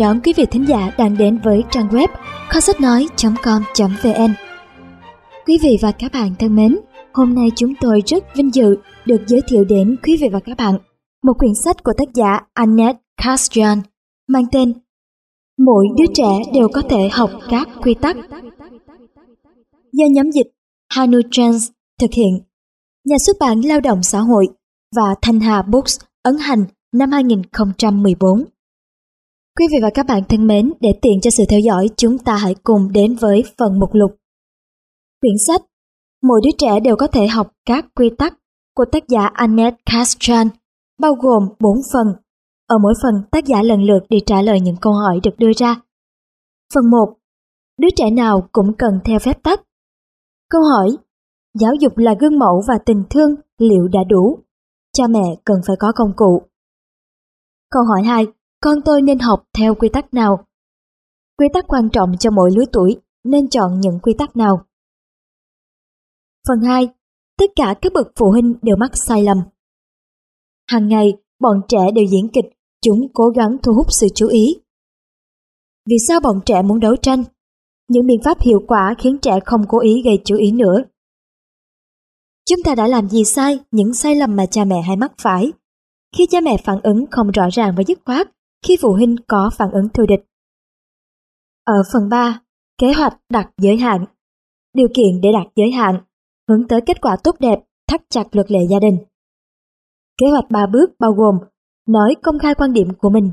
Đón 0.00 0.20
quý 0.24 0.32
vị 0.36 0.46
thính 0.50 0.68
giả 0.68 0.94
đang 0.98 1.18
đến 1.18 1.38
với 1.44 1.62
trang 1.70 1.88
web 1.88 2.08
kho 2.48 2.60
sách 2.60 2.80
nói.com.vn. 2.80 4.32
Quý 5.46 5.58
vị 5.62 5.78
và 5.82 5.92
các 5.92 6.12
bạn 6.12 6.34
thân 6.38 6.56
mến, 6.56 6.78
hôm 7.12 7.34
nay 7.34 7.48
chúng 7.56 7.72
tôi 7.80 8.02
rất 8.06 8.24
vinh 8.36 8.54
dự 8.54 8.76
được 9.06 9.20
giới 9.26 9.40
thiệu 9.48 9.64
đến 9.64 9.96
quý 10.02 10.16
vị 10.20 10.28
và 10.32 10.40
các 10.40 10.56
bạn 10.56 10.78
một 11.22 11.32
quyển 11.38 11.54
sách 11.54 11.82
của 11.84 11.92
tác 11.96 12.14
giả 12.14 12.40
Annette 12.54 12.98
Castrian 13.22 13.78
mang 14.28 14.44
tên 14.52 14.72
Mỗi 15.58 15.86
đứa 15.98 16.12
trẻ 16.14 16.38
đều 16.54 16.68
có 16.72 16.82
thể 16.90 17.08
học 17.12 17.30
các 17.50 17.68
quy 17.82 17.94
tắc. 17.94 18.16
Do 19.92 20.06
nhóm 20.10 20.32
dịch 20.32 20.46
Hanu 20.94 21.18
Trans 21.30 21.70
thực 22.00 22.10
hiện, 22.12 22.40
nhà 23.04 23.16
xuất 23.26 23.36
bản 23.40 23.60
Lao 23.60 23.80
động 23.80 24.02
Xã 24.02 24.18
hội 24.18 24.48
và 24.96 25.14
Thanh 25.22 25.40
Hà 25.40 25.62
Books 25.62 25.98
ấn 26.22 26.38
hành 26.38 26.64
năm 26.92 27.12
2014. 27.12 28.44
Quý 29.60 29.66
vị 29.70 29.78
và 29.82 29.90
các 29.94 30.06
bạn 30.06 30.22
thân 30.28 30.46
mến, 30.46 30.72
để 30.80 30.88
tiện 31.02 31.20
cho 31.22 31.30
sự 31.30 31.44
theo 31.48 31.60
dõi, 31.60 31.88
chúng 31.96 32.18
ta 32.18 32.36
hãy 32.36 32.54
cùng 32.62 32.92
đến 32.92 33.16
với 33.20 33.44
phần 33.58 33.78
mục 33.78 33.90
lục. 33.92 34.10
Quyển 35.20 35.34
sách 35.46 35.60
Mỗi 36.22 36.40
đứa 36.44 36.50
trẻ 36.58 36.80
đều 36.80 36.96
có 36.96 37.06
thể 37.06 37.26
học 37.26 37.52
các 37.66 37.86
quy 37.94 38.10
tắc 38.18 38.34
của 38.74 38.84
tác 38.92 39.08
giả 39.08 39.30
Annette 39.32 39.76
Castran, 39.86 40.48
bao 41.00 41.14
gồm 41.14 41.48
4 41.60 41.76
phần. 41.92 42.06
Ở 42.66 42.78
mỗi 42.82 42.94
phần, 43.02 43.14
tác 43.30 43.44
giả 43.46 43.62
lần 43.62 43.82
lượt 43.82 44.00
đi 44.08 44.18
trả 44.26 44.42
lời 44.42 44.60
những 44.60 44.76
câu 44.80 44.92
hỏi 44.92 45.20
được 45.22 45.38
đưa 45.38 45.50
ra. 45.56 45.76
Phần 46.74 46.90
1. 46.90 47.16
Đứa 47.78 47.88
trẻ 47.96 48.10
nào 48.10 48.48
cũng 48.52 48.72
cần 48.78 49.00
theo 49.04 49.18
phép 49.18 49.42
tắc. 49.42 49.60
Câu 50.50 50.62
hỏi 50.62 50.88
Giáo 51.60 51.72
dục 51.80 51.98
là 51.98 52.14
gương 52.20 52.38
mẫu 52.38 52.62
và 52.68 52.74
tình 52.86 53.04
thương 53.10 53.34
liệu 53.58 53.88
đã 53.88 54.00
đủ? 54.08 54.38
Cha 54.92 55.04
mẹ 55.10 55.36
cần 55.44 55.56
phải 55.66 55.76
có 55.78 55.92
công 55.96 56.12
cụ. 56.16 56.42
Câu 57.70 57.82
hỏi 57.84 58.02
2 58.02 58.26
con 58.60 58.78
tôi 58.84 59.02
nên 59.02 59.18
học 59.18 59.48
theo 59.58 59.74
quy 59.74 59.88
tắc 59.88 60.14
nào? 60.14 60.46
Quy 61.38 61.46
tắc 61.54 61.64
quan 61.68 61.88
trọng 61.92 62.12
cho 62.20 62.30
mỗi 62.30 62.50
lứa 62.56 62.64
tuổi, 62.72 62.96
nên 63.24 63.48
chọn 63.48 63.80
những 63.80 63.98
quy 64.02 64.14
tắc 64.18 64.36
nào? 64.36 64.64
Phần 66.48 66.60
2. 66.66 66.88
Tất 67.38 67.50
cả 67.56 67.74
các 67.82 67.92
bậc 67.92 68.06
phụ 68.16 68.30
huynh 68.30 68.54
đều 68.62 68.76
mắc 68.76 68.90
sai 68.94 69.22
lầm. 69.22 69.38
Hàng 70.66 70.88
ngày, 70.88 71.12
bọn 71.40 71.60
trẻ 71.68 71.78
đều 71.94 72.04
diễn 72.10 72.28
kịch, 72.28 72.44
chúng 72.82 73.06
cố 73.14 73.28
gắng 73.28 73.56
thu 73.62 73.72
hút 73.72 73.86
sự 73.90 74.06
chú 74.14 74.28
ý. 74.28 74.56
Vì 75.86 75.96
sao 76.08 76.20
bọn 76.20 76.40
trẻ 76.46 76.62
muốn 76.62 76.80
đấu 76.80 76.96
tranh? 76.96 77.24
Những 77.88 78.06
biện 78.06 78.20
pháp 78.24 78.40
hiệu 78.40 78.60
quả 78.66 78.94
khiến 78.98 79.18
trẻ 79.22 79.38
không 79.46 79.64
cố 79.68 79.80
ý 79.80 80.02
gây 80.04 80.22
chú 80.24 80.36
ý 80.36 80.52
nữa. 80.52 80.84
Chúng 82.48 82.62
ta 82.64 82.74
đã 82.74 82.86
làm 82.86 83.08
gì 83.08 83.24
sai, 83.24 83.58
những 83.70 83.94
sai 83.94 84.14
lầm 84.14 84.36
mà 84.36 84.46
cha 84.46 84.64
mẹ 84.64 84.82
hay 84.82 84.96
mắc 84.96 85.12
phải? 85.22 85.52
Khi 86.16 86.26
cha 86.30 86.40
mẹ 86.40 86.56
phản 86.64 86.80
ứng 86.82 87.04
không 87.10 87.30
rõ 87.30 87.42
ràng 87.52 87.74
và 87.76 87.82
dứt 87.86 87.98
khoát, 88.04 88.28
khi 88.66 88.76
phụ 88.82 88.92
huynh 88.92 89.16
có 89.28 89.50
phản 89.58 89.70
ứng 89.70 89.88
thù 89.94 90.06
địch. 90.06 90.26
Ở 91.64 91.74
phần 91.92 92.08
3, 92.08 92.40
kế 92.78 92.92
hoạch 92.92 93.16
đặt 93.28 93.50
giới 93.58 93.76
hạn. 93.76 94.04
Điều 94.74 94.88
kiện 94.94 95.20
để 95.22 95.28
đặt 95.32 95.50
giới 95.56 95.70
hạn, 95.70 96.00
hướng 96.48 96.68
tới 96.68 96.80
kết 96.86 97.00
quả 97.00 97.16
tốt 97.24 97.36
đẹp, 97.40 97.58
thắt 97.88 98.00
chặt 98.10 98.24
luật 98.32 98.50
lệ 98.50 98.60
gia 98.70 98.78
đình. 98.78 98.98
Kế 100.20 100.26
hoạch 100.30 100.50
3 100.50 100.66
bước 100.66 100.90
bao 100.98 101.12
gồm 101.12 101.38
nói 101.88 102.14
công 102.22 102.38
khai 102.38 102.54
quan 102.54 102.72
điểm 102.72 102.88
của 102.98 103.10
mình, 103.10 103.30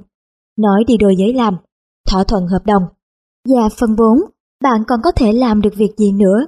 nói 0.57 0.83
đi 0.87 0.97
đôi 0.97 1.15
giấy 1.15 1.33
làm, 1.33 1.57
thỏa 2.09 2.23
thuận 2.23 2.47
hợp 2.47 2.65
đồng. 2.65 2.83
Và 3.49 3.69
phần 3.79 3.95
4, 3.95 4.07
bạn 4.63 4.83
còn 4.87 4.99
có 5.03 5.11
thể 5.11 5.33
làm 5.33 5.61
được 5.61 5.73
việc 5.77 5.93
gì 5.97 6.11
nữa? 6.11 6.47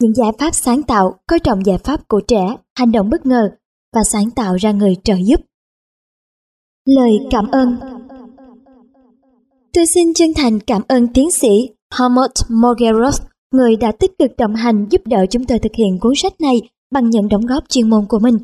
Những 0.00 0.14
giải 0.14 0.32
pháp 0.38 0.50
sáng 0.54 0.82
tạo, 0.82 1.14
coi 1.26 1.38
trọng 1.40 1.66
giải 1.66 1.78
pháp 1.78 2.08
của 2.08 2.20
trẻ, 2.28 2.56
hành 2.78 2.92
động 2.92 3.10
bất 3.10 3.26
ngờ 3.26 3.50
và 3.94 4.00
sáng 4.04 4.30
tạo 4.30 4.56
ra 4.56 4.72
người 4.72 4.96
trợ 5.04 5.14
giúp. 5.24 5.40
Lời 6.86 7.10
cảm 7.30 7.50
ơn 7.50 7.80
Tôi 9.74 9.86
xin 9.86 10.14
chân 10.14 10.28
thành 10.36 10.60
cảm 10.60 10.82
ơn 10.88 11.08
tiến 11.08 11.30
sĩ 11.30 11.48
Helmut 11.98 12.30
Morgeros, 12.48 13.22
người 13.52 13.76
đã 13.76 13.92
tích 13.92 14.18
cực 14.18 14.30
đồng 14.38 14.54
hành 14.54 14.86
giúp 14.90 15.00
đỡ 15.04 15.26
chúng 15.30 15.44
tôi 15.44 15.58
thực 15.58 15.72
hiện 15.74 15.98
cuốn 16.00 16.12
sách 16.16 16.40
này 16.40 16.54
bằng 16.92 17.10
những 17.10 17.28
đóng 17.28 17.46
góp 17.46 17.64
chuyên 17.68 17.90
môn 17.90 18.06
của 18.08 18.18
mình. 18.18 18.38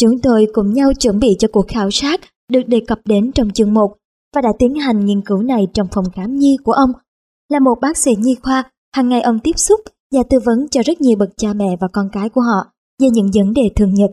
Chúng 0.00 0.18
tôi 0.22 0.46
cùng 0.52 0.72
nhau 0.74 0.92
chuẩn 0.98 1.18
bị 1.18 1.36
cho 1.38 1.48
cuộc 1.52 1.68
khảo 1.68 1.90
sát 1.90 2.20
được 2.50 2.60
đề 2.66 2.80
cập 2.86 2.98
đến 3.04 3.32
trong 3.32 3.50
chương 3.50 3.74
1 3.74 3.96
và 4.34 4.40
đã 4.40 4.48
tiến 4.58 4.74
hành 4.74 5.04
nghiên 5.04 5.20
cứu 5.20 5.42
này 5.42 5.66
trong 5.74 5.86
phòng 5.92 6.04
khám 6.14 6.38
nhi 6.38 6.56
của 6.64 6.72
ông. 6.72 6.90
Là 7.48 7.58
một 7.58 7.74
bác 7.80 7.96
sĩ 7.96 8.14
nhi 8.18 8.36
khoa, 8.42 8.70
hàng 8.96 9.08
ngày 9.08 9.20
ông 9.20 9.38
tiếp 9.38 9.58
xúc 9.58 9.80
và 10.14 10.22
tư 10.30 10.38
vấn 10.44 10.68
cho 10.70 10.82
rất 10.82 11.00
nhiều 11.00 11.16
bậc 11.18 11.28
cha 11.36 11.48
mẹ 11.56 11.76
và 11.80 11.88
con 11.92 12.08
cái 12.12 12.28
của 12.28 12.40
họ 12.40 12.66
về 13.02 13.08
những 13.12 13.30
vấn 13.34 13.52
đề 13.52 13.70
thường 13.76 13.94
nhật. 13.94 14.10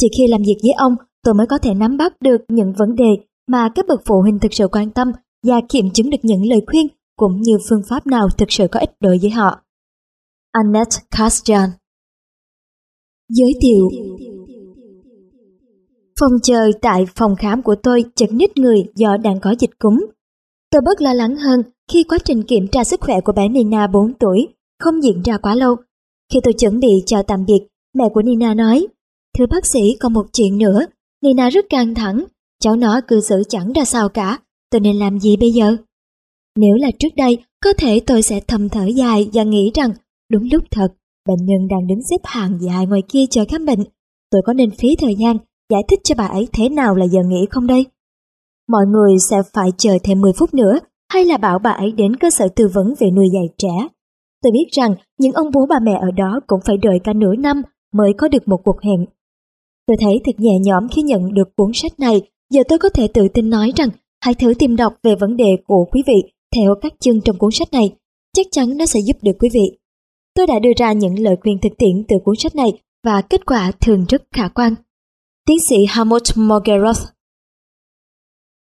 Chỉ 0.00 0.08
khi 0.18 0.26
làm 0.28 0.40
việc 0.46 0.56
với 0.62 0.72
ông, 0.72 0.94
tôi 1.24 1.34
mới 1.34 1.46
có 1.46 1.58
thể 1.58 1.74
nắm 1.74 1.96
bắt 1.96 2.12
được 2.20 2.40
những 2.48 2.72
vấn 2.78 2.94
đề 2.94 3.10
mà 3.48 3.68
các 3.74 3.84
bậc 3.88 4.00
phụ 4.06 4.20
huynh 4.22 4.38
thực 4.38 4.54
sự 4.54 4.68
quan 4.68 4.90
tâm 4.90 5.12
và 5.44 5.60
kiểm 5.68 5.90
chứng 5.90 6.10
được 6.10 6.18
những 6.22 6.46
lời 6.46 6.60
khuyên 6.66 6.86
cũng 7.16 7.40
như 7.40 7.58
phương 7.68 7.82
pháp 7.88 8.06
nào 8.06 8.28
thực 8.38 8.52
sự 8.52 8.66
có 8.70 8.80
ích 8.80 8.90
đối 9.00 9.18
với 9.18 9.30
họ. 9.30 9.60
Annette 10.52 10.96
Kastian 11.10 11.70
Giới 13.28 13.52
thiệu 13.62 13.88
Phòng 16.20 16.32
chờ 16.42 16.70
tại 16.82 17.06
phòng 17.16 17.36
khám 17.36 17.62
của 17.62 17.74
tôi 17.82 18.04
chật 18.14 18.32
nít 18.32 18.58
người 18.58 18.84
do 18.94 19.16
đang 19.16 19.40
có 19.40 19.54
dịch 19.58 19.78
cúm. 19.78 20.06
Tôi 20.70 20.82
bớt 20.84 21.00
lo 21.00 21.14
lắng 21.14 21.36
hơn 21.36 21.62
khi 21.92 22.04
quá 22.04 22.18
trình 22.24 22.42
kiểm 22.42 22.68
tra 22.68 22.84
sức 22.84 23.00
khỏe 23.00 23.20
của 23.20 23.32
bé 23.32 23.48
Nina 23.48 23.86
4 23.86 24.12
tuổi 24.20 24.48
không 24.78 25.02
diễn 25.02 25.22
ra 25.22 25.38
quá 25.38 25.54
lâu. 25.54 25.76
Khi 26.32 26.40
tôi 26.44 26.52
chuẩn 26.52 26.80
bị 26.80 27.02
chào 27.06 27.22
tạm 27.22 27.44
biệt, 27.44 27.60
mẹ 27.94 28.04
của 28.14 28.22
Nina 28.22 28.54
nói, 28.54 28.86
Thưa 29.38 29.46
bác 29.46 29.66
sĩ, 29.66 29.96
còn 30.00 30.12
một 30.12 30.26
chuyện 30.32 30.58
nữa, 30.58 30.80
Nina 31.22 31.48
rất 31.50 31.66
căng 31.70 31.94
thẳng, 31.94 32.24
cháu 32.60 32.76
nó 32.76 33.00
cư 33.08 33.20
xử 33.20 33.42
chẳng 33.48 33.72
ra 33.72 33.84
sao 33.84 34.08
cả, 34.08 34.38
tôi 34.74 34.80
nên 34.80 34.96
làm 34.96 35.18
gì 35.18 35.36
bây 35.36 35.50
giờ? 35.50 35.76
Nếu 36.56 36.74
là 36.74 36.90
trước 36.98 37.08
đây, 37.16 37.38
có 37.64 37.72
thể 37.78 38.00
tôi 38.06 38.22
sẽ 38.22 38.40
thầm 38.48 38.68
thở 38.68 38.86
dài 38.86 39.28
và 39.32 39.42
nghĩ 39.42 39.70
rằng 39.74 39.90
đúng 40.30 40.48
lúc 40.52 40.64
thật, 40.70 40.88
bệnh 41.28 41.46
nhân 41.46 41.68
đang 41.68 41.86
đứng 41.86 42.02
xếp 42.10 42.16
hàng 42.24 42.58
dài 42.60 42.86
ngoài 42.86 43.02
kia 43.08 43.24
chờ 43.30 43.44
khám 43.48 43.66
bệnh. 43.66 43.84
Tôi 44.30 44.42
có 44.46 44.52
nên 44.52 44.70
phí 44.70 44.96
thời 44.96 45.14
gian 45.14 45.36
giải 45.70 45.82
thích 45.88 46.00
cho 46.04 46.14
bà 46.18 46.26
ấy 46.26 46.48
thế 46.52 46.68
nào 46.68 46.94
là 46.94 47.06
giờ 47.06 47.20
nghỉ 47.26 47.46
không 47.50 47.66
đây? 47.66 47.86
Mọi 48.68 48.86
người 48.86 49.18
sẽ 49.18 49.36
phải 49.52 49.68
chờ 49.78 49.98
thêm 50.04 50.20
10 50.20 50.32
phút 50.32 50.54
nữa 50.54 50.78
hay 51.12 51.24
là 51.24 51.36
bảo 51.36 51.58
bà 51.58 51.70
ấy 51.70 51.92
đến 51.92 52.16
cơ 52.16 52.30
sở 52.30 52.48
tư 52.56 52.68
vấn 52.74 52.94
về 52.98 53.10
nuôi 53.10 53.26
dạy 53.34 53.48
trẻ. 53.58 53.88
Tôi 54.42 54.52
biết 54.52 54.66
rằng 54.76 54.94
những 55.18 55.32
ông 55.32 55.50
bố 55.54 55.66
bà 55.66 55.78
mẹ 55.82 55.98
ở 56.00 56.10
đó 56.16 56.40
cũng 56.46 56.60
phải 56.64 56.76
đợi 56.76 56.98
cả 57.04 57.12
nửa 57.12 57.34
năm 57.38 57.62
mới 57.92 58.12
có 58.18 58.28
được 58.28 58.48
một 58.48 58.60
cuộc 58.64 58.80
hẹn. 58.82 59.06
Tôi 59.86 59.96
thấy 60.00 60.20
thật 60.24 60.34
nhẹ 60.38 60.58
nhõm 60.60 60.88
khi 60.88 61.02
nhận 61.02 61.34
được 61.34 61.56
cuốn 61.56 61.70
sách 61.74 62.00
này, 62.00 62.22
giờ 62.50 62.62
tôi 62.68 62.78
có 62.78 62.88
thể 62.88 63.08
tự 63.08 63.28
tin 63.34 63.50
nói 63.50 63.72
rằng 63.76 63.88
Hãy 64.24 64.34
thử 64.34 64.54
tìm 64.58 64.76
đọc 64.76 64.94
về 65.02 65.14
vấn 65.20 65.36
đề 65.36 65.56
của 65.66 65.84
quý 65.92 66.02
vị 66.06 66.32
theo 66.56 66.74
các 66.82 66.92
chương 67.00 67.20
trong 67.20 67.38
cuốn 67.38 67.50
sách 67.52 67.72
này. 67.72 67.94
Chắc 68.36 68.46
chắn 68.50 68.76
nó 68.76 68.86
sẽ 68.86 69.00
giúp 69.00 69.16
được 69.22 69.32
quý 69.38 69.48
vị. 69.52 69.78
Tôi 70.34 70.46
đã 70.46 70.58
đưa 70.58 70.70
ra 70.76 70.92
những 70.92 71.18
lời 71.18 71.36
khuyên 71.42 71.58
thực 71.62 71.72
tiễn 71.78 72.04
từ 72.08 72.16
cuốn 72.24 72.34
sách 72.38 72.54
này 72.54 72.72
và 73.04 73.22
kết 73.22 73.46
quả 73.46 73.72
thường 73.80 74.04
rất 74.08 74.22
khả 74.32 74.48
quan. 74.48 74.74
Tiến 75.46 75.56
sĩ 75.68 75.76
Hamot 75.88 76.22
Mogeroth, 76.36 77.00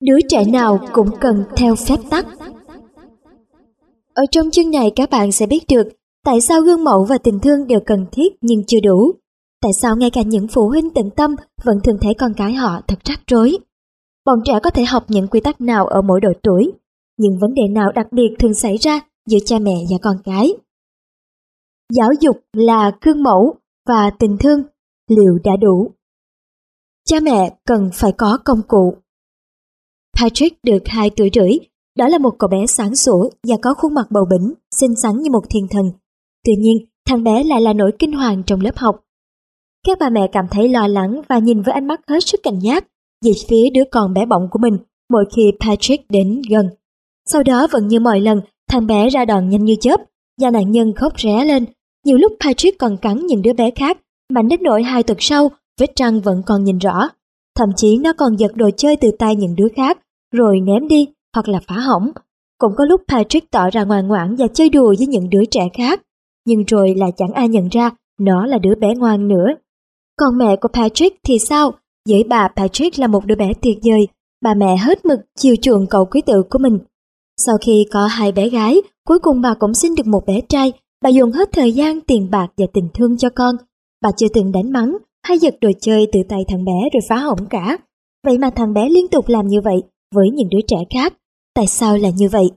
Đứa 0.02 0.18
trẻ 0.30 0.46
nào 0.46 0.80
cũng 0.94 1.10
cần 1.22 1.44
theo 1.56 1.76
phép 1.76 1.98
tắc. 2.10 2.26
Ở 4.14 4.24
trong 4.32 4.52
chương 4.52 4.72
này 4.72 4.92
các 4.96 5.10
bạn 5.10 5.32
sẽ 5.32 5.46
biết 5.46 5.64
được 5.70 5.88
tại 6.26 6.42
sao 6.42 6.62
gương 6.62 6.84
mẫu 6.84 7.06
và 7.10 7.18
tình 7.18 7.40
thương 7.40 7.68
đều 7.68 7.80
cần 7.86 8.06
thiết 8.12 8.34
nhưng 8.42 8.64
chưa 8.68 8.80
đủ. 8.84 9.12
Tại 9.62 9.72
sao 9.82 9.96
ngay 9.96 10.10
cả 10.10 10.22
những 10.22 10.48
phụ 10.48 10.68
huynh 10.68 10.90
tận 10.90 11.10
tâm 11.16 11.36
vẫn 11.64 11.78
thường 11.84 11.98
thấy 12.02 12.14
con 12.14 12.34
cái 12.38 12.54
họ 12.54 12.82
thật 12.88 13.00
rắc 13.04 13.22
rối 13.28 13.58
bọn 14.30 14.40
trẻ 14.46 14.54
có 14.64 14.70
thể 14.70 14.84
học 14.86 15.06
những 15.08 15.28
quy 15.28 15.40
tắc 15.40 15.62
nào 15.62 15.88
ở 15.88 16.02
mỗi 16.02 16.22
độ 16.22 16.30
tuổi, 16.44 16.72
những 17.18 17.38
vấn 17.42 17.54
đề 17.54 17.62
nào 17.72 17.92
đặc 17.92 18.08
biệt 18.12 18.36
thường 18.40 18.54
xảy 18.54 18.78
ra 18.78 19.00
giữa 19.30 19.38
cha 19.46 19.60
mẹ 19.60 19.76
và 19.92 19.98
con 20.02 20.16
cái. 20.24 20.54
Giáo 21.94 22.10
dục 22.20 22.38
là 22.54 22.92
gương 23.02 23.24
mẫu 23.24 23.56
và 23.88 24.10
tình 24.20 24.38
thương 24.40 24.64
liệu 25.10 25.40
đã 25.44 25.52
đủ. 25.62 25.92
Cha 27.06 27.20
mẹ 27.20 27.58
cần 27.66 27.90
phải 27.94 28.12
có 28.12 28.38
công 28.46 28.62
cụ. 28.68 28.94
Patrick 30.20 30.64
được 30.64 30.84
2 30.86 31.10
tuổi 31.10 31.30
rưỡi, 31.34 31.52
đó 31.98 32.08
là 32.08 32.18
một 32.18 32.36
cậu 32.40 32.48
bé 32.48 32.66
sáng 32.68 32.96
sủa 32.96 33.30
và 33.48 33.56
có 33.62 33.74
khuôn 33.74 33.94
mặt 33.94 34.08
bầu 34.10 34.26
bỉnh, 34.30 34.54
xinh 34.72 34.96
xắn 34.96 35.18
như 35.18 35.32
một 35.32 35.44
thiên 35.50 35.68
thần. 35.72 35.92
Tuy 36.46 36.54
nhiên, 36.56 36.78
thằng 37.08 37.24
bé 37.24 37.44
lại 37.44 37.62
là 37.62 37.74
nỗi 37.74 37.92
kinh 38.00 38.14
hoàng 38.14 38.44
trong 38.44 38.62
lớp 38.62 38.78
học. 38.78 39.04
Các 39.88 39.98
bà 40.00 40.10
mẹ 40.10 40.28
cảm 40.32 40.46
thấy 40.52 40.70
lo 40.70 40.88
lắng 40.88 41.22
và 41.30 41.40
nhìn 41.40 41.62
với 41.62 41.74
ánh 41.74 41.88
mắt 41.88 42.02
hết 42.08 42.20
sức 42.20 42.40
cảnh 42.44 42.60
giác 42.60 42.86
về 43.26 43.32
phía 43.50 43.70
đứa 43.74 43.84
con 43.92 44.14
bé 44.14 44.26
bỏng 44.26 44.48
của 44.52 44.60
mình 44.60 44.78
mỗi 45.10 45.26
khi 45.36 45.52
Patrick 45.60 46.12
đến 46.12 46.42
gần. 46.50 46.70
Sau 47.32 47.44
đó 47.44 47.68
vẫn 47.72 47.88
như 47.88 48.00
mọi 48.00 48.20
lần, 48.20 48.42
thằng 48.70 48.88
bé 48.88 49.10
ra 49.10 49.26
đòn 49.26 49.50
nhanh 49.50 49.66
như 49.66 49.76
chớp, 49.82 50.00
và 50.42 50.52
nạn 50.52 50.72
nhân 50.72 50.94
khóc 50.94 51.20
ré 51.20 51.46
lên. 51.46 51.66
Nhiều 52.06 52.18
lúc 52.18 52.32
Patrick 52.40 52.80
còn 52.80 52.98
cắn 52.98 53.26
những 53.26 53.42
đứa 53.42 53.54
bé 53.54 53.72
khác, 53.72 53.98
mạnh 54.34 54.48
đến 54.48 54.60
nỗi 54.64 54.84
hai 54.84 55.04
tuần 55.04 55.18
sau, 55.22 55.52
vết 55.80 55.96
răng 55.96 56.22
vẫn 56.22 56.42
còn 56.46 56.64
nhìn 56.64 56.78
rõ. 56.78 57.10
Thậm 57.56 57.70
chí 57.76 57.98
nó 57.98 58.14
còn 58.14 58.36
giật 58.36 58.52
đồ 58.56 58.70
chơi 58.78 58.96
từ 58.96 59.12
tay 59.20 59.36
những 59.36 59.56
đứa 59.56 59.68
khác, 59.76 59.98
rồi 60.32 60.60
ném 60.62 60.88
đi 60.88 61.08
hoặc 61.36 61.48
là 61.50 61.60
phá 61.68 61.76
hỏng. 61.76 62.12
Cũng 62.58 62.72
có 62.78 62.86
lúc 62.86 63.02
Patrick 63.08 63.52
tỏ 63.52 63.70
ra 63.70 63.84
ngoan 63.84 64.08
ngoãn 64.08 64.36
và 64.36 64.48
chơi 64.54 64.70
đùa 64.70 64.96
với 64.98 65.08
những 65.08 65.30
đứa 65.30 65.46
trẻ 65.52 65.68
khác, 65.74 66.02
nhưng 66.46 66.64
rồi 66.68 66.96
lại 66.98 67.12
chẳng 67.18 67.34
ai 67.34 67.48
nhận 67.48 67.68
ra 67.68 67.92
nó 68.20 68.46
là 68.46 68.58
đứa 68.58 68.76
bé 68.76 68.96
ngoan 68.96 69.28
nữa. 69.28 69.48
Còn 70.18 70.38
mẹ 70.38 70.56
của 70.56 70.68
Patrick 70.74 71.18
thì 71.24 71.40
sao? 71.40 71.74
Với 72.10 72.24
bà 72.24 72.48
Patrick 72.56 73.00
là 73.00 73.08
một 73.08 73.26
đứa 73.26 73.36
bé 73.36 73.54
tuyệt 73.62 73.78
vời, 73.84 74.08
bà 74.42 74.54
mẹ 74.54 74.78
hết 74.78 75.06
mực 75.06 75.20
chiều 75.40 75.56
chuộng 75.62 75.88
cậu 75.90 76.06
quý 76.06 76.22
tử 76.26 76.44
của 76.50 76.60
mình 76.60 76.80
Sau 77.38 77.58
khi 77.62 77.86
có 77.92 78.06
hai 78.06 78.32
bé 78.32 78.50
gái, 78.50 78.82
cuối 79.08 79.20
cùng 79.20 79.42
bà 79.42 79.54
cũng 79.54 79.74
sinh 79.74 79.96
được 79.96 80.08
một 80.08 80.26
bé 80.26 80.42
trai. 80.50 80.74
Bà 81.02 81.10
dùng 81.10 81.32
hết 81.32 81.50
thời 81.52 81.72
gian, 81.72 82.02
tiền 82.02 82.30
bạc 82.32 82.48
và 82.58 82.66
tình 82.74 82.88
thương 82.94 83.18
cho 83.18 83.30
con. 83.36 83.56
Bà 84.02 84.10
chưa 84.18 84.28
từng 84.34 84.52
đánh 84.52 84.72
mắng 84.72 84.98
hay 85.24 85.40
giật 85.40 85.56
đồ 85.62 85.70
chơi 85.82 86.08
từ 86.12 86.20
tay 86.30 86.40
thằng 86.48 86.66
bé 86.66 86.90
rồi 86.94 87.02
phá 87.10 87.16
hỏng 87.16 87.46
cả. 87.50 87.78
Vậy 88.26 88.38
mà 88.38 88.50
thằng 88.50 88.74
bé 88.74 88.90
liên 88.90 89.08
tục 89.08 89.26
làm 89.28 89.48
như 89.48 89.62
vậy 89.62 89.78
với 90.16 90.30
những 90.34 90.50
đứa 90.50 90.62
trẻ 90.68 90.78
khác. 90.94 91.14
Tại 91.56 91.68
sao 91.68 91.98
là 91.98 92.10
như 92.10 92.30
vậy? 92.30 92.50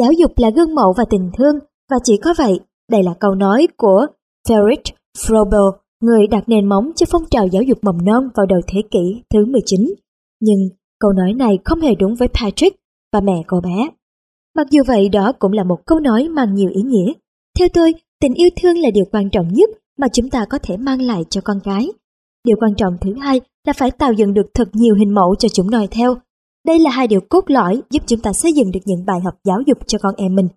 Giáo 0.00 0.12
dục 0.12 0.32
là 0.36 0.50
gương 0.50 0.74
mẫu 0.74 0.94
và 0.96 1.04
tình 1.10 1.30
thương, 1.38 1.58
và 1.90 1.96
chỉ 2.04 2.16
có 2.16 2.34
vậy, 2.38 2.60
đây 2.90 3.02
là 3.02 3.14
câu 3.20 3.34
nói 3.34 3.68
của 3.76 4.06
Friedrich 4.48 4.92
Froebel, 5.18 5.72
người 6.00 6.26
đặt 6.26 6.48
nền 6.48 6.68
móng 6.68 6.90
cho 6.96 7.06
phong 7.10 7.22
trào 7.30 7.46
giáo 7.46 7.62
dục 7.62 7.78
mầm 7.82 8.04
non 8.04 8.28
vào 8.34 8.46
đầu 8.46 8.60
thế 8.66 8.82
kỷ 8.90 9.22
thứ 9.34 9.46
19. 9.46 9.94
Nhưng 10.40 10.58
câu 11.00 11.12
nói 11.12 11.34
này 11.34 11.58
không 11.64 11.80
hề 11.80 11.94
đúng 11.94 12.14
với 12.14 12.28
Patrick 12.28 12.76
và 13.12 13.20
mẹ 13.20 13.42
cô 13.46 13.60
bé. 13.60 13.88
Mặc 14.56 14.66
dù 14.70 14.82
vậy 14.86 15.08
đó 15.08 15.32
cũng 15.38 15.52
là 15.52 15.64
một 15.64 15.86
câu 15.86 16.00
nói 16.00 16.28
mang 16.28 16.54
nhiều 16.54 16.70
ý 16.74 16.82
nghĩa. 16.82 17.12
Theo 17.58 17.68
tôi, 17.74 17.94
tình 18.20 18.34
yêu 18.34 18.48
thương 18.62 18.78
là 18.78 18.90
điều 18.90 19.04
quan 19.12 19.30
trọng 19.30 19.48
nhất 19.52 19.70
mà 19.98 20.06
chúng 20.12 20.30
ta 20.30 20.44
có 20.50 20.58
thể 20.62 20.76
mang 20.76 21.02
lại 21.02 21.24
cho 21.30 21.40
con 21.44 21.58
gái. 21.64 21.88
Điều 22.44 22.56
quan 22.60 22.74
trọng 22.74 22.96
thứ 23.00 23.14
hai 23.20 23.40
là 23.66 23.72
phải 23.72 23.90
tạo 23.90 24.12
dựng 24.12 24.34
được 24.34 24.46
thật 24.54 24.68
nhiều 24.72 24.94
hình 24.94 25.14
mẫu 25.14 25.34
cho 25.34 25.48
chúng 25.48 25.70
noi 25.70 25.86
theo. 25.90 26.14
Đây 26.66 26.78
là 26.78 26.90
hai 26.90 27.06
điều 27.06 27.20
cốt 27.28 27.44
lõi 27.46 27.82
giúp 27.90 28.02
chúng 28.06 28.20
ta 28.20 28.32
xây 28.32 28.52
dựng 28.52 28.70
được 28.70 28.80
những 28.84 29.04
bài 29.06 29.20
học 29.24 29.34
giáo 29.44 29.58
dục 29.66 29.78
cho 29.86 29.98
con 30.02 30.14
em 30.16 30.34
mình. 30.34 30.48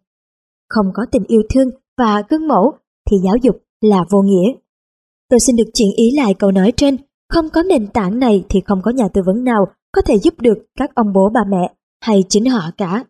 Không 0.69 0.85
có 0.93 1.05
tình 1.11 1.23
yêu 1.27 1.41
thương 1.53 1.69
và 1.97 2.23
gương 2.29 2.47
mẫu 2.47 2.71
thì 3.09 3.17
giáo 3.23 3.35
dục 3.41 3.55
là 3.81 4.05
vô 4.09 4.21
nghĩa. 4.21 4.53
Tôi 5.31 5.39
xin 5.39 5.55
được 5.55 5.69
chuyển 5.73 5.89
ý 5.95 6.11
lại 6.15 6.33
câu 6.33 6.51
nói 6.51 6.71
trên, 6.77 6.97
không 7.29 7.49
có 7.53 7.63
nền 7.63 7.87
tảng 7.87 8.19
này 8.19 8.43
thì 8.49 8.61
không 8.65 8.81
có 8.83 8.91
nhà 8.91 9.07
tư 9.13 9.21
vấn 9.25 9.43
nào 9.43 9.65
có 9.91 10.01
thể 10.01 10.19
giúp 10.19 10.41
được 10.41 10.57
các 10.79 10.95
ông 10.95 11.13
bố 11.13 11.29
bà 11.33 11.41
mẹ 11.49 11.73
hay 12.01 12.23
chính 12.29 12.45
họ 12.45 12.61
cả. 12.77 13.03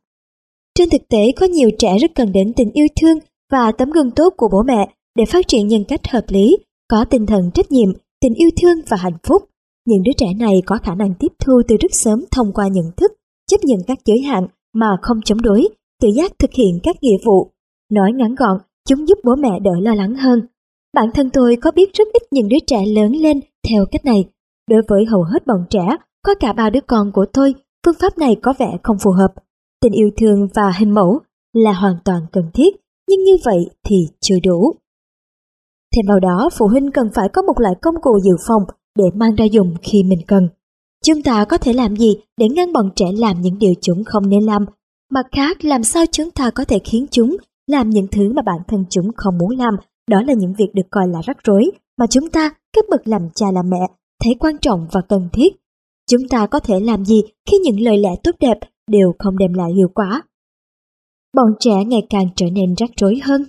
Trên 0.75 0.89
thực 0.89 1.01
tế 1.09 1.31
có 1.39 1.45
nhiều 1.45 1.69
trẻ 1.79 1.97
rất 1.97 2.11
cần 2.15 2.31
đến 2.31 2.53
tình 2.53 2.71
yêu 2.73 2.87
thương 3.01 3.17
và 3.51 3.71
tấm 3.71 3.89
gương 3.91 4.11
tốt 4.11 4.33
của 4.37 4.49
bố 4.51 4.63
mẹ 4.63 4.89
để 5.15 5.25
phát 5.25 5.47
triển 5.47 5.67
nhân 5.67 5.83
cách 5.87 6.07
hợp 6.11 6.25
lý, 6.27 6.57
có 6.87 7.05
tinh 7.09 7.25
thần 7.25 7.51
trách 7.53 7.71
nhiệm, 7.71 7.89
tình 8.21 8.33
yêu 8.33 8.49
thương 8.61 8.77
và 8.89 8.97
hạnh 8.97 9.17
phúc. 9.23 9.41
Những 9.85 10.03
đứa 10.03 10.13
trẻ 10.17 10.27
này 10.39 10.61
có 10.65 10.77
khả 10.83 10.95
năng 10.95 11.13
tiếp 11.19 11.31
thu 11.45 11.61
từ 11.67 11.75
rất 11.77 11.91
sớm 11.91 12.25
thông 12.31 12.53
qua 12.53 12.67
nhận 12.67 12.91
thức, 12.97 13.11
chấp 13.51 13.57
nhận 13.63 13.79
các 13.87 13.97
giới 14.05 14.21
hạn 14.21 14.47
mà 14.73 14.97
không 15.01 15.17
chống 15.25 15.41
đối, 15.41 15.67
tự 16.01 16.09
giác 16.15 16.31
thực 16.39 16.51
hiện 16.53 16.79
các 16.83 16.95
nghĩa 17.01 17.17
vụ. 17.25 17.51
Nói 17.91 18.11
ngắn 18.15 18.35
gọn, 18.35 18.57
chúng 18.87 19.07
giúp 19.07 19.17
bố 19.23 19.35
mẹ 19.35 19.59
đỡ 19.63 19.71
lo 19.81 19.93
lắng 19.93 20.15
hơn. 20.15 20.41
Bản 20.93 21.09
thân 21.13 21.29
tôi 21.33 21.57
có 21.61 21.71
biết 21.71 21.93
rất 21.93 22.07
ít 22.13 22.23
những 22.31 22.47
đứa 22.49 22.59
trẻ 22.67 22.85
lớn 22.85 23.11
lên 23.11 23.39
theo 23.69 23.85
cách 23.91 24.05
này. 24.05 24.25
Đối 24.69 24.81
với 24.87 25.05
hầu 25.05 25.23
hết 25.23 25.47
bọn 25.47 25.65
trẻ, 25.69 25.97
có 26.25 26.35
cả 26.39 26.53
ba 26.53 26.69
đứa 26.69 26.79
con 26.87 27.11
của 27.11 27.25
tôi, 27.33 27.53
phương 27.85 27.95
pháp 28.01 28.17
này 28.17 28.35
có 28.41 28.53
vẻ 28.59 28.77
không 28.83 28.97
phù 29.03 29.11
hợp. 29.11 29.33
Tình 29.81 29.93
yêu 29.93 30.09
thương 30.17 30.47
và 30.55 30.71
hình 30.79 30.91
mẫu 30.91 31.19
là 31.53 31.73
hoàn 31.73 31.95
toàn 32.05 32.21
cần 32.31 32.43
thiết, 32.53 32.75
nhưng 33.09 33.23
như 33.23 33.37
vậy 33.45 33.69
thì 33.85 33.95
chưa 34.21 34.35
đủ. 34.43 34.73
Thêm 35.95 36.05
vào 36.07 36.19
đó, 36.19 36.49
phụ 36.57 36.67
huynh 36.67 36.91
cần 36.91 37.09
phải 37.13 37.29
có 37.29 37.41
một 37.41 37.59
loại 37.59 37.75
công 37.81 37.95
cụ 38.01 38.19
dự 38.23 38.35
phòng 38.47 38.63
để 38.97 39.05
mang 39.15 39.35
ra 39.35 39.45
dùng 39.45 39.75
khi 39.81 40.03
mình 40.03 40.21
cần. 40.27 40.49
Chúng 41.05 41.21
ta 41.21 41.45
có 41.45 41.57
thể 41.57 41.73
làm 41.73 41.95
gì 41.95 42.15
để 42.37 42.47
ngăn 42.49 42.73
bọn 42.73 42.89
trẻ 42.95 43.05
làm 43.17 43.41
những 43.41 43.57
điều 43.57 43.73
chúng 43.81 44.03
không 44.03 44.29
nên 44.29 44.43
làm? 44.43 44.65
Mặt 45.11 45.25
khác, 45.31 45.65
làm 45.65 45.83
sao 45.83 46.05
chúng 46.11 46.31
ta 46.31 46.49
có 46.49 46.65
thể 46.65 46.79
khiến 46.83 47.05
chúng 47.11 47.37
làm 47.67 47.89
những 47.89 48.07
thứ 48.11 48.33
mà 48.33 48.41
bản 48.41 48.59
thân 48.67 48.85
chúng 48.89 49.11
không 49.15 49.37
muốn 49.37 49.57
làm? 49.57 49.75
Đó 50.11 50.21
là 50.27 50.33
những 50.33 50.53
việc 50.57 50.69
được 50.73 50.87
coi 50.91 51.07
là 51.07 51.21
rắc 51.21 51.37
rối 51.43 51.71
mà 51.97 52.05
chúng 52.07 52.29
ta, 52.29 52.49
các 52.73 52.85
bậc 52.89 53.07
làm 53.07 53.21
cha 53.35 53.45
làm 53.53 53.69
mẹ, 53.69 53.87
thấy 54.23 54.33
quan 54.39 54.57
trọng 54.61 54.87
và 54.91 55.01
cần 55.09 55.29
thiết. 55.33 55.49
Chúng 56.09 56.21
ta 56.29 56.47
có 56.47 56.59
thể 56.59 56.79
làm 56.79 57.05
gì 57.05 57.21
khi 57.49 57.57
những 57.57 57.79
lời 57.79 57.97
lẽ 57.97 58.09
tốt 58.23 58.31
đẹp 58.39 58.57
đều 58.87 59.13
không 59.19 59.37
đem 59.37 59.53
lại 59.53 59.71
hiệu 59.75 59.87
quả? 59.95 60.23
Bọn 61.35 61.47
trẻ 61.59 61.85
ngày 61.85 62.07
càng 62.09 62.25
trở 62.35 62.45
nên 62.51 62.73
rắc 62.77 62.89
rối 63.01 63.19
hơn. 63.23 63.45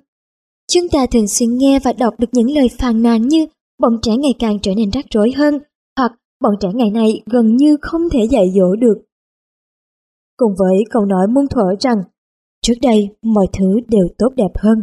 Chúng 0.73 0.89
ta 0.89 1.07
thường 1.07 1.29
xuyên 1.29 1.57
nghe 1.57 1.79
và 1.79 1.93
đọc 1.93 2.15
được 2.19 2.29
những 2.33 2.51
lời 2.51 2.69
phàn 2.79 3.03
nàn 3.03 3.29
như 3.29 3.47
bọn 3.79 3.99
trẻ 4.03 4.17
ngày 4.17 4.35
càng 4.39 4.59
trở 4.63 4.75
nên 4.75 4.91
rắc 4.91 5.05
rối 5.15 5.33
hơn, 5.37 5.59
hoặc 5.97 6.13
bọn 6.41 6.55
trẻ 6.61 6.69
ngày 6.75 6.91
nay 6.91 7.23
gần 7.27 7.57
như 7.57 7.77
không 7.83 8.03
thể 8.13 8.25
dạy 8.31 8.53
dỗ 8.55 8.77
được. 8.77 9.03
Cùng 10.37 10.55
với 10.59 10.85
câu 10.91 11.05
nói 11.05 11.27
muôn 11.29 11.49
thuở 11.49 11.75
rằng, 11.81 12.03
trước 12.63 12.75
đây 12.83 13.09
mọi 13.23 13.47
thứ 13.53 13.81
đều 13.89 14.09
tốt 14.19 14.29
đẹp 14.37 14.53
hơn. 14.63 14.79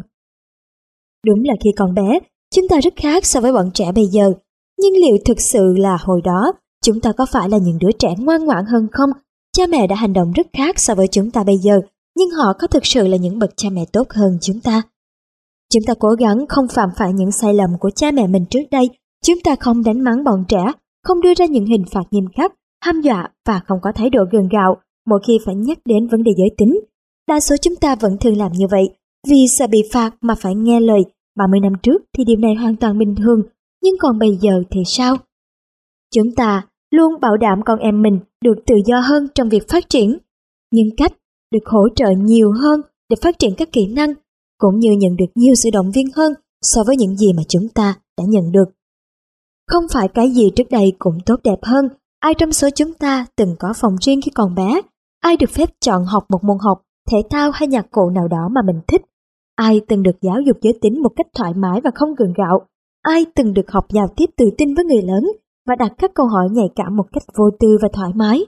Đúng 1.25 1.44
là 1.44 1.54
khi 1.63 1.69
còn 1.77 1.94
bé, 1.94 2.19
chúng 2.56 2.68
ta 2.68 2.80
rất 2.80 2.94
khác 2.95 3.25
so 3.25 3.42
với 3.42 3.54
bọn 3.54 3.71
trẻ 3.74 3.92
bây 3.95 4.06
giờ, 4.06 4.33
nhưng 4.80 4.94
liệu 4.94 5.18
thực 5.25 5.42
sự 5.42 5.74
là 5.77 5.98
hồi 6.01 6.21
đó, 6.24 6.51
chúng 6.86 7.00
ta 7.00 7.12
có 7.12 7.25
phải 7.25 7.50
là 7.50 7.57
những 7.57 7.77
đứa 7.80 7.92
trẻ 7.92 8.16
ngoan 8.18 8.45
ngoãn 8.45 8.66
hơn 8.66 8.88
không? 8.92 9.10
Cha 9.57 9.68
mẹ 9.68 9.88
đã 9.88 9.95
hành 9.95 10.13
động 10.13 10.31
rất 10.31 10.48
khác 10.54 10.80
so 10.80 10.95
với 10.95 11.07
chúng 11.07 11.31
ta 11.31 11.44
bây 11.44 11.57
giờ, 11.57 11.81
nhưng 12.18 12.30
họ 12.30 12.54
có 12.60 12.68
thực 12.68 12.86
sự 12.86 13.07
là 13.07 13.18
những 13.18 13.39
bậc 13.39 13.50
cha 13.57 13.69
mẹ 13.71 13.86
tốt 13.94 14.07
hơn 14.10 14.38
chúng 14.42 14.60
ta? 14.60 14.81
Chúng 15.74 15.83
ta 15.88 15.94
cố 16.00 16.10
gắng 16.10 16.45
không 16.50 16.68
phạm 16.68 16.89
phải 16.98 17.13
những 17.13 17.31
sai 17.31 17.54
lầm 17.54 17.69
của 17.80 17.89
cha 17.89 18.12
mẹ 18.12 18.27
mình 18.27 18.45
trước 18.50 18.63
đây. 18.72 18.89
Chúng 19.25 19.39
ta 19.44 19.56
không 19.60 19.83
đánh 19.83 20.04
mắng 20.04 20.24
bọn 20.24 20.45
trẻ, 20.48 20.65
không 21.04 21.22
đưa 21.22 21.33
ra 21.33 21.45
những 21.45 21.65
hình 21.65 21.83
phạt 21.92 22.04
nghiêm 22.12 22.25
khắc, 22.38 22.54
hăm 22.86 23.01
dọa 23.01 23.30
và 23.48 23.62
không 23.68 23.80
có 23.81 23.92
thái 23.95 24.10
độ 24.10 24.24
gần 24.31 24.48
gạo 24.51 24.77
mỗi 25.06 25.19
khi 25.27 25.39
phải 25.45 25.56
nhắc 25.56 25.77
đến 25.86 26.07
vấn 26.07 26.24
đề 26.24 26.31
giới 26.38 26.50
tính. 26.57 26.80
Đa 27.27 27.39
số 27.39 27.56
chúng 27.62 27.75
ta 27.75 27.95
vẫn 27.95 28.18
thường 28.18 28.38
làm 28.38 28.51
như 28.51 28.68
vậy, 28.72 28.89
vì 29.27 29.45
sợ 29.57 29.68
bị 29.68 29.80
phạt 29.94 30.16
mà 30.21 30.36
phải 30.36 30.56
nghe 30.56 30.80
lời. 30.80 31.01
30 31.38 31.60
năm 31.60 31.74
trước 31.83 32.01
thì 32.18 32.24
điều 32.24 32.38
này 32.38 32.56
hoàn 32.56 32.75
toàn 32.75 32.98
bình 32.98 33.16
thường, 33.16 33.42
nhưng 33.83 33.95
còn 34.00 34.19
bây 34.19 34.38
giờ 34.42 34.63
thì 34.71 34.81
sao? 34.86 35.18
Chúng 36.16 36.36
ta 36.36 36.68
luôn 36.92 37.19
bảo 37.21 37.38
đảm 37.38 37.60
con 37.66 37.80
em 37.80 38.01
mình 38.01 38.19
được 38.44 38.56
tự 38.68 38.75
do 38.86 39.00
hơn 39.00 39.27
trong 39.36 39.50
việc 39.50 39.69
phát 39.69 39.89
triển, 39.89 40.18
nhưng 40.72 40.88
cách 40.98 41.13
được 41.51 41.65
hỗ 41.65 41.89
trợ 41.96 42.12
nhiều 42.17 42.51
hơn 42.51 42.82
để 43.10 43.15
phát 43.22 43.39
triển 43.39 43.55
các 43.58 43.72
kỹ 43.72 43.88
năng 43.88 44.13
cũng 44.58 44.79
như 44.79 44.91
nhận 44.91 45.15
được 45.15 45.32
nhiều 45.36 45.53
sự 45.63 45.70
động 45.74 45.91
viên 45.91 46.08
hơn 46.15 46.34
so 46.62 46.84
với 46.84 46.98
những 46.98 47.17
gì 47.17 47.34
mà 47.34 47.43
chúng 47.48 47.67
ta 47.75 47.96
đã 48.17 48.24
nhận 48.27 48.51
được. 48.51 48.65
Không 49.67 49.84
phải 49.93 50.08
cái 50.08 50.32
gì 50.32 50.50
trước 50.55 50.70
đây 50.70 50.93
cũng 51.00 51.17
tốt 51.25 51.39
đẹp 51.43 51.60
hơn, 51.62 51.86
ai 52.20 52.34
trong 52.34 52.51
số 52.51 52.70
chúng 52.75 52.93
ta 52.93 53.25
từng 53.36 53.55
có 53.60 53.74
phòng 53.75 53.96
riêng 54.01 54.22
khi 54.22 54.32
còn 54.32 54.55
bé, 54.55 54.82
ai 55.20 55.38
được 55.38 55.50
phép 55.50 55.70
chọn 55.82 56.05
học 56.05 56.25
một 56.29 56.43
môn 56.43 56.58
học, 56.62 56.82
thể 57.12 57.17
thao 57.29 57.51
hay 57.51 57.67
nhạc 57.67 57.91
cụ 57.91 58.10
nào 58.10 58.27
đó 58.27 58.50
mà 58.51 58.62
mình 58.65 58.82
thích, 58.88 59.01
ai 59.60 59.82
từng 59.88 60.04
được 60.04 60.22
giáo 60.22 60.42
dục 60.48 60.58
giới 60.62 60.74
tính 60.82 61.01
một 61.04 61.10
cách 61.16 61.28
thoải 61.36 61.54
mái 61.54 61.82
và 61.84 61.92
không 61.96 62.16
gượng 62.16 62.34
gạo, 62.38 62.62
ai 63.01 63.25
từng 63.36 63.54
được 63.54 63.72
học 63.72 63.86
giao 63.94 64.08
tiếp 64.16 64.25
tự 64.38 64.46
tin 64.58 64.75
với 64.75 64.86
người 64.86 65.01
lớn 65.01 65.24
và 65.68 65.75
đặt 65.75 65.92
các 65.98 66.12
câu 66.13 66.28
hỏi 66.28 66.48
nhạy 66.51 66.68
cảm 66.75 66.96
một 66.96 67.06
cách 67.12 67.24
vô 67.38 67.50
tư 67.60 67.78
và 67.82 67.88
thoải 67.94 68.12
mái. 68.16 68.46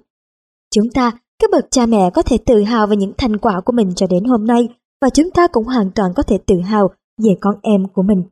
Chúng 0.76 0.90
ta, 0.94 1.12
các 1.40 1.50
bậc 1.52 1.66
cha 1.72 1.86
mẹ 1.86 2.10
có 2.14 2.22
thể 2.22 2.38
tự 2.46 2.64
hào 2.64 2.88
về 2.88 2.96
những 2.96 3.14
thành 3.18 3.38
quả 3.38 3.62
của 3.66 3.74
mình 3.74 3.94
cho 3.96 4.08
đến 4.10 4.24
hôm 4.24 4.48
nay 4.48 4.70
và 5.02 5.10
chúng 5.10 5.32
ta 5.32 5.48
cũng 5.48 5.66
hoàn 5.66 5.92
toàn 5.96 6.12
có 6.16 6.24
thể 6.24 6.38
tự 6.46 6.60
hào 6.60 6.88
về 7.24 7.36
con 7.42 7.56
em 7.62 7.88
của 7.94 8.02
mình. 8.02 8.24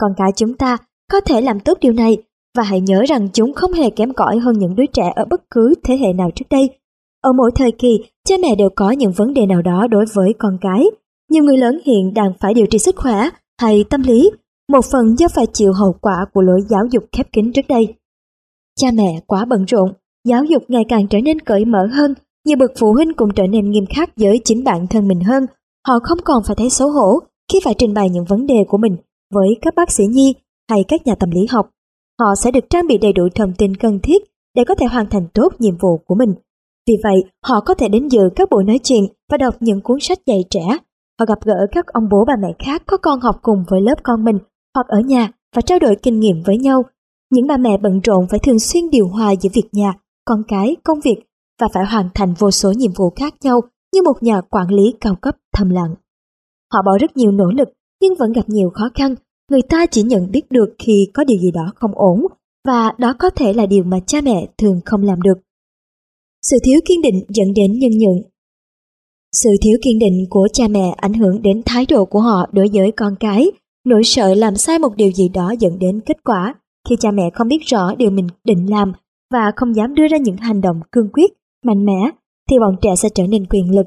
Con 0.00 0.12
cái 0.16 0.32
chúng 0.36 0.54
ta 0.54 0.76
có 1.12 1.20
thể 1.20 1.40
làm 1.40 1.60
tốt 1.60 1.78
điều 1.80 1.92
này 1.92 2.22
và 2.56 2.62
hãy 2.62 2.80
nhớ 2.80 3.04
rằng 3.08 3.28
chúng 3.32 3.52
không 3.52 3.72
hề 3.72 3.90
kém 3.90 4.12
cỏi 4.12 4.38
hơn 4.38 4.58
những 4.58 4.74
đứa 4.74 4.86
trẻ 4.92 5.12
ở 5.16 5.24
bất 5.30 5.50
cứ 5.50 5.74
thế 5.84 5.96
hệ 5.96 6.12
nào 6.12 6.30
trước 6.34 6.46
đây. 6.50 6.78
Ở 7.20 7.32
mỗi 7.32 7.50
thời 7.54 7.72
kỳ, 7.72 7.98
cha 8.28 8.34
mẹ 8.42 8.54
đều 8.54 8.68
có 8.76 8.90
những 8.90 9.12
vấn 9.16 9.34
đề 9.34 9.46
nào 9.46 9.62
đó 9.62 9.86
đối 9.90 10.04
với 10.14 10.34
con 10.38 10.58
cái. 10.60 10.84
Nhiều 11.34 11.44
người 11.44 11.56
lớn 11.56 11.78
hiện 11.84 12.14
đang 12.14 12.32
phải 12.40 12.54
điều 12.54 12.66
trị 12.66 12.78
sức 12.78 12.96
khỏe 12.96 13.28
hay 13.60 13.84
tâm 13.90 14.02
lý, 14.02 14.30
một 14.72 14.84
phần 14.92 15.18
do 15.18 15.28
phải 15.34 15.46
chịu 15.52 15.72
hậu 15.72 15.92
quả 16.00 16.26
của 16.34 16.42
lỗi 16.42 16.60
giáo 16.68 16.82
dục 16.90 17.04
khép 17.12 17.32
kín 17.32 17.52
trước 17.52 17.68
đây. 17.68 17.94
Cha 18.80 18.88
mẹ 18.94 19.20
quá 19.26 19.44
bận 19.44 19.64
rộn, 19.64 19.92
giáo 20.28 20.44
dục 20.44 20.62
ngày 20.68 20.82
càng 20.88 21.08
trở 21.08 21.18
nên 21.24 21.40
cởi 21.40 21.64
mở 21.64 21.86
hơn, 21.92 22.14
nhiều 22.46 22.56
bậc 22.56 22.70
phụ 22.78 22.92
huynh 22.92 23.12
cũng 23.14 23.28
trở 23.36 23.46
nên 23.46 23.70
nghiêm 23.70 23.84
khắc 23.96 24.10
với 24.16 24.40
chính 24.44 24.64
bản 24.64 24.86
thân 24.86 25.08
mình 25.08 25.20
hơn 25.20 25.46
Họ 25.88 25.98
không 26.02 26.18
còn 26.24 26.42
phải 26.46 26.56
thấy 26.58 26.70
xấu 26.70 26.88
hổ 26.90 27.18
khi 27.52 27.60
phải 27.64 27.74
trình 27.78 27.94
bày 27.94 28.10
những 28.10 28.24
vấn 28.24 28.46
đề 28.46 28.64
của 28.68 28.78
mình 28.78 28.96
với 29.34 29.48
các 29.62 29.74
bác 29.74 29.92
sĩ 29.92 30.04
nhi 30.06 30.34
hay 30.70 30.84
các 30.88 31.06
nhà 31.06 31.14
tâm 31.14 31.30
lý 31.30 31.46
học. 31.50 31.70
Họ 32.20 32.26
sẽ 32.42 32.50
được 32.50 32.64
trang 32.70 32.86
bị 32.86 32.98
đầy 32.98 33.12
đủ 33.12 33.28
thông 33.34 33.52
tin 33.58 33.76
cần 33.76 34.00
thiết 34.02 34.22
để 34.56 34.64
có 34.64 34.74
thể 34.74 34.86
hoàn 34.86 35.10
thành 35.10 35.26
tốt 35.34 35.48
nhiệm 35.58 35.76
vụ 35.76 35.98
của 36.06 36.14
mình. 36.14 36.34
Vì 36.86 36.94
vậy, 37.02 37.24
họ 37.44 37.60
có 37.60 37.74
thể 37.74 37.88
đến 37.88 38.08
dự 38.08 38.20
các 38.36 38.48
buổi 38.50 38.64
nói 38.64 38.78
chuyện 38.82 39.04
và 39.30 39.38
đọc 39.38 39.54
những 39.60 39.80
cuốn 39.80 39.98
sách 40.00 40.18
dạy 40.26 40.44
trẻ. 40.50 40.78
Họ 41.18 41.26
gặp 41.26 41.38
gỡ 41.44 41.66
các 41.70 41.86
ông 41.86 42.08
bố 42.10 42.24
bà 42.24 42.34
mẹ 42.42 42.48
khác 42.58 42.82
có 42.86 42.96
con 42.96 43.20
học 43.20 43.36
cùng 43.42 43.64
với 43.68 43.80
lớp 43.80 43.94
con 44.02 44.24
mình 44.24 44.38
hoặc 44.74 44.86
ở 44.88 45.00
nhà 45.00 45.30
và 45.56 45.62
trao 45.62 45.78
đổi 45.78 45.96
kinh 46.02 46.20
nghiệm 46.20 46.42
với 46.46 46.58
nhau. 46.58 46.82
Những 47.30 47.46
bà 47.46 47.56
mẹ 47.56 47.78
bận 47.82 48.00
rộn 48.00 48.26
phải 48.30 48.38
thường 48.38 48.58
xuyên 48.58 48.90
điều 48.90 49.08
hòa 49.08 49.34
giữa 49.40 49.50
việc 49.54 49.68
nhà, 49.72 49.92
con 50.24 50.42
cái, 50.48 50.76
công 50.84 51.00
việc 51.00 51.16
và 51.60 51.68
phải 51.74 51.84
hoàn 51.84 52.08
thành 52.14 52.34
vô 52.38 52.50
số 52.50 52.72
nhiệm 52.72 52.92
vụ 52.96 53.10
khác 53.16 53.34
nhau 53.42 53.60
như 53.94 54.02
một 54.02 54.22
nhà 54.22 54.40
quản 54.40 54.68
lý 54.68 54.94
cao 55.00 55.16
cấp 55.20 55.36
thầm 55.56 55.70
lặng. 55.70 55.94
Họ 56.72 56.82
bỏ 56.86 56.98
rất 57.00 57.16
nhiều 57.16 57.30
nỗ 57.32 57.50
lực 57.50 57.68
nhưng 58.00 58.14
vẫn 58.18 58.32
gặp 58.32 58.48
nhiều 58.48 58.70
khó 58.70 58.88
khăn. 58.94 59.14
Người 59.50 59.62
ta 59.62 59.86
chỉ 59.86 60.02
nhận 60.02 60.30
biết 60.30 60.50
được 60.50 60.74
khi 60.78 61.10
có 61.14 61.24
điều 61.24 61.38
gì 61.38 61.50
đó 61.50 61.72
không 61.74 61.90
ổn 61.94 62.20
và 62.66 62.92
đó 62.98 63.14
có 63.18 63.30
thể 63.30 63.52
là 63.52 63.66
điều 63.66 63.84
mà 63.84 63.98
cha 64.06 64.20
mẹ 64.20 64.46
thường 64.58 64.80
không 64.84 65.02
làm 65.02 65.22
được. 65.22 65.38
Sự 66.42 66.56
thiếu 66.64 66.80
kiên 66.84 67.02
định 67.02 67.24
dẫn 67.28 67.54
đến 67.54 67.72
nhân 67.78 67.90
nhượng. 67.98 68.22
Sự 69.42 69.50
thiếu 69.62 69.78
kiên 69.84 69.98
định 69.98 70.24
của 70.30 70.48
cha 70.52 70.68
mẹ 70.68 70.94
ảnh 70.96 71.14
hưởng 71.14 71.42
đến 71.42 71.62
thái 71.66 71.86
độ 71.88 72.04
của 72.04 72.20
họ 72.20 72.46
đối 72.52 72.66
với 72.72 72.92
con 72.92 73.14
cái. 73.20 73.50
Nỗi 73.86 74.04
sợ 74.04 74.34
làm 74.34 74.56
sai 74.56 74.78
một 74.78 74.96
điều 74.96 75.10
gì 75.12 75.28
đó 75.28 75.54
dẫn 75.58 75.78
đến 75.78 76.00
kết 76.06 76.24
quả 76.24 76.54
khi 76.88 76.96
cha 77.00 77.10
mẹ 77.10 77.30
không 77.34 77.48
biết 77.48 77.62
rõ 77.66 77.94
điều 77.94 78.10
mình 78.10 78.26
định 78.44 78.70
làm 78.70 78.92
và 79.32 79.52
không 79.56 79.76
dám 79.76 79.94
đưa 79.94 80.08
ra 80.08 80.18
những 80.18 80.36
hành 80.36 80.60
động 80.60 80.80
cương 80.92 81.08
quyết, 81.12 81.32
mạnh 81.64 81.84
mẽ 81.84 82.10
thì 82.50 82.58
bọn 82.58 82.76
trẻ 82.82 82.96
sẽ 82.96 83.08
trở 83.14 83.26
nên 83.26 83.46
quyền 83.46 83.74
lực. 83.76 83.86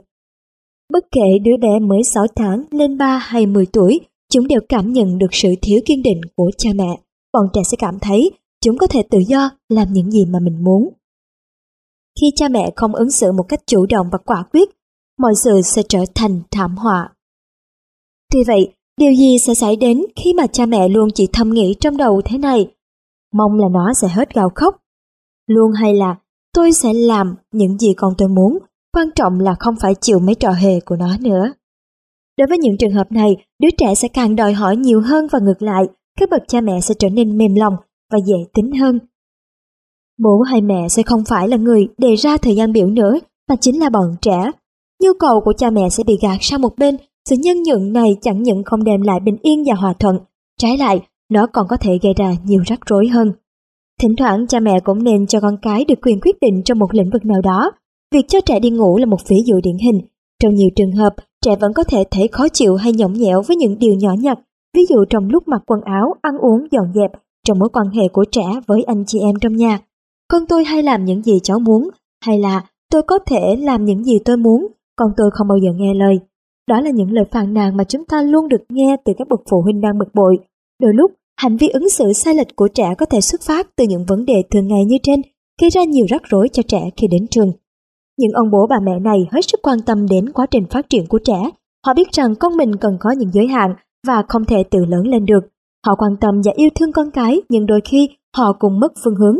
Bất 0.93 1.05
kể 1.11 1.39
đứa 1.43 1.57
bé 1.61 1.79
mới 1.79 2.03
6 2.03 2.25
tháng 2.35 2.63
lên 2.71 2.97
3 2.97 3.17
hay 3.17 3.45
10 3.45 3.65
tuổi, 3.65 3.99
chúng 4.31 4.47
đều 4.47 4.59
cảm 4.69 4.93
nhận 4.93 5.17
được 5.17 5.29
sự 5.31 5.49
thiếu 5.61 5.79
kiên 5.85 6.03
định 6.03 6.21
của 6.35 6.51
cha 6.57 6.69
mẹ. 6.75 6.99
Bọn 7.33 7.47
trẻ 7.53 7.61
sẽ 7.71 7.77
cảm 7.79 7.99
thấy 8.01 8.31
chúng 8.65 8.77
có 8.77 8.87
thể 8.87 9.03
tự 9.09 9.19
do 9.27 9.49
làm 9.69 9.87
những 9.93 10.11
gì 10.11 10.25
mà 10.25 10.39
mình 10.39 10.63
muốn. 10.63 10.89
Khi 12.21 12.31
cha 12.35 12.47
mẹ 12.47 12.71
không 12.75 12.95
ứng 12.95 13.11
xử 13.11 13.31
một 13.31 13.43
cách 13.49 13.59
chủ 13.65 13.85
động 13.85 14.07
và 14.11 14.17
quả 14.25 14.43
quyết, 14.51 14.69
mọi 15.19 15.33
sự 15.35 15.61
sẽ 15.61 15.81
trở 15.89 15.99
thành 16.15 16.41
thảm 16.51 16.77
họa. 16.77 17.09
Tuy 18.31 18.43
vậy, 18.47 18.73
điều 18.97 19.11
gì 19.13 19.37
sẽ 19.39 19.53
xảy 19.53 19.75
đến 19.75 20.01
khi 20.15 20.33
mà 20.33 20.47
cha 20.47 20.65
mẹ 20.65 20.89
luôn 20.89 21.09
chỉ 21.13 21.27
thầm 21.33 21.49
nghĩ 21.49 21.75
trong 21.79 21.97
đầu 21.97 22.21
thế 22.25 22.37
này? 22.37 22.67
Mong 23.33 23.59
là 23.59 23.67
nó 23.71 23.93
sẽ 23.93 24.07
hết 24.07 24.33
gào 24.33 24.49
khóc. 24.55 24.75
Luôn 25.47 25.71
hay 25.71 25.93
là 25.93 26.15
tôi 26.53 26.71
sẽ 26.71 26.93
làm 26.93 27.35
những 27.51 27.77
gì 27.77 27.93
con 27.97 28.13
tôi 28.17 28.29
muốn, 28.29 28.57
quan 28.93 29.07
trọng 29.15 29.39
là 29.39 29.55
không 29.59 29.75
phải 29.81 29.95
chịu 30.01 30.19
mấy 30.19 30.35
trò 30.35 30.51
hề 30.51 30.79
của 30.79 30.95
nó 30.95 31.17
nữa. 31.19 31.53
Đối 32.37 32.47
với 32.47 32.57
những 32.57 32.77
trường 32.77 32.93
hợp 32.93 33.11
này, 33.11 33.35
đứa 33.59 33.69
trẻ 33.77 33.95
sẽ 33.95 34.07
càng 34.07 34.35
đòi 34.35 34.53
hỏi 34.53 34.75
nhiều 34.75 35.01
hơn 35.01 35.27
và 35.31 35.39
ngược 35.39 35.61
lại, 35.61 35.83
các 36.19 36.29
bậc 36.29 36.41
cha 36.47 36.61
mẹ 36.61 36.81
sẽ 36.81 36.95
trở 36.99 37.09
nên 37.09 37.37
mềm 37.37 37.55
lòng 37.55 37.75
và 38.11 38.17
dễ 38.25 38.35
tính 38.53 38.71
hơn. 38.71 38.99
Bố 40.19 40.41
hay 40.41 40.61
mẹ 40.61 40.87
sẽ 40.89 41.03
không 41.03 41.23
phải 41.25 41.47
là 41.47 41.57
người 41.57 41.87
đề 41.97 42.15
ra 42.15 42.37
thời 42.37 42.55
gian 42.55 42.71
biểu 42.71 42.87
nữa, 42.87 43.13
mà 43.49 43.55
chính 43.55 43.79
là 43.79 43.89
bọn 43.89 44.15
trẻ. 44.21 44.51
Nhu 45.03 45.09
cầu 45.19 45.41
của 45.45 45.53
cha 45.57 45.69
mẹ 45.69 45.89
sẽ 45.89 46.03
bị 46.03 46.17
gạt 46.21 46.37
sang 46.41 46.61
một 46.61 46.77
bên, 46.77 46.97
sự 47.29 47.35
nhân 47.39 47.63
nhượng 47.63 47.93
này 47.93 48.17
chẳng 48.21 48.43
những 48.43 48.63
không 48.63 48.83
đem 48.83 49.01
lại 49.01 49.19
bình 49.19 49.37
yên 49.41 49.63
và 49.67 49.73
hòa 49.75 49.93
thuận, 49.93 50.19
trái 50.59 50.77
lại, 50.77 51.01
nó 51.31 51.47
còn 51.47 51.67
có 51.69 51.77
thể 51.77 51.99
gây 52.01 52.13
ra 52.17 52.31
nhiều 52.45 52.61
rắc 52.65 52.79
rối 52.85 53.07
hơn. 53.07 53.31
Thỉnh 54.01 54.15
thoảng 54.15 54.47
cha 54.47 54.59
mẹ 54.59 54.79
cũng 54.83 55.03
nên 55.03 55.27
cho 55.27 55.39
con 55.39 55.57
cái 55.61 55.85
được 55.85 55.99
quyền 56.01 56.19
quyết 56.19 56.39
định 56.41 56.61
trong 56.65 56.79
một 56.79 56.93
lĩnh 56.93 57.09
vực 57.09 57.25
nào 57.25 57.41
đó. 57.41 57.71
Việc 58.13 58.25
cho 58.27 58.41
trẻ 58.41 58.59
đi 58.59 58.69
ngủ 58.69 58.97
là 58.97 59.05
một 59.05 59.27
ví 59.27 59.37
dụ 59.45 59.55
điển 59.63 59.77
hình. 59.77 60.01
Trong 60.43 60.53
nhiều 60.53 60.69
trường 60.75 60.91
hợp, 60.91 61.15
trẻ 61.45 61.55
vẫn 61.55 61.73
có 61.73 61.83
thể 61.83 62.03
thấy 62.11 62.27
khó 62.27 62.47
chịu 62.53 62.75
hay 62.75 62.93
nhõng 62.93 63.13
nhẽo 63.13 63.41
với 63.41 63.57
những 63.57 63.79
điều 63.79 63.93
nhỏ 63.93 64.13
nhặt, 64.19 64.39
ví 64.77 64.85
dụ 64.89 65.05
trong 65.09 65.29
lúc 65.29 65.47
mặc 65.47 65.61
quần 65.65 65.81
áo, 65.81 66.13
ăn 66.21 66.37
uống, 66.37 66.67
dọn 66.71 66.93
dẹp, 66.95 67.11
trong 67.47 67.59
mối 67.59 67.69
quan 67.73 67.87
hệ 67.87 68.07
của 68.07 68.25
trẻ 68.31 68.45
với 68.67 68.83
anh 68.83 69.03
chị 69.07 69.19
em 69.19 69.35
trong 69.41 69.55
nhà. 69.55 69.79
Con 70.27 70.45
tôi 70.49 70.63
hay 70.63 70.83
làm 70.83 71.05
những 71.05 71.23
gì 71.23 71.39
cháu 71.43 71.59
muốn, 71.59 71.89
hay 72.25 72.39
là 72.39 72.63
tôi 72.91 73.01
có 73.01 73.19
thể 73.25 73.55
làm 73.59 73.85
những 73.85 74.03
gì 74.03 74.19
tôi 74.25 74.37
muốn, 74.37 74.67
con 74.97 75.11
tôi 75.17 75.29
không 75.33 75.47
bao 75.47 75.57
giờ 75.57 75.69
nghe 75.75 75.93
lời. 75.93 76.19
Đó 76.69 76.81
là 76.81 76.89
những 76.89 77.11
lời 77.11 77.25
phàn 77.31 77.53
nàn 77.53 77.77
mà 77.77 77.83
chúng 77.83 78.05
ta 78.05 78.21
luôn 78.21 78.47
được 78.47 78.61
nghe 78.69 78.95
từ 79.05 79.13
các 79.17 79.27
bậc 79.27 79.39
phụ 79.51 79.61
huynh 79.61 79.81
đang 79.81 79.97
bực 79.97 80.09
bội. 80.13 80.37
Đôi 80.81 80.93
lúc, 80.93 81.11
hành 81.41 81.57
vi 81.57 81.67
ứng 81.67 81.89
xử 81.89 82.13
sai 82.13 82.35
lệch 82.35 82.55
của 82.55 82.67
trẻ 82.67 82.93
có 82.97 83.05
thể 83.05 83.21
xuất 83.21 83.41
phát 83.41 83.67
từ 83.75 83.85
những 83.87 84.05
vấn 84.07 84.25
đề 84.25 84.43
thường 84.51 84.67
ngày 84.67 84.85
như 84.85 84.97
trên, 85.03 85.21
gây 85.61 85.69
ra 85.69 85.83
nhiều 85.83 86.05
rắc 86.09 86.21
rối 86.29 86.49
cho 86.53 86.63
trẻ 86.67 86.89
khi 86.97 87.07
đến 87.07 87.27
trường. 87.27 87.51
Những 88.17 88.31
ông 88.31 88.51
bố 88.51 88.67
bà 88.69 88.75
mẹ 88.83 88.99
này 88.99 89.17
hết 89.31 89.41
sức 89.41 89.59
quan 89.63 89.79
tâm 89.85 90.07
đến 90.07 90.29
quá 90.29 90.45
trình 90.51 90.65
phát 90.69 90.89
triển 90.89 91.07
của 91.07 91.19
trẻ. 91.23 91.49
Họ 91.85 91.93
biết 91.93 92.11
rằng 92.11 92.35
con 92.35 92.57
mình 92.57 92.75
cần 92.75 92.97
có 92.99 93.11
những 93.11 93.31
giới 93.33 93.47
hạn 93.47 93.75
và 94.07 94.23
không 94.27 94.45
thể 94.45 94.63
tự 94.63 94.85
lớn 94.85 95.07
lên 95.07 95.25
được. 95.25 95.47
Họ 95.87 95.95
quan 95.95 96.11
tâm 96.21 96.41
và 96.45 96.51
yêu 96.55 96.69
thương 96.75 96.91
con 96.91 97.11
cái 97.11 97.41
nhưng 97.49 97.65
đôi 97.65 97.81
khi 97.85 98.09
họ 98.37 98.53
cũng 98.59 98.79
mất 98.79 98.93
phương 99.03 99.15
hướng. 99.15 99.37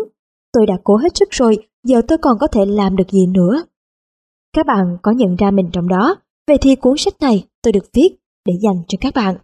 Tôi 0.53 0.65
đã 0.65 0.73
cố 0.83 0.95
hết 0.95 1.17
sức 1.17 1.29
rồi, 1.31 1.57
giờ 1.87 2.01
tôi 2.07 2.17
còn 2.17 2.37
có 2.39 2.47
thể 2.47 2.65
làm 2.65 2.95
được 2.95 3.09
gì 3.11 3.25
nữa? 3.27 3.63
Các 4.57 4.65
bạn 4.65 4.97
có 5.01 5.11
nhận 5.11 5.35
ra 5.35 5.51
mình 5.51 5.69
trong 5.73 5.87
đó, 5.87 6.15
vậy 6.47 6.57
thì 6.61 6.75
cuốn 6.75 6.97
sách 6.97 7.13
này 7.21 7.43
tôi 7.63 7.71
được 7.71 7.85
viết 7.93 8.09
để 8.45 8.53
dành 8.61 8.83
cho 8.87 8.97
các 9.01 9.13
bạn. 9.15 9.35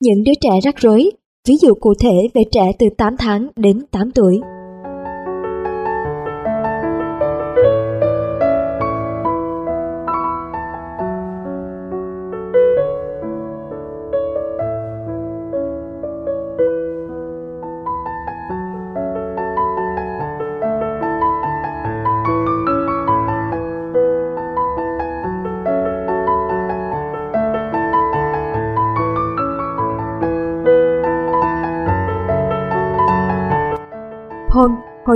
Những 0.00 0.24
đứa 0.24 0.32
trẻ 0.40 0.50
rắc 0.62 0.74
rối, 0.78 1.10
ví 1.48 1.56
dụ 1.56 1.74
cụ 1.74 1.94
thể 2.00 2.28
về 2.34 2.42
trẻ 2.52 2.72
từ 2.78 2.86
8 2.98 3.16
tháng 3.18 3.48
đến 3.56 3.86
8 3.90 4.10
tuổi. 4.10 4.40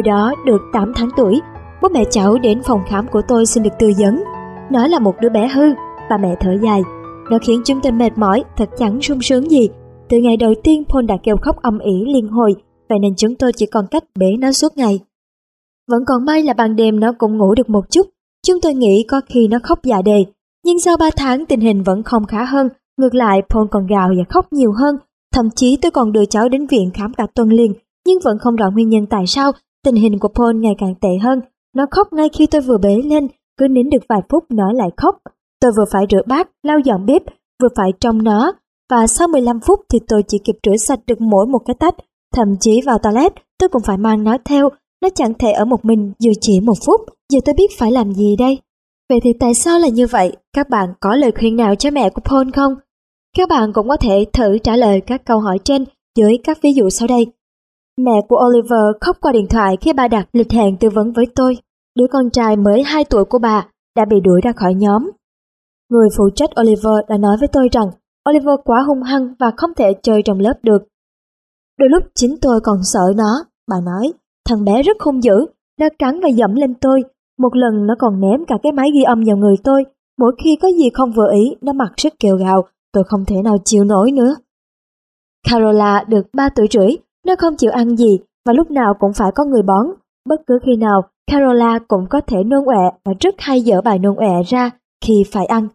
Hồi 0.02 0.14
đó 0.14 0.34
được 0.44 0.62
8 0.72 0.92
tháng 0.96 1.08
tuổi, 1.16 1.40
bố 1.82 1.88
mẹ 1.88 2.04
cháu 2.10 2.38
đến 2.38 2.62
phòng 2.62 2.80
khám 2.88 3.06
của 3.08 3.22
tôi 3.28 3.46
xin 3.46 3.62
được 3.62 3.70
tư 3.78 3.92
vấn. 3.98 4.22
Nó 4.70 4.86
là 4.86 4.98
một 4.98 5.14
đứa 5.20 5.28
bé 5.28 5.48
hư, 5.48 5.62
bà 6.10 6.16
mẹ 6.18 6.36
thở 6.40 6.50
dài. 6.62 6.82
Nó 7.30 7.38
khiến 7.42 7.62
chúng 7.64 7.80
tôi 7.82 7.92
mệt 7.92 8.18
mỏi, 8.18 8.44
thật 8.56 8.68
chẳng 8.78 9.02
sung 9.02 9.22
sướng 9.22 9.50
gì. 9.50 9.68
Từ 10.08 10.18
ngày 10.18 10.36
đầu 10.36 10.54
tiên 10.64 10.84
Paul 10.88 11.04
đã 11.04 11.16
kêu 11.22 11.36
khóc 11.36 11.56
âm 11.62 11.78
ỉ 11.78 12.04
liên 12.14 12.28
hồi, 12.28 12.54
vậy 12.88 12.98
nên 12.98 13.14
chúng 13.16 13.34
tôi 13.34 13.52
chỉ 13.56 13.66
còn 13.66 13.86
cách 13.90 14.04
bế 14.18 14.36
nó 14.38 14.52
suốt 14.52 14.76
ngày. 14.76 15.00
Vẫn 15.90 16.04
còn 16.06 16.24
may 16.24 16.42
là 16.42 16.52
ban 16.52 16.76
đêm 16.76 17.00
nó 17.00 17.12
cũng 17.18 17.38
ngủ 17.38 17.54
được 17.54 17.70
một 17.70 17.90
chút, 17.90 18.06
chúng 18.46 18.60
tôi 18.60 18.74
nghĩ 18.74 19.04
có 19.08 19.20
khi 19.28 19.48
nó 19.48 19.58
khóc 19.62 19.78
dạ 19.82 20.02
đề. 20.02 20.24
Nhưng 20.64 20.80
sau 20.80 20.96
3 20.96 21.10
tháng 21.16 21.46
tình 21.46 21.60
hình 21.60 21.82
vẫn 21.82 22.02
không 22.02 22.26
khá 22.26 22.44
hơn, 22.44 22.68
ngược 22.98 23.14
lại 23.14 23.42
Paul 23.50 23.66
còn 23.70 23.86
gào 23.86 24.08
và 24.08 24.24
khóc 24.28 24.52
nhiều 24.52 24.72
hơn. 24.72 24.96
Thậm 25.34 25.48
chí 25.56 25.78
tôi 25.82 25.90
còn 25.90 26.12
đưa 26.12 26.24
cháu 26.24 26.48
đến 26.48 26.66
viện 26.66 26.90
khám 26.94 27.14
cả 27.14 27.26
tuần 27.34 27.48
liền 27.48 27.72
nhưng 28.06 28.18
vẫn 28.24 28.38
không 28.38 28.56
rõ 28.56 28.70
nguyên 28.70 28.88
nhân 28.88 29.06
tại 29.06 29.26
sao 29.26 29.52
tình 29.84 29.94
hình 29.94 30.18
của 30.18 30.28
Paul 30.28 30.56
ngày 30.56 30.74
càng 30.78 30.94
tệ 31.00 31.08
hơn. 31.22 31.40
Nó 31.76 31.86
khóc 31.90 32.12
ngay 32.12 32.28
khi 32.28 32.46
tôi 32.46 32.60
vừa 32.60 32.78
bế 32.78 33.02
lên, 33.04 33.28
cứ 33.58 33.68
nín 33.68 33.90
được 33.90 34.02
vài 34.08 34.20
phút 34.28 34.44
nó 34.48 34.72
lại 34.72 34.88
khóc. 34.96 35.18
Tôi 35.60 35.72
vừa 35.76 35.84
phải 35.92 36.04
rửa 36.10 36.22
bát, 36.26 36.50
lau 36.62 36.78
dọn 36.78 37.06
bếp, 37.06 37.22
vừa 37.62 37.68
phải 37.76 37.90
trông 38.00 38.22
nó, 38.22 38.52
và 38.90 39.06
sau 39.06 39.28
15 39.28 39.60
phút 39.66 39.80
thì 39.92 39.98
tôi 40.08 40.22
chỉ 40.28 40.38
kịp 40.44 40.56
rửa 40.66 40.76
sạch 40.76 41.00
được 41.06 41.20
mỗi 41.20 41.46
một 41.46 41.58
cái 41.66 41.76
tách. 41.78 41.94
Thậm 42.34 42.56
chí 42.60 42.80
vào 42.86 42.98
toilet, 42.98 43.32
tôi 43.58 43.68
cũng 43.68 43.82
phải 43.82 43.96
mang 43.96 44.24
nó 44.24 44.36
theo, 44.44 44.68
nó 45.02 45.08
chẳng 45.14 45.34
thể 45.38 45.52
ở 45.52 45.64
một 45.64 45.84
mình 45.84 46.12
dù 46.18 46.32
chỉ 46.40 46.60
một 46.60 46.76
phút, 46.86 47.00
giờ 47.32 47.38
tôi 47.44 47.54
biết 47.54 47.78
phải 47.78 47.92
làm 47.92 48.12
gì 48.12 48.36
đây. 48.36 48.58
Vậy 49.08 49.20
thì 49.22 49.30
tại 49.40 49.54
sao 49.54 49.78
là 49.78 49.88
như 49.88 50.06
vậy? 50.06 50.36
Các 50.52 50.68
bạn 50.68 50.88
có 51.00 51.16
lời 51.16 51.32
khuyên 51.38 51.56
nào 51.56 51.74
cho 51.74 51.90
mẹ 51.90 52.10
của 52.10 52.22
Paul 52.24 52.50
không? 52.56 52.74
Các 53.36 53.48
bạn 53.48 53.72
cũng 53.72 53.88
có 53.88 53.96
thể 53.96 54.24
thử 54.32 54.58
trả 54.58 54.76
lời 54.76 55.00
các 55.00 55.24
câu 55.24 55.40
hỏi 55.40 55.58
trên 55.64 55.84
dưới 56.18 56.38
các 56.44 56.58
ví 56.62 56.72
dụ 56.72 56.90
sau 56.90 57.08
đây. 57.08 57.26
Mẹ 57.98 58.20
của 58.28 58.46
Oliver 58.46 58.96
khóc 59.00 59.16
qua 59.20 59.32
điện 59.32 59.46
thoại 59.50 59.76
khi 59.80 59.92
bà 59.92 60.08
đặt 60.08 60.28
lịch 60.32 60.52
hẹn 60.52 60.76
tư 60.80 60.88
vấn 60.94 61.12
với 61.12 61.26
tôi. 61.34 61.56
Đứa 61.96 62.06
con 62.12 62.30
trai 62.30 62.56
mới 62.56 62.82
2 62.82 63.04
tuổi 63.04 63.24
của 63.24 63.38
bà 63.38 63.66
đã 63.96 64.04
bị 64.04 64.20
đuổi 64.20 64.40
ra 64.44 64.52
khỏi 64.56 64.74
nhóm. 64.74 65.10
Người 65.90 66.08
phụ 66.16 66.30
trách 66.34 66.50
Oliver 66.60 67.08
đã 67.08 67.16
nói 67.16 67.36
với 67.40 67.48
tôi 67.52 67.68
rằng 67.72 67.86
Oliver 68.30 68.54
quá 68.64 68.82
hung 68.82 69.02
hăng 69.02 69.34
và 69.38 69.50
không 69.56 69.70
thể 69.76 69.92
chơi 70.02 70.22
trong 70.22 70.40
lớp 70.40 70.54
được. 70.62 70.82
Đôi 71.78 71.88
lúc 71.88 72.02
chính 72.14 72.36
tôi 72.42 72.60
còn 72.60 72.78
sợ 72.82 73.12
nó, 73.16 73.44
bà 73.68 73.76
nói, 73.84 74.12
thằng 74.48 74.64
bé 74.64 74.82
rất 74.82 74.96
hung 75.00 75.22
dữ, 75.22 75.46
nó 75.80 75.86
cắn 75.98 76.20
và 76.20 76.28
dẫm 76.28 76.54
lên 76.54 76.74
tôi. 76.74 77.02
Một 77.38 77.56
lần 77.56 77.86
nó 77.86 77.94
còn 77.98 78.20
ném 78.20 78.44
cả 78.44 78.54
cái 78.62 78.72
máy 78.72 78.90
ghi 78.94 79.02
âm 79.02 79.22
vào 79.26 79.36
người 79.36 79.54
tôi. 79.64 79.84
Mỗi 80.18 80.32
khi 80.44 80.56
có 80.62 80.68
gì 80.68 80.90
không 80.94 81.12
vừa 81.12 81.32
ý, 81.32 81.56
nó 81.60 81.72
mặc 81.72 81.92
sức 81.96 82.12
kêu 82.20 82.36
gào, 82.36 82.64
tôi 82.92 83.04
không 83.04 83.24
thể 83.24 83.36
nào 83.44 83.56
chịu 83.64 83.84
nổi 83.84 84.12
nữa. 84.12 84.34
Carola 85.50 86.04
được 86.08 86.26
3 86.32 86.48
tuổi 86.56 86.66
rưỡi 86.70 86.96
nó 87.26 87.34
không 87.38 87.56
chịu 87.56 87.70
ăn 87.70 87.96
gì 87.96 88.18
và 88.46 88.52
lúc 88.52 88.70
nào 88.70 88.94
cũng 89.00 89.12
phải 89.12 89.30
có 89.34 89.44
người 89.44 89.62
bón. 89.62 89.86
Bất 90.28 90.40
cứ 90.46 90.58
khi 90.66 90.76
nào, 90.76 91.02
Carola 91.26 91.78
cũng 91.88 92.06
có 92.10 92.20
thể 92.20 92.36
nôn 92.44 92.64
ọe 92.64 92.90
và 93.04 93.12
rất 93.20 93.34
hay 93.38 93.62
dở 93.62 93.80
bài 93.80 93.98
nôn 93.98 94.16
ọe 94.16 94.42
ra 94.46 94.70
khi 95.04 95.24
phải 95.32 95.46
ăn. 95.46 95.68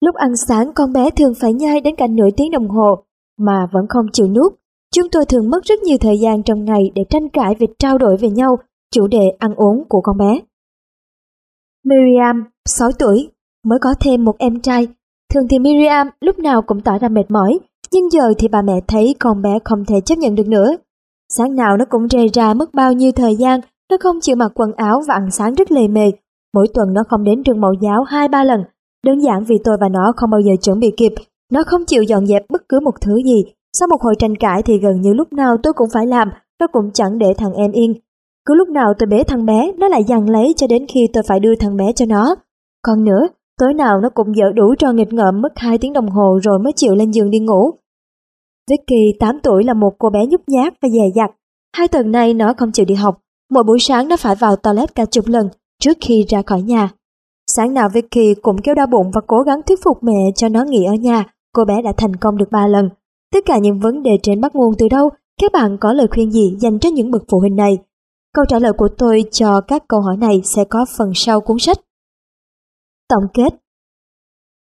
Lúc 0.00 0.14
ăn 0.14 0.36
sáng 0.36 0.72
con 0.74 0.92
bé 0.92 1.10
thường 1.10 1.34
phải 1.40 1.52
nhai 1.52 1.80
đến 1.80 1.96
cả 1.96 2.06
nửa 2.06 2.28
tiếng 2.36 2.50
đồng 2.50 2.68
hồ 2.68 3.04
mà 3.38 3.66
vẫn 3.72 3.86
không 3.88 4.06
chịu 4.12 4.28
nuốt. 4.28 4.52
Chúng 4.94 5.08
tôi 5.12 5.24
thường 5.24 5.50
mất 5.50 5.64
rất 5.64 5.80
nhiều 5.82 5.98
thời 6.00 6.18
gian 6.18 6.42
trong 6.42 6.64
ngày 6.64 6.90
để 6.94 7.04
tranh 7.10 7.28
cãi 7.28 7.54
về 7.58 7.66
trao 7.78 7.98
đổi 7.98 8.16
về 8.16 8.28
nhau 8.28 8.58
chủ 8.94 9.06
đề 9.06 9.30
ăn 9.38 9.54
uống 9.54 9.84
của 9.88 10.00
con 10.00 10.18
bé. 10.18 10.40
Miriam, 11.84 12.44
6 12.68 12.90
tuổi, 12.98 13.30
mới 13.64 13.78
có 13.78 13.94
thêm 14.00 14.24
một 14.24 14.38
em 14.38 14.60
trai. 14.60 14.88
Thường 15.34 15.48
thì 15.50 15.58
Miriam 15.58 16.10
lúc 16.20 16.38
nào 16.38 16.62
cũng 16.62 16.80
tỏ 16.80 16.98
ra 16.98 17.08
mệt 17.08 17.30
mỏi 17.30 17.58
nhưng 17.92 18.12
giờ 18.12 18.34
thì 18.38 18.48
bà 18.48 18.62
mẹ 18.62 18.80
thấy 18.88 19.14
con 19.18 19.42
bé 19.42 19.58
không 19.64 19.84
thể 19.84 20.00
chấp 20.00 20.18
nhận 20.18 20.34
được 20.34 20.48
nữa. 20.48 20.76
Sáng 21.28 21.56
nào 21.56 21.76
nó 21.76 21.84
cũng 21.84 22.08
rề 22.08 22.26
ra 22.32 22.54
mất 22.54 22.74
bao 22.74 22.92
nhiêu 22.92 23.12
thời 23.12 23.36
gian, 23.36 23.60
nó 23.90 23.96
không 24.00 24.20
chịu 24.20 24.36
mặc 24.36 24.52
quần 24.54 24.72
áo 24.72 25.02
và 25.08 25.14
ăn 25.14 25.30
sáng 25.30 25.54
rất 25.54 25.72
lề 25.72 25.88
mề. 25.88 26.10
Mỗi 26.54 26.68
tuần 26.74 26.92
nó 26.92 27.02
không 27.08 27.24
đến 27.24 27.42
trường 27.42 27.60
mẫu 27.60 27.72
giáo 27.82 28.02
hai 28.02 28.28
ba 28.28 28.44
lần. 28.44 28.60
Đơn 29.06 29.18
giản 29.18 29.44
vì 29.44 29.58
tôi 29.64 29.76
và 29.80 29.88
nó 29.88 30.12
không 30.16 30.30
bao 30.30 30.40
giờ 30.40 30.52
chuẩn 30.62 30.80
bị 30.80 30.90
kịp. 30.96 31.12
Nó 31.52 31.62
không 31.66 31.84
chịu 31.84 32.02
dọn 32.02 32.26
dẹp 32.26 32.42
bất 32.48 32.68
cứ 32.68 32.80
một 32.80 33.00
thứ 33.00 33.16
gì. 33.24 33.44
Sau 33.78 33.88
một 33.88 34.02
hồi 34.02 34.14
tranh 34.18 34.36
cãi 34.36 34.62
thì 34.62 34.78
gần 34.78 35.00
như 35.00 35.12
lúc 35.12 35.32
nào 35.32 35.56
tôi 35.62 35.72
cũng 35.72 35.88
phải 35.92 36.06
làm, 36.06 36.28
nó 36.60 36.66
cũng 36.66 36.90
chẳng 36.94 37.18
để 37.18 37.34
thằng 37.38 37.52
em 37.52 37.72
yên. 37.72 37.94
Cứ 38.46 38.54
lúc 38.54 38.68
nào 38.68 38.94
tôi 38.98 39.06
bế 39.06 39.22
thằng 39.22 39.46
bé, 39.46 39.72
nó 39.78 39.88
lại 39.88 40.04
giằng 40.08 40.30
lấy 40.30 40.54
cho 40.56 40.66
đến 40.66 40.86
khi 40.88 41.08
tôi 41.12 41.22
phải 41.28 41.40
đưa 41.40 41.54
thằng 41.54 41.76
bé 41.76 41.92
cho 41.92 42.06
nó. 42.08 42.34
Còn 42.82 43.04
nữa, 43.04 43.26
tối 43.58 43.74
nào 43.74 44.00
nó 44.00 44.08
cũng 44.08 44.36
dở 44.36 44.44
đủ 44.54 44.74
trò 44.78 44.92
nghịch 44.92 45.12
ngợm 45.12 45.40
mất 45.42 45.52
2 45.56 45.78
tiếng 45.78 45.92
đồng 45.92 46.08
hồ 46.08 46.38
rồi 46.42 46.58
mới 46.58 46.72
chịu 46.76 46.94
lên 46.94 47.10
giường 47.10 47.30
đi 47.30 47.38
ngủ. 47.38 47.70
Vicky 48.70 49.12
8 49.20 49.40
tuổi 49.42 49.64
là 49.64 49.74
một 49.74 49.92
cô 49.98 50.10
bé 50.10 50.26
nhút 50.26 50.40
nhát 50.46 50.74
và 50.82 50.88
dè 50.88 51.04
dặt. 51.14 51.30
Hai 51.76 51.88
tuần 51.88 52.12
nay 52.12 52.34
nó 52.34 52.54
không 52.58 52.72
chịu 52.72 52.86
đi 52.86 52.94
học. 52.94 53.18
Mỗi 53.50 53.64
buổi 53.64 53.78
sáng 53.80 54.08
nó 54.08 54.16
phải 54.16 54.34
vào 54.34 54.56
toilet 54.56 54.94
cả 54.94 55.04
chục 55.04 55.26
lần 55.26 55.48
trước 55.82 55.96
khi 56.00 56.24
ra 56.28 56.42
khỏi 56.42 56.62
nhà. 56.62 56.90
Sáng 57.46 57.74
nào 57.74 57.88
Vicky 57.88 58.34
cũng 58.42 58.56
kêu 58.62 58.74
đau 58.74 58.86
bụng 58.86 59.10
và 59.14 59.20
cố 59.26 59.42
gắng 59.42 59.60
thuyết 59.66 59.78
phục 59.84 59.98
mẹ 60.02 60.32
cho 60.34 60.48
nó 60.48 60.64
nghỉ 60.64 60.84
ở 60.84 60.94
nhà, 60.94 61.24
cô 61.52 61.64
bé 61.64 61.82
đã 61.82 61.92
thành 61.96 62.16
công 62.16 62.36
được 62.36 62.50
3 62.50 62.66
lần. 62.66 62.88
Tất 63.32 63.44
cả 63.46 63.58
những 63.58 63.80
vấn 63.80 64.02
đề 64.02 64.18
trên 64.22 64.40
bắt 64.40 64.54
nguồn 64.54 64.74
từ 64.78 64.88
đâu? 64.88 65.10
Các 65.40 65.52
bạn 65.52 65.76
có 65.80 65.92
lời 65.92 66.06
khuyên 66.10 66.30
gì 66.30 66.56
dành 66.60 66.78
cho 66.78 66.88
những 66.88 67.10
bậc 67.10 67.22
phụ 67.30 67.40
huynh 67.40 67.56
này? 67.56 67.78
Câu 68.34 68.44
trả 68.48 68.58
lời 68.58 68.72
của 68.72 68.88
tôi 68.98 69.24
cho 69.30 69.60
các 69.60 69.88
câu 69.88 70.00
hỏi 70.00 70.16
này 70.16 70.40
sẽ 70.44 70.64
có 70.64 70.86
phần 70.98 71.12
sau 71.14 71.40
cuốn 71.40 71.58
sách. 71.58 71.78
Tổng 73.08 73.24
kết 73.34 73.48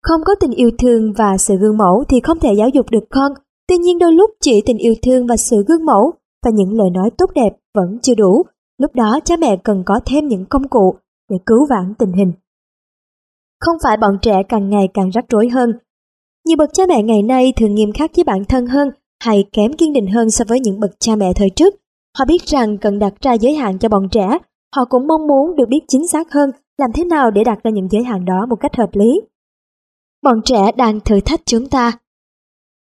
Không 0.04 0.22
có 0.26 0.36
tình 0.40 0.52
yêu 0.52 0.70
thương 0.80 1.14
và 1.18 1.38
sự 1.38 1.58
gương 1.58 1.78
mẫu 1.78 2.04
thì 2.10 2.20
không 2.20 2.40
thể 2.40 2.54
giáo 2.58 2.70
dục 2.70 2.86
được 2.92 3.04
con. 3.10 3.32
Tuy 3.68 3.78
nhiên 3.78 4.00
đôi 4.00 4.14
lúc 4.14 4.30
chỉ 4.42 4.62
tình 4.66 4.78
yêu 4.78 4.94
thương 5.06 5.28
và 5.28 5.38
sự 5.38 5.64
gương 5.68 5.86
mẫu 5.86 6.12
và 6.46 6.52
những 6.54 6.74
lời 6.74 6.90
nói 6.90 7.10
tốt 7.18 7.26
đẹp 7.36 7.50
vẫn 7.76 8.00
chưa 8.02 8.16
đủ. 8.16 8.44
Lúc 8.78 8.96
đó 8.96 9.20
cha 9.26 9.36
mẹ 9.38 9.58
cần 9.64 9.84
có 9.86 10.00
thêm 10.06 10.28
những 10.28 10.46
công 10.46 10.68
cụ 10.68 10.96
để 11.30 11.38
cứu 11.46 11.68
vãn 11.70 11.94
tình 12.00 12.12
hình. 12.12 12.32
Không 13.60 13.78
phải 13.84 13.98
bọn 13.98 14.18
trẻ 14.22 14.42
càng 14.50 14.70
ngày 14.70 14.88
càng 14.94 15.10
rắc 15.10 15.26
rối 15.30 15.50
hơn. 15.50 15.74
Nhiều 16.46 16.58
bậc 16.58 16.70
cha 16.74 16.84
mẹ 16.88 17.04
ngày 17.04 17.22
nay 17.22 17.54
thường 17.58 17.76
nghiêm 17.76 17.92
khắc 17.92 18.12
với 18.16 18.24
bản 18.24 18.46
thân 18.50 18.68
hơn 18.68 18.90
hay 19.24 19.46
kém 19.52 19.74
kiên 19.74 19.94
định 19.94 20.08
hơn 20.08 20.32
so 20.32 20.46
với 20.48 20.60
những 20.60 20.80
bậc 20.80 20.92
cha 21.00 21.16
mẹ 21.16 21.34
thời 21.36 21.50
trước. 21.56 21.76
Họ 22.18 22.26
biết 22.28 22.42
rằng 22.46 22.78
cần 22.78 23.00
đặt 23.00 23.14
ra 23.22 23.34
giới 23.34 23.56
hạn 23.56 23.80
cho 23.80 23.90
bọn 23.90 24.10
trẻ, 24.12 24.38
họ 24.76 24.86
cũng 24.86 25.08
mong 25.08 25.28
muốn 25.28 25.56
được 25.56 25.66
biết 25.70 25.82
chính 25.88 26.08
xác 26.08 26.32
hơn 26.32 26.52
làm 26.78 26.90
thế 26.96 27.04
nào 27.06 27.32
để 27.32 27.44
đặt 27.44 27.64
ra 27.64 27.72
những 27.72 27.88
giới 27.92 28.04
hạn 28.04 28.26
đó 28.26 28.46
một 28.50 28.56
cách 28.60 28.76
hợp 28.76 28.90
lý. 28.94 29.22
Bọn 30.24 30.42
trẻ 30.46 30.72
đang 30.78 31.00
thử 31.00 31.20
thách 31.26 31.42
chúng 31.46 31.70
ta. 31.70 31.92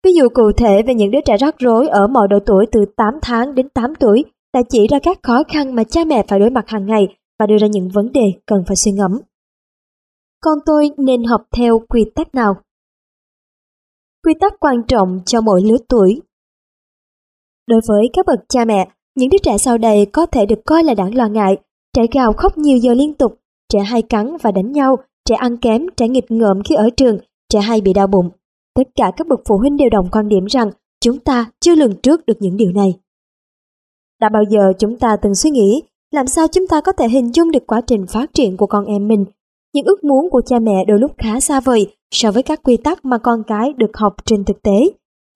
Ví 0.05 0.12
dụ 0.12 0.29
cụ 0.35 0.53
thể 0.57 0.83
về 0.87 0.95
những 0.95 1.11
đứa 1.11 1.21
trẻ 1.25 1.37
rắc 1.37 1.55
rối 1.59 1.88
ở 1.88 2.07
mọi 2.07 2.29
độ 2.29 2.38
tuổi 2.47 2.67
từ 2.73 2.85
8 2.97 3.14
tháng 3.23 3.55
đến 3.55 3.69
8 3.69 3.95
tuổi 3.95 4.25
đã 4.55 4.62
chỉ 4.69 4.87
ra 4.87 4.99
các 5.03 5.19
khó 5.23 5.43
khăn 5.49 5.75
mà 5.75 5.85
cha 5.85 6.05
mẹ 6.05 6.25
phải 6.29 6.38
đối 6.38 6.50
mặt 6.50 6.64
hàng 6.69 6.87
ngày 6.87 7.17
và 7.38 7.47
đưa 7.47 7.57
ra 7.61 7.67
những 7.67 7.88
vấn 7.88 8.12
đề 8.12 8.33
cần 8.47 8.64
phải 8.67 8.76
suy 8.76 8.93
ngẫm. 8.93 9.21
Con 10.41 10.59
tôi 10.67 10.91
nên 10.97 11.25
học 11.25 11.47
theo 11.57 11.79
quy 11.88 12.05
tắc 12.14 12.35
nào? 12.35 12.55
Quy 14.25 14.35
tắc 14.41 14.53
quan 14.61 14.83
trọng 14.88 15.21
cho 15.26 15.41
mỗi 15.41 15.62
lứa 15.62 15.76
tuổi. 15.88 16.23
Đối 17.67 17.81
với 17.88 18.11
các 18.12 18.26
bậc 18.26 18.38
cha 18.49 18.64
mẹ, 18.64 18.88
những 19.14 19.31
đứa 19.31 19.38
trẻ 19.43 19.59
sau 19.59 19.79
đây 19.79 20.07
có 20.12 20.26
thể 20.26 20.47
được 20.47 20.61
coi 20.67 20.85
là 20.85 20.95
đáng 20.95 21.14
lo 21.14 21.29
ngại. 21.29 21.57
Trẻ 21.97 22.03
gào 22.12 22.33
khóc 22.33 22.59
nhiều 22.59 22.79
giờ 22.79 22.95
liên 22.95 23.14
tục, 23.14 23.38
trẻ 23.75 23.81
hay 23.81 24.02
cắn 24.02 24.37
và 24.43 24.50
đánh 24.52 24.73
nhau, 24.73 24.97
trẻ 25.28 25.35
ăn 25.35 25.57
kém, 25.57 25.87
trẻ 25.97 26.09
nghịch 26.09 26.31
ngợm 26.31 26.62
khi 26.62 26.75
ở 26.75 26.90
trường, 26.97 27.19
trẻ 27.49 27.61
hay 27.61 27.81
bị 27.81 27.93
đau 27.93 28.07
bụng. 28.07 28.31
Tất 28.75 28.83
cả 28.95 29.12
các 29.16 29.26
bậc 29.26 29.40
phụ 29.49 29.59
huynh 29.59 29.76
đều 29.76 29.88
đồng 29.90 30.09
quan 30.12 30.28
điểm 30.28 30.45
rằng 30.45 30.71
chúng 31.00 31.19
ta 31.19 31.50
chưa 31.61 31.75
lường 31.75 32.00
trước 32.02 32.26
được 32.26 32.37
những 32.40 32.57
điều 32.57 32.73
này. 32.73 32.95
Đã 34.21 34.28
bao 34.28 34.43
giờ 34.50 34.73
chúng 34.78 34.99
ta 34.99 35.16
từng 35.23 35.35
suy 35.35 35.50
nghĩ 35.50 35.83
làm 36.11 36.26
sao 36.26 36.47
chúng 36.49 36.66
ta 36.66 36.81
có 36.81 36.93
thể 36.93 37.09
hình 37.09 37.35
dung 37.35 37.50
được 37.50 37.66
quá 37.66 37.81
trình 37.87 38.07
phát 38.07 38.35
triển 38.35 38.57
của 38.57 38.66
con 38.66 38.85
em 38.85 39.09
mình? 39.09 39.25
Những 39.75 39.85
ước 39.85 40.04
muốn 40.04 40.31
của 40.31 40.43
cha 40.47 40.59
mẹ 40.59 40.85
đôi 40.88 40.99
lúc 40.99 41.11
khá 41.19 41.40
xa 41.40 41.61
vời 41.61 41.95
so 42.10 42.30
với 42.32 42.43
các 42.43 42.60
quy 42.63 42.76
tắc 42.76 43.04
mà 43.04 43.19
con 43.19 43.43
cái 43.47 43.73
được 43.76 43.91
học 43.95 44.15
trên 44.25 44.45
thực 44.45 44.63
tế. 44.63 44.78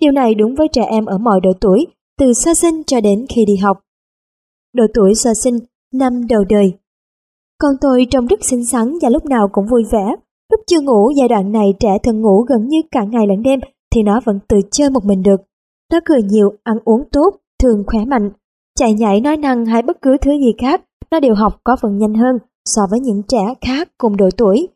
Điều 0.00 0.12
này 0.12 0.34
đúng 0.34 0.54
với 0.54 0.68
trẻ 0.72 0.82
em 0.90 1.04
ở 1.04 1.18
mọi 1.18 1.40
độ 1.42 1.50
tuổi, 1.60 1.86
từ 2.18 2.32
sơ 2.32 2.54
sinh 2.54 2.82
cho 2.86 3.00
đến 3.00 3.26
khi 3.28 3.44
đi 3.44 3.56
học. 3.56 3.80
Độ 4.74 4.84
tuổi 4.94 5.14
sơ 5.14 5.34
sinh, 5.34 5.58
năm 5.92 6.26
đầu 6.26 6.44
đời. 6.48 6.72
Con 7.60 7.74
tôi 7.80 8.06
trông 8.10 8.26
rất 8.26 8.44
xinh 8.44 8.66
xắn 8.66 8.94
và 9.02 9.08
lúc 9.08 9.24
nào 9.26 9.48
cũng 9.52 9.66
vui 9.66 9.84
vẻ. 9.92 10.14
Lúc 10.50 10.60
chưa 10.66 10.80
ngủ 10.80 11.10
giai 11.16 11.28
đoạn 11.28 11.52
này 11.52 11.74
trẻ 11.80 11.98
thường 12.02 12.20
ngủ 12.20 12.44
gần 12.48 12.68
như 12.68 12.78
cả 12.90 13.04
ngày 13.04 13.26
lẫn 13.26 13.42
đêm 13.42 13.60
thì 13.94 14.02
nó 14.02 14.20
vẫn 14.24 14.38
tự 14.48 14.56
chơi 14.70 14.90
một 14.90 15.04
mình 15.04 15.22
được. 15.22 15.40
Nó 15.92 16.00
cười 16.04 16.22
nhiều, 16.22 16.52
ăn 16.62 16.78
uống 16.84 17.02
tốt, 17.12 17.36
thường 17.62 17.84
khỏe 17.86 18.04
mạnh. 18.04 18.30
Chạy 18.78 18.92
nhảy 18.92 19.20
nói 19.20 19.36
năng 19.36 19.66
hay 19.66 19.82
bất 19.82 20.02
cứ 20.02 20.16
thứ 20.20 20.30
gì 20.30 20.52
khác, 20.58 20.84
nó 21.10 21.20
đều 21.20 21.34
học 21.34 21.60
có 21.64 21.76
phần 21.76 21.98
nhanh 21.98 22.14
hơn 22.14 22.38
so 22.64 22.82
với 22.90 23.00
những 23.00 23.22
trẻ 23.28 23.54
khác 23.60 23.88
cùng 23.98 24.16
độ 24.16 24.28
tuổi. 24.36 24.68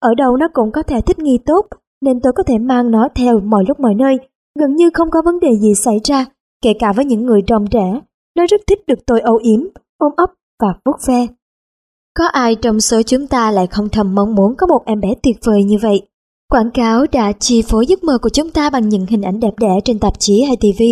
Ở 0.00 0.14
đâu 0.14 0.36
nó 0.36 0.48
cũng 0.52 0.72
có 0.72 0.82
thể 0.82 1.00
thích 1.00 1.18
nghi 1.18 1.38
tốt, 1.46 1.66
nên 2.02 2.20
tôi 2.20 2.32
có 2.32 2.42
thể 2.42 2.58
mang 2.58 2.90
nó 2.90 3.08
theo 3.14 3.40
mọi 3.40 3.64
lúc 3.68 3.80
mọi 3.80 3.94
nơi, 3.94 4.16
gần 4.60 4.76
như 4.76 4.90
không 4.94 5.10
có 5.10 5.22
vấn 5.24 5.40
đề 5.40 5.48
gì 5.60 5.74
xảy 5.74 6.00
ra, 6.04 6.26
kể 6.62 6.72
cả 6.78 6.92
với 6.92 7.04
những 7.04 7.26
người 7.26 7.42
trông 7.46 7.66
trẻ. 7.70 8.00
Nó 8.36 8.46
rất 8.46 8.60
thích 8.66 8.78
được 8.86 8.98
tôi 9.06 9.20
âu 9.20 9.36
yếm, 9.36 9.60
ôm 9.98 10.12
ấp 10.16 10.30
và 10.62 10.68
vuốt 10.84 10.96
ve. 11.08 11.26
Có 12.18 12.26
ai 12.26 12.54
trong 12.54 12.80
số 12.80 13.02
chúng 13.02 13.26
ta 13.26 13.50
lại 13.50 13.66
không 13.66 13.88
thầm 13.88 14.14
mong 14.14 14.34
muốn 14.34 14.54
có 14.58 14.66
một 14.66 14.82
em 14.86 15.00
bé 15.00 15.08
tuyệt 15.22 15.36
vời 15.44 15.64
như 15.64 15.76
vậy? 15.82 16.02
Quảng 16.52 16.70
cáo 16.74 17.06
đã 17.12 17.32
chi 17.32 17.62
phối 17.62 17.86
giấc 17.86 18.04
mơ 18.04 18.18
của 18.22 18.28
chúng 18.28 18.50
ta 18.50 18.70
bằng 18.70 18.88
những 18.88 19.06
hình 19.06 19.22
ảnh 19.22 19.40
đẹp 19.40 19.54
đẽ 19.60 19.80
trên 19.84 19.98
tạp 19.98 20.12
chí 20.18 20.42
hay 20.42 20.56
TV. 20.56 20.82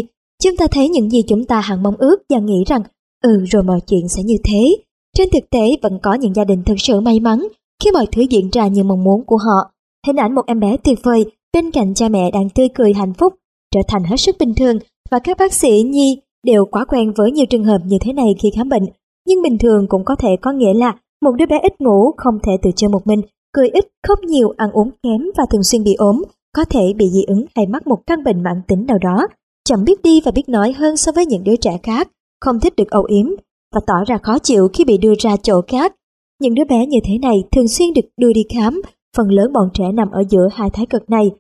Chúng 0.42 0.56
ta 0.56 0.66
thấy 0.66 0.88
những 0.88 1.10
gì 1.10 1.22
chúng 1.28 1.44
ta 1.44 1.60
hằng 1.60 1.82
mong 1.82 1.94
ước 1.98 2.16
và 2.28 2.38
nghĩ 2.38 2.64
rằng, 2.66 2.82
ừ 3.22 3.44
rồi 3.50 3.62
mọi 3.62 3.80
chuyện 3.86 4.08
sẽ 4.08 4.22
như 4.22 4.34
thế. 4.44 4.76
Trên 5.16 5.28
thực 5.32 5.50
tế 5.50 5.76
vẫn 5.82 5.98
có 6.02 6.14
những 6.14 6.34
gia 6.34 6.44
đình 6.44 6.62
thực 6.66 6.80
sự 6.80 7.00
may 7.00 7.20
mắn 7.20 7.48
khi 7.84 7.90
mọi 7.92 8.06
thứ 8.12 8.22
diễn 8.22 8.50
ra 8.50 8.66
như 8.66 8.84
mong 8.84 9.04
muốn 9.04 9.24
của 9.26 9.36
họ. 9.36 9.70
Hình 10.06 10.16
ảnh 10.16 10.34
một 10.34 10.46
em 10.46 10.60
bé 10.60 10.76
tuyệt 10.76 10.98
vời 11.02 11.24
bên 11.52 11.70
cạnh 11.70 11.94
cha 11.94 12.08
mẹ 12.08 12.30
đang 12.30 12.50
tươi 12.50 12.68
cười 12.74 12.92
hạnh 12.92 13.12
phúc 13.14 13.34
trở 13.74 13.80
thành 13.88 14.04
hết 14.04 14.16
sức 14.16 14.36
bình 14.38 14.54
thường 14.54 14.78
và 15.10 15.18
các 15.18 15.36
bác 15.38 15.52
sĩ 15.52 15.82
nhi 15.82 16.18
đều 16.46 16.64
quá 16.64 16.84
quen 16.84 17.12
với 17.16 17.30
nhiều 17.32 17.46
trường 17.46 17.64
hợp 17.64 17.78
như 17.84 17.96
thế 18.00 18.12
này 18.12 18.34
khi 18.38 18.50
khám 18.56 18.68
bệnh. 18.68 18.86
Nhưng 19.26 19.42
bình 19.42 19.58
thường 19.58 19.86
cũng 19.88 20.04
có 20.04 20.16
thể 20.16 20.28
có 20.40 20.52
nghĩa 20.52 20.74
là 20.74 20.94
một 21.22 21.32
đứa 21.38 21.46
bé 21.46 21.58
ít 21.62 21.80
ngủ, 21.80 22.12
không 22.16 22.38
thể 22.42 22.52
tự 22.62 22.70
chơi 22.76 22.88
một 22.88 23.06
mình, 23.06 23.20
cười 23.52 23.68
ít, 23.68 23.84
khóc 24.08 24.18
nhiều, 24.22 24.54
ăn 24.56 24.70
uống 24.70 24.90
kém 25.02 25.20
và 25.36 25.44
thường 25.50 25.62
xuyên 25.62 25.84
bị 25.84 25.94
ốm, 25.94 26.22
có 26.56 26.64
thể 26.64 26.92
bị 26.96 27.10
dị 27.10 27.24
ứng 27.26 27.44
hay 27.56 27.66
mắc 27.66 27.86
một 27.86 27.98
căn 28.06 28.24
bệnh 28.24 28.42
mãn 28.42 28.62
tính 28.68 28.86
nào 28.86 28.98
đó, 28.98 29.26
chậm 29.68 29.84
biết 29.84 30.02
đi 30.02 30.20
và 30.24 30.30
biết 30.30 30.48
nói 30.48 30.72
hơn 30.72 30.96
so 30.96 31.12
với 31.12 31.26
những 31.26 31.44
đứa 31.44 31.56
trẻ 31.56 31.78
khác, 31.82 32.08
không 32.40 32.60
thích 32.60 32.76
được 32.76 32.90
âu 32.90 33.04
yếm 33.04 33.26
và 33.74 33.80
tỏ 33.86 34.04
ra 34.06 34.18
khó 34.22 34.38
chịu 34.38 34.68
khi 34.72 34.84
bị 34.84 34.98
đưa 34.98 35.14
ra 35.18 35.36
chỗ 35.42 35.60
khác. 35.68 35.94
Những 36.40 36.54
đứa 36.54 36.64
bé 36.64 36.86
như 36.86 36.98
thế 37.04 37.18
này 37.22 37.44
thường 37.52 37.68
xuyên 37.68 37.94
được 37.94 38.08
đưa 38.16 38.32
đi 38.32 38.42
khám, 38.54 38.82
phần 39.16 39.30
lớn 39.30 39.52
bọn 39.52 39.68
trẻ 39.74 39.84
nằm 39.92 40.10
ở 40.10 40.22
giữa 40.28 40.48
hai 40.52 40.70
thái 40.70 40.86
cực 40.86 41.10
này. 41.10 41.30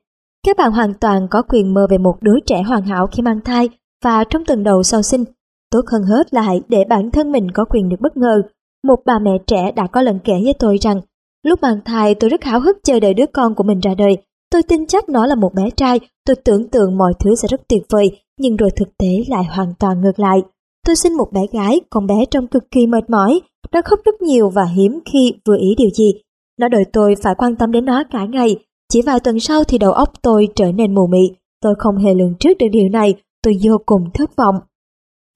Các 0.46 0.56
bạn 0.56 0.72
hoàn 0.72 0.94
toàn 0.94 1.28
có 1.30 1.42
quyền 1.42 1.74
mơ 1.74 1.86
về 1.90 1.98
một 1.98 2.16
đứa 2.20 2.40
trẻ 2.46 2.62
hoàn 2.62 2.82
hảo 2.82 3.06
khi 3.06 3.22
mang 3.22 3.40
thai 3.44 3.68
và 4.04 4.24
trong 4.30 4.44
tuần 4.44 4.62
đầu 4.62 4.82
sau 4.82 5.02
sinh. 5.02 5.24
Tốt 5.70 5.80
hơn 5.92 6.02
hết 6.02 6.34
là 6.34 6.40
hãy 6.40 6.60
để 6.68 6.84
bản 6.88 7.10
thân 7.10 7.32
mình 7.32 7.50
có 7.50 7.64
quyền 7.64 7.88
được 7.88 8.00
bất 8.00 8.16
ngờ. 8.16 8.42
Một 8.84 8.96
bà 9.06 9.18
mẹ 9.18 9.30
trẻ 9.46 9.72
đã 9.76 9.86
có 9.86 10.02
lần 10.02 10.18
kể 10.24 10.32
với 10.44 10.54
tôi 10.58 10.78
rằng, 10.80 11.00
lúc 11.46 11.62
mang 11.62 11.80
thai 11.84 12.14
tôi 12.14 12.30
rất 12.30 12.44
háo 12.44 12.60
hức 12.60 12.76
chờ 12.84 13.00
đợi 13.00 13.14
đứa 13.14 13.26
con 13.32 13.54
của 13.54 13.64
mình 13.64 13.80
ra 13.80 13.94
đời. 13.98 14.16
Tôi 14.50 14.62
tin 14.62 14.86
chắc 14.86 15.08
nó 15.08 15.26
là 15.26 15.34
một 15.34 15.54
bé 15.54 15.70
trai, 15.76 16.00
tôi 16.26 16.36
tưởng 16.36 16.68
tượng 16.68 16.98
mọi 16.98 17.12
thứ 17.18 17.34
sẽ 17.34 17.48
rất 17.48 17.60
tuyệt 17.68 17.82
vời, 17.90 18.10
nhưng 18.38 18.56
rồi 18.56 18.70
thực 18.76 18.88
tế 18.98 19.08
lại 19.28 19.44
hoàn 19.44 19.74
toàn 19.78 20.00
ngược 20.00 20.18
lại. 20.18 20.42
Tôi 20.86 20.96
sinh 20.96 21.16
một 21.16 21.32
bé 21.32 21.40
gái, 21.52 21.80
con 21.90 22.06
bé 22.06 22.14
trông 22.30 22.46
cực 22.46 22.70
kỳ 22.70 22.86
mệt 22.86 23.10
mỏi, 23.10 23.40
nó 23.72 23.82
khóc 23.84 24.00
rất 24.04 24.22
nhiều 24.22 24.50
và 24.50 24.64
hiếm 24.64 25.00
khi 25.12 25.34
vừa 25.46 25.56
ý 25.60 25.74
điều 25.78 25.90
gì. 25.90 26.12
Nó 26.60 26.68
đợi 26.68 26.84
tôi 26.92 27.14
phải 27.22 27.34
quan 27.38 27.56
tâm 27.56 27.72
đến 27.72 27.84
nó 27.84 28.02
cả 28.10 28.24
ngày, 28.24 28.56
chỉ 28.92 29.02
vài 29.02 29.20
tuần 29.20 29.40
sau 29.40 29.64
thì 29.64 29.78
đầu 29.78 29.92
óc 29.92 30.12
tôi 30.22 30.48
trở 30.54 30.72
nên 30.72 30.94
mù 30.94 31.06
mị. 31.06 31.32
Tôi 31.62 31.74
không 31.78 31.96
hề 31.96 32.14
lường 32.14 32.34
trước 32.40 32.58
được 32.58 32.68
điều 32.72 32.88
này, 32.88 33.14
tôi 33.42 33.58
vô 33.62 33.78
cùng 33.86 34.10
thất 34.14 34.36
vọng. 34.36 34.54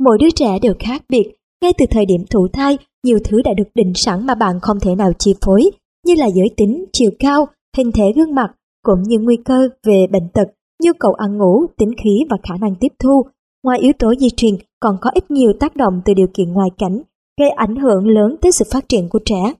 Mỗi 0.00 0.18
đứa 0.20 0.30
trẻ 0.30 0.58
đều 0.62 0.74
khác 0.78 1.02
biệt, 1.08 1.34
ngay 1.62 1.72
từ 1.78 1.86
thời 1.90 2.06
điểm 2.06 2.24
thụ 2.30 2.48
thai, 2.52 2.78
nhiều 3.04 3.18
thứ 3.24 3.42
đã 3.42 3.54
được 3.56 3.68
định 3.74 3.92
sẵn 3.94 4.26
mà 4.26 4.34
bạn 4.34 4.60
không 4.62 4.80
thể 4.80 4.94
nào 4.94 5.12
chi 5.18 5.34
phối, 5.44 5.70
như 6.06 6.14
là 6.14 6.26
giới 6.26 6.50
tính, 6.56 6.84
chiều 6.92 7.10
cao, 7.18 7.46
hình 7.76 7.92
thể 7.92 8.12
gương 8.16 8.34
mặt, 8.34 8.50
cũng 8.82 9.02
như 9.02 9.18
nguy 9.18 9.36
cơ 9.44 9.68
về 9.86 10.06
bệnh 10.10 10.28
tật, 10.34 10.48
nhu 10.82 10.92
cầu 10.98 11.12
ăn 11.12 11.38
ngủ, 11.38 11.66
tính 11.76 11.90
khí 12.04 12.24
và 12.30 12.36
khả 12.42 12.54
năng 12.60 12.74
tiếp 12.74 12.92
thu. 12.98 13.22
Ngoài 13.64 13.78
yếu 13.78 13.92
tố 13.98 14.14
di 14.14 14.30
truyền, 14.30 14.54
còn 14.80 14.96
có 15.00 15.10
ít 15.14 15.30
nhiều 15.30 15.52
tác 15.60 15.76
động 15.76 16.00
từ 16.04 16.14
điều 16.14 16.26
kiện 16.34 16.52
ngoài 16.52 16.68
cảnh, 16.78 17.02
gây 17.40 17.50
ảnh 17.50 17.76
hưởng 17.76 18.08
lớn 18.08 18.36
tới 18.40 18.52
sự 18.52 18.64
phát 18.72 18.88
triển 18.88 19.08
của 19.08 19.18
trẻ. 19.24 19.52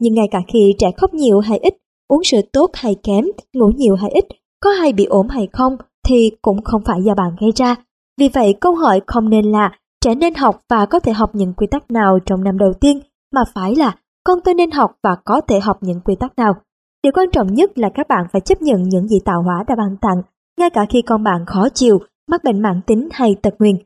Nhưng 0.00 0.14
ngay 0.14 0.26
cả 0.30 0.42
khi 0.48 0.74
trẻ 0.78 0.86
khóc 0.96 1.14
nhiều 1.14 1.40
hay 1.40 1.58
ít, 1.58 1.74
uống 2.08 2.24
sữa 2.24 2.40
tốt 2.52 2.70
hay 2.74 2.96
kém, 3.02 3.24
ngủ 3.54 3.70
nhiều 3.76 3.94
hay 3.94 4.10
ít, 4.10 4.24
có 4.60 4.70
hay 4.70 4.92
bị 4.92 5.04
ốm 5.04 5.28
hay 5.28 5.48
không 5.52 5.76
thì 6.08 6.30
cũng 6.42 6.62
không 6.64 6.82
phải 6.84 7.02
do 7.02 7.14
bạn 7.14 7.36
gây 7.40 7.50
ra. 7.56 7.76
Vì 8.20 8.28
vậy 8.28 8.54
câu 8.60 8.74
hỏi 8.74 9.00
không 9.06 9.30
nên 9.30 9.44
là 9.44 9.77
trẻ 10.04 10.14
nên 10.14 10.34
học 10.34 10.60
và 10.70 10.86
có 10.86 10.98
thể 10.98 11.12
học 11.12 11.30
những 11.34 11.52
quy 11.52 11.66
tắc 11.70 11.90
nào 11.90 12.18
trong 12.26 12.44
năm 12.44 12.58
đầu 12.58 12.72
tiên, 12.80 13.00
mà 13.34 13.44
phải 13.54 13.76
là 13.76 13.96
con 14.24 14.38
tôi 14.44 14.54
nên 14.54 14.70
học 14.70 14.96
và 15.02 15.16
có 15.24 15.40
thể 15.40 15.60
học 15.60 15.78
những 15.80 16.00
quy 16.00 16.14
tắc 16.20 16.38
nào. 16.38 16.54
Điều 17.02 17.12
quan 17.12 17.30
trọng 17.32 17.54
nhất 17.54 17.78
là 17.78 17.88
các 17.94 18.08
bạn 18.08 18.26
phải 18.32 18.40
chấp 18.40 18.62
nhận 18.62 18.82
những 18.82 19.08
gì 19.08 19.18
tạo 19.24 19.42
hóa 19.42 19.64
đã 19.68 19.74
ban 19.74 19.96
tặng, 19.96 20.22
ngay 20.60 20.70
cả 20.70 20.86
khi 20.90 21.02
con 21.02 21.24
bạn 21.24 21.46
khó 21.46 21.68
chịu, 21.74 21.98
mắc 22.30 22.44
bệnh 22.44 22.62
mãn 22.62 22.80
tính 22.86 23.08
hay 23.12 23.36
tật 23.42 23.54
nguyền 23.58 23.76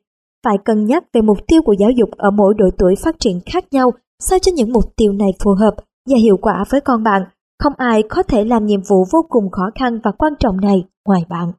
phải 0.44 0.59
cân 0.64 0.87
nhắc 0.87 1.05
về 1.12 1.20
mục 1.20 1.38
tiêu 1.46 1.62
của 1.62 1.72
giáo 1.72 1.90
dục 1.90 2.09
ở 2.16 2.31
mỗi 2.31 2.55
độ 2.59 2.66
tuổi 2.79 2.94
phát 3.05 3.16
triển 3.18 3.40
khác 3.46 3.64
nhau 3.70 3.90
sao 4.18 4.38
cho 4.38 4.53
những 4.55 4.72
mục 4.72 4.85
tiêu 4.96 5.12
này 5.12 5.29
phù 5.44 5.51
hợp 5.55 5.75
và 6.11 6.16
hiệu 6.18 6.37
quả 6.37 6.64
với 6.70 6.81
con 6.81 7.03
bạn. 7.03 7.22
Không 7.62 7.72
ai 7.77 8.03
có 8.03 8.22
thể 8.22 8.44
làm 8.44 8.66
nhiệm 8.66 8.81
vụ 8.88 9.05
vô 9.12 9.27
cùng 9.29 9.51
khó 9.51 9.70
khăn 9.75 10.01
và 10.05 10.12
quan 10.12 10.33
trọng 10.40 10.61
này 10.61 10.85
ngoài 11.09 11.22
bạn. 11.29 11.53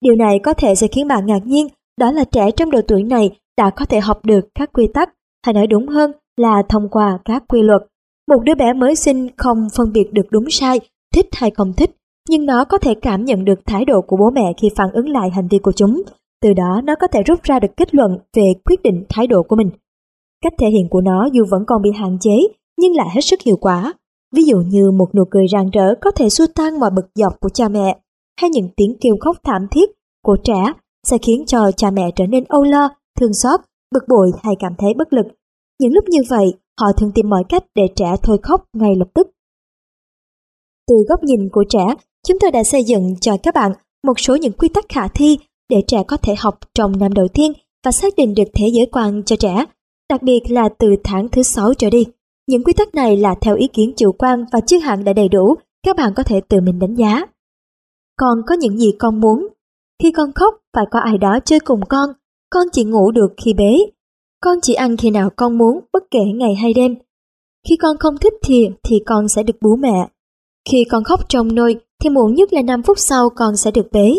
Điều 0.00 0.14
này 0.14 0.38
có 0.38 0.54
thể 0.54 0.74
sẽ 0.74 0.86
khiến 0.86 1.08
bạn 1.08 1.26
ngạc 1.26 1.46
nhiên, 1.46 1.66
đó 2.00 2.12
là 2.12 2.24
trẻ 2.24 2.50
trong 2.50 2.70
độ 2.70 2.80
tuổi 2.88 3.02
này 3.02 3.30
đã 3.58 3.70
có 3.70 3.84
thể 3.84 4.00
học 4.00 4.24
được 4.24 4.40
các 4.54 4.70
quy 4.72 4.88
tắc, 4.94 5.08
hay 5.46 5.52
nói 5.52 5.66
đúng 5.66 5.88
hơn 5.88 6.12
là 6.36 6.62
thông 6.68 6.88
qua 6.90 7.18
các 7.24 7.44
quy 7.48 7.62
luật. 7.62 7.82
Một 8.28 8.42
đứa 8.44 8.54
bé 8.54 8.72
mới 8.72 8.94
sinh 8.94 9.28
không 9.36 9.68
phân 9.76 9.92
biệt 9.92 10.12
được 10.12 10.26
đúng 10.30 10.50
sai, 10.50 10.80
thích 11.14 11.26
hay 11.32 11.50
không 11.50 11.72
thích, 11.72 11.90
nhưng 12.28 12.46
nó 12.46 12.64
có 12.64 12.78
thể 12.78 12.94
cảm 13.02 13.24
nhận 13.24 13.44
được 13.44 13.60
thái 13.66 13.84
độ 13.84 14.00
của 14.00 14.16
bố 14.16 14.30
mẹ 14.30 14.52
khi 14.62 14.68
phản 14.76 14.92
ứng 14.92 15.08
lại 15.08 15.30
hành 15.30 15.48
vi 15.48 15.58
của 15.58 15.72
chúng 15.72 16.02
từ 16.44 16.52
đó 16.52 16.80
nó 16.84 16.94
có 17.00 17.06
thể 17.06 17.22
rút 17.22 17.42
ra 17.42 17.58
được 17.58 17.76
kết 17.76 17.94
luận 17.94 18.18
về 18.36 18.52
quyết 18.64 18.82
định 18.82 19.04
thái 19.08 19.26
độ 19.26 19.42
của 19.42 19.56
mình. 19.56 19.70
Cách 20.42 20.52
thể 20.58 20.66
hiện 20.66 20.88
của 20.90 21.00
nó 21.00 21.28
dù 21.32 21.44
vẫn 21.50 21.62
còn 21.66 21.82
bị 21.82 21.90
hạn 21.94 22.18
chế 22.20 22.36
nhưng 22.78 22.96
lại 22.96 23.06
hết 23.14 23.20
sức 23.20 23.40
hiệu 23.42 23.56
quả. 23.60 23.92
Ví 24.36 24.42
dụ 24.44 24.56
như 24.56 24.90
một 24.90 25.14
nụ 25.14 25.24
cười 25.30 25.46
rạng 25.52 25.70
rỡ 25.70 25.94
có 26.00 26.10
thể 26.10 26.28
xua 26.28 26.46
tan 26.54 26.80
mọi 26.80 26.90
bực 26.96 27.06
dọc 27.14 27.40
của 27.40 27.48
cha 27.48 27.68
mẹ, 27.68 27.98
hay 28.40 28.50
những 28.50 28.68
tiếng 28.76 28.96
kêu 29.00 29.16
khóc 29.20 29.36
thảm 29.44 29.66
thiết 29.70 29.90
của 30.24 30.36
trẻ 30.44 30.72
sẽ 31.06 31.18
khiến 31.18 31.44
cho 31.46 31.70
cha 31.76 31.90
mẹ 31.90 32.10
trở 32.16 32.26
nên 32.26 32.44
âu 32.48 32.64
lo, 32.64 32.88
thương 33.20 33.34
xót, 33.34 33.60
bực 33.94 34.04
bội 34.08 34.30
hay 34.42 34.54
cảm 34.58 34.72
thấy 34.78 34.94
bất 34.98 35.12
lực. 35.12 35.26
Những 35.80 35.92
lúc 35.92 36.04
như 36.08 36.20
vậy, 36.28 36.54
họ 36.80 36.86
thường 36.92 37.12
tìm 37.14 37.28
mọi 37.28 37.44
cách 37.48 37.64
để 37.74 37.82
trẻ 37.96 38.16
thôi 38.22 38.38
khóc 38.42 38.64
ngay 38.72 38.94
lập 38.96 39.08
tức. 39.14 39.26
Từ 40.88 40.94
góc 41.08 41.22
nhìn 41.22 41.48
của 41.52 41.64
trẻ, 41.68 41.86
chúng 42.26 42.38
tôi 42.40 42.50
đã 42.50 42.64
xây 42.64 42.84
dựng 42.84 43.14
cho 43.20 43.36
các 43.42 43.54
bạn 43.54 43.72
một 44.04 44.20
số 44.20 44.36
những 44.36 44.52
quy 44.52 44.68
tắc 44.68 44.84
khả 44.88 45.08
thi 45.08 45.38
để 45.68 45.82
trẻ 45.86 46.02
có 46.08 46.16
thể 46.16 46.34
học 46.38 46.58
trong 46.74 46.98
năm 46.98 47.12
đầu 47.12 47.28
tiên 47.34 47.52
và 47.84 47.90
xác 47.90 48.16
định 48.16 48.34
được 48.34 48.48
thế 48.54 48.68
giới 48.72 48.86
quan 48.92 49.22
cho 49.26 49.36
trẻ, 49.36 49.64
đặc 50.10 50.22
biệt 50.22 50.40
là 50.48 50.68
từ 50.78 50.96
tháng 51.04 51.28
thứ 51.28 51.42
6 51.42 51.74
trở 51.74 51.90
đi. 51.90 52.06
Những 52.46 52.64
quy 52.64 52.72
tắc 52.72 52.94
này 52.94 53.16
là 53.16 53.34
theo 53.40 53.56
ý 53.56 53.68
kiến 53.68 53.92
chủ 53.96 54.12
quan 54.12 54.44
và 54.52 54.60
chưa 54.66 54.78
hẳn 54.78 55.04
đã 55.04 55.12
đầy 55.12 55.28
đủ, 55.28 55.54
các 55.82 55.96
bạn 55.96 56.12
có 56.16 56.22
thể 56.22 56.40
tự 56.48 56.60
mình 56.60 56.78
đánh 56.78 56.94
giá. 56.94 57.22
Con 58.16 58.38
có 58.46 58.54
những 58.54 58.78
gì 58.78 58.92
con 58.98 59.20
muốn? 59.20 59.48
Khi 60.02 60.12
con 60.12 60.32
khóc, 60.32 60.54
phải 60.76 60.84
có 60.90 61.00
ai 61.00 61.18
đó 61.18 61.38
chơi 61.44 61.60
cùng 61.60 61.80
con. 61.88 62.10
Con 62.54 62.66
chỉ 62.72 62.84
ngủ 62.84 63.10
được 63.10 63.34
khi 63.44 63.54
bế. 63.54 63.76
Con 64.40 64.58
chỉ 64.62 64.74
ăn 64.74 64.96
khi 64.96 65.10
nào 65.10 65.30
con 65.36 65.58
muốn, 65.58 65.80
bất 65.92 66.02
kể 66.10 66.20
ngày 66.34 66.54
hay 66.54 66.74
đêm. 66.74 66.94
Khi 67.68 67.76
con 67.76 67.96
không 67.98 68.14
thích 68.20 68.32
thì, 68.42 68.68
thì 68.82 68.96
con 69.06 69.28
sẽ 69.28 69.42
được 69.42 69.56
bú 69.60 69.76
mẹ. 69.76 70.08
Khi 70.70 70.84
con 70.90 71.04
khóc 71.04 71.28
trong 71.28 71.54
nôi, 71.54 71.76
thì 72.02 72.10
muộn 72.10 72.34
nhất 72.34 72.52
là 72.52 72.62
5 72.62 72.82
phút 72.82 72.98
sau 72.98 73.30
con 73.36 73.56
sẽ 73.56 73.70
được 73.70 73.86
bế. 73.92 74.14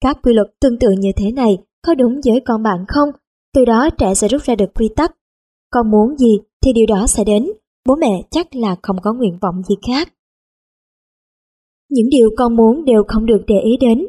Các 0.00 0.18
quy 0.22 0.32
luật 0.32 0.46
tương 0.60 0.78
tự 0.78 0.88
như 0.98 1.08
thế 1.16 1.32
này 1.32 1.58
có 1.86 1.94
đúng 1.94 2.20
với 2.24 2.40
con 2.46 2.62
bạn 2.62 2.84
không? 2.88 3.08
Từ 3.54 3.64
đó 3.64 3.88
trẻ 3.98 4.14
sẽ 4.14 4.28
rút 4.28 4.42
ra 4.42 4.54
được 4.54 4.74
quy 4.74 4.88
tắc. 4.96 5.16
Con 5.70 5.90
muốn 5.90 6.16
gì 6.16 6.38
thì 6.64 6.72
điều 6.72 6.86
đó 6.86 7.06
sẽ 7.06 7.24
đến. 7.24 7.50
Bố 7.88 7.96
mẹ 7.96 8.22
chắc 8.30 8.46
là 8.56 8.76
không 8.82 8.96
có 9.02 9.12
nguyện 9.12 9.38
vọng 9.42 9.62
gì 9.68 9.74
khác. 9.86 10.12
Những 11.90 12.08
điều 12.10 12.30
con 12.36 12.56
muốn 12.56 12.84
đều 12.84 13.02
không 13.08 13.26
được 13.26 13.40
để 13.46 13.60
ý 13.60 13.76
đến. 13.80 14.06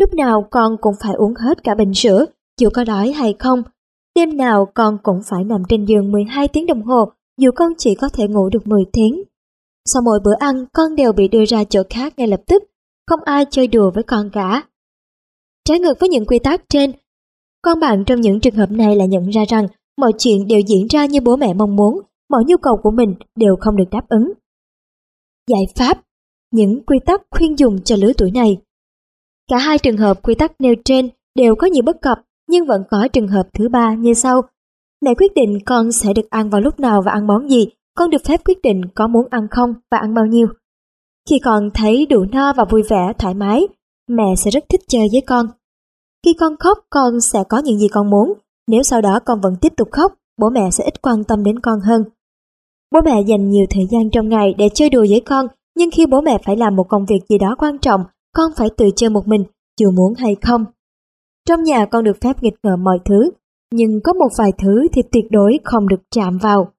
Lúc 0.00 0.14
nào 0.14 0.48
con 0.50 0.76
cũng 0.80 0.94
phải 1.02 1.14
uống 1.14 1.34
hết 1.34 1.64
cả 1.64 1.74
bình 1.74 1.94
sữa, 1.94 2.26
dù 2.60 2.68
có 2.74 2.84
đói 2.84 3.12
hay 3.12 3.34
không. 3.38 3.62
Đêm 4.14 4.36
nào 4.36 4.70
con 4.74 4.98
cũng 5.02 5.20
phải 5.30 5.44
nằm 5.44 5.62
trên 5.68 5.84
giường 5.84 6.12
12 6.12 6.48
tiếng 6.48 6.66
đồng 6.66 6.82
hồ, 6.82 7.12
dù 7.40 7.50
con 7.56 7.72
chỉ 7.78 7.94
có 7.94 8.08
thể 8.08 8.28
ngủ 8.28 8.48
được 8.48 8.66
10 8.66 8.84
tiếng. 8.92 9.22
Sau 9.84 10.02
mỗi 10.02 10.20
bữa 10.24 10.34
ăn, 10.38 10.64
con 10.72 10.94
đều 10.96 11.12
bị 11.12 11.28
đưa 11.28 11.44
ra 11.44 11.64
chỗ 11.64 11.82
khác 11.90 12.12
ngay 12.16 12.28
lập 12.28 12.40
tức, 12.46 12.62
không 13.06 13.20
ai 13.24 13.44
chơi 13.50 13.66
đùa 13.66 13.90
với 13.94 14.02
con 14.02 14.30
cả. 14.32 14.68
Trái 15.64 15.78
ngược 15.78 16.00
với 16.00 16.08
những 16.08 16.26
quy 16.26 16.38
tắc 16.38 16.62
trên, 16.68 16.92
con 17.62 17.80
bạn 17.80 18.04
trong 18.06 18.20
những 18.20 18.40
trường 18.40 18.54
hợp 18.54 18.70
này 18.70 18.96
là 18.96 19.04
nhận 19.04 19.28
ra 19.28 19.44
rằng 19.48 19.66
mọi 19.96 20.12
chuyện 20.18 20.48
đều 20.48 20.60
diễn 20.60 20.86
ra 20.86 21.06
như 21.06 21.20
bố 21.20 21.36
mẹ 21.36 21.54
mong 21.54 21.76
muốn, 21.76 22.00
mọi 22.30 22.44
nhu 22.46 22.56
cầu 22.56 22.76
của 22.82 22.90
mình 22.90 23.14
đều 23.36 23.56
không 23.60 23.76
được 23.76 23.90
đáp 23.90 24.08
ứng. 24.08 24.32
Giải 25.50 25.62
pháp 25.76 26.00
Những 26.50 26.84
quy 26.86 26.98
tắc 27.06 27.22
khuyên 27.30 27.58
dùng 27.58 27.82
cho 27.82 27.96
lứa 27.96 28.12
tuổi 28.18 28.30
này 28.30 28.58
Cả 29.50 29.58
hai 29.58 29.78
trường 29.78 29.96
hợp 29.96 30.22
quy 30.22 30.34
tắc 30.34 30.60
nêu 30.60 30.74
trên 30.84 31.08
đều 31.34 31.54
có 31.54 31.66
nhiều 31.66 31.82
bất 31.86 31.96
cập, 32.02 32.18
nhưng 32.48 32.66
vẫn 32.66 32.82
có 32.90 33.08
trường 33.12 33.28
hợp 33.28 33.42
thứ 33.54 33.68
ba 33.68 33.94
như 33.94 34.14
sau. 34.14 34.42
Mẹ 35.04 35.14
quyết 35.14 35.34
định 35.34 35.58
con 35.66 35.92
sẽ 35.92 36.12
được 36.12 36.30
ăn 36.30 36.50
vào 36.50 36.60
lúc 36.60 36.80
nào 36.80 37.02
và 37.02 37.12
ăn 37.12 37.26
món 37.26 37.50
gì, 37.50 37.66
con 37.96 38.10
được 38.10 38.24
phép 38.24 38.40
quyết 38.44 38.62
định 38.62 38.80
có 38.94 39.08
muốn 39.08 39.26
ăn 39.30 39.48
không 39.50 39.74
và 39.90 39.98
ăn 39.98 40.14
bao 40.14 40.26
nhiêu. 40.26 40.46
Khi 41.30 41.38
con 41.38 41.70
thấy 41.74 42.06
đủ 42.06 42.24
no 42.32 42.52
và 42.52 42.64
vui 42.64 42.82
vẻ, 42.82 43.12
thoải 43.18 43.34
mái, 43.34 43.68
mẹ 44.08 44.34
sẽ 44.36 44.50
rất 44.50 44.64
thích 44.68 44.80
chơi 44.88 45.06
với 45.12 45.20
con. 45.26 45.46
Khi 46.24 46.34
con 46.40 46.56
khóc, 46.56 46.78
con 46.90 47.20
sẽ 47.20 47.44
có 47.48 47.58
những 47.58 47.78
gì 47.78 47.88
con 47.88 48.10
muốn. 48.10 48.32
Nếu 48.66 48.82
sau 48.82 49.00
đó 49.00 49.20
con 49.26 49.40
vẫn 49.40 49.56
tiếp 49.60 49.72
tục 49.76 49.88
khóc, 49.92 50.12
bố 50.40 50.50
mẹ 50.50 50.70
sẽ 50.70 50.84
ít 50.84 51.02
quan 51.02 51.24
tâm 51.24 51.44
đến 51.44 51.60
con 51.60 51.80
hơn. 51.80 52.04
Bố 52.90 53.00
mẹ 53.04 53.22
dành 53.26 53.50
nhiều 53.50 53.66
thời 53.70 53.86
gian 53.90 54.10
trong 54.12 54.28
ngày 54.28 54.54
để 54.58 54.68
chơi 54.74 54.90
đùa 54.90 55.06
với 55.08 55.22
con, 55.26 55.46
nhưng 55.76 55.90
khi 55.90 56.06
bố 56.06 56.20
mẹ 56.20 56.38
phải 56.46 56.56
làm 56.56 56.76
một 56.76 56.88
công 56.88 57.06
việc 57.06 57.20
gì 57.28 57.38
đó 57.38 57.54
quan 57.58 57.78
trọng, 57.78 58.04
con 58.34 58.50
phải 58.56 58.68
tự 58.76 58.90
chơi 58.96 59.10
một 59.10 59.28
mình, 59.28 59.44
dù 59.80 59.90
muốn 59.90 60.14
hay 60.14 60.36
không. 60.42 60.64
Trong 61.48 61.62
nhà 61.62 61.86
con 61.86 62.04
được 62.04 62.16
phép 62.20 62.42
nghịch 62.42 62.54
ngợm 62.62 62.84
mọi 62.84 62.98
thứ, 63.04 63.30
nhưng 63.72 64.00
có 64.04 64.12
một 64.12 64.28
vài 64.38 64.52
thứ 64.62 64.86
thì 64.92 65.02
tuyệt 65.12 65.24
đối 65.30 65.58
không 65.64 65.88
được 65.88 66.00
chạm 66.10 66.38
vào. 66.38 66.72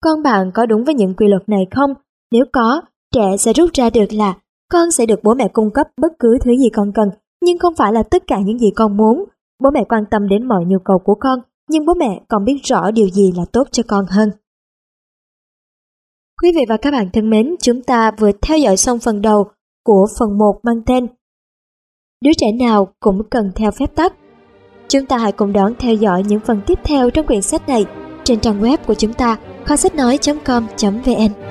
Con 0.00 0.22
bạn 0.22 0.50
có 0.54 0.66
đúng 0.66 0.84
với 0.84 0.94
những 0.94 1.14
quy 1.14 1.28
luật 1.28 1.48
này 1.48 1.66
không? 1.70 1.90
Nếu 2.32 2.44
có, 2.52 2.82
trẻ 3.14 3.36
sẽ 3.38 3.52
rút 3.52 3.72
ra 3.72 3.90
được 3.90 4.12
là 4.12 4.34
con 4.72 4.90
sẽ 4.90 5.06
được 5.06 5.20
bố 5.22 5.34
mẹ 5.34 5.48
cung 5.48 5.70
cấp 5.70 5.86
bất 5.96 6.12
cứ 6.18 6.38
thứ 6.44 6.50
gì 6.56 6.68
con 6.70 6.92
cần, 6.94 7.08
nhưng 7.42 7.58
không 7.58 7.74
phải 7.74 7.92
là 7.92 8.02
tất 8.02 8.22
cả 8.26 8.40
những 8.40 8.58
gì 8.58 8.70
con 8.76 8.96
muốn. 8.96 9.24
Bố 9.62 9.70
mẹ 9.70 9.84
quan 9.88 10.04
tâm 10.10 10.28
đến 10.28 10.48
mọi 10.48 10.64
nhu 10.66 10.78
cầu 10.84 10.98
của 10.98 11.14
con, 11.14 11.38
nhưng 11.70 11.86
bố 11.86 11.94
mẹ 11.94 12.22
còn 12.28 12.44
biết 12.44 12.56
rõ 12.62 12.90
điều 12.90 13.08
gì 13.08 13.32
là 13.36 13.44
tốt 13.52 13.68
cho 13.72 13.82
con 13.88 14.04
hơn. 14.10 14.30
Quý 16.42 16.52
vị 16.56 16.62
và 16.68 16.76
các 16.76 16.90
bạn 16.90 17.10
thân 17.12 17.30
mến, 17.30 17.54
chúng 17.62 17.82
ta 17.82 18.10
vừa 18.18 18.30
theo 18.42 18.58
dõi 18.58 18.76
xong 18.76 18.98
phần 18.98 19.22
đầu 19.22 19.46
của 19.84 20.06
phần 20.18 20.38
1 20.38 20.60
mang 20.62 20.82
tên 20.86 21.06
Đứa 22.24 22.32
trẻ 22.36 22.46
nào 22.52 22.88
cũng 23.00 23.22
cần 23.30 23.52
theo 23.56 23.70
phép 23.70 23.94
tắc. 23.94 24.12
Chúng 24.88 25.06
ta 25.06 25.18
hãy 25.18 25.32
cùng 25.32 25.52
đón 25.52 25.72
theo 25.78 25.94
dõi 25.94 26.22
những 26.26 26.40
phần 26.40 26.60
tiếp 26.66 26.78
theo 26.84 27.10
trong 27.10 27.26
quyển 27.26 27.42
sách 27.42 27.68
này 27.68 27.84
trên 28.24 28.40
trang 28.40 28.62
web 28.62 28.76
của 28.86 28.94
chúng 28.94 29.12
ta, 29.12 29.36
kho 29.64 29.76
sách 29.76 29.94
nói.com.vn. 29.94 31.44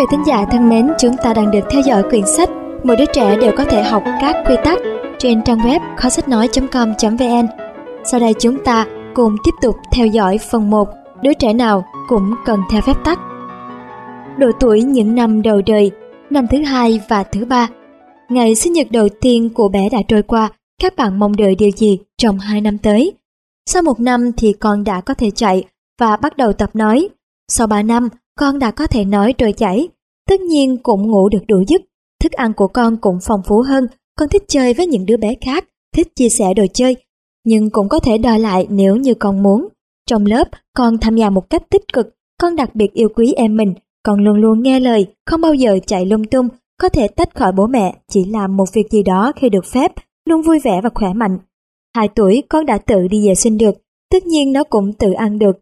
vị 0.00 0.06
thính 0.10 0.26
giả 0.26 0.44
thân 0.50 0.68
mến, 0.68 0.88
chúng 0.98 1.16
ta 1.22 1.34
đang 1.34 1.50
được 1.50 1.60
theo 1.70 1.80
dõi 1.80 2.02
quyển 2.10 2.26
sách 2.36 2.50
Mỗi 2.84 2.96
đứa 2.96 3.04
trẻ 3.12 3.36
đều 3.36 3.52
có 3.56 3.64
thể 3.64 3.82
học 3.82 4.02
các 4.20 4.36
quy 4.46 4.54
tắc 4.64 4.78
trên 5.18 5.42
trang 5.42 5.58
web 5.58 5.80
kho 5.96 6.08
sách 6.08 6.28
nói.com.vn. 6.28 7.46
Sau 8.04 8.20
đây 8.20 8.34
chúng 8.40 8.64
ta 8.64 8.86
cùng 9.14 9.36
tiếp 9.44 9.50
tục 9.62 9.76
theo 9.92 10.06
dõi 10.06 10.38
phần 10.50 10.70
1 10.70 10.88
Đứa 11.22 11.32
trẻ 11.32 11.52
nào 11.52 11.84
cũng 12.08 12.34
cần 12.46 12.60
theo 12.70 12.82
phép 12.82 12.96
tắc. 13.04 13.18
Độ 14.38 14.50
tuổi 14.60 14.82
những 14.82 15.14
năm 15.14 15.42
đầu 15.42 15.62
đời, 15.66 15.90
năm 16.30 16.46
thứ 16.50 16.62
hai 16.62 17.00
và 17.08 17.22
thứ 17.22 17.44
ba. 17.44 17.68
Ngày 18.28 18.54
sinh 18.54 18.72
nhật 18.72 18.86
đầu 18.90 19.08
tiên 19.20 19.50
của 19.54 19.68
bé 19.68 19.88
đã 19.88 19.98
trôi 20.08 20.22
qua, 20.22 20.50
các 20.82 20.96
bạn 20.96 21.18
mong 21.18 21.36
đợi 21.36 21.54
điều 21.54 21.70
gì 21.70 21.98
trong 22.18 22.38
hai 22.38 22.60
năm 22.60 22.78
tới? 22.78 23.12
Sau 23.66 23.82
một 23.82 24.00
năm 24.00 24.32
thì 24.36 24.52
con 24.52 24.84
đã 24.84 25.00
có 25.00 25.14
thể 25.14 25.30
chạy 25.30 25.64
và 26.00 26.16
bắt 26.16 26.36
đầu 26.36 26.52
tập 26.52 26.70
nói. 26.74 27.08
Sau 27.48 27.66
ba 27.66 27.82
năm, 27.82 28.08
con 28.40 28.58
đã 28.58 28.70
có 28.70 28.86
thể 28.86 29.04
nói 29.04 29.32
trôi 29.32 29.52
chảy, 29.52 29.88
tất 30.28 30.40
nhiên 30.40 30.76
cũng 30.82 31.10
ngủ 31.10 31.28
được 31.28 31.42
đủ 31.48 31.62
giấc. 31.68 31.82
Thức 32.22 32.32
ăn 32.32 32.52
của 32.52 32.68
con 32.68 32.96
cũng 32.96 33.18
phong 33.22 33.40
phú 33.46 33.62
hơn, 33.68 33.86
con 34.18 34.28
thích 34.28 34.42
chơi 34.48 34.74
với 34.74 34.86
những 34.86 35.06
đứa 35.06 35.16
bé 35.16 35.34
khác, 35.40 35.64
thích 35.96 36.08
chia 36.16 36.28
sẻ 36.28 36.54
đồ 36.56 36.64
chơi, 36.74 36.96
nhưng 37.44 37.70
cũng 37.70 37.88
có 37.88 37.98
thể 37.98 38.18
đòi 38.18 38.38
lại 38.38 38.66
nếu 38.70 38.96
như 38.96 39.14
con 39.14 39.42
muốn. 39.42 39.68
Trong 40.06 40.26
lớp, 40.26 40.48
con 40.76 40.98
tham 40.98 41.16
gia 41.16 41.30
một 41.30 41.50
cách 41.50 41.62
tích 41.70 41.92
cực, 41.92 42.06
con 42.40 42.56
đặc 42.56 42.74
biệt 42.74 42.92
yêu 42.92 43.08
quý 43.14 43.32
em 43.36 43.56
mình, 43.56 43.74
con 44.02 44.24
luôn 44.24 44.36
luôn 44.36 44.62
nghe 44.62 44.80
lời, 44.80 45.06
không 45.26 45.40
bao 45.40 45.54
giờ 45.54 45.78
chạy 45.86 46.06
lung 46.06 46.24
tung, 46.24 46.48
có 46.80 46.88
thể 46.88 47.08
tách 47.08 47.34
khỏi 47.34 47.52
bố 47.52 47.66
mẹ, 47.66 47.94
chỉ 48.08 48.24
làm 48.24 48.56
một 48.56 48.72
việc 48.72 48.90
gì 48.90 49.02
đó 49.02 49.32
khi 49.36 49.48
được 49.48 49.66
phép, 49.66 49.92
luôn 50.24 50.42
vui 50.42 50.58
vẻ 50.58 50.80
và 50.82 50.90
khỏe 50.94 51.12
mạnh. 51.12 51.38
Hai 51.96 52.08
tuổi 52.08 52.42
con 52.48 52.66
đã 52.66 52.78
tự 52.78 53.08
đi 53.08 53.28
vệ 53.28 53.34
sinh 53.34 53.58
được, 53.58 53.74
tất 54.10 54.26
nhiên 54.26 54.52
nó 54.52 54.64
cũng 54.64 54.92
tự 54.92 55.12
ăn 55.12 55.38
được, 55.38 55.58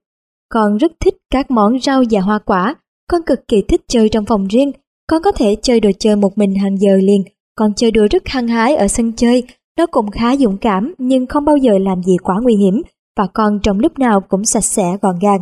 con 0.48 0.76
rất 0.76 0.92
thích 1.00 1.14
các 1.30 1.50
món 1.50 1.80
rau 1.80 2.02
và 2.10 2.20
hoa 2.20 2.38
quả. 2.38 2.74
Con 3.10 3.20
cực 3.26 3.48
kỳ 3.48 3.62
thích 3.62 3.80
chơi 3.88 4.08
trong 4.08 4.24
phòng 4.24 4.46
riêng. 4.46 4.72
Con 5.06 5.22
có 5.22 5.32
thể 5.32 5.56
chơi 5.62 5.80
đồ 5.80 5.90
chơi 5.98 6.16
một 6.16 6.38
mình 6.38 6.54
hàng 6.54 6.80
giờ 6.80 6.96
liền. 7.02 7.24
Con 7.54 7.74
chơi 7.76 7.90
đùa 7.90 8.06
rất 8.10 8.28
hăng 8.28 8.48
hái 8.48 8.76
ở 8.76 8.88
sân 8.88 9.12
chơi. 9.12 9.42
Nó 9.78 9.86
cũng 9.86 10.10
khá 10.10 10.36
dũng 10.36 10.58
cảm 10.58 10.94
nhưng 10.98 11.26
không 11.26 11.44
bao 11.44 11.56
giờ 11.56 11.78
làm 11.78 12.02
gì 12.02 12.16
quá 12.22 12.40
nguy 12.42 12.56
hiểm 12.56 12.82
và 13.16 13.26
con 13.34 13.60
trong 13.62 13.78
lúc 13.78 13.98
nào 13.98 14.20
cũng 14.20 14.44
sạch 14.44 14.64
sẽ 14.64 14.96
gọn 15.02 15.18
gàng. 15.22 15.40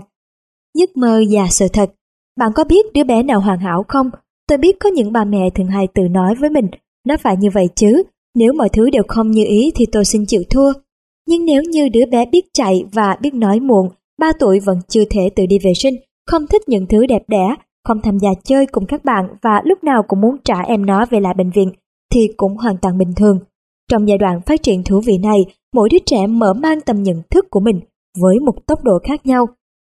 Giấc 0.74 0.96
mơ 0.96 1.22
và 1.30 1.46
sự 1.50 1.68
thật. 1.72 1.90
Bạn 2.38 2.52
có 2.54 2.64
biết 2.64 2.92
đứa 2.94 3.04
bé 3.04 3.22
nào 3.22 3.40
hoàn 3.40 3.58
hảo 3.58 3.84
không? 3.88 4.10
Tôi 4.48 4.58
biết 4.58 4.76
có 4.80 4.88
những 4.88 5.12
bà 5.12 5.24
mẹ 5.24 5.50
thường 5.54 5.66
hay 5.66 5.88
tự 5.94 6.02
nói 6.08 6.34
với 6.34 6.50
mình, 6.50 6.66
nó 7.06 7.16
phải 7.16 7.36
như 7.36 7.48
vậy 7.54 7.68
chứ, 7.74 8.02
nếu 8.34 8.52
mọi 8.52 8.68
thứ 8.68 8.90
đều 8.90 9.02
không 9.08 9.30
như 9.30 9.44
ý 9.48 9.72
thì 9.74 9.86
tôi 9.92 10.04
xin 10.04 10.24
chịu 10.26 10.42
thua. 10.50 10.72
Nhưng 11.28 11.44
nếu 11.44 11.62
như 11.62 11.88
đứa 11.88 12.06
bé 12.10 12.26
biết 12.26 12.44
chạy 12.52 12.84
và 12.92 13.16
biết 13.20 13.34
nói 13.34 13.60
muộn 13.60 13.88
ba 14.18 14.32
tuổi 14.38 14.60
vẫn 14.60 14.78
chưa 14.88 15.04
thể 15.10 15.30
tự 15.36 15.46
đi 15.46 15.58
vệ 15.64 15.72
sinh, 15.74 15.94
không 16.26 16.46
thích 16.46 16.62
những 16.68 16.86
thứ 16.86 17.06
đẹp 17.06 17.22
đẽ, 17.28 17.54
không 17.84 18.00
tham 18.02 18.18
gia 18.18 18.30
chơi 18.44 18.66
cùng 18.66 18.86
các 18.86 19.04
bạn 19.04 19.28
và 19.42 19.62
lúc 19.64 19.84
nào 19.84 20.02
cũng 20.08 20.20
muốn 20.20 20.36
trả 20.44 20.60
em 20.60 20.86
nó 20.86 21.06
về 21.10 21.20
lại 21.20 21.34
bệnh 21.34 21.50
viện 21.50 21.72
thì 22.12 22.28
cũng 22.36 22.56
hoàn 22.56 22.76
toàn 22.82 22.98
bình 22.98 23.12
thường. 23.16 23.38
Trong 23.90 24.08
giai 24.08 24.18
đoạn 24.18 24.40
phát 24.46 24.62
triển 24.62 24.82
thú 24.84 25.00
vị 25.06 25.18
này, 25.18 25.44
mỗi 25.74 25.88
đứa 25.88 25.98
trẻ 26.06 26.26
mở 26.26 26.54
mang 26.54 26.80
tầm 26.80 27.02
nhận 27.02 27.22
thức 27.30 27.46
của 27.50 27.60
mình 27.60 27.80
với 28.20 28.40
một 28.40 28.66
tốc 28.66 28.84
độ 28.84 28.98
khác 29.04 29.26
nhau. 29.26 29.46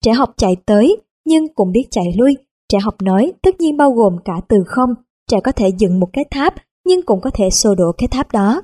Trẻ 0.06 0.13
học 0.13 0.34
chạy 0.38 0.56
tới 0.65 0.97
nhưng 1.25 1.47
cũng 1.56 1.71
biết 1.71 1.84
chạy 1.91 2.06
lui. 2.17 2.38
Trẻ 2.69 2.80
học 2.80 3.01
nói 3.01 3.34
tất 3.41 3.62
nhiên 3.62 3.77
bao 3.77 3.91
gồm 3.91 4.17
cả 4.25 4.34
từ 4.47 4.58
không. 4.65 4.89
Trẻ 5.32 5.39
có 5.43 5.51
thể 5.51 5.69
dựng 5.77 5.99
một 5.99 6.10
cái 6.13 6.25
tháp 6.32 6.56
nhưng 6.86 7.01
cũng 7.01 7.21
có 7.21 7.30
thể 7.34 7.49
xô 7.49 7.75
đổ 7.75 7.91
cái 7.97 8.08
tháp 8.08 8.32
đó. 8.32 8.62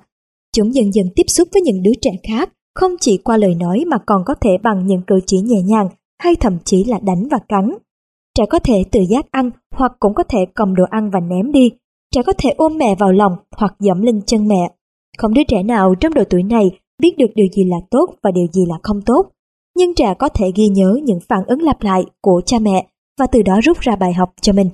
Chúng 0.56 0.74
dần 0.74 0.94
dần 0.94 1.06
tiếp 1.16 1.24
xúc 1.28 1.48
với 1.54 1.62
những 1.62 1.84
đứa 1.84 1.92
trẻ 2.02 2.12
khác, 2.28 2.50
không 2.76 2.92
chỉ 3.00 3.18
qua 3.18 3.38
lời 3.38 3.56
nói 3.56 3.84
mà 3.88 3.98
còn 3.98 4.24
có 4.26 4.34
thể 4.34 4.58
bằng 4.64 4.88
những 4.88 5.02
cử 5.02 5.20
chỉ 5.26 5.40
nhẹ 5.40 5.62
nhàng, 5.62 5.90
hay 6.20 6.36
thậm 6.36 6.58
chí 6.66 6.84
là 6.84 7.00
đánh 7.04 7.28
và 7.32 7.38
cắn. 7.48 7.76
Trẻ 8.38 8.44
có 8.50 8.60
thể 8.60 8.84
tự 8.92 9.00
giác 9.10 9.26
ăn, 9.32 9.52
hoặc 9.76 9.92
cũng 10.00 10.14
có 10.14 10.24
thể 10.24 10.40
cầm 10.54 10.76
đồ 10.76 10.84
ăn 10.90 11.10
và 11.10 11.20
ném 11.20 11.52
đi. 11.52 11.72
Trẻ 12.16 12.22
có 12.26 12.34
thể 12.38 12.50
ôm 12.58 12.78
mẹ 12.78 12.96
vào 12.96 13.12
lòng, 13.12 13.36
hoặc 13.58 13.76
dẫm 13.80 14.02
lên 14.02 14.22
chân 14.26 14.48
mẹ. 14.48 14.72
Không 15.18 15.34
đứa 15.34 15.44
trẻ 15.48 15.64
nào 15.64 15.96
trong 15.96 16.14
độ 16.14 16.24
tuổi 16.30 16.44
này 16.44 16.72
biết 17.02 17.18
được 17.18 17.32
điều 17.36 17.48
gì 17.54 17.64
là 17.64 17.78
tốt 17.92 18.16
và 18.24 18.32
điều 18.32 18.48
gì 18.52 18.62
là 18.68 18.76
không 18.84 19.02
tốt. 19.02 19.30
Nhưng 19.76 19.96
trẻ 19.96 20.14
có 20.20 20.30
thể 20.30 20.52
ghi 20.56 20.68
nhớ 20.68 21.00
những 21.04 21.20
phản 21.30 21.46
ứng 21.48 21.62
lặp 21.62 21.82
lại 21.82 22.04
của 22.22 22.42
cha 22.46 22.60
mẹ 22.60 22.88
và 23.20 23.28
từ 23.28 23.42
đó 23.42 23.60
rút 23.64 23.80
ra 23.80 23.96
bài 23.96 24.14
học 24.14 24.34
cho 24.42 24.54
mình. 24.54 24.70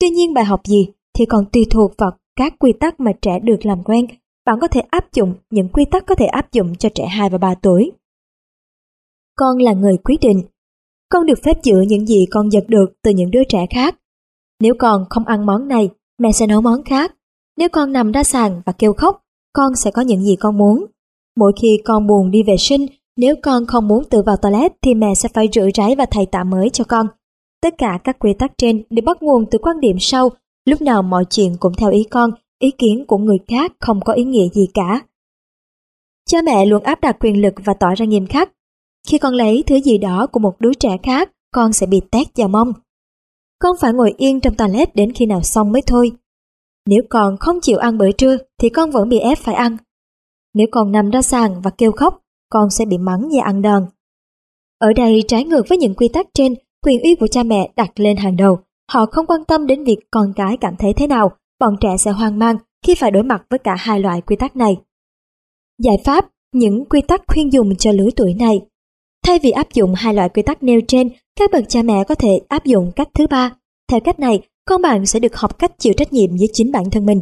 Tuy 0.00 0.10
nhiên 0.10 0.34
bài 0.34 0.44
học 0.44 0.60
gì 0.64 0.88
thì 1.18 1.26
còn 1.26 1.44
tùy 1.52 1.66
thuộc 1.70 1.92
vào 1.98 2.10
các 2.36 2.54
quy 2.58 2.72
tắc 2.72 3.00
mà 3.00 3.12
trẻ 3.22 3.38
được 3.42 3.66
làm 3.66 3.82
quen. 3.82 4.06
Bạn 4.46 4.58
có 4.60 4.68
thể 4.68 4.80
áp 4.80 5.12
dụng 5.12 5.34
những 5.50 5.68
quy 5.68 5.84
tắc 5.84 6.06
có 6.06 6.14
thể 6.14 6.26
áp 6.26 6.52
dụng 6.52 6.74
cho 6.74 6.88
trẻ 6.94 7.06
2 7.06 7.30
và 7.30 7.38
3 7.38 7.54
tuổi. 7.54 7.92
Con 9.36 9.58
là 9.58 9.72
người 9.72 9.96
quyết 10.04 10.16
định. 10.20 10.42
Con 11.08 11.26
được 11.26 11.38
phép 11.44 11.56
giữ 11.62 11.80
những 11.80 12.06
gì 12.06 12.26
con 12.30 12.52
giật 12.52 12.64
được 12.68 12.86
từ 13.02 13.10
những 13.10 13.30
đứa 13.30 13.42
trẻ 13.48 13.66
khác. 13.70 13.98
Nếu 14.60 14.74
con 14.78 15.06
không 15.10 15.24
ăn 15.24 15.46
món 15.46 15.68
này, 15.68 15.90
mẹ 16.18 16.32
sẽ 16.32 16.46
nấu 16.46 16.60
món 16.60 16.84
khác. 16.84 17.14
Nếu 17.56 17.68
con 17.68 17.92
nằm 17.92 18.12
ra 18.12 18.24
sàn 18.24 18.62
và 18.66 18.72
kêu 18.72 18.92
khóc, 18.92 19.22
con 19.52 19.74
sẽ 19.76 19.90
có 19.90 20.02
những 20.02 20.22
gì 20.22 20.36
con 20.36 20.58
muốn. 20.58 20.86
Mỗi 21.36 21.52
khi 21.62 21.78
con 21.84 22.06
buồn 22.06 22.30
đi 22.30 22.42
vệ 22.42 22.56
sinh, 22.58 22.86
nếu 23.16 23.34
con 23.42 23.66
không 23.66 23.88
muốn 23.88 24.04
tự 24.10 24.22
vào 24.22 24.36
toilet 24.36 24.72
thì 24.82 24.94
mẹ 24.94 25.14
sẽ 25.14 25.28
phải 25.34 25.48
rửa 25.52 25.68
ráy 25.74 25.94
và 25.98 26.06
thay 26.10 26.26
tã 26.26 26.44
mới 26.44 26.70
cho 26.70 26.84
con. 26.84 27.06
Tất 27.62 27.74
cả 27.78 27.98
các 28.04 28.18
quy 28.18 28.34
tắc 28.38 28.52
trên 28.58 28.82
đều 28.90 29.02
bắt 29.06 29.22
nguồn 29.22 29.46
từ 29.50 29.58
quan 29.58 29.80
điểm 29.80 29.96
sau, 30.00 30.30
lúc 30.64 30.82
nào 30.82 31.02
mọi 31.02 31.24
chuyện 31.30 31.56
cũng 31.60 31.72
theo 31.74 31.90
ý 31.90 32.04
con, 32.10 32.30
ý 32.62 32.70
kiến 32.78 33.04
của 33.08 33.18
người 33.18 33.38
khác 33.48 33.72
không 33.80 34.00
có 34.00 34.12
ý 34.12 34.24
nghĩa 34.24 34.48
gì 34.48 34.66
cả. 34.74 35.00
Cha 36.26 36.38
mẹ 36.42 36.66
luôn 36.66 36.82
áp 36.82 37.00
đặt 37.00 37.16
quyền 37.20 37.42
lực 37.42 37.54
và 37.64 37.74
tỏ 37.74 37.94
ra 37.96 38.06
nghiêm 38.06 38.26
khắc. 38.26 38.52
Khi 39.08 39.18
con 39.18 39.34
lấy 39.34 39.64
thứ 39.66 39.80
gì 39.80 39.98
đó 39.98 40.26
của 40.26 40.40
một 40.40 40.60
đứa 40.60 40.74
trẻ 40.74 40.96
khác, 41.02 41.30
con 41.52 41.72
sẽ 41.72 41.86
bị 41.86 42.00
tét 42.10 42.26
vào 42.36 42.48
mông. 42.48 42.72
Con 43.58 43.76
phải 43.80 43.92
ngồi 43.92 44.14
yên 44.16 44.40
trong 44.40 44.54
toilet 44.54 44.96
đến 44.96 45.12
khi 45.12 45.26
nào 45.26 45.42
xong 45.42 45.72
mới 45.72 45.82
thôi. 45.86 46.12
Nếu 46.86 47.02
con 47.10 47.36
không 47.40 47.60
chịu 47.62 47.78
ăn 47.78 47.98
bữa 47.98 48.12
trưa 48.12 48.36
thì 48.58 48.68
con 48.68 48.90
vẫn 48.90 49.08
bị 49.08 49.18
ép 49.18 49.38
phải 49.38 49.54
ăn. 49.54 49.76
Nếu 50.54 50.66
con 50.70 50.92
nằm 50.92 51.10
ra 51.10 51.22
sàn 51.22 51.60
và 51.62 51.70
kêu 51.70 51.92
khóc, 51.92 52.22
con 52.50 52.70
sẽ 52.70 52.84
bị 52.84 52.98
mắng 52.98 53.28
và 53.36 53.44
ăn 53.44 53.62
đòn. 53.62 53.86
Ở 54.78 54.92
đây 54.92 55.22
trái 55.28 55.44
ngược 55.44 55.68
với 55.68 55.78
những 55.78 55.94
quy 55.94 56.08
tắc 56.08 56.26
trên, 56.34 56.54
quyền 56.84 57.02
uy 57.02 57.14
của 57.14 57.26
cha 57.26 57.42
mẹ 57.42 57.72
đặt 57.76 57.90
lên 58.00 58.16
hàng 58.16 58.36
đầu. 58.36 58.58
Họ 58.92 59.06
không 59.06 59.26
quan 59.26 59.44
tâm 59.44 59.66
đến 59.66 59.84
việc 59.84 59.98
con 60.10 60.32
cái 60.36 60.56
cảm 60.56 60.76
thấy 60.76 60.92
thế 60.92 61.06
nào, 61.06 61.30
bọn 61.60 61.76
trẻ 61.80 61.96
sẽ 61.98 62.10
hoang 62.10 62.38
mang 62.38 62.56
khi 62.86 62.94
phải 62.94 63.10
đối 63.10 63.22
mặt 63.22 63.42
với 63.50 63.58
cả 63.58 63.76
hai 63.78 64.00
loại 64.00 64.20
quy 64.20 64.36
tắc 64.36 64.56
này. 64.56 64.76
Giải 65.78 65.96
pháp, 66.04 66.28
những 66.52 66.84
quy 66.84 67.00
tắc 67.08 67.22
khuyên 67.26 67.52
dùng 67.52 67.76
cho 67.76 67.92
lứa 67.92 68.08
tuổi 68.16 68.34
này. 68.34 68.60
Thay 69.26 69.38
vì 69.38 69.50
áp 69.50 69.66
dụng 69.74 69.94
hai 69.96 70.14
loại 70.14 70.28
quy 70.28 70.42
tắc 70.42 70.62
nêu 70.62 70.80
trên, 70.88 71.10
các 71.38 71.50
bậc 71.52 71.64
cha 71.68 71.82
mẹ 71.82 72.04
có 72.04 72.14
thể 72.14 72.40
áp 72.48 72.64
dụng 72.64 72.92
cách 72.96 73.08
thứ 73.14 73.26
ba. 73.26 73.52
Theo 73.90 74.00
cách 74.00 74.20
này, 74.20 74.40
con 74.64 74.82
bạn 74.82 75.06
sẽ 75.06 75.20
được 75.20 75.36
học 75.36 75.58
cách 75.58 75.72
chịu 75.78 75.92
trách 75.96 76.12
nhiệm 76.12 76.30
với 76.30 76.48
chính 76.52 76.72
bản 76.72 76.90
thân 76.90 77.06
mình. 77.06 77.20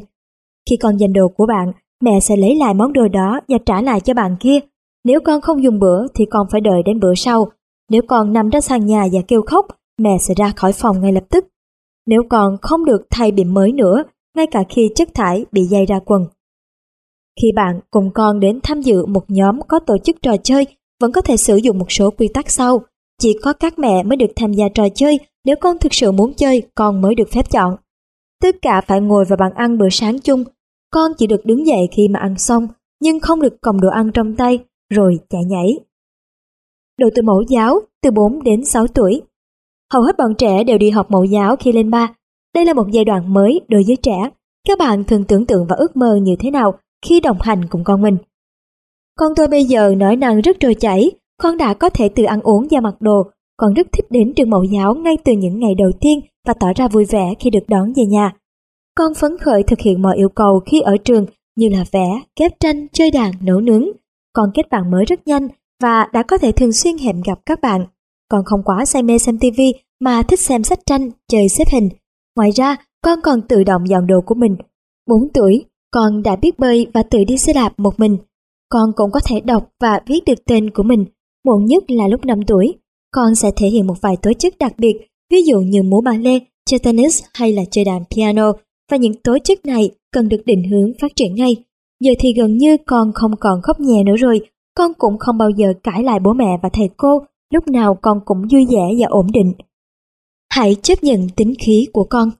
Khi 0.71 0.77
con 0.77 0.99
giành 0.99 1.13
đồ 1.13 1.29
của 1.29 1.47
bạn, 1.47 1.73
mẹ 2.01 2.21
sẽ 2.21 2.37
lấy 2.37 2.57
lại 2.57 2.75
món 2.75 2.93
đồ 2.93 3.09
đó 3.09 3.41
và 3.49 3.59
trả 3.67 3.83
lại 3.83 4.01
cho 4.01 4.15
bạn 4.15 4.37
kia. 4.41 4.59
Nếu 5.05 5.21
con 5.25 5.41
không 5.41 5.63
dùng 5.63 5.79
bữa 5.79 6.07
thì 6.15 6.25
con 6.31 6.47
phải 6.53 6.61
đợi 6.61 6.83
đến 6.85 7.01
bữa 7.01 7.15
sau. 7.15 7.49
Nếu 7.91 8.03
con 8.09 8.33
nằm 8.33 8.49
ra 8.49 8.61
sàn 8.61 8.87
nhà 8.87 9.07
và 9.13 9.21
kêu 9.29 9.43
khóc, 9.43 9.67
mẹ 9.99 10.19
sẽ 10.21 10.35
ra 10.37 10.53
khỏi 10.57 10.73
phòng 10.73 11.01
ngay 11.01 11.13
lập 11.13 11.25
tức. 11.31 11.47
Nếu 12.07 12.23
con 12.31 12.57
không 12.63 12.85
được 12.85 13.07
thay 13.11 13.31
bỉm 13.31 13.55
mới 13.55 13.73
nữa, 13.73 14.03
ngay 14.37 14.47
cả 14.51 14.65
khi 14.69 14.91
chất 14.95 15.09
thải 15.15 15.45
bị 15.53 15.63
dây 15.63 15.87
ra 15.87 15.99
quần. 16.05 16.27
Khi 17.43 17.53
bạn 17.57 17.81
cùng 17.91 18.11
con 18.15 18.41
đến 18.41 18.61
tham 18.63 18.83
dự 18.83 19.07
một 19.07 19.25
nhóm 19.29 19.61
có 19.69 19.79
tổ 19.87 19.99
chức 19.99 20.17
trò 20.23 20.37
chơi, 20.43 20.67
vẫn 21.01 21.13
có 21.13 21.21
thể 21.21 21.37
sử 21.37 21.57
dụng 21.57 21.79
một 21.79 21.93
số 21.93 22.11
quy 22.11 22.29
tắc 22.35 22.51
sau. 22.51 22.83
Chỉ 23.21 23.39
có 23.43 23.53
các 23.53 23.79
mẹ 23.79 24.03
mới 24.03 24.17
được 24.17 24.31
tham 24.37 24.53
gia 24.53 24.69
trò 24.75 24.89
chơi, 24.95 25.19
nếu 25.45 25.57
con 25.61 25.79
thực 25.79 25.95
sự 25.95 26.13
muốn 26.13 26.35
chơi, 26.35 26.63
con 26.75 27.01
mới 27.01 27.15
được 27.15 27.29
phép 27.33 27.51
chọn. 27.51 27.77
Tất 28.43 28.57
cả 28.63 28.81
phải 28.81 29.01
ngồi 29.01 29.25
vào 29.25 29.37
bàn 29.37 29.53
ăn 29.55 29.79
bữa 29.79 29.89
sáng 29.91 30.21
chung, 30.21 30.45
con 30.91 31.13
chỉ 31.19 31.27
được 31.27 31.45
đứng 31.45 31.67
dậy 31.67 31.89
khi 31.93 32.09
mà 32.09 32.19
ăn 32.19 32.39
xong, 32.39 32.69
nhưng 33.01 33.21
không 33.21 33.41
được 33.41 33.57
cầm 33.61 33.81
đồ 33.81 33.89
ăn 33.89 34.11
trong 34.15 34.37
tay, 34.37 34.59
rồi 34.91 35.19
chạy 35.29 35.45
nhảy. 35.45 35.79
Độ 36.99 37.09
tuổi 37.15 37.23
mẫu 37.23 37.43
giáo 37.49 37.81
từ 38.03 38.11
4 38.11 38.43
đến 38.43 38.65
6 38.65 38.87
tuổi. 38.87 39.23
Hầu 39.93 40.03
hết 40.03 40.19
bọn 40.19 40.35
trẻ 40.39 40.65
đều 40.65 40.79
đi 40.79 40.91
học 40.91 41.11
mẫu 41.11 41.25
giáo 41.25 41.57
khi 41.57 41.73
lên 41.73 41.91
3. 41.91 42.15
Đây 42.55 42.65
là 42.65 42.75
một 42.75 42.91
giai 42.91 43.05
đoạn 43.05 43.35
mới 43.35 43.61
đối 43.69 43.83
với 43.87 43.97
trẻ. 43.97 44.31
Các 44.69 44.79
bạn 44.79 45.05
thường 45.05 45.25
tưởng 45.25 45.47
tượng 45.47 45.67
và 45.67 45.77
ước 45.77 45.97
mơ 45.97 46.17
như 46.23 46.37
thế 46.41 46.51
nào 46.51 46.79
khi 47.07 47.21
đồng 47.21 47.41
hành 47.41 47.69
cùng 47.71 47.85
con 47.85 48.03
mình. 48.03 48.17
Con 49.19 49.33
tôi 49.37 49.49
bây 49.49 49.65
giờ 49.65 49.95
nói 49.97 50.17
năng 50.17 50.41
rất 50.41 50.57
trôi 50.61 50.75
chảy, 50.75 51.11
con 51.43 51.57
đã 51.57 51.75
có 51.75 51.91
thể 51.91 52.09
tự 52.09 52.25
ăn 52.25 52.41
uống 52.41 52.67
và 52.71 52.81
mặc 52.81 52.95
đồ, 53.01 53.23
con 53.57 53.75
rất 53.75 53.87
thích 53.93 54.07
đến 54.11 54.33
trường 54.37 54.51
mẫu 54.51 54.65
giáo 54.65 54.95
ngay 54.95 55.17
từ 55.25 55.33
những 55.33 55.61
ngày 55.61 55.75
đầu 55.79 55.91
tiên 56.01 56.21
và 56.47 56.55
tỏ 56.55 56.67
ra 56.77 56.89
vui 56.89 57.05
vẻ 57.05 57.35
khi 57.39 57.51
được 57.51 57.69
đón 57.69 57.93
về 57.97 58.05
nhà. 58.05 58.33
Con 58.97 59.15
phấn 59.15 59.39
khởi 59.39 59.63
thực 59.63 59.81
hiện 59.81 60.03
mọi 60.03 60.17
yêu 60.17 60.29
cầu 60.29 60.61
khi 60.67 60.81
ở 60.81 60.97
trường 61.05 61.27
như 61.57 61.69
là 61.69 61.85
vẽ, 61.93 62.21
ghép 62.41 62.53
tranh, 62.61 62.87
chơi 62.93 63.11
đàn, 63.11 63.33
nấu 63.41 63.61
nướng. 63.61 63.89
Con 64.33 64.51
kết 64.55 64.71
bạn 64.71 64.91
mới 64.91 65.05
rất 65.05 65.27
nhanh 65.27 65.49
và 65.83 66.07
đã 66.13 66.23
có 66.23 66.39
thể 66.39 66.53
thường 66.53 66.73
xuyên 66.73 66.99
hẹn 66.99 67.21
gặp 67.27 67.39
các 67.47 67.61
bạn. 67.61 67.87
Con 68.29 68.45
không 68.45 68.63
quá 68.65 68.85
say 68.85 69.03
mê 69.03 69.19
xem 69.19 69.39
TV 69.39 69.61
mà 70.01 70.23
thích 70.23 70.41
xem 70.41 70.65
sách 70.65 70.79
tranh, 70.87 71.11
chơi 71.29 71.49
xếp 71.49 71.65
hình. 71.73 71.89
Ngoài 72.37 72.51
ra, 72.51 72.77
con 73.03 73.19
còn 73.23 73.43
tự 73.43 73.65
động 73.65 73.89
dọn 73.89 74.07
đồ 74.07 74.21
của 74.27 74.35
mình. 74.35 74.57
4 75.07 75.29
tuổi, 75.35 75.65
con 75.91 76.23
đã 76.23 76.37
biết 76.37 76.59
bơi 76.59 76.87
và 76.95 77.03
tự 77.03 77.25
đi 77.25 77.37
xe 77.37 77.53
đạp 77.53 77.73
một 77.79 78.01
mình. 78.01 78.17
Con 78.69 78.93
cũng 78.97 79.11
có 79.11 79.21
thể 79.25 79.41
đọc 79.41 79.69
và 79.81 80.01
viết 80.07 80.21
được 80.27 80.45
tên 80.47 80.71
của 80.71 80.83
mình. 80.83 81.05
Muộn 81.45 81.65
nhất 81.65 81.85
là 81.89 82.09
lúc 82.09 82.25
5 82.25 82.41
tuổi, 82.47 82.75
con 83.11 83.35
sẽ 83.35 83.51
thể 83.57 83.67
hiện 83.69 83.87
một 83.87 84.01
vài 84.01 84.17
tố 84.23 84.33
chất 84.33 84.59
đặc 84.59 84.73
biệt, 84.79 84.93
ví 85.31 85.43
dụ 85.43 85.61
như 85.61 85.83
múa 85.83 86.01
ballet, 86.01 86.43
chơi 86.67 86.79
tennis 86.79 87.23
hay 87.35 87.53
là 87.53 87.63
chơi 87.71 87.85
đàn 87.85 88.05
piano 88.17 88.53
và 88.91 88.97
những 88.97 89.15
tố 89.25 89.39
chất 89.45 89.67
này 89.67 89.91
cần 90.13 90.29
được 90.29 90.43
định 90.47 90.63
hướng 90.71 90.93
phát 91.01 91.13
triển 91.17 91.35
ngay. 91.35 91.57
Giờ 92.01 92.13
thì 92.19 92.33
gần 92.37 92.57
như 92.57 92.77
con 92.87 93.13
không 93.15 93.37
còn 93.41 93.63
khóc 93.63 93.81
nhẹ 93.81 94.05
nữa 94.05 94.17
rồi, 94.17 94.41
con 94.77 94.93
cũng 94.99 95.19
không 95.19 95.39
bao 95.39 95.51
giờ 95.51 95.73
cãi 95.83 96.03
lại 96.03 96.19
bố 96.21 96.33
mẹ 96.33 96.59
và 96.63 96.69
thầy 96.73 96.89
cô, 96.97 97.23
lúc 97.55 97.69
nào 97.69 97.99
con 98.03 98.21
cũng 98.25 98.43
vui 98.53 98.67
vẻ 98.71 98.95
và 98.99 99.07
ổn 99.09 99.27
định. 99.33 99.53
Hãy 100.51 100.77
chấp 100.83 101.05
nhận 101.05 101.29
tính 101.37 101.55
khí 101.67 101.87
của 101.93 102.05
con. 102.05 102.31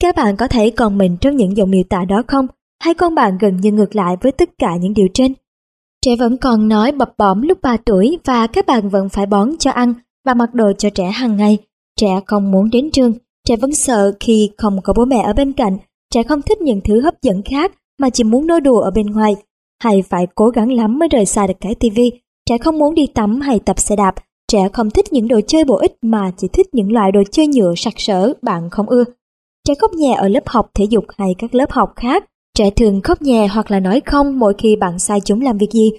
Các 0.00 0.16
bạn 0.16 0.36
có 0.36 0.48
thấy 0.48 0.70
con 0.70 0.98
mình 0.98 1.16
trong 1.20 1.36
những 1.36 1.56
dòng 1.56 1.70
miêu 1.70 1.82
tả 1.88 2.04
đó 2.04 2.22
không? 2.28 2.46
Hay 2.80 2.94
con 2.94 3.14
bạn 3.14 3.38
gần 3.40 3.56
như 3.56 3.72
ngược 3.72 3.96
lại 3.96 4.16
với 4.22 4.32
tất 4.32 4.50
cả 4.58 4.76
những 4.80 4.94
điều 4.94 5.06
trên? 5.14 5.32
Trẻ 6.02 6.16
vẫn 6.18 6.36
còn 6.36 6.68
nói 6.68 6.92
bập 6.92 7.18
bõm 7.18 7.42
lúc 7.42 7.58
3 7.62 7.76
tuổi 7.76 8.18
và 8.24 8.46
các 8.46 8.66
bạn 8.66 8.88
vẫn 8.88 9.08
phải 9.08 9.26
bón 9.26 9.56
cho 9.58 9.70
ăn 9.70 9.94
và 10.24 10.34
mặc 10.34 10.54
đồ 10.54 10.72
cho 10.78 10.90
trẻ 10.90 11.10
hàng 11.10 11.36
ngày. 11.36 11.58
Trẻ 12.00 12.20
không 12.26 12.50
muốn 12.50 12.70
đến 12.70 12.90
trường, 12.92 13.12
Trẻ 13.46 13.56
vẫn 13.56 13.74
sợ 13.74 14.12
khi 14.20 14.50
không 14.56 14.80
có 14.84 14.92
bố 14.96 15.04
mẹ 15.04 15.22
ở 15.22 15.32
bên 15.32 15.52
cạnh, 15.52 15.78
trẻ 16.14 16.22
không 16.22 16.42
thích 16.42 16.60
những 16.60 16.80
thứ 16.84 17.00
hấp 17.00 17.14
dẫn 17.22 17.42
khác 17.42 17.72
mà 17.98 18.10
chỉ 18.10 18.24
muốn 18.24 18.46
nói 18.46 18.60
đùa 18.60 18.80
ở 18.80 18.90
bên 18.90 19.06
ngoài. 19.06 19.36
Hay 19.82 20.02
phải 20.02 20.26
cố 20.34 20.48
gắng 20.48 20.72
lắm 20.72 20.98
mới 20.98 21.08
rời 21.08 21.26
xa 21.26 21.46
được 21.46 21.54
cái 21.60 21.74
tivi. 21.74 22.10
Trẻ 22.46 22.58
không 22.58 22.78
muốn 22.78 22.94
đi 22.94 23.06
tắm 23.06 23.40
hay 23.40 23.58
tập 23.58 23.78
xe 23.78 23.96
đạp. 23.96 24.14
Trẻ 24.52 24.68
không 24.72 24.90
thích 24.90 25.12
những 25.12 25.28
đồ 25.28 25.40
chơi 25.46 25.64
bổ 25.64 25.76
ích 25.76 25.96
mà 26.02 26.30
chỉ 26.36 26.48
thích 26.52 26.66
những 26.72 26.92
loại 26.92 27.12
đồ 27.12 27.22
chơi 27.30 27.46
nhựa 27.46 27.74
sặc 27.76 27.94
sỡ 27.96 28.32
bạn 28.42 28.70
không 28.70 28.88
ưa. 28.88 29.04
Trẻ 29.68 29.74
khóc 29.78 29.92
nhẹ 29.92 30.14
ở 30.14 30.28
lớp 30.28 30.42
học 30.46 30.70
thể 30.74 30.84
dục 30.84 31.04
hay 31.18 31.34
các 31.38 31.54
lớp 31.54 31.70
học 31.70 31.92
khác. 31.96 32.24
Trẻ 32.58 32.70
thường 32.70 33.00
khóc 33.00 33.22
nhẹ 33.22 33.46
hoặc 33.46 33.70
là 33.70 33.80
nói 33.80 34.00
không 34.06 34.38
mỗi 34.38 34.54
khi 34.58 34.76
bạn 34.76 34.98
sai 34.98 35.20
chúng 35.20 35.40
làm 35.40 35.58
việc 35.58 35.70
gì. 35.72 35.90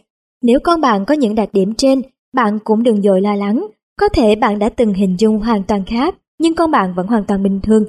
Nếu 0.42 0.60
con 0.64 0.82
bạn 0.82 1.06
có 1.06 1.14
những 1.14 1.36
đặc 1.36 1.50
điểm 1.54 1.74
trên, 1.74 2.02
bạn 2.34 2.60
cũng 2.64 2.84
đừng 2.84 3.02
dội 3.02 3.22
lo 3.22 3.36
lắng. 3.36 3.68
Có 4.00 4.10
thể 4.10 4.36
bạn 4.36 4.60
đã 4.60 4.70
từng 4.70 4.94
hình 4.94 5.16
dung 5.20 5.40
hoàn 5.40 5.64
toàn 5.64 5.86
khác 5.86 6.16
nhưng 6.40 6.56
con 6.56 6.72
bạn 6.72 6.94
vẫn 6.94 7.08
hoàn 7.08 7.24
toàn 7.24 7.44
bình 7.44 7.60
thường. 7.64 7.86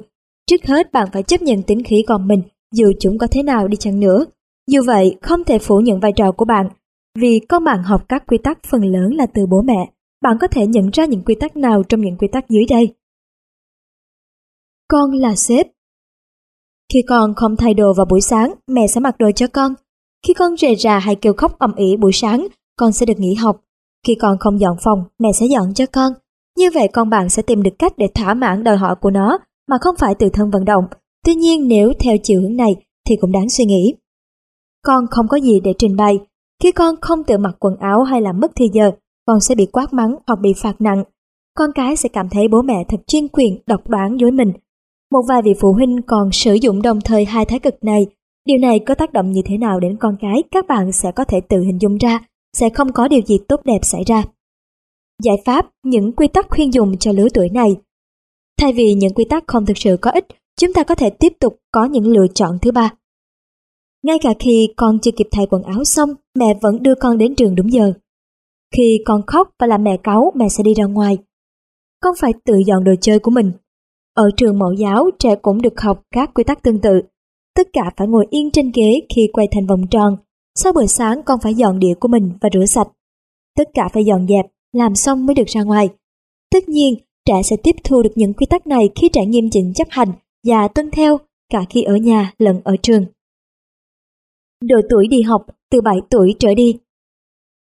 Trước 0.49 0.65
hết 0.65 0.91
bạn 0.91 1.07
phải 1.13 1.23
chấp 1.23 1.41
nhận 1.41 1.63
tính 1.63 1.83
khí 1.83 2.03
con 2.07 2.27
mình, 2.27 2.41
dù 2.75 2.91
chúng 2.99 3.17
có 3.17 3.27
thế 3.27 3.43
nào 3.43 3.67
đi 3.67 3.77
chăng 3.77 3.99
nữa. 3.99 4.25
Dù 4.67 4.81
vậy, 4.87 5.15
không 5.21 5.43
thể 5.43 5.59
phủ 5.59 5.79
nhận 5.79 5.99
vai 5.99 6.11
trò 6.11 6.31
của 6.31 6.45
bạn, 6.45 6.69
vì 7.19 7.39
con 7.39 7.63
bạn 7.63 7.83
học 7.83 8.09
các 8.09 8.23
quy 8.27 8.37
tắc 8.37 8.59
phần 8.67 8.81
lớn 8.81 9.13
là 9.13 9.25
từ 9.33 9.45
bố 9.45 9.61
mẹ. 9.61 9.91
Bạn 10.21 10.37
có 10.41 10.47
thể 10.47 10.67
nhận 10.67 10.89
ra 10.89 11.05
những 11.05 11.23
quy 11.23 11.35
tắc 11.35 11.57
nào 11.57 11.83
trong 11.89 12.01
những 12.01 12.17
quy 12.17 12.27
tắc 12.31 12.49
dưới 12.49 12.65
đây. 12.69 12.93
Con 14.87 15.11
là 15.11 15.35
sếp. 15.35 15.67
Khi 16.93 17.01
con 17.07 17.33
không 17.35 17.55
thay 17.57 17.73
đồ 17.73 17.93
vào 17.97 18.05
buổi 18.05 18.21
sáng, 18.21 18.53
mẹ 18.67 18.87
sẽ 18.87 18.99
mặc 18.99 19.15
đồ 19.19 19.31
cho 19.31 19.47
con. 19.47 19.73
Khi 20.27 20.33
con 20.33 20.57
rề 20.57 20.75
rà 20.75 20.99
hay 20.99 21.15
kêu 21.15 21.33
khóc 21.33 21.59
ầm 21.59 21.75
ĩ 21.75 21.97
buổi 21.97 22.11
sáng, 22.13 22.47
con 22.75 22.91
sẽ 22.91 23.05
được 23.05 23.19
nghỉ 23.19 23.33
học. 23.33 23.61
Khi 24.07 24.15
con 24.21 24.37
không 24.39 24.59
dọn 24.59 24.77
phòng, 24.83 25.03
mẹ 25.19 25.29
sẽ 25.39 25.45
dọn 25.45 25.73
cho 25.73 25.85
con. 25.85 26.13
Như 26.57 26.69
vậy 26.73 26.87
con 26.93 27.09
bạn 27.09 27.29
sẽ 27.29 27.41
tìm 27.41 27.63
được 27.63 27.79
cách 27.79 27.93
để 27.97 28.07
thỏa 28.15 28.33
mãn 28.33 28.63
đòi 28.63 28.77
hỏi 28.77 28.95
của 29.01 29.11
nó 29.11 29.39
mà 29.67 29.77
không 29.81 29.95
phải 29.99 30.15
tự 30.15 30.29
thân 30.33 30.51
vận 30.51 30.65
động. 30.65 30.85
Tuy 31.25 31.35
nhiên 31.35 31.67
nếu 31.67 31.93
theo 31.99 32.15
chiều 32.23 32.41
hướng 32.41 32.55
này 32.55 32.75
thì 33.07 33.15
cũng 33.21 33.31
đáng 33.31 33.49
suy 33.49 33.65
nghĩ. 33.65 33.95
Con 34.81 35.05
không 35.11 35.27
có 35.27 35.37
gì 35.37 35.59
để 35.59 35.73
trình 35.77 35.95
bày. 35.95 36.19
Khi 36.63 36.71
con 36.71 36.95
không 37.01 37.23
tự 37.23 37.37
mặc 37.37 37.55
quần 37.59 37.75
áo 37.75 38.03
hay 38.03 38.21
làm 38.21 38.39
mất 38.39 38.51
thì 38.55 38.65
giờ, 38.73 38.91
con 39.29 39.39
sẽ 39.39 39.55
bị 39.55 39.65
quát 39.65 39.93
mắng 39.93 40.15
hoặc 40.27 40.39
bị 40.41 40.53
phạt 40.57 40.81
nặng. 40.81 41.03
Con 41.57 41.69
cái 41.75 41.95
sẽ 41.95 42.09
cảm 42.09 42.29
thấy 42.29 42.47
bố 42.47 42.61
mẹ 42.61 42.83
thật 42.89 42.97
chuyên 43.07 43.27
quyền, 43.27 43.59
độc 43.67 43.87
đoán 43.87 44.17
với 44.17 44.31
mình. 44.31 44.53
Một 45.11 45.21
vài 45.29 45.41
vị 45.41 45.53
phụ 45.59 45.73
huynh 45.73 46.01
còn 46.07 46.31
sử 46.31 46.53
dụng 46.53 46.81
đồng 46.81 47.01
thời 47.01 47.25
hai 47.25 47.45
thái 47.45 47.59
cực 47.59 47.83
này. 47.83 48.07
Điều 48.45 48.57
này 48.57 48.79
có 48.79 48.95
tác 48.95 49.13
động 49.13 49.31
như 49.31 49.41
thế 49.45 49.57
nào 49.57 49.79
đến 49.79 49.97
con 49.99 50.15
cái 50.21 50.43
các 50.51 50.67
bạn 50.67 50.91
sẽ 50.91 51.11
có 51.11 51.23
thể 51.23 51.41
tự 51.41 51.61
hình 51.61 51.81
dung 51.81 51.97
ra, 51.97 52.19
sẽ 52.57 52.69
không 52.69 52.91
có 52.91 53.07
điều 53.07 53.21
gì 53.21 53.37
tốt 53.47 53.61
đẹp 53.65 53.79
xảy 53.81 54.03
ra. 54.03 54.23
Giải 55.23 55.37
pháp, 55.45 55.69
những 55.83 56.11
quy 56.11 56.27
tắc 56.27 56.49
khuyên 56.49 56.73
dùng 56.73 56.97
cho 56.97 57.11
lứa 57.11 57.27
tuổi 57.33 57.49
này. 57.49 57.75
Thay 58.61 58.73
vì 58.73 58.93
những 58.93 59.13
quy 59.13 59.25
tắc 59.29 59.43
không 59.47 59.65
thực 59.65 59.77
sự 59.77 59.97
có 60.01 60.11
ích, 60.11 60.25
chúng 60.59 60.73
ta 60.73 60.83
có 60.83 60.95
thể 60.95 61.09
tiếp 61.09 61.33
tục 61.39 61.57
có 61.71 61.85
những 61.85 62.07
lựa 62.07 62.27
chọn 62.33 62.57
thứ 62.61 62.71
ba. 62.71 62.93
Ngay 64.03 64.17
cả 64.21 64.33
khi 64.39 64.73
con 64.77 64.99
chưa 64.99 65.11
kịp 65.11 65.27
thay 65.31 65.45
quần 65.49 65.63
áo 65.63 65.83
xong, 65.83 66.09
mẹ 66.35 66.53
vẫn 66.61 66.83
đưa 66.83 66.95
con 66.95 67.17
đến 67.17 67.35
trường 67.35 67.55
đúng 67.55 67.73
giờ. 67.73 67.93
Khi 68.77 68.99
con 69.05 69.21
khóc 69.27 69.49
và 69.59 69.67
làm 69.67 69.83
mẹ 69.83 69.97
cáu, 70.03 70.31
mẹ 70.35 70.49
sẽ 70.49 70.63
đi 70.63 70.73
ra 70.73 70.85
ngoài. 70.85 71.17
Con 72.01 72.15
phải 72.19 72.33
tự 72.45 72.53
dọn 72.65 72.83
đồ 72.83 72.91
chơi 73.01 73.19
của 73.19 73.31
mình. 73.31 73.51
Ở 74.13 74.29
trường 74.37 74.59
mẫu 74.59 74.73
giáo, 74.73 75.09
trẻ 75.19 75.35
cũng 75.35 75.61
được 75.61 75.81
học 75.81 76.01
các 76.11 76.31
quy 76.33 76.43
tắc 76.43 76.63
tương 76.63 76.81
tự. 76.81 77.01
Tất 77.55 77.67
cả 77.73 77.91
phải 77.97 78.07
ngồi 78.07 78.27
yên 78.29 78.51
trên 78.51 78.71
ghế 78.75 79.01
khi 79.15 79.29
quay 79.33 79.47
thành 79.51 79.67
vòng 79.67 79.87
tròn. 79.91 80.17
Sau 80.55 80.73
bữa 80.73 80.85
sáng 80.85 81.21
con 81.25 81.39
phải 81.43 81.53
dọn 81.53 81.79
đĩa 81.79 81.93
của 81.99 82.07
mình 82.07 82.31
và 82.41 82.49
rửa 82.53 82.65
sạch. 82.65 82.87
Tất 83.57 83.69
cả 83.73 83.89
phải 83.93 84.05
dọn 84.05 84.27
dẹp, 84.27 84.45
làm 84.73 84.95
xong 84.95 85.25
mới 85.25 85.33
được 85.33 85.47
ra 85.47 85.63
ngoài. 85.63 85.89
Tất 86.51 86.69
nhiên, 86.69 86.93
trẻ 87.25 87.41
sẽ 87.43 87.55
tiếp 87.63 87.75
thu 87.83 88.01
được 88.03 88.13
những 88.15 88.33
quy 88.33 88.45
tắc 88.49 88.67
này 88.67 88.89
khi 89.01 89.09
trẻ 89.13 89.25
nghiêm 89.25 89.49
chỉnh 89.51 89.73
chấp 89.75 89.87
hành 89.89 90.11
và 90.47 90.67
tuân 90.67 90.91
theo 90.91 91.17
cả 91.51 91.65
khi 91.69 91.83
ở 91.83 91.95
nhà 91.95 92.33
lẫn 92.37 92.61
ở 92.63 92.75
trường. 92.83 93.05
Độ 94.63 94.77
tuổi 94.89 95.07
đi 95.07 95.21
học 95.21 95.45
từ 95.71 95.81
7 95.81 95.95
tuổi 96.09 96.35
trở 96.39 96.53
đi 96.53 96.77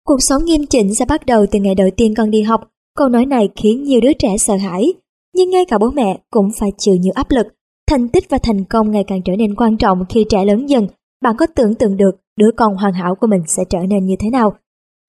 Cuộc 0.08 0.18
sống 0.20 0.46
nghiêm 0.46 0.66
chỉnh 0.70 0.96
sẽ 0.96 1.06
bắt 1.06 1.26
đầu 1.26 1.46
từ 1.52 1.60
ngày 1.60 1.76
đầu 1.76 1.90
tiên 1.98 2.14
con 2.18 2.32
đi 2.32 2.42
học. 2.42 2.62
Câu 2.98 3.10
nói 3.10 3.26
này 3.26 3.50
khiến 3.56 3.84
nhiều 3.84 4.02
đứa 4.02 4.14
trẻ 4.14 4.38
sợ 4.38 4.56
hãi. 4.56 4.94
Nhưng 5.36 5.50
ngay 5.50 5.66
cả 5.66 5.78
bố 5.78 5.90
mẹ 5.92 6.20
cũng 6.32 6.50
phải 6.60 6.70
chịu 6.78 6.96
nhiều 6.96 7.14
áp 7.16 7.32
lực. 7.32 7.48
Thành 7.90 8.08
tích 8.08 8.30
và 8.30 8.38
thành 8.38 8.64
công 8.64 8.92
ngày 8.92 9.04
càng 9.08 9.22
trở 9.26 9.36
nên 9.36 9.56
quan 9.56 9.78
trọng 9.78 10.06
khi 10.10 10.26
trẻ 10.30 10.46
lớn 10.46 10.66
dần. 10.66 10.88
Bạn 11.22 11.36
có 11.38 11.46
tưởng 11.56 11.76
tượng 11.76 11.98
được 11.98 12.12
đứa 12.40 12.50
con 12.58 12.76
hoàn 12.76 12.94
hảo 12.94 13.16
của 13.16 13.28
mình 13.28 13.42
sẽ 13.48 13.64
trở 13.70 13.80
nên 13.80 14.06
như 14.06 14.16
thế 14.20 14.30
nào? 14.30 14.54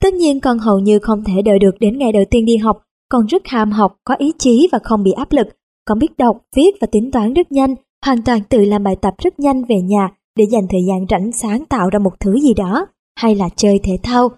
Tất 0.02 0.14
nhiên 0.14 0.40
con 0.40 0.58
hầu 0.58 0.78
như 0.78 0.98
không 0.98 1.24
thể 1.24 1.42
đợi 1.42 1.58
được 1.58 1.74
đến 1.80 1.98
ngày 1.98 2.12
đầu 2.12 2.24
tiên 2.30 2.44
đi 2.44 2.56
học. 2.56 2.82
Con 3.10 3.26
rất 3.26 3.42
ham 3.44 3.72
học, 3.72 3.96
có 4.04 4.14
ý 4.18 4.32
chí 4.38 4.68
và 4.72 4.78
không 4.84 5.02
bị 5.02 5.12
áp 5.12 5.32
lực. 5.32 5.46
Con 5.84 5.98
biết 5.98 6.16
đọc, 6.18 6.38
viết 6.56 6.70
và 6.80 6.86
tính 6.86 7.10
toán 7.10 7.34
rất 7.34 7.52
nhanh, 7.52 7.74
hoàn 8.04 8.22
toàn 8.22 8.40
tự 8.48 8.64
làm 8.64 8.82
bài 8.82 8.96
tập 9.02 9.14
rất 9.18 9.40
nhanh 9.40 9.64
về 9.64 9.76
nhà 9.80 10.08
để 10.36 10.44
dành 10.50 10.66
thời 10.70 10.80
gian 10.88 11.06
rảnh 11.10 11.32
sáng 11.32 11.64
tạo 11.64 11.90
ra 11.90 11.98
một 11.98 12.20
thứ 12.20 12.40
gì 12.40 12.54
đó, 12.54 12.86
hay 13.18 13.34
là 13.34 13.48
chơi 13.56 13.80
thể 13.82 13.98
thao. 14.02 14.30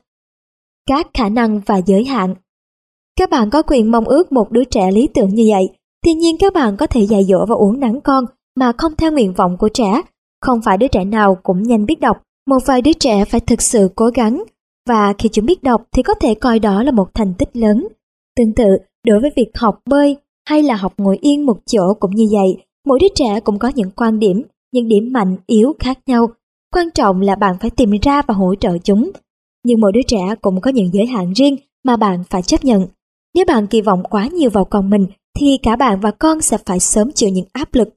Các 0.89 1.07
khả 1.15 1.29
năng 1.29 1.61
và 1.67 1.81
giới 1.87 2.05
hạn 2.05 2.35
Các 3.19 3.31
bạn 3.31 3.51
có 3.51 3.63
quyền 3.63 3.91
mong 3.91 4.05
ước 4.05 4.33
một 4.33 4.51
đứa 4.51 4.65
trẻ 4.65 4.91
lý 4.91 5.09
tưởng 5.15 5.29
như 5.29 5.45
vậy, 5.51 5.69
tuy 6.05 6.13
nhiên 6.13 6.37
các 6.39 6.53
bạn 6.53 6.77
có 6.77 6.87
thể 6.87 7.03
dạy 7.03 7.25
dỗ 7.25 7.47
và 7.49 7.55
uống 7.55 7.81
nắng 7.81 8.01
con 8.01 8.25
mà 8.57 8.73
không 8.79 8.93
theo 8.99 9.13
nguyện 9.13 9.33
vọng 9.33 9.57
của 9.57 9.69
trẻ. 9.69 10.03
Không 10.41 10.61
phải 10.65 10.79
đứa 10.79 10.89
trẻ 10.89 11.05
nào 11.05 11.39
cũng 11.43 11.63
nhanh 11.63 11.87
biết 11.87 12.01
đọc, 12.01 12.17
một 12.47 12.59
vài 12.67 12.83
đứa 12.83 12.93
trẻ 12.93 13.25
phải 13.25 13.41
thực 13.41 13.63
sự 13.63 13.91
cố 13.97 14.11
gắng, 14.15 14.45
và 14.89 15.13
khi 15.19 15.29
chúng 15.33 15.47
biết 15.47 15.63
đọc 15.63 15.83
thì 15.93 16.03
có 16.03 16.15
thể 16.15 16.35
coi 16.35 16.59
đó 16.59 16.83
là 16.83 16.91
một 16.91 17.15
thành 17.15 17.35
tích 17.39 17.57
lớn. 17.57 17.89
Tương 18.37 18.55
tự, 18.55 18.79
đối 19.07 19.21
với 19.21 19.31
việc 19.37 19.51
học 19.55 19.81
bơi 19.87 20.17
hay 20.49 20.63
là 20.63 20.77
học 20.77 20.93
ngồi 20.99 21.19
yên 21.21 21.47
một 21.47 21.59
chỗ 21.67 21.95
cũng 22.01 22.15
như 22.15 22.29
vậy, 22.33 22.65
mỗi 22.87 22.99
đứa 23.01 23.09
trẻ 23.15 23.41
cũng 23.41 23.59
có 23.59 23.71
những 23.75 23.91
quan 23.91 24.19
điểm, 24.19 24.43
những 24.73 24.89
điểm 24.89 25.13
mạnh, 25.13 25.37
yếu 25.47 25.73
khác 25.79 25.99
nhau. 26.07 26.27
Quan 26.75 26.91
trọng 26.95 27.21
là 27.21 27.35
bạn 27.35 27.57
phải 27.61 27.71
tìm 27.71 27.91
ra 28.03 28.23
và 28.23 28.35
hỗ 28.35 28.55
trợ 28.55 28.79
chúng. 28.85 29.11
Nhưng 29.69 29.81
mỗi 29.81 29.93
đứa 29.93 30.03
trẻ 30.07 30.35
cũng 30.41 30.61
có 30.61 30.71
những 30.71 30.91
giới 30.93 31.07
hạn 31.07 31.33
riêng 31.33 31.57
mà 31.85 31.97
bạn 31.97 32.25
phải 32.31 32.43
chấp 32.43 32.65
nhận. 32.65 32.87
Nếu 33.35 33.45
bạn 33.45 33.67
kỳ 33.67 33.81
vọng 33.81 34.03
quá 34.11 34.27
nhiều 34.27 34.51
vào 34.51 34.65
con 34.65 34.91
mình 34.91 35.07
thì 35.39 35.59
cả 35.63 35.77
bạn 35.77 36.01
và 36.01 36.11
con 36.11 36.41
sẽ 36.41 36.59
phải 36.67 36.81
sớm 36.81 37.13
chịu 37.13 37.29
những 37.29 37.47
áp 37.53 37.75
lực. 37.75 37.89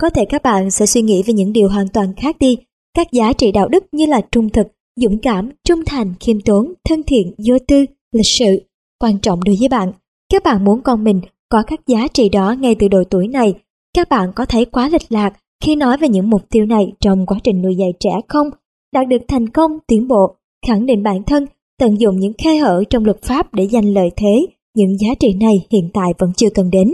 Có 0.00 0.10
thể 0.10 0.24
các 0.24 0.42
bạn 0.42 0.70
sẽ 0.70 0.86
suy 0.86 1.02
nghĩ 1.02 1.22
về 1.26 1.34
những 1.34 1.52
điều 1.52 1.68
hoàn 1.68 1.88
toàn 1.88 2.14
khác 2.16 2.36
đi, 2.38 2.58
các 2.94 3.12
giá 3.12 3.32
trị 3.32 3.52
đạo 3.52 3.68
đức 3.68 3.84
như 3.92 4.06
là 4.06 4.20
trung 4.32 4.50
thực, 4.50 4.66
dũng 4.96 5.18
cảm, 5.18 5.50
trung 5.64 5.84
thành, 5.84 6.14
khiêm 6.20 6.40
tốn, 6.40 6.72
thân 6.88 7.02
thiện, 7.02 7.34
vô 7.48 7.56
tư, 7.68 7.84
lịch 8.12 8.26
sự. 8.38 8.62
Quan 8.98 9.18
trọng 9.18 9.44
đối 9.44 9.56
với 9.58 9.68
bạn, 9.68 9.92
các 10.32 10.42
bạn 10.44 10.64
muốn 10.64 10.82
con 10.82 11.04
mình 11.04 11.20
có 11.48 11.62
các 11.66 11.80
giá 11.86 12.08
trị 12.08 12.28
đó 12.28 12.52
ngay 12.52 12.74
từ 12.74 12.88
độ 12.88 13.04
tuổi 13.10 13.28
này. 13.28 13.54
Các 13.94 14.08
bạn 14.08 14.32
có 14.34 14.44
thấy 14.44 14.64
quá 14.64 14.88
lệch 14.88 15.12
lạc 15.12 15.32
khi 15.64 15.76
nói 15.76 15.96
về 15.96 16.08
những 16.08 16.30
mục 16.30 16.42
tiêu 16.50 16.66
này 16.66 16.92
trong 17.00 17.26
quá 17.26 17.38
trình 17.44 17.62
nuôi 17.62 17.76
dạy 17.76 17.92
trẻ 18.00 18.10
không? 18.28 18.50
Đạt 18.92 19.08
được 19.08 19.22
thành 19.28 19.48
công, 19.48 19.78
tiến 19.86 20.08
bộ, 20.08 20.36
khẳng 20.66 20.86
định 20.86 21.02
bản 21.02 21.22
thân, 21.26 21.46
tận 21.78 22.00
dụng 22.00 22.16
những 22.18 22.32
khe 22.44 22.56
hở 22.56 22.84
trong 22.90 23.04
luật 23.04 23.22
pháp 23.22 23.54
để 23.54 23.66
giành 23.66 23.94
lợi 23.94 24.10
thế, 24.16 24.46
những 24.74 24.98
giá 24.98 25.08
trị 25.20 25.28
này 25.40 25.66
hiện 25.70 25.90
tại 25.94 26.12
vẫn 26.18 26.32
chưa 26.36 26.50
cần 26.54 26.70
đến. 26.70 26.88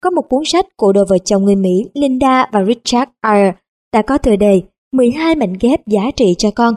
Có 0.00 0.10
một 0.10 0.22
cuốn 0.28 0.42
sách 0.46 0.66
của 0.76 0.92
đôi 0.92 1.06
vợ 1.08 1.18
chồng 1.18 1.44
người 1.44 1.56
Mỹ 1.56 1.84
Linda 1.94 2.50
và 2.52 2.64
Richard 2.64 3.10
Eyre 3.22 3.52
đã 3.92 4.02
có 4.02 4.18
tựa 4.18 4.36
đề 4.36 4.62
12 4.92 5.34
mảnh 5.34 5.52
ghép 5.60 5.86
giá 5.86 6.10
trị 6.16 6.34
cho 6.38 6.50
con. 6.50 6.74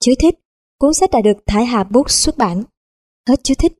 Chú 0.00 0.12
thích, 0.20 0.34
cuốn 0.78 0.94
sách 0.94 1.10
đã 1.10 1.20
được 1.20 1.36
Thái 1.46 1.64
Hà 1.64 1.84
Books 1.84 2.24
xuất 2.24 2.38
bản. 2.38 2.62
Hết 3.28 3.40
chú 3.44 3.54
thích. 3.58 3.72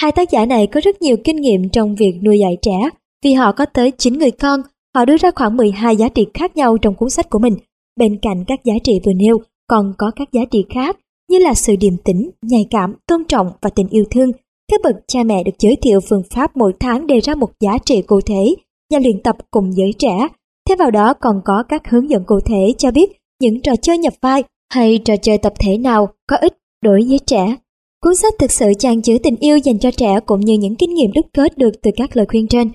Hai 0.00 0.12
tác 0.12 0.30
giả 0.30 0.46
này 0.46 0.66
có 0.66 0.80
rất 0.84 1.02
nhiều 1.02 1.16
kinh 1.24 1.36
nghiệm 1.36 1.68
trong 1.68 1.94
việc 1.94 2.14
nuôi 2.24 2.38
dạy 2.38 2.56
trẻ 2.62 2.78
vì 3.24 3.32
họ 3.32 3.52
có 3.52 3.64
tới 3.64 3.92
9 3.98 4.18
người 4.18 4.30
con. 4.30 4.60
Họ 4.94 5.04
đưa 5.04 5.16
ra 5.16 5.30
khoảng 5.36 5.56
12 5.56 5.96
giá 5.96 6.08
trị 6.08 6.26
khác 6.34 6.56
nhau 6.56 6.78
trong 6.78 6.94
cuốn 6.94 7.10
sách 7.10 7.30
của 7.30 7.38
mình. 7.38 7.56
Bên 7.96 8.18
cạnh 8.22 8.44
các 8.46 8.64
giá 8.64 8.74
trị 8.84 8.92
vừa 9.06 9.12
nêu, 9.12 9.38
còn 9.68 9.92
có 9.98 10.10
các 10.16 10.28
giá 10.32 10.40
trị 10.50 10.64
khác 10.74 10.96
như 11.30 11.38
là 11.38 11.54
sự 11.54 11.76
điềm 11.76 11.96
tĩnh, 12.04 12.30
nhạy 12.42 12.66
cảm, 12.70 12.94
tôn 13.06 13.24
trọng 13.24 13.50
và 13.60 13.70
tình 13.70 13.88
yêu 13.88 14.04
thương. 14.10 14.32
Các 14.70 14.80
bậc 14.84 14.96
cha 15.08 15.22
mẹ 15.22 15.42
được 15.42 15.52
giới 15.58 15.76
thiệu 15.82 16.00
phương 16.08 16.22
pháp 16.34 16.56
mỗi 16.56 16.72
tháng 16.80 17.06
đề 17.06 17.20
ra 17.20 17.34
một 17.34 17.50
giá 17.60 17.78
trị 17.84 18.02
cụ 18.02 18.20
thể 18.20 18.54
và 18.92 18.98
luyện 18.98 19.22
tập 19.22 19.36
cùng 19.50 19.76
giới 19.76 19.92
trẻ. 19.98 20.28
thế 20.68 20.76
vào 20.76 20.90
đó 20.90 21.14
còn 21.14 21.40
có 21.44 21.62
các 21.68 21.88
hướng 21.88 22.10
dẫn 22.10 22.24
cụ 22.24 22.40
thể 22.40 22.74
cho 22.78 22.90
biết 22.90 23.12
những 23.40 23.60
trò 23.60 23.72
chơi 23.82 23.98
nhập 23.98 24.14
vai 24.20 24.42
hay 24.72 24.98
trò 25.04 25.16
chơi 25.22 25.38
tập 25.38 25.52
thể 25.58 25.78
nào 25.78 26.08
có 26.28 26.36
ích 26.36 26.52
đối 26.82 27.00
với 27.08 27.18
trẻ. 27.26 27.56
Cuốn 28.02 28.16
sách 28.16 28.34
thực 28.38 28.52
sự 28.52 28.72
tràn 28.78 29.02
chứa 29.02 29.18
tình 29.22 29.36
yêu 29.36 29.58
dành 29.58 29.78
cho 29.78 29.90
trẻ 29.90 30.20
cũng 30.26 30.40
như 30.40 30.54
những 30.54 30.76
kinh 30.76 30.94
nghiệm 30.94 31.12
đúc 31.12 31.26
kết 31.32 31.58
được 31.58 31.70
từ 31.82 31.90
các 31.96 32.16
lời 32.16 32.26
khuyên 32.28 32.48
trên. 32.48 32.70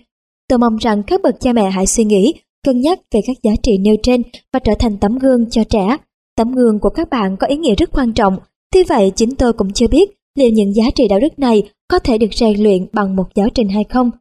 Tôi 0.49 0.59
mong 0.59 0.77
rằng 0.77 1.03
các 1.07 1.21
bậc 1.21 1.39
cha 1.39 1.53
mẹ 1.53 1.69
hãy 1.69 1.87
suy 1.87 2.03
nghĩ, 2.03 2.33
cân 2.65 2.81
nhắc 2.81 2.99
về 3.11 3.21
các 3.27 3.37
giá 3.43 3.51
trị 3.63 3.77
nêu 3.77 3.95
trên 4.03 4.21
và 4.53 4.59
trở 4.59 4.73
thành 4.79 4.97
tấm 4.97 5.17
gương 5.19 5.49
cho 5.49 5.63
trẻ. 5.63 5.97
Tấm 6.35 6.51
gương 6.51 6.79
của 6.79 6.89
các 6.89 7.09
bạn 7.09 7.37
có 7.37 7.47
ý 7.47 7.57
nghĩa 7.57 7.75
rất 7.75 7.89
quan 7.91 8.13
trọng. 8.13 8.37
Tuy 8.71 8.83
vậy, 8.83 9.11
chính 9.15 9.35
tôi 9.35 9.53
cũng 9.53 9.73
chưa 9.73 9.87
biết 9.87 10.09
liệu 10.35 10.49
những 10.49 10.75
giá 10.75 10.83
trị 10.95 11.07
đạo 11.07 11.19
đức 11.19 11.39
này 11.39 11.69
có 11.87 11.99
thể 11.99 12.17
được 12.17 12.33
rèn 12.33 12.63
luyện 12.63 12.87
bằng 12.93 13.15
một 13.15 13.27
giáo 13.35 13.47
trình 13.55 13.69
hay 13.69 13.83
không. 13.89 14.11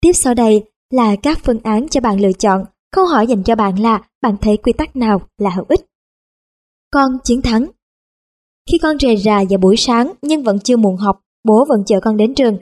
Tiếp 0.00 0.12
sau 0.12 0.34
đây 0.34 0.64
là 0.90 1.16
các 1.16 1.38
phương 1.44 1.60
án 1.62 1.88
cho 1.88 2.00
bạn 2.00 2.20
lựa 2.20 2.32
chọn. 2.32 2.64
Câu 2.92 3.06
hỏi 3.06 3.26
dành 3.26 3.42
cho 3.42 3.54
bạn 3.54 3.78
là 3.78 4.02
bạn 4.22 4.36
thấy 4.40 4.56
quy 4.56 4.72
tắc 4.72 4.96
nào 4.96 5.20
là 5.38 5.50
hữu 5.50 5.64
ích? 5.68 5.80
Con 6.90 7.12
chiến 7.24 7.42
thắng 7.42 7.66
Khi 8.70 8.78
con 8.78 8.98
rề 8.98 9.16
rà 9.16 9.44
vào 9.50 9.58
buổi 9.58 9.76
sáng 9.76 10.12
nhưng 10.22 10.42
vẫn 10.42 10.58
chưa 10.58 10.76
muộn 10.76 10.96
học, 10.96 11.20
bố 11.44 11.64
vẫn 11.68 11.84
chở 11.86 12.00
con 12.00 12.16
đến 12.16 12.34
trường. 12.34 12.58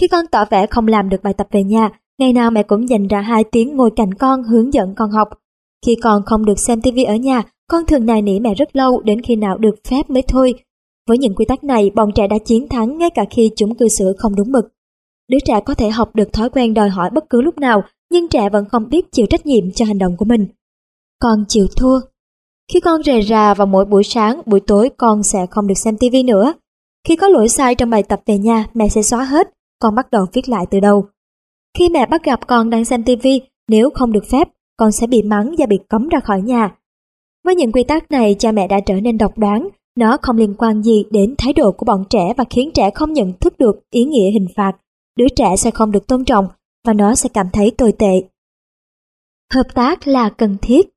Khi 0.00 0.08
con 0.08 0.26
tỏ 0.26 0.44
vẻ 0.50 0.66
không 0.66 0.88
làm 0.88 1.08
được 1.08 1.22
bài 1.22 1.34
tập 1.34 1.46
về 1.50 1.62
nhà, 1.62 1.90
ngày 2.18 2.32
nào 2.32 2.50
mẹ 2.50 2.62
cũng 2.62 2.88
dành 2.88 3.06
ra 3.06 3.20
hai 3.20 3.44
tiếng 3.44 3.76
ngồi 3.76 3.90
cạnh 3.96 4.14
con 4.14 4.42
hướng 4.42 4.72
dẫn 4.74 4.94
con 4.94 5.10
học. 5.10 5.28
Khi 5.86 5.96
con 6.02 6.22
không 6.26 6.44
được 6.44 6.58
xem 6.58 6.80
tivi 6.80 7.02
ở 7.04 7.14
nhà, 7.14 7.42
con 7.70 7.86
thường 7.86 8.06
nài 8.06 8.22
nỉ 8.22 8.40
mẹ 8.40 8.54
rất 8.54 8.76
lâu 8.76 9.00
đến 9.00 9.20
khi 9.22 9.36
nào 9.36 9.58
được 9.58 9.74
phép 9.88 10.10
mới 10.10 10.22
thôi. 10.28 10.54
Với 11.08 11.18
những 11.18 11.34
quy 11.34 11.44
tắc 11.44 11.64
này, 11.64 11.90
bọn 11.94 12.12
trẻ 12.14 12.26
đã 12.26 12.36
chiến 12.44 12.68
thắng 12.68 12.98
ngay 12.98 13.10
cả 13.10 13.24
khi 13.30 13.50
chúng 13.56 13.74
cư 13.74 13.88
xử 13.88 14.14
không 14.18 14.36
đúng 14.36 14.52
mực. 14.52 14.64
Đứa 15.28 15.38
trẻ 15.44 15.60
có 15.64 15.74
thể 15.74 15.90
học 15.90 16.14
được 16.14 16.32
thói 16.32 16.50
quen 16.50 16.74
đòi 16.74 16.88
hỏi 16.88 17.10
bất 17.14 17.30
cứ 17.30 17.40
lúc 17.42 17.58
nào, 17.58 17.82
nhưng 18.12 18.28
trẻ 18.28 18.48
vẫn 18.48 18.64
không 18.68 18.88
biết 18.88 19.12
chịu 19.12 19.26
trách 19.26 19.46
nhiệm 19.46 19.72
cho 19.74 19.84
hành 19.84 19.98
động 19.98 20.16
của 20.16 20.24
mình. 20.24 20.46
Con 21.20 21.44
chịu 21.48 21.66
thua. 21.76 22.00
Khi 22.72 22.80
con 22.80 23.02
rề 23.02 23.22
rà 23.22 23.54
vào 23.54 23.66
mỗi 23.66 23.84
buổi 23.84 24.04
sáng, 24.04 24.40
buổi 24.46 24.60
tối 24.60 24.90
con 24.96 25.22
sẽ 25.22 25.46
không 25.50 25.66
được 25.66 25.78
xem 25.78 25.96
tivi 25.96 26.22
nữa. 26.22 26.54
Khi 27.08 27.16
có 27.16 27.28
lỗi 27.28 27.48
sai 27.48 27.74
trong 27.74 27.90
bài 27.90 28.02
tập 28.02 28.20
về 28.26 28.38
nhà, 28.38 28.66
mẹ 28.74 28.88
sẽ 28.88 29.02
xóa 29.02 29.24
hết, 29.24 29.48
con 29.80 29.94
bắt 29.94 30.10
đầu 30.10 30.26
viết 30.32 30.48
lại 30.48 30.66
từ 30.70 30.80
đầu. 30.80 31.06
Khi 31.78 31.88
mẹ 31.88 32.06
bắt 32.06 32.24
gặp 32.24 32.46
con 32.46 32.70
đang 32.70 32.84
xem 32.84 33.04
tivi, 33.04 33.40
nếu 33.68 33.90
không 33.94 34.12
được 34.12 34.24
phép, 34.30 34.48
con 34.76 34.92
sẽ 34.92 35.06
bị 35.06 35.22
mắng 35.22 35.54
và 35.58 35.66
bị 35.66 35.78
cấm 35.88 36.08
ra 36.08 36.20
khỏi 36.20 36.42
nhà. 36.42 36.76
Với 37.44 37.54
những 37.54 37.72
quy 37.72 37.84
tắc 37.84 38.10
này, 38.10 38.36
cha 38.38 38.52
mẹ 38.52 38.68
đã 38.68 38.80
trở 38.86 38.94
nên 39.00 39.18
độc 39.18 39.38
đoán, 39.38 39.68
nó 39.96 40.16
không 40.22 40.36
liên 40.36 40.54
quan 40.58 40.82
gì 40.82 41.04
đến 41.10 41.34
thái 41.38 41.52
độ 41.52 41.72
của 41.72 41.84
bọn 41.84 42.04
trẻ 42.10 42.34
và 42.36 42.44
khiến 42.50 42.70
trẻ 42.74 42.90
không 42.94 43.12
nhận 43.12 43.32
thức 43.40 43.58
được 43.58 43.80
ý 43.90 44.04
nghĩa 44.04 44.30
hình 44.30 44.46
phạt. 44.56 44.72
Đứa 45.16 45.28
trẻ 45.36 45.56
sẽ 45.56 45.70
không 45.70 45.92
được 45.92 46.06
tôn 46.06 46.24
trọng 46.24 46.48
và 46.86 46.92
nó 46.92 47.14
sẽ 47.14 47.28
cảm 47.34 47.46
thấy 47.52 47.70
tồi 47.70 47.92
tệ. 47.92 48.22
Hợp 49.52 49.74
tác 49.74 50.08
là 50.08 50.28
cần 50.28 50.56
thiết. 50.62 50.88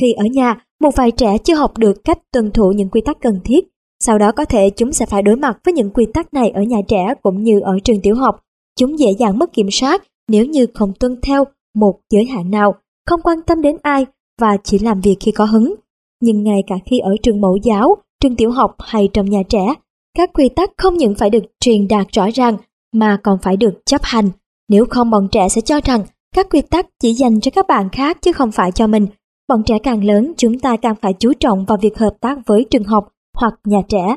Khi 0.00 0.12
ở 0.12 0.24
nhà, 0.32 0.66
một 0.80 0.90
vài 0.96 1.10
trẻ 1.10 1.38
chưa 1.38 1.54
học 1.54 1.78
được 1.78 2.04
cách 2.04 2.18
tuân 2.32 2.50
thủ 2.50 2.72
những 2.72 2.90
quy 2.90 3.00
tắc 3.00 3.16
cần 3.20 3.40
thiết, 3.44 3.68
Sau 4.00 4.18
đó 4.18 4.32
có 4.32 4.44
thể 4.44 4.70
chúng 4.70 4.92
sẽ 4.92 5.06
phải 5.06 5.22
đối 5.22 5.36
mặt 5.36 5.58
với 5.64 5.74
những 5.74 5.90
quy 5.90 6.06
tắc 6.14 6.34
này 6.34 6.50
ở 6.50 6.62
nhà 6.62 6.78
trẻ 6.88 7.14
cũng 7.22 7.42
như 7.42 7.60
ở 7.60 7.72
trường 7.84 8.00
tiểu 8.02 8.14
học. 8.14 8.40
Chúng 8.78 8.98
dễ 8.98 9.06
dàng 9.18 9.38
mất 9.38 9.52
kiểm 9.52 9.70
soát 9.70 10.02
nếu 10.28 10.44
như 10.44 10.66
không 10.74 10.92
tuân 11.00 11.20
theo 11.22 11.44
một 11.74 12.00
giới 12.10 12.24
hạn 12.24 12.50
nào, 12.50 12.74
không 13.06 13.20
quan 13.22 13.42
tâm 13.42 13.62
đến 13.62 13.76
ai 13.82 14.06
và 14.40 14.56
chỉ 14.64 14.78
làm 14.78 15.00
việc 15.00 15.16
khi 15.20 15.32
có 15.32 15.44
hứng. 15.44 15.74
Nhưng 16.20 16.42
ngay 16.42 16.60
cả 16.66 16.74
khi 16.86 16.98
ở 16.98 17.10
trường 17.22 17.40
mẫu 17.40 17.56
giáo, 17.62 17.96
trường 18.20 18.36
tiểu 18.36 18.50
học 18.50 18.76
hay 18.78 19.08
trong 19.12 19.30
nhà 19.30 19.42
trẻ, 19.48 19.74
các 20.16 20.30
quy 20.32 20.48
tắc 20.48 20.70
không 20.76 20.96
những 20.96 21.14
phải 21.14 21.30
được 21.30 21.42
truyền 21.60 21.88
đạt 21.88 22.06
rõ 22.12 22.28
ràng 22.34 22.56
mà 22.92 23.18
còn 23.22 23.38
phải 23.42 23.56
được 23.56 23.74
chấp 23.86 24.00
hành. 24.04 24.30
Nếu 24.68 24.86
không 24.90 25.10
bọn 25.10 25.28
trẻ 25.32 25.48
sẽ 25.48 25.60
cho 25.60 25.80
rằng 25.84 26.04
các 26.34 26.46
quy 26.50 26.62
tắc 26.62 26.86
chỉ 27.00 27.12
dành 27.12 27.40
cho 27.40 27.50
các 27.50 27.66
bạn 27.66 27.88
khác 27.92 28.18
chứ 28.22 28.32
không 28.32 28.52
phải 28.52 28.72
cho 28.72 28.86
mình. 28.86 29.06
Bọn 29.48 29.62
trẻ 29.66 29.78
càng 29.82 30.04
lớn 30.04 30.32
chúng 30.36 30.58
ta 30.58 30.76
càng 30.76 30.94
phải 31.02 31.12
chú 31.12 31.32
trọng 31.40 31.64
vào 31.64 31.78
việc 31.82 31.98
hợp 31.98 32.16
tác 32.20 32.38
với 32.46 32.66
trường 32.70 32.84
học 32.84 33.08
hoặc 33.36 33.54
nhà 33.64 33.78
trẻ. 33.88 34.16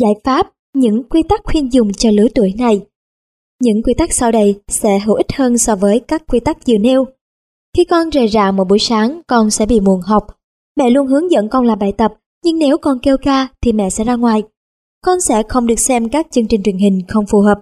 Giải 0.00 0.12
pháp, 0.24 0.52
những 0.74 1.08
quy 1.08 1.22
tắc 1.22 1.40
khuyên 1.44 1.72
dùng 1.72 1.92
cho 1.92 2.10
lứa 2.10 2.26
tuổi 2.34 2.54
này. 2.58 2.80
Những 3.60 3.82
quy 3.82 3.94
tắc 3.94 4.12
sau 4.12 4.32
đây 4.32 4.60
sẽ 4.68 4.98
hữu 4.98 5.16
ích 5.16 5.32
hơn 5.32 5.58
so 5.58 5.76
với 5.76 6.00
các 6.00 6.22
quy 6.26 6.40
tắc 6.40 6.56
vừa 6.66 6.78
nêu. 6.78 7.04
Khi 7.76 7.84
con 7.84 8.10
rời 8.10 8.28
rạ 8.28 8.50
một 8.50 8.68
buổi 8.68 8.78
sáng, 8.78 9.20
con 9.26 9.50
sẽ 9.50 9.66
bị 9.66 9.80
muộn 9.80 10.00
học. 10.00 10.26
Mẹ 10.76 10.90
luôn 10.90 11.06
hướng 11.06 11.30
dẫn 11.30 11.48
con 11.48 11.64
làm 11.64 11.78
bài 11.78 11.92
tập, 11.92 12.14
nhưng 12.44 12.58
nếu 12.58 12.78
con 12.78 12.98
kêu 12.98 13.16
ca 13.22 13.48
thì 13.62 13.72
mẹ 13.72 13.90
sẽ 13.90 14.04
ra 14.04 14.14
ngoài. 14.14 14.42
Con 15.04 15.20
sẽ 15.20 15.42
không 15.48 15.66
được 15.66 15.78
xem 15.78 16.08
các 16.08 16.26
chương 16.30 16.46
trình 16.46 16.62
truyền 16.62 16.76
hình 16.76 17.00
không 17.08 17.26
phù 17.26 17.40
hợp. 17.40 17.60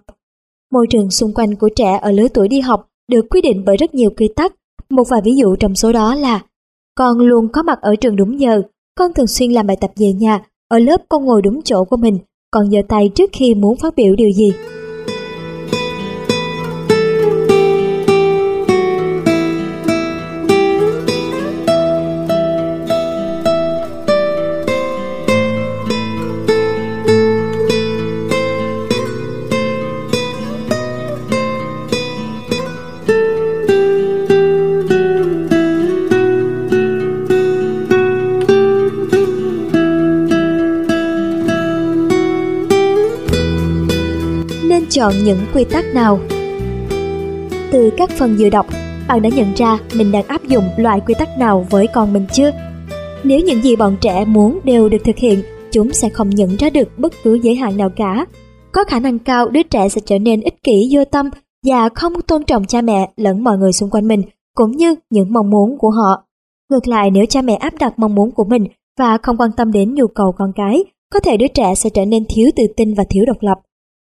Môi 0.73 0.87
trường 0.91 1.11
xung 1.11 1.35
quanh 1.35 1.57
của 1.57 1.69
trẻ 1.77 1.99
ở 2.03 2.13
lứa 2.13 2.29
tuổi 2.35 2.49
đi 2.49 2.61
học 2.61 2.89
được 3.11 3.27
quy 3.31 3.41
định 3.41 3.63
bởi 3.67 3.77
rất 3.77 3.95
nhiều 3.95 4.11
quy 4.17 4.29
tắc. 4.37 4.55
Một 4.91 5.05
vài 5.09 5.21
ví 5.25 5.37
dụ 5.37 5.57
trong 5.57 5.75
số 5.75 5.93
đó 5.93 6.15
là 6.15 6.41
con 6.95 7.19
luôn 7.19 7.49
có 7.53 7.63
mặt 7.63 7.79
ở 7.83 7.97
trường 7.97 8.17
đúng 8.17 8.41
giờ, 8.41 8.63
con 8.95 9.13
thường 9.15 9.27
xuyên 9.27 9.53
làm 9.53 9.67
bài 9.67 9.77
tập 9.81 9.91
về 9.97 10.13
nhà, 10.13 10.41
ở 10.69 10.79
lớp 10.79 11.03
con 11.09 11.25
ngồi 11.25 11.43
đúng 11.43 11.63
chỗ 11.63 11.85
của 11.85 11.97
mình, 11.97 12.19
còn 12.51 12.71
giơ 12.71 12.79
tay 12.89 13.11
trước 13.15 13.31
khi 13.33 13.55
muốn 13.55 13.77
phát 13.77 13.95
biểu 13.97 14.15
điều 14.17 14.31
gì. 14.31 14.53
Chọn 44.95 45.13
những 45.25 45.39
quy 45.55 45.65
tắc 45.65 45.85
nào. 45.95 46.19
Từ 47.73 47.91
các 47.97 48.11
phần 48.11 48.37
vừa 48.39 48.51
đọc, 48.51 48.67
bạn 49.09 49.23
đã 49.23 49.31
nhận 49.37 49.55
ra 49.57 49.79
mình 49.95 50.13
đang 50.13 50.27
áp 50.27 50.45
dụng 50.49 50.65
loại 50.77 51.01
quy 51.07 51.15
tắc 51.19 51.29
nào 51.39 51.67
với 51.71 51.87
con 51.87 52.13
mình 52.13 52.27
chưa? 52.33 52.51
Nếu 53.25 53.41
những 53.41 53.63
gì 53.63 53.77
bọn 53.77 53.97
trẻ 54.01 54.25
muốn 54.25 54.59
đều 54.65 54.89
được 54.89 54.99
thực 55.05 55.17
hiện, 55.17 55.43
chúng 55.73 55.93
sẽ 55.93 56.09
không 56.09 56.31
nhận 56.31 56.57
ra 56.57 56.71
được 56.71 56.99
bất 56.99 57.13
cứ 57.25 57.35
giới 57.43 57.55
hạn 57.55 57.77
nào 57.77 57.91
cả. 57.97 58.27
Có 58.73 58.85
khả 58.85 59.01
năng 59.01 59.19
cao 59.19 59.49
đứa 59.49 59.63
trẻ 59.63 59.89
sẽ 59.89 60.01
trở 60.05 60.19
nên 60.19 60.41
ích 60.41 60.63
kỷ 60.63 60.89
vô 60.93 61.05
tâm 61.05 61.31
và 61.67 61.89
không 61.95 62.23
tôn 62.23 62.45
trọng 62.45 62.65
cha 62.65 62.81
mẹ 62.81 63.11
lẫn 63.17 63.45
mọi 63.45 63.59
người 63.59 63.73
xung 63.73 63.91
quanh 63.91 64.09
mình, 64.09 64.23
cũng 64.55 64.71
như 64.71 64.95
những 65.11 65.33
mong 65.33 65.51
muốn 65.51 65.79
của 65.79 65.91
họ. 65.91 66.25
Ngược 66.71 66.89
lại 66.89 67.11
nếu 67.11 67.27
cha 67.27 67.43
mẹ 67.43 67.55
áp 67.55 67.75
đặt 67.81 67.99
mong 67.99 68.15
muốn 68.15 68.31
của 68.31 68.45
mình 68.45 68.65
và 68.99 69.19
không 69.23 69.37
quan 69.37 69.51
tâm 69.57 69.73
đến 69.73 69.95
nhu 69.95 70.07
cầu 70.07 70.33
con 70.39 70.53
cái, 70.57 70.85
có 71.13 71.21
thể 71.21 71.37
đứa 71.37 71.49
trẻ 71.49 71.75
sẽ 71.75 71.91
trở 71.91 72.05
nên 72.05 72.25
thiếu 72.35 72.51
tự 72.57 72.63
tin 72.77 72.95
và 72.95 73.05
thiếu 73.11 73.25
độc 73.27 73.37
lập. 73.41 73.59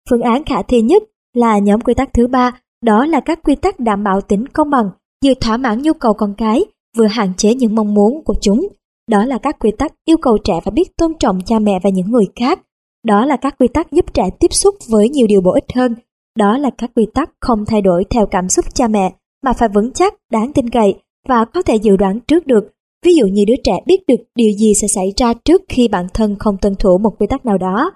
Phương 0.10 0.22
án 0.22 0.44
khả 0.44 0.62
thi 0.62 0.82
nhất 0.82 1.04
là 1.34 1.58
nhóm 1.58 1.82
quy 1.82 1.94
tắc 1.94 2.14
thứ 2.14 2.28
ba, 2.28 2.52
đó 2.84 3.06
là 3.06 3.20
các 3.20 3.40
quy 3.44 3.56
tắc 3.56 3.80
đảm 3.80 4.04
bảo 4.04 4.22
tính 4.22 4.48
công 4.48 4.70
bằng, 4.70 4.90
vừa 5.26 5.34
thỏa 5.42 5.58
mãn 5.58 5.82
nhu 5.82 5.94
cầu 5.94 6.14
con 6.14 6.34
cái, 6.38 6.66
vừa 6.98 7.08
hạn 7.08 7.34
chế 7.38 7.54
những 7.54 7.76
mong 7.76 7.94
muốn 7.94 8.24
của 8.26 8.36
chúng. 8.42 8.68
Đó 9.10 9.26
là 9.26 9.38
các 9.38 9.60
quy 9.60 9.72
tắc 9.78 9.94
yêu 10.06 10.18
cầu 10.18 10.38
trẻ 10.44 10.54
phải 10.64 10.72
biết 10.72 10.98
tôn 10.98 11.14
trọng 11.20 11.40
cha 11.46 11.60
mẹ 11.60 11.80
và 11.84 11.90
những 11.90 12.12
người 12.12 12.26
khác. 12.36 12.60
Đó 13.06 13.26
là 13.26 13.38
các 13.38 13.56
quy 13.60 13.68
tắc 13.68 13.92
giúp 13.92 14.06
trẻ 14.14 14.30
tiếp 14.40 14.54
xúc 14.54 14.76
với 14.90 15.10
nhiều 15.10 15.28
điều 15.28 15.42
bổ 15.42 15.52
ích 15.52 15.76
hơn. 15.76 15.96
Đó 16.38 16.58
là 16.58 16.70
các 16.78 16.92
quy 16.96 17.08
tắc 17.14 17.30
không 17.42 17.66
thay 17.66 17.82
đổi 17.82 18.04
theo 18.10 18.26
cảm 18.26 18.50
xúc 18.50 18.66
cha 18.74 18.88
mẹ, 18.88 19.14
mà 19.44 19.54
phải 19.54 19.70
vững 19.70 19.94
chắc, 19.94 20.14
đáng 20.32 20.54
tin 20.54 20.70
cậy 20.70 20.94
và 21.28 21.46
có 21.46 21.62
thể 21.62 21.76
dự 21.76 21.98
đoán 21.98 22.20
trước 22.20 22.48
được. 22.48 22.72
Ví 23.06 23.14
dụ 23.14 23.26
như 23.26 23.46
đứa 23.48 23.56
trẻ 23.64 23.74
biết 23.86 24.08
được 24.08 24.24
điều 24.36 24.52
gì 24.52 24.74
sẽ 24.82 24.88
xảy 24.96 25.14
ra 25.18 25.34
trước 25.34 25.62
khi 25.70 25.88
bản 25.88 26.08
thân 26.14 26.36
không 26.40 26.58
tuân 26.62 26.76
thủ 26.76 26.98
một 26.98 27.12
quy 27.20 27.28
tắc 27.28 27.46
nào 27.46 27.58
đó. 27.58 27.92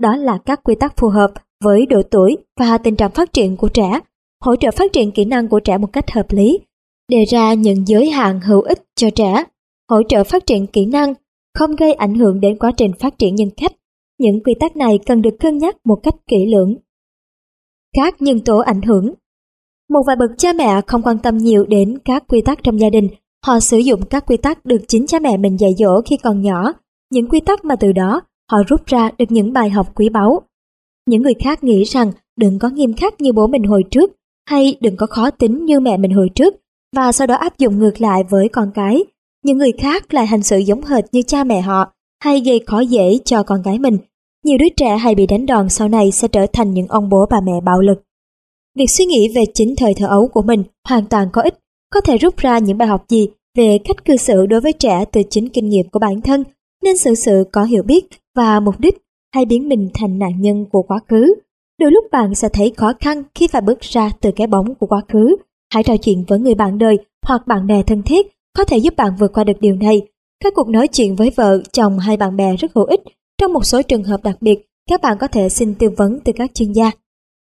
Đó 0.00 0.16
là 0.16 0.38
các 0.44 0.60
quy 0.64 0.74
tắc 0.74 0.96
phù 0.96 1.08
hợp 1.08 1.30
với 1.64 1.86
độ 1.86 2.02
tuổi 2.10 2.36
và 2.60 2.78
tình 2.78 2.96
trạng 2.96 3.10
phát 3.10 3.32
triển 3.32 3.56
của 3.56 3.68
trẻ, 3.68 4.00
hỗ 4.40 4.56
trợ 4.56 4.70
phát 4.70 4.92
triển 4.92 5.10
kỹ 5.10 5.24
năng 5.24 5.48
của 5.48 5.60
trẻ 5.60 5.78
một 5.78 5.92
cách 5.92 6.10
hợp 6.10 6.26
lý, 6.32 6.58
đề 7.08 7.24
ra 7.24 7.54
những 7.54 7.88
giới 7.88 8.10
hạn 8.10 8.40
hữu 8.40 8.60
ích 8.60 8.82
cho 8.96 9.10
trẻ, 9.10 9.44
hỗ 9.90 10.02
trợ 10.08 10.24
phát 10.24 10.46
triển 10.46 10.66
kỹ 10.66 10.86
năng, 10.86 11.14
không 11.58 11.76
gây 11.76 11.92
ảnh 11.92 12.14
hưởng 12.14 12.40
đến 12.40 12.58
quá 12.58 12.72
trình 12.76 12.92
phát 13.00 13.18
triển 13.18 13.34
nhân 13.34 13.50
cách. 13.56 13.72
Những 14.18 14.42
quy 14.44 14.54
tắc 14.60 14.76
này 14.76 14.98
cần 15.06 15.22
được 15.22 15.36
cân 15.40 15.58
nhắc 15.58 15.76
một 15.84 16.00
cách 16.02 16.14
kỹ 16.26 16.36
lưỡng. 16.54 16.76
Các 17.96 18.22
nhân 18.22 18.40
tố 18.40 18.58
ảnh 18.58 18.82
hưởng 18.82 19.14
Một 19.90 20.00
vài 20.06 20.16
bậc 20.16 20.30
cha 20.38 20.52
mẹ 20.52 20.80
không 20.86 21.02
quan 21.02 21.18
tâm 21.18 21.36
nhiều 21.36 21.64
đến 21.64 21.98
các 22.04 22.24
quy 22.28 22.40
tắc 22.40 22.58
trong 22.62 22.80
gia 22.80 22.90
đình, 22.90 23.08
họ 23.46 23.60
sử 23.60 23.78
dụng 23.78 24.00
các 24.10 24.26
quy 24.26 24.36
tắc 24.36 24.66
được 24.66 24.80
chính 24.88 25.06
cha 25.06 25.18
mẹ 25.18 25.36
mình 25.36 25.56
dạy 25.60 25.70
dỗ 25.78 26.00
khi 26.06 26.16
còn 26.16 26.42
nhỏ, 26.42 26.72
những 27.10 27.28
quy 27.28 27.40
tắc 27.40 27.64
mà 27.64 27.76
từ 27.76 27.92
đó 27.92 28.20
họ 28.50 28.58
rút 28.66 28.86
ra 28.86 29.10
được 29.18 29.24
những 29.28 29.52
bài 29.52 29.70
học 29.70 29.86
quý 29.94 30.08
báu. 30.08 30.42
Những 31.08 31.22
người 31.22 31.34
khác 31.44 31.64
nghĩ 31.64 31.84
rằng 31.84 32.12
đừng 32.36 32.58
có 32.58 32.68
nghiêm 32.68 32.92
khắc 32.92 33.20
như 33.20 33.32
bố 33.32 33.46
mình 33.46 33.62
hồi 33.62 33.82
trước, 33.90 34.12
hay 34.50 34.76
đừng 34.80 34.96
có 34.96 35.06
khó 35.06 35.30
tính 35.30 35.64
như 35.64 35.80
mẹ 35.80 35.96
mình 35.96 36.10
hồi 36.10 36.28
trước, 36.34 36.54
và 36.96 37.12
sau 37.12 37.26
đó 37.26 37.34
áp 37.34 37.58
dụng 37.58 37.78
ngược 37.78 38.00
lại 38.00 38.22
với 38.30 38.48
con 38.48 38.70
cái. 38.74 39.04
Những 39.44 39.58
người 39.58 39.72
khác 39.78 40.14
lại 40.14 40.26
hành 40.26 40.42
xử 40.42 40.58
giống 40.58 40.84
hệt 40.84 41.04
như 41.12 41.22
cha 41.22 41.44
mẹ 41.44 41.60
họ, 41.60 41.92
hay 42.24 42.40
gây 42.40 42.60
khó 42.66 42.80
dễ 42.80 43.18
cho 43.24 43.42
con 43.42 43.62
gái 43.62 43.78
mình. 43.78 43.98
Nhiều 44.44 44.58
đứa 44.58 44.68
trẻ 44.76 44.96
hay 44.96 45.14
bị 45.14 45.26
đánh 45.26 45.46
đòn 45.46 45.68
sau 45.68 45.88
này 45.88 46.10
sẽ 46.12 46.28
trở 46.28 46.46
thành 46.52 46.74
những 46.74 46.86
ông 46.86 47.08
bố 47.08 47.26
bà 47.30 47.40
mẹ 47.40 47.60
bạo 47.64 47.80
lực. 47.80 48.02
Việc 48.78 48.90
suy 48.90 49.04
nghĩ 49.04 49.28
về 49.34 49.42
chính 49.54 49.74
thời 49.76 49.94
thơ 49.94 50.06
ấu 50.06 50.28
của 50.28 50.42
mình 50.42 50.62
hoàn 50.88 51.06
toàn 51.06 51.28
có 51.32 51.42
ích, 51.42 51.58
có 51.92 52.00
thể 52.00 52.18
rút 52.18 52.36
ra 52.36 52.58
những 52.58 52.78
bài 52.78 52.88
học 52.88 53.04
gì 53.08 53.28
về 53.56 53.78
cách 53.84 54.04
cư 54.04 54.16
xử 54.16 54.46
đối 54.46 54.60
với 54.60 54.72
trẻ 54.72 55.04
từ 55.12 55.22
chính 55.30 55.48
kinh 55.48 55.68
nghiệm 55.68 55.88
của 55.88 55.98
bản 55.98 56.20
thân, 56.20 56.44
nên 56.82 56.96
xử 56.96 57.14
sự 57.14 57.44
có 57.52 57.64
hiểu 57.64 57.82
biết 57.82 58.04
và 58.36 58.60
mục 58.60 58.74
đích 58.80 58.98
hay 59.34 59.44
biến 59.44 59.68
mình 59.68 59.88
thành 59.94 60.18
nạn 60.18 60.40
nhân 60.40 60.64
của 60.72 60.82
quá 60.82 60.98
khứ. 61.08 61.34
Đôi 61.80 61.90
lúc 61.90 62.04
bạn 62.12 62.34
sẽ 62.34 62.48
thấy 62.52 62.72
khó 62.76 62.92
khăn 63.00 63.22
khi 63.34 63.46
phải 63.46 63.62
bước 63.62 63.80
ra 63.80 64.10
từ 64.20 64.30
cái 64.36 64.46
bóng 64.46 64.74
của 64.74 64.86
quá 64.86 65.00
khứ. 65.08 65.36
Hãy 65.74 65.82
trò 65.82 65.96
chuyện 65.96 66.24
với 66.28 66.38
người 66.38 66.54
bạn 66.54 66.78
đời 66.78 66.96
hoặc 67.26 67.46
bạn 67.46 67.66
bè 67.66 67.82
thân 67.82 68.02
thiết 68.02 68.26
có 68.56 68.64
thể 68.64 68.78
giúp 68.78 68.94
bạn 68.96 69.12
vượt 69.20 69.32
qua 69.32 69.44
được 69.44 69.60
điều 69.60 69.76
này. 69.76 70.02
Các 70.44 70.52
cuộc 70.56 70.68
nói 70.68 70.88
chuyện 70.88 71.16
với 71.16 71.30
vợ, 71.36 71.62
chồng 71.72 71.98
hay 71.98 72.16
bạn 72.16 72.36
bè 72.36 72.56
rất 72.56 72.74
hữu 72.74 72.84
ích. 72.84 73.00
Trong 73.38 73.52
một 73.52 73.64
số 73.64 73.82
trường 73.82 74.04
hợp 74.04 74.22
đặc 74.24 74.36
biệt, 74.40 74.66
các 74.90 75.00
bạn 75.02 75.16
có 75.20 75.28
thể 75.28 75.48
xin 75.48 75.74
tư 75.74 75.90
vấn 75.96 76.18
từ 76.24 76.32
các 76.36 76.54
chuyên 76.54 76.72
gia. 76.72 76.90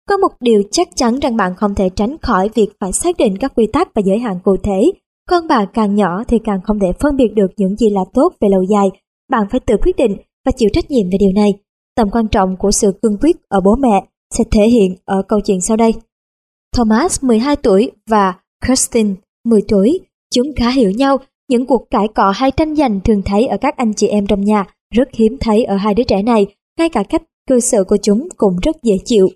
Có 0.09 0.17
một 0.17 0.29
điều 0.41 0.63
chắc 0.71 0.89
chắn 0.97 1.19
rằng 1.19 1.37
bạn 1.37 1.55
không 1.57 1.75
thể 1.75 1.89
tránh 1.89 2.17
khỏi 2.23 2.49
việc 2.55 2.69
phải 2.81 2.93
xác 2.93 3.17
định 3.17 3.39
các 3.39 3.53
quy 3.57 3.67
tắc 3.73 3.95
và 3.95 4.03
giới 4.05 4.19
hạn 4.19 4.39
cụ 4.45 4.57
thể. 4.63 4.93
Con 5.29 5.49
bạn 5.49 5.69
càng 5.75 5.95
nhỏ 5.95 6.23
thì 6.29 6.39
càng 6.45 6.61
không 6.65 6.79
thể 6.81 6.93
phân 7.01 7.17
biệt 7.17 7.29
được 7.35 7.51
những 7.57 7.77
gì 7.77 7.91
là 7.91 8.01
tốt 8.15 8.33
về 8.41 8.49
lâu 8.49 8.63
dài. 8.63 8.89
Bạn 9.31 9.47
phải 9.51 9.61
tự 9.61 9.77
quyết 9.83 9.97
định 9.97 10.17
và 10.47 10.53
chịu 10.57 10.69
trách 10.73 10.91
nhiệm 10.91 11.11
về 11.11 11.19
điều 11.21 11.33
này. 11.35 11.53
Tầm 11.97 12.11
quan 12.13 12.29
trọng 12.29 12.57
của 12.57 12.71
sự 12.71 12.93
cương 13.03 13.19
quyết 13.21 13.37
ở 13.49 13.61
bố 13.61 13.77
mẹ 13.77 14.07
sẽ 14.39 14.45
thể 14.51 14.63
hiện 14.63 14.97
ở 15.05 15.23
câu 15.29 15.41
chuyện 15.41 15.61
sau 15.61 15.77
đây. 15.77 15.95
Thomas 16.77 17.25
12 17.25 17.57
tuổi 17.57 17.91
và 18.11 18.35
Kirsten 18.67 19.15
10 19.45 19.61
tuổi, 19.69 20.01
chúng 20.35 20.47
khá 20.57 20.71
hiểu 20.71 20.91
nhau, 20.91 21.19
những 21.49 21.67
cuộc 21.67 21.91
cãi 21.91 22.09
cọ 22.15 22.31
hay 22.31 22.51
tranh 22.51 22.75
giành 22.75 23.01
thường 23.01 23.23
thấy 23.25 23.47
ở 23.47 23.57
các 23.61 23.77
anh 23.77 23.95
chị 23.95 24.07
em 24.07 24.27
trong 24.27 24.45
nhà, 24.45 24.65
rất 24.95 25.09
hiếm 25.13 25.37
thấy 25.41 25.65
ở 25.65 25.77
hai 25.77 25.95
đứa 25.95 26.05
trẻ 26.05 26.23
này, 26.23 26.47
ngay 26.79 26.89
cả 26.89 27.03
cách 27.09 27.23
cư 27.49 27.61
xử 27.61 27.85
của 27.85 27.97
chúng 28.03 28.29
cũng 28.37 28.57
rất 28.63 28.77
dễ 28.83 28.95
chịu. 29.05 29.29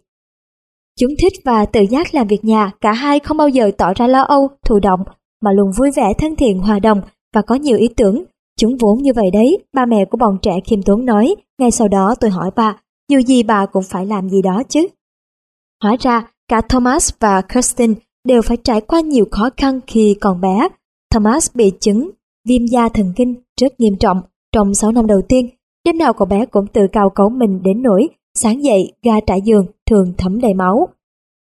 Chúng 1.01 1.11
thích 1.23 1.33
và 1.45 1.67
tự 1.67 1.81
giác 1.91 2.15
làm 2.15 2.27
việc 2.27 2.45
nhà, 2.45 2.71
cả 2.81 2.93
hai 2.93 3.19
không 3.19 3.37
bao 3.37 3.49
giờ 3.49 3.71
tỏ 3.79 3.95
ra 3.95 4.07
lo 4.07 4.23
âu, 4.23 4.49
thụ 4.65 4.79
động, 4.79 5.01
mà 5.43 5.53
luôn 5.53 5.71
vui 5.79 5.91
vẻ 5.97 6.13
thân 6.19 6.37
thiện 6.37 6.59
hòa 6.59 6.79
đồng 6.79 7.01
và 7.35 7.43
có 7.43 7.55
nhiều 7.55 7.79
ý 7.79 7.89
tưởng, 7.97 8.25
Chúng 8.61 8.77
vốn 8.77 8.99
như 8.99 9.13
vậy 9.13 9.31
đấy, 9.33 9.59
ba 9.73 9.87
mẹ 9.87 10.05
của 10.05 10.19
bọn 10.19 10.39
trẻ 10.43 10.61
khiêm 10.65 10.83
tốn 10.83 11.05
nói. 11.05 11.35
Ngay 11.59 11.71
sau 11.71 11.89
đó 11.89 12.15
tôi 12.21 12.31
hỏi 12.31 12.51
bà, 12.57 12.77
dù 13.09 13.19
gì 13.19 13.43
bà 13.43 13.67
cũng 13.67 13.83
phải 13.83 14.07
làm 14.07 14.29
gì 14.29 14.43
đó 14.43 14.63
chứ. 14.69 14.87
Hóa 15.83 15.97
ra, 16.01 16.27
cả 16.49 16.61
Thomas 16.61 17.13
và 17.21 17.43
Kirsten 17.43 17.95
đều 18.25 18.43
phải 18.43 18.57
trải 18.57 18.81
qua 18.81 19.01
nhiều 19.01 19.25
khó 19.31 19.51
khăn 19.57 19.81
khi 19.87 20.17
còn 20.21 20.41
bé. 20.41 20.69
Thomas 21.11 21.51
bị 21.55 21.73
chứng 21.81 22.11
viêm 22.49 22.67
da 22.67 22.89
thần 22.89 23.13
kinh 23.17 23.35
rất 23.61 23.81
nghiêm 23.81 23.97
trọng 24.01 24.21
trong 24.53 24.75
6 24.75 24.93
năm 24.93 25.07
đầu 25.07 25.23
tiên. 25.29 25.49
Đêm 25.85 25.99
nào 25.99 26.13
cậu 26.13 26.27
bé 26.27 26.47
cũng 26.47 26.67
tự 26.67 26.87
cào 26.93 27.11
cấu 27.11 27.29
mình 27.29 27.63
đến 27.63 27.83
nỗi 27.83 28.09
sáng 28.35 28.65
dậy 28.65 28.93
ga 29.03 29.21
trải 29.27 29.41
giường 29.45 29.67
thường 29.91 30.13
thấm 30.19 30.41
đầy 30.41 30.55
máu. 30.55 30.89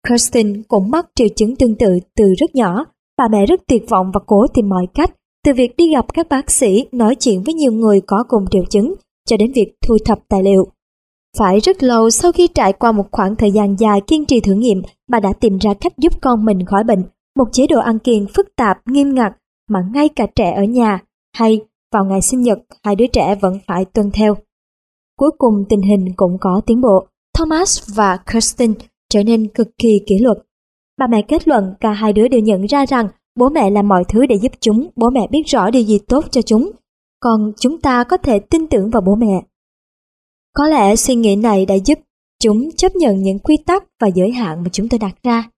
Kirsten 0.07 0.63
cũng 0.63 0.91
mắc 0.91 1.05
triệu 1.15 1.27
chứng 1.35 1.55
tương 1.55 1.75
tự 1.75 1.99
từ 2.15 2.33
rất 2.37 2.55
nhỏ. 2.55 2.85
Bà 3.17 3.27
mẹ 3.27 3.45
rất 3.45 3.61
tuyệt 3.67 3.83
vọng 3.89 4.11
và 4.13 4.19
cố 4.25 4.45
tìm 4.53 4.69
mọi 4.69 4.87
cách 4.93 5.11
từ 5.45 5.53
việc 5.53 5.77
đi 5.77 5.91
gặp 5.91 6.05
các 6.13 6.29
bác 6.29 6.51
sĩ, 6.51 6.85
nói 6.91 7.15
chuyện 7.15 7.43
với 7.43 7.53
nhiều 7.53 7.71
người 7.71 8.01
có 8.01 8.23
cùng 8.27 8.45
triệu 8.51 8.63
chứng, 8.69 8.95
cho 9.25 9.37
đến 9.37 9.51
việc 9.55 9.73
thu 9.87 9.97
thập 10.05 10.19
tài 10.29 10.43
liệu. 10.43 10.67
Phải 11.37 11.59
rất 11.59 11.83
lâu 11.83 12.09
sau 12.09 12.31
khi 12.31 12.47
trải 12.47 12.73
qua 12.73 12.91
một 12.91 13.05
khoảng 13.11 13.35
thời 13.35 13.51
gian 13.51 13.75
dài 13.79 14.01
kiên 14.07 14.25
trì 14.25 14.39
thử 14.39 14.53
nghiệm, 14.53 14.81
bà 15.09 15.19
đã 15.19 15.33
tìm 15.39 15.57
ra 15.57 15.73
cách 15.73 15.93
giúp 15.97 16.21
con 16.21 16.45
mình 16.45 16.65
khỏi 16.65 16.83
bệnh, 16.83 17.03
một 17.35 17.45
chế 17.51 17.67
độ 17.67 17.79
ăn 17.79 17.99
kiêng 17.99 18.25
phức 18.35 18.55
tạp, 18.55 18.77
nghiêm 18.85 19.15
ngặt 19.15 19.31
mà 19.69 19.79
ngay 19.93 20.09
cả 20.09 20.27
trẻ 20.35 20.51
ở 20.51 20.63
nhà 20.63 20.99
hay 21.37 21.61
vào 21.93 22.05
ngày 22.05 22.21
sinh 22.21 22.41
nhật 22.41 22.59
hai 22.83 22.95
đứa 22.95 23.07
trẻ 23.07 23.35
vẫn 23.35 23.59
phải 23.67 23.85
tuân 23.85 24.11
theo. 24.11 24.37
Cuối 25.17 25.31
cùng 25.37 25.65
tình 25.69 25.81
hình 25.81 26.05
cũng 26.15 26.37
có 26.41 26.61
tiến 26.65 26.81
bộ. 26.81 27.07
Thomas 27.37 27.95
và 27.95 28.17
Kirsten 28.31 28.73
trở 29.09 29.23
nên 29.23 29.47
cực 29.47 29.67
kỳ 29.77 30.01
kỷ 30.07 30.19
luật. 30.19 30.37
Bà 30.97 31.07
mẹ 31.07 31.21
kết 31.21 31.47
luận 31.47 31.73
cả 31.79 31.91
hai 31.91 32.13
đứa 32.13 32.27
đều 32.27 32.41
nhận 32.41 32.65
ra 32.65 32.85
rằng 32.85 33.07
bố 33.35 33.49
mẹ 33.49 33.69
làm 33.69 33.87
mọi 33.87 34.03
thứ 34.07 34.25
để 34.25 34.35
giúp 34.35 34.51
chúng, 34.59 34.89
bố 34.95 35.09
mẹ 35.09 35.27
biết 35.31 35.43
rõ 35.45 35.69
điều 35.69 35.83
gì 35.83 35.99
tốt 36.07 36.25
cho 36.31 36.41
chúng. 36.41 36.71
Còn 37.19 37.51
chúng 37.59 37.81
ta 37.81 38.03
có 38.03 38.17
thể 38.17 38.39
tin 38.39 38.67
tưởng 38.67 38.89
vào 38.89 39.01
bố 39.01 39.15
mẹ. 39.15 39.43
Có 40.53 40.67
lẽ 40.67 40.95
suy 40.95 41.15
nghĩ 41.15 41.35
này 41.35 41.65
đã 41.65 41.75
giúp 41.85 41.99
chúng 42.39 42.71
chấp 42.77 42.95
nhận 42.95 43.23
những 43.23 43.39
quy 43.39 43.57
tắc 43.65 43.83
và 44.01 44.07
giới 44.15 44.31
hạn 44.31 44.63
mà 44.63 44.69
chúng 44.71 44.89
tôi 44.89 44.99
đặt 44.99 45.15
ra. 45.23 45.49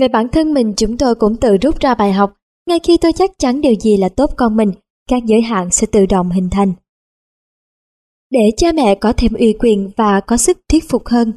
Về 0.00 0.08
bản 0.08 0.28
thân 0.32 0.54
mình 0.54 0.72
chúng 0.76 0.98
tôi 0.98 1.14
cũng 1.14 1.36
tự 1.36 1.56
rút 1.56 1.80
ra 1.80 1.94
bài 1.94 2.12
học, 2.12 2.32
ngay 2.68 2.78
khi 2.82 2.96
tôi 2.96 3.12
chắc 3.12 3.30
chắn 3.38 3.60
điều 3.60 3.74
gì 3.74 3.96
là 3.96 4.08
tốt 4.08 4.30
con 4.36 4.56
mình, 4.56 4.72
các 5.08 5.22
giới 5.26 5.42
hạn 5.42 5.70
sẽ 5.70 5.86
tự 5.86 6.06
động 6.06 6.30
hình 6.30 6.48
thành. 6.50 6.72
Để 8.30 8.40
cha 8.56 8.72
mẹ 8.72 8.94
có 8.94 9.12
thêm 9.16 9.32
uy 9.34 9.52
quyền 9.58 9.90
và 9.96 10.20
có 10.20 10.36
sức 10.36 10.58
thuyết 10.68 10.88
phục 10.88 11.06
hơn. 11.06 11.32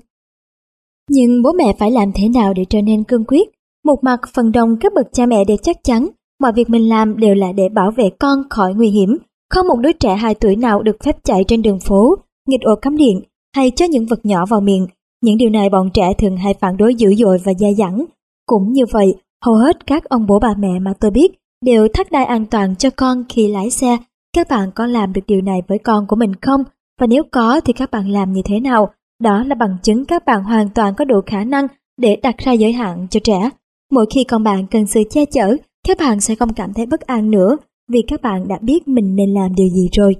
Nhưng 1.09 1.41
bố 1.43 1.51
mẹ 1.57 1.75
phải 1.79 1.91
làm 1.91 2.11
thế 2.15 2.29
nào 2.29 2.53
để 2.53 2.65
trở 2.69 2.81
nên 2.81 3.03
cương 3.03 3.25
quyết? 3.25 3.49
Một 3.85 4.03
mặt 4.03 4.19
phần 4.33 4.51
đông 4.51 4.77
các 4.79 4.93
bậc 4.95 5.07
cha 5.13 5.25
mẹ 5.25 5.43
đều 5.43 5.57
chắc 5.57 5.77
chắn 5.83 6.07
mọi 6.39 6.51
việc 6.53 6.69
mình 6.69 6.89
làm 6.89 7.17
đều 7.17 7.35
là 7.35 7.51
để 7.51 7.69
bảo 7.69 7.91
vệ 7.91 8.09
con 8.19 8.43
khỏi 8.49 8.73
nguy 8.73 8.89
hiểm. 8.89 9.17
Không 9.49 9.67
một 9.67 9.75
đứa 9.79 9.91
trẻ 9.91 10.15
2 10.15 10.35
tuổi 10.35 10.55
nào 10.55 10.81
được 10.81 10.95
phép 11.03 11.15
chạy 11.23 11.43
trên 11.47 11.61
đường 11.61 11.79
phố, 11.79 12.15
nghịch 12.47 12.61
ổ 12.61 12.75
cắm 12.75 12.97
điện 12.97 13.21
hay 13.55 13.71
cho 13.71 13.85
những 13.85 14.05
vật 14.05 14.25
nhỏ 14.25 14.45
vào 14.45 14.61
miệng. 14.61 14.87
Những 15.21 15.37
điều 15.37 15.49
này 15.49 15.69
bọn 15.69 15.89
trẻ 15.93 16.13
thường 16.17 16.37
hay 16.37 16.53
phản 16.53 16.77
đối 16.77 16.95
dữ 16.95 17.15
dội 17.15 17.37
và 17.45 17.53
dai 17.59 17.75
dẳng. 17.75 18.05
Cũng 18.45 18.73
như 18.73 18.83
vậy, 18.91 19.15
hầu 19.45 19.55
hết 19.55 19.85
các 19.85 20.03
ông 20.03 20.25
bố 20.27 20.39
bà 20.39 20.53
mẹ 20.57 20.79
mà 20.79 20.93
tôi 20.99 21.11
biết 21.11 21.31
đều 21.65 21.87
thắt 21.93 22.11
đai 22.11 22.25
an 22.25 22.45
toàn 22.45 22.75
cho 22.75 22.89
con 22.89 23.23
khi 23.29 23.47
lái 23.47 23.69
xe. 23.69 23.97
Các 24.35 24.47
bạn 24.49 24.71
có 24.75 24.85
làm 24.85 25.13
được 25.13 25.21
điều 25.27 25.41
này 25.41 25.61
với 25.67 25.77
con 25.77 26.07
của 26.07 26.15
mình 26.15 26.35
không? 26.41 26.63
Và 26.99 27.07
nếu 27.07 27.23
có 27.31 27.61
thì 27.65 27.73
các 27.73 27.91
bạn 27.91 28.09
làm 28.09 28.33
như 28.33 28.41
thế 28.45 28.59
nào? 28.59 28.89
Đó 29.23 29.43
là 29.43 29.55
bằng 29.55 29.77
chứng 29.83 30.05
các 30.05 30.25
bạn 30.25 30.43
hoàn 30.43 30.69
toàn 30.69 30.93
có 30.95 31.05
đủ 31.05 31.21
khả 31.25 31.43
năng 31.43 31.67
để 31.97 32.15
đặt 32.15 32.37
ra 32.37 32.51
giới 32.51 32.73
hạn 32.73 33.07
cho 33.09 33.19
trẻ. 33.23 33.49
Mỗi 33.91 34.05
khi 34.13 34.23
con 34.23 34.43
bạn 34.43 34.67
cần 34.71 34.87
sự 34.87 35.03
che 35.09 35.25
chở, 35.25 35.55
các 35.87 35.97
bạn 35.97 36.19
sẽ 36.19 36.35
không 36.35 36.53
cảm 36.53 36.73
thấy 36.73 36.85
bất 36.85 37.01
an 37.01 37.31
nữa 37.31 37.57
vì 37.91 38.01
các 38.07 38.21
bạn 38.21 38.47
đã 38.47 38.59
biết 38.61 38.87
mình 38.87 39.15
nên 39.15 39.33
làm 39.33 39.55
điều 39.55 39.67
gì 39.67 39.89
rồi. 39.97 40.15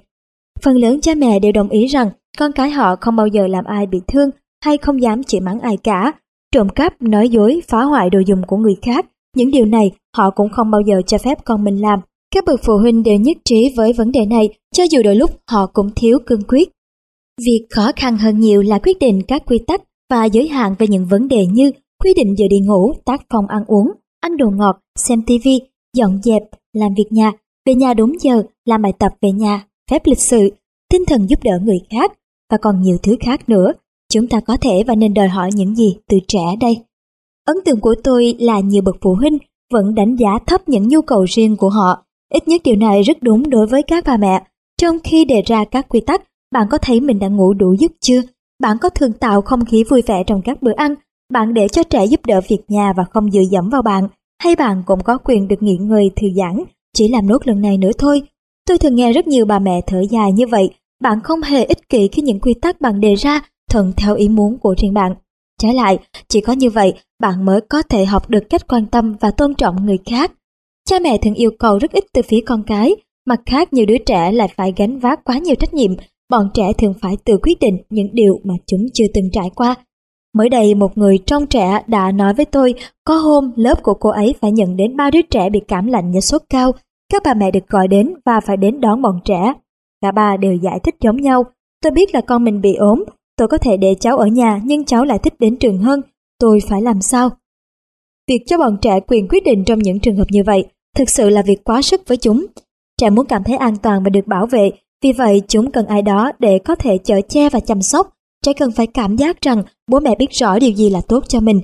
Phần 0.61 0.77
lớn 0.77 1.01
cha 1.01 1.15
mẹ 1.15 1.39
đều 1.39 1.51
đồng 1.51 1.69
ý 1.69 1.85
rằng 1.85 2.09
con 2.37 2.51
cái 2.51 2.69
họ 2.69 2.95
không 3.01 3.15
bao 3.15 3.27
giờ 3.27 3.47
làm 3.47 3.65
ai 3.65 3.85
bị 3.85 3.99
thương 4.07 4.29
hay 4.63 4.77
không 4.77 5.01
dám 5.01 5.23
chỉ 5.23 5.39
mắng 5.39 5.59
ai 5.59 5.77
cả. 5.77 6.11
Trộm 6.51 6.69
cắp, 6.69 7.01
nói 7.01 7.29
dối, 7.29 7.61
phá 7.67 7.83
hoại 7.83 8.09
đồ 8.09 8.19
dùng 8.19 8.41
của 8.47 8.57
người 8.57 8.75
khác. 8.81 9.05
Những 9.35 9.51
điều 9.51 9.65
này 9.65 9.91
họ 10.17 10.29
cũng 10.29 10.49
không 10.49 10.71
bao 10.71 10.81
giờ 10.81 11.01
cho 11.07 11.17
phép 11.17 11.37
con 11.45 11.63
mình 11.63 11.81
làm. 11.81 11.99
Các 12.35 12.45
bậc 12.45 12.59
phụ 12.63 12.77
huynh 12.77 13.03
đều 13.03 13.17
nhất 13.17 13.37
trí 13.45 13.73
với 13.77 13.93
vấn 13.93 14.11
đề 14.11 14.25
này, 14.25 14.49
cho 14.75 14.83
dù 14.91 15.01
đôi 15.03 15.15
lúc 15.15 15.31
họ 15.51 15.65
cũng 15.73 15.89
thiếu 15.95 16.19
cương 16.25 16.43
quyết. 16.47 16.69
Việc 17.45 17.67
khó 17.69 17.91
khăn 17.95 18.17
hơn 18.17 18.39
nhiều 18.39 18.61
là 18.61 18.79
quyết 18.79 18.99
định 18.99 19.21
các 19.27 19.43
quy 19.45 19.59
tắc 19.67 19.81
và 20.09 20.25
giới 20.25 20.47
hạn 20.47 20.75
về 20.79 20.87
những 20.87 21.05
vấn 21.05 21.27
đề 21.27 21.45
như 21.45 21.71
quy 22.05 22.13
định 22.13 22.35
giờ 22.37 22.45
đi 22.49 22.59
ngủ, 22.59 22.93
tác 23.05 23.21
phòng 23.29 23.47
ăn 23.47 23.63
uống, 23.67 23.91
ăn 24.21 24.37
đồ 24.37 24.49
ngọt, 24.49 24.79
xem 24.95 25.21
tivi, 25.21 25.59
dọn 25.97 26.21
dẹp, 26.23 26.43
làm 26.73 26.93
việc 26.93 27.11
nhà, 27.11 27.31
về 27.65 27.75
nhà 27.75 27.93
đúng 27.93 28.15
giờ, 28.19 28.43
làm 28.65 28.81
bài 28.81 28.93
tập 28.99 29.11
về 29.21 29.31
nhà, 29.31 29.67
phép 29.91 30.01
lịch 30.05 30.19
sự, 30.19 30.49
tinh 30.91 31.05
thần 31.05 31.29
giúp 31.29 31.39
đỡ 31.43 31.59
người 31.63 31.79
khác 31.89 32.11
và 32.51 32.57
còn 32.57 32.81
nhiều 32.81 32.97
thứ 33.03 33.15
khác 33.19 33.49
nữa. 33.49 33.71
Chúng 34.13 34.27
ta 34.27 34.39
có 34.39 34.57
thể 34.57 34.83
và 34.87 34.95
nên 34.95 35.13
đòi 35.13 35.27
hỏi 35.27 35.49
những 35.53 35.75
gì 35.75 35.95
từ 36.09 36.17
trẻ 36.27 36.43
đây. 36.61 36.77
Ấn 37.45 37.57
tượng 37.65 37.79
của 37.79 37.95
tôi 38.03 38.35
là 38.39 38.59
nhiều 38.59 38.81
bậc 38.81 38.95
phụ 39.01 39.15
huynh 39.15 39.37
vẫn 39.73 39.95
đánh 39.95 40.15
giá 40.15 40.39
thấp 40.47 40.69
những 40.69 40.87
nhu 40.87 41.01
cầu 41.01 41.23
riêng 41.23 41.57
của 41.57 41.69
họ. 41.69 42.03
Ít 42.33 42.47
nhất 42.47 42.61
điều 42.63 42.75
này 42.75 43.01
rất 43.01 43.17
đúng 43.21 43.49
đối 43.49 43.67
với 43.67 43.83
các 43.83 44.03
bà 44.07 44.17
mẹ. 44.17 44.43
Trong 44.81 44.97
khi 45.03 45.25
đề 45.25 45.41
ra 45.41 45.65
các 45.65 45.85
quy 45.89 45.99
tắc, 45.99 46.23
bạn 46.51 46.67
có 46.71 46.77
thấy 46.77 46.99
mình 46.99 47.19
đã 47.19 47.27
ngủ 47.27 47.53
đủ 47.53 47.75
giấc 47.79 47.91
chưa? 48.01 48.21
Bạn 48.59 48.77
có 48.81 48.89
thường 48.89 49.13
tạo 49.13 49.41
không 49.41 49.65
khí 49.65 49.83
vui 49.83 50.01
vẻ 50.01 50.23
trong 50.27 50.41
các 50.41 50.61
bữa 50.61 50.73
ăn? 50.75 50.95
Bạn 51.33 51.53
để 51.53 51.67
cho 51.67 51.83
trẻ 51.83 52.05
giúp 52.05 52.25
đỡ 52.25 52.41
việc 52.47 52.59
nhà 52.67 52.93
và 52.97 53.03
không 53.03 53.31
dựa 53.31 53.43
dẫm 53.51 53.69
vào 53.69 53.81
bạn? 53.81 54.07
Hay 54.43 54.55
bạn 54.55 54.83
cũng 54.85 55.03
có 55.03 55.17
quyền 55.17 55.47
được 55.47 55.63
nghỉ 55.63 55.77
ngơi 55.77 56.11
thư 56.15 56.27
giãn, 56.35 56.63
chỉ 56.93 57.07
làm 57.07 57.27
nốt 57.27 57.47
lần 57.47 57.61
này 57.61 57.77
nữa 57.77 57.91
thôi? 57.97 58.21
Tôi 58.67 58.77
thường 58.77 58.95
nghe 58.95 59.13
rất 59.13 59.27
nhiều 59.27 59.45
bà 59.45 59.59
mẹ 59.59 59.81
thở 59.87 60.01
dài 60.11 60.31
như 60.31 60.47
vậy. 60.47 60.69
Bạn 61.01 61.19
không 61.23 61.41
hề 61.41 61.63
ích 61.63 61.89
kỷ 61.89 62.07
khi 62.07 62.21
những 62.21 62.39
quy 62.39 62.53
tắc 62.53 62.81
bạn 62.81 62.99
đề 62.99 63.15
ra 63.15 63.41
thuận 63.71 63.93
theo 63.97 64.15
ý 64.15 64.29
muốn 64.29 64.57
của 64.57 64.75
riêng 64.77 64.93
bạn. 64.93 65.13
Trái 65.61 65.73
lại, 65.73 65.97
chỉ 66.27 66.41
có 66.41 66.53
như 66.53 66.69
vậy 66.69 66.93
bạn 67.19 67.45
mới 67.45 67.61
có 67.61 67.81
thể 67.81 68.05
học 68.05 68.29
được 68.29 68.43
cách 68.49 68.67
quan 68.67 68.85
tâm 68.85 69.15
và 69.19 69.31
tôn 69.31 69.55
trọng 69.55 69.85
người 69.85 69.97
khác. 70.05 70.31
Cha 70.89 70.99
mẹ 70.99 71.17
thường 71.17 71.33
yêu 71.33 71.51
cầu 71.59 71.79
rất 71.79 71.91
ít 71.91 72.03
từ 72.13 72.21
phía 72.21 72.39
con 72.45 72.63
cái, 72.67 72.95
mặt 73.25 73.39
khác 73.45 73.73
nhiều 73.73 73.85
đứa 73.85 73.97
trẻ 73.97 74.31
lại 74.31 74.47
phải 74.55 74.73
gánh 74.77 74.99
vác 74.99 75.23
quá 75.23 75.37
nhiều 75.37 75.55
trách 75.55 75.73
nhiệm, 75.73 75.91
bọn 76.29 76.49
trẻ 76.53 76.73
thường 76.77 76.93
phải 77.01 77.17
tự 77.25 77.37
quyết 77.41 77.59
định 77.59 77.77
những 77.89 78.09
điều 78.13 78.39
mà 78.43 78.53
chúng 78.67 78.85
chưa 78.93 79.05
từng 79.13 79.29
trải 79.33 79.49
qua. 79.55 79.75
Mới 80.35 80.49
đây 80.49 80.75
một 80.75 80.97
người 80.97 81.17
trong 81.25 81.47
trẻ 81.47 81.81
đã 81.87 82.11
nói 82.11 82.33
với 82.33 82.45
tôi 82.45 82.73
có 83.05 83.15
hôm 83.15 83.51
lớp 83.55 83.83
của 83.83 83.93
cô 83.93 84.09
ấy 84.09 84.35
phải 84.41 84.51
nhận 84.51 84.77
đến 84.77 84.97
ba 84.97 85.11
đứa 85.11 85.21
trẻ 85.21 85.49
bị 85.49 85.59
cảm 85.67 85.87
lạnh 85.87 86.11
và 86.13 86.21
sốt 86.21 86.41
cao. 86.49 86.71
Các 87.13 87.21
bà 87.25 87.33
mẹ 87.33 87.51
được 87.51 87.67
gọi 87.67 87.87
đến 87.87 88.13
và 88.25 88.39
phải 88.39 88.57
đến 88.57 88.81
đón 88.81 89.01
bọn 89.01 89.19
trẻ. 89.25 89.53
Cả 90.01 90.11
ba 90.11 90.37
đều 90.37 90.53
giải 90.53 90.79
thích 90.79 90.95
giống 90.99 91.21
nhau. 91.21 91.43
Tôi 91.83 91.91
biết 91.91 92.15
là 92.15 92.21
con 92.21 92.43
mình 92.43 92.61
bị 92.61 92.75
ốm, 92.75 93.03
tôi 93.37 93.47
có 93.47 93.57
thể 93.57 93.77
để 93.77 93.95
cháu 93.99 94.17
ở 94.17 94.27
nhà 94.27 94.59
nhưng 94.63 94.85
cháu 94.85 95.05
lại 95.05 95.19
thích 95.19 95.33
đến 95.39 95.55
trường 95.55 95.77
hơn. 95.77 96.01
Tôi 96.39 96.59
phải 96.69 96.81
làm 96.81 97.01
sao? 97.01 97.29
Việc 98.27 98.43
cho 98.47 98.57
bọn 98.57 98.77
trẻ 98.81 98.99
quyền 99.07 99.27
quyết 99.27 99.43
định 99.43 99.63
trong 99.65 99.79
những 99.79 99.99
trường 99.99 100.17
hợp 100.17 100.27
như 100.29 100.43
vậy 100.45 100.65
thực 100.95 101.09
sự 101.09 101.29
là 101.29 101.41
việc 101.41 101.63
quá 101.63 101.81
sức 101.81 102.01
với 102.07 102.17
chúng. 102.17 102.45
Trẻ 103.01 103.09
muốn 103.09 103.25
cảm 103.25 103.43
thấy 103.43 103.57
an 103.57 103.75
toàn 103.77 104.03
và 104.03 104.09
được 104.09 104.27
bảo 104.27 104.45
vệ, 104.45 104.71
vì 105.03 105.13
vậy 105.13 105.41
chúng 105.47 105.71
cần 105.71 105.85
ai 105.85 106.01
đó 106.01 106.31
để 106.39 106.59
có 106.59 106.75
thể 106.75 106.97
chở 106.97 107.21
che 107.21 107.49
và 107.49 107.59
chăm 107.59 107.81
sóc. 107.81 108.14
Trẻ 108.45 108.53
cần 108.53 108.71
phải 108.71 108.87
cảm 108.87 109.15
giác 109.15 109.41
rằng 109.41 109.63
bố 109.91 109.99
mẹ 109.99 110.15
biết 110.19 110.31
rõ 110.31 110.59
điều 110.59 110.71
gì 110.71 110.89
là 110.89 111.01
tốt 111.07 111.23
cho 111.27 111.39
mình. 111.39 111.61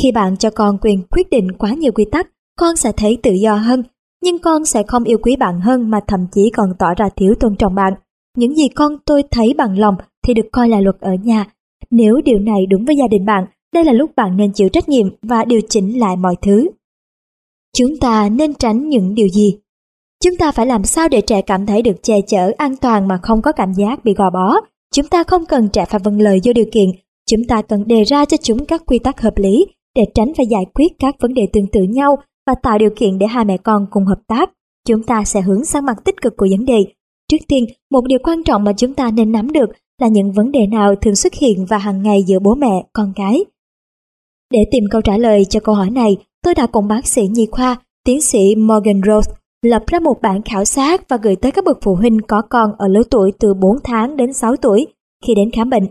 Khi 0.00 0.12
bạn 0.12 0.36
cho 0.36 0.50
con 0.50 0.78
quyền 0.80 1.02
quyết 1.10 1.30
định 1.30 1.52
quá 1.52 1.70
nhiều 1.70 1.92
quy 1.92 2.04
tắc, 2.12 2.28
con 2.58 2.76
sẽ 2.76 2.92
thấy 2.92 3.18
tự 3.22 3.32
do 3.32 3.54
hơn, 3.54 3.82
nhưng 4.22 4.38
con 4.38 4.64
sẽ 4.64 4.82
không 4.82 5.04
yêu 5.04 5.18
quý 5.22 5.36
bạn 5.36 5.60
hơn 5.60 5.90
mà 5.90 6.00
thậm 6.06 6.26
chí 6.32 6.50
còn 6.50 6.72
tỏ 6.78 6.94
ra 6.94 7.08
thiếu 7.16 7.34
tôn 7.40 7.56
trọng 7.56 7.74
bạn. 7.74 7.92
Những 8.36 8.54
gì 8.54 8.68
con 8.68 8.96
tôi 9.06 9.22
thấy 9.30 9.54
bằng 9.54 9.78
lòng 9.78 9.96
thì 10.26 10.34
được 10.34 10.46
coi 10.52 10.68
là 10.68 10.80
luật 10.80 10.96
ở 11.00 11.14
nhà. 11.14 11.44
Nếu 11.90 12.20
điều 12.24 12.38
này 12.38 12.66
đúng 12.70 12.84
với 12.84 12.96
gia 12.96 13.08
đình 13.08 13.26
bạn, 13.26 13.46
đây 13.74 13.84
là 13.84 13.92
lúc 13.92 14.10
bạn 14.16 14.36
nên 14.36 14.52
chịu 14.52 14.68
trách 14.68 14.88
nhiệm 14.88 15.08
và 15.22 15.44
điều 15.44 15.60
chỉnh 15.68 16.00
lại 16.00 16.16
mọi 16.16 16.36
thứ. 16.42 16.68
Chúng 17.76 17.96
ta 18.00 18.28
nên 18.28 18.54
tránh 18.54 18.88
những 18.88 19.14
điều 19.14 19.28
gì? 19.28 19.58
Chúng 20.24 20.36
ta 20.36 20.52
phải 20.52 20.66
làm 20.66 20.84
sao 20.84 21.08
để 21.08 21.20
trẻ 21.20 21.42
cảm 21.42 21.66
thấy 21.66 21.82
được 21.82 22.02
che 22.02 22.20
chở, 22.26 22.52
an 22.56 22.76
toàn 22.76 23.08
mà 23.08 23.18
không 23.22 23.42
có 23.42 23.52
cảm 23.52 23.72
giác 23.72 24.04
bị 24.04 24.14
gò 24.14 24.30
bó. 24.30 24.56
Chúng 24.94 25.06
ta 25.06 25.24
không 25.24 25.46
cần 25.46 25.68
trả 25.68 25.84
phạt 25.84 26.04
vâng 26.04 26.20
lời 26.20 26.40
vô 26.44 26.52
điều 26.52 26.66
kiện, 26.72 26.88
chúng 27.30 27.40
ta 27.48 27.62
cần 27.62 27.84
đề 27.86 28.04
ra 28.04 28.24
cho 28.24 28.36
chúng 28.36 28.66
các 28.66 28.82
quy 28.86 28.98
tắc 28.98 29.20
hợp 29.20 29.36
lý 29.36 29.66
để 29.96 30.02
tránh 30.14 30.32
và 30.38 30.44
giải 30.50 30.64
quyết 30.74 30.92
các 30.98 31.16
vấn 31.20 31.34
đề 31.34 31.46
tương 31.52 31.66
tự 31.66 31.82
nhau 31.82 32.16
và 32.46 32.54
tạo 32.62 32.78
điều 32.78 32.90
kiện 32.96 33.18
để 33.18 33.26
hai 33.26 33.44
mẹ 33.44 33.56
con 33.56 33.86
cùng 33.90 34.04
hợp 34.04 34.20
tác. 34.28 34.50
Chúng 34.86 35.02
ta 35.02 35.24
sẽ 35.24 35.40
hướng 35.40 35.64
sang 35.64 35.84
mặt 35.84 35.96
tích 36.04 36.22
cực 36.22 36.36
của 36.36 36.46
vấn 36.50 36.64
đề. 36.66 36.84
Trước 37.28 37.36
tiên, 37.48 37.64
một 37.90 38.04
điều 38.06 38.18
quan 38.22 38.42
trọng 38.42 38.64
mà 38.64 38.72
chúng 38.72 38.94
ta 38.94 39.10
nên 39.10 39.32
nắm 39.32 39.52
được 39.52 39.70
là 40.00 40.08
những 40.08 40.32
vấn 40.32 40.52
đề 40.52 40.66
nào 40.66 40.94
thường 40.94 41.16
xuất 41.16 41.34
hiện 41.34 41.66
và 41.66 41.78
hàng 41.78 42.02
ngày 42.02 42.22
giữa 42.22 42.38
bố 42.38 42.54
mẹ, 42.54 42.84
con 42.92 43.12
cái. 43.16 43.44
Để 44.52 44.58
tìm 44.70 44.84
câu 44.90 45.00
trả 45.00 45.16
lời 45.16 45.44
cho 45.44 45.60
câu 45.60 45.74
hỏi 45.74 45.90
này, 45.90 46.16
tôi 46.42 46.54
đã 46.54 46.66
cùng 46.66 46.88
bác 46.88 47.06
sĩ 47.06 47.28
nhi 47.28 47.46
khoa, 47.50 47.76
tiến 48.04 48.20
sĩ 48.20 48.54
Morgan 48.56 49.00
Rose 49.06 49.32
lập 49.62 49.82
ra 49.86 49.98
một 49.98 50.22
bản 50.22 50.42
khảo 50.42 50.64
sát 50.64 51.08
và 51.08 51.16
gửi 51.16 51.36
tới 51.36 51.52
các 51.52 51.64
bậc 51.64 51.78
phụ 51.82 51.94
huynh 51.94 52.18
có 52.28 52.42
con 52.42 52.72
ở 52.78 52.88
lứa 52.88 53.02
tuổi 53.10 53.32
từ 53.38 53.54
4 53.54 53.76
tháng 53.84 54.16
đến 54.16 54.32
6 54.32 54.56
tuổi 54.56 54.86
khi 55.26 55.34
đến 55.34 55.50
khám 55.50 55.70
bệnh. 55.70 55.86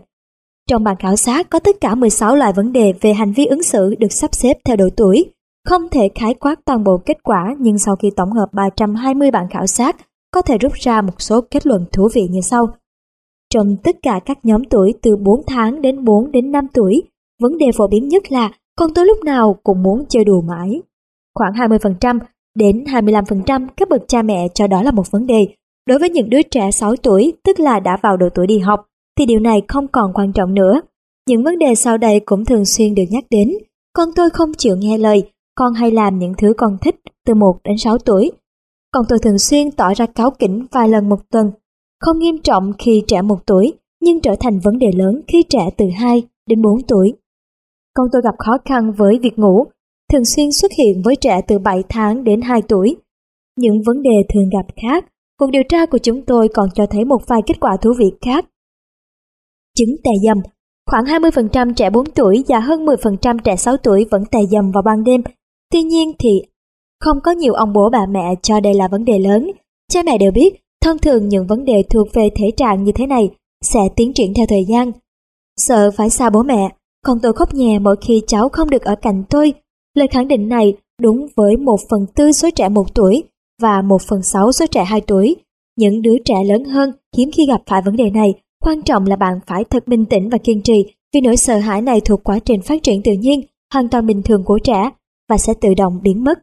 Trong 0.68 0.84
bản 0.84 0.96
khảo 0.98 1.16
sát 1.16 1.50
có 1.50 1.58
tất 1.58 1.76
cả 1.80 1.94
16 1.94 2.36
loại 2.36 2.52
vấn 2.52 2.72
đề 2.72 2.92
về 3.00 3.12
hành 3.12 3.32
vi 3.32 3.46
ứng 3.46 3.62
xử 3.62 3.94
được 3.98 4.12
sắp 4.12 4.34
xếp 4.34 4.56
theo 4.64 4.76
độ 4.76 4.88
tuổi. 4.96 5.32
Không 5.68 5.88
thể 5.88 6.08
khái 6.14 6.34
quát 6.34 6.60
toàn 6.64 6.84
bộ 6.84 6.98
kết 7.06 7.22
quả 7.22 7.54
nhưng 7.58 7.78
sau 7.78 7.96
khi 7.96 8.10
tổng 8.16 8.32
hợp 8.32 8.46
320 8.52 9.30
bản 9.30 9.46
khảo 9.50 9.66
sát 9.66 9.96
có 10.30 10.42
thể 10.42 10.58
rút 10.58 10.72
ra 10.72 11.02
một 11.02 11.14
số 11.18 11.40
kết 11.40 11.66
luận 11.66 11.84
thú 11.92 12.08
vị 12.14 12.28
như 12.30 12.40
sau. 12.40 12.68
Trong 13.54 13.76
tất 13.84 13.96
cả 14.02 14.20
các 14.26 14.38
nhóm 14.42 14.64
tuổi 14.64 14.94
từ 15.02 15.16
4 15.16 15.42
tháng 15.46 15.82
đến 15.82 16.04
4 16.04 16.30
đến 16.30 16.52
5 16.52 16.66
tuổi, 16.74 17.02
vấn 17.42 17.58
đề 17.58 17.66
phổ 17.76 17.86
biến 17.88 18.08
nhất 18.08 18.32
là 18.32 18.50
con 18.76 18.94
tôi 18.94 19.06
lúc 19.06 19.18
nào 19.24 19.56
cũng 19.62 19.82
muốn 19.82 20.04
chơi 20.08 20.24
đùa 20.24 20.40
mãi. 20.40 20.82
Khoảng 21.34 21.52
20% 21.52 22.18
đến 22.54 22.84
25% 22.84 23.66
các 23.76 23.88
bậc 23.88 24.02
cha 24.08 24.22
mẹ 24.22 24.48
cho 24.54 24.66
đó 24.66 24.82
là 24.82 24.90
một 24.90 25.10
vấn 25.10 25.26
đề. 25.26 25.46
Đối 25.86 25.98
với 25.98 26.10
những 26.10 26.30
đứa 26.30 26.42
trẻ 26.42 26.70
6 26.70 26.96
tuổi, 26.96 27.32
tức 27.44 27.60
là 27.60 27.80
đã 27.80 27.98
vào 28.02 28.16
độ 28.16 28.28
tuổi 28.34 28.46
đi 28.46 28.58
học, 28.58 28.86
thì 29.18 29.26
điều 29.26 29.40
này 29.40 29.62
không 29.68 29.88
còn 29.88 30.12
quan 30.12 30.32
trọng 30.32 30.54
nữa. 30.54 30.80
Những 31.28 31.44
vấn 31.44 31.58
đề 31.58 31.74
sau 31.74 31.98
đây 31.98 32.20
cũng 32.20 32.44
thường 32.44 32.64
xuyên 32.64 32.94
được 32.94 33.02
nhắc 33.10 33.24
đến. 33.30 33.52
Con 33.92 34.08
tôi 34.16 34.30
không 34.30 34.52
chịu 34.54 34.76
nghe 34.76 34.98
lời, 34.98 35.30
con 35.54 35.74
hay 35.74 35.90
làm 35.90 36.18
những 36.18 36.32
thứ 36.38 36.52
con 36.56 36.76
thích 36.80 36.96
từ 37.26 37.34
1 37.34 37.56
đến 37.64 37.78
6 37.78 37.98
tuổi. 37.98 38.32
Con 38.92 39.04
tôi 39.08 39.18
thường 39.18 39.38
xuyên 39.38 39.70
tỏ 39.70 39.94
ra 39.94 40.06
cáo 40.06 40.30
kỉnh 40.30 40.66
vài 40.72 40.88
lần 40.88 41.08
một 41.08 41.20
tuần. 41.30 41.50
không 42.00 42.18
nghiêm 42.18 42.38
trọng 42.42 42.72
khi 42.78 43.04
trẻ 43.06 43.22
một 43.22 43.46
tuổi, 43.46 43.72
nhưng 44.00 44.20
trở 44.20 44.34
thành 44.40 44.58
vấn 44.58 44.78
đề 44.78 44.90
lớn 44.92 45.20
khi 45.26 45.42
trẻ 45.48 45.70
từ 45.76 45.86
2 45.96 46.22
đến 46.46 46.62
4 46.62 46.82
tuổi. 46.88 47.12
Con 47.94 48.08
tôi 48.12 48.22
gặp 48.24 48.34
khó 48.38 48.58
khăn 48.64 48.92
với 48.92 49.18
việc 49.22 49.38
ngủ, 49.38 49.66
thường 50.12 50.24
xuyên 50.24 50.52
xuất 50.52 50.72
hiện 50.78 51.02
với 51.04 51.16
trẻ 51.16 51.40
từ 51.48 51.58
7 51.58 51.82
tháng 51.88 52.24
đến 52.24 52.40
2 52.40 52.62
tuổi. 52.62 52.96
Những 53.56 53.82
vấn 53.86 54.02
đề 54.02 54.16
thường 54.34 54.48
gặp 54.52 54.66
khác, 54.82 55.04
cuộc 55.38 55.50
điều 55.50 55.62
tra 55.68 55.86
của 55.86 55.98
chúng 55.98 56.22
tôi 56.22 56.48
còn 56.54 56.68
cho 56.74 56.86
thấy 56.86 57.04
một 57.04 57.22
vài 57.26 57.40
kết 57.46 57.60
quả 57.60 57.76
thú 57.76 57.92
vị 57.98 58.10
khác. 58.20 58.44
Chứng 59.76 59.96
tè 60.04 60.10
dầm 60.26 60.38
Khoảng 60.90 61.04
20% 61.04 61.74
trẻ 61.74 61.90
4 61.90 62.04
tuổi 62.10 62.44
và 62.48 62.60
hơn 62.60 62.86
10% 62.86 63.38
trẻ 63.44 63.56
6 63.56 63.76
tuổi 63.76 64.06
vẫn 64.10 64.24
tè 64.30 64.38
dầm 64.50 64.70
vào 64.70 64.82
ban 64.82 65.04
đêm. 65.04 65.22
Tuy 65.72 65.82
nhiên 65.82 66.12
thì 66.18 66.30
không 67.00 67.18
có 67.24 67.30
nhiều 67.30 67.52
ông 67.52 67.72
bố 67.72 67.90
bà 67.90 68.06
mẹ 68.06 68.34
cho 68.42 68.60
đây 68.60 68.74
là 68.74 68.88
vấn 68.88 69.04
đề 69.04 69.18
lớn. 69.18 69.50
Cha 69.92 70.02
mẹ 70.02 70.18
đều 70.18 70.30
biết, 70.32 70.54
thông 70.82 70.98
thường 70.98 71.28
những 71.28 71.46
vấn 71.46 71.64
đề 71.64 71.82
thuộc 71.90 72.08
về 72.12 72.28
thể 72.36 72.50
trạng 72.56 72.84
như 72.84 72.92
thế 72.92 73.06
này 73.06 73.30
sẽ 73.64 73.80
tiến 73.96 74.12
triển 74.14 74.34
theo 74.34 74.46
thời 74.48 74.64
gian. 74.68 74.92
Sợ 75.56 75.90
phải 75.96 76.10
xa 76.10 76.30
bố 76.30 76.42
mẹ, 76.42 76.68
còn 77.04 77.18
tôi 77.22 77.32
khóc 77.32 77.54
nhè 77.54 77.78
mỗi 77.78 77.96
khi 78.00 78.22
cháu 78.26 78.48
không 78.48 78.70
được 78.70 78.82
ở 78.82 78.94
cạnh 79.02 79.24
tôi. 79.30 79.54
Lời 79.94 80.08
khẳng 80.10 80.28
định 80.28 80.48
này 80.48 80.74
đúng 81.00 81.26
với 81.36 81.56
1 81.56 81.76
phần 81.90 82.06
tư 82.14 82.32
số 82.32 82.50
trẻ 82.56 82.68
1 82.68 82.94
tuổi 82.94 83.24
và 83.62 83.82
1 83.82 84.02
phần 84.08 84.22
6 84.22 84.52
số 84.52 84.66
trẻ 84.66 84.84
2 84.84 85.00
tuổi. 85.00 85.36
Những 85.76 86.02
đứa 86.02 86.14
trẻ 86.24 86.34
lớn 86.44 86.64
hơn 86.64 86.92
hiếm 87.16 87.30
khi 87.36 87.46
gặp 87.46 87.62
phải 87.66 87.82
vấn 87.84 87.96
đề 87.96 88.10
này, 88.10 88.34
quan 88.64 88.82
trọng 88.82 89.06
là 89.06 89.16
bạn 89.16 89.38
phải 89.46 89.64
thật 89.64 89.88
bình 89.88 90.06
tĩnh 90.06 90.28
và 90.28 90.38
kiên 90.38 90.62
trì 90.62 90.94
vì 91.14 91.20
nỗi 91.20 91.36
sợ 91.36 91.58
hãi 91.58 91.82
này 91.82 92.00
thuộc 92.00 92.20
quá 92.24 92.38
trình 92.38 92.62
phát 92.62 92.82
triển 92.82 93.02
tự 93.02 93.12
nhiên, 93.12 93.40
hoàn 93.72 93.88
toàn 93.88 94.06
bình 94.06 94.22
thường 94.22 94.44
của 94.44 94.58
trẻ 94.64 94.90
và 95.28 95.38
sẽ 95.38 95.54
tự 95.60 95.74
động 95.74 96.00
biến 96.02 96.24
mất. 96.24 96.38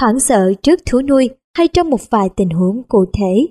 Hoảng 0.00 0.20
sợ 0.20 0.52
trước 0.62 0.80
thú 0.86 1.02
nuôi 1.02 1.30
hay 1.56 1.68
trong 1.68 1.90
một 1.90 2.10
vài 2.10 2.28
tình 2.36 2.50
huống 2.50 2.82
cụ 2.88 3.04
thể. 3.12 3.46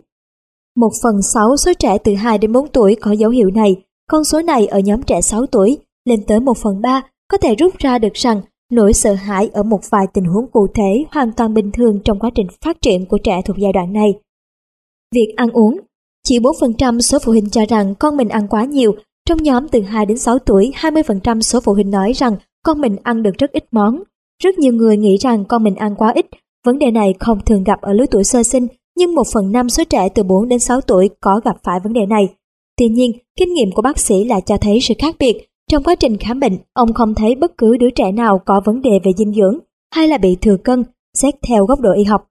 Một 0.75 0.91
phần 1.03 1.21
sáu 1.33 1.57
số 1.57 1.73
trẻ 1.79 1.97
từ 2.03 2.15
2 2.15 2.37
đến 2.37 2.51
4 2.51 2.67
tuổi 2.67 2.95
có 3.01 3.11
dấu 3.11 3.29
hiệu 3.29 3.51
này, 3.55 3.75
con 4.09 4.23
số 4.23 4.41
này 4.41 4.67
ở 4.67 4.79
nhóm 4.79 5.01
trẻ 5.01 5.21
6 5.21 5.45
tuổi 5.45 5.77
lên 6.05 6.19
tới 6.27 6.39
1 6.39 6.57
phần 6.57 6.81
3 6.81 7.01
có 7.27 7.37
thể 7.37 7.55
rút 7.55 7.77
ra 7.77 7.99
được 7.99 8.13
rằng 8.13 8.41
nỗi 8.75 8.93
sợ 8.93 9.13
hãi 9.13 9.49
ở 9.53 9.63
một 9.63 9.79
vài 9.89 10.05
tình 10.13 10.25
huống 10.25 10.47
cụ 10.51 10.67
thể 10.75 11.05
hoàn 11.11 11.31
toàn 11.31 11.53
bình 11.53 11.71
thường 11.71 11.99
trong 12.05 12.19
quá 12.19 12.29
trình 12.35 12.47
phát 12.65 12.77
triển 12.81 13.05
của 13.05 13.17
trẻ 13.17 13.41
thuộc 13.45 13.57
giai 13.57 13.73
đoạn 13.73 13.93
này. 13.93 14.13
Việc 15.15 15.33
ăn 15.35 15.49
uống 15.49 15.79
Chỉ 16.23 16.39
4% 16.39 16.99
số 16.99 17.19
phụ 17.19 17.31
huynh 17.31 17.49
cho 17.49 17.65
rằng 17.65 17.95
con 17.95 18.17
mình 18.17 18.29
ăn 18.29 18.47
quá 18.47 18.65
nhiều. 18.65 18.95
Trong 19.27 19.43
nhóm 19.43 19.67
từ 19.67 19.81
2 19.81 20.05
đến 20.05 20.17
6 20.17 20.39
tuổi, 20.39 20.71
20% 20.75 21.41
số 21.41 21.59
phụ 21.59 21.73
huynh 21.73 21.91
nói 21.91 22.13
rằng 22.13 22.35
con 22.63 22.81
mình 22.81 22.95
ăn 23.03 23.23
được 23.23 23.37
rất 23.37 23.51
ít 23.51 23.63
món. 23.71 24.03
Rất 24.43 24.59
nhiều 24.59 24.73
người 24.73 24.97
nghĩ 24.97 25.17
rằng 25.17 25.45
con 25.45 25.63
mình 25.63 25.75
ăn 25.75 25.95
quá 25.95 26.11
ít. 26.15 26.25
Vấn 26.65 26.79
đề 26.79 26.91
này 26.91 27.13
không 27.19 27.39
thường 27.45 27.63
gặp 27.63 27.81
ở 27.81 27.93
lứa 27.93 28.05
tuổi 28.11 28.23
sơ 28.23 28.43
sinh, 28.43 28.67
nhưng 28.97 29.15
một 29.15 29.27
phần 29.33 29.51
năm 29.51 29.69
số 29.69 29.83
trẻ 29.83 30.09
từ 30.09 30.23
4 30.23 30.49
đến 30.49 30.59
6 30.59 30.81
tuổi 30.81 31.09
có 31.19 31.41
gặp 31.45 31.57
phải 31.63 31.79
vấn 31.83 31.93
đề 31.93 32.05
này. 32.05 32.27
Tuy 32.77 32.87
nhiên, 32.87 33.11
kinh 33.39 33.53
nghiệm 33.53 33.71
của 33.71 33.81
bác 33.81 33.99
sĩ 33.99 34.23
lại 34.25 34.41
cho 34.45 34.57
thấy 34.57 34.79
sự 34.81 34.93
khác 34.99 35.15
biệt. 35.19 35.47
Trong 35.71 35.83
quá 35.83 35.95
trình 35.95 36.17
khám 36.17 36.39
bệnh, 36.39 36.57
ông 36.73 36.93
không 36.93 37.15
thấy 37.15 37.35
bất 37.35 37.57
cứ 37.57 37.77
đứa 37.77 37.89
trẻ 37.89 38.11
nào 38.11 38.39
có 38.45 38.61
vấn 38.65 38.81
đề 38.81 38.99
về 39.03 39.11
dinh 39.17 39.33
dưỡng 39.33 39.59
hay 39.95 40.07
là 40.07 40.17
bị 40.17 40.37
thừa 40.41 40.57
cân, 40.57 40.83
xét 41.13 41.33
theo 41.47 41.65
góc 41.65 41.79
độ 41.79 41.93
y 41.93 42.03
học. 42.03 42.27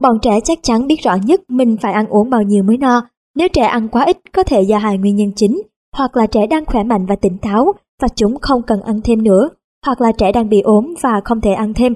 Bọn 0.00 0.18
trẻ 0.22 0.40
chắc 0.40 0.58
chắn 0.62 0.86
biết 0.86 1.02
rõ 1.02 1.14
nhất 1.24 1.40
mình 1.48 1.76
phải 1.82 1.92
ăn 1.92 2.06
uống 2.06 2.30
bao 2.30 2.42
nhiêu 2.42 2.62
mới 2.62 2.76
no. 2.76 3.08
Nếu 3.36 3.48
trẻ 3.48 3.62
ăn 3.62 3.88
quá 3.88 4.04
ít 4.04 4.16
có 4.32 4.42
thể 4.42 4.62
do 4.62 4.78
hai 4.78 4.98
nguyên 4.98 5.16
nhân 5.16 5.32
chính, 5.36 5.62
hoặc 5.96 6.16
là 6.16 6.26
trẻ 6.26 6.46
đang 6.46 6.64
khỏe 6.64 6.84
mạnh 6.84 7.06
và 7.06 7.16
tỉnh 7.16 7.38
táo 7.38 7.72
và 8.02 8.08
chúng 8.08 8.38
không 8.40 8.62
cần 8.62 8.80
ăn 8.82 9.00
thêm 9.04 9.22
nữa, 9.22 9.48
hoặc 9.86 10.00
là 10.00 10.12
trẻ 10.12 10.32
đang 10.32 10.48
bị 10.48 10.60
ốm 10.60 10.94
và 11.02 11.20
không 11.24 11.40
thể 11.40 11.52
ăn 11.52 11.74
thêm. 11.74 11.94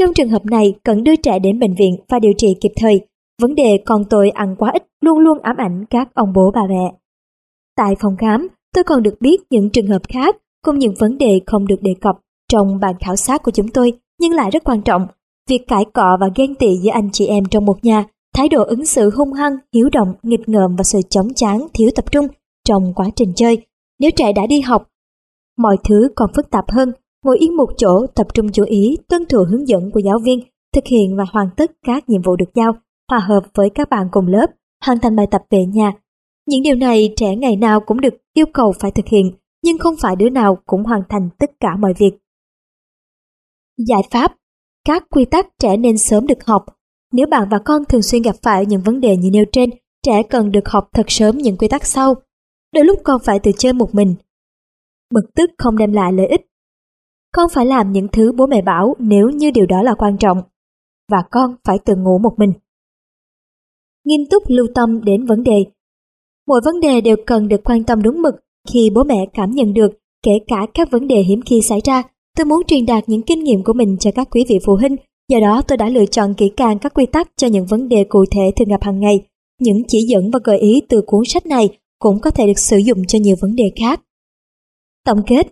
Trong 0.00 0.14
trường 0.14 0.28
hợp 0.28 0.44
này, 0.44 0.74
cần 0.84 1.04
đưa 1.04 1.16
trẻ 1.16 1.38
đến 1.38 1.58
bệnh 1.58 1.74
viện 1.74 1.96
và 2.08 2.18
điều 2.18 2.32
trị 2.38 2.56
kịp 2.60 2.72
thời. 2.76 3.00
Vấn 3.42 3.54
đề 3.54 3.82
con 3.86 4.04
tôi 4.10 4.30
ăn 4.30 4.56
quá 4.58 4.70
ít 4.70 4.82
luôn 5.00 5.18
luôn 5.18 5.38
ám 5.42 5.56
ảnh 5.56 5.84
các 5.90 6.14
ông 6.14 6.32
bố 6.32 6.50
bà 6.54 6.60
mẹ. 6.68 6.94
Tại 7.76 7.94
phòng 8.00 8.16
khám, 8.16 8.48
tôi 8.74 8.84
còn 8.84 9.02
được 9.02 9.14
biết 9.20 9.40
những 9.50 9.70
trường 9.70 9.86
hợp 9.86 10.02
khác 10.08 10.36
cùng 10.64 10.78
những 10.78 10.94
vấn 10.98 11.18
đề 11.18 11.40
không 11.46 11.66
được 11.66 11.82
đề 11.82 11.94
cập 12.00 12.16
trong 12.52 12.80
bàn 12.80 12.94
khảo 13.00 13.16
sát 13.16 13.42
của 13.42 13.50
chúng 13.50 13.68
tôi 13.68 13.92
nhưng 14.20 14.32
lại 14.32 14.50
rất 14.50 14.64
quan 14.64 14.82
trọng. 14.82 15.06
Việc 15.48 15.66
cãi 15.68 15.84
cọ 15.94 16.16
và 16.20 16.28
ghen 16.36 16.54
tị 16.54 16.76
giữa 16.76 16.90
anh 16.90 17.10
chị 17.12 17.26
em 17.26 17.44
trong 17.44 17.64
một 17.64 17.84
nhà, 17.84 18.04
thái 18.34 18.48
độ 18.48 18.64
ứng 18.64 18.86
xử 18.86 19.10
hung 19.10 19.32
hăng, 19.32 19.56
hiếu 19.74 19.88
động, 19.92 20.14
nghịch 20.22 20.48
ngợm 20.48 20.76
và 20.76 20.84
sự 20.84 21.00
chống 21.10 21.34
chán, 21.34 21.66
thiếu 21.74 21.90
tập 21.94 22.04
trung 22.12 22.26
trong 22.68 22.94
quá 22.94 23.06
trình 23.16 23.32
chơi. 23.36 23.66
Nếu 24.00 24.10
trẻ 24.16 24.32
đã 24.32 24.46
đi 24.46 24.60
học, 24.60 24.90
mọi 25.58 25.76
thứ 25.88 26.08
còn 26.16 26.30
phức 26.36 26.50
tạp 26.50 26.64
hơn, 26.70 26.92
ngồi 27.24 27.38
yên 27.38 27.56
một 27.56 27.70
chỗ 27.76 28.06
tập 28.14 28.26
trung 28.34 28.52
chú 28.52 28.64
ý, 28.64 28.96
tuân 29.08 29.26
thủ 29.26 29.44
hướng 29.50 29.68
dẫn 29.68 29.90
của 29.90 30.00
giáo 30.00 30.18
viên, 30.18 30.40
thực 30.74 30.84
hiện 30.86 31.16
và 31.16 31.24
hoàn 31.32 31.48
tất 31.56 31.70
các 31.86 32.08
nhiệm 32.08 32.22
vụ 32.22 32.36
được 32.36 32.54
giao, 32.54 32.72
hòa 33.10 33.18
hợp 33.18 33.40
với 33.54 33.70
các 33.70 33.90
bạn 33.90 34.08
cùng 34.12 34.26
lớp, 34.26 34.46
hoàn 34.84 34.98
thành 34.98 35.16
bài 35.16 35.26
tập 35.30 35.42
về 35.50 35.64
nhà. 35.66 35.92
Những 36.46 36.62
điều 36.62 36.74
này 36.74 37.14
trẻ 37.16 37.36
ngày 37.36 37.56
nào 37.56 37.80
cũng 37.80 38.00
được 38.00 38.14
yêu 38.32 38.46
cầu 38.54 38.72
phải 38.80 38.90
thực 38.90 39.06
hiện, 39.06 39.32
nhưng 39.62 39.78
không 39.78 39.94
phải 40.00 40.16
đứa 40.16 40.30
nào 40.30 40.58
cũng 40.66 40.84
hoàn 40.84 41.02
thành 41.08 41.28
tất 41.38 41.50
cả 41.60 41.76
mọi 41.78 41.94
việc. 41.98 42.12
Giải 43.76 44.02
pháp 44.10 44.36
Các 44.84 45.04
quy 45.10 45.24
tắc 45.24 45.46
trẻ 45.58 45.76
nên 45.76 45.98
sớm 45.98 46.26
được 46.26 46.46
học. 46.46 46.64
Nếu 47.12 47.26
bạn 47.26 47.48
và 47.50 47.58
con 47.64 47.84
thường 47.84 48.02
xuyên 48.02 48.22
gặp 48.22 48.36
phải 48.42 48.66
những 48.66 48.82
vấn 48.82 49.00
đề 49.00 49.16
như 49.16 49.30
nêu 49.30 49.44
trên, 49.52 49.70
trẻ 50.02 50.22
cần 50.30 50.52
được 50.52 50.68
học 50.68 50.88
thật 50.92 51.06
sớm 51.08 51.38
những 51.38 51.56
quy 51.56 51.68
tắc 51.68 51.86
sau. 51.86 52.14
Đôi 52.72 52.84
lúc 52.84 52.98
con 53.04 53.20
phải 53.24 53.38
tự 53.38 53.50
chơi 53.58 53.72
một 53.72 53.94
mình. 53.94 54.14
Bực 55.14 55.34
tức 55.34 55.50
không 55.58 55.78
đem 55.78 55.92
lại 55.92 56.12
lợi 56.12 56.26
ích. 56.26 56.40
Con 57.32 57.48
phải 57.52 57.66
làm 57.66 57.92
những 57.92 58.08
thứ 58.12 58.32
bố 58.32 58.46
mẹ 58.46 58.62
bảo 58.62 58.94
nếu 58.98 59.30
như 59.30 59.50
điều 59.50 59.66
đó 59.66 59.82
là 59.82 59.94
quan 59.98 60.18
trọng. 60.18 60.42
Và 61.10 61.18
con 61.30 61.56
phải 61.64 61.78
tự 61.84 61.96
ngủ 61.96 62.18
một 62.18 62.34
mình. 62.38 62.52
Nghiêm 64.04 64.20
túc 64.30 64.42
lưu 64.46 64.66
tâm 64.74 65.04
đến 65.04 65.26
vấn 65.26 65.42
đề. 65.42 65.64
Mỗi 66.48 66.60
vấn 66.64 66.80
đề 66.80 67.00
đều 67.00 67.16
cần 67.26 67.48
được 67.48 67.64
quan 67.64 67.84
tâm 67.84 68.02
đúng 68.02 68.22
mực 68.22 68.34
khi 68.68 68.90
bố 68.94 69.04
mẹ 69.04 69.26
cảm 69.34 69.50
nhận 69.50 69.74
được, 69.74 69.92
kể 70.22 70.32
cả 70.46 70.66
các 70.74 70.90
vấn 70.90 71.08
đề 71.08 71.22
hiếm 71.22 71.40
khi 71.42 71.60
xảy 71.62 71.80
ra. 71.84 72.02
Tôi 72.36 72.44
muốn 72.44 72.62
truyền 72.66 72.86
đạt 72.86 73.08
những 73.08 73.22
kinh 73.22 73.44
nghiệm 73.44 73.64
của 73.64 73.72
mình 73.72 73.96
cho 74.00 74.10
các 74.14 74.28
quý 74.30 74.44
vị 74.48 74.58
phụ 74.66 74.76
huynh, 74.76 74.96
do 75.28 75.40
đó 75.40 75.62
tôi 75.68 75.76
đã 75.76 75.88
lựa 75.88 76.06
chọn 76.06 76.34
kỹ 76.34 76.48
càng 76.56 76.78
các 76.78 76.94
quy 76.94 77.06
tắc 77.06 77.30
cho 77.36 77.46
những 77.46 77.66
vấn 77.66 77.88
đề 77.88 78.04
cụ 78.08 78.24
thể 78.30 78.50
thường 78.56 78.68
gặp 78.68 78.82
hàng 78.82 79.00
ngày. 79.00 79.20
Những 79.60 79.82
chỉ 79.88 79.98
dẫn 80.08 80.30
và 80.30 80.38
gợi 80.44 80.58
ý 80.58 80.82
từ 80.88 81.02
cuốn 81.06 81.24
sách 81.24 81.46
này 81.46 81.68
cũng 81.98 82.20
có 82.20 82.30
thể 82.30 82.46
được 82.46 82.58
sử 82.58 82.76
dụng 82.76 83.04
cho 83.04 83.18
nhiều 83.18 83.36
vấn 83.40 83.56
đề 83.56 83.72
khác. 83.80 84.00
Tổng 85.04 85.22
kết 85.26 85.46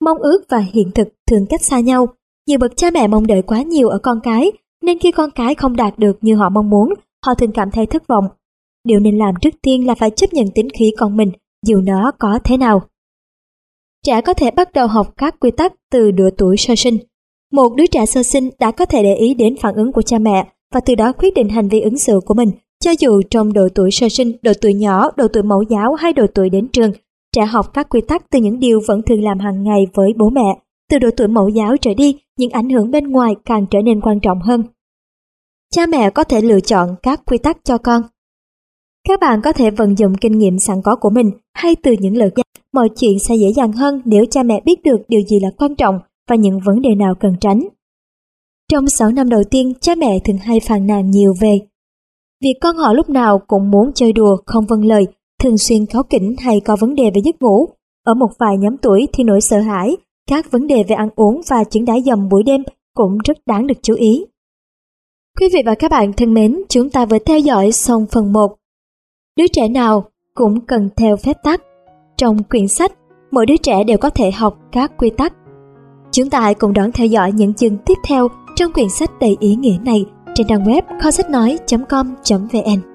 Mong 0.00 0.18
ước 0.18 0.44
và 0.48 0.58
hiện 0.58 0.90
thực 0.94 1.08
thường 1.30 1.46
cách 1.48 1.62
xa 1.62 1.80
nhau. 1.80 2.06
Nhiều 2.46 2.58
bậc 2.58 2.76
cha 2.76 2.90
mẹ 2.90 3.06
mong 3.06 3.26
đợi 3.26 3.42
quá 3.42 3.62
nhiều 3.62 3.88
ở 3.88 3.98
con 3.98 4.20
cái, 4.22 4.52
nên 4.82 4.98
khi 4.98 5.12
con 5.12 5.30
cái 5.30 5.54
không 5.54 5.76
đạt 5.76 5.98
được 5.98 6.18
như 6.20 6.36
họ 6.36 6.48
mong 6.48 6.70
muốn, 6.70 6.94
họ 7.26 7.34
thường 7.34 7.52
cảm 7.52 7.70
thấy 7.70 7.86
thất 7.86 8.06
vọng. 8.06 8.24
Điều 8.84 9.00
nên 9.00 9.18
làm 9.18 9.34
trước 9.40 9.54
tiên 9.62 9.86
là 9.86 9.94
phải 9.94 10.10
chấp 10.10 10.32
nhận 10.32 10.46
tính 10.54 10.68
khí 10.78 10.92
con 10.98 11.16
mình, 11.16 11.32
dù 11.66 11.80
nó 11.80 12.12
có 12.18 12.38
thế 12.44 12.56
nào. 12.56 12.82
Trẻ 14.06 14.20
có 14.20 14.34
thể 14.34 14.50
bắt 14.50 14.72
đầu 14.72 14.86
học 14.86 15.14
các 15.16 15.40
quy 15.40 15.50
tắc 15.50 15.72
từ 15.90 16.10
độ 16.10 16.28
tuổi 16.38 16.56
sơ 16.56 16.74
sinh. 16.76 16.98
Một 17.52 17.74
đứa 17.76 17.86
trẻ 17.86 18.06
sơ 18.06 18.22
sinh 18.22 18.50
đã 18.58 18.70
có 18.70 18.84
thể 18.84 19.02
để 19.02 19.14
ý 19.14 19.34
đến 19.34 19.56
phản 19.60 19.74
ứng 19.74 19.92
của 19.92 20.02
cha 20.02 20.18
mẹ 20.18 20.46
và 20.74 20.80
từ 20.80 20.94
đó 20.94 21.12
quyết 21.12 21.34
định 21.34 21.48
hành 21.48 21.68
vi 21.68 21.80
ứng 21.80 21.98
xử 21.98 22.20
của 22.26 22.34
mình, 22.34 22.50
cho 22.84 22.90
dù 22.98 23.22
trong 23.30 23.52
độ 23.52 23.68
tuổi 23.74 23.90
sơ 23.90 24.08
sinh, 24.08 24.32
độ 24.42 24.52
tuổi 24.60 24.74
nhỏ, 24.74 25.10
độ 25.16 25.28
tuổi 25.32 25.42
mẫu 25.42 25.62
giáo 25.70 25.94
hay 25.94 26.12
độ 26.12 26.26
tuổi 26.34 26.50
đến 26.50 26.68
trường. 26.68 26.92
Trẻ 27.36 27.44
học 27.44 27.74
các 27.74 27.88
quy 27.88 28.00
tắc 28.00 28.30
từ 28.30 28.38
những 28.38 28.60
điều 28.60 28.80
vẫn 28.86 29.02
thường 29.02 29.22
làm 29.22 29.38
hàng 29.38 29.62
ngày 29.62 29.86
với 29.94 30.12
bố 30.16 30.30
mẹ. 30.30 30.58
Từ 30.90 30.98
độ 30.98 31.08
tuổi 31.16 31.28
mẫu 31.28 31.48
giáo 31.48 31.76
trở 31.76 31.94
đi, 31.94 32.16
những 32.38 32.50
ảnh 32.50 32.70
hưởng 32.70 32.90
bên 32.90 33.04
ngoài 33.10 33.34
càng 33.44 33.66
trở 33.70 33.82
nên 33.82 34.00
quan 34.00 34.20
trọng 34.20 34.40
hơn. 34.40 34.62
Cha 35.74 35.86
mẹ 35.86 36.10
có 36.10 36.24
thể 36.24 36.40
lựa 36.40 36.60
chọn 36.60 36.94
các 37.02 37.20
quy 37.26 37.38
tắc 37.38 37.58
cho 37.64 37.78
con. 37.78 38.02
Các 39.08 39.20
bạn 39.20 39.40
có 39.44 39.52
thể 39.52 39.70
vận 39.70 39.98
dụng 39.98 40.14
kinh 40.14 40.38
nghiệm 40.38 40.58
sẵn 40.58 40.76
có 40.84 40.96
của 40.96 41.10
mình 41.10 41.30
hay 41.54 41.76
từ 41.82 41.92
những 42.00 42.16
lời 42.16 42.30
dạy. 42.36 42.44
Mọi 42.72 42.88
chuyện 42.96 43.18
sẽ 43.18 43.34
dễ 43.34 43.52
dàng 43.56 43.72
hơn 43.72 44.02
nếu 44.04 44.24
cha 44.30 44.42
mẹ 44.42 44.60
biết 44.64 44.82
được 44.84 44.96
điều 45.08 45.20
gì 45.20 45.40
là 45.42 45.48
quan 45.58 45.74
trọng 45.74 45.98
và 46.30 46.36
những 46.36 46.60
vấn 46.64 46.80
đề 46.80 46.94
nào 46.94 47.14
cần 47.20 47.32
tránh. 47.40 47.60
Trong 48.72 48.88
6 48.88 49.10
năm 49.10 49.28
đầu 49.28 49.42
tiên, 49.50 49.72
cha 49.80 49.94
mẹ 49.94 50.18
thường 50.24 50.36
hay 50.36 50.60
phàn 50.60 50.86
nàn 50.86 51.10
nhiều 51.10 51.32
về 51.40 51.58
việc 52.42 52.54
con 52.60 52.76
họ 52.76 52.92
lúc 52.92 53.08
nào 53.08 53.38
cũng 53.46 53.70
muốn 53.70 53.90
chơi 53.94 54.12
đùa, 54.12 54.36
không 54.46 54.66
vâng 54.66 54.84
lời, 54.84 55.06
thường 55.40 55.58
xuyên 55.58 55.86
kháu 55.86 56.02
kỉnh 56.02 56.36
hay 56.38 56.60
có 56.60 56.76
vấn 56.80 56.94
đề 56.94 57.10
về 57.14 57.20
giấc 57.24 57.42
ngủ. 57.42 57.68
Ở 58.04 58.14
một 58.14 58.30
vài 58.38 58.56
nhóm 58.58 58.76
tuổi 58.76 59.06
thì 59.12 59.24
nỗi 59.24 59.40
sợ 59.40 59.60
hãi, 59.60 59.96
các 60.30 60.50
vấn 60.50 60.66
đề 60.66 60.84
về 60.88 60.94
ăn 60.94 61.08
uống 61.16 61.40
và 61.48 61.64
chứng 61.64 61.84
đá 61.84 61.94
dầm 62.06 62.28
buổi 62.28 62.42
đêm 62.42 62.62
cũng 62.94 63.18
rất 63.24 63.38
đáng 63.46 63.66
được 63.66 63.78
chú 63.82 63.94
ý. 63.94 64.24
Quý 65.40 65.48
vị 65.52 65.62
và 65.66 65.74
các 65.74 65.90
bạn 65.90 66.12
thân 66.12 66.34
mến, 66.34 66.62
chúng 66.68 66.90
ta 66.90 67.06
vừa 67.06 67.18
theo 67.18 67.38
dõi 67.38 67.72
xong 67.72 68.06
phần 68.12 68.32
1. 68.32 68.57
Đứa 69.38 69.46
trẻ 69.52 69.68
nào 69.68 70.04
cũng 70.34 70.60
cần 70.60 70.88
theo 70.96 71.16
phép 71.16 71.36
tắc. 71.42 71.60
Trong 72.16 72.42
quyển 72.42 72.68
sách, 72.68 72.92
mỗi 73.30 73.46
đứa 73.46 73.56
trẻ 73.56 73.84
đều 73.84 73.98
có 73.98 74.10
thể 74.10 74.30
học 74.30 74.58
các 74.72 74.92
quy 74.98 75.10
tắc. 75.10 75.32
Chúng 76.12 76.30
ta 76.30 76.40
hãy 76.40 76.54
cùng 76.54 76.72
đón 76.72 76.92
theo 76.92 77.06
dõi 77.06 77.32
những 77.32 77.54
chương 77.54 77.76
tiếp 77.76 77.94
theo 78.06 78.28
trong 78.56 78.72
quyển 78.72 78.88
sách 78.88 79.10
đầy 79.20 79.36
ý 79.40 79.54
nghĩa 79.54 79.76
này 79.84 80.04
trên 80.34 80.46
trang 80.46 80.64
web 80.64 80.82
kho 81.02 81.10
sách 81.10 81.30
nói.com.vn. 81.30 82.87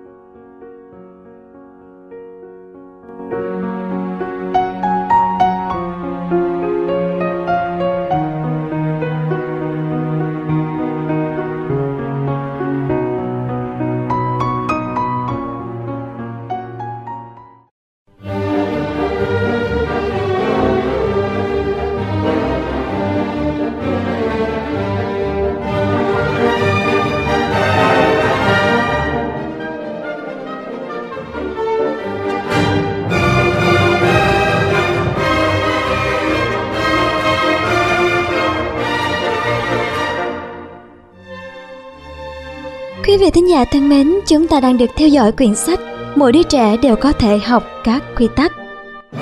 thính 43.34 43.50
giả 43.50 43.66
thân 43.66 43.90
mến, 43.90 44.14
chúng 44.28 44.48
ta 44.48 44.60
đang 44.60 44.78
được 44.78 44.90
theo 44.96 45.08
dõi 45.08 45.32
quyển 45.32 45.56
sách 45.56 45.80
Mỗi 46.16 46.32
đứa 46.32 46.44
trẻ 46.44 46.78
đều 46.78 46.96
có 46.96 47.12
thể 47.12 47.38
học 47.38 47.64
các 47.84 48.04
quy 48.18 48.28
tắc. 48.36 48.52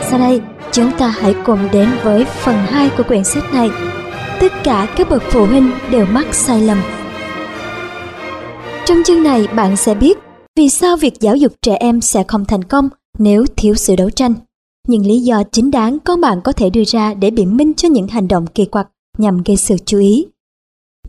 Sau 0.09 0.20
đây, 0.20 0.41
chúng 0.72 0.91
ta 0.97 1.07
hãy 1.07 1.36
cùng 1.45 1.59
đến 1.72 1.89
với 2.03 2.26
phần 2.26 2.55
2 2.55 2.89
của 2.97 3.03
quyển 3.03 3.24
sách 3.24 3.53
này. 3.53 3.70
Tất 4.39 4.53
cả 4.64 4.93
các 4.97 5.09
bậc 5.09 5.24
phụ 5.24 5.45
huynh 5.45 5.72
đều 5.91 6.05
mắc 6.05 6.34
sai 6.34 6.62
lầm. 6.62 6.78
Trong 8.86 8.97
chương 9.05 9.24
này 9.24 9.47
bạn 9.55 9.78
sẽ 9.78 9.95
biết 9.95 10.18
vì 10.57 10.70
sao 10.70 10.97
việc 10.97 11.14
giáo 11.20 11.36
dục 11.36 11.51
trẻ 11.62 11.76
em 11.76 12.01
sẽ 12.01 12.24
không 12.28 12.45
thành 12.45 12.64
công 12.64 12.89
nếu 13.18 13.45
thiếu 13.57 13.76
sự 13.76 13.95
đấu 13.95 14.09
tranh. 14.09 14.34
Những 14.88 15.05
lý 15.05 15.20
do 15.20 15.43
chính 15.51 15.72
đáng 15.72 15.97
con 15.99 16.22
bạn 16.22 16.41
có 16.41 16.51
thể 16.51 16.70
đưa 16.70 16.84
ra 16.88 17.14
để 17.14 17.32
biện 17.32 17.57
minh 17.57 17.74
cho 17.74 17.89
những 17.89 18.07
hành 18.07 18.28
động 18.28 18.47
kỳ 18.47 18.66
quặc 18.66 18.88
nhằm 19.18 19.43
gây 19.45 19.57
sự 19.57 19.76
chú 19.86 19.99
ý. 19.99 20.26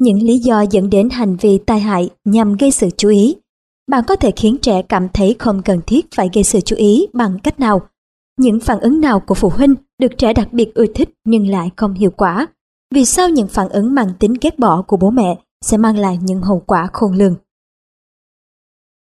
Những 0.03 0.23
lý 0.23 0.39
do 0.39 0.65
dẫn 0.71 0.91
đến 0.91 1.09
hành 1.11 1.37
vi 1.37 1.59
tai 1.67 1.81
hại 1.81 2.11
nhằm 2.25 2.57
gây 2.57 2.71
sự 2.71 2.89
chú 2.97 3.09
ý. 3.09 3.37
Bạn 3.91 4.05
có 4.07 4.17
thể 4.17 4.31
khiến 4.37 4.57
trẻ 4.63 4.83
cảm 4.83 5.09
thấy 5.15 5.37
không 5.39 5.63
cần 5.63 5.81
thiết 5.87 6.07
phải 6.15 6.29
gây 6.33 6.45
sự 6.45 6.61
chú 6.61 6.77
ý 6.77 7.07
bằng 7.13 7.39
cách 7.43 7.61
nào. 7.61 7.81
Những 8.39 8.61
phản 8.61 8.81
ứng 8.81 9.01
nào 9.01 9.21
của 9.21 9.35
phụ 9.35 9.49
huynh 9.49 9.75
được 9.99 10.13
trẻ 10.19 10.33
đặc 10.33 10.53
biệt 10.53 10.75
ưa 10.75 10.87
thích 10.95 11.11
nhưng 11.25 11.49
lại 11.49 11.71
không 11.77 11.95
hiệu 11.95 12.11
quả. 12.11 12.47
Vì 12.95 13.05
sao 13.05 13.29
những 13.29 13.49
phản 13.49 13.69
ứng 13.69 13.95
mang 13.95 14.09
tính 14.19 14.35
ghét 14.41 14.59
bỏ 14.59 14.83
của 14.83 14.97
bố 14.97 15.11
mẹ 15.11 15.39
sẽ 15.65 15.77
mang 15.77 15.99
lại 15.99 16.19
những 16.23 16.41
hậu 16.41 16.63
quả 16.67 16.89
khôn 16.93 17.13
lường. 17.13 17.35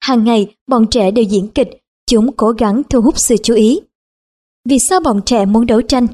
Hàng 0.05 0.25
ngày, 0.25 0.55
bọn 0.67 0.87
trẻ 0.87 1.11
đều 1.11 1.25
diễn 1.25 1.49
kịch, 1.49 1.69
chúng 2.07 2.33
cố 2.33 2.51
gắng 2.51 2.83
thu 2.91 3.01
hút 3.01 3.19
sự 3.19 3.37
chú 3.43 3.55
ý. 3.55 3.81
Vì 4.69 4.79
sao 4.79 5.01
bọn 5.01 5.21
trẻ 5.27 5.45
muốn 5.45 5.67
đấu 5.67 5.83
tranh? 5.83 6.07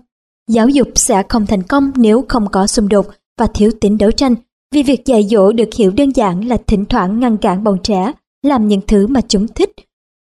Giáo 0.49 0.69
dục 0.69 0.89
sẽ 0.95 1.23
không 1.29 1.47
thành 1.47 1.63
công 1.63 1.91
nếu 1.97 2.25
không 2.29 2.49
có 2.53 2.67
xung 2.67 2.89
đột 2.89 3.07
và 3.39 3.47
thiếu 3.55 3.71
tính 3.81 3.99
đấu 3.99 4.11
tranh, 4.11 4.35
vì 4.75 4.83
việc 4.83 5.07
dạy 5.07 5.23
dỗ 5.31 5.53
được 5.53 5.75
hiểu 5.75 5.93
đơn 5.97 6.11
giản 6.11 6.49
là 6.49 6.57
thỉnh 6.67 6.85
thoảng 6.85 7.21
ngăn 7.21 7.37
cản 7.37 7.65
bọn 7.65 7.79
trẻ 7.83 8.13
làm 8.43 8.69
những 8.69 8.81
thứ 8.87 9.07
mà 9.07 9.21
chúng 9.29 9.49
thích, 9.49 9.71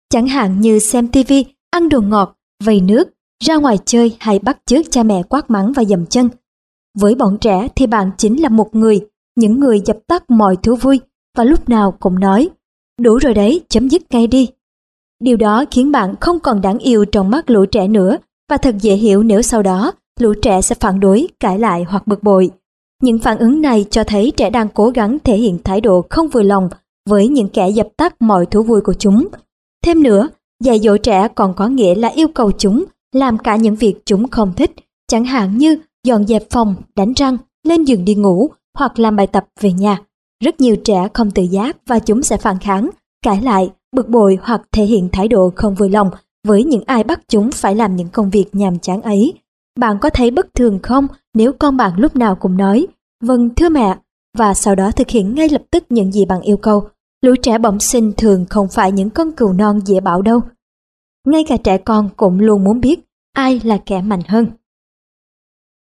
chẳng 0.10 0.28
hạn 0.28 0.62
như 0.62 0.80
xem 0.80 1.08
tivi, 1.08 1.46
ăn 1.72 1.90
đồ 1.90 2.02
ngọt, 2.02 2.36
vầy 2.64 2.82
nước, 2.82 3.10
ra 3.44 3.56
ngoài 3.56 3.78
chơi 3.86 4.18
hay 4.20 4.40
bắt 4.40 4.58
chước 4.66 4.86
cha 4.92 5.04
mẹ 5.04 5.24
quát 5.30 5.50
mắng 5.50 5.74
và 5.74 5.84
dầm 5.84 6.06
chân. 6.06 6.30
Với 6.98 7.16
bọn 7.16 7.38
trẻ 7.42 7.68
thì 7.76 7.88
bạn 7.88 8.12
chính 8.18 8.42
là 8.42 8.50
một 8.50 8.76
người, 8.76 9.08
những 9.36 9.60
người 9.60 9.82
dập 9.86 9.98
tắt 10.08 10.30
mọi 10.30 10.56
thú 10.56 10.76
vui 10.76 11.00
và 11.38 11.44
lúc 11.44 11.70
nào 11.70 11.92
cũng 12.00 12.20
nói 12.20 12.50
Đủ 13.02 13.18
rồi 13.18 13.34
đấy, 13.34 13.62
chấm 13.70 13.88
dứt 13.88 14.02
ngay 14.10 14.28
đi. 14.28 14.50
Điều 15.20 15.38
đó 15.38 15.66
khiến 15.72 15.92
bạn 15.92 16.16
không 16.22 16.40
còn 16.40 16.62
đáng 16.62 16.78
yêu 16.78 17.06
trong 17.06 17.30
mắt 17.30 17.50
lũ 17.50 17.66
trẻ 17.66 17.88
nữa 17.88 18.18
và 18.50 18.58
thật 18.58 18.76
dễ 18.82 18.96
hiểu 18.96 19.24
nếu 19.24 19.42
sau 19.42 19.64
đó 19.64 19.92
lũ 20.20 20.34
trẻ 20.42 20.62
sẽ 20.62 20.76
phản 20.80 21.00
đối, 21.00 21.28
cãi 21.40 21.60
lại 21.60 21.86
hoặc 21.88 22.08
bực 22.08 22.24
bội. 22.24 22.52
Những 23.06 23.20
phản 23.20 23.38
ứng 23.38 23.62
này 23.62 23.86
cho 23.92 24.04
thấy 24.04 24.32
trẻ 24.38 24.50
đang 24.50 24.68
cố 24.74 24.90
gắng 24.90 25.18
thể 25.24 25.38
hiện 25.38 25.60
thái 25.64 25.82
độ 25.82 26.06
không 26.10 26.28
vừa 26.28 26.42
lòng 26.42 26.70
với 27.10 27.28
những 27.28 27.50
kẻ 27.50 27.70
dập 27.70 27.88
tắt 27.98 28.22
mọi 28.22 28.46
thú 28.46 28.64
vui 28.64 28.82
của 28.82 28.94
chúng. 28.94 29.28
Thêm 29.86 30.04
nữa, 30.04 30.30
dạy 30.64 30.80
dỗ 30.80 30.98
trẻ 30.98 31.28
còn 31.36 31.54
có 31.54 31.68
nghĩa 31.68 31.96
là 31.96 32.08
yêu 32.08 32.28
cầu 32.28 32.52
chúng 32.52 32.86
làm 33.16 33.38
cả 33.38 33.56
những 33.56 33.76
việc 33.76 33.96
chúng 34.06 34.28
không 34.28 34.54
thích, 34.54 34.72
chẳng 35.08 35.26
hạn 35.26 35.58
như 35.58 35.78
dọn 36.04 36.28
dẹp 36.28 36.44
phòng, 36.50 36.76
đánh 36.96 37.14
răng, 37.14 37.38
lên 37.64 37.84
giường 37.84 38.06
đi 38.06 38.16
ngủ 38.16 38.50
hoặc 38.78 39.00
làm 39.00 39.16
bài 39.16 39.28
tập 39.28 39.46
về 39.62 39.72
nhà. 39.72 39.98
Rất 40.44 40.62
nhiều 40.62 40.76
trẻ 40.76 41.08
không 41.14 41.32
tự 41.32 41.44
giác 41.44 41.78
và 41.88 42.00
chúng 42.00 42.24
sẽ 42.24 42.38
phản 42.38 42.60
kháng, 42.60 42.90
cãi 43.26 43.42
lại, 43.42 43.70
bực 43.96 44.10
bội 44.10 44.38
hoặc 44.42 44.62
thể 44.72 44.84
hiện 44.84 45.10
thái 45.12 45.28
độ 45.28 45.52
không 45.56 45.76
vừa 45.76 45.88
lòng 45.88 46.10
với 46.48 46.64
những 46.64 46.84
ai 46.86 47.04
bắt 47.04 47.20
chúng 47.28 47.52
phải 47.52 47.76
làm 47.76 47.96
những 47.96 48.10
công 48.10 48.30
việc 48.30 48.46
nhàm 48.54 48.80
chán 48.80 49.02
ấy. 49.02 49.34
Bạn 49.80 49.98
có 50.00 50.10
thấy 50.10 50.32
bất 50.32 50.54
thường 50.54 50.80
không 50.84 51.08
nếu 51.34 51.54
con 51.54 51.78
bạn 51.78 51.92
lúc 51.98 52.16
nào 52.16 52.36
cũng 52.36 52.58
nói 52.58 52.88
Vâng 53.26 53.50
thưa 53.56 53.70
mẹ 53.70 53.98
và 54.38 54.54
sau 54.54 54.76
đó 54.76 54.92
thực 54.92 55.10
hiện 55.10 55.36
ngay 55.36 55.50
lập 55.50 55.62
tức 55.72 55.84
những 55.90 56.12
gì 56.12 56.26
bạn 56.26 56.42
yêu 56.42 56.58
cầu. 56.58 56.88
Lũ 57.22 57.36
trẻ 57.42 57.58
bẩm 57.58 57.80
sinh 57.80 58.12
thường 58.18 58.46
không 58.50 58.68
phải 58.68 58.92
những 58.92 59.10
con 59.10 59.32
cừu 59.32 59.54
non 59.54 59.80
dễ 59.86 60.00
bảo 60.00 60.22
đâu. 60.22 60.42
Ngay 61.28 61.44
cả 61.48 61.58
trẻ 61.58 61.78
con 61.78 62.10
cũng 62.18 62.40
luôn 62.40 62.64
muốn 62.64 62.82
biết 62.82 63.00
ai 63.34 63.62
là 63.64 63.78
kẻ 63.86 64.02
mạnh 64.02 64.22
hơn. 64.28 64.48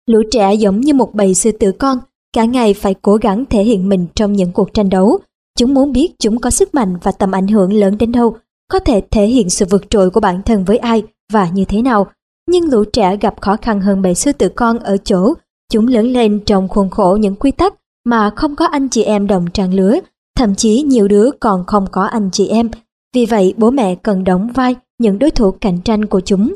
Lũ 0.06 0.22
trẻ 0.30 0.54
giống 0.54 0.80
như 0.80 0.94
một 0.94 1.14
bầy 1.14 1.34
sư 1.34 1.52
tử 1.52 1.72
con, 1.72 1.98
cả 2.32 2.44
ngày 2.44 2.74
phải 2.74 2.94
cố 2.94 3.16
gắng 3.16 3.44
thể 3.50 3.62
hiện 3.62 3.88
mình 3.88 4.06
trong 4.14 4.32
những 4.32 4.52
cuộc 4.52 4.74
tranh 4.74 4.88
đấu. 4.88 5.18
Chúng 5.58 5.74
muốn 5.74 5.92
biết 5.92 6.12
chúng 6.18 6.38
có 6.40 6.50
sức 6.50 6.74
mạnh 6.74 6.96
và 7.02 7.12
tầm 7.12 7.32
ảnh 7.32 7.48
hưởng 7.48 7.72
lớn 7.72 7.98
đến 7.98 8.12
đâu, 8.12 8.36
có 8.70 8.78
thể 8.78 9.02
thể 9.10 9.26
hiện 9.26 9.50
sự 9.50 9.66
vượt 9.70 9.90
trội 9.90 10.10
của 10.10 10.20
bản 10.20 10.42
thân 10.42 10.64
với 10.64 10.78
ai 10.78 11.02
và 11.32 11.48
như 11.48 11.64
thế 11.64 11.82
nào. 11.82 12.06
Nhưng 12.48 12.70
lũ 12.70 12.84
trẻ 12.92 13.16
gặp 13.16 13.40
khó 13.40 13.56
khăn 13.56 13.80
hơn 13.80 14.02
bầy 14.02 14.14
sư 14.14 14.32
tử 14.32 14.48
con 14.48 14.78
ở 14.78 14.96
chỗ 15.04 15.34
chúng 15.72 15.86
lớn 15.86 16.06
lên 16.06 16.40
trong 16.46 16.68
khuôn 16.68 16.90
khổ 16.90 17.18
những 17.20 17.36
quy 17.36 17.50
tắc 17.50 17.74
mà 18.04 18.30
không 18.36 18.56
có 18.56 18.66
anh 18.66 18.88
chị 18.88 19.02
em 19.02 19.26
đồng 19.26 19.50
trang 19.50 19.74
lứa, 19.74 19.98
thậm 20.36 20.54
chí 20.54 20.82
nhiều 20.82 21.08
đứa 21.08 21.30
còn 21.40 21.64
không 21.66 21.86
có 21.92 22.02
anh 22.04 22.30
chị 22.32 22.48
em. 22.48 22.70
Vì 23.14 23.26
vậy 23.26 23.54
bố 23.56 23.70
mẹ 23.70 23.94
cần 23.94 24.24
đóng 24.24 24.48
vai 24.54 24.76
những 24.98 25.18
đối 25.18 25.30
thủ 25.30 25.50
cạnh 25.50 25.80
tranh 25.84 26.04
của 26.06 26.20
chúng. 26.20 26.54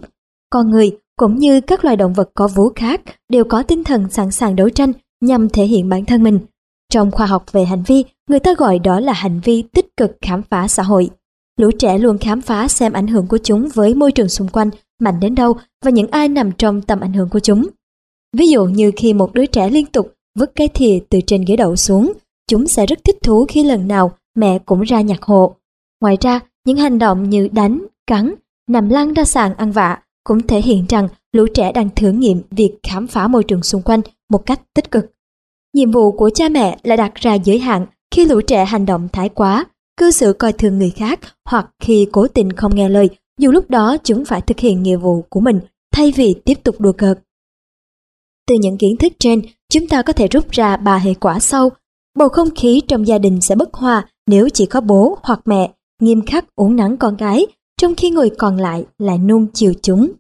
Con 0.51 0.71
người 0.71 0.99
cũng 1.17 1.39
như 1.39 1.61
các 1.61 1.85
loài 1.85 1.97
động 1.97 2.13
vật 2.13 2.31
có 2.35 2.49
vú 2.49 2.69
khác 2.75 3.01
đều 3.29 3.45
có 3.45 3.63
tinh 3.63 3.85
thần 3.85 4.11
sẵn 4.11 4.31
sàng 4.31 4.57
đấu 4.57 4.69
tranh 4.69 4.93
nhằm 5.21 5.49
thể 5.49 5.65
hiện 5.65 5.89
bản 5.89 6.05
thân 6.05 6.23
mình. 6.23 6.39
Trong 6.93 7.11
khoa 7.11 7.27
học 7.27 7.45
về 7.53 7.65
hành 7.65 7.83
vi, 7.87 8.05
người 8.29 8.41
ta 8.41 8.55
gọi 8.59 8.79
đó 8.79 9.01
là 9.01 9.13
hành 9.13 9.41
vi 9.45 9.63
tích 9.63 9.97
cực 9.97 10.17
khám 10.21 10.43
phá 10.43 10.69
xã 10.69 10.83
hội. 10.83 11.11
Lũ 11.59 11.71
trẻ 11.79 11.99
luôn 11.99 12.19
khám 12.19 12.41
phá 12.41 12.69
xem 12.69 12.93
ảnh 12.93 13.07
hưởng 13.07 13.27
của 13.27 13.39
chúng 13.39 13.69
với 13.75 13.95
môi 13.95 14.13
trường 14.13 14.29
xung 14.29 14.49
quanh 14.49 14.71
mạnh 15.01 15.21
đến 15.21 15.35
đâu 15.35 15.57
và 15.85 15.91
những 15.91 16.11
ai 16.11 16.29
nằm 16.29 16.53
trong 16.53 16.83
tầm 16.83 17.01
ảnh 17.01 17.13
hưởng 17.13 17.29
của 17.29 17.41
chúng. 17.41 17.67
Ví 18.37 18.49
dụ 18.49 18.64
như 18.64 18.91
khi 18.97 19.14
một 19.14 19.35
đứa 19.35 19.47
trẻ 19.47 19.70
liên 19.70 19.87
tục 19.87 20.14
vứt 20.39 20.53
cái 20.55 20.68
thìa 20.68 20.99
từ 21.09 21.20
trên 21.26 21.45
ghế 21.47 21.57
đậu 21.57 21.76
xuống, 21.76 22.12
chúng 22.51 22.66
sẽ 22.66 22.87
rất 22.87 23.05
thích 23.05 23.16
thú 23.22 23.47
khi 23.49 23.64
lần 23.64 23.89
nào 23.89 24.12
mẹ 24.35 24.59
cũng 24.59 24.83
ra 24.83 25.01
nhặt 25.01 25.22
hộ. 25.22 25.55
Ngoài 26.01 26.16
ra, 26.20 26.41
những 26.66 26.76
hành 26.76 26.99
động 26.99 27.30
như 27.30 27.49
đánh, 27.53 27.87
cắn, 28.07 28.35
nằm 28.68 28.89
lăn 28.89 29.12
ra 29.12 29.24
sàn 29.24 29.55
ăn 29.55 29.72
vạ 29.72 29.99
cũng 30.24 30.47
thể 30.47 30.61
hiện 30.61 30.85
rằng 30.89 31.09
lũ 31.33 31.47
trẻ 31.55 31.72
đang 31.72 31.89
thử 31.97 32.12
nghiệm 32.12 32.43
việc 32.51 32.72
khám 32.83 33.07
phá 33.07 33.28
môi 33.28 33.45
trường 33.45 33.62
xung 33.62 33.83
quanh 33.83 34.01
một 34.30 34.47
cách 34.47 34.61
tích 34.74 34.91
cực. 34.91 35.12
Nhiệm 35.74 35.91
vụ 35.91 36.12
của 36.12 36.30
cha 36.35 36.49
mẹ 36.49 36.78
là 36.83 36.97
đặt 36.97 37.14
ra 37.14 37.35
giới 37.35 37.59
hạn 37.59 37.87
khi 38.14 38.24
lũ 38.24 38.41
trẻ 38.41 38.64
hành 38.64 38.87
động 38.87 39.09
thái 39.12 39.28
quá, 39.28 39.64
cư 39.97 40.11
xử 40.11 40.33
coi 40.33 40.53
thường 40.53 40.78
người 40.78 40.91
khác 40.91 41.20
hoặc 41.45 41.70
khi 41.83 42.07
cố 42.12 42.28
tình 42.28 42.53
không 42.53 42.74
nghe 42.74 42.89
lời 42.89 43.11
dù 43.39 43.51
lúc 43.51 43.70
đó 43.70 43.97
chúng 44.05 44.24
phải 44.24 44.41
thực 44.41 44.59
hiện 44.59 44.83
nghĩa 44.83 44.97
vụ 44.97 45.22
của 45.28 45.41
mình 45.41 45.61
thay 45.93 46.12
vì 46.16 46.35
tiếp 46.45 46.55
tục 46.62 46.80
đùa 46.80 46.93
cợt. 46.93 47.18
Từ 48.49 48.55
những 48.61 48.78
kiến 48.78 48.97
thức 48.97 49.12
trên, 49.18 49.43
chúng 49.72 49.88
ta 49.88 50.03
có 50.03 50.12
thể 50.12 50.28
rút 50.28 50.51
ra 50.51 50.76
ba 50.76 50.97
hệ 50.97 51.14
quả 51.14 51.38
sau. 51.38 51.70
Bầu 52.18 52.28
không 52.28 52.49
khí 52.57 52.80
trong 52.88 53.07
gia 53.07 53.18
đình 53.18 53.40
sẽ 53.40 53.55
bất 53.55 53.74
hòa 53.74 54.07
nếu 54.26 54.49
chỉ 54.49 54.66
có 54.66 54.80
bố 54.80 55.18
hoặc 55.22 55.40
mẹ 55.45 55.72
nghiêm 56.01 56.26
khắc 56.26 56.45
uống 56.57 56.76
nắng 56.76 56.97
con 56.97 57.16
gái, 57.16 57.47
trong 57.80 57.95
khi 57.95 58.11
người 58.11 58.30
còn 58.30 58.57
lại 58.57 58.84
lại 58.99 59.18
nuông 59.18 59.47
chiều 59.53 59.72
chúng. 59.82 60.12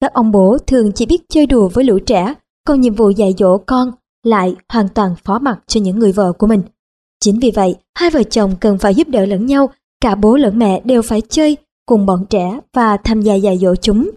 Các 0.00 0.12
ông 0.12 0.32
bố 0.32 0.58
thường 0.66 0.92
chỉ 0.92 1.06
biết 1.06 1.22
chơi 1.28 1.46
đùa 1.46 1.68
với 1.68 1.84
lũ 1.84 1.98
trẻ, 2.06 2.34
còn 2.66 2.80
nhiệm 2.80 2.94
vụ 2.94 3.10
dạy 3.10 3.34
dỗ 3.38 3.58
con 3.58 3.90
lại 4.24 4.56
hoàn 4.68 4.88
toàn 4.88 5.14
phó 5.24 5.38
mặc 5.38 5.58
cho 5.66 5.80
những 5.80 5.98
người 5.98 6.12
vợ 6.12 6.32
của 6.32 6.46
mình. 6.46 6.62
Chính 7.20 7.38
vì 7.40 7.50
vậy, 7.50 7.76
hai 7.94 8.10
vợ 8.10 8.22
chồng 8.22 8.54
cần 8.60 8.78
phải 8.78 8.94
giúp 8.94 9.08
đỡ 9.08 9.26
lẫn 9.26 9.46
nhau, 9.46 9.70
cả 10.00 10.14
bố 10.14 10.36
lẫn 10.36 10.58
mẹ 10.58 10.80
đều 10.84 11.02
phải 11.02 11.20
chơi 11.28 11.56
cùng 11.86 12.06
bọn 12.06 12.26
trẻ 12.30 12.60
và 12.74 12.96
tham 12.96 13.22
gia 13.22 13.34
dạy 13.34 13.58
dỗ 13.58 13.74
chúng. 13.74 14.10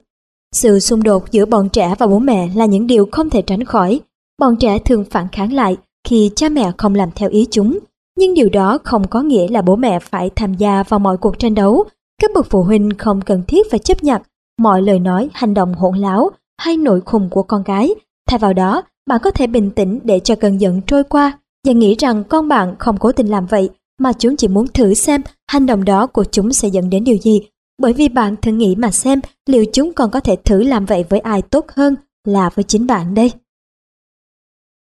Sự 0.56 0.80
xung 0.80 1.04
đột 1.04 1.32
giữa 1.32 1.46
bọn 1.46 1.70
trẻ 1.70 1.96
và 2.00 2.08
bố 2.08 2.20
mẹ 2.20 2.50
là 2.56 2.66
những 2.66 2.88
điều 2.88 3.08
không 3.12 3.30
thể 3.30 3.42
tránh 3.42 3.64
khỏi. 3.64 4.00
Bọn 4.40 4.56
trẻ 4.56 4.80
thường 4.80 5.06
phản 5.10 5.28
kháng 5.32 5.54
lại 5.54 5.78
khi 6.08 6.32
cha 6.36 6.50
mẹ 6.50 6.72
không 6.78 6.96
làm 6.96 7.10
theo 7.16 7.30
ý 7.30 7.48
chúng, 7.52 7.80
nhưng 8.18 8.34
điều 8.34 8.50
đó 8.50 8.78
không 8.84 9.08
có 9.08 9.22
nghĩa 9.22 9.48
là 9.48 9.62
bố 9.62 9.76
mẹ 9.76 10.00
phải 10.00 10.30
tham 10.36 10.54
gia 10.54 10.84
vào 10.84 11.00
mọi 11.00 11.18
cuộc 11.18 11.40
tranh 11.40 11.56
đấu. 11.56 11.84
Các 12.22 12.32
bậc 12.36 12.48
phụ 12.50 12.64
huynh 12.64 12.90
không 12.98 13.22
cần 13.22 13.44
thiết 13.48 13.72
phải 13.72 13.80
chấp 13.80 14.04
nhận 14.04 14.22
mọi 14.60 14.82
lời 14.82 15.00
nói, 15.00 15.30
hành 15.34 15.54
động 15.54 15.74
hỗn 15.74 15.98
láo 15.98 16.30
hay 16.58 16.78
nội 16.78 17.02
khùng 17.02 17.30
của 17.30 17.44
con 17.44 17.64
gái. 17.64 17.96
Thay 18.30 18.40
vào 18.40 18.54
đó, 18.54 18.82
bạn 19.08 19.20
có 19.24 19.32
thể 19.32 19.48
bình 19.48 19.72
tĩnh 19.72 20.00
để 20.04 20.20
cho 20.20 20.36
cơn 20.36 20.62
giận 20.62 20.82
trôi 20.88 21.04
qua 21.04 21.40
và 21.68 21.74
nghĩ 21.74 21.96
rằng 21.96 22.24
con 22.24 22.48
bạn 22.48 22.76
không 22.80 22.98
cố 22.98 23.12
tình 23.12 23.28
làm 23.28 23.46
vậy 23.46 23.70
mà 24.00 24.14
chúng 24.14 24.36
chỉ 24.36 24.48
muốn 24.48 24.68
thử 24.68 24.94
xem 24.94 25.22
hành 25.48 25.66
động 25.66 25.86
đó 25.86 26.08
của 26.08 26.24
chúng 26.32 26.54
sẽ 26.54 26.68
dẫn 26.68 26.90
đến 26.90 27.04
điều 27.04 27.18
gì 27.18 27.42
bởi 27.80 27.94
vì 27.94 28.10
bạn 28.10 28.36
thử 28.42 28.52
nghĩ 28.52 28.76
mà 28.76 28.92
xem 28.92 29.20
liệu 29.46 29.66
chúng 29.74 29.94
còn 29.94 30.12
có 30.12 30.20
thể 30.20 30.36
thử 30.46 30.64
làm 30.64 30.86
vậy 30.86 31.06
với 31.10 31.20
ai 31.20 31.42
tốt 31.42 31.66
hơn 31.76 31.96
là 32.26 32.50
với 32.56 32.64
chính 32.64 32.88
bạn 32.88 33.14
đây. 33.14 33.32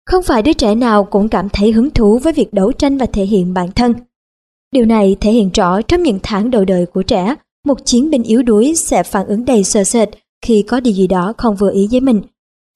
Không 0.05 0.23
phải 0.23 0.41
đứa 0.41 0.53
trẻ 0.53 0.75
nào 0.75 1.03
cũng 1.03 1.29
cảm 1.29 1.49
thấy 1.49 1.71
hứng 1.71 1.89
thú 1.89 2.19
với 2.19 2.33
việc 2.33 2.53
đấu 2.53 2.71
tranh 2.71 2.97
và 2.97 3.05
thể 3.05 3.25
hiện 3.25 3.53
bản 3.53 3.71
thân. 3.71 3.93
Điều 4.71 4.85
này 4.85 5.17
thể 5.21 5.31
hiện 5.31 5.49
rõ 5.53 5.81
trong 5.81 6.03
những 6.03 6.19
tháng 6.23 6.51
đầu 6.51 6.65
đời 6.65 6.85
của 6.85 7.03
trẻ, 7.03 7.35
một 7.65 7.85
chiến 7.85 8.09
binh 8.09 8.23
yếu 8.23 8.43
đuối 8.43 8.73
sẽ 8.75 9.03
phản 9.03 9.27
ứng 9.27 9.45
đầy 9.45 9.63
sợ 9.63 9.83
sệt 9.83 10.09
khi 10.45 10.61
có 10.61 10.79
điều 10.79 10.93
gì 10.93 11.07
đó 11.07 11.33
không 11.37 11.55
vừa 11.55 11.71
ý 11.71 11.87
với 11.91 11.99
mình. 11.99 12.21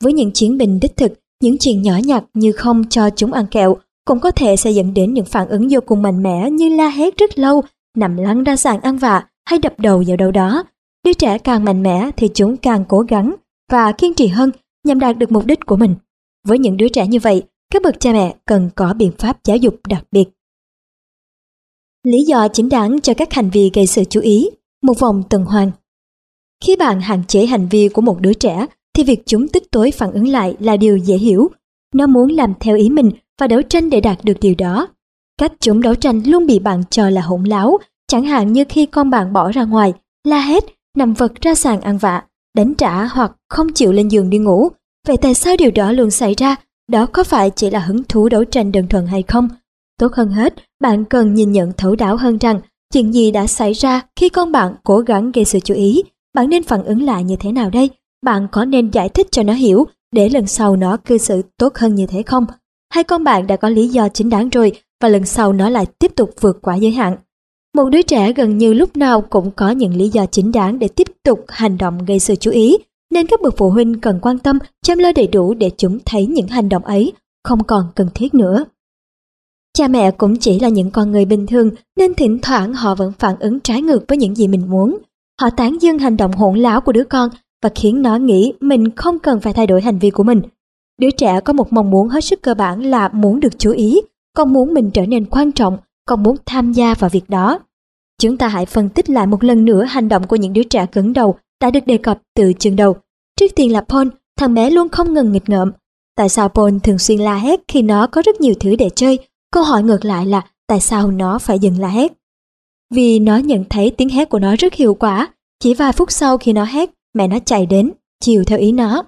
Với 0.04 0.14
những 0.14 0.32
chiến 0.32 0.58
binh 0.58 0.80
đích 0.80 0.98
thực, 0.98 1.14
những 1.44 1.58
chuyện 1.58 1.82
nhỏ 1.82 1.94
nhặt 2.06 2.24
như 2.34 2.52
không 2.52 2.90
cho 2.90 3.10
chúng 3.10 3.34
ăn 3.34 3.46
kẹo 3.52 3.78
cũng 4.06 4.20
có 4.20 4.32
thể 4.32 4.56
sẽ 4.56 4.72
dẫn 4.72 4.94
đến 4.94 5.14
những 5.14 5.26
phản 5.26 5.50
ứng 5.50 5.68
vô 5.72 5.80
cùng 5.86 6.02
mạnh 6.02 6.24
mẽ 6.24 6.50
như 6.50 6.70
la 6.70 6.90
hét 6.90 7.18
rất 7.18 7.40
lâu, 7.40 7.64
nằm 7.98 8.18
lăn 8.18 8.44
ra 8.44 8.56
sàn 8.56 8.82
ăn 8.82 8.98
vạ 8.98 9.26
hay 9.46 9.60
đập 9.60 9.74
đầu 9.80 10.04
vào 10.08 10.18
đâu 10.18 10.32
đó. 10.32 10.64
Đứa 11.06 11.14
trẻ 11.14 11.38
càng 11.38 11.66
mạnh 11.66 11.84
mẽ 11.84 12.12
thì 12.18 12.30
chúng 12.34 12.58
càng 12.58 12.86
cố 12.90 13.00
gắng 13.00 13.36
và 13.72 13.92
kiên 13.92 14.14
trì 14.14 14.28
hơn 14.28 14.52
nhằm 14.84 15.00
đạt 15.00 15.18
được 15.18 15.32
mục 15.32 15.46
đích 15.46 15.66
của 15.66 15.76
mình. 15.76 15.96
Với 16.48 16.60
những 16.60 16.78
đứa 16.78 16.90
trẻ 16.90 17.08
như 17.08 17.20
vậy, 17.20 17.44
các 17.74 17.82
bậc 17.82 18.00
cha 18.00 18.14
mẹ 18.14 18.36
cần 18.46 18.70
có 18.76 18.94
biện 18.94 19.12
pháp 19.18 19.38
giáo 19.44 19.58
dục 19.58 19.76
đặc 19.88 20.04
biệt. 20.12 20.26
Lý 22.04 22.24
do 22.24 22.48
chính 22.48 22.70
đáng 22.70 23.02
cho 23.02 23.14
các 23.14 23.34
hành 23.34 23.50
vi 23.50 23.72
gây 23.74 23.88
sự 23.88 24.04
chú 24.04 24.22
ý, 24.22 24.50
một 24.82 25.00
vòng 25.00 25.24
tuần 25.30 25.46
hoàn. 25.46 25.72
Khi 26.64 26.76
bạn 26.76 27.02
hạn 27.02 27.24
chế 27.28 27.46
hành 27.46 27.68
vi 27.68 27.90
của 27.90 28.02
một 28.02 28.22
đứa 28.22 28.34
trẻ, 28.34 28.66
thì 28.94 29.04
việc 29.04 29.24
chúng 29.26 29.48
tích 29.48 29.72
tối 29.72 29.92
phản 29.92 30.12
ứng 30.12 30.28
lại 30.28 30.56
là 30.60 30.78
điều 30.78 30.98
dễ 30.98 31.16
hiểu. 31.16 31.52
Nó 31.94 32.08
muốn 32.08 32.32
làm 32.32 32.54
theo 32.60 32.76
ý 32.76 32.90
mình 32.90 33.12
và 33.40 33.48
đấu 33.48 33.62
tranh 33.62 33.90
để 33.90 34.02
đạt 34.02 34.20
được 34.24 34.38
điều 34.42 34.56
đó. 34.58 34.88
Cách 35.38 35.54
chúng 35.60 35.82
đấu 35.82 35.96
tranh 35.96 36.22
luôn 36.26 36.46
bị 36.46 36.60
bạn 36.60 36.84
cho 36.90 37.10
là 37.10 37.22
hỗn 37.22 37.44
láo, 37.44 37.78
chẳng 38.12 38.24
hạn 38.24 38.54
như 38.54 38.64
khi 38.70 38.86
con 38.86 39.10
bạn 39.10 39.34
bỏ 39.34 39.52
ra 39.52 39.64
ngoài, 39.64 39.94
la 40.24 40.40
hét, 40.40 40.64
nằm 40.98 41.14
vật 41.14 41.32
ra 41.42 41.56
sàn 41.56 41.82
ăn 41.82 41.98
vạ, 41.98 42.24
đánh 42.58 42.74
trả 42.74 43.06
hoặc 43.06 43.32
không 43.50 43.74
chịu 43.74 43.92
lên 43.92 44.08
giường 44.08 44.30
đi 44.30 44.38
ngủ. 44.38 44.70
Vậy 45.08 45.18
tại 45.18 45.34
sao 45.34 45.56
điều 45.58 45.72
đó 45.72 45.92
luôn 45.92 46.12
xảy 46.12 46.34
ra? 46.38 46.56
Đó 46.92 47.06
có 47.06 47.24
phải 47.24 47.50
chỉ 47.50 47.70
là 47.70 47.80
hứng 47.80 48.04
thú 48.04 48.30
đấu 48.30 48.44
tranh 48.44 48.72
đơn 48.72 48.88
thuần 48.88 49.08
hay 49.08 49.24
không? 49.24 49.50
Tốt 50.00 50.14
hơn 50.14 50.30
hết, 50.30 50.54
bạn 50.82 51.06
cần 51.06 51.34
nhìn 51.34 51.52
nhận 51.52 51.72
thấu 51.78 51.96
đáo 51.96 52.18
hơn 52.18 52.38
rằng 52.38 52.62
chuyện 52.94 53.14
gì 53.14 53.32
đã 53.32 53.48
xảy 53.48 53.74
ra 53.74 54.02
khi 54.16 54.30
con 54.30 54.52
bạn 54.52 54.76
cố 54.84 55.00
gắng 55.00 55.32
gây 55.32 55.46
sự 55.46 55.60
chú 55.60 55.74
ý. 55.74 56.04
Bạn 56.34 56.50
nên 56.50 56.64
phản 56.64 56.84
ứng 56.84 57.02
lại 57.02 57.24
như 57.24 57.36
thế 57.40 57.52
nào 57.52 57.70
đây? 57.70 57.90
Bạn 58.26 58.48
có 58.52 58.66
nên 58.66 58.90
giải 58.90 59.10
thích 59.10 59.28
cho 59.32 59.44
nó 59.44 59.54
hiểu 59.54 59.86
để 60.12 60.30
lần 60.30 60.48
sau 60.48 60.76
nó 60.76 60.98
cư 60.98 61.18
xử 61.18 61.42
tốt 61.58 61.76
hơn 61.76 61.96
như 61.96 62.08
thế 62.08 62.24
không? 62.24 62.46
Hay 62.94 63.04
con 63.04 63.24
bạn 63.24 63.48
đã 63.48 63.56
có 63.56 63.70
lý 63.70 63.88
do 63.88 64.08
chính 64.10 64.30
đáng 64.30 64.50
rồi 64.50 64.72
và 65.02 65.10
lần 65.10 65.26
sau 65.26 65.54
nó 65.54 65.70
lại 65.70 65.86
tiếp 66.00 66.12
tục 66.16 66.30
vượt 66.40 66.62
quá 66.62 66.76
giới 66.76 66.92
hạn? 66.92 67.18
Một 67.76 67.90
đứa 67.90 68.02
trẻ 68.02 68.34
gần 68.34 68.58
như 68.58 68.74
lúc 68.74 68.98
nào 68.98 69.22
cũng 69.22 69.52
có 69.52 69.70
những 69.70 69.96
lý 69.96 70.10
do 70.10 70.26
chính 70.26 70.52
đáng 70.52 70.80
để 70.80 70.88
tiếp 70.88 71.08
tục 71.24 71.46
hành 71.48 71.78
động 71.78 72.06
gây 72.06 72.20
sự 72.20 72.36
chú 72.36 72.52
ý, 72.52 72.78
nên 73.14 73.28
các 73.28 73.42
bậc 73.42 73.54
phụ 73.58 73.70
huynh 73.70 74.00
cần 74.00 74.20
quan 74.22 74.40
tâm 74.40 74.60
chăm 74.84 74.98
lo 74.98 75.12
đầy 75.16 75.28
đủ 75.28 75.54
để 75.54 75.72
chúng 75.78 75.98
thấy 76.06 76.26
những 76.26 76.48
hành 76.48 76.70
động 76.70 76.86
ấy 76.86 77.14
không 77.44 77.64
còn 77.64 77.84
cần 77.96 78.08
thiết 78.16 78.34
nữa. 78.34 78.66
Cha 79.78 79.88
mẹ 79.88 80.12
cũng 80.12 80.38
chỉ 80.38 80.60
là 80.60 80.70
những 80.70 80.92
con 80.92 81.12
người 81.12 81.26
bình 81.26 81.48
thường 81.48 81.70
nên 81.98 82.14
thỉnh 82.14 82.40
thoảng 82.42 82.74
họ 82.74 82.96
vẫn 82.96 83.12
phản 83.20 83.36
ứng 83.40 83.60
trái 83.60 83.82
ngược 83.82 84.06
với 84.08 84.18
những 84.18 84.36
gì 84.36 84.48
mình 84.48 84.70
muốn. 84.70 84.98
Họ 85.42 85.50
tán 85.50 85.78
dương 85.82 86.00
hành 86.00 86.18
động 86.18 86.32
hỗn 86.32 86.60
láo 86.60 86.82
của 86.82 86.92
đứa 86.92 87.04
con 87.04 87.30
và 87.64 87.70
khiến 87.76 88.02
nó 88.02 88.16
nghĩ 88.16 88.54
mình 88.60 88.96
không 88.96 89.20
cần 89.20 89.40
phải 89.40 89.54
thay 89.54 89.68
đổi 89.68 89.82
hành 89.82 90.00
vi 90.00 90.10
của 90.10 90.24
mình. 90.24 90.42
Đứa 91.00 91.12
trẻ 91.12 91.40
có 91.42 91.54
một 91.54 91.74
mong 91.74 91.92
muốn 91.92 92.08
hết 92.08 92.24
sức 92.24 92.42
cơ 92.42 92.54
bản 92.54 92.82
là 92.86 93.10
muốn 93.14 93.40
được 93.40 93.60
chú 93.60 93.72
ý, 93.72 94.02
con 94.36 94.54
muốn 94.54 94.74
mình 94.74 94.92
trở 94.92 95.06
nên 95.06 95.26
quan 95.26 95.52
trọng, 95.52 95.78
con 96.12 96.24
muốn 96.24 96.36
tham 96.46 96.72
gia 96.72 96.94
vào 96.94 97.10
việc 97.10 97.30
đó. 97.30 97.60
Chúng 98.22 98.38
ta 98.38 98.48
hãy 98.48 98.66
phân 98.66 98.90
tích 98.90 99.10
lại 99.10 99.28
một 99.28 99.44
lần 99.44 99.66
nữa 99.66 99.84
hành 99.84 100.10
động 100.10 100.28
của 100.28 100.36
những 100.36 100.54
đứa 100.54 100.64
trẻ 100.64 100.86
cứng 100.92 101.14
đầu 101.14 101.36
đã 101.62 101.72
được 101.72 101.86
đề 101.86 101.98
cập 101.98 102.22
từ 102.36 102.54
chương 102.60 102.76
đầu. 102.76 102.96
Trước 103.40 103.48
tiên 103.56 103.72
là 103.72 103.82
Paul, 103.82 104.08
thằng 104.40 104.54
bé 104.54 104.70
luôn 104.70 104.90
không 104.90 105.14
ngừng 105.14 105.32
nghịch 105.32 105.50
ngợm. 105.50 105.72
Tại 106.16 106.30
sao 106.30 106.50
Paul 106.50 106.78
thường 106.84 106.98
xuyên 106.98 107.20
la 107.20 107.36
hét 107.36 107.60
khi 107.68 107.82
nó 107.82 108.08
có 108.08 108.22
rất 108.26 108.42
nhiều 108.42 108.54
thứ 108.60 108.76
để 108.76 108.90
chơi? 108.96 109.20
Câu 109.52 109.64
hỏi 109.64 109.84
ngược 109.84 110.06
lại 110.06 110.26
là 110.26 110.42
tại 110.68 110.82
sao 110.82 111.12
nó 111.12 111.40
phải 111.40 111.60
dừng 111.60 111.80
la 111.80 111.88
hét? 111.88 112.12
Vì 112.94 113.20
nó 113.20 113.38
nhận 113.38 113.66
thấy 113.70 113.92
tiếng 113.98 114.10
hét 114.10 114.30
của 114.30 114.40
nó 114.40 114.56
rất 114.60 114.74
hiệu 114.74 114.94
quả. 114.94 115.28
Chỉ 115.60 115.74
vài 115.74 115.92
phút 115.92 116.12
sau 116.12 116.38
khi 116.38 116.54
nó 116.54 116.64
hét, 116.64 116.90
mẹ 117.14 117.28
nó 117.28 117.40
chạy 117.46 117.66
đến, 117.66 117.92
chiều 118.24 118.44
theo 118.44 118.60
ý 118.60 118.72
nó. 118.72 119.04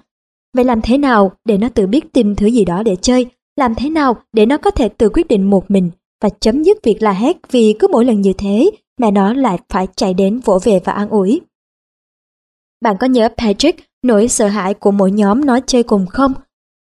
Vậy 0.54 0.64
làm 0.64 0.82
thế 0.82 0.98
nào 0.98 1.32
để 1.44 1.58
nó 1.58 1.68
tự 1.68 1.86
biết 1.86 2.12
tìm 2.12 2.36
thứ 2.36 2.46
gì 2.46 2.64
đó 2.64 2.82
để 2.82 2.96
chơi? 2.96 3.26
Làm 3.56 3.74
thế 3.74 3.90
nào 3.90 4.16
để 4.32 4.46
nó 4.46 4.56
có 4.58 4.70
thể 4.70 4.88
tự 4.88 5.08
quyết 5.08 5.28
định 5.28 5.50
một 5.50 5.70
mình 5.70 5.90
và 6.24 6.30
chấm 6.40 6.62
dứt 6.62 6.78
việc 6.82 7.02
la 7.02 7.12
hét 7.12 7.36
vì 7.50 7.74
cứ 7.78 7.88
mỗi 7.92 8.04
lần 8.04 8.20
như 8.20 8.32
thế, 8.32 8.70
mẹ 9.00 9.10
nó 9.10 9.32
lại 9.32 9.58
phải 9.68 9.86
chạy 9.96 10.14
đến 10.14 10.40
vỗ 10.44 10.58
về 10.64 10.80
và 10.84 10.92
an 10.92 11.08
ủi. 11.08 11.40
Bạn 12.84 12.96
có 13.00 13.06
nhớ 13.06 13.28
Patrick, 13.36 13.80
nỗi 14.02 14.28
sợ 14.28 14.46
hãi 14.46 14.74
của 14.74 14.90
mỗi 14.90 15.10
nhóm 15.10 15.44
nó 15.44 15.60
chơi 15.66 15.82
cùng 15.82 16.06
không? 16.06 16.32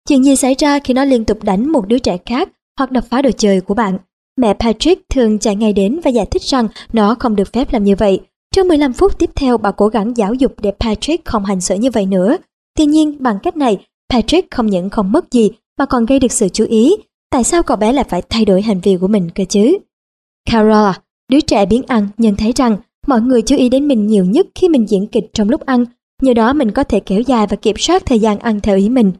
Chuyện 0.09 0.25
gì 0.25 0.37
xảy 0.37 0.55
ra 0.59 0.79
khi 0.79 0.95
nó 0.95 1.05
liên 1.05 1.25
tục 1.25 1.43
đánh 1.43 1.73
một 1.73 1.89
đứa 1.89 1.99
trẻ 1.99 2.19
khác 2.27 2.49
hoặc 2.79 2.91
đập 2.91 3.05
phá 3.11 3.23
đồ 3.23 3.31
chơi 3.37 3.61
của 3.61 3.75
bạn? 3.75 3.99
Mẹ 4.37 4.55
Patrick 4.55 5.09
thường 5.09 5.39
chạy 5.39 5.57
ngay 5.57 5.73
đến 5.73 6.01
và 6.05 6.11
giải 6.11 6.27
thích 6.27 6.43
rằng 6.43 6.69
nó 6.93 7.15
không 7.19 7.37
được 7.37 7.53
phép 7.53 7.73
làm 7.73 7.85
như 7.85 7.95
vậy. 7.99 8.21
Trong 8.55 8.69
15 8.69 8.93
phút 8.93 9.19
tiếp 9.19 9.31
theo 9.35 9.59
bà 9.59 9.71
cố 9.71 9.89
gắng 9.89 10.17
giáo 10.17 10.35
dục 10.35 10.55
để 10.61 10.73
Patrick 10.81 11.25
không 11.25 11.45
hành 11.45 11.61
xử 11.61 11.75
như 11.75 11.91
vậy 11.91 12.07
nữa. 12.07 12.37
Tuy 12.79 12.87
nhiên 12.87 13.17
bằng 13.21 13.39
cách 13.43 13.57
này, 13.57 13.87
Patrick 14.11 14.51
không 14.51 14.67
những 14.67 14.91
không 14.91 15.13
mất 15.13 15.33
gì 15.33 15.51
mà 15.79 15.87
còn 15.87 16.07
gây 16.07 16.19
được 16.19 16.33
sự 16.33 16.49
chú 16.49 16.65
ý. 16.65 16.97
Tại 17.31 17.45
sao 17.45 17.63
cậu 17.63 17.77
bé 17.77 17.93
lại 17.93 18.05
phải 18.09 18.23
thay 18.29 18.45
đổi 18.45 18.63
hành 18.63 18.81
vi 18.81 18.97
của 18.97 19.09
mình 19.09 19.31
cơ 19.35 19.45
chứ? 19.45 19.79
Carol, 20.51 20.73
à, 20.73 21.01
đứa 21.29 21.41
trẻ 21.41 21.67
biến 21.67 21.83
ăn, 21.87 22.09
nhận 22.19 22.37
thấy 22.37 22.53
rằng 22.57 22.77
mọi 23.07 23.21
người 23.21 23.43
chú 23.43 23.57
ý 23.57 23.69
đến 23.69 23.89
mình 23.89 24.07
nhiều 24.07 24.25
nhất 24.25 24.47
khi 24.55 24.69
mình 24.69 24.89
diễn 24.89 25.07
kịch 25.07 25.31
trong 25.33 25.49
lúc 25.49 25.67
ăn. 25.67 25.85
Nhờ 26.23 26.35
đó 26.35 26.53
mình 26.53 26.71
có 26.71 26.85
thể 26.85 27.01
kéo 27.01 27.21
dài 27.21 27.47
và 27.47 27.57
kiểm 27.57 27.77
soát 27.79 28.07
thời 28.07 28.19
gian 28.19 28.39
ăn 28.39 28.61
theo 28.61 28.77
ý 28.77 28.89
mình. 28.89 29.13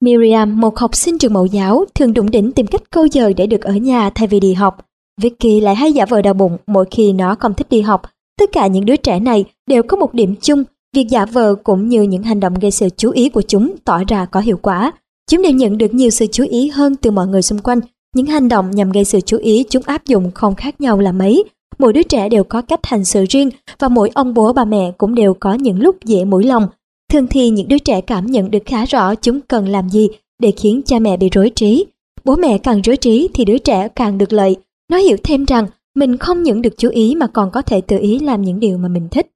Miriam, 0.00 0.60
một 0.60 0.78
học 0.78 0.94
sinh 0.94 1.18
trường 1.18 1.32
mẫu 1.32 1.46
giáo, 1.46 1.84
thường 1.94 2.14
đụng 2.14 2.30
đỉnh 2.30 2.52
tìm 2.52 2.66
cách 2.66 2.90
câu 2.90 3.06
giờ 3.06 3.32
để 3.36 3.46
được 3.46 3.60
ở 3.60 3.72
nhà 3.72 4.10
thay 4.10 4.26
vì 4.26 4.40
đi 4.40 4.54
học. 4.54 4.86
Vicky 5.20 5.60
lại 5.60 5.74
hay 5.74 5.92
giả 5.92 6.06
vờ 6.06 6.22
đau 6.22 6.34
bụng 6.34 6.56
mỗi 6.66 6.84
khi 6.90 7.12
nó 7.12 7.34
không 7.34 7.54
thích 7.54 7.66
đi 7.70 7.80
học. 7.80 8.02
Tất 8.38 8.52
cả 8.52 8.66
những 8.66 8.86
đứa 8.86 8.96
trẻ 8.96 9.20
này 9.20 9.44
đều 9.66 9.82
có 9.82 9.96
một 9.96 10.14
điểm 10.14 10.34
chung, 10.40 10.64
việc 10.96 11.06
giả 11.10 11.26
vờ 11.26 11.54
cũng 11.54 11.88
như 11.88 12.02
những 12.02 12.22
hành 12.22 12.40
động 12.40 12.54
gây 12.54 12.70
sự 12.70 12.88
chú 12.96 13.10
ý 13.10 13.28
của 13.28 13.42
chúng 13.42 13.76
tỏ 13.84 14.00
ra 14.08 14.24
có 14.24 14.40
hiệu 14.40 14.58
quả. 14.62 14.92
Chúng 15.30 15.42
đều 15.42 15.52
nhận 15.52 15.78
được 15.78 15.94
nhiều 15.94 16.10
sự 16.10 16.26
chú 16.26 16.44
ý 16.50 16.68
hơn 16.68 16.96
từ 16.96 17.10
mọi 17.10 17.26
người 17.26 17.42
xung 17.42 17.58
quanh. 17.58 17.80
Những 18.14 18.26
hành 18.26 18.48
động 18.48 18.70
nhằm 18.70 18.92
gây 18.92 19.04
sự 19.04 19.20
chú 19.20 19.38
ý 19.38 19.64
chúng 19.70 19.82
áp 19.86 20.06
dụng 20.06 20.30
không 20.34 20.54
khác 20.54 20.80
nhau 20.80 21.00
là 21.00 21.12
mấy. 21.12 21.44
Mỗi 21.78 21.92
đứa 21.92 22.02
trẻ 22.02 22.28
đều 22.28 22.44
có 22.44 22.62
cách 22.62 22.80
hành 22.82 23.04
xử 23.04 23.24
riêng 23.28 23.50
và 23.78 23.88
mỗi 23.88 24.10
ông 24.14 24.34
bố, 24.34 24.52
bà 24.52 24.64
mẹ 24.64 24.92
cũng 24.98 25.14
đều 25.14 25.34
có 25.34 25.54
những 25.54 25.82
lúc 25.82 25.96
dễ 26.04 26.24
mũi 26.24 26.44
lòng. 26.44 26.66
Thường 27.12 27.26
thì 27.30 27.50
những 27.50 27.68
đứa 27.68 27.78
trẻ 27.78 28.00
cảm 28.00 28.26
nhận 28.26 28.50
được 28.50 28.62
khá 28.66 28.84
rõ 28.84 29.14
chúng 29.14 29.40
cần 29.40 29.68
làm 29.68 29.88
gì 29.88 30.08
để 30.38 30.50
khiến 30.50 30.82
cha 30.86 30.98
mẹ 30.98 31.16
bị 31.16 31.28
rối 31.32 31.50
trí. 31.54 31.86
Bố 32.24 32.36
mẹ 32.36 32.58
càng 32.58 32.82
rối 32.82 32.96
trí 32.96 33.28
thì 33.34 33.44
đứa 33.44 33.58
trẻ 33.58 33.88
càng 33.88 34.18
được 34.18 34.32
lợi. 34.32 34.56
Nó 34.90 34.98
hiểu 34.98 35.16
thêm 35.24 35.44
rằng 35.44 35.66
mình 35.94 36.16
không 36.16 36.42
những 36.42 36.62
được 36.62 36.74
chú 36.76 36.88
ý 36.88 37.14
mà 37.14 37.26
còn 37.26 37.50
có 37.50 37.62
thể 37.62 37.80
tự 37.80 37.98
ý 37.98 38.18
làm 38.18 38.42
những 38.42 38.60
điều 38.60 38.78
mà 38.78 38.88
mình 38.88 39.08
thích. 39.10 39.26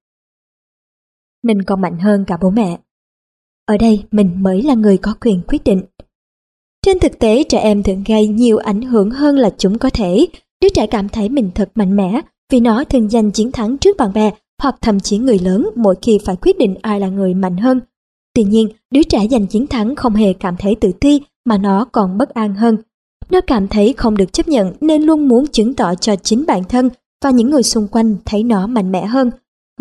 Mình 1.43 1.63
còn 1.63 1.81
mạnh 1.81 1.99
hơn 1.99 2.25
cả 2.27 2.39
bố 2.43 2.51
mẹ. 2.51 2.79
Ở 3.69 3.77
đây 3.77 4.03
mình 4.11 4.31
mới 4.39 4.63
là 4.63 4.75
người 4.75 4.97
có 4.97 5.15
quyền 5.21 5.41
quyết 5.49 5.65
định. 5.65 5.83
Trên 6.87 6.99
thực 6.99 7.19
tế 7.19 7.45
trẻ 7.45 7.59
em 7.59 7.83
thường 7.83 8.05
gây 8.07 8.27
nhiều 8.29 8.59
ảnh 8.59 8.83
hưởng 8.83 9.11
hơn 9.11 9.37
là 9.37 9.51
chúng 9.59 9.79
có 9.79 9.91
thể. 9.91 10.27
Đứa 10.63 10.69
trẻ 10.69 10.87
cảm 10.87 11.09
thấy 11.09 11.29
mình 11.29 11.51
thật 11.55 11.71
mạnh 11.75 11.97
mẽ 11.97 12.21
vì 12.53 12.61
nó 12.61 12.85
thường 12.85 13.11
giành 13.11 13.31
chiến 13.31 13.53
thắng 13.53 13.79
trước 13.79 13.97
bạn 13.97 14.13
bè 14.13 14.31
hoặc 14.63 14.77
thậm 14.81 15.01
chí 15.01 15.19
người 15.19 15.39
lớn 15.39 15.69
mỗi 15.77 15.95
khi 16.03 16.19
phải 16.25 16.37
quyết 16.37 16.59
định 16.59 16.75
ai 16.83 17.01
là 17.01 17.09
người 17.09 17.35
mạnh 17.35 17.57
hơn. 17.57 17.81
Tuy 18.35 18.43
nhiên, 18.43 18.69
đứa 18.91 19.03
trẻ 19.03 19.27
giành 19.31 19.47
chiến 19.47 19.67
thắng 19.67 19.97
không 19.97 20.15
hề 20.15 20.33
cảm 20.33 20.57
thấy 20.59 20.75
tự 20.75 20.93
ti 21.01 21.21
mà 21.45 21.59
nó 21.59 21.85
còn 21.85 22.19
bất 22.19 22.29
an 22.29 22.55
hơn. 22.55 22.77
Nó 23.31 23.41
cảm 23.41 23.69
thấy 23.69 23.95
không 23.97 24.17
được 24.17 24.33
chấp 24.33 24.49
nhận 24.49 24.73
nên 24.81 25.03
luôn 25.03 25.29
muốn 25.29 25.47
chứng 25.47 25.75
tỏ 25.75 25.95
cho 25.95 26.17
chính 26.17 26.45
bản 26.47 26.65
thân 26.65 26.91
và 27.25 27.31
những 27.31 27.51
người 27.51 27.63
xung 27.63 27.89
quanh 27.89 28.17
thấy 28.25 28.43
nó 28.43 28.67
mạnh 28.67 28.93
mẽ 28.93 29.07
hơn. 29.07 29.31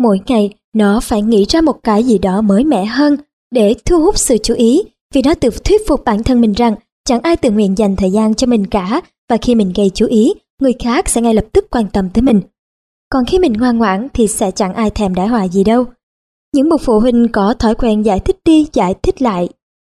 Mỗi 0.00 0.20
ngày, 0.26 0.50
nó 0.74 1.00
phải 1.00 1.22
nghĩ 1.22 1.44
ra 1.48 1.60
một 1.60 1.82
cái 1.82 2.02
gì 2.02 2.18
đó 2.18 2.40
mới 2.40 2.64
mẻ 2.64 2.84
hơn 2.84 3.16
để 3.50 3.74
thu 3.84 4.02
hút 4.02 4.18
sự 4.18 4.38
chú 4.38 4.54
ý 4.54 4.82
vì 5.14 5.22
nó 5.22 5.34
tự 5.34 5.50
thuyết 5.64 5.88
phục 5.88 6.04
bản 6.04 6.22
thân 6.22 6.40
mình 6.40 6.52
rằng 6.52 6.74
chẳng 7.04 7.20
ai 7.20 7.36
tự 7.36 7.50
nguyện 7.50 7.78
dành 7.78 7.96
thời 7.96 8.10
gian 8.10 8.34
cho 8.34 8.46
mình 8.46 8.66
cả 8.66 9.00
và 9.30 9.36
khi 9.36 9.54
mình 9.54 9.72
gây 9.76 9.90
chú 9.94 10.06
ý, 10.06 10.34
người 10.60 10.72
khác 10.78 11.08
sẽ 11.08 11.20
ngay 11.20 11.34
lập 11.34 11.44
tức 11.52 11.66
quan 11.70 11.86
tâm 11.92 12.10
tới 12.10 12.22
mình. 12.22 12.40
Còn 13.08 13.24
khi 13.24 13.38
mình 13.38 13.52
ngoan 13.52 13.78
ngoãn 13.78 14.08
thì 14.14 14.28
sẽ 14.28 14.50
chẳng 14.50 14.74
ai 14.74 14.90
thèm 14.90 15.14
đãi 15.14 15.26
họa 15.26 15.48
gì 15.48 15.64
đâu. 15.64 15.84
Những 16.54 16.68
bậc 16.68 16.80
phụ 16.80 17.00
huynh 17.00 17.28
có 17.32 17.54
thói 17.54 17.74
quen 17.74 18.02
giải 18.02 18.20
thích 18.20 18.36
đi 18.44 18.66
giải 18.72 18.94
thích 19.02 19.22
lại 19.22 19.48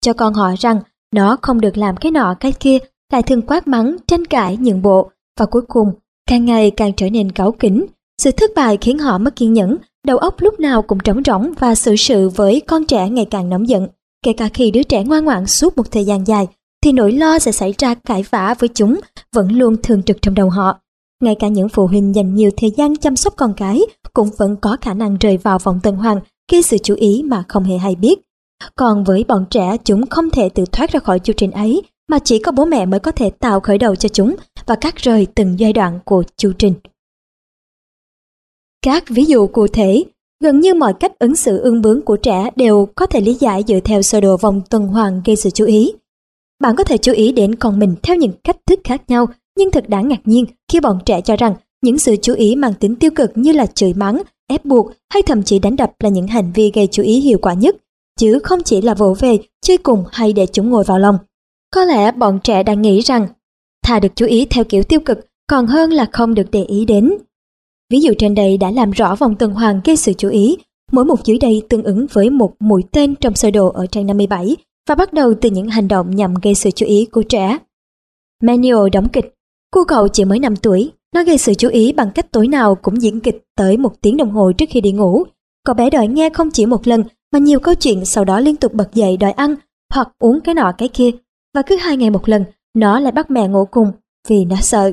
cho 0.01 0.13
con 0.13 0.33
họ 0.33 0.53
rằng 0.59 0.79
nó 1.13 1.37
không 1.41 1.61
được 1.61 1.77
làm 1.77 1.97
cái 1.97 2.11
nọ 2.11 2.35
cái 2.39 2.51
kia 2.51 2.77
lại 3.13 3.23
thường 3.23 3.41
quát 3.41 3.67
mắng, 3.67 3.97
tranh 4.07 4.25
cãi, 4.25 4.57
nhượng 4.61 4.81
bộ 4.81 5.11
và 5.39 5.45
cuối 5.45 5.61
cùng 5.67 5.91
càng 6.29 6.45
ngày 6.45 6.71
càng 6.71 6.93
trở 6.97 7.09
nên 7.09 7.31
cáu 7.31 7.51
kỉnh, 7.51 7.85
Sự 8.21 8.31
thất 8.31 8.51
bại 8.55 8.77
khiến 8.81 8.99
họ 8.99 9.17
mất 9.17 9.35
kiên 9.35 9.53
nhẫn, 9.53 9.77
đầu 10.07 10.17
óc 10.17 10.35
lúc 10.41 10.59
nào 10.59 10.81
cũng 10.81 10.99
trống 10.99 11.21
rỗng 11.25 11.53
và 11.59 11.75
xử 11.75 11.95
sự 11.95 12.29
với 12.29 12.61
con 12.67 12.85
trẻ 12.85 13.09
ngày 13.09 13.25
càng 13.25 13.49
nóng 13.49 13.69
giận. 13.69 13.87
Kể 14.25 14.33
cả 14.33 14.49
khi 14.53 14.71
đứa 14.71 14.83
trẻ 14.83 15.03
ngoan 15.03 15.25
ngoãn 15.25 15.47
suốt 15.47 15.77
một 15.77 15.91
thời 15.91 16.05
gian 16.05 16.27
dài, 16.27 16.47
thì 16.83 16.91
nỗi 16.91 17.11
lo 17.11 17.39
sẽ 17.39 17.51
xảy 17.51 17.73
ra 17.77 17.93
cãi 17.93 18.23
vã 18.29 18.55
với 18.59 18.69
chúng 18.73 18.99
vẫn 19.35 19.51
luôn 19.51 19.75
thường 19.83 20.03
trực 20.03 20.21
trong 20.21 20.35
đầu 20.35 20.49
họ. 20.49 20.79
Ngay 21.23 21.35
cả 21.35 21.47
những 21.47 21.69
phụ 21.69 21.87
huynh 21.87 22.15
dành 22.15 22.35
nhiều 22.35 22.51
thời 22.57 22.71
gian 22.71 22.95
chăm 22.95 23.15
sóc 23.15 23.33
con 23.37 23.53
cái 23.57 23.81
cũng 24.13 24.29
vẫn 24.37 24.55
có 24.55 24.77
khả 24.81 24.93
năng 24.93 25.17
rơi 25.17 25.37
vào 25.37 25.59
vòng 25.59 25.79
tuần 25.83 25.95
hoàn 25.95 26.19
khi 26.51 26.61
sự 26.61 26.77
chú 26.77 26.95
ý 26.95 27.23
mà 27.25 27.43
không 27.47 27.63
hề 27.63 27.77
hay 27.77 27.95
biết. 27.95 28.19
Còn 28.75 29.03
với 29.03 29.25
bọn 29.27 29.45
trẻ 29.49 29.77
chúng 29.83 30.07
không 30.07 30.29
thể 30.29 30.49
tự 30.49 30.65
thoát 30.71 30.91
ra 30.91 30.99
khỏi 30.99 31.19
chu 31.19 31.33
trình 31.37 31.51
ấy 31.51 31.81
mà 32.09 32.19
chỉ 32.19 32.39
có 32.39 32.51
bố 32.51 32.65
mẹ 32.65 32.85
mới 32.85 32.99
có 32.99 33.11
thể 33.11 33.29
tạo 33.29 33.59
khởi 33.59 33.77
đầu 33.77 33.95
cho 33.95 34.09
chúng 34.09 34.35
và 34.65 34.75
cắt 34.75 34.95
rời 34.95 35.27
từng 35.35 35.59
giai 35.59 35.73
đoạn 35.73 35.99
của 36.05 36.23
chu 36.37 36.51
trình. 36.57 36.73
Các 38.85 39.03
ví 39.09 39.25
dụ 39.25 39.47
cụ 39.47 39.67
thể, 39.67 40.03
gần 40.43 40.59
như 40.59 40.73
mọi 40.73 40.93
cách 40.99 41.19
ứng 41.19 41.35
xử 41.35 41.57
ương 41.57 41.81
bướng 41.81 42.01
của 42.01 42.15
trẻ 42.15 42.49
đều 42.55 42.87
có 42.95 43.05
thể 43.05 43.21
lý 43.21 43.33
giải 43.33 43.63
dựa 43.67 43.79
theo 43.79 44.01
sơ 44.01 44.21
đồ 44.21 44.37
vòng 44.37 44.61
tuần 44.69 44.87
hoàn 44.87 45.21
gây 45.25 45.35
sự 45.35 45.49
chú 45.49 45.65
ý. 45.65 45.93
Bạn 46.59 46.75
có 46.75 46.83
thể 46.83 46.97
chú 46.97 47.11
ý 47.11 47.31
đến 47.31 47.55
con 47.55 47.79
mình 47.79 47.95
theo 48.03 48.15
những 48.15 48.31
cách 48.43 48.57
thức 48.67 48.79
khác 48.83 49.01
nhau, 49.07 49.25
nhưng 49.57 49.71
thật 49.71 49.89
đáng 49.89 50.07
ngạc 50.07 50.21
nhiên 50.25 50.45
khi 50.71 50.79
bọn 50.79 50.99
trẻ 51.05 51.21
cho 51.21 51.35
rằng 51.35 51.55
những 51.81 51.97
sự 51.97 52.15
chú 52.21 52.33
ý 52.33 52.55
mang 52.55 52.73
tính 52.73 52.95
tiêu 52.95 53.11
cực 53.15 53.31
như 53.35 53.51
là 53.51 53.65
chửi 53.65 53.93
mắng, 53.93 54.21
ép 54.47 54.65
buộc 54.65 54.91
hay 55.13 55.21
thậm 55.21 55.43
chí 55.43 55.59
đánh 55.59 55.75
đập 55.75 55.91
là 55.99 56.09
những 56.09 56.27
hành 56.27 56.51
vi 56.55 56.71
gây 56.73 56.87
chú 56.87 57.03
ý 57.03 57.19
hiệu 57.19 57.37
quả 57.41 57.53
nhất, 57.53 57.75
chứ 58.19 58.39
không 58.43 58.63
chỉ 58.63 58.81
là 58.81 58.93
vỗ 58.93 59.15
về, 59.19 59.37
chơi 59.61 59.77
cùng 59.77 60.03
hay 60.11 60.33
để 60.33 60.45
chúng 60.45 60.69
ngồi 60.69 60.83
vào 60.83 60.99
lòng. 60.99 61.17
Có 61.73 61.85
lẽ 61.85 62.11
bọn 62.11 62.39
trẻ 62.43 62.63
đang 62.63 62.81
nghĩ 62.81 63.01
rằng 63.01 63.27
thà 63.83 63.99
được 63.99 64.15
chú 64.15 64.25
ý 64.25 64.45
theo 64.49 64.63
kiểu 64.63 64.83
tiêu 64.83 64.99
cực 64.99 65.19
còn 65.47 65.67
hơn 65.67 65.91
là 65.91 66.05
không 66.11 66.33
được 66.33 66.51
để 66.51 66.63
ý 66.63 66.85
đến. 66.85 67.13
Ví 67.91 67.99
dụ 67.99 68.13
trên 68.17 68.35
đây 68.35 68.57
đã 68.57 68.71
làm 68.71 68.91
rõ 68.91 69.15
vòng 69.15 69.35
tuần 69.35 69.51
hoàn 69.51 69.81
gây 69.85 69.95
sự 69.95 70.13
chú 70.13 70.29
ý, 70.29 70.57
mỗi 70.91 71.05
một 71.05 71.25
dưới 71.25 71.37
đây 71.37 71.61
tương 71.69 71.83
ứng 71.83 72.05
với 72.13 72.29
một 72.29 72.53
mũi 72.59 72.83
tên 72.91 73.15
trong 73.15 73.35
sơ 73.35 73.51
đồ 73.51 73.69
ở 73.69 73.85
trang 73.85 74.07
57 74.07 74.55
và 74.89 74.95
bắt 74.95 75.13
đầu 75.13 75.33
từ 75.41 75.49
những 75.49 75.67
hành 75.67 75.87
động 75.87 76.15
nhằm 76.15 76.33
gây 76.43 76.55
sự 76.55 76.71
chú 76.71 76.85
ý 76.85 77.05
của 77.05 77.23
trẻ. 77.23 77.57
Manuel 78.43 78.89
đóng 78.91 79.09
kịch 79.09 79.33
Cô 79.71 79.83
cậu 79.83 80.07
chỉ 80.07 80.25
mới 80.25 80.39
5 80.39 80.55
tuổi, 80.55 80.91
nó 81.15 81.23
gây 81.23 81.37
sự 81.37 81.53
chú 81.53 81.69
ý 81.69 81.93
bằng 81.93 82.11
cách 82.11 82.31
tối 82.31 82.47
nào 82.47 82.75
cũng 82.75 83.01
diễn 83.01 83.19
kịch 83.19 83.43
tới 83.55 83.77
một 83.77 84.01
tiếng 84.01 84.17
đồng 84.17 84.31
hồ 84.31 84.51
trước 84.51 84.65
khi 84.69 84.81
đi 84.81 84.91
ngủ. 84.91 85.23
Cậu 85.65 85.75
bé 85.75 85.89
đòi 85.89 86.07
nghe 86.07 86.29
không 86.29 86.51
chỉ 86.51 86.65
một 86.65 86.87
lần 86.87 87.03
mà 87.33 87.39
nhiều 87.39 87.59
câu 87.59 87.73
chuyện 87.73 88.05
sau 88.05 88.25
đó 88.25 88.39
liên 88.39 88.55
tục 88.55 88.73
bật 88.73 88.93
dậy 88.93 89.17
đòi 89.17 89.31
ăn 89.31 89.55
hoặc 89.93 90.11
uống 90.19 90.41
cái 90.41 90.55
nọ 90.55 90.71
cái 90.77 90.87
kia. 90.87 91.11
Và 91.53 91.61
cứ 91.61 91.75
hai 91.75 91.97
ngày 91.97 92.09
một 92.09 92.29
lần, 92.29 92.43
nó 92.73 92.99
lại 92.99 93.11
bắt 93.11 93.31
mẹ 93.31 93.47
ngủ 93.47 93.65
cùng 93.65 93.91
vì 94.27 94.45
nó 94.45 94.55
sợ. 94.61 94.91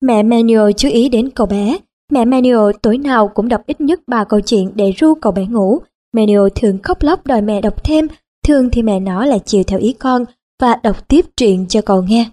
Mẹ 0.00 0.22
Manuel 0.22 0.72
chú 0.76 0.88
ý 0.88 1.08
đến 1.08 1.30
cậu 1.30 1.46
bé. 1.46 1.78
Mẹ 2.14 2.24
Manuel 2.24 2.76
tối 2.82 2.98
nào 2.98 3.28
cũng 3.28 3.48
đọc 3.48 3.62
ít 3.66 3.80
nhất 3.80 4.00
ba 4.06 4.24
câu 4.24 4.40
chuyện 4.40 4.70
để 4.74 4.92
ru 4.96 5.14
cậu 5.14 5.32
bé 5.32 5.46
ngủ. 5.46 5.78
Manuel 6.12 6.48
thường 6.54 6.78
khóc 6.82 7.02
lóc 7.02 7.26
đòi 7.26 7.42
mẹ 7.42 7.60
đọc 7.60 7.84
thêm, 7.84 8.08
thường 8.46 8.70
thì 8.70 8.82
mẹ 8.82 9.00
nó 9.00 9.26
lại 9.26 9.40
chiều 9.44 9.62
theo 9.66 9.78
ý 9.78 9.92
con 9.92 10.24
và 10.62 10.76
đọc 10.82 11.08
tiếp 11.08 11.26
truyện 11.36 11.66
cho 11.68 11.80
cậu 11.80 12.02
nghe. 12.02 12.26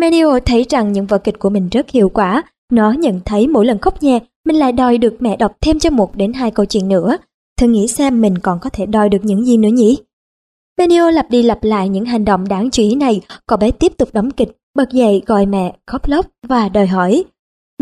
Manuel 0.00 0.38
thấy 0.46 0.66
rằng 0.68 0.92
những 0.92 1.06
vở 1.06 1.18
kịch 1.18 1.38
của 1.38 1.50
mình 1.50 1.68
rất 1.68 1.90
hiệu 1.90 2.08
quả. 2.08 2.42
Nó 2.72 2.92
nhận 2.92 3.20
thấy 3.24 3.46
mỗi 3.46 3.66
lần 3.66 3.78
khóc 3.78 4.02
nhẹ 4.02 4.18
mình 4.46 4.56
lại 4.56 4.72
đòi 4.72 4.98
được 4.98 5.16
mẹ 5.20 5.36
đọc 5.36 5.52
thêm 5.60 5.78
cho 5.78 5.90
một 5.90 6.16
đến 6.16 6.32
hai 6.32 6.50
câu 6.50 6.66
chuyện 6.66 6.88
nữa. 6.88 7.16
Thử 7.60 7.66
nghĩ 7.66 7.88
xem 7.88 8.20
mình 8.20 8.38
còn 8.38 8.58
có 8.60 8.70
thể 8.70 8.86
đòi 8.86 9.08
được 9.08 9.20
những 9.22 9.44
gì 9.44 9.56
nữa 9.56 9.68
nhỉ? 9.68 9.98
Benio 10.76 11.10
lặp 11.10 11.30
đi 11.30 11.42
lặp 11.42 11.64
lại 11.64 11.88
những 11.88 12.04
hành 12.04 12.24
động 12.24 12.48
đáng 12.48 12.70
chú 12.70 12.82
ý 12.82 12.94
này, 12.94 13.20
cậu 13.46 13.58
bé 13.58 13.70
tiếp 13.70 13.92
tục 13.96 14.08
đóng 14.12 14.30
kịch, 14.30 14.56
bật 14.74 14.90
dậy 14.92 15.22
gọi 15.26 15.46
mẹ, 15.46 15.76
khóc 15.86 16.08
lóc 16.08 16.26
và 16.48 16.68
đòi 16.68 16.86
hỏi. 16.86 17.24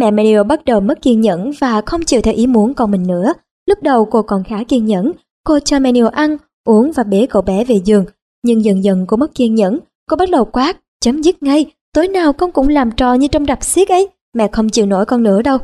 Mẹ 0.01 0.11
Mario 0.11 0.43
bắt 0.43 0.65
đầu 0.65 0.81
mất 0.81 1.03
kiên 1.03 1.21
nhẫn 1.21 1.51
và 1.59 1.81
không 1.81 2.03
chịu 2.03 2.21
theo 2.23 2.35
ý 2.35 2.47
muốn 2.47 2.75
con 2.75 2.91
mình 2.91 3.07
nữa. 3.07 3.33
Lúc 3.67 3.83
đầu 3.83 4.05
cô 4.05 4.23
còn 4.23 4.45
khá 4.45 4.65
kiên 4.69 4.87
nhẫn, 4.87 5.13
cô 5.45 5.59
cho 5.61 5.79
Mario 5.79 6.09
ăn, 6.09 6.37
uống 6.65 6.93
và 6.93 7.03
bế 7.03 7.27
cậu 7.31 7.43
bé 7.43 7.65
về 7.65 7.81
giường. 7.85 8.05
Nhưng 8.45 8.65
dần 8.65 8.85
dần 8.85 9.07
cô 9.09 9.17
mất 9.17 9.35
kiên 9.35 9.55
nhẫn, 9.55 9.79
cô 10.11 10.17
bắt 10.17 10.31
đầu 10.31 10.45
quát, 10.45 10.77
chấm 11.01 11.23
dứt 11.23 11.43
ngay, 11.43 11.67
tối 11.93 12.09
nào 12.09 12.33
con 12.33 12.53
cũng 12.53 12.69
làm 12.69 12.91
trò 12.91 13.15
như 13.15 13.29
trong 13.29 13.47
đập 13.47 13.65
xiếc 13.65 13.89
ấy, 13.89 14.09
mẹ 14.35 14.49
không 14.53 14.69
chịu 14.69 14.87
nổi 14.87 15.07
con 15.07 15.23
nữa 15.23 15.43
đâu. 15.43 15.59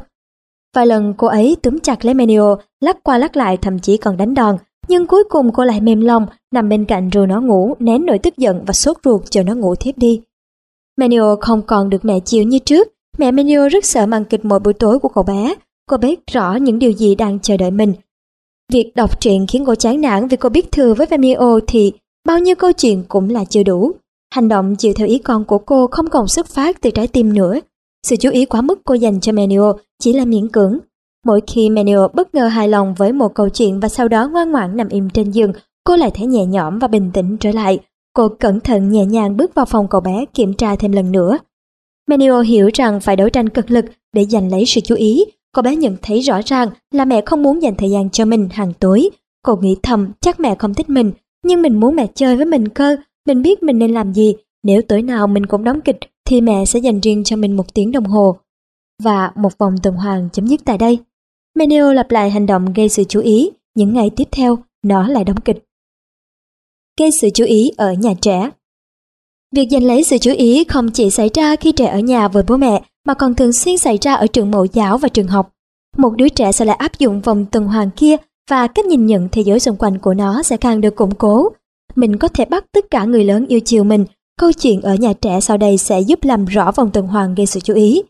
Vài 0.74 0.86
lần 0.86 1.14
cô 1.16 1.26
ấy 1.26 1.56
túm 1.62 1.78
chặt 1.78 2.04
lấy 2.04 2.14
Mario, 2.14 2.56
lắc 2.80 3.02
qua 3.02 3.18
lắc 3.18 3.36
lại 3.36 3.56
thậm 3.56 3.78
chí 3.78 3.96
còn 3.96 4.16
đánh 4.16 4.34
đòn, 4.34 4.56
nhưng 4.88 5.06
cuối 5.06 5.24
cùng 5.28 5.52
cô 5.52 5.64
lại 5.64 5.80
mềm 5.80 6.00
lòng, 6.00 6.26
nằm 6.54 6.68
bên 6.68 6.84
cạnh 6.84 7.10
rồi 7.10 7.26
nó 7.26 7.40
ngủ, 7.40 7.74
nén 7.78 8.06
nỗi 8.06 8.18
tức 8.18 8.36
giận 8.36 8.64
và 8.66 8.72
sốt 8.72 8.96
ruột 9.04 9.22
chờ 9.30 9.42
nó 9.42 9.54
ngủ 9.54 9.74
thiếp 9.74 9.98
đi. 9.98 10.20
Manio 10.96 11.36
không 11.40 11.62
còn 11.62 11.90
được 11.90 12.04
mẹ 12.04 12.20
chiều 12.20 12.44
như 12.44 12.58
trước, 12.58 12.88
mẹ 13.22 13.32
Menio 13.32 13.68
rất 13.68 13.84
sợ 13.84 14.06
màn 14.06 14.24
kịch 14.24 14.44
mỗi 14.44 14.58
buổi 14.58 14.72
tối 14.74 14.98
của 14.98 15.08
cậu 15.08 15.24
bé, 15.24 15.54
cô 15.90 15.96
biết 15.96 16.20
rõ 16.32 16.54
những 16.54 16.78
điều 16.78 16.90
gì 16.90 17.14
đang 17.14 17.38
chờ 17.38 17.56
đợi 17.56 17.70
mình. 17.70 17.94
Việc 18.72 18.92
đọc 18.94 19.20
truyện 19.20 19.46
khiến 19.48 19.64
cô 19.66 19.74
chán 19.74 20.00
nản 20.00 20.28
vì 20.28 20.36
cô 20.36 20.48
biết 20.48 20.72
thừa 20.72 20.94
với 20.94 21.06
Menio 21.10 21.58
thì 21.66 21.92
bao 22.26 22.38
nhiêu 22.38 22.54
câu 22.54 22.72
chuyện 22.72 23.04
cũng 23.08 23.30
là 23.30 23.44
chưa 23.44 23.62
đủ. 23.62 23.92
Hành 24.34 24.48
động 24.48 24.76
chịu 24.76 24.92
theo 24.96 25.06
ý 25.06 25.18
con 25.18 25.44
của 25.44 25.58
cô 25.58 25.86
không 25.86 26.10
còn 26.10 26.28
xuất 26.28 26.46
phát 26.46 26.80
từ 26.80 26.90
trái 26.90 27.06
tim 27.06 27.34
nữa. 27.34 27.54
Sự 28.06 28.16
chú 28.16 28.30
ý 28.30 28.44
quá 28.44 28.60
mức 28.60 28.80
cô 28.84 28.94
dành 28.94 29.20
cho 29.20 29.32
Menio 29.32 29.72
chỉ 30.02 30.12
là 30.12 30.24
miễn 30.24 30.48
cưỡng. 30.48 30.78
Mỗi 31.26 31.40
khi 31.46 31.70
Menio 31.70 32.08
bất 32.08 32.34
ngờ 32.34 32.46
hài 32.46 32.68
lòng 32.68 32.94
với 32.94 33.12
một 33.12 33.34
câu 33.34 33.48
chuyện 33.48 33.80
và 33.80 33.88
sau 33.88 34.08
đó 34.08 34.28
ngoan 34.28 34.52
ngoãn 34.52 34.76
nằm 34.76 34.88
im 34.88 35.10
trên 35.10 35.30
giường, 35.30 35.52
cô 35.84 35.96
lại 35.96 36.10
thấy 36.14 36.26
nhẹ 36.26 36.46
nhõm 36.46 36.78
và 36.78 36.88
bình 36.88 37.10
tĩnh 37.14 37.36
trở 37.40 37.52
lại. 37.52 37.78
Cô 38.12 38.28
cẩn 38.28 38.60
thận 38.60 38.90
nhẹ 38.90 39.04
nhàng 39.04 39.36
bước 39.36 39.54
vào 39.54 39.66
phòng 39.66 39.88
cậu 39.88 40.00
bé 40.00 40.24
kiểm 40.34 40.54
tra 40.54 40.76
thêm 40.76 40.92
lần 40.92 41.12
nữa. 41.12 41.38
Menio 42.06 42.40
hiểu 42.40 42.70
rằng 42.74 43.00
phải 43.00 43.16
đấu 43.16 43.28
tranh 43.28 43.48
cực 43.48 43.70
lực 43.70 43.84
để 44.12 44.24
giành 44.24 44.50
lấy 44.50 44.66
sự 44.66 44.80
chú 44.80 44.94
ý. 44.94 45.24
Cô 45.52 45.62
bé 45.62 45.76
nhận 45.76 45.96
thấy 46.02 46.20
rõ 46.20 46.40
ràng 46.44 46.68
là 46.90 47.04
mẹ 47.04 47.22
không 47.26 47.42
muốn 47.42 47.62
dành 47.62 47.74
thời 47.76 47.90
gian 47.90 48.10
cho 48.10 48.24
mình 48.24 48.48
hàng 48.52 48.72
tối. 48.72 49.10
Cô 49.42 49.56
nghĩ 49.56 49.76
thầm 49.82 50.12
chắc 50.20 50.40
mẹ 50.40 50.54
không 50.54 50.74
thích 50.74 50.90
mình, 50.90 51.12
nhưng 51.44 51.62
mình 51.62 51.80
muốn 51.80 51.96
mẹ 51.96 52.06
chơi 52.14 52.36
với 52.36 52.46
mình 52.46 52.68
cơ. 52.68 52.96
Mình 53.26 53.42
biết 53.42 53.62
mình 53.62 53.78
nên 53.78 53.94
làm 53.94 54.14
gì. 54.14 54.34
Nếu 54.62 54.82
tối 54.82 55.02
nào 55.02 55.26
mình 55.26 55.46
cũng 55.46 55.64
đóng 55.64 55.80
kịch 55.80 55.98
thì 56.24 56.40
mẹ 56.40 56.64
sẽ 56.64 56.78
dành 56.78 57.00
riêng 57.00 57.24
cho 57.24 57.36
mình 57.36 57.56
một 57.56 57.74
tiếng 57.74 57.92
đồng 57.92 58.04
hồ. 58.04 58.36
Và 59.02 59.32
một 59.36 59.58
vòng 59.58 59.74
tuần 59.82 59.94
hoàn 59.94 60.28
chấm 60.32 60.46
dứt 60.46 60.60
tại 60.64 60.78
đây. 60.78 60.98
Menio 61.54 61.92
lặp 61.92 62.10
lại 62.10 62.30
hành 62.30 62.46
động 62.46 62.72
gây 62.72 62.88
sự 62.88 63.04
chú 63.04 63.20
ý, 63.20 63.50
những 63.74 63.94
ngày 63.94 64.10
tiếp 64.16 64.28
theo, 64.32 64.58
nó 64.82 65.08
lại 65.08 65.24
đóng 65.24 65.40
kịch. 65.40 65.64
Gây 67.00 67.10
sự 67.10 67.30
chú 67.34 67.44
ý 67.44 67.70
ở 67.76 67.92
nhà 67.92 68.14
trẻ 68.20 68.50
Việc 69.52 69.68
giành 69.70 69.84
lấy 69.84 70.04
sự 70.04 70.18
chú 70.18 70.32
ý 70.32 70.64
không 70.64 70.90
chỉ 70.90 71.10
xảy 71.10 71.30
ra 71.34 71.56
khi 71.56 71.72
trẻ 71.72 71.86
ở 71.86 71.98
nhà 71.98 72.28
với 72.28 72.42
bố 72.48 72.56
mẹ, 72.56 72.82
mà 73.06 73.14
còn 73.14 73.34
thường 73.34 73.52
xuyên 73.52 73.78
xảy 73.78 73.98
ra 74.00 74.14
ở 74.14 74.26
trường 74.26 74.50
mẫu 74.50 74.64
giáo 74.64 74.98
và 74.98 75.08
trường 75.08 75.28
học. 75.28 75.52
Một 75.96 76.10
đứa 76.16 76.28
trẻ 76.28 76.52
sẽ 76.52 76.64
lại 76.64 76.76
áp 76.76 76.98
dụng 76.98 77.20
vòng 77.20 77.46
tuần 77.52 77.64
hoàn 77.64 77.90
kia 77.90 78.16
và 78.50 78.66
cách 78.66 78.84
nhìn 78.84 79.06
nhận 79.06 79.28
thế 79.32 79.42
giới 79.42 79.60
xung 79.60 79.76
quanh 79.76 79.98
của 79.98 80.14
nó 80.14 80.42
sẽ 80.42 80.56
càng 80.56 80.80
được 80.80 80.96
củng 80.96 81.14
cố. 81.14 81.48
Mình 81.94 82.18
có 82.18 82.28
thể 82.28 82.44
bắt 82.44 82.64
tất 82.72 82.90
cả 82.90 83.04
người 83.04 83.24
lớn 83.24 83.46
yêu 83.46 83.60
chiều 83.60 83.84
mình 83.84 84.04
Câu 84.40 84.52
chuyện 84.52 84.80
ở 84.80 84.94
nhà 84.94 85.12
trẻ 85.12 85.40
sau 85.40 85.56
đây 85.56 85.78
sẽ 85.78 86.00
giúp 86.00 86.18
làm 86.22 86.44
rõ 86.44 86.72
vòng 86.72 86.90
tuần 86.90 87.06
hoàn 87.06 87.34
gây 87.34 87.46
sự 87.46 87.60
chú 87.60 87.74
ý. 87.74 88.02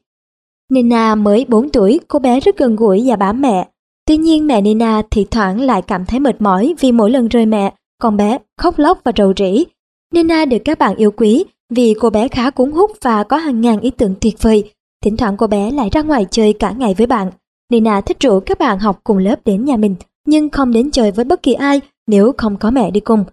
Nina 0.71 1.15
mới 1.15 1.45
4 1.49 1.69
tuổi, 1.69 2.01
cô 2.09 2.19
bé 2.19 2.41
rất 2.41 2.59
gần 2.59 2.77
gũi 2.77 3.05
và 3.07 3.17
bám 3.17 3.41
mẹ. 3.41 3.69
Tuy 4.07 4.17
nhiên 4.17 4.47
mẹ 4.47 4.61
Nina 4.61 5.03
thì 5.11 5.27
thoảng 5.31 5.61
lại 5.61 5.83
cảm 5.83 6.07
thấy 6.07 6.21
mệt 6.21 6.41
mỏi 6.41 6.75
vì 6.81 6.93
mỗi 6.93 7.11
lần 7.11 7.29
rời 7.29 7.47
mẹ, 7.47 7.75
con 7.99 8.17
bé 8.17 8.39
khóc 8.59 8.79
lóc 8.79 9.01
và 9.05 9.13
rầu 9.17 9.33
rĩ. 9.37 9.65
Nina 10.13 10.45
được 10.45 10.59
các 10.65 10.79
bạn 10.79 10.97
yêu 10.97 11.11
quý 11.11 11.45
vì 11.71 11.95
cô 12.01 12.11
bé 12.11 12.29
khá 12.29 12.51
cuốn 12.51 12.71
hút 12.71 12.91
và 13.03 13.25
có 13.25 13.37
hàng 13.37 13.61
ngàn 13.61 13.81
ý 13.81 13.91
tưởng 13.91 14.15
tuyệt 14.21 14.43
vời. 14.43 14.71
Thỉnh 15.05 15.17
thoảng 15.17 15.37
cô 15.37 15.47
bé 15.47 15.71
lại 15.71 15.89
ra 15.93 16.03
ngoài 16.03 16.27
chơi 16.31 16.53
cả 16.53 16.71
ngày 16.71 16.95
với 16.99 17.07
bạn. 17.07 17.31
Nina 17.71 18.01
thích 18.01 18.21
rủ 18.21 18.41
các 18.41 18.59
bạn 18.59 18.79
học 18.79 19.01
cùng 19.05 19.19
lớp 19.19 19.37
đến 19.45 19.65
nhà 19.65 19.77
mình, 19.77 19.95
nhưng 20.27 20.51
không 20.51 20.73
đến 20.73 20.91
chơi 20.91 21.11
với 21.11 21.25
bất 21.25 21.43
kỳ 21.43 21.53
ai 21.53 21.81
nếu 22.07 22.33
không 22.39 22.57
có 22.57 22.71
mẹ 22.71 22.91
đi 22.91 23.01
cùng. 23.01 23.25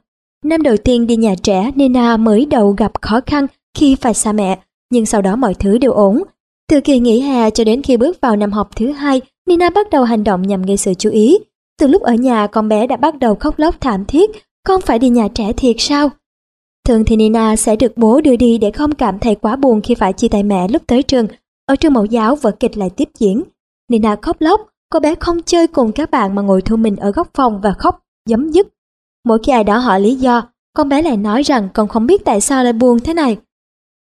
Năm 0.46 0.64
đầu 0.64 0.78
tiên 0.78 1.08
đi 1.08 1.16
nhà 1.16 1.36
trẻ, 1.44 1.72
Nina 1.76 2.18
mới 2.18 2.46
đầu 2.46 2.76
gặp 2.78 2.92
khó 3.02 3.20
khăn 3.26 3.48
khi 3.78 3.96
phải 3.96 4.14
xa 4.14 4.32
mẹ, 4.32 4.60
nhưng 4.92 5.06
sau 5.06 5.22
đó 5.22 5.36
mọi 5.36 5.54
thứ 5.54 5.78
đều 5.78 5.92
ổn. 5.92 6.24
Từ 6.70 6.82
kỳ 6.82 7.00
nghỉ 7.00 7.20
hè 7.20 7.50
cho 7.50 7.64
đến 7.64 7.82
khi 7.82 7.98
bước 7.98 8.22
vào 8.22 8.36
năm 8.36 8.52
học 8.52 8.70
thứ 8.76 8.92
hai, 8.92 9.22
Nina 9.48 9.70
bắt 9.70 9.90
đầu 9.90 10.04
hành 10.04 10.24
động 10.24 10.42
nhằm 10.42 10.64
gây 10.64 10.78
sự 10.78 10.94
chú 10.94 11.10
ý. 11.10 11.38
Từ 11.80 11.88
lúc 11.88 12.02
ở 12.02 12.14
nhà, 12.14 12.48
con 12.48 12.70
bé 12.70 12.88
đã 12.88 12.96
bắt 12.96 13.20
đầu 13.20 13.36
khóc 13.36 13.60
lóc 13.60 13.76
thảm 13.82 14.06
thiết, 14.06 14.30
con 14.68 14.82
phải 14.82 15.00
đi 15.00 15.10
nhà 15.10 15.28
trẻ 15.36 15.54
thiệt 15.54 15.76
sao? 15.80 16.10
Thường 16.90 17.06
thì 17.06 17.16
Nina 17.16 17.56
sẽ 17.56 17.76
được 17.76 17.98
bố 17.98 18.22
đưa 18.22 18.36
đi 18.36 18.58
để 18.58 18.72
không 18.72 18.96
cảm 18.96 19.20
thấy 19.20 19.36
quá 19.36 19.56
buồn 19.56 19.82
khi 19.82 19.96
phải 19.96 20.14
chia 20.14 20.28
tay 20.28 20.44
mẹ 20.44 20.68
lúc 20.68 20.82
tới 20.88 21.04
trường. 21.04 21.28
Ở 21.66 21.76
trường 21.76 21.94
mẫu 21.94 22.06
giáo 22.06 22.36
vở 22.36 22.52
kịch 22.52 22.78
lại 22.78 22.90
tiếp 22.90 23.10
diễn. 23.20 23.44
Nina 23.92 24.16
khóc 24.22 24.38
lóc, 24.40 24.62
cô 24.90 25.00
bé 25.00 25.16
không 25.16 25.42
chơi 25.46 25.68
cùng 25.68 25.92
các 25.92 26.12
bạn 26.12 26.36
mà 26.36 26.42
ngồi 26.42 26.62
thu 26.62 26.76
mình 26.76 26.96
ở 26.96 27.12
góc 27.12 27.30
phòng 27.34 27.62
và 27.62 27.74
khóc, 27.74 28.04
giấm 28.30 28.50
dứt 28.50 28.68
Mỗi 29.26 29.40
khi 29.44 29.52
ai 29.52 29.64
đó 29.64 29.78
hỏi 29.78 30.02
lý 30.02 30.16
do, 30.16 30.44
con 30.74 30.90
bé 30.90 31.02
lại 31.02 31.18
nói 31.18 31.42
rằng 31.44 31.70
con 31.74 31.88
không 31.88 32.06
biết 32.06 32.26
tại 32.26 32.42
sao 32.42 32.64
lại 32.64 32.74
buồn 32.74 33.00
thế 33.00 33.14
này. 33.14 33.38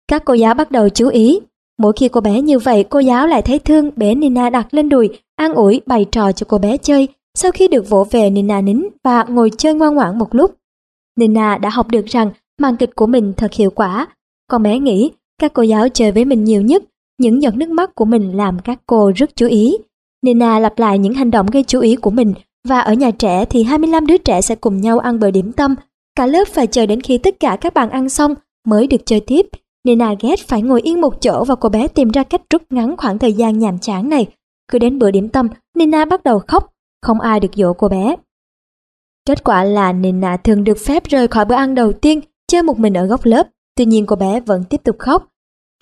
Các 0.08 0.26
cô 0.26 0.34
giáo 0.34 0.54
bắt 0.54 0.72
đầu 0.72 0.90
chú 0.90 1.08
ý. 1.08 1.40
Mỗi 1.80 1.94
khi 1.96 2.10
cô 2.10 2.22
bé 2.22 2.42
như 2.42 2.60
vậy, 2.60 2.84
cô 2.90 3.00
giáo 3.00 3.28
lại 3.28 3.42
thấy 3.42 3.60
thương 3.60 3.92
bế 3.96 4.16
Nina 4.16 4.50
đặt 4.50 4.74
lên 4.74 4.90
đùi, 4.90 5.10
an 5.36 5.54
ủi 5.54 5.82
bày 5.86 6.06
trò 6.12 6.32
cho 6.32 6.46
cô 6.50 6.58
bé 6.58 6.78
chơi. 6.78 7.08
Sau 7.38 7.52
khi 7.52 7.68
được 7.68 7.90
vỗ 7.90 8.08
về, 8.12 8.30
Nina 8.30 8.62
nín 8.62 8.84
và 9.04 9.24
ngồi 9.24 9.52
chơi 9.58 9.74
ngoan 9.74 9.96
ngoãn 9.96 10.20
một 10.20 10.36
lúc. 10.36 10.56
Nina 11.16 11.58
đã 11.58 11.70
học 11.70 11.88
được 11.88 12.06
rằng 12.06 12.32
màn 12.60 12.78
kịch 12.78 12.96
của 12.96 13.08
mình 13.08 13.34
thật 13.38 13.54
hiệu 13.54 13.70
quả. 13.72 14.08
Con 14.48 14.64
bé 14.64 14.80
nghĩ 14.80 15.12
các 15.42 15.54
cô 15.54 15.64
giáo 15.64 15.90
chơi 15.90 16.12
với 16.12 16.26
mình 16.26 16.44
nhiều 16.44 16.62
nhất, 16.62 16.84
những 17.20 17.42
giọt 17.42 17.56
nước 17.56 17.70
mắt 17.70 17.96
của 17.96 18.06
mình 18.06 18.38
làm 18.38 18.60
các 18.60 18.80
cô 18.86 19.12
rất 19.16 19.36
chú 19.36 19.48
ý. 19.48 19.78
Nina 20.26 20.60
lặp 20.60 20.80
lại 20.80 21.00
những 21.00 21.14
hành 21.14 21.32
động 21.32 21.46
gây 21.46 21.64
chú 21.64 21.80
ý 21.80 21.96
của 21.96 22.12
mình 22.12 22.34
và 22.68 22.80
ở 22.80 22.94
nhà 22.94 23.12
trẻ 23.12 23.46
thì 23.46 23.64
25 23.64 24.06
đứa 24.06 24.18
trẻ 24.18 24.42
sẽ 24.42 24.56
cùng 24.56 24.82
nhau 24.82 25.00
ăn 25.00 25.20
bữa 25.20 25.32
điểm 25.32 25.52
tâm. 25.52 25.76
Cả 26.16 26.26
lớp 26.26 26.48
phải 26.48 26.68
chờ 26.68 26.86
đến 26.86 27.02
khi 27.02 27.18
tất 27.18 27.40
cả 27.40 27.58
các 27.62 27.74
bạn 27.74 27.90
ăn 27.90 28.10
xong 28.10 28.36
mới 28.68 28.88
được 28.88 29.02
chơi 29.06 29.20
tiếp. 29.20 29.48
Nina 29.84 30.14
ghét 30.20 30.40
phải 30.48 30.62
ngồi 30.62 30.82
yên 30.82 31.02
một 31.02 31.22
chỗ 31.22 31.44
và 31.44 31.56
cô 31.56 31.70
bé 31.70 31.88
tìm 31.88 32.10
ra 32.10 32.24
cách 32.24 32.42
rút 32.50 32.62
ngắn 32.70 32.98
khoảng 32.98 33.20
thời 33.20 33.34
gian 33.34 33.60
nhàm 33.60 33.80
chán 33.80 34.10
này. 34.10 34.28
Cứ 34.72 34.80
đến 34.80 35.00
bữa 35.00 35.12
điểm 35.12 35.30
tâm, 35.30 35.48
Nina 35.78 36.06
bắt 36.06 36.24
đầu 36.24 36.40
khóc, 36.48 36.74
không 37.02 37.22
ai 37.22 37.40
được 37.40 37.52
dỗ 37.56 37.74
cô 37.74 37.88
bé. 37.88 38.16
Kết 39.26 39.44
quả 39.44 39.64
là 39.64 39.94
Nina 39.94 40.38
thường 40.38 40.64
được 40.64 40.78
phép 40.86 41.04
rời 41.04 41.28
khỏi 41.28 41.46
bữa 41.46 41.56
ăn 41.56 41.76
đầu 41.76 41.94
tiên, 41.94 42.20
chơi 42.52 42.64
một 42.64 42.80
mình 42.80 42.94
ở 42.94 43.06
góc 43.06 43.26
lớp, 43.26 43.48
tuy 43.76 43.86
nhiên 43.86 44.06
cô 44.06 44.16
bé 44.16 44.40
vẫn 44.40 44.64
tiếp 44.64 44.82
tục 44.84 44.96
khóc. 45.00 45.28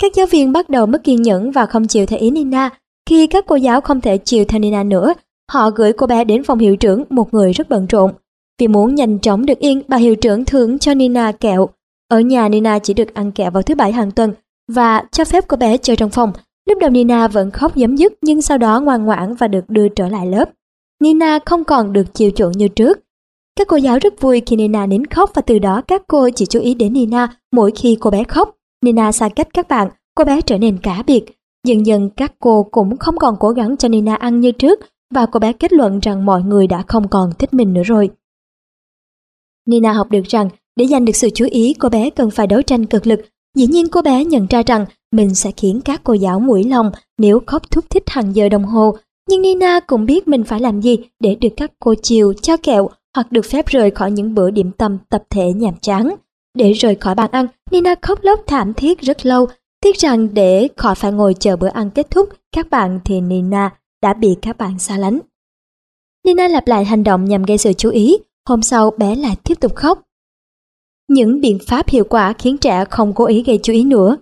Các 0.01 0.15
giáo 0.15 0.25
viên 0.25 0.51
bắt 0.51 0.69
đầu 0.69 0.85
mất 0.85 1.03
kiên 1.03 1.21
nhẫn 1.21 1.51
và 1.51 1.65
không 1.65 1.87
chịu 1.87 2.05
theo 2.05 2.19
ý 2.19 2.31
Nina. 2.31 2.69
Khi 3.09 3.27
các 3.27 3.45
cô 3.47 3.55
giáo 3.55 3.81
không 3.81 4.01
thể 4.01 4.17
chịu 4.17 4.45
theo 4.45 4.59
Nina 4.59 4.83
nữa, 4.83 5.13
Họ 5.49 5.69
gửi 5.69 5.93
cô 5.93 6.07
bé 6.07 6.23
đến 6.23 6.43
phòng 6.43 6.59
hiệu 6.59 6.75
trưởng, 6.75 7.03
một 7.09 7.33
người 7.33 7.53
rất 7.53 7.69
bận 7.69 7.85
rộn. 7.89 8.11
Vì 8.59 8.67
muốn 8.67 8.95
nhanh 8.95 9.19
chóng 9.19 9.45
được 9.45 9.59
yên, 9.59 9.81
bà 9.87 9.97
hiệu 9.97 10.15
trưởng 10.15 10.45
thưởng 10.45 10.79
cho 10.79 10.93
Nina 10.93 11.31
kẹo. 11.31 11.69
Ở 12.07 12.19
nhà 12.19 12.49
Nina 12.49 12.79
chỉ 12.79 12.93
được 12.93 13.13
ăn 13.13 13.31
kẹo 13.31 13.51
vào 13.51 13.63
thứ 13.63 13.75
bảy 13.75 13.91
hàng 13.91 14.11
tuần 14.11 14.33
và 14.71 15.03
cho 15.11 15.25
phép 15.25 15.43
cô 15.47 15.57
bé 15.57 15.77
chơi 15.77 15.95
trong 15.95 16.09
phòng. 16.09 16.31
Lúc 16.69 16.77
đầu 16.81 16.89
Nina 16.89 17.27
vẫn 17.27 17.51
khóc 17.51 17.71
giấm 17.75 17.95
dứt 17.95 18.13
nhưng 18.21 18.41
sau 18.41 18.57
đó 18.57 18.79
ngoan 18.79 19.05
ngoãn 19.05 19.35
và 19.35 19.47
được 19.47 19.69
đưa 19.69 19.89
trở 19.89 20.09
lại 20.09 20.27
lớp. 20.27 20.49
Nina 21.03 21.39
không 21.45 21.63
còn 21.63 21.93
được 21.93 22.13
chiều 22.13 22.31
chuộng 22.35 22.51
như 22.51 22.67
trước. 22.67 22.99
Các 23.59 23.67
cô 23.67 23.77
giáo 23.77 23.99
rất 23.99 24.21
vui 24.21 24.41
khi 24.45 24.55
Nina 24.55 24.85
nín 24.85 25.05
khóc 25.05 25.31
và 25.33 25.41
từ 25.41 25.59
đó 25.59 25.81
các 25.87 26.03
cô 26.07 26.29
chỉ 26.35 26.45
chú 26.45 26.59
ý 26.59 26.73
đến 26.73 26.93
Nina 26.93 27.37
mỗi 27.51 27.71
khi 27.75 27.97
cô 27.99 28.11
bé 28.11 28.23
khóc. 28.23 28.55
Nina 28.85 29.11
xa 29.11 29.29
cách 29.29 29.47
các 29.53 29.67
bạn, 29.67 29.89
cô 30.15 30.23
bé 30.23 30.41
trở 30.41 30.57
nên 30.57 30.77
cá 30.77 31.03
biệt. 31.07 31.25
Dần 31.67 31.85
dần 31.85 32.09
các 32.09 32.33
cô 32.39 32.67
cũng 32.71 32.97
không 32.97 33.17
còn 33.17 33.35
cố 33.39 33.49
gắng 33.49 33.77
cho 33.77 33.87
Nina 33.87 34.15
ăn 34.15 34.39
như 34.39 34.51
trước 34.51 34.79
và 35.13 35.25
cô 35.25 35.39
bé 35.39 35.53
kết 35.53 35.73
luận 35.73 35.99
rằng 35.99 36.25
mọi 36.25 36.43
người 36.43 36.67
đã 36.67 36.83
không 36.87 37.07
còn 37.07 37.29
thích 37.39 37.53
mình 37.53 37.73
nữa 37.73 37.83
rồi. 37.83 38.09
Nina 39.65 39.93
học 39.93 40.11
được 40.11 40.23
rằng 40.27 40.49
để 40.75 40.87
giành 40.87 41.05
được 41.05 41.15
sự 41.15 41.29
chú 41.29 41.45
ý 41.51 41.73
cô 41.79 41.89
bé 41.89 42.09
cần 42.09 42.31
phải 42.31 42.47
đấu 42.47 42.61
tranh 42.61 42.85
cực 42.85 43.07
lực. 43.07 43.19
Dĩ 43.55 43.67
nhiên 43.67 43.87
cô 43.91 44.01
bé 44.01 44.25
nhận 44.25 44.47
ra 44.49 44.61
rằng 44.65 44.85
mình 45.11 45.35
sẽ 45.35 45.51
khiến 45.57 45.81
các 45.85 46.01
cô 46.03 46.13
giáo 46.13 46.39
mũi 46.39 46.63
lòng 46.63 46.91
nếu 47.17 47.39
khóc 47.45 47.71
thúc 47.71 47.85
thích 47.89 48.03
hàng 48.07 48.35
giờ 48.35 48.49
đồng 48.49 48.65
hồ. 48.65 48.95
Nhưng 49.29 49.41
Nina 49.41 49.79
cũng 49.79 50.05
biết 50.05 50.27
mình 50.27 50.43
phải 50.43 50.59
làm 50.59 50.81
gì 50.81 50.97
để 51.19 51.35
được 51.35 51.49
các 51.57 51.71
cô 51.79 51.93
chiều, 52.03 52.33
cho 52.33 52.57
kẹo 52.57 52.89
hoặc 53.15 53.31
được 53.31 53.45
phép 53.45 53.65
rời 53.65 53.91
khỏi 53.91 54.11
những 54.11 54.35
bữa 54.35 54.51
điểm 54.51 54.71
tâm 54.71 54.97
tập 55.09 55.23
thể 55.29 55.53
nhàm 55.53 55.73
chán. 55.81 56.15
Để 56.57 56.71
rời 56.71 56.95
khỏi 56.95 57.15
bàn 57.15 57.31
ăn, 57.31 57.47
Nina 57.71 57.95
khóc 58.01 58.19
lóc 58.21 58.39
thảm 58.47 58.73
thiết 58.73 59.01
rất 59.01 59.25
lâu. 59.25 59.47
Tiếc 59.81 59.97
rằng 59.97 60.33
để 60.33 60.67
khỏi 60.77 60.95
phải 60.95 61.11
ngồi 61.11 61.33
chờ 61.39 61.55
bữa 61.55 61.67
ăn 61.67 61.89
kết 61.89 62.11
thúc, 62.11 62.29
các 62.51 62.69
bạn 62.69 62.99
thì 63.05 63.21
Nina 63.21 63.69
đã 64.01 64.13
bị 64.13 64.35
các 64.41 64.57
bạn 64.57 64.79
xa 64.79 64.97
lánh. 64.97 65.19
Nina 66.25 66.47
lặp 66.47 66.67
lại 66.67 66.85
hành 66.85 67.03
động 67.03 67.25
nhằm 67.25 67.43
gây 67.43 67.57
sự 67.57 67.73
chú 67.73 67.89
ý, 67.89 68.17
hôm 68.49 68.61
sau 68.61 68.91
bé 68.91 69.15
lại 69.15 69.35
tiếp 69.43 69.55
tục 69.59 69.75
khóc. 69.75 70.01
Những 71.09 71.41
biện 71.41 71.57
pháp 71.67 71.89
hiệu 71.89 72.03
quả 72.09 72.33
khiến 72.33 72.57
trẻ 72.57 72.85
không 72.85 73.13
cố 73.13 73.25
ý 73.25 73.43
gây 73.43 73.59
chú 73.63 73.73
ý 73.73 73.83
nữa. 73.83 74.17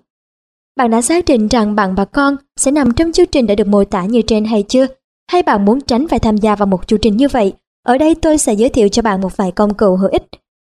Bạn 0.77 0.91
đã 0.91 1.01
xác 1.01 1.25
định 1.25 1.47
rằng 1.47 1.75
bạn 1.75 1.95
và 1.95 2.05
con 2.05 2.35
sẽ 2.55 2.71
nằm 2.71 2.93
trong 2.93 3.11
chương 3.11 3.27
trình 3.27 3.47
đã 3.47 3.55
được 3.55 3.67
mô 3.67 3.83
tả 3.83 4.05
như 4.05 4.21
trên 4.21 4.45
hay 4.45 4.63
chưa? 4.63 4.87
Hay 5.31 5.43
bạn 5.43 5.65
muốn 5.65 5.81
tránh 5.81 6.07
phải 6.07 6.19
tham 6.19 6.37
gia 6.37 6.55
vào 6.55 6.65
một 6.65 6.87
chương 6.87 6.99
trình 7.01 7.17
như 7.17 7.27
vậy? 7.27 7.53
Ở 7.87 7.97
đây 7.97 8.15
tôi 8.15 8.37
sẽ 8.37 8.53
giới 8.53 8.69
thiệu 8.69 8.87
cho 8.87 9.01
bạn 9.01 9.21
một 9.21 9.37
vài 9.37 9.51
công 9.51 9.73
cụ 9.73 9.95
hữu 9.95 10.09
ích. 10.09 10.23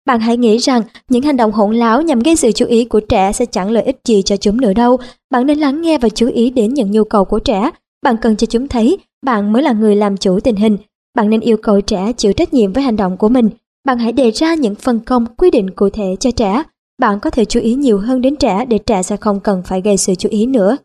Bạn 0.05 0.19
hãy 0.19 0.37
nghĩ 0.37 0.57
rằng 0.57 0.81
những 1.09 1.21
hành 1.23 1.37
động 1.37 1.51
hỗn 1.51 1.75
láo 1.75 2.01
nhằm 2.01 2.19
gây 2.19 2.35
sự 2.35 2.51
chú 2.51 2.65
ý 2.65 2.85
của 2.85 2.99
trẻ 2.99 3.31
sẽ 3.31 3.45
chẳng 3.45 3.71
lợi 3.71 3.83
ích 3.83 3.99
gì 4.05 4.21
cho 4.21 4.37
chúng 4.37 4.61
nữa 4.61 4.73
đâu. 4.73 4.97
Bạn 5.31 5.45
nên 5.45 5.59
lắng 5.59 5.81
nghe 5.81 5.97
và 5.97 6.09
chú 6.09 6.29
ý 6.29 6.49
đến 6.49 6.73
những 6.73 6.91
nhu 6.91 7.03
cầu 7.03 7.25
của 7.25 7.39
trẻ. 7.39 7.71
Bạn 8.03 8.15
cần 8.21 8.35
cho 8.35 8.45
chúng 8.45 8.67
thấy 8.67 8.97
bạn 9.25 9.53
mới 9.53 9.63
là 9.63 9.71
người 9.71 9.95
làm 9.95 10.17
chủ 10.17 10.39
tình 10.39 10.55
hình. 10.55 10.77
Bạn 11.15 11.29
nên 11.29 11.39
yêu 11.39 11.57
cầu 11.57 11.81
trẻ 11.81 12.13
chịu 12.17 12.33
trách 12.33 12.53
nhiệm 12.53 12.73
với 12.73 12.83
hành 12.83 12.95
động 12.95 13.17
của 13.17 13.29
mình. 13.29 13.49
Bạn 13.85 13.97
hãy 13.99 14.11
đề 14.11 14.31
ra 14.31 14.55
những 14.55 14.75
phân 14.75 14.99
công 14.99 15.25
quy 15.35 15.51
định 15.51 15.69
cụ 15.69 15.89
thể 15.89 16.15
cho 16.19 16.31
trẻ. 16.31 16.63
Bạn 17.01 17.19
có 17.19 17.29
thể 17.29 17.45
chú 17.45 17.59
ý 17.59 17.75
nhiều 17.75 17.99
hơn 17.99 18.21
đến 18.21 18.35
trẻ 18.35 18.65
để 18.65 18.77
trẻ 18.77 19.03
sẽ 19.03 19.17
không 19.17 19.39
cần 19.39 19.63
phải 19.65 19.81
gây 19.81 19.97
sự 19.97 20.15
chú 20.15 20.29
ý 20.29 20.45
nữa. 20.45 20.77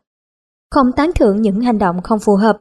Không 0.71 0.93
tán 0.97 1.11
thưởng 1.15 1.43
những 1.43 1.61
hành 1.61 1.79
động 1.79 2.03
không 2.03 2.19
phù 2.19 2.37
hợp. 2.37 2.59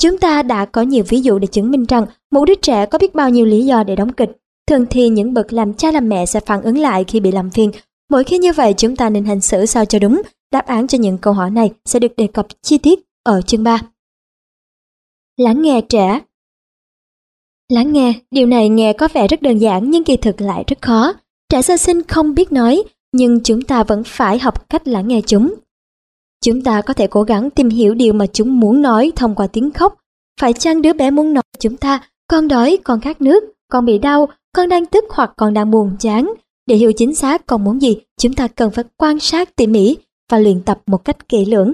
Chúng 0.00 0.18
ta 0.18 0.42
đã 0.42 0.64
có 0.64 0.82
nhiều 0.82 1.04
ví 1.08 1.20
dụ 1.20 1.38
để 1.38 1.46
chứng 1.46 1.70
minh 1.70 1.84
rằng 1.84 2.06
một 2.32 2.44
đứa 2.44 2.54
trẻ 2.54 2.86
có 2.86 2.98
biết 2.98 3.14
bao 3.14 3.30
nhiêu 3.30 3.46
lý 3.46 3.64
do 3.64 3.84
để 3.84 3.96
đóng 3.96 4.12
kịch. 4.12 4.30
Thường 4.68 4.86
thì 4.90 5.08
những 5.08 5.34
bậc 5.34 5.52
làm 5.52 5.74
cha 5.74 5.90
làm 5.90 6.08
mẹ 6.08 6.26
sẽ 6.26 6.40
phản 6.40 6.62
ứng 6.62 6.78
lại 6.78 7.04
khi 7.04 7.20
bị 7.20 7.32
làm 7.32 7.50
phiền. 7.50 7.70
Mỗi 8.10 8.24
khi 8.24 8.38
như 8.38 8.52
vậy 8.52 8.74
chúng 8.76 8.96
ta 8.96 9.10
nên 9.10 9.24
hành 9.24 9.40
xử 9.40 9.66
sao 9.66 9.84
cho 9.84 9.98
đúng. 9.98 10.22
Đáp 10.52 10.66
án 10.66 10.86
cho 10.86 10.98
những 10.98 11.18
câu 11.18 11.32
hỏi 11.32 11.50
này 11.50 11.70
sẽ 11.84 11.98
được 11.98 12.16
đề 12.16 12.26
cập 12.26 12.46
chi 12.62 12.78
tiết 12.78 13.00
ở 13.22 13.40
chương 13.42 13.64
3. 13.64 13.80
Lắng 15.36 15.62
nghe 15.62 15.80
trẻ 15.80 16.20
Lắng 17.72 17.92
nghe, 17.92 18.12
điều 18.30 18.46
này 18.46 18.68
nghe 18.68 18.92
có 18.92 19.08
vẻ 19.12 19.28
rất 19.28 19.42
đơn 19.42 19.58
giản 19.58 19.90
nhưng 19.90 20.04
kỳ 20.04 20.16
thực 20.16 20.40
lại 20.40 20.64
rất 20.66 20.82
khó. 20.82 21.12
Trẻ 21.48 21.62
sơ 21.62 21.76
sinh 21.76 22.02
không 22.02 22.34
biết 22.34 22.52
nói, 22.52 22.82
nhưng 23.12 23.40
chúng 23.40 23.62
ta 23.62 23.84
vẫn 23.84 24.02
phải 24.06 24.38
học 24.38 24.68
cách 24.68 24.88
lắng 24.88 25.08
nghe 25.08 25.20
chúng. 25.26 25.54
Chúng 26.44 26.62
ta 26.62 26.80
có 26.80 26.94
thể 26.94 27.06
cố 27.06 27.22
gắng 27.22 27.50
tìm 27.50 27.68
hiểu 27.68 27.94
điều 27.94 28.12
mà 28.12 28.26
chúng 28.26 28.60
muốn 28.60 28.82
nói 28.82 29.12
thông 29.16 29.34
qua 29.34 29.46
tiếng 29.46 29.70
khóc. 29.70 29.96
Phải 30.40 30.52
chăng 30.52 30.82
đứa 30.82 30.92
bé 30.92 31.10
muốn 31.10 31.34
nói 31.34 31.42
chúng 31.58 31.76
ta, 31.76 32.00
con 32.30 32.48
đói, 32.48 32.78
con 32.84 33.00
khát 33.00 33.20
nước, 33.20 33.44
con 33.70 33.84
bị 33.84 33.98
đau, 33.98 34.28
con 34.56 34.68
đang 34.68 34.86
tức 34.86 35.04
hoặc 35.10 35.32
con 35.36 35.54
đang 35.54 35.70
buồn 35.70 35.96
chán. 35.98 36.34
Để 36.66 36.76
hiểu 36.76 36.92
chính 36.96 37.14
xác 37.14 37.46
con 37.46 37.64
muốn 37.64 37.82
gì, 37.82 37.96
chúng 38.20 38.32
ta 38.32 38.48
cần 38.48 38.70
phải 38.70 38.84
quan 38.96 39.20
sát 39.20 39.56
tỉ 39.56 39.66
mỉ 39.66 39.96
và 40.30 40.38
luyện 40.38 40.60
tập 40.60 40.80
một 40.86 41.04
cách 41.04 41.28
kỹ 41.28 41.44
lưỡng. 41.44 41.72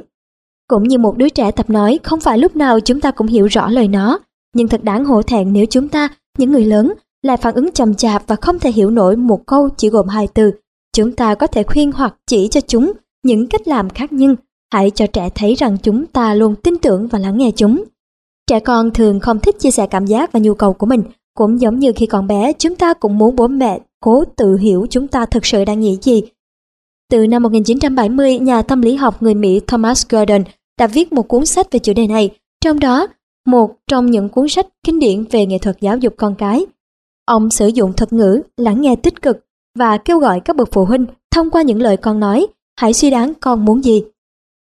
Cũng 0.69 0.89
như 0.89 0.99
một 0.99 1.17
đứa 1.17 1.29
trẻ 1.29 1.51
tập 1.51 1.71
nói, 1.71 1.99
không 2.03 2.21
phải 2.21 2.39
lúc 2.39 2.57
nào 2.57 2.81
chúng 2.81 3.01
ta 3.01 3.11
cũng 3.11 3.27
hiểu 3.27 3.47
rõ 3.47 3.69
lời 3.69 3.89
nó, 3.89 4.19
nhưng 4.55 4.69
thật 4.69 4.85
đáng 4.85 5.05
hổ 5.05 5.23
thẹn 5.23 5.53
nếu 5.53 5.67
chúng 5.67 5.89
ta, 5.89 6.09
những 6.39 6.53
người 6.53 6.65
lớn, 6.65 6.93
lại 7.23 7.37
phản 7.37 7.55
ứng 7.55 7.73
chậm 7.73 7.95
chạp 7.95 8.23
và 8.27 8.37
không 8.37 8.59
thể 8.59 8.71
hiểu 8.73 8.91
nổi 8.91 9.17
một 9.17 9.47
câu 9.47 9.69
chỉ 9.77 9.89
gồm 9.89 10.09
hai 10.09 10.29
từ. 10.35 10.51
Chúng 10.97 11.13
ta 11.13 11.35
có 11.35 11.47
thể 11.47 11.63
khuyên 11.63 11.93
hoặc 11.93 12.17
chỉ 12.27 12.49
cho 12.49 12.61
chúng 12.61 12.93
những 13.23 13.47
cách 13.47 13.69
làm 13.69 13.91
khác 13.91 14.13
nhưng 14.13 14.37
hãy 14.73 14.91
cho 14.91 15.07
trẻ 15.07 15.29
thấy 15.35 15.55
rằng 15.55 15.77
chúng 15.83 16.07
ta 16.07 16.35
luôn 16.35 16.55
tin 16.55 16.79
tưởng 16.79 17.07
và 17.07 17.19
lắng 17.19 17.39
nghe 17.39 17.51
chúng. 17.57 17.85
Trẻ 18.47 18.61
con 18.61 18.91
thường 18.91 19.21
không 19.21 19.39
thích 19.39 19.57
chia 19.59 19.71
sẻ 19.71 19.87
cảm 19.87 20.07
giác 20.07 20.33
và 20.33 20.41
nhu 20.41 20.55
cầu 20.55 20.73
của 20.73 20.87
mình, 20.87 21.03
cũng 21.35 21.61
giống 21.61 21.79
như 21.79 21.93
khi 21.97 22.07
còn 22.07 22.27
bé 22.27 22.53
chúng 22.53 22.77
ta 22.77 22.95
cũng 22.95 23.19
muốn 23.19 23.37
bố 23.37 23.49
mẹ 23.49 23.81
cố 24.01 24.25
tự 24.37 24.57
hiểu 24.57 24.87
chúng 24.91 25.09
ta 25.09 25.27
thực 25.27 25.47
sự 25.47 25.65
đang 25.65 25.81
nghĩ 25.81 25.99
gì. 26.03 26.23
Từ 27.11 27.27
năm 27.27 27.43
1970, 27.43 28.39
nhà 28.39 28.63
tâm 28.63 28.83
lý 28.83 28.95
học 28.95 29.23
người 29.23 29.35
Mỹ 29.35 29.61
Thomas 29.67 30.07
Gordon 30.09 30.45
đã 30.79 30.87
viết 30.87 31.13
một 31.13 31.29
cuốn 31.29 31.47
sách 31.47 31.73
về 31.73 31.79
chủ 31.79 31.93
đề 31.93 32.07
này, 32.07 32.31
trong 32.65 32.81
đó 32.81 33.07
một 33.47 33.77
trong 33.87 34.07
những 34.11 34.29
cuốn 34.29 34.49
sách 34.49 34.67
kinh 34.85 34.99
điển 34.99 35.25
về 35.31 35.47
nghệ 35.47 35.59
thuật 35.59 35.77
giáo 35.81 35.97
dục 35.99 36.15
con 36.17 36.35
cái. 36.35 36.67
Ông 37.25 37.51
sử 37.51 37.67
dụng 37.67 37.93
thuật 37.93 38.13
ngữ 38.13 38.43
lắng 38.57 38.81
nghe 38.81 38.97
tích 38.97 39.23
cực 39.23 39.45
và 39.79 39.99
kêu 39.99 40.19
gọi 40.19 40.41
các 40.41 40.57
bậc 40.57 40.69
phụ 40.73 40.85
huynh 40.85 41.07
thông 41.31 41.51
qua 41.51 41.63
những 41.63 41.83
lời 41.83 41.97
con 41.97 42.21
nói, 42.21 42.47
hãy 42.81 42.93
suy 42.93 43.11
đoán 43.11 43.33
con 43.41 43.65
muốn 43.65 43.85
gì. 43.85 44.03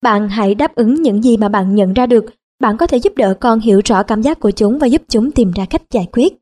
Bạn 0.04 0.30
hãy 0.30 0.56
đáp 0.56 0.76
ứng 0.76 0.94
những 0.94 1.24
gì 1.24 1.38
mà 1.38 1.50
bạn 1.50 1.76
nhận 1.76 1.94
ra 1.94 2.06
được, 2.06 2.26
bạn 2.60 2.78
có 2.78 2.88
thể 2.88 2.98
giúp 2.98 3.14
đỡ 3.16 3.38
con 3.42 3.60
hiểu 3.60 3.82
rõ 3.86 4.04
cảm 4.04 4.22
giác 4.22 4.40
của 4.40 4.52
chúng 4.52 4.80
và 4.80 4.88
giúp 4.88 5.02
chúng 5.08 5.32
tìm 5.32 5.52
ra 5.52 5.66
cách 5.70 5.82
giải 5.92 6.08
quyết. 6.12 6.34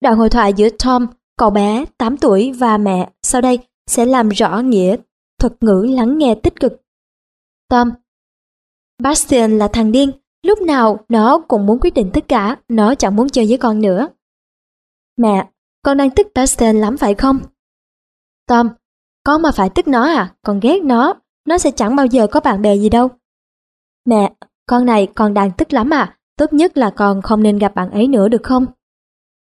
Đoạn 0.00 0.18
hội 0.18 0.30
thoại 0.30 0.52
giữa 0.52 0.68
Tom, 0.84 1.06
cậu 1.36 1.50
bé 1.50 1.84
8 1.98 2.16
tuổi 2.16 2.52
và 2.52 2.78
mẹ 2.78 3.10
sau 3.22 3.40
đây 3.40 3.58
sẽ 3.86 4.06
làm 4.06 4.28
rõ 4.28 4.58
nghĩa 4.58 4.96
thuật 5.38 5.52
ngữ 5.60 5.86
lắng 5.90 6.18
nghe 6.18 6.34
tích 6.34 6.60
cực. 6.60 6.72
Tom 7.68 7.90
Bastian 9.02 9.58
là 9.58 9.68
thằng 9.68 9.92
điên, 9.92 10.12
lúc 10.42 10.60
nào 10.62 11.04
nó 11.08 11.38
cũng 11.48 11.66
muốn 11.66 11.80
quyết 11.80 11.94
định 11.94 12.10
tất 12.14 12.24
cả, 12.28 12.56
nó 12.68 12.94
chẳng 12.94 13.16
muốn 13.16 13.28
chơi 13.28 13.46
với 13.48 13.58
con 13.58 13.80
nữa. 13.80 14.08
Mẹ, 15.16 15.48
con 15.82 15.96
đang 15.96 16.10
tức 16.10 16.26
Bastian 16.34 16.80
lắm 16.80 16.96
phải 16.96 17.14
không? 17.14 17.38
Tom, 18.46 18.68
con 19.24 19.42
mà 19.42 19.50
phải 19.52 19.70
tức 19.74 19.88
nó 19.88 20.04
à, 20.04 20.34
con 20.42 20.60
ghét 20.60 20.82
nó, 20.82 21.14
nó 21.46 21.58
sẽ 21.58 21.70
chẳng 21.70 21.96
bao 21.96 22.06
giờ 22.06 22.26
có 22.26 22.40
bạn 22.40 22.62
bè 22.62 22.76
gì 22.76 22.88
đâu. 22.88 23.08
Mẹ, 24.04 24.32
con 24.66 24.86
này 24.86 25.08
con 25.14 25.34
đang 25.34 25.50
tức 25.52 25.72
lắm 25.72 25.90
à, 25.90 26.16
tốt 26.36 26.52
nhất 26.52 26.78
là 26.78 26.90
con 26.90 27.22
không 27.22 27.42
nên 27.42 27.58
gặp 27.58 27.74
bạn 27.74 27.90
ấy 27.90 28.08
nữa 28.08 28.28
được 28.28 28.42
không? 28.42 28.66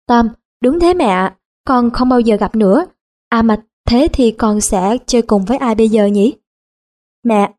Tom, 0.06 0.28
đúng 0.62 0.80
thế 0.80 0.94
mẹ 0.94 1.06
ạ, 1.06 1.36
con 1.64 1.90
không 1.90 2.08
bao 2.08 2.20
giờ 2.20 2.36
gặp 2.36 2.56
nữa. 2.56 2.86
À 3.28 3.42
mà 3.42 3.56
thế 3.88 4.08
thì 4.12 4.30
con 4.30 4.60
sẽ 4.60 4.98
chơi 5.06 5.22
cùng 5.22 5.44
với 5.44 5.56
ai 5.56 5.74
bây 5.74 5.88
giờ 5.88 6.06
nhỉ? 6.06 6.34
Mẹ, 7.24 7.52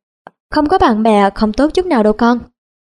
không 0.52 0.70
có 0.70 0.78
bạn 0.78 1.04
bè 1.04 1.30
không 1.30 1.54
tốt 1.54 1.72
chút 1.74 1.86
nào 1.86 2.04
đâu 2.04 2.14
con. 2.14 2.40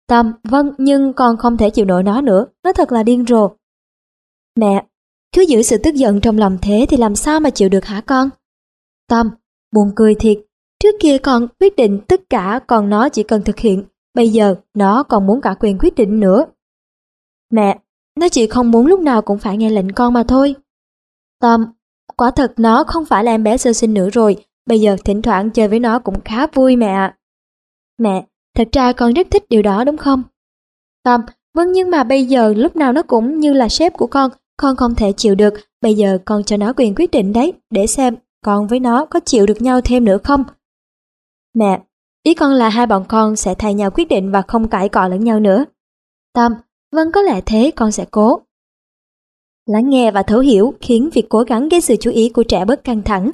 Tâm, 0.07 0.33
vâng, 0.43 0.71
nhưng 0.77 1.13
con 1.13 1.37
không 1.37 1.57
thể 1.57 1.69
chịu 1.69 1.85
nổi 1.85 2.03
nó 2.03 2.21
nữa, 2.21 2.45
nó 2.63 2.73
thật 2.73 2.91
là 2.91 3.03
điên 3.03 3.25
rồ. 3.25 3.49
Mẹ, 4.55 4.85
cứ 5.35 5.41
giữ 5.41 5.61
sự 5.61 5.77
tức 5.83 5.95
giận 5.95 6.21
trong 6.21 6.37
lòng 6.37 6.57
thế 6.61 6.85
thì 6.89 6.97
làm 6.97 7.15
sao 7.15 7.39
mà 7.39 7.49
chịu 7.49 7.69
được 7.69 7.85
hả 7.85 8.01
con? 8.01 8.29
Tâm, 9.09 9.29
buồn 9.71 9.91
cười 9.95 10.15
thiệt, 10.15 10.37
trước 10.85 10.95
kia 10.99 11.17
con 11.17 11.47
quyết 11.59 11.75
định 11.75 11.99
tất 12.07 12.21
cả 12.29 12.59
còn 12.67 12.89
nó 12.89 13.09
chỉ 13.09 13.23
cần 13.23 13.41
thực 13.41 13.59
hiện, 13.59 13.83
bây 14.13 14.29
giờ 14.29 14.55
nó 14.73 15.03
còn 15.03 15.27
muốn 15.27 15.41
cả 15.41 15.55
quyền 15.59 15.77
quyết 15.79 15.95
định 15.95 16.19
nữa. 16.19 16.45
Mẹ, 17.51 17.79
nó 18.19 18.29
chỉ 18.29 18.47
không 18.47 18.71
muốn 18.71 18.85
lúc 18.85 18.99
nào 18.99 19.21
cũng 19.21 19.37
phải 19.37 19.57
nghe 19.57 19.69
lệnh 19.69 19.91
con 19.91 20.13
mà 20.13 20.23
thôi. 20.27 20.55
Tâm, 21.41 21.65
quả 22.17 22.31
thật 22.31 22.53
nó 22.57 22.83
không 22.83 23.05
phải 23.05 23.23
là 23.23 23.31
em 23.31 23.43
bé 23.43 23.57
sơ 23.57 23.73
sinh 23.73 23.93
nữa 23.93 24.09
rồi, 24.09 24.35
bây 24.65 24.81
giờ 24.81 24.97
thỉnh 25.05 25.21
thoảng 25.21 25.49
chơi 25.49 25.67
với 25.67 25.79
nó 25.79 25.99
cũng 25.99 26.21
khá 26.25 26.47
vui 26.47 26.75
mẹ 26.75 26.87
ạ. 26.87 27.17
Mẹ, 27.97 28.25
thật 28.55 28.67
ra 28.71 28.93
con 28.93 29.13
rất 29.13 29.27
thích 29.31 29.43
điều 29.49 29.61
đó 29.61 29.83
đúng 29.83 29.97
không? 29.97 30.23
Tâm, 31.03 31.21
vâng 31.53 31.71
nhưng 31.71 31.91
mà 31.91 32.03
bây 32.03 32.25
giờ 32.25 32.53
lúc 32.57 32.75
nào 32.75 32.93
nó 32.93 33.01
cũng 33.03 33.39
như 33.39 33.53
là 33.53 33.69
sếp 33.69 33.93
của 33.93 34.07
con, 34.07 34.31
con 34.57 34.75
không 34.75 34.95
thể 34.95 35.11
chịu 35.11 35.35
được, 35.35 35.53
bây 35.81 35.93
giờ 35.93 36.17
con 36.25 36.43
cho 36.43 36.57
nó 36.57 36.73
quyền 36.77 36.95
quyết 36.95 37.11
định 37.11 37.33
đấy, 37.33 37.53
để 37.69 37.87
xem 37.87 38.15
con 38.45 38.67
với 38.67 38.79
nó 38.79 39.05
có 39.05 39.19
chịu 39.19 39.45
được 39.45 39.61
nhau 39.61 39.81
thêm 39.81 40.05
nữa 40.05 40.17
không? 40.23 40.43
Mẹ, 41.55 41.81
ý 42.23 42.33
con 42.33 42.53
là 42.53 42.69
hai 42.69 42.87
bọn 42.87 43.05
con 43.07 43.35
sẽ 43.35 43.55
thay 43.55 43.73
nhau 43.73 43.91
quyết 43.91 44.07
định 44.07 44.31
và 44.31 44.41
không 44.41 44.67
cãi 44.67 44.89
cọ 44.89 45.07
lẫn 45.07 45.23
nhau 45.23 45.39
nữa. 45.39 45.65
Tâm, 46.33 46.51
vâng 46.91 47.11
có 47.11 47.21
lẽ 47.21 47.41
thế 47.45 47.71
con 47.75 47.91
sẽ 47.91 48.05
cố. 48.11 48.39
Lắng 49.65 49.89
nghe 49.89 50.11
và 50.11 50.23
thấu 50.23 50.39
hiểu 50.39 50.73
khiến 50.81 51.09
việc 51.13 51.25
cố 51.29 51.43
gắng 51.43 51.69
gây 51.69 51.81
sự 51.81 51.95
chú 51.99 52.11
ý 52.11 52.29
của 52.29 52.43
trẻ 52.43 52.65
bớt 52.65 52.83
căng 52.83 53.01
thẳng, 53.01 53.31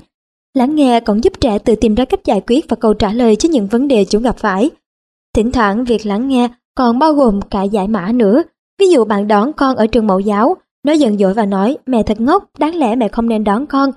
Lắng 0.54 0.76
nghe 0.76 1.00
còn 1.00 1.24
giúp 1.24 1.34
trẻ 1.42 1.60
tự 1.60 1.76
tìm 1.76 1.96
ra 1.96 2.06
cách 2.06 2.26
giải 2.26 2.42
quyết 2.48 2.66
và 2.70 2.76
câu 2.76 2.94
trả 2.94 3.14
lời 3.14 3.36
cho 3.36 3.50
những 3.50 3.68
vấn 3.68 3.88
đề 3.88 4.06
chúng 4.06 4.24
gặp 4.24 4.38
phải. 4.38 4.70
Thỉnh 5.36 5.52
thoảng 5.52 5.84
việc 5.84 6.06
lắng 6.06 6.28
nghe 6.28 6.50
còn 6.76 7.00
bao 7.00 7.14
gồm 7.14 7.42
cả 7.42 7.64
giải 7.64 7.88
mã 7.88 8.12
nữa. 8.12 8.44
Ví 8.80 8.90
dụ 8.90 9.06
bạn 9.06 9.28
đón 9.28 9.54
con 9.54 9.76
ở 9.76 9.88
trường 9.88 10.08
mẫu 10.08 10.20
giáo, 10.20 10.56
nó 10.84 10.94
giận 10.94 11.18
dỗi 11.18 11.34
và 11.34 11.46
nói 11.46 11.78
mẹ 11.86 12.04
thật 12.04 12.22
ngốc, 12.22 12.50
đáng 12.60 12.76
lẽ 12.76 12.96
mẹ 12.96 13.08
không 13.08 13.30
nên 13.30 13.44
đón 13.44 13.66
con. 13.66 13.92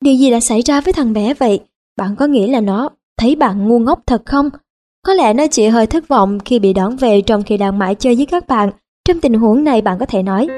Điều 0.00 0.14
gì 0.14 0.30
đã 0.30 0.40
xảy 0.40 0.60
ra 0.62 0.80
với 0.80 0.92
thằng 0.92 1.12
bé 1.12 1.34
vậy? 1.34 1.60
Bạn 1.96 2.16
có 2.16 2.26
nghĩ 2.26 2.50
là 2.50 2.60
nó 2.60 2.88
thấy 3.20 3.36
bạn 3.36 3.68
ngu 3.68 3.78
ngốc 3.78 4.00
thật 4.06 4.22
không? 4.26 4.50
Có 5.06 5.14
lẽ 5.14 5.34
nó 5.34 5.46
chỉ 5.50 5.66
hơi 5.66 5.86
thất 5.86 6.08
vọng 6.08 6.38
khi 6.44 6.58
bị 6.58 6.72
đón 6.72 6.96
về 6.96 7.20
trong 7.20 7.42
khi 7.42 7.56
đang 7.56 7.78
mãi 7.78 7.94
chơi 7.94 8.14
với 8.14 8.26
các 8.26 8.48
bạn. 8.48 8.70
Trong 9.08 9.20
tình 9.20 9.34
huống 9.34 9.64
này 9.64 9.82
bạn 9.82 9.98
có 9.98 10.06
thể 10.06 10.22
nói 10.22 10.48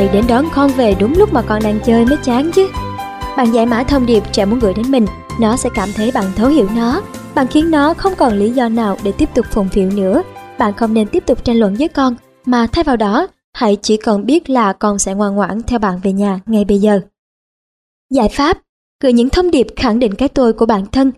lại 0.00 0.08
đến 0.12 0.24
đón 0.28 0.44
con 0.54 0.70
về 0.70 0.94
đúng 0.94 1.14
lúc 1.16 1.32
mà 1.32 1.42
con 1.42 1.62
đang 1.62 1.80
chơi 1.84 2.04
mới 2.04 2.18
chán 2.24 2.50
chứ. 2.54 2.68
Bạn 3.36 3.52
giải 3.52 3.66
mã 3.66 3.82
thông 3.82 4.06
điệp 4.06 4.22
trẻ 4.32 4.44
muốn 4.44 4.58
gửi 4.58 4.74
đến 4.74 4.90
mình, 4.90 5.06
nó 5.40 5.56
sẽ 5.56 5.70
cảm 5.74 5.88
thấy 5.94 6.10
bạn 6.14 6.24
thấu 6.36 6.48
hiểu 6.48 6.68
nó. 6.76 7.02
Bạn 7.34 7.46
khiến 7.46 7.70
nó 7.70 7.94
không 7.94 8.14
còn 8.16 8.38
lý 8.38 8.50
do 8.50 8.68
nào 8.68 8.96
để 9.02 9.12
tiếp 9.12 9.28
tục 9.34 9.46
phụng 9.50 9.68
phiệu 9.68 9.90
nữa. 9.90 10.22
Bạn 10.58 10.72
không 10.72 10.94
nên 10.94 11.08
tiếp 11.08 11.26
tục 11.26 11.44
tranh 11.44 11.56
luận 11.56 11.74
với 11.74 11.88
con, 11.88 12.14
mà 12.44 12.66
thay 12.66 12.84
vào 12.84 12.96
đó, 12.96 13.26
hãy 13.52 13.76
chỉ 13.82 13.96
cần 13.96 14.26
biết 14.26 14.50
là 14.50 14.72
con 14.72 14.98
sẽ 14.98 15.14
ngoan 15.14 15.34
ngoãn 15.34 15.62
theo 15.62 15.78
bạn 15.78 16.00
về 16.02 16.12
nhà 16.12 16.40
ngay 16.46 16.64
bây 16.64 16.78
giờ. 16.78 17.00
Giải 18.10 18.28
pháp 18.28 18.58
Gửi 19.02 19.12
những 19.12 19.30
thông 19.30 19.50
điệp 19.50 19.66
khẳng 19.76 19.98
định 19.98 20.14
cái 20.14 20.28
tôi 20.28 20.52
của 20.52 20.66
bản 20.66 20.86
thân. 20.86 21.12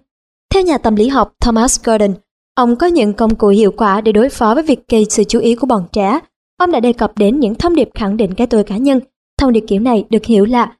Theo 0.54 0.62
nhà 0.62 0.78
tâm 0.78 0.96
lý 0.96 1.09
học 1.09 1.32
Thomas 1.40 1.80
Gordon, 1.84 2.14
ông 2.54 2.76
có 2.76 2.86
những 2.86 3.12
công 3.12 3.34
cụ 3.34 3.48
hiệu 3.48 3.72
quả 3.76 4.00
để 4.00 4.12
đối 4.12 4.28
phó 4.28 4.54
với 4.54 4.62
việc 4.62 4.88
gây 4.88 5.06
sự 5.10 5.24
chú 5.24 5.38
ý 5.38 5.54
của 5.54 5.66
bọn 5.66 5.84
trẻ. 5.92 6.20
Ông 6.62 6.72
đã 6.72 6.80
đề 6.80 6.93
cập 6.93 7.18
đến 7.18 7.40
những 7.40 7.55
thông 7.55 7.74
điệp 7.74 7.90
khẳng 7.94 8.16
định 8.16 8.34
cái 8.34 8.47
tôi 8.47 8.64
cá 8.64 8.76
nhân. 8.76 9.01
Thông 9.39 9.52
điệp 9.52 9.64
kiểu 9.68 9.80
này 9.80 10.05
được 10.10 10.24
hiểu 10.24 10.44
là 10.44 10.76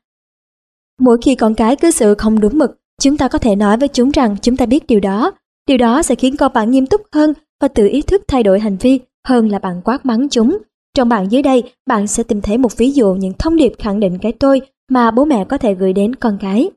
Mỗi 1.01 1.19
khi 1.23 1.35
con 1.35 1.55
cái 1.55 1.77
cư 1.77 1.91
xử 1.91 2.15
không 2.15 2.41
đúng 2.41 2.59
mực, 2.59 2.81
chúng 3.01 3.17
ta 3.17 3.29
có 3.29 3.39
thể 3.39 3.57
nói 3.57 3.77
với 3.77 3.89
chúng 3.89 4.11
rằng 4.11 4.37
chúng 4.43 4.57
ta 4.57 4.67
biết 4.67 4.87
điều 4.87 5.01
đó. 5.01 5.33
Điều 5.67 5.79
đó 5.79 6.03
sẽ 6.03 6.15
khiến 6.15 6.37
con 6.37 6.53
bạn 6.53 6.71
nghiêm 6.71 6.87
túc 6.87 7.01
hơn 7.13 7.33
và 7.61 7.69
tự 7.69 7.89
ý 7.89 8.03
thức 8.03 8.23
thay 8.29 8.43
đổi 8.43 8.61
hành 8.61 8.77
vi 8.77 9.01
hơn 9.29 9.49
là 9.49 9.59
bạn 9.59 9.81
quát 9.85 10.07
mắng 10.07 10.29
chúng. 10.29 10.59
Trong 10.95 11.09
bạn 11.09 11.31
dưới 11.31 11.43
đây, 11.43 11.63
bạn 11.87 12.07
sẽ 12.07 12.23
tìm 12.23 12.41
thấy 12.41 12.59
một 12.59 12.77
ví 12.77 12.91
dụ 12.93 13.15
những 13.15 13.33
thông 13.39 13.57
điệp 13.57 13.73
khẳng 13.79 14.01
định 14.01 14.19
cái 14.23 14.33
tôi 14.33 14.61
mà 14.91 15.11
bố 15.11 15.25
mẹ 15.25 15.45
có 15.45 15.59
thể 15.59 15.75
gửi 15.75 15.93
đến 15.93 16.15
con 16.15 16.39
cái. 16.41 16.71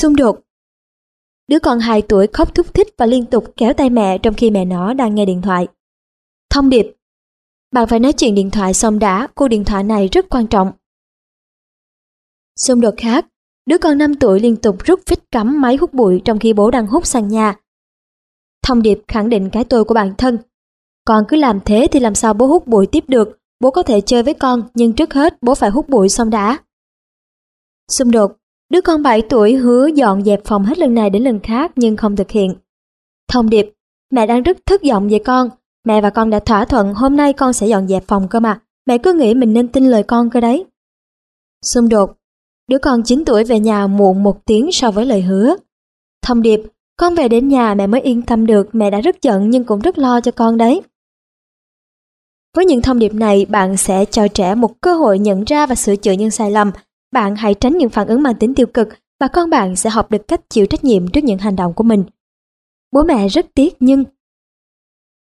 Xung 0.00 0.16
đột 0.16 0.40
Đứa 1.48 1.58
con 1.58 1.80
2 1.80 2.02
tuổi 2.02 2.26
khóc 2.32 2.54
thúc 2.54 2.74
thích 2.74 2.88
và 2.98 3.06
liên 3.06 3.24
tục 3.24 3.44
kéo 3.56 3.72
tay 3.72 3.90
mẹ 3.90 4.18
trong 4.18 4.34
khi 4.34 4.50
mẹ 4.50 4.64
nó 4.64 4.94
đang 4.94 5.14
nghe 5.14 5.24
điện 5.26 5.42
thoại. 5.42 5.68
Thông 6.50 6.68
điệp 6.68 6.97
bạn 7.72 7.88
phải 7.88 8.00
nói 8.00 8.12
chuyện 8.12 8.34
điện 8.34 8.50
thoại 8.50 8.74
xong 8.74 8.98
đã, 8.98 9.28
cuộc 9.34 9.48
điện 9.48 9.64
thoại 9.64 9.84
này 9.84 10.08
rất 10.12 10.26
quan 10.30 10.46
trọng. 10.46 10.72
Xung 12.56 12.80
đột 12.80 12.94
khác 12.96 13.26
Đứa 13.68 13.78
con 13.78 13.98
5 13.98 14.14
tuổi 14.14 14.40
liên 14.40 14.56
tục 14.56 14.76
rút 14.84 15.00
vít 15.06 15.30
cắm 15.30 15.60
máy 15.60 15.76
hút 15.76 15.94
bụi 15.94 16.22
trong 16.24 16.38
khi 16.38 16.52
bố 16.52 16.70
đang 16.70 16.86
hút 16.86 17.06
sàn 17.06 17.28
nhà. 17.28 17.56
Thông 18.62 18.82
điệp 18.82 19.00
khẳng 19.08 19.28
định 19.28 19.50
cái 19.50 19.64
tôi 19.64 19.84
của 19.84 19.94
bản 19.94 20.14
thân. 20.18 20.38
Con 21.04 21.24
cứ 21.28 21.36
làm 21.36 21.60
thế 21.64 21.86
thì 21.92 22.00
làm 22.00 22.14
sao 22.14 22.34
bố 22.34 22.46
hút 22.46 22.66
bụi 22.66 22.86
tiếp 22.86 23.04
được, 23.08 23.38
bố 23.60 23.70
có 23.70 23.82
thể 23.82 24.00
chơi 24.00 24.22
với 24.22 24.34
con 24.34 24.62
nhưng 24.74 24.92
trước 24.92 25.14
hết 25.14 25.42
bố 25.42 25.54
phải 25.54 25.70
hút 25.70 25.88
bụi 25.88 26.08
xong 26.08 26.30
đã. 26.30 26.58
Xung 27.90 28.10
đột 28.10 28.32
Đứa 28.70 28.80
con 28.80 29.02
7 29.02 29.22
tuổi 29.22 29.54
hứa 29.56 29.86
dọn 29.86 30.24
dẹp 30.24 30.40
phòng 30.44 30.64
hết 30.64 30.78
lần 30.78 30.94
này 30.94 31.10
đến 31.10 31.22
lần 31.22 31.40
khác 31.40 31.72
nhưng 31.76 31.96
không 31.96 32.16
thực 32.16 32.30
hiện. 32.30 32.54
Thông 33.32 33.50
điệp, 33.50 33.72
mẹ 34.10 34.26
đang 34.26 34.42
rất 34.42 34.58
thất 34.66 34.82
vọng 34.88 35.08
về 35.08 35.18
con. 35.24 35.50
Mẹ 35.88 36.00
và 36.00 36.10
con 36.10 36.30
đã 36.30 36.40
thỏa 36.40 36.64
thuận 36.64 36.94
hôm 36.94 37.16
nay 37.16 37.32
con 37.32 37.52
sẽ 37.52 37.66
dọn 37.66 37.88
dẹp 37.88 38.04
phòng 38.06 38.28
cơ 38.28 38.40
mà. 38.40 38.60
Mẹ 38.86 38.98
cứ 38.98 39.12
nghĩ 39.12 39.34
mình 39.34 39.52
nên 39.52 39.68
tin 39.68 39.86
lời 39.86 40.02
con 40.02 40.30
cơ 40.30 40.40
đấy. 40.40 40.64
Xung 41.64 41.88
đột, 41.88 42.10
đứa 42.70 42.78
con 42.78 43.02
9 43.02 43.24
tuổi 43.24 43.44
về 43.44 43.60
nhà 43.60 43.86
muộn 43.86 44.22
một 44.22 44.44
tiếng 44.44 44.72
so 44.72 44.90
với 44.90 45.06
lời 45.06 45.22
hứa. 45.22 45.56
Thông 46.22 46.42
điệp, 46.42 46.60
con 46.96 47.14
về 47.14 47.28
đến 47.28 47.48
nhà 47.48 47.74
mẹ 47.74 47.86
mới 47.86 48.00
yên 48.00 48.22
tâm 48.22 48.46
được, 48.46 48.68
mẹ 48.72 48.90
đã 48.90 49.00
rất 49.00 49.22
giận 49.22 49.50
nhưng 49.50 49.64
cũng 49.64 49.80
rất 49.80 49.98
lo 49.98 50.20
cho 50.20 50.32
con 50.32 50.56
đấy. 50.56 50.82
Với 52.56 52.64
những 52.64 52.82
thông 52.82 52.98
điệp 52.98 53.14
này, 53.14 53.46
bạn 53.48 53.76
sẽ 53.76 54.04
cho 54.04 54.28
trẻ 54.28 54.54
một 54.54 54.80
cơ 54.80 54.94
hội 54.94 55.18
nhận 55.18 55.44
ra 55.44 55.66
và 55.66 55.74
sửa 55.74 55.96
chữa 55.96 56.12
những 56.12 56.30
sai 56.30 56.50
lầm, 56.50 56.70
bạn 57.12 57.36
hãy 57.36 57.54
tránh 57.54 57.78
những 57.78 57.90
phản 57.90 58.08
ứng 58.08 58.22
mang 58.22 58.34
tính 58.34 58.54
tiêu 58.54 58.66
cực 58.66 58.88
và 59.20 59.28
con 59.28 59.50
bạn 59.50 59.76
sẽ 59.76 59.90
học 59.90 60.10
được 60.10 60.28
cách 60.28 60.40
chịu 60.50 60.66
trách 60.66 60.84
nhiệm 60.84 61.08
trước 61.08 61.24
những 61.24 61.38
hành 61.38 61.56
động 61.56 61.72
của 61.72 61.84
mình. 61.84 62.04
Bố 62.92 63.02
mẹ 63.02 63.28
rất 63.28 63.46
tiếc 63.54 63.76
nhưng 63.80 64.04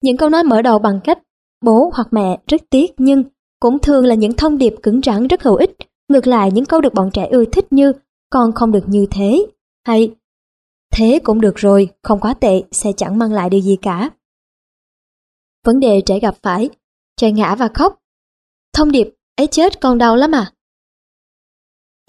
những 0.03 0.17
câu 0.17 0.30
nói 0.30 0.43
mở 0.43 0.61
đầu 0.61 0.80
bằng 0.80 0.99
cách 1.03 1.19
bố 1.61 1.91
hoặc 1.93 2.07
mẹ 2.11 2.39
rất 2.47 2.61
tiếc 2.69 2.91
nhưng 2.97 3.23
cũng 3.59 3.80
thường 3.80 4.05
là 4.05 4.15
những 4.15 4.34
thông 4.34 4.57
điệp 4.57 4.75
cứng 4.84 5.01
rắn 5.01 5.27
rất 5.27 5.43
hữu 5.43 5.55
ích. 5.55 5.75
Ngược 6.09 6.27
lại 6.27 6.51
những 6.51 6.65
câu 6.65 6.81
được 6.81 6.93
bọn 6.93 7.09
trẻ 7.13 7.27
ưa 7.27 7.45
thích 7.45 7.73
như 7.73 7.93
con 8.30 8.51
không 8.55 8.71
được 8.71 8.84
như 8.88 9.05
thế 9.11 9.45
hay 9.88 10.15
thế 10.93 11.19
cũng 11.23 11.41
được 11.41 11.53
rồi, 11.55 11.89
không 12.01 12.19
quá 12.19 12.34
tệ, 12.34 12.63
sẽ 12.71 12.91
chẳng 12.97 13.17
mang 13.17 13.34
lại 13.34 13.49
điều 13.49 13.61
gì 13.61 13.77
cả. 13.81 14.09
Vấn 15.65 15.80
đề 15.80 16.01
trẻ 16.05 16.19
gặp 16.19 16.35
phải, 16.41 16.69
trẻ 17.17 17.31
ngã 17.31 17.55
và 17.55 17.67
khóc. 17.73 17.99
Thông 18.73 18.91
điệp, 18.91 19.09
ấy 19.35 19.47
chết 19.47 19.81
con 19.81 19.97
đau 19.97 20.15
lắm 20.15 20.31
à, 20.31 20.51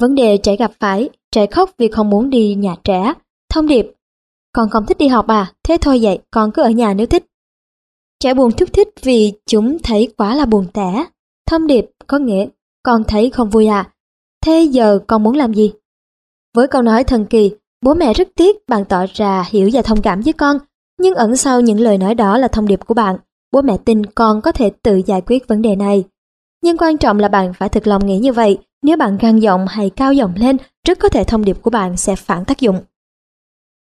Vấn 0.01 0.15
đề 0.15 0.37
trẻ 0.37 0.57
gặp 0.57 0.73
phải, 0.81 1.11
trẻ 1.31 1.47
khóc 1.47 1.71
vì 1.79 1.89
không 1.89 2.11
muốn 2.11 2.31
đi 2.31 2.55
nhà 2.55 2.75
trẻ. 2.85 3.13
Thông 3.49 3.67
điệp, 3.67 3.93
con 4.53 4.71
không 4.71 4.87
thích 4.87 4.99
đi 4.99 5.09
học 5.09 5.27
à, 5.27 5.53
thế 5.63 5.79
thôi 5.81 5.99
vậy, 6.03 6.19
con 6.31 6.51
cứ 6.55 6.63
ở 6.63 6.71
nhà 6.71 6.95
nếu 6.95 7.07
thích. 7.07 7.25
Trẻ 8.25 8.35
buồn 8.35 8.53
thúc 8.53 8.69
thích 8.73 8.89
vì 9.03 9.33
chúng 9.47 9.79
thấy 9.83 10.09
quá 10.17 10.35
là 10.35 10.47
buồn 10.47 10.67
tẻ. 10.73 11.05
Thông 11.47 11.67
điệp 11.67 11.87
có 12.07 12.19
nghĩa, 12.19 12.47
con 12.83 13.05
thấy 13.05 13.31
không 13.31 13.51
vui 13.51 13.67
à, 13.67 13.91
thế 14.45 14.63
giờ 14.63 14.99
con 15.07 15.23
muốn 15.23 15.37
làm 15.37 15.55
gì? 15.55 15.73
Với 16.55 16.69
câu 16.69 16.83
nói 16.83 17.05
thần 17.05 17.27
kỳ, 17.27 17.53
bố 17.83 17.95
mẹ 17.95 18.13
rất 18.13 18.29
tiếc 18.37 18.69
bạn 18.69 18.85
tỏ 18.85 19.07
ra 19.15 19.45
hiểu 19.49 19.71
và 19.73 19.83
thông 19.83 20.03
cảm 20.03 20.21
với 20.21 20.33
con, 20.33 20.59
nhưng 21.01 21.15
ẩn 21.15 21.37
sau 21.37 21.61
những 21.61 21.81
lời 21.81 21.99
nói 21.99 22.15
đó 22.15 22.39
là 22.39 22.49
thông 22.49 22.67
điệp 22.67 22.81
của 22.87 22.95
bạn. 22.95 23.17
Bố 23.53 23.63
mẹ 23.63 23.77
tin 23.85 24.07
con 24.07 24.41
có 24.41 24.53
thể 24.53 24.71
tự 24.83 25.03
giải 25.07 25.21
quyết 25.27 25.49
vấn 25.49 25.63
đề 25.63 25.77
này. 25.77 26.05
Nhưng 26.63 26.77
quan 26.77 26.99
trọng 26.99 27.19
là 27.19 27.29
bạn 27.29 27.53
phải 27.55 27.69
thực 27.69 27.87
lòng 27.87 28.07
nghĩ 28.07 28.19
như 28.19 28.33
vậy 28.33 28.59
nếu 28.83 28.97
bạn 28.97 29.19
gan 29.21 29.39
giọng 29.39 29.67
hay 29.69 29.91
cao 29.91 30.13
giọng 30.13 30.35
lên, 30.37 30.57
rất 30.87 30.99
có 30.99 31.09
thể 31.09 31.25
thông 31.25 31.45
điệp 31.45 31.63
của 31.63 31.71
bạn 31.71 31.97
sẽ 31.97 32.17
phản 32.17 32.45
tác 32.45 32.61
dụng. 32.61 32.81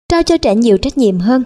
Trao 0.10 0.24
cho 0.24 0.38
trẻ 0.38 0.56
nhiều 0.56 0.78
trách 0.78 0.98
nhiệm 0.98 1.20
hơn 1.20 1.44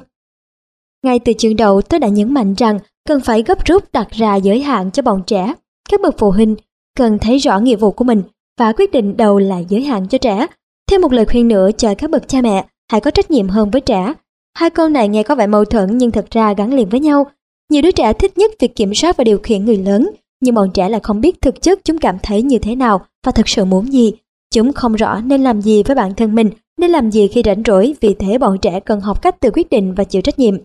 ngay 1.08 1.20
từ 1.20 1.34
chương 1.34 1.56
đầu 1.56 1.82
tôi 1.82 2.00
đã 2.00 2.08
nhấn 2.08 2.34
mạnh 2.34 2.54
rằng 2.54 2.80
cần 3.10 3.22
phải 3.22 3.44
gấp 3.44 3.66
rút 3.66 3.92
đặt 3.94 4.12
ra 4.12 4.36
giới 4.36 4.62
hạn 4.62 4.92
cho 4.92 5.04
bọn 5.04 5.24
trẻ. 5.28 5.54
Các 5.90 6.02
bậc 6.02 6.16
phụ 6.18 6.32
huynh 6.32 6.56
cần 6.98 7.20
thấy 7.20 7.38
rõ 7.38 7.60
nghĩa 7.60 7.76
vụ 7.76 7.92
của 7.92 8.04
mình 8.04 8.22
và 8.60 8.74
quyết 8.74 8.92
định 8.92 9.18
đầu 9.18 9.40
là 9.40 9.60
giới 9.60 9.82
hạn 9.82 10.08
cho 10.08 10.18
trẻ. 10.18 10.48
Thêm 10.90 11.02
một 11.02 11.14
lời 11.14 11.26
khuyên 11.26 11.48
nữa 11.48 11.70
cho 11.78 11.94
các 11.96 12.10
bậc 12.10 12.28
cha 12.28 12.42
mẹ, 12.42 12.66
hãy 12.92 13.02
có 13.02 13.12
trách 13.12 13.32
nhiệm 13.32 13.48
hơn 13.48 13.72
với 13.72 13.82
trẻ. 13.82 14.14
Hai 14.58 14.70
câu 14.70 14.90
này 14.90 15.08
nghe 15.08 15.24
có 15.24 15.36
vẻ 15.36 15.48
mâu 15.48 15.66
thuẫn 15.66 15.98
nhưng 15.98 16.12
thật 16.12 16.26
ra 16.32 16.54
gắn 16.54 16.74
liền 16.74 16.90
với 16.90 17.00
nhau. 17.00 17.26
Nhiều 17.70 17.82
đứa 17.82 17.92
trẻ 17.92 18.14
thích 18.14 18.38
nhất 18.38 18.52
việc 18.60 18.76
kiểm 18.76 18.94
soát 18.94 19.18
và 19.18 19.24
điều 19.24 19.38
khiển 19.38 19.66
người 19.66 19.78
lớn, 19.78 20.10
nhưng 20.42 20.56
bọn 20.56 20.72
trẻ 20.74 20.90
lại 20.90 21.00
không 21.04 21.22
biết 21.22 21.42
thực 21.42 21.62
chất 21.62 21.80
chúng 21.84 21.98
cảm 21.98 22.18
thấy 22.24 22.42
như 22.42 22.60
thế 22.60 22.76
nào 22.76 23.06
và 23.26 23.32
thực 23.32 23.50
sự 23.50 23.66
muốn 23.66 23.94
gì. 23.94 24.12
Chúng 24.54 24.74
không 24.74 24.94
rõ 24.94 25.22
nên 25.22 25.44
làm 25.44 25.62
gì 25.62 25.84
với 25.84 25.96
bản 25.96 26.14
thân 26.16 26.36
mình, 26.36 26.50
nên 26.80 26.92
làm 26.92 27.12
gì 27.12 27.28
khi 27.28 27.42
rảnh 27.46 27.64
rỗi, 27.66 27.96
vì 28.02 28.14
thế 28.14 28.38
bọn 28.38 28.58
trẻ 28.62 28.80
cần 28.80 29.00
học 29.00 29.22
cách 29.22 29.40
tự 29.40 29.52
quyết 29.54 29.70
định 29.70 29.94
và 29.94 30.04
chịu 30.04 30.22
trách 30.22 30.40
nhiệm. 30.40 30.58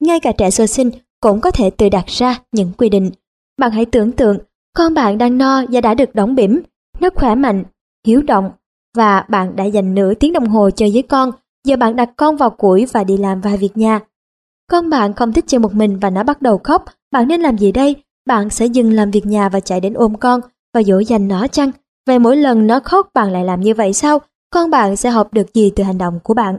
Ngay 0.00 0.20
cả 0.20 0.32
trẻ 0.32 0.50
sơ 0.50 0.66
sinh 0.66 0.90
cũng 1.20 1.40
có 1.40 1.50
thể 1.50 1.70
tự 1.70 1.88
đặt 1.88 2.06
ra 2.06 2.38
những 2.52 2.72
quy 2.78 2.88
định. 2.88 3.10
Bạn 3.58 3.70
hãy 3.70 3.86
tưởng 3.86 4.12
tượng 4.12 4.38
con 4.76 4.94
bạn 4.94 5.18
đang 5.18 5.38
no 5.38 5.62
và 5.68 5.80
đã 5.80 5.94
được 5.94 6.14
đóng 6.14 6.34
bỉm, 6.34 6.60
nó 7.00 7.08
khỏe 7.14 7.34
mạnh, 7.34 7.64
hiếu 8.06 8.22
động 8.22 8.50
và 8.96 9.24
bạn 9.28 9.56
đã 9.56 9.64
dành 9.64 9.94
nửa 9.94 10.14
tiếng 10.14 10.32
đồng 10.32 10.46
hồ 10.46 10.70
chơi 10.70 10.90
với 10.92 11.02
con, 11.02 11.30
giờ 11.64 11.76
bạn 11.76 11.96
đặt 11.96 12.10
con 12.16 12.36
vào 12.36 12.50
củi 12.50 12.86
và 12.92 13.04
đi 13.04 13.16
làm 13.16 13.40
vài 13.40 13.56
việc 13.56 13.76
nhà. 13.76 14.00
Con 14.70 14.90
bạn 14.90 15.12
không 15.12 15.32
thích 15.32 15.44
chơi 15.48 15.58
một 15.58 15.74
mình 15.74 15.98
và 15.98 16.10
nó 16.10 16.22
bắt 16.22 16.42
đầu 16.42 16.58
khóc, 16.64 16.84
bạn 17.12 17.28
nên 17.28 17.40
làm 17.40 17.58
gì 17.58 17.72
đây? 17.72 17.96
Bạn 18.26 18.50
sẽ 18.50 18.66
dừng 18.66 18.92
làm 18.92 19.10
việc 19.10 19.26
nhà 19.26 19.48
và 19.48 19.60
chạy 19.60 19.80
đến 19.80 19.94
ôm 19.94 20.14
con 20.14 20.40
và 20.74 20.82
dỗ 20.82 20.98
dành 20.98 21.28
nó 21.28 21.46
chăng? 21.46 21.70
Vậy 22.06 22.18
mỗi 22.18 22.36
lần 22.36 22.66
nó 22.66 22.80
khóc 22.80 23.10
bạn 23.14 23.32
lại 23.32 23.44
làm 23.44 23.60
như 23.60 23.74
vậy 23.74 23.92
sao? 23.92 24.18
Con 24.50 24.70
bạn 24.70 24.96
sẽ 24.96 25.10
học 25.10 25.34
được 25.34 25.54
gì 25.54 25.72
từ 25.76 25.84
hành 25.84 25.98
động 25.98 26.18
của 26.22 26.34
bạn? 26.34 26.58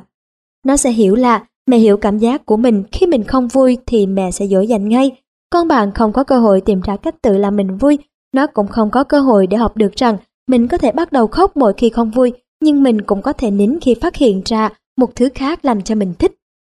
Nó 0.65 0.77
sẽ 0.77 0.91
hiểu 0.91 1.15
là 1.15 1.45
mẹ 1.71 1.77
hiểu 1.77 1.97
cảm 1.97 2.17
giác 2.17 2.45
của 2.45 2.57
mình 2.57 2.83
khi 2.91 3.07
mình 3.07 3.23
không 3.23 3.47
vui 3.47 3.77
thì 3.85 4.05
mẹ 4.05 4.31
sẽ 4.31 4.47
dỗ 4.47 4.61
dành 4.61 4.89
ngay. 4.89 5.11
Con 5.49 5.67
bạn 5.67 5.91
không 5.91 6.13
có 6.13 6.23
cơ 6.23 6.39
hội 6.39 6.61
tìm 6.61 6.81
ra 6.81 6.97
cách 6.97 7.15
tự 7.21 7.37
làm 7.37 7.55
mình 7.55 7.77
vui. 7.77 7.97
Nó 8.35 8.47
cũng 8.47 8.67
không 8.67 8.89
có 8.91 9.03
cơ 9.03 9.19
hội 9.19 9.47
để 9.47 9.57
học 9.57 9.77
được 9.77 9.95
rằng 9.95 10.17
mình 10.47 10.67
có 10.67 10.77
thể 10.77 10.91
bắt 10.91 11.11
đầu 11.11 11.27
khóc 11.27 11.57
mỗi 11.57 11.73
khi 11.77 11.89
không 11.89 12.11
vui, 12.11 12.31
nhưng 12.61 12.83
mình 12.83 13.01
cũng 13.01 13.21
có 13.21 13.33
thể 13.33 13.51
nín 13.51 13.79
khi 13.81 13.95
phát 14.01 14.15
hiện 14.15 14.41
ra 14.45 14.69
một 14.97 15.15
thứ 15.15 15.29
khác 15.35 15.65
làm 15.65 15.81
cho 15.81 15.95
mình 15.95 16.13
thích. 16.19 16.31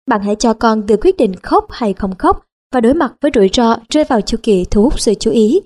Bạn 0.08 0.22
hãy 0.22 0.36
cho 0.36 0.54
con 0.54 0.88
tự 0.88 0.98
quyết 1.02 1.18
định 1.18 1.36
khóc 1.36 1.66
hay 1.70 1.94
không 1.94 2.16
khóc 2.16 2.46
và 2.74 2.82
đối 2.82 2.94
mặt 2.94 3.14
với 3.22 3.32
rủi 3.36 3.50
ro 3.54 3.78
rơi 3.90 4.04
vào 4.04 4.22
chu 4.22 4.38
kỳ 4.44 4.66
thu 4.72 4.84
hút 4.84 5.00
sự 5.00 5.14
chú 5.14 5.32
ý. 5.32 5.62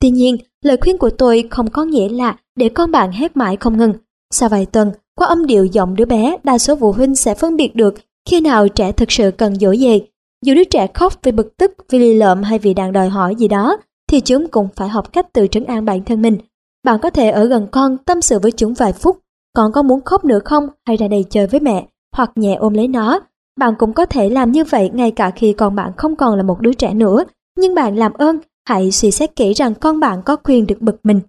Tuy 0.00 0.10
nhiên, 0.10 0.36
lời 0.64 0.76
khuyên 0.80 0.98
của 0.98 1.10
tôi 1.10 1.48
không 1.50 1.70
có 1.70 1.84
nghĩa 1.84 2.08
là 2.08 2.36
để 2.56 2.68
con 2.68 2.90
bạn 2.90 3.12
hét 3.12 3.36
mãi 3.36 3.56
không 3.56 3.78
ngừng. 3.78 3.92
Sau 4.34 4.48
vài 4.48 4.66
tuần, 4.66 4.90
qua 5.16 5.26
âm 5.26 5.46
điệu 5.46 5.64
giọng 5.64 5.96
đứa 5.96 6.04
bé, 6.04 6.36
đa 6.44 6.58
số 6.58 6.76
phụ 6.76 6.92
huynh 6.92 7.14
sẽ 7.14 7.34
phân 7.34 7.56
biệt 7.56 7.76
được 7.76 7.94
khi 8.26 8.40
nào 8.40 8.68
trẻ 8.68 8.92
thực 8.92 9.12
sự 9.12 9.30
cần 9.30 9.54
dỗ 9.54 9.70
về. 9.80 10.00
Dù 10.44 10.54
đứa 10.54 10.64
trẻ 10.64 10.86
khóc 10.94 11.12
vì 11.22 11.32
bực 11.32 11.56
tức, 11.56 11.72
vì 11.90 11.98
lì 11.98 12.14
lợm 12.14 12.42
hay 12.42 12.58
vì 12.58 12.74
đang 12.74 12.92
đòi 12.92 13.08
hỏi 13.08 13.34
gì 13.34 13.48
đó, 13.48 13.76
thì 14.08 14.20
chúng 14.20 14.48
cũng 14.48 14.68
phải 14.76 14.88
học 14.88 15.12
cách 15.12 15.32
tự 15.32 15.46
trấn 15.46 15.64
an 15.64 15.84
bản 15.84 16.04
thân 16.04 16.22
mình. 16.22 16.38
Bạn 16.84 17.00
có 17.02 17.10
thể 17.10 17.30
ở 17.30 17.44
gần 17.44 17.66
con 17.72 17.96
tâm 17.98 18.20
sự 18.20 18.38
với 18.38 18.52
chúng 18.52 18.74
vài 18.74 18.92
phút, 18.92 19.18
con 19.52 19.72
có 19.72 19.82
muốn 19.82 20.00
khóc 20.04 20.24
nữa 20.24 20.38
không 20.44 20.68
hay 20.86 20.96
ra 20.96 21.08
đây 21.08 21.24
chơi 21.30 21.46
với 21.46 21.60
mẹ, 21.60 21.86
hoặc 22.16 22.30
nhẹ 22.36 22.54
ôm 22.54 22.74
lấy 22.74 22.88
nó. 22.88 23.20
Bạn 23.58 23.74
cũng 23.78 23.92
có 23.92 24.06
thể 24.06 24.30
làm 24.30 24.52
như 24.52 24.64
vậy 24.64 24.90
ngay 24.94 25.10
cả 25.10 25.30
khi 25.30 25.52
con 25.52 25.74
bạn 25.74 25.92
không 25.96 26.16
còn 26.16 26.36
là 26.36 26.42
một 26.42 26.60
đứa 26.60 26.72
trẻ 26.72 26.94
nữa, 26.94 27.24
nhưng 27.58 27.74
bạn 27.74 27.96
làm 27.96 28.12
ơn 28.12 28.38
hãy 28.68 28.90
suy 28.90 29.10
xét 29.10 29.36
kỹ 29.36 29.52
rằng 29.52 29.74
con 29.74 30.00
bạn 30.00 30.22
có 30.22 30.36
quyền 30.36 30.66
được 30.66 30.80
bực 30.80 30.96
mình. 31.02 31.20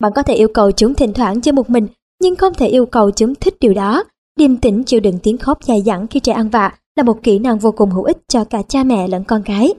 Bạn 0.00 0.12
có 0.14 0.22
thể 0.22 0.34
yêu 0.34 0.48
cầu 0.54 0.70
chúng 0.72 0.94
thỉnh 0.94 1.12
thoảng 1.12 1.40
chơi 1.40 1.52
một 1.52 1.70
mình, 1.70 1.86
nhưng 2.22 2.36
không 2.36 2.54
thể 2.54 2.66
yêu 2.68 2.86
cầu 2.86 3.10
chúng 3.10 3.34
thích 3.34 3.54
điều 3.60 3.74
đó. 3.74 4.04
Điềm 4.36 4.56
tĩnh 4.56 4.82
chịu 4.84 5.00
đựng 5.00 5.18
tiếng 5.22 5.38
khóc 5.38 5.58
dài 5.64 5.82
dẳng 5.82 6.06
khi 6.06 6.20
trẻ 6.20 6.32
ăn 6.32 6.48
vạ 6.48 6.72
là 6.96 7.02
một 7.02 7.22
kỹ 7.22 7.38
năng 7.38 7.58
vô 7.58 7.72
cùng 7.72 7.90
hữu 7.90 8.04
ích 8.04 8.18
cho 8.28 8.44
cả 8.44 8.62
cha 8.68 8.84
mẹ 8.84 9.08
lẫn 9.08 9.24
con 9.24 9.42
gái. 9.42 9.74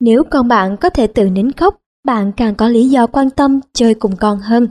Nếu 0.00 0.22
con 0.30 0.48
bạn 0.48 0.76
có 0.76 0.90
thể 0.90 1.06
tự 1.06 1.30
nín 1.30 1.52
khóc, 1.52 1.76
bạn 2.04 2.32
càng 2.36 2.54
có 2.54 2.68
lý 2.68 2.88
do 2.88 3.06
quan 3.06 3.30
tâm 3.30 3.60
chơi 3.72 3.94
cùng 3.94 4.16
con 4.16 4.38
hơn. 4.38 4.68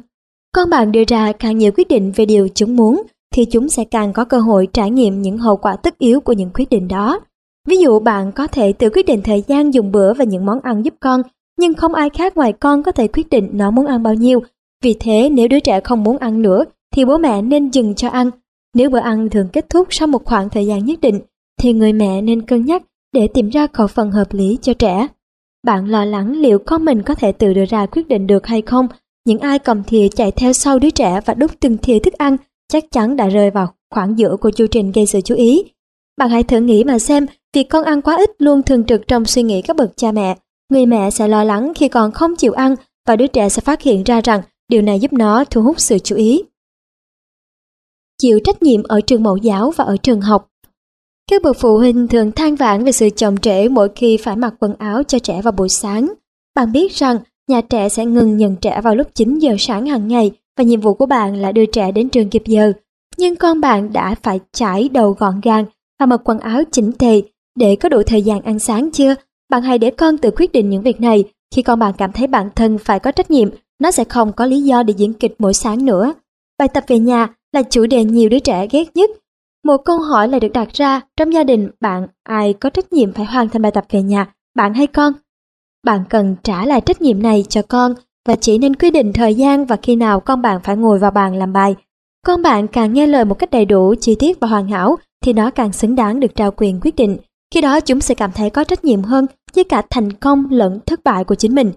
Con 0.53 0.69
bạn 0.69 0.91
đưa 0.91 1.03
ra 1.07 1.31
càng 1.31 1.57
nhiều 1.57 1.71
quyết 1.75 1.87
định 1.87 2.11
về 2.15 2.25
điều 2.25 2.47
chúng 2.55 2.75
muốn, 2.75 3.03
thì 3.33 3.45
chúng 3.45 3.69
sẽ 3.69 3.83
càng 3.85 4.13
có 4.13 4.25
cơ 4.25 4.39
hội 4.39 4.67
trải 4.73 4.91
nghiệm 4.91 5.21
những 5.21 5.37
hậu 5.37 5.57
quả 5.57 5.75
tất 5.75 5.97
yếu 5.97 6.19
của 6.19 6.33
những 6.33 6.49
quyết 6.53 6.69
định 6.69 6.87
đó. 6.87 7.19
Ví 7.67 7.77
dụ 7.77 7.99
bạn 7.99 8.31
có 8.31 8.47
thể 8.47 8.73
tự 8.73 8.89
quyết 8.89 9.05
định 9.05 9.21
thời 9.23 9.43
gian 9.47 9.73
dùng 9.73 9.91
bữa 9.91 10.13
và 10.13 10.25
những 10.25 10.45
món 10.45 10.59
ăn 10.59 10.85
giúp 10.85 10.93
con, 10.99 11.21
nhưng 11.59 11.73
không 11.73 11.93
ai 11.93 12.09
khác 12.09 12.37
ngoài 12.37 12.53
con 12.53 12.83
có 12.83 12.91
thể 12.91 13.07
quyết 13.07 13.29
định 13.29 13.49
nó 13.53 13.71
muốn 13.71 13.85
ăn 13.85 14.03
bao 14.03 14.13
nhiêu. 14.13 14.39
Vì 14.83 14.95
thế 14.99 15.29
nếu 15.29 15.47
đứa 15.47 15.59
trẻ 15.59 15.79
không 15.81 16.03
muốn 16.03 16.17
ăn 16.17 16.41
nữa 16.41 16.63
thì 16.95 17.05
bố 17.05 17.17
mẹ 17.17 17.41
nên 17.41 17.69
dừng 17.69 17.95
cho 17.95 18.09
ăn. 18.09 18.29
Nếu 18.75 18.89
bữa 18.89 18.99
ăn 18.99 19.29
thường 19.29 19.47
kết 19.53 19.69
thúc 19.69 19.87
sau 19.89 20.07
một 20.07 20.25
khoảng 20.25 20.49
thời 20.49 20.65
gian 20.65 20.85
nhất 20.85 21.01
định 21.01 21.21
thì 21.61 21.73
người 21.73 21.93
mẹ 21.93 22.21
nên 22.21 22.41
cân 22.41 22.65
nhắc 22.65 22.83
để 23.13 23.27
tìm 23.33 23.49
ra 23.49 23.67
khẩu 23.73 23.87
phần 23.87 24.11
hợp 24.11 24.33
lý 24.33 24.57
cho 24.61 24.73
trẻ. 24.73 25.07
Bạn 25.63 25.85
lo 25.85 26.05
lắng 26.05 26.31
liệu 26.31 26.59
con 26.59 26.85
mình 26.85 27.03
có 27.03 27.15
thể 27.15 27.31
tự 27.31 27.53
đưa 27.53 27.65
ra 27.65 27.85
quyết 27.85 28.07
định 28.07 28.27
được 28.27 28.47
hay 28.47 28.61
không. 28.61 28.87
Những 29.25 29.39
ai 29.39 29.59
cầm 29.59 29.83
thìa 29.83 30.07
chạy 30.07 30.31
theo 30.31 30.53
sau 30.53 30.79
đứa 30.79 30.89
trẻ 30.89 31.19
và 31.25 31.33
đút 31.33 31.51
từng 31.59 31.77
thìa 31.77 31.99
thức 31.99 32.13
ăn 32.13 32.37
chắc 32.73 32.83
chắn 32.91 33.15
đã 33.15 33.27
rơi 33.27 33.51
vào 33.51 33.73
khoảng 33.93 34.17
giữa 34.17 34.37
của 34.41 34.51
chu 34.51 34.67
trình 34.67 34.91
gây 34.91 35.05
sự 35.05 35.21
chú 35.21 35.35
ý. 35.35 35.63
Bạn 36.17 36.29
hãy 36.29 36.43
thử 36.43 36.59
nghĩ 36.59 36.83
mà 36.83 36.99
xem, 36.99 37.25
việc 37.53 37.63
con 37.69 37.83
ăn 37.83 38.01
quá 38.01 38.17
ít 38.17 38.29
luôn 38.39 38.63
thường 38.63 38.83
trực 38.83 39.07
trong 39.07 39.25
suy 39.25 39.43
nghĩ 39.43 39.61
các 39.61 39.75
bậc 39.75 39.97
cha 39.97 40.11
mẹ. 40.11 40.37
Người 40.69 40.85
mẹ 40.85 41.09
sẽ 41.09 41.27
lo 41.27 41.43
lắng 41.43 41.73
khi 41.75 41.87
con 41.87 42.11
không 42.11 42.35
chịu 42.35 42.53
ăn 42.53 42.75
và 43.07 43.15
đứa 43.15 43.27
trẻ 43.27 43.49
sẽ 43.49 43.61
phát 43.61 43.81
hiện 43.81 44.03
ra 44.03 44.21
rằng 44.21 44.41
điều 44.69 44.81
này 44.81 44.99
giúp 44.99 45.13
nó 45.13 45.43
thu 45.43 45.61
hút 45.61 45.79
sự 45.79 45.99
chú 45.99 46.15
ý. 46.15 46.43
Chịu 48.21 48.39
trách 48.43 48.63
nhiệm 48.63 48.83
ở 48.83 49.01
trường 49.01 49.23
mẫu 49.23 49.37
giáo 49.37 49.71
và 49.71 49.83
ở 49.83 49.97
trường 49.97 50.21
học 50.21 50.47
Các 51.31 51.41
bậc 51.41 51.57
phụ 51.59 51.77
huynh 51.77 52.07
thường 52.07 52.31
than 52.31 52.55
vãn 52.55 52.83
về 52.83 52.91
sự 52.91 53.09
chậm 53.09 53.37
trễ 53.37 53.69
mỗi 53.69 53.89
khi 53.95 54.17
phải 54.17 54.35
mặc 54.35 54.53
quần 54.59 54.73
áo 54.75 55.03
cho 55.03 55.19
trẻ 55.19 55.41
vào 55.41 55.51
buổi 55.51 55.69
sáng. 55.69 56.13
Bạn 56.55 56.71
biết 56.71 56.91
rằng 56.91 57.17
nhà 57.47 57.61
trẻ 57.61 57.89
sẽ 57.89 58.05
ngừng 58.05 58.37
nhận 58.37 58.55
trẻ 58.55 58.81
vào 58.81 58.95
lúc 58.95 59.07
9 59.13 59.39
giờ 59.39 59.55
sáng 59.59 59.85
hàng 59.85 60.07
ngày 60.07 60.31
và 60.57 60.63
nhiệm 60.63 60.81
vụ 60.81 60.93
của 60.93 61.05
bạn 61.05 61.35
là 61.35 61.51
đưa 61.51 61.65
trẻ 61.65 61.91
đến 61.91 62.09
trường 62.09 62.29
kịp 62.29 62.43
giờ. 62.45 62.73
Nhưng 63.17 63.35
con 63.35 63.61
bạn 63.61 63.93
đã 63.93 64.15
phải 64.23 64.39
chải 64.51 64.89
đầu 64.89 65.11
gọn 65.11 65.41
gàng 65.43 65.65
và 65.99 66.05
mặc 66.05 66.21
quần 66.23 66.39
áo 66.39 66.63
chỉnh 66.71 66.91
tề 66.91 67.21
để 67.55 67.75
có 67.75 67.89
đủ 67.89 68.03
thời 68.03 68.21
gian 68.21 68.41
ăn 68.41 68.59
sáng 68.59 68.91
chưa? 68.91 69.15
Bạn 69.49 69.61
hãy 69.61 69.77
để 69.77 69.91
con 69.91 70.17
tự 70.17 70.31
quyết 70.31 70.51
định 70.51 70.69
những 70.69 70.81
việc 70.81 71.01
này. 71.01 71.23
Khi 71.55 71.61
con 71.61 71.79
bạn 71.79 71.93
cảm 71.97 72.11
thấy 72.11 72.27
bản 72.27 72.49
thân 72.55 72.77
phải 72.77 72.99
có 72.99 73.11
trách 73.11 73.31
nhiệm, 73.31 73.49
nó 73.79 73.91
sẽ 73.91 74.03
không 74.03 74.33
có 74.33 74.45
lý 74.45 74.61
do 74.61 74.83
để 74.83 74.93
diễn 74.97 75.13
kịch 75.13 75.35
mỗi 75.39 75.53
sáng 75.53 75.85
nữa. 75.85 76.13
Bài 76.59 76.67
tập 76.67 76.83
về 76.87 76.99
nhà 76.99 77.27
là 77.57 77.63
chủ 77.63 77.85
đề 77.85 78.03
nhiều 78.03 78.29
đứa 78.29 78.39
trẻ 78.39 78.67
ghét 78.71 78.95
nhất. 78.95 79.09
Một 79.65 79.77
câu 79.85 79.99
hỏi 79.99 80.27
lại 80.27 80.39
được 80.39 80.53
đặt 80.53 80.73
ra 80.73 81.01
trong 81.17 81.33
gia 81.33 81.43
đình 81.43 81.69
bạn 81.79 82.07
ai 82.23 82.53
có 82.53 82.69
trách 82.69 82.93
nhiệm 82.93 83.13
phải 83.13 83.25
hoàn 83.25 83.49
thành 83.49 83.61
bài 83.61 83.71
tập 83.71 83.85
về 83.89 84.01
nhà, 84.01 84.33
bạn 84.55 84.73
hay 84.73 84.87
con? 84.87 85.13
Bạn 85.85 86.03
cần 86.09 86.35
trả 86.43 86.65
lại 86.65 86.81
trách 86.81 87.01
nhiệm 87.01 87.21
này 87.21 87.45
cho 87.49 87.61
con 87.61 87.93
và 88.27 88.35
chỉ 88.35 88.57
nên 88.57 88.75
quy 88.75 88.91
định 88.91 89.13
thời 89.13 89.35
gian 89.35 89.65
và 89.65 89.77
khi 89.81 89.95
nào 89.95 90.19
con 90.19 90.41
bạn 90.41 90.59
phải 90.63 90.77
ngồi 90.77 90.99
vào 90.99 91.11
bàn 91.11 91.35
làm 91.35 91.53
bài. 91.53 91.75
Con 92.25 92.41
bạn 92.41 92.67
càng 92.67 92.93
nghe 92.93 93.07
lời 93.07 93.25
một 93.25 93.39
cách 93.39 93.51
đầy 93.51 93.65
đủ, 93.65 93.95
chi 94.01 94.15
tiết 94.15 94.39
và 94.39 94.47
hoàn 94.47 94.67
hảo 94.67 94.95
thì 95.23 95.33
nó 95.33 95.49
càng 95.49 95.73
xứng 95.73 95.95
đáng 95.95 96.19
được 96.19 96.35
trao 96.35 96.51
quyền 96.57 96.79
quyết 96.81 96.95
định. 96.95 97.17
Khi 97.53 97.61
đó 97.61 97.79
chúng 97.79 97.99
sẽ 97.99 98.15
cảm 98.15 98.31
thấy 98.31 98.49
có 98.49 98.63
trách 98.63 98.85
nhiệm 98.85 99.01
hơn 99.01 99.25
với 99.55 99.63
cả 99.63 99.81
thành 99.89 100.13
công 100.13 100.47
lẫn 100.49 100.79
thất 100.85 101.03
bại 101.03 101.23
của 101.23 101.35
chính 101.35 101.55
mình. 101.55 101.71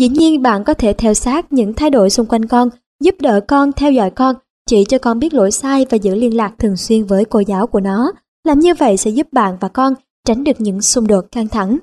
Dĩ 0.00 0.08
nhiên 0.08 0.42
bạn 0.42 0.64
có 0.64 0.74
thể 0.74 0.92
theo 0.92 1.14
sát 1.14 1.52
những 1.52 1.74
thay 1.74 1.90
đổi 1.90 2.10
xung 2.10 2.26
quanh 2.26 2.46
con, 2.46 2.68
giúp 3.00 3.14
đỡ 3.20 3.40
con, 3.48 3.72
theo 3.72 3.92
dõi 3.92 4.10
con, 4.10 4.36
chỉ 4.70 4.84
cho 4.84 4.98
con 4.98 5.18
biết 5.18 5.34
lỗi 5.34 5.50
sai 5.50 5.86
và 5.90 5.96
giữ 5.96 6.14
liên 6.14 6.36
lạc 6.36 6.54
thường 6.58 6.76
xuyên 6.76 7.04
với 7.04 7.24
cô 7.24 7.40
giáo 7.40 7.66
của 7.66 7.80
nó. 7.80 8.12
Làm 8.44 8.58
như 8.58 8.74
vậy 8.74 8.96
sẽ 8.96 9.10
giúp 9.10 9.26
bạn 9.32 9.56
và 9.60 9.68
con 9.68 9.94
tránh 10.26 10.44
được 10.44 10.60
những 10.60 10.82
xung 10.82 11.06
đột 11.06 11.24
căng 11.32 11.48
thẳng. 11.48 11.78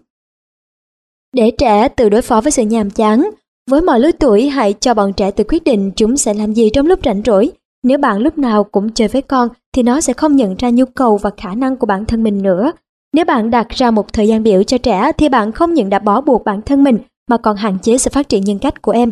Để 1.33 1.51
trẻ 1.57 1.87
tự 1.87 2.09
đối 2.09 2.21
phó 2.21 2.41
với 2.41 2.51
sự 2.51 2.63
nhàm 2.63 2.89
chán, 2.89 3.29
với 3.69 3.81
mọi 3.81 3.99
lứa 3.99 4.11
tuổi 4.19 4.49
hãy 4.49 4.73
cho 4.73 4.93
bọn 4.93 5.13
trẻ 5.13 5.31
tự 5.31 5.43
quyết 5.47 5.63
định 5.63 5.91
chúng 5.95 6.17
sẽ 6.17 6.33
làm 6.33 6.53
gì 6.53 6.69
trong 6.73 6.87
lúc 6.87 6.99
rảnh 7.05 7.21
rỗi. 7.25 7.51
Nếu 7.83 7.97
bạn 7.97 8.19
lúc 8.19 8.37
nào 8.37 8.63
cũng 8.63 8.93
chơi 8.93 9.07
với 9.07 9.21
con 9.21 9.49
thì 9.73 9.83
nó 9.83 10.01
sẽ 10.01 10.13
không 10.13 10.35
nhận 10.35 10.55
ra 10.55 10.69
nhu 10.69 10.85
cầu 10.85 11.17
và 11.17 11.29
khả 11.37 11.55
năng 11.55 11.77
của 11.77 11.85
bản 11.85 12.05
thân 12.05 12.23
mình 12.23 12.43
nữa. 12.43 12.71
Nếu 13.13 13.25
bạn 13.25 13.49
đặt 13.51 13.69
ra 13.69 13.91
một 13.91 14.13
thời 14.13 14.27
gian 14.27 14.43
biểu 14.43 14.63
cho 14.63 14.77
trẻ 14.77 15.11
thì 15.17 15.29
bạn 15.29 15.51
không 15.51 15.73
những 15.73 15.89
đã 15.89 15.99
bỏ 15.99 16.21
buộc 16.21 16.43
bản 16.45 16.61
thân 16.61 16.83
mình 16.83 16.97
mà 17.29 17.37
còn 17.37 17.57
hạn 17.57 17.77
chế 17.81 17.97
sự 17.97 18.09
phát 18.13 18.29
triển 18.29 18.43
nhân 18.43 18.59
cách 18.59 18.81
của 18.81 18.91
em. 18.91 19.11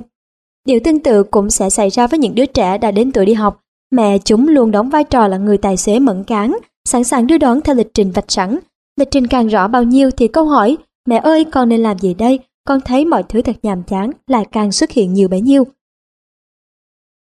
Điều 0.66 0.80
tương 0.84 1.00
tự 1.00 1.24
cũng 1.24 1.50
sẽ 1.50 1.70
xảy 1.70 1.90
ra 1.90 2.08
với 2.08 2.20
những 2.20 2.36
đứa 2.36 2.46
trẻ 2.46 2.78
đã 2.78 2.92
đến 2.92 3.12
tuổi 3.12 3.26
đi 3.26 3.34
học. 3.34 3.62
Mẹ 3.92 4.18
chúng 4.18 4.48
luôn 4.48 4.72
đóng 4.72 4.90
vai 4.90 5.04
trò 5.04 5.28
là 5.28 5.38
người 5.38 5.58
tài 5.58 5.78
xế 5.78 6.00
mẫn 6.00 6.24
cán, 6.24 6.58
sẵn 6.86 7.04
sàng 7.04 7.28
đưa 7.28 7.38
đón 7.38 7.62
theo 7.62 7.76
lịch 7.76 7.94
trình 7.94 8.12
vạch 8.12 8.32
sẵn. 8.32 8.60
Lịch 9.00 9.12
trình 9.12 9.28
càng 9.28 9.48
rõ 9.48 9.68
bao 9.68 9.84
nhiêu 9.84 10.12
thì 10.12 10.28
câu 10.28 10.46
hỏi 10.46 10.78
Mẹ 11.10 11.18
ơi 11.18 11.46
con 11.52 11.70
nên 11.70 11.84
làm 11.84 12.00
gì 12.00 12.14
đây? 12.14 12.40
Con 12.68 12.82
thấy 12.82 13.06
mọi 13.06 13.24
thứ 13.24 13.42
thật 13.42 13.56
nhàm 13.64 13.84
chán 13.84 14.12
lại 14.28 14.46
càng 14.52 14.72
xuất 14.72 14.92
hiện 14.92 15.14
nhiều 15.14 15.28
bấy 15.28 15.42
nhiêu. 15.42 15.64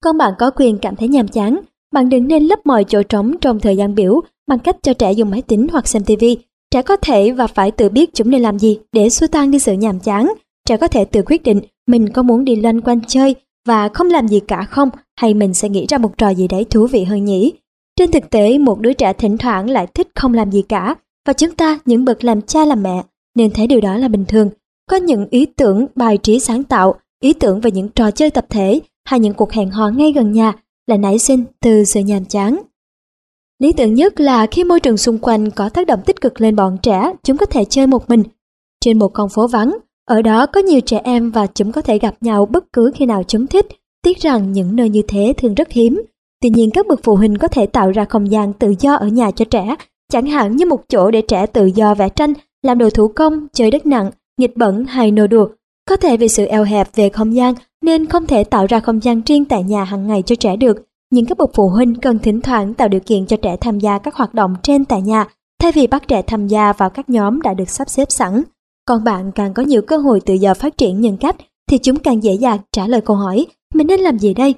Con 0.03 0.17
bạn 0.17 0.33
có 0.39 0.51
quyền 0.55 0.77
cảm 0.77 0.95
thấy 0.95 1.07
nhàm 1.07 1.27
chán, 1.27 1.59
bạn 1.93 2.09
đừng 2.09 2.27
nên 2.27 2.43
lấp 2.43 2.59
mọi 2.65 2.85
chỗ 2.87 3.03
trống 3.03 3.37
trong 3.41 3.59
thời 3.59 3.77
gian 3.77 3.95
biểu 3.95 4.21
bằng 4.47 4.59
cách 4.59 4.77
cho 4.81 4.93
trẻ 4.93 5.11
dùng 5.11 5.29
máy 5.29 5.41
tính 5.41 5.67
hoặc 5.71 5.87
xem 5.87 6.03
TV. 6.03 6.25
Trẻ 6.71 6.81
có 6.81 6.95
thể 6.95 7.31
và 7.31 7.47
phải 7.47 7.71
tự 7.71 7.89
biết 7.89 8.09
chúng 8.13 8.29
nên 8.29 8.41
làm 8.41 8.59
gì 8.59 8.79
để 8.91 9.09
xua 9.09 9.27
tan 9.27 9.51
đi 9.51 9.59
sự 9.59 9.73
nhàm 9.73 9.99
chán. 9.99 10.33
Trẻ 10.67 10.77
có 10.77 10.87
thể 10.87 11.05
tự 11.05 11.21
quyết 11.25 11.43
định 11.43 11.61
mình 11.87 12.09
có 12.13 12.23
muốn 12.23 12.45
đi 12.45 12.55
loanh 12.55 12.81
quanh 12.81 12.99
chơi 13.07 13.35
và 13.67 13.89
không 13.89 14.07
làm 14.07 14.27
gì 14.27 14.39
cả 14.39 14.63
không 14.63 14.89
hay 15.15 15.33
mình 15.33 15.53
sẽ 15.53 15.69
nghĩ 15.69 15.85
ra 15.89 15.97
một 15.97 16.17
trò 16.17 16.29
gì 16.29 16.47
đấy 16.47 16.65
thú 16.69 16.87
vị 16.87 17.03
hơn 17.03 17.25
nhỉ. 17.25 17.53
Trên 17.95 18.11
thực 18.11 18.29
tế, 18.29 18.57
một 18.57 18.79
đứa 18.79 18.93
trẻ 18.93 19.13
thỉnh 19.13 19.37
thoảng 19.37 19.69
lại 19.69 19.87
thích 19.87 20.07
không 20.15 20.33
làm 20.33 20.51
gì 20.51 20.61
cả 20.61 20.95
và 21.27 21.33
chúng 21.33 21.55
ta, 21.55 21.79
những 21.85 22.05
bậc 22.05 22.23
làm 22.23 22.41
cha 22.41 22.65
làm 22.65 22.83
mẹ, 22.83 23.03
nên 23.35 23.51
thấy 23.51 23.67
điều 23.67 23.81
đó 23.81 23.97
là 23.97 24.07
bình 24.07 24.25
thường. 24.27 24.49
Có 24.89 24.97
những 24.97 25.27
ý 25.29 25.45
tưởng 25.45 25.85
bài 25.95 26.17
trí 26.17 26.39
sáng 26.39 26.63
tạo, 26.63 26.95
ý 27.19 27.33
tưởng 27.33 27.61
về 27.61 27.71
những 27.71 27.89
trò 27.89 28.11
chơi 28.11 28.29
tập 28.29 28.45
thể 28.49 28.79
hay 29.05 29.19
những 29.19 29.33
cuộc 29.33 29.51
hẹn 29.51 29.69
hò 29.69 29.89
ngay 29.89 30.11
gần 30.11 30.31
nhà 30.31 30.53
là 30.87 30.97
nảy 30.97 31.19
sinh 31.19 31.43
từ 31.61 31.83
sự 31.83 31.99
nhàm 31.99 32.25
chán. 32.25 32.61
Lý 33.59 33.73
tưởng 33.73 33.93
nhất 33.93 34.19
là 34.19 34.45
khi 34.45 34.63
môi 34.63 34.79
trường 34.79 34.97
xung 34.97 35.17
quanh 35.17 35.51
có 35.51 35.69
tác 35.69 35.87
động 35.87 36.01
tích 36.05 36.21
cực 36.21 36.41
lên 36.41 36.55
bọn 36.55 36.77
trẻ, 36.83 37.13
chúng 37.23 37.37
có 37.37 37.45
thể 37.45 37.65
chơi 37.65 37.87
một 37.87 38.09
mình. 38.09 38.23
Trên 38.79 38.99
một 38.99 39.09
con 39.13 39.29
phố 39.29 39.47
vắng, 39.47 39.77
ở 40.05 40.21
đó 40.21 40.45
có 40.45 40.61
nhiều 40.61 40.81
trẻ 40.81 41.01
em 41.03 41.31
và 41.31 41.47
chúng 41.47 41.71
có 41.71 41.81
thể 41.81 41.99
gặp 41.99 42.15
nhau 42.21 42.45
bất 42.45 42.73
cứ 42.73 42.91
khi 42.95 43.05
nào 43.05 43.23
chúng 43.27 43.47
thích. 43.47 43.67
Tiếc 44.03 44.17
rằng 44.17 44.51
những 44.51 44.75
nơi 44.75 44.89
như 44.89 45.01
thế 45.07 45.33
thường 45.37 45.55
rất 45.55 45.71
hiếm. 45.71 46.01
Tuy 46.41 46.49
nhiên 46.49 46.71
các 46.71 46.87
bậc 46.87 46.99
phụ 47.03 47.15
huynh 47.15 47.37
có 47.37 47.47
thể 47.47 47.65
tạo 47.65 47.91
ra 47.91 48.05
không 48.05 48.31
gian 48.31 48.53
tự 48.53 48.73
do 48.79 48.95
ở 48.95 49.07
nhà 49.07 49.31
cho 49.31 49.45
trẻ, 49.45 49.75
chẳng 50.11 50.25
hạn 50.25 50.55
như 50.55 50.65
một 50.65 50.81
chỗ 50.89 51.11
để 51.11 51.21
trẻ 51.21 51.45
tự 51.45 51.65
do 51.65 51.95
vẽ 51.95 52.09
tranh, 52.09 52.33
làm 52.63 52.77
đồ 52.77 52.89
thủ 52.89 53.07
công, 53.07 53.47
chơi 53.53 53.71
đất 53.71 53.85
nặng, 53.85 54.11
nghịch 54.37 54.57
bẩn 54.57 54.85
hay 54.85 55.11
nô 55.11 55.27
đùa. 55.27 55.47
Có 55.89 55.95
thể 55.95 56.17
vì 56.17 56.27
sự 56.27 56.45
eo 56.45 56.63
hẹp 56.63 56.95
về 56.95 57.09
không 57.09 57.35
gian 57.35 57.53
nên 57.81 58.05
không 58.05 58.27
thể 58.27 58.43
tạo 58.43 58.65
ra 58.65 58.79
không 58.79 59.03
gian 59.03 59.21
riêng 59.25 59.45
tại 59.45 59.63
nhà 59.63 59.83
hàng 59.83 60.07
ngày 60.07 60.21
cho 60.25 60.35
trẻ 60.35 60.55
được. 60.55 60.77
Nhưng 61.11 61.25
các 61.25 61.37
bậc 61.37 61.49
phụ 61.53 61.69
huynh 61.69 61.95
cần 61.95 62.19
thỉnh 62.19 62.41
thoảng 62.41 62.73
tạo 62.73 62.87
điều 62.87 63.01
kiện 63.01 63.25
cho 63.25 63.37
trẻ 63.37 63.57
tham 63.61 63.79
gia 63.79 63.97
các 63.97 64.15
hoạt 64.15 64.33
động 64.33 64.55
trên 64.63 64.85
tại 64.85 65.01
nhà, 65.01 65.25
thay 65.59 65.71
vì 65.71 65.87
bắt 65.87 66.07
trẻ 66.07 66.21
tham 66.21 66.47
gia 66.47 66.73
vào 66.73 66.89
các 66.89 67.09
nhóm 67.09 67.41
đã 67.41 67.53
được 67.53 67.69
sắp 67.69 67.89
xếp 67.89 68.11
sẵn. 68.11 68.43
Còn 68.85 69.03
bạn 69.03 69.31
càng 69.31 69.53
có 69.53 69.63
nhiều 69.63 69.81
cơ 69.81 69.97
hội 69.97 70.21
tự 70.25 70.33
do 70.33 70.53
phát 70.53 70.77
triển 70.77 71.01
nhân 71.01 71.17
cách 71.17 71.35
thì 71.69 71.77
chúng 71.77 71.99
càng 71.99 72.23
dễ 72.23 72.33
dàng 72.33 72.59
trả 72.71 72.87
lời 72.87 73.01
câu 73.01 73.17
hỏi 73.17 73.47
mình 73.73 73.87
nên 73.87 73.99
làm 73.99 74.19
gì 74.19 74.33
đây? 74.33 74.55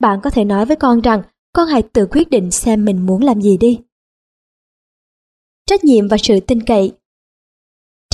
Bạn 0.00 0.20
có 0.22 0.30
thể 0.30 0.44
nói 0.44 0.66
với 0.66 0.76
con 0.76 1.00
rằng 1.00 1.22
con 1.52 1.68
hãy 1.68 1.82
tự 1.82 2.06
quyết 2.10 2.30
định 2.30 2.50
xem 2.50 2.84
mình 2.84 3.06
muốn 3.06 3.22
làm 3.22 3.40
gì 3.40 3.56
đi. 3.56 3.80
Trách 5.66 5.84
nhiệm 5.84 6.08
và 6.08 6.16
sự 6.22 6.40
tin 6.40 6.62
cậy 6.62 6.92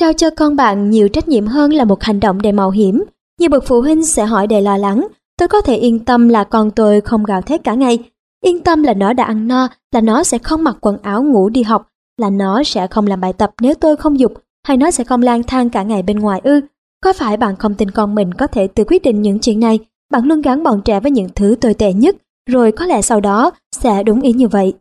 Trao 0.00 0.12
cho 0.12 0.30
con 0.30 0.56
bạn 0.56 0.90
nhiều 0.90 1.08
trách 1.08 1.28
nhiệm 1.28 1.46
hơn 1.46 1.72
là 1.72 1.84
một 1.84 2.02
hành 2.02 2.20
động 2.20 2.42
đầy 2.42 2.52
mạo 2.52 2.70
hiểm. 2.70 3.04
Nhiều 3.40 3.50
bậc 3.50 3.64
phụ 3.66 3.80
huynh 3.80 4.06
sẽ 4.06 4.24
hỏi 4.24 4.46
đầy 4.46 4.62
lo 4.62 4.76
lắng, 4.76 5.06
tôi 5.38 5.48
có 5.48 5.60
thể 5.60 5.76
yên 5.76 6.04
tâm 6.04 6.28
là 6.28 6.44
con 6.44 6.70
tôi 6.70 7.00
không 7.00 7.24
gào 7.24 7.42
thét 7.42 7.64
cả 7.64 7.74
ngày. 7.74 7.98
Yên 8.44 8.60
tâm 8.60 8.82
là 8.82 8.94
nó 8.94 9.12
đã 9.12 9.24
ăn 9.24 9.48
no, 9.48 9.68
là 9.92 10.00
nó 10.00 10.24
sẽ 10.24 10.38
không 10.38 10.64
mặc 10.64 10.76
quần 10.80 10.96
áo 11.02 11.22
ngủ 11.22 11.48
đi 11.48 11.62
học, 11.62 11.88
là 12.16 12.30
nó 12.30 12.62
sẽ 12.62 12.86
không 12.86 13.06
làm 13.06 13.20
bài 13.20 13.32
tập 13.32 13.54
nếu 13.60 13.74
tôi 13.74 13.96
không 13.96 14.18
dục, 14.20 14.32
hay 14.64 14.76
nó 14.76 14.90
sẽ 14.90 15.04
không 15.04 15.22
lang 15.22 15.42
thang 15.42 15.70
cả 15.70 15.82
ngày 15.82 16.02
bên 16.02 16.18
ngoài 16.18 16.40
ư. 16.44 16.60
Có 17.04 17.12
phải 17.12 17.36
bạn 17.36 17.56
không 17.56 17.74
tin 17.74 17.90
con 17.90 18.14
mình 18.14 18.34
có 18.34 18.46
thể 18.46 18.66
tự 18.66 18.84
quyết 18.84 19.02
định 19.02 19.22
những 19.22 19.38
chuyện 19.38 19.60
này? 19.60 19.78
Bạn 20.10 20.24
luôn 20.24 20.42
gắn 20.42 20.62
bọn 20.62 20.82
trẻ 20.84 21.00
với 21.00 21.10
những 21.10 21.28
thứ 21.34 21.54
tồi 21.60 21.74
tệ 21.74 21.92
nhất, 21.92 22.16
rồi 22.50 22.72
có 22.72 22.86
lẽ 22.86 23.02
sau 23.02 23.20
đó 23.20 23.50
sẽ 23.72 24.02
đúng 24.02 24.20
ý 24.20 24.32
như 24.32 24.48
vậy. 24.48 24.74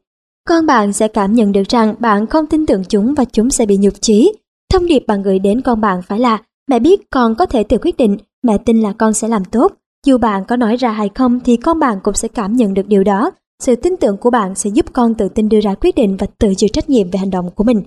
Con 0.47 0.65
bạn 0.65 0.93
sẽ 0.93 1.07
cảm 1.07 1.33
nhận 1.33 1.51
được 1.51 1.63
rằng 1.69 1.95
bạn 1.99 2.27
không 2.27 2.45
tin 2.45 2.65
tưởng 2.65 2.83
chúng 2.89 3.13
và 3.13 3.25
chúng 3.25 3.49
sẽ 3.49 3.65
bị 3.65 3.77
nhục 3.77 3.93
chí. 4.01 4.33
Thông 4.73 4.85
điệp 4.85 5.03
bạn 5.07 5.23
gửi 5.23 5.39
đến 5.39 5.61
con 5.61 5.81
bạn 5.81 6.01
phải 6.01 6.19
là 6.19 6.41
mẹ 6.69 6.79
biết 6.79 7.09
con 7.09 7.35
có 7.35 7.45
thể 7.45 7.63
tự 7.63 7.77
quyết 7.81 7.97
định, 7.97 8.17
mẹ 8.43 8.57
tin 8.57 8.81
là 8.81 8.93
con 8.93 9.13
sẽ 9.13 9.27
làm 9.27 9.45
tốt. 9.45 9.73
Dù 10.05 10.17
bạn 10.17 10.45
có 10.45 10.55
nói 10.55 10.75
ra 10.75 10.91
hay 10.91 11.09
không 11.15 11.39
thì 11.39 11.57
con 11.57 11.79
bạn 11.79 11.99
cũng 12.03 12.13
sẽ 12.13 12.27
cảm 12.27 12.55
nhận 12.55 12.73
được 12.73 12.87
điều 12.87 13.03
đó. 13.03 13.31
Sự 13.63 13.75
tin 13.75 13.97
tưởng 13.97 14.17
của 14.17 14.29
bạn 14.29 14.55
sẽ 14.55 14.69
giúp 14.69 14.85
con 14.93 15.13
tự 15.13 15.29
tin 15.29 15.49
đưa 15.49 15.59
ra 15.59 15.75
quyết 15.75 15.95
định 15.95 16.17
và 16.17 16.27
tự 16.39 16.53
chịu 16.57 16.69
trách 16.73 16.89
nhiệm 16.89 17.11
về 17.11 17.19
hành 17.19 17.29
động 17.29 17.49
của 17.55 17.63
mình. 17.63 17.81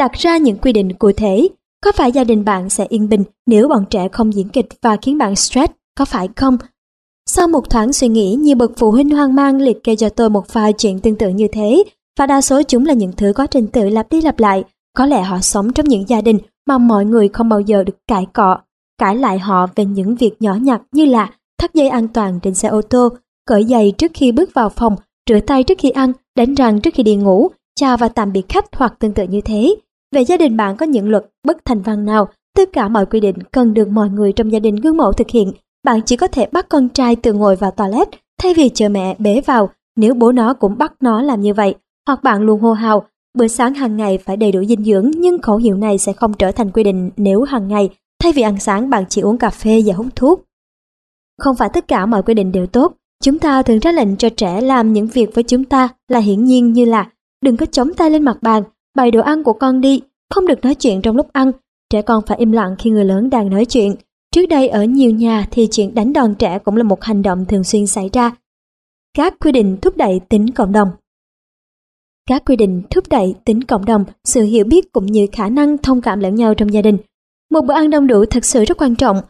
Đặt 0.00 0.12
ra 0.12 0.36
những 0.36 0.58
quy 0.58 0.72
định 0.72 0.92
cụ 0.92 1.12
thể. 1.12 1.48
Có 1.84 1.92
phải 1.92 2.12
gia 2.12 2.24
đình 2.24 2.44
bạn 2.44 2.70
sẽ 2.70 2.86
yên 2.88 3.08
bình 3.08 3.24
nếu 3.46 3.68
bọn 3.68 3.84
trẻ 3.90 4.08
không 4.12 4.34
diễn 4.34 4.48
kịch 4.48 4.66
và 4.82 4.96
khiến 5.02 5.18
bạn 5.18 5.36
stress? 5.36 5.72
Có 5.98 6.04
phải 6.04 6.28
không? 6.36 6.56
Sau 7.26 7.48
một 7.48 7.70
thoáng 7.70 7.92
suy 7.92 8.08
nghĩ, 8.08 8.34
nhiều 8.34 8.56
bậc 8.56 8.72
phụ 8.76 8.90
huynh 8.90 9.10
hoang 9.10 9.34
mang 9.34 9.56
liệt 9.60 9.84
kê 9.84 9.96
cho 9.96 10.08
tôi 10.08 10.30
một 10.30 10.52
vài 10.52 10.72
chuyện 10.72 11.00
tương 11.00 11.16
tự 11.16 11.28
như 11.28 11.48
thế, 11.52 11.84
và 12.18 12.26
đa 12.26 12.40
số 12.40 12.62
chúng 12.62 12.86
là 12.86 12.94
những 12.94 13.12
thứ 13.16 13.32
có 13.32 13.46
trình 13.46 13.66
tự 13.66 13.88
lặp 13.88 14.10
đi 14.10 14.20
lặp 14.20 14.38
lại 14.38 14.64
Có 14.96 15.06
lẽ 15.06 15.22
họ 15.22 15.38
sống 15.40 15.72
trong 15.72 15.88
những 15.88 16.08
gia 16.08 16.20
đình 16.20 16.38
mà 16.66 16.78
mọi 16.78 17.04
người 17.04 17.28
không 17.28 17.48
bao 17.48 17.60
giờ 17.60 17.84
được 17.84 17.96
cãi 18.08 18.26
cọ, 18.32 18.58
cãi 18.98 19.16
lại 19.16 19.38
họ 19.38 19.66
về 19.74 19.84
những 19.84 20.14
việc 20.14 20.42
nhỏ 20.42 20.54
nhặt 20.54 20.82
như 20.92 21.04
là 21.04 21.30
thắt 21.58 21.74
dây 21.74 21.88
an 21.88 22.08
toàn 22.08 22.40
trên 22.42 22.54
xe 22.54 22.68
ô 22.68 22.82
tô, 22.82 23.08
cởi 23.46 23.64
giày 23.64 23.92
trước 23.98 24.10
khi 24.14 24.32
bước 24.32 24.54
vào 24.54 24.68
phòng, 24.68 24.96
rửa 25.30 25.40
tay 25.40 25.62
trước 25.62 25.78
khi 25.78 25.90
ăn, 25.90 26.12
đánh 26.36 26.54
răng 26.54 26.80
trước 26.80 26.94
khi 26.94 27.02
đi 27.02 27.16
ngủ, 27.16 27.48
chào 27.74 27.96
và 27.96 28.08
tạm 28.08 28.32
biệt 28.32 28.48
khách 28.48 28.64
hoặc 28.72 28.94
tương 28.98 29.12
tự 29.12 29.26
như 29.26 29.40
thế. 29.40 29.74
Về 30.14 30.22
gia 30.22 30.36
đình 30.36 30.56
bạn 30.56 30.76
có 30.76 30.86
những 30.86 31.08
luật 31.08 31.26
bất 31.46 31.64
thành 31.64 31.82
văn 31.82 32.04
nào, 32.04 32.28
tất 32.56 32.72
cả 32.72 32.88
mọi 32.88 33.06
quy 33.06 33.20
định 33.20 33.36
cần 33.52 33.74
được 33.74 33.88
mọi 33.88 34.08
người 34.08 34.32
trong 34.32 34.52
gia 34.52 34.58
đình 34.58 34.76
gương 34.76 34.96
mẫu 34.96 35.12
thực 35.12 35.30
hiện. 35.30 35.52
Bạn 35.84 36.00
chỉ 36.06 36.16
có 36.16 36.26
thể 36.26 36.46
bắt 36.52 36.68
con 36.68 36.88
trai 36.88 37.16
tự 37.16 37.32
ngồi 37.32 37.56
vào 37.56 37.70
toilet 37.70 38.08
thay 38.42 38.54
vì 38.54 38.68
chờ 38.68 38.88
mẹ 38.88 39.16
bế 39.18 39.40
vào 39.46 39.70
nếu 39.96 40.14
bố 40.14 40.32
nó 40.32 40.54
cũng 40.54 40.78
bắt 40.78 40.92
nó 41.00 41.22
làm 41.22 41.40
như 41.40 41.54
vậy. 41.54 41.74
Hoặc 42.06 42.22
bạn 42.22 42.42
luôn 42.42 42.60
hô 42.60 42.72
hào, 42.72 43.06
bữa 43.38 43.46
sáng 43.46 43.74
hàng 43.74 43.96
ngày 43.96 44.18
phải 44.18 44.36
đầy 44.36 44.52
đủ 44.52 44.64
dinh 44.64 44.84
dưỡng 44.84 45.10
nhưng 45.16 45.42
khẩu 45.42 45.56
hiệu 45.56 45.76
này 45.76 45.98
sẽ 45.98 46.12
không 46.12 46.32
trở 46.34 46.52
thành 46.52 46.70
quy 46.70 46.82
định 46.82 47.10
nếu 47.16 47.42
hàng 47.42 47.68
ngày 47.68 47.90
thay 48.22 48.32
vì 48.32 48.42
ăn 48.42 48.60
sáng 48.60 48.90
bạn 48.90 49.04
chỉ 49.08 49.20
uống 49.20 49.38
cà 49.38 49.50
phê 49.50 49.82
và 49.86 49.94
hút 49.94 50.06
thuốc. 50.16 50.44
Không 51.38 51.56
phải 51.56 51.68
tất 51.72 51.88
cả 51.88 52.06
mọi 52.06 52.22
quy 52.22 52.34
định 52.34 52.52
đều 52.52 52.66
tốt. 52.66 52.92
Chúng 53.22 53.38
ta 53.38 53.62
thường 53.62 53.78
ra 53.78 53.92
lệnh 53.92 54.16
cho 54.16 54.28
trẻ 54.28 54.60
làm 54.60 54.92
những 54.92 55.06
việc 55.06 55.34
với 55.34 55.44
chúng 55.44 55.64
ta 55.64 55.88
là 56.08 56.18
hiển 56.18 56.44
nhiên 56.44 56.72
như 56.72 56.84
là 56.84 57.10
đừng 57.44 57.56
có 57.56 57.66
chống 57.66 57.94
tay 57.94 58.10
lên 58.10 58.22
mặt 58.22 58.36
bàn, 58.42 58.62
bày 58.94 59.10
đồ 59.10 59.20
ăn 59.20 59.42
của 59.42 59.52
con 59.52 59.80
đi, 59.80 60.02
không 60.30 60.46
được 60.46 60.64
nói 60.64 60.74
chuyện 60.74 61.02
trong 61.02 61.16
lúc 61.16 61.32
ăn, 61.32 61.52
trẻ 61.90 62.02
con 62.02 62.22
phải 62.26 62.38
im 62.38 62.52
lặng 62.52 62.76
khi 62.78 62.90
người 62.90 63.04
lớn 63.04 63.30
đang 63.30 63.50
nói 63.50 63.64
chuyện. 63.64 63.94
Trước 64.34 64.46
đây 64.46 64.68
ở 64.68 64.84
nhiều 64.84 65.10
nhà 65.10 65.46
thì 65.50 65.68
chuyện 65.70 65.94
đánh 65.94 66.12
đòn 66.12 66.34
trẻ 66.34 66.58
cũng 66.58 66.76
là 66.76 66.82
một 66.82 67.02
hành 67.02 67.22
động 67.22 67.44
thường 67.44 67.64
xuyên 67.64 67.86
xảy 67.86 68.10
ra. 68.12 68.32
Các 69.16 69.34
quy 69.40 69.52
định 69.52 69.76
thúc 69.82 69.96
đẩy 69.96 70.20
tính 70.28 70.50
cộng 70.50 70.72
đồng 70.72 70.88
Các 72.28 72.42
quy 72.46 72.56
định 72.56 72.82
thúc 72.90 73.04
đẩy 73.10 73.34
tính 73.44 73.64
cộng 73.64 73.84
đồng, 73.84 74.04
sự 74.24 74.42
hiểu 74.42 74.64
biết 74.64 74.92
cũng 74.92 75.06
như 75.06 75.26
khả 75.32 75.48
năng 75.48 75.78
thông 75.78 76.00
cảm 76.00 76.20
lẫn 76.20 76.34
nhau 76.34 76.54
trong 76.54 76.72
gia 76.72 76.82
đình. 76.82 76.98
Một 77.50 77.60
bữa 77.60 77.74
ăn 77.74 77.90
đông 77.90 78.06
đủ 78.06 78.24
thật 78.24 78.44
sự 78.44 78.64
rất 78.64 78.78
quan 78.78 78.96
trọng. 78.96 79.20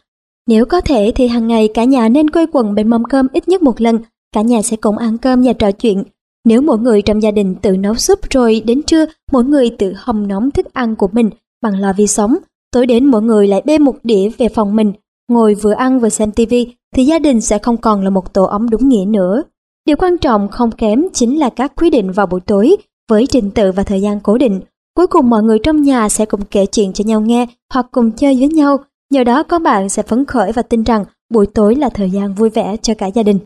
Nếu 0.46 0.66
có 0.66 0.80
thể 0.80 1.12
thì 1.14 1.28
hàng 1.28 1.48
ngày 1.48 1.68
cả 1.74 1.84
nhà 1.84 2.08
nên 2.08 2.30
quây 2.30 2.46
quần 2.52 2.74
bên 2.74 2.88
mâm 2.88 3.04
cơm 3.04 3.26
ít 3.32 3.48
nhất 3.48 3.62
một 3.62 3.80
lần, 3.80 3.98
cả 4.32 4.42
nhà 4.42 4.62
sẽ 4.62 4.76
cùng 4.76 4.98
ăn 4.98 5.18
cơm 5.18 5.42
và 5.42 5.52
trò 5.52 5.72
chuyện. 5.72 6.04
Nếu 6.44 6.62
mỗi 6.62 6.78
người 6.78 7.02
trong 7.02 7.22
gia 7.22 7.30
đình 7.30 7.54
tự 7.62 7.76
nấu 7.76 7.94
súp 7.94 8.18
rồi 8.30 8.62
đến 8.66 8.82
trưa 8.82 9.06
mỗi 9.32 9.44
người 9.44 9.70
tự 9.78 9.92
hầm 9.96 10.28
nóng 10.28 10.50
thức 10.50 10.66
ăn 10.72 10.96
của 10.96 11.08
mình 11.12 11.30
bằng 11.62 11.80
lò 11.80 11.92
vi 11.92 12.06
sóng 12.06 12.36
tối 12.72 12.86
đến 12.86 13.04
mỗi 13.04 13.22
người 13.22 13.46
lại 13.46 13.62
bê 13.64 13.78
một 13.78 13.96
đĩa 14.02 14.28
về 14.38 14.48
phòng 14.48 14.76
mình, 14.76 14.92
ngồi 15.28 15.54
vừa 15.54 15.72
ăn 15.72 16.00
vừa 16.00 16.08
xem 16.08 16.32
tivi 16.32 16.74
thì 16.94 17.04
gia 17.04 17.18
đình 17.18 17.40
sẽ 17.40 17.58
không 17.58 17.76
còn 17.76 18.04
là 18.04 18.10
một 18.10 18.34
tổ 18.34 18.44
ấm 18.44 18.70
đúng 18.70 18.88
nghĩa 18.88 19.04
nữa. 19.08 19.42
Điều 19.86 19.96
quan 19.96 20.18
trọng 20.18 20.48
không 20.48 20.70
kém 20.70 21.04
chính 21.12 21.38
là 21.38 21.50
các 21.50 21.72
quy 21.76 21.90
định 21.90 22.12
vào 22.12 22.26
buổi 22.26 22.40
tối 22.40 22.76
với 23.10 23.26
trình 23.26 23.50
tự 23.50 23.72
và 23.72 23.82
thời 23.82 24.00
gian 24.00 24.20
cố 24.20 24.38
định. 24.38 24.60
Cuối 24.94 25.06
cùng 25.06 25.30
mọi 25.30 25.42
người 25.42 25.58
trong 25.58 25.82
nhà 25.82 26.08
sẽ 26.08 26.26
cùng 26.26 26.40
kể 26.50 26.66
chuyện 26.66 26.92
cho 26.92 27.04
nhau 27.04 27.20
nghe 27.20 27.46
hoặc 27.72 27.86
cùng 27.90 28.12
chơi 28.12 28.36
với 28.38 28.48
nhau. 28.48 28.76
Nhờ 29.10 29.24
đó 29.24 29.42
các 29.42 29.62
bạn 29.62 29.88
sẽ 29.88 30.02
phấn 30.02 30.24
khởi 30.24 30.52
và 30.52 30.62
tin 30.62 30.82
rằng 30.82 31.04
buổi 31.30 31.46
tối 31.46 31.74
là 31.74 31.88
thời 31.88 32.10
gian 32.10 32.34
vui 32.34 32.50
vẻ 32.50 32.76
cho 32.82 32.94
cả 32.94 33.06
gia 33.06 33.22
đình. 33.22 33.38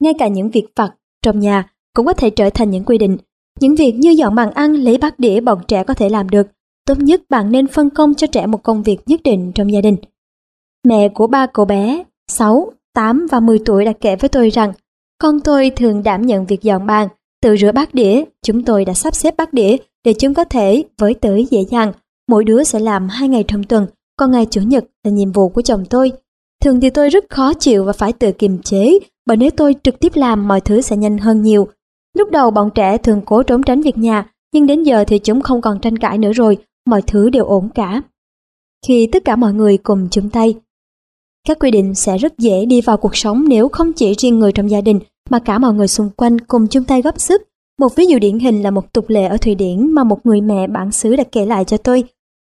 Ngay 0.00 0.14
cả 0.18 0.28
những 0.28 0.50
việc 0.50 0.66
vặt 0.76 0.94
trong 1.22 1.40
nhà 1.40 1.70
cũng 1.94 2.06
có 2.06 2.12
thể 2.12 2.30
trở 2.30 2.50
thành 2.50 2.70
những 2.70 2.84
quy 2.84 2.98
định. 2.98 3.16
Những 3.60 3.74
việc 3.74 3.92
như 3.92 4.10
dọn 4.10 4.34
bàn 4.34 4.50
ăn, 4.50 4.72
lấy 4.72 4.98
bát 4.98 5.18
đĩa 5.18 5.40
bọn 5.40 5.58
trẻ 5.68 5.84
có 5.84 5.94
thể 5.94 6.08
làm 6.08 6.28
được. 6.28 6.46
Tốt 6.86 6.98
nhất 6.98 7.22
bạn 7.30 7.52
nên 7.52 7.66
phân 7.66 7.90
công 7.90 8.14
cho 8.14 8.26
trẻ 8.26 8.46
một 8.46 8.62
công 8.62 8.82
việc 8.82 8.98
nhất 9.06 9.20
định 9.24 9.52
trong 9.54 9.72
gia 9.72 9.80
đình. 9.80 9.96
Mẹ 10.84 11.08
của 11.08 11.26
ba 11.26 11.46
cậu 11.46 11.64
bé 11.64 12.04
6, 12.28 12.72
8 12.94 13.26
và 13.30 13.40
10 13.40 13.58
tuổi 13.64 13.84
đã 13.84 13.92
kể 14.00 14.16
với 14.16 14.28
tôi 14.28 14.50
rằng 14.50 14.72
con 15.18 15.40
tôi 15.40 15.70
thường 15.70 16.02
đảm 16.02 16.22
nhận 16.22 16.46
việc 16.46 16.62
dọn 16.62 16.86
bàn, 16.86 17.08
tự 17.42 17.56
rửa 17.56 17.72
bát 17.72 17.94
đĩa. 17.94 18.24
Chúng 18.42 18.64
tôi 18.64 18.84
đã 18.84 18.94
sắp 18.94 19.14
xếp 19.14 19.34
bát 19.36 19.52
đĩa 19.52 19.76
để 20.04 20.14
chúng 20.18 20.34
có 20.34 20.44
thể 20.44 20.84
với 20.98 21.14
tới 21.14 21.46
dễ 21.50 21.58
dàng. 21.70 21.92
Mỗi 22.28 22.44
đứa 22.44 22.64
sẽ 22.64 22.78
làm 22.78 23.08
hai 23.08 23.28
ngày 23.28 23.44
trong 23.48 23.64
tuần, 23.64 23.86
còn 24.16 24.30
ngày 24.30 24.46
Chủ 24.50 24.60
nhật 24.60 24.84
là 25.04 25.10
nhiệm 25.10 25.32
vụ 25.32 25.48
của 25.48 25.62
chồng 25.62 25.84
tôi. 25.90 26.12
Thường 26.64 26.80
thì 26.80 26.90
tôi 26.90 27.08
rất 27.08 27.24
khó 27.30 27.54
chịu 27.54 27.84
và 27.84 27.92
phải 27.92 28.12
tự 28.12 28.32
kiềm 28.32 28.62
chế, 28.62 28.98
bởi 29.26 29.36
nếu 29.36 29.50
tôi 29.50 29.74
trực 29.82 30.00
tiếp 30.00 30.12
làm 30.14 30.48
mọi 30.48 30.60
thứ 30.60 30.80
sẽ 30.80 30.96
nhanh 30.96 31.18
hơn 31.18 31.42
nhiều. 31.42 31.68
Lúc 32.18 32.30
đầu 32.30 32.50
bọn 32.50 32.70
trẻ 32.74 32.98
thường 32.98 33.20
cố 33.24 33.42
trốn 33.42 33.62
tránh 33.62 33.80
việc 33.80 33.98
nhà, 33.98 34.30
nhưng 34.54 34.66
đến 34.66 34.82
giờ 34.82 35.04
thì 35.06 35.18
chúng 35.18 35.40
không 35.40 35.60
còn 35.60 35.80
tranh 35.80 35.98
cãi 35.98 36.18
nữa 36.18 36.32
rồi, 36.32 36.58
mọi 36.86 37.02
thứ 37.02 37.30
đều 37.30 37.44
ổn 37.44 37.68
cả. 37.74 38.02
Khi 38.86 39.08
tất 39.12 39.24
cả 39.24 39.36
mọi 39.36 39.52
người 39.52 39.76
cùng 39.76 40.08
chung 40.10 40.30
tay, 40.30 40.54
các 41.48 41.58
quy 41.58 41.70
định 41.70 41.94
sẽ 41.94 42.18
rất 42.18 42.38
dễ 42.38 42.64
đi 42.64 42.80
vào 42.80 42.96
cuộc 42.96 43.16
sống 43.16 43.44
nếu 43.48 43.68
không 43.68 43.92
chỉ 43.92 44.14
riêng 44.18 44.38
người 44.38 44.52
trong 44.52 44.70
gia 44.70 44.80
đình 44.80 45.00
mà 45.30 45.38
cả 45.38 45.58
mọi 45.58 45.74
người 45.74 45.88
xung 45.88 46.10
quanh 46.10 46.38
cùng 46.38 46.66
chung 46.68 46.84
tay 46.84 47.02
góp 47.02 47.20
sức. 47.20 47.42
Một 47.80 47.96
ví 47.96 48.06
dụ 48.06 48.18
điển 48.18 48.38
hình 48.38 48.62
là 48.62 48.70
một 48.70 48.92
tục 48.92 49.04
lệ 49.08 49.24
ở 49.26 49.36
Thụy 49.36 49.54
Điển 49.54 49.90
mà 49.90 50.04
một 50.04 50.26
người 50.26 50.40
mẹ 50.40 50.66
bản 50.66 50.92
xứ 50.92 51.16
đã 51.16 51.24
kể 51.32 51.46
lại 51.46 51.64
cho 51.64 51.76
tôi. 51.76 52.04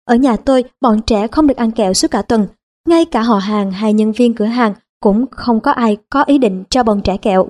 Ở 0.06 0.15
nhà 0.15 0.36
tôi, 0.36 0.64
bọn 0.81 1.02
trẻ 1.02 1.27
không 1.27 1.48
được 1.48 1.57
ăn 1.57 1.72
kẹo 1.72 1.94
suốt 1.94 2.11
cả 2.11 2.22
tuần. 2.22 2.48
Ngay 2.90 3.06
cả 3.06 3.22
họ 3.22 3.38
hàng 3.38 3.72
hay 3.72 3.94
nhân 3.94 4.11
viên 4.11 4.34
cửa 4.34 4.45
hàng 4.45 4.74
cũng 4.99 5.26
không 5.32 5.60
có 5.60 5.72
ai 5.72 5.98
có 6.10 6.24
ý 6.24 6.38
định 6.38 6.64
cho 6.70 6.84
bọn 6.84 7.02
trẻ 7.02 7.18
kẹo. 7.18 7.48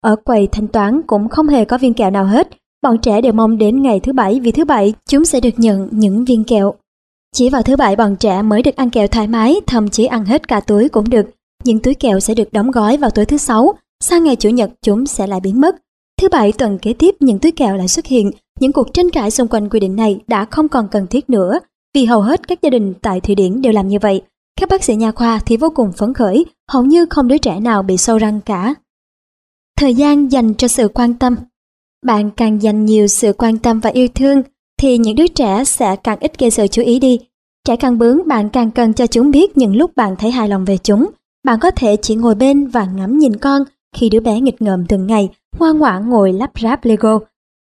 Ở 0.00 0.16
quầy 0.16 0.46
thanh 0.46 0.68
toán 0.68 1.02
cũng 1.06 1.28
không 1.28 1.48
hề 1.48 1.64
có 1.64 1.78
viên 1.78 1.94
kẹo 1.94 2.10
nào 2.10 2.24
hết. 2.24 2.48
Bọn 2.82 2.98
trẻ 2.98 3.20
đều 3.20 3.32
mong 3.32 3.58
đến 3.58 3.82
ngày 3.82 4.00
thứ 4.00 4.12
bảy 4.12 4.40
vì 4.40 4.52
thứ 4.52 4.64
bảy 4.64 4.94
chúng 5.08 5.24
sẽ 5.24 5.40
được 5.40 5.50
nhận 5.56 5.88
những 5.90 6.24
viên 6.24 6.44
kẹo. 6.44 6.74
Chỉ 7.34 7.50
vào 7.50 7.62
thứ 7.62 7.76
bảy 7.76 7.96
bọn 7.96 8.16
trẻ 8.16 8.42
mới 8.42 8.62
được 8.62 8.76
ăn 8.76 8.90
kẹo 8.90 9.06
thoải 9.06 9.26
mái, 9.28 9.60
thậm 9.66 9.88
chí 9.88 10.06
ăn 10.06 10.24
hết 10.24 10.48
cả 10.48 10.60
túi 10.60 10.88
cũng 10.88 11.10
được. 11.10 11.26
Những 11.64 11.78
túi 11.78 11.94
kẹo 11.94 12.20
sẽ 12.20 12.34
được 12.34 12.52
đóng 12.52 12.70
gói 12.70 12.96
vào 12.96 13.10
tối 13.10 13.24
thứ 13.24 13.36
sáu, 13.36 13.74
sang 14.00 14.24
ngày 14.24 14.36
chủ 14.36 14.48
nhật 14.48 14.70
chúng 14.82 15.06
sẽ 15.06 15.26
lại 15.26 15.40
biến 15.40 15.60
mất. 15.60 15.76
Thứ 16.20 16.28
bảy 16.28 16.52
tuần 16.52 16.78
kế 16.78 16.92
tiếp 16.92 17.14
những 17.20 17.38
túi 17.38 17.52
kẹo 17.52 17.76
lại 17.76 17.88
xuất 17.88 18.06
hiện, 18.06 18.30
những 18.60 18.72
cuộc 18.72 18.94
tranh 18.94 19.10
cãi 19.10 19.30
xung 19.30 19.48
quanh 19.48 19.68
quy 19.68 19.80
định 19.80 19.96
này 19.96 20.20
đã 20.26 20.44
không 20.44 20.68
còn 20.68 20.88
cần 20.88 21.06
thiết 21.06 21.30
nữa, 21.30 21.58
vì 21.94 22.04
hầu 22.04 22.20
hết 22.20 22.48
các 22.48 22.62
gia 22.62 22.70
đình 22.70 22.94
tại 23.02 23.20
Thụy 23.20 23.34
Điển 23.34 23.62
đều 23.62 23.72
làm 23.72 23.88
như 23.88 23.98
vậy. 23.98 24.22
Các 24.60 24.68
bác 24.68 24.84
sĩ 24.84 24.96
nha 24.96 25.12
khoa 25.12 25.40
thì 25.46 25.56
vô 25.56 25.70
cùng 25.74 25.92
phấn 25.92 26.14
khởi, 26.14 26.46
hầu 26.70 26.84
như 26.84 27.06
không 27.10 27.28
đứa 27.28 27.38
trẻ 27.38 27.60
nào 27.60 27.82
bị 27.82 27.96
sâu 27.96 28.18
răng 28.18 28.40
cả. 28.40 28.74
Thời 29.76 29.94
gian 29.94 30.32
dành 30.32 30.54
cho 30.54 30.68
sự 30.68 30.88
quan 30.88 31.14
tâm 31.14 31.36
Bạn 32.06 32.30
càng 32.30 32.62
dành 32.62 32.84
nhiều 32.84 33.06
sự 33.06 33.32
quan 33.32 33.58
tâm 33.58 33.80
và 33.80 33.90
yêu 33.90 34.08
thương, 34.14 34.42
thì 34.80 34.98
những 34.98 35.16
đứa 35.16 35.26
trẻ 35.26 35.64
sẽ 35.64 35.96
càng 35.96 36.18
ít 36.20 36.38
gây 36.38 36.50
sự 36.50 36.66
chú 36.66 36.82
ý 36.82 36.98
đi. 36.98 37.18
Trẻ 37.64 37.76
càng 37.76 37.98
bướng 37.98 38.28
bạn 38.28 38.48
càng 38.48 38.70
cần 38.70 38.92
cho 38.92 39.06
chúng 39.06 39.30
biết 39.30 39.56
những 39.56 39.76
lúc 39.76 39.96
bạn 39.96 40.16
thấy 40.16 40.30
hài 40.30 40.48
lòng 40.48 40.64
về 40.64 40.78
chúng. 40.78 41.10
Bạn 41.44 41.58
có 41.60 41.70
thể 41.70 41.96
chỉ 41.96 42.14
ngồi 42.14 42.34
bên 42.34 42.66
và 42.66 42.84
ngắm 42.84 43.18
nhìn 43.18 43.36
con 43.36 43.62
khi 43.96 44.08
đứa 44.08 44.20
bé 44.20 44.40
nghịch 44.40 44.62
ngợm 44.62 44.86
từng 44.86 45.06
ngày, 45.06 45.28
ngoan 45.58 45.78
ngoãn 45.78 46.10
ngồi 46.10 46.32
lắp 46.32 46.50
ráp 46.62 46.84
Lego. 46.84 47.18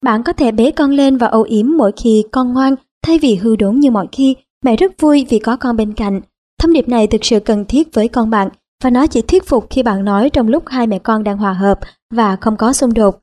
Bạn 0.05 0.23
có 0.23 0.33
thể 0.33 0.53
bế 0.53 0.71
con 0.71 0.91
lên 0.91 1.17
và 1.17 1.27
âu 1.27 1.43
yếm 1.43 1.67
mỗi 1.77 1.93
khi 1.97 2.25
con 2.33 2.53
ngoan 2.53 2.75
thay 3.03 3.19
vì 3.19 3.35
hư 3.35 3.57
đốn 3.57 3.81
như 3.81 3.91
mọi 3.91 4.07
khi. 4.13 4.37
Mẹ 4.65 4.77
rất 4.77 5.01
vui 5.01 5.27
vì 5.29 5.39
có 5.39 5.57
con 5.57 5.77
bên 5.77 5.93
cạnh. 5.93 6.21
Thông 6.61 6.73
điệp 6.73 6.89
này 6.89 7.07
thực 7.07 7.25
sự 7.25 7.41
cần 7.41 7.65
thiết 7.65 7.95
với 7.95 8.09
con 8.09 8.31
bạn 8.31 8.49
và 8.83 8.91
nó 8.91 9.07
chỉ 9.07 9.23
thuyết 9.23 9.47
phục 9.47 9.67
khi 9.71 9.83
bạn 9.83 10.05
nói 10.05 10.31
trong 10.31 10.49
lúc 10.49 10.65
hai 10.67 10.87
mẹ 10.87 10.99
con 10.99 11.25
đang 11.25 11.39
hòa 11.39 11.53
hợp 11.53 11.81
và 12.15 12.37
không 12.37 12.57
có 12.57 12.73
xung 12.73 12.95
đột. 12.95 13.21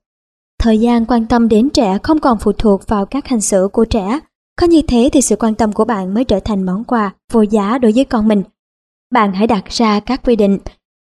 Thời 0.60 0.80
gian 0.80 1.06
quan 1.06 1.26
tâm 1.26 1.50
đến 1.50 1.70
trẻ 1.70 1.98
không 2.04 2.20
còn 2.20 2.38
phụ 2.40 2.52
thuộc 2.52 2.88
vào 2.88 3.06
các 3.06 3.28
hành 3.28 3.42
xử 3.42 3.68
của 3.74 3.86
trẻ. 3.86 4.20
Có 4.60 4.68
như 4.68 4.82
thế 4.82 5.10
thì 5.14 5.22
sự 5.22 5.36
quan 5.36 5.56
tâm 5.56 5.74
của 5.74 5.86
bạn 5.86 6.14
mới 6.14 6.24
trở 6.24 6.40
thành 6.40 6.64
món 6.64 6.84
quà 6.84 7.14
vô 7.32 7.42
giá 7.42 7.78
đối 7.78 7.92
với 7.92 8.06
con 8.06 8.28
mình. 8.28 8.44
Bạn 9.12 9.34
hãy 9.34 9.48
đặt 9.48 9.64
ra 9.70 10.00
các 10.00 10.22
quy 10.24 10.36
định. 10.36 10.60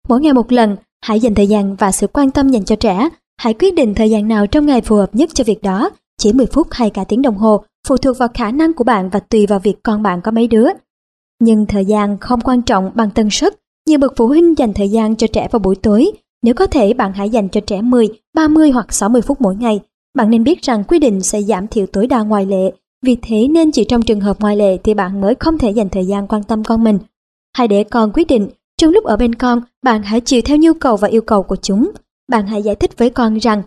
Mỗi 0.08 0.20
ngày 0.20 0.32
một 0.32 0.52
lần, 0.52 0.76
hãy 1.04 1.20
dành 1.20 1.34
thời 1.34 1.46
gian 1.46 1.76
và 1.76 1.92
sự 1.92 2.06
quan 2.06 2.30
tâm 2.30 2.48
dành 2.48 2.64
cho 2.64 2.76
trẻ. 2.76 3.08
Hãy 3.40 3.54
quyết 3.54 3.74
định 3.74 3.94
thời 3.94 4.10
gian 4.10 4.28
nào 4.28 4.46
trong 4.46 4.66
ngày 4.66 4.80
phù 4.80 4.96
hợp 4.96 5.14
nhất 5.14 5.30
cho 5.34 5.44
việc 5.44 5.62
đó. 5.62 5.90
Chỉ 6.18 6.32
10 6.32 6.46
phút 6.46 6.66
hay 6.70 6.90
cả 6.90 7.04
tiếng 7.04 7.22
đồng 7.22 7.36
hồ, 7.36 7.64
phụ 7.86 7.96
thuộc 7.96 8.18
vào 8.18 8.28
khả 8.34 8.50
năng 8.50 8.72
của 8.72 8.84
bạn 8.84 9.10
và 9.10 9.20
tùy 9.20 9.46
vào 9.46 9.58
việc 9.58 9.82
con 9.82 10.02
bạn 10.02 10.20
có 10.20 10.30
mấy 10.30 10.48
đứa. 10.48 10.66
Nhưng 11.40 11.66
thời 11.66 11.84
gian 11.84 12.18
không 12.20 12.40
quan 12.40 12.62
trọng 12.62 12.90
bằng 12.94 13.10
tần 13.10 13.30
suất. 13.30 13.54
Nhiều 13.88 13.98
bậc 13.98 14.12
phụ 14.16 14.26
huynh 14.26 14.58
dành 14.58 14.72
thời 14.72 14.88
gian 14.88 15.16
cho 15.16 15.26
trẻ 15.26 15.48
vào 15.50 15.60
buổi 15.60 15.76
tối 15.76 16.12
nếu 16.42 16.54
có 16.54 16.66
thể 16.66 16.92
bạn 16.92 17.12
hãy 17.12 17.30
dành 17.30 17.48
cho 17.48 17.60
trẻ 17.60 17.82
10, 17.82 18.08
30 18.34 18.70
hoặc 18.70 18.92
60 18.92 19.22
phút 19.22 19.40
mỗi 19.40 19.56
ngày. 19.56 19.80
Bạn 20.14 20.30
nên 20.30 20.44
biết 20.44 20.62
rằng 20.62 20.84
quy 20.84 20.98
định 20.98 21.20
sẽ 21.20 21.42
giảm 21.42 21.68
thiểu 21.68 21.86
tối 21.86 22.06
đa 22.06 22.22
ngoại 22.22 22.46
lệ, 22.46 22.72
vì 23.02 23.16
thế 23.22 23.48
nên 23.48 23.72
chỉ 23.72 23.84
trong 23.84 24.02
trường 24.02 24.20
hợp 24.20 24.40
ngoại 24.40 24.56
lệ 24.56 24.76
thì 24.76 24.94
bạn 24.94 25.20
mới 25.20 25.34
không 25.34 25.58
thể 25.58 25.70
dành 25.70 25.88
thời 25.88 26.06
gian 26.06 26.26
quan 26.26 26.42
tâm 26.42 26.64
con 26.64 26.84
mình. 26.84 26.98
Hãy 27.56 27.68
để 27.68 27.84
con 27.84 28.10
quyết 28.14 28.26
định, 28.26 28.48
trong 28.76 28.92
lúc 28.92 29.04
ở 29.04 29.16
bên 29.16 29.34
con, 29.34 29.60
bạn 29.82 30.02
hãy 30.02 30.20
chịu 30.20 30.42
theo 30.44 30.56
nhu 30.56 30.72
cầu 30.74 30.96
và 30.96 31.08
yêu 31.08 31.22
cầu 31.22 31.42
của 31.42 31.56
chúng. 31.56 31.90
Bạn 32.28 32.46
hãy 32.46 32.62
giải 32.62 32.74
thích 32.74 32.98
với 32.98 33.10
con 33.10 33.36
rằng, 33.38 33.62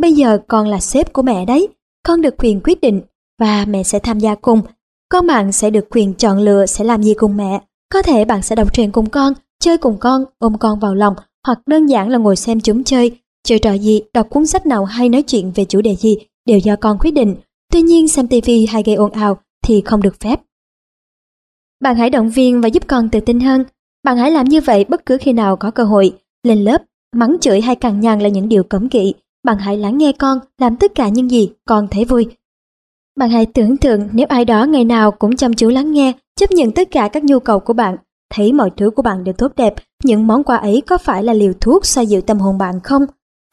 bây 0.00 0.12
giờ 0.12 0.38
con 0.48 0.68
là 0.68 0.80
sếp 0.80 1.12
của 1.12 1.22
mẹ 1.22 1.44
đấy, 1.44 1.68
con 2.02 2.20
được 2.20 2.34
quyền 2.38 2.60
quyết 2.64 2.80
định 2.80 3.00
và 3.40 3.64
mẹ 3.68 3.82
sẽ 3.82 3.98
tham 3.98 4.18
gia 4.18 4.34
cùng. 4.34 4.62
Con 5.08 5.26
bạn 5.26 5.52
sẽ 5.52 5.70
được 5.70 5.84
quyền 5.90 6.14
chọn 6.14 6.38
lựa 6.38 6.66
sẽ 6.66 6.84
làm 6.84 7.02
gì 7.02 7.14
cùng 7.14 7.36
mẹ. 7.36 7.60
Có 7.92 8.02
thể 8.02 8.24
bạn 8.24 8.42
sẽ 8.42 8.56
đọc 8.56 8.74
truyện 8.74 8.92
cùng 8.92 9.10
con, 9.10 9.32
chơi 9.60 9.78
cùng 9.78 9.96
con, 10.00 10.24
ôm 10.38 10.58
con 10.58 10.78
vào 10.78 10.94
lòng 10.94 11.14
hoặc 11.46 11.58
đơn 11.66 11.86
giản 11.86 12.08
là 12.08 12.18
ngồi 12.18 12.36
xem 12.36 12.60
chúng 12.60 12.84
chơi, 12.84 13.18
chơi 13.44 13.58
trò 13.58 13.72
gì, 13.72 14.02
đọc 14.14 14.26
cuốn 14.30 14.46
sách 14.46 14.66
nào 14.66 14.84
hay 14.84 15.08
nói 15.08 15.22
chuyện 15.22 15.52
về 15.54 15.64
chủ 15.64 15.80
đề 15.80 15.96
gì 15.96 16.16
đều 16.46 16.58
do 16.58 16.76
con 16.76 16.98
quyết 16.98 17.10
định. 17.10 17.36
Tuy 17.72 17.82
nhiên 17.82 18.08
xem 18.08 18.28
tivi 18.28 18.66
hay 18.66 18.82
gây 18.82 18.94
ồn 18.94 19.12
ào 19.12 19.38
thì 19.64 19.82
không 19.84 20.02
được 20.02 20.20
phép. 20.20 20.40
Bạn 21.80 21.96
hãy 21.96 22.10
động 22.10 22.30
viên 22.30 22.60
và 22.60 22.68
giúp 22.68 22.82
con 22.86 23.08
tự 23.08 23.20
tin 23.20 23.40
hơn. 23.40 23.64
Bạn 24.04 24.16
hãy 24.16 24.30
làm 24.30 24.48
như 24.48 24.60
vậy 24.60 24.84
bất 24.88 25.06
cứ 25.06 25.18
khi 25.20 25.32
nào 25.32 25.56
có 25.56 25.70
cơ 25.70 25.84
hội. 25.84 26.18
Lên 26.42 26.64
lớp, 26.64 26.82
mắng 27.16 27.36
chửi 27.40 27.60
hay 27.60 27.76
cằn 27.76 28.00
nhằn 28.00 28.20
là 28.20 28.28
những 28.28 28.48
điều 28.48 28.62
cấm 28.62 28.88
kỵ. 28.88 29.14
Bạn 29.44 29.58
hãy 29.58 29.76
lắng 29.76 29.98
nghe 29.98 30.12
con, 30.12 30.38
làm 30.58 30.76
tất 30.76 30.92
cả 30.94 31.08
những 31.08 31.30
gì 31.30 31.50
con 31.64 31.88
thấy 31.90 32.04
vui. 32.04 32.26
Bạn 33.16 33.30
hãy 33.30 33.46
tưởng 33.46 33.76
tượng 33.76 34.08
nếu 34.12 34.26
ai 34.28 34.44
đó 34.44 34.64
ngày 34.64 34.84
nào 34.84 35.10
cũng 35.10 35.36
chăm 35.36 35.54
chú 35.54 35.68
lắng 35.68 35.92
nghe, 35.92 36.12
chấp 36.40 36.50
nhận 36.50 36.72
tất 36.72 36.88
cả 36.90 37.08
các 37.08 37.24
nhu 37.24 37.40
cầu 37.40 37.60
của 37.60 37.72
bạn, 37.72 37.96
thấy 38.34 38.52
mọi 38.52 38.70
thứ 38.76 38.90
của 38.90 39.02
bạn 39.02 39.24
đều 39.24 39.32
tốt 39.32 39.52
đẹp, 39.56 39.74
những 40.04 40.26
món 40.26 40.44
quà 40.44 40.56
ấy 40.56 40.82
có 40.86 40.98
phải 40.98 41.22
là 41.22 41.32
liều 41.32 41.52
thuốc 41.60 41.86
xoa 41.86 42.04
dịu 42.04 42.20
tâm 42.20 42.38
hồn 42.38 42.58
bạn 42.58 42.80
không? 42.84 43.02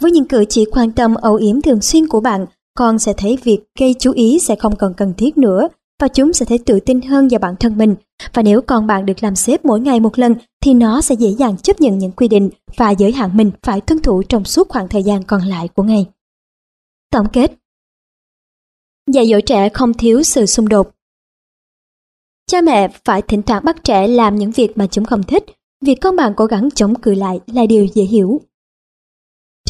Với 0.02 0.12
những 0.12 0.28
cử 0.28 0.46
chỉ 0.50 0.66
quan 0.66 0.92
tâm 0.92 1.16
âu 1.16 1.36
yếm 1.36 1.62
thường 1.62 1.82
xuyên 1.82 2.08
của 2.08 2.20
bạn, 2.20 2.46
con 2.78 3.00
sẽ 3.00 3.14
thấy 3.18 3.38
việc 3.44 3.60
gây 3.80 3.96
chú 4.00 4.12
ý 4.12 4.40
sẽ 4.40 4.56
không 4.56 4.76
còn 4.76 4.94
cần 4.94 5.14
thiết 5.18 5.38
nữa 5.38 5.68
và 6.02 6.08
chúng 6.08 6.34
sẽ 6.34 6.46
thấy 6.46 6.58
tự 6.58 6.80
tin 6.80 7.02
hơn 7.02 7.28
vào 7.28 7.40
bản 7.40 7.56
thân 7.60 7.78
mình. 7.78 7.96
Và 8.34 8.42
nếu 8.42 8.62
con 8.62 8.88
bạn 8.88 9.06
được 9.06 9.24
làm 9.24 9.36
sếp 9.36 9.66
mỗi 9.66 9.80
ngày 9.80 10.00
một 10.00 10.20
lần 10.20 10.36
thì 10.64 10.74
nó 10.74 11.02
sẽ 11.02 11.16
dễ 11.16 11.30
dàng 11.30 11.58
chấp 11.58 11.82
nhận 11.82 11.98
những 11.98 12.12
quy 12.12 12.28
định 12.28 12.50
và 12.78 12.90
giới 12.90 13.12
hạn 13.12 13.38
mình 13.38 13.52
phải 13.64 13.82
tuân 13.82 14.00
thủ 14.00 14.24
trong 14.24 14.46
suốt 14.46 14.70
khoảng 14.70 14.88
thời 14.88 15.04
gian 15.04 15.24
còn 15.24 15.42
lại 15.42 15.68
của 15.68 15.84
ngày. 15.84 16.06
Tổng 17.12 17.28
kết 17.34 17.63
Dạy 19.12 19.28
dỗ 19.28 19.40
trẻ 19.46 19.70
không 19.70 19.94
thiếu 19.94 20.24
sự 20.24 20.46
xung 20.46 20.70
đột 20.70 20.90
Cha 22.48 22.62
mẹ 22.62 22.88
phải 23.06 23.22
thỉnh 23.22 23.42
thoảng 23.42 23.64
bắt 23.66 23.84
trẻ 23.84 24.08
làm 24.08 24.36
những 24.36 24.52
việc 24.52 24.78
mà 24.78 24.88
chúng 24.88 25.06
không 25.06 25.24
thích, 25.24 25.44
việc 25.82 25.98
con 26.02 26.16
bạn 26.16 26.34
cố 26.38 26.46
gắng 26.46 26.70
chống 26.76 26.96
cự 26.96 27.14
lại 27.14 27.40
là 27.48 27.66
điều 27.66 27.86
dễ 27.94 28.04
hiểu. 28.04 28.42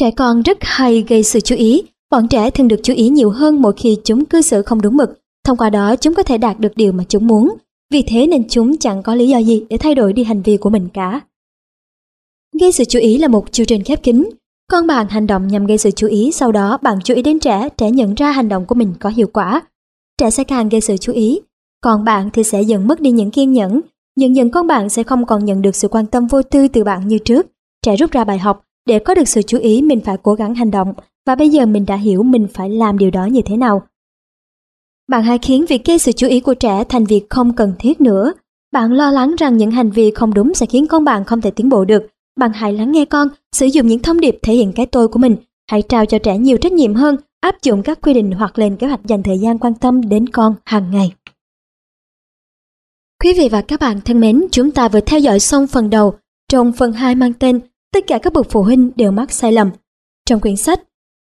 Trẻ 0.00 0.10
con 0.10 0.42
rất 0.42 0.58
hay 0.60 1.04
gây 1.08 1.22
sự 1.22 1.40
chú 1.40 1.56
ý, 1.56 1.82
bọn 2.10 2.28
trẻ 2.28 2.50
thường 2.50 2.68
được 2.68 2.80
chú 2.82 2.94
ý 2.94 3.08
nhiều 3.08 3.30
hơn 3.30 3.62
mỗi 3.62 3.72
khi 3.76 3.98
chúng 4.04 4.24
cư 4.24 4.42
xử 4.42 4.62
không 4.62 4.82
đúng 4.82 4.96
mực, 4.96 5.20
thông 5.44 5.56
qua 5.56 5.70
đó 5.70 5.96
chúng 5.96 6.14
có 6.14 6.22
thể 6.22 6.38
đạt 6.38 6.60
được 6.60 6.72
điều 6.76 6.92
mà 6.92 7.04
chúng 7.08 7.26
muốn, 7.26 7.54
vì 7.90 8.02
thế 8.02 8.26
nên 8.26 8.48
chúng 8.48 8.76
chẳng 8.76 9.02
có 9.02 9.14
lý 9.14 9.28
do 9.28 9.38
gì 9.38 9.64
để 9.70 9.76
thay 9.76 9.94
đổi 9.94 10.12
đi 10.12 10.24
hành 10.24 10.42
vi 10.42 10.56
của 10.56 10.70
mình 10.70 10.88
cả. 10.94 11.20
Gây 12.60 12.72
sự 12.72 12.84
chú 12.84 12.98
ý 12.98 13.18
là 13.18 13.28
một 13.28 13.52
chương 13.52 13.66
trình 13.66 13.84
khép 13.84 14.02
kín, 14.02 14.28
con 14.70 14.86
bạn 14.86 15.08
hành 15.08 15.26
động 15.26 15.48
nhằm 15.48 15.66
gây 15.66 15.78
sự 15.78 15.90
chú 15.90 16.06
ý, 16.06 16.32
sau 16.32 16.52
đó 16.52 16.78
bạn 16.82 16.98
chú 17.04 17.14
ý 17.14 17.22
đến 17.22 17.38
trẻ, 17.38 17.68
trẻ 17.76 17.90
nhận 17.90 18.14
ra 18.14 18.30
hành 18.30 18.48
động 18.48 18.66
của 18.66 18.74
mình 18.74 18.94
có 19.00 19.10
hiệu 19.10 19.26
quả. 19.32 19.62
Trẻ 20.18 20.30
sẽ 20.30 20.44
càng 20.44 20.68
gây 20.68 20.80
sự 20.80 20.96
chú 20.96 21.12
ý, 21.12 21.40
còn 21.80 22.04
bạn 22.04 22.30
thì 22.32 22.44
sẽ 22.44 22.62
dần 22.62 22.88
mất 22.88 23.00
đi 23.00 23.10
những 23.10 23.30
kiên 23.30 23.52
nhẫn, 23.52 23.80
dần 24.16 24.36
dần 24.36 24.50
con 24.50 24.66
bạn 24.66 24.88
sẽ 24.88 25.02
không 25.02 25.26
còn 25.26 25.44
nhận 25.44 25.62
được 25.62 25.76
sự 25.76 25.88
quan 25.88 26.06
tâm 26.06 26.26
vô 26.26 26.42
tư 26.42 26.68
từ 26.68 26.84
bạn 26.84 27.08
như 27.08 27.18
trước. 27.18 27.46
Trẻ 27.82 27.96
rút 27.96 28.10
ra 28.10 28.24
bài 28.24 28.38
học, 28.38 28.64
để 28.86 28.98
có 28.98 29.14
được 29.14 29.28
sự 29.28 29.42
chú 29.42 29.58
ý 29.58 29.82
mình 29.82 30.00
phải 30.00 30.16
cố 30.22 30.34
gắng 30.34 30.54
hành 30.54 30.70
động 30.70 30.92
và 31.26 31.34
bây 31.34 31.48
giờ 31.48 31.66
mình 31.66 31.86
đã 31.86 31.96
hiểu 31.96 32.22
mình 32.22 32.46
phải 32.54 32.70
làm 32.70 32.98
điều 32.98 33.10
đó 33.10 33.26
như 33.26 33.42
thế 33.44 33.56
nào. 33.56 33.82
Bạn 35.08 35.22
hãy 35.22 35.38
khiến 35.38 35.64
việc 35.68 35.84
gây 35.84 35.98
sự 35.98 36.12
chú 36.12 36.26
ý 36.26 36.40
của 36.40 36.54
trẻ 36.54 36.84
thành 36.88 37.04
việc 37.04 37.30
không 37.30 37.52
cần 37.52 37.72
thiết 37.78 38.00
nữa. 38.00 38.32
Bạn 38.72 38.92
lo 38.92 39.10
lắng 39.10 39.34
rằng 39.38 39.56
những 39.56 39.70
hành 39.70 39.90
vi 39.90 40.10
không 40.10 40.34
đúng 40.34 40.54
sẽ 40.54 40.66
khiến 40.66 40.86
con 40.86 41.04
bạn 41.04 41.24
không 41.24 41.40
thể 41.40 41.50
tiến 41.50 41.68
bộ 41.68 41.84
được. 41.84 42.02
Bạn 42.40 42.52
hãy 42.54 42.72
lắng 42.72 42.92
nghe 42.92 43.04
con, 43.04 43.28
sử 43.52 43.66
dụng 43.66 43.86
những 43.86 44.02
thông 44.02 44.20
điệp 44.20 44.38
thể 44.42 44.54
hiện 44.54 44.72
cái 44.72 44.86
tôi 44.86 45.08
của 45.08 45.18
mình. 45.18 45.36
Hãy 45.70 45.82
trao 45.82 46.06
cho 46.06 46.18
trẻ 46.18 46.38
nhiều 46.38 46.56
trách 46.56 46.72
nhiệm 46.72 46.94
hơn, 46.94 47.16
áp 47.40 47.62
dụng 47.62 47.82
các 47.82 48.00
quy 48.02 48.14
định 48.14 48.30
hoặc 48.30 48.58
lên 48.58 48.76
kế 48.76 48.86
hoạch 48.86 49.04
dành 49.04 49.22
thời 49.22 49.38
gian 49.38 49.58
quan 49.58 49.74
tâm 49.74 50.08
đến 50.08 50.28
con 50.28 50.54
hàng 50.64 50.90
ngày. 50.90 51.12
Quý 53.22 53.34
vị 53.34 53.48
và 53.48 53.62
các 53.62 53.80
bạn 53.80 54.00
thân 54.00 54.20
mến, 54.20 54.44
chúng 54.50 54.70
ta 54.70 54.88
vừa 54.88 55.00
theo 55.00 55.20
dõi 55.20 55.40
xong 55.40 55.66
phần 55.66 55.90
đầu. 55.90 56.14
Trong 56.48 56.72
phần 56.72 56.92
2 56.92 57.14
mang 57.14 57.32
tên 57.32 57.60
Tất 57.94 58.06
cả 58.06 58.18
các 58.18 58.32
bậc 58.32 58.46
phụ 58.50 58.62
huynh 58.62 58.90
đều 58.96 59.10
mắc 59.10 59.32
sai 59.32 59.52
lầm. 59.52 59.70
Trong 60.26 60.40
quyển 60.40 60.56
sách, 60.56 60.80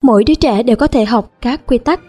mỗi 0.03 0.23
đứa 0.23 0.33
trẻ 0.33 0.63
đều 0.63 0.75
có 0.75 0.87
thể 0.87 1.05
học 1.05 1.31
các 1.41 1.61
quy 1.67 1.77
tắc. 1.77 1.99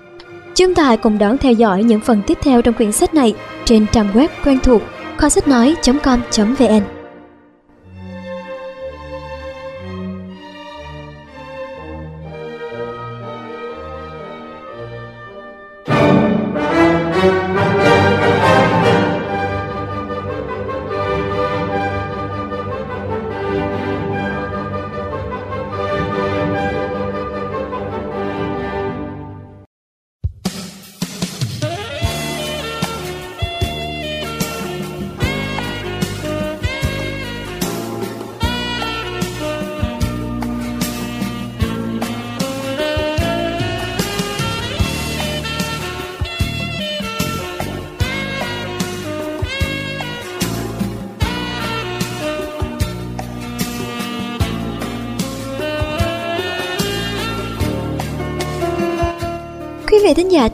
Chúng 0.55 0.75
ta 0.75 0.85
hãy 0.85 0.97
cùng 0.97 1.19
đón 1.19 1.39
theo 1.39 1.53
dõi 1.53 1.85
những 1.85 2.01
phần 2.01 2.23
tiếp 2.27 2.39
theo 2.43 2.63
trong 2.63 2.75
quyển 2.75 2.93
sách 2.93 3.15
này 3.15 3.35
trên 3.65 3.87
trang 3.93 4.13
web 4.13 4.29
quen 4.45 4.59
thuộc 4.63 4.83
khoa 5.19 5.29
sách 5.29 5.49
nói.com.vn. 5.49 6.96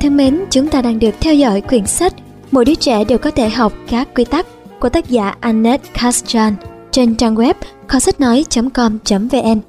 thân 0.02 0.16
mến, 0.16 0.44
chúng 0.50 0.68
ta 0.68 0.82
đang 0.82 0.98
được 0.98 1.14
theo 1.20 1.34
dõi 1.34 1.60
quyển 1.60 1.86
sách 1.86 2.14
Mỗi 2.52 2.64
đứa 2.64 2.74
trẻ 2.74 3.04
đều 3.04 3.18
có 3.18 3.30
thể 3.30 3.48
học 3.48 3.72
các 3.88 4.08
quy 4.14 4.24
tắc 4.24 4.46
của 4.80 4.88
tác 4.88 5.08
giả 5.08 5.34
Annette 5.40 5.90
Castran 5.94 6.54
trên 6.90 7.14
trang 7.14 7.34
web 7.34 7.54
kho 7.86 7.98
sách 7.98 8.20
nói.com.vn. 8.20 9.60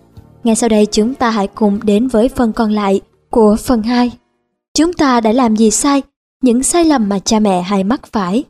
Ngay 0.44 0.56
sau 0.56 0.70
đây 0.70 0.86
chúng 0.86 1.16
ta 1.16 1.30
hãy 1.30 1.48
cùng 1.48 1.80
đến 1.84 2.08
với 2.08 2.30
phần 2.30 2.54
còn 2.54 2.72
lại 2.72 3.02
của 3.30 3.56
phần 3.60 3.84
2. 3.84 4.12
Chúng 4.78 4.94
ta 4.94 5.22
đã 5.22 5.32
làm 5.32 5.56
gì 5.56 5.72
sai? 5.72 6.02
Những 6.44 6.64
sai 6.64 6.86
lầm 6.86 7.10
mà 7.10 7.20
cha 7.20 7.40
mẹ 7.40 7.62
hay 7.62 7.84
mắc 7.84 8.08
phải. 8.12 8.44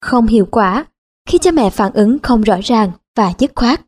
Không 0.00 0.26
hiệu 0.26 0.46
quả 0.50 0.84
khi 1.28 1.38
cha 1.38 1.50
mẹ 1.50 1.70
phản 1.70 1.92
ứng 1.92 2.18
không 2.18 2.42
rõ 2.42 2.56
ràng 2.64 2.90
và 3.16 3.32
dứt 3.38 3.52
khoát. 3.54 3.80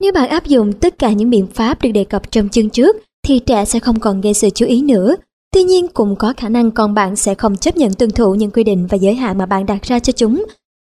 Nếu 0.00 0.12
bạn 0.12 0.28
áp 0.28 0.46
dụng 0.46 0.72
tất 0.72 0.98
cả 0.98 1.12
những 1.12 1.30
biện 1.30 1.46
pháp 1.46 1.82
được 1.82 1.90
đề 1.92 2.04
cập 2.04 2.30
trong 2.30 2.48
chương 2.48 2.70
trước 2.70 2.96
thì 3.22 3.38
trẻ 3.38 3.64
sẽ 3.64 3.80
không 3.80 4.00
còn 4.00 4.20
gây 4.20 4.34
sự 4.34 4.50
chú 4.50 4.66
ý 4.66 4.82
nữa. 4.82 5.16
Tuy 5.52 5.62
nhiên 5.62 5.88
cũng 5.94 6.16
có 6.16 6.34
khả 6.36 6.48
năng 6.48 6.70
con 6.70 6.94
bạn 6.94 7.16
sẽ 7.16 7.34
không 7.34 7.56
chấp 7.56 7.76
nhận 7.76 7.94
tuân 7.94 8.10
thủ 8.10 8.34
những 8.34 8.50
quy 8.50 8.64
định 8.64 8.86
và 8.86 8.96
giới 8.96 9.14
hạn 9.14 9.38
mà 9.38 9.46
bạn 9.46 9.66
đặt 9.66 9.82
ra 9.82 9.98
cho 9.98 10.12
chúng. 10.12 10.44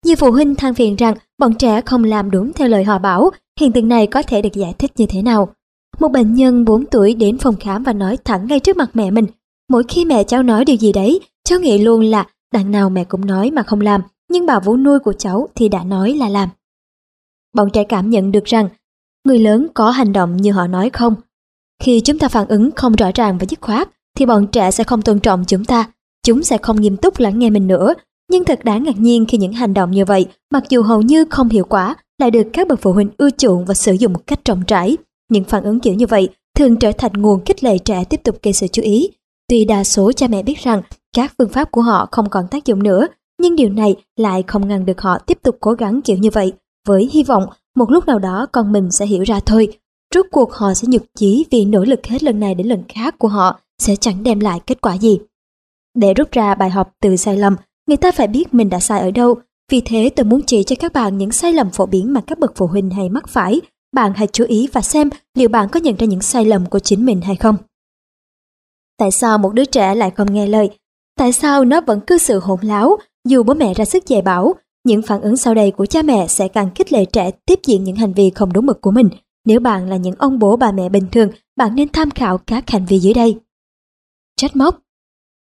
Nhiều 0.05 0.15
phụ 0.15 0.31
huynh 0.31 0.55
than 0.55 0.73
phiền 0.73 0.95
rằng 0.95 1.15
bọn 1.37 1.55
trẻ 1.55 1.81
không 1.81 2.03
làm 2.03 2.31
đúng 2.31 2.53
theo 2.53 2.67
lời 2.67 2.83
họ 2.83 2.99
bảo, 2.99 3.29
hiện 3.59 3.71
tượng 3.71 3.87
này 3.87 4.07
có 4.07 4.21
thể 4.21 4.41
được 4.41 4.53
giải 4.53 4.73
thích 4.79 4.91
như 4.97 5.05
thế 5.09 5.21
nào. 5.21 5.53
Một 5.99 6.07
bệnh 6.07 6.33
nhân 6.33 6.65
4 6.65 6.85
tuổi 6.85 7.13
đến 7.13 7.37
phòng 7.37 7.55
khám 7.59 7.83
và 7.83 7.93
nói 7.93 8.17
thẳng 8.17 8.47
ngay 8.47 8.59
trước 8.59 8.77
mặt 8.77 8.89
mẹ 8.93 9.11
mình, 9.11 9.25
mỗi 9.69 9.83
khi 9.87 10.05
mẹ 10.05 10.23
cháu 10.23 10.43
nói 10.43 10.65
điều 10.65 10.75
gì 10.75 10.93
đấy, 10.93 11.19
cháu 11.43 11.59
nghĩ 11.59 11.77
luôn 11.77 12.03
là 12.03 12.27
đằng 12.53 12.71
nào 12.71 12.89
mẹ 12.89 13.03
cũng 13.03 13.25
nói 13.25 13.51
mà 13.51 13.63
không 13.63 13.81
làm, 13.81 14.01
nhưng 14.31 14.45
bà 14.45 14.59
vú 14.59 14.77
nuôi 14.77 14.99
của 14.99 15.13
cháu 15.13 15.47
thì 15.55 15.69
đã 15.69 15.83
nói 15.83 16.13
là 16.13 16.29
làm. 16.29 16.49
Bọn 17.55 17.69
trẻ 17.73 17.83
cảm 17.83 18.09
nhận 18.09 18.31
được 18.31 18.45
rằng 18.45 18.69
người 19.25 19.39
lớn 19.39 19.67
có 19.73 19.89
hành 19.89 20.13
động 20.13 20.37
như 20.37 20.51
họ 20.51 20.67
nói 20.67 20.89
không, 20.89 21.15
khi 21.83 22.01
chúng 22.01 22.19
ta 22.19 22.27
phản 22.27 22.47
ứng 22.47 22.71
không 22.71 22.95
rõ 22.95 23.11
ràng 23.15 23.37
và 23.37 23.45
dứt 23.49 23.61
khoát, 23.61 23.89
thì 24.17 24.25
bọn 24.25 24.47
trẻ 24.47 24.71
sẽ 24.71 24.83
không 24.83 25.01
tôn 25.01 25.19
trọng 25.19 25.45
chúng 25.47 25.65
ta. 25.65 25.91
Chúng 26.25 26.43
sẽ 26.43 26.57
không 26.57 26.81
nghiêm 26.81 26.97
túc 26.97 27.19
lắng 27.19 27.39
nghe 27.39 27.49
mình 27.49 27.67
nữa. 27.67 27.93
Nhưng 28.31 28.45
thật 28.45 28.59
đáng 28.63 28.83
ngạc 28.83 28.99
nhiên 28.99 29.25
khi 29.25 29.37
những 29.37 29.53
hành 29.53 29.73
động 29.73 29.91
như 29.91 30.05
vậy, 30.05 30.25
mặc 30.53 30.63
dù 30.69 30.81
hầu 30.81 31.01
như 31.01 31.25
không 31.29 31.49
hiệu 31.49 31.65
quả, 31.69 31.95
lại 32.19 32.31
được 32.31 32.47
các 32.53 32.67
bậc 32.67 32.81
phụ 32.81 32.93
huynh 32.93 33.09
ưa 33.17 33.29
chuộng 33.29 33.65
và 33.65 33.73
sử 33.73 33.93
dụng 33.93 34.13
một 34.13 34.27
cách 34.27 34.39
rộng 34.45 34.63
rãi. 34.67 34.97
Những 35.31 35.43
phản 35.43 35.63
ứng 35.63 35.79
kiểu 35.79 35.93
như 35.93 36.07
vậy 36.07 36.29
thường 36.57 36.75
trở 36.75 36.91
thành 36.91 37.13
nguồn 37.13 37.45
khích 37.45 37.63
lệ 37.63 37.77
trẻ 37.77 38.03
tiếp 38.09 38.21
tục 38.23 38.35
gây 38.43 38.53
sự 38.53 38.67
chú 38.67 38.81
ý. 38.81 39.09
Tuy 39.49 39.65
đa 39.65 39.83
số 39.83 40.11
cha 40.11 40.27
mẹ 40.27 40.43
biết 40.43 40.59
rằng 40.59 40.81
các 41.15 41.33
phương 41.37 41.49
pháp 41.49 41.71
của 41.71 41.81
họ 41.81 42.07
không 42.11 42.29
còn 42.29 42.47
tác 42.47 42.65
dụng 42.65 42.83
nữa, 42.83 43.07
nhưng 43.41 43.55
điều 43.55 43.69
này 43.69 43.95
lại 44.17 44.43
không 44.47 44.67
ngăn 44.67 44.85
được 44.85 45.01
họ 45.01 45.17
tiếp 45.17 45.37
tục 45.43 45.57
cố 45.59 45.71
gắng 45.71 46.01
kiểu 46.01 46.17
như 46.17 46.29
vậy, 46.29 46.53
với 46.87 47.09
hy 47.13 47.23
vọng 47.23 47.45
một 47.75 47.91
lúc 47.91 48.05
nào 48.07 48.19
đó 48.19 48.47
con 48.51 48.71
mình 48.71 48.91
sẽ 48.91 49.05
hiểu 49.05 49.23
ra 49.23 49.39
thôi 49.45 49.67
Rốt 50.15 50.25
cuộc 50.31 50.53
họ 50.53 50.73
sẽ 50.73 50.87
nhục 50.87 51.01
chí 51.17 51.45
vì 51.51 51.65
nỗ 51.65 51.83
lực 51.83 52.05
hết 52.05 52.23
lần 52.23 52.39
này 52.39 52.55
đến 52.55 52.67
lần 52.67 52.83
khác 52.89 53.15
của 53.17 53.27
họ 53.27 53.59
sẽ 53.79 53.95
chẳng 53.95 54.23
đem 54.23 54.39
lại 54.39 54.59
kết 54.67 54.81
quả 54.81 54.97
gì. 54.97 55.19
Để 55.95 56.13
rút 56.13 56.31
ra 56.31 56.55
bài 56.55 56.69
học 56.69 56.93
từ 57.01 57.15
sai 57.15 57.37
lầm, 57.37 57.55
người 57.87 57.97
ta 57.97 58.11
phải 58.11 58.27
biết 58.27 58.53
mình 58.53 58.69
đã 58.69 58.79
sai 58.79 58.99
ở 58.99 59.11
đâu. 59.11 59.35
Vì 59.71 59.81
thế 59.81 60.09
tôi 60.15 60.25
muốn 60.25 60.41
chỉ 60.47 60.63
cho 60.63 60.75
các 60.79 60.93
bạn 60.93 61.17
những 61.17 61.31
sai 61.31 61.53
lầm 61.53 61.69
phổ 61.69 61.85
biến 61.85 62.13
mà 62.13 62.21
các 62.21 62.39
bậc 62.39 62.53
phụ 62.55 62.67
huynh 62.67 62.89
hay 62.89 63.09
mắc 63.09 63.27
phải. 63.27 63.61
Bạn 63.95 64.13
hãy 64.15 64.27
chú 64.27 64.45
ý 64.47 64.67
và 64.73 64.81
xem 64.81 65.09
liệu 65.37 65.49
bạn 65.49 65.69
có 65.69 65.79
nhận 65.79 65.95
ra 65.95 66.05
những 66.05 66.21
sai 66.21 66.45
lầm 66.45 66.65
của 66.65 66.79
chính 66.79 67.05
mình 67.05 67.21
hay 67.21 67.35
không. 67.35 67.55
Tại 68.97 69.11
sao 69.11 69.37
một 69.37 69.53
đứa 69.53 69.65
trẻ 69.65 69.95
lại 69.95 70.11
không 70.11 70.33
nghe 70.33 70.47
lời? 70.47 70.69
Tại 71.17 71.31
sao 71.31 71.65
nó 71.65 71.81
vẫn 71.81 71.99
cư 72.07 72.17
xử 72.17 72.39
hỗn 72.39 72.59
láo 72.61 72.97
dù 73.27 73.43
bố 73.43 73.53
mẹ 73.53 73.73
ra 73.73 73.85
sức 73.85 74.07
dạy 74.07 74.21
bảo? 74.21 74.53
Những 74.85 75.01
phản 75.01 75.21
ứng 75.21 75.37
sau 75.37 75.53
đây 75.53 75.71
của 75.71 75.85
cha 75.85 76.01
mẹ 76.01 76.27
sẽ 76.27 76.47
càng 76.47 76.69
khích 76.75 76.93
lệ 76.93 77.05
trẻ 77.05 77.31
tiếp 77.45 77.59
diễn 77.65 77.83
những 77.83 77.95
hành 77.95 78.13
vi 78.13 78.29
không 78.29 78.53
đúng 78.53 78.65
mực 78.65 78.81
của 78.81 78.91
mình 78.91 79.09
nếu 79.45 79.59
bạn 79.59 79.89
là 79.89 79.97
những 79.97 80.15
ông 80.17 80.39
bố 80.39 80.57
bà 80.57 80.71
mẹ 80.71 80.89
bình 80.89 81.07
thường, 81.11 81.29
bạn 81.55 81.75
nên 81.75 81.89
tham 81.89 82.11
khảo 82.11 82.37
các 82.37 82.69
hành 82.69 82.85
vi 82.85 82.99
dưới 82.99 83.13
đây. 83.13 83.39
Trách 84.37 84.55
móc 84.55 84.79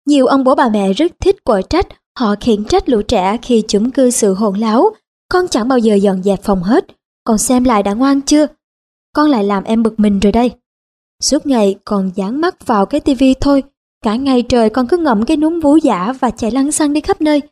Nhiều 0.07 0.27
ông 0.27 0.45
bố 0.45 0.55
bà 0.55 0.69
mẹ 0.69 0.93
rất 0.93 1.13
thích 1.21 1.45
quở 1.45 1.63
trách, 1.63 1.87
họ 2.19 2.35
khiển 2.41 2.65
trách 2.65 2.89
lũ 2.89 3.03
trẻ 3.03 3.37
khi 3.43 3.65
chúng 3.69 3.91
cư 3.91 4.11
sự 4.11 4.35
hỗn 4.35 4.59
láo. 4.59 4.91
Con 5.33 5.49
chẳng 5.49 5.69
bao 5.69 5.79
giờ 5.79 5.95
dọn 5.95 6.23
dẹp 6.23 6.43
phòng 6.43 6.63
hết, 6.63 6.87
con 7.25 7.39
xem 7.39 7.65
lại 7.65 7.83
đã 7.83 7.93
ngoan 7.93 8.21
chưa? 8.21 8.47
Con 9.15 9.31
lại 9.31 9.45
làm 9.45 9.65
em 9.65 9.83
bực 9.83 10.01
mình 10.01 10.21
rồi 10.21 10.33
đây. 10.33 10.51
Suốt 11.23 11.47
ngày 11.47 11.77
còn 11.85 12.11
dán 12.15 12.41
mắt 12.41 12.67
vào 12.67 12.87
cái 12.87 13.01
tivi 13.01 13.35
thôi, 13.41 13.63
cả 14.05 14.17
ngày 14.17 14.43
trời 14.43 14.71
con 14.71 14.87
cứ 14.87 14.97
ngậm 14.97 15.25
cái 15.25 15.37
núm 15.37 15.61
vú 15.61 15.77
giả 15.77 16.13
và 16.21 16.31
chạy 16.31 16.51
lăn 16.51 16.73
xăng 16.73 16.93
đi 16.93 17.01
khắp 17.01 17.21
nơi. 17.21 17.43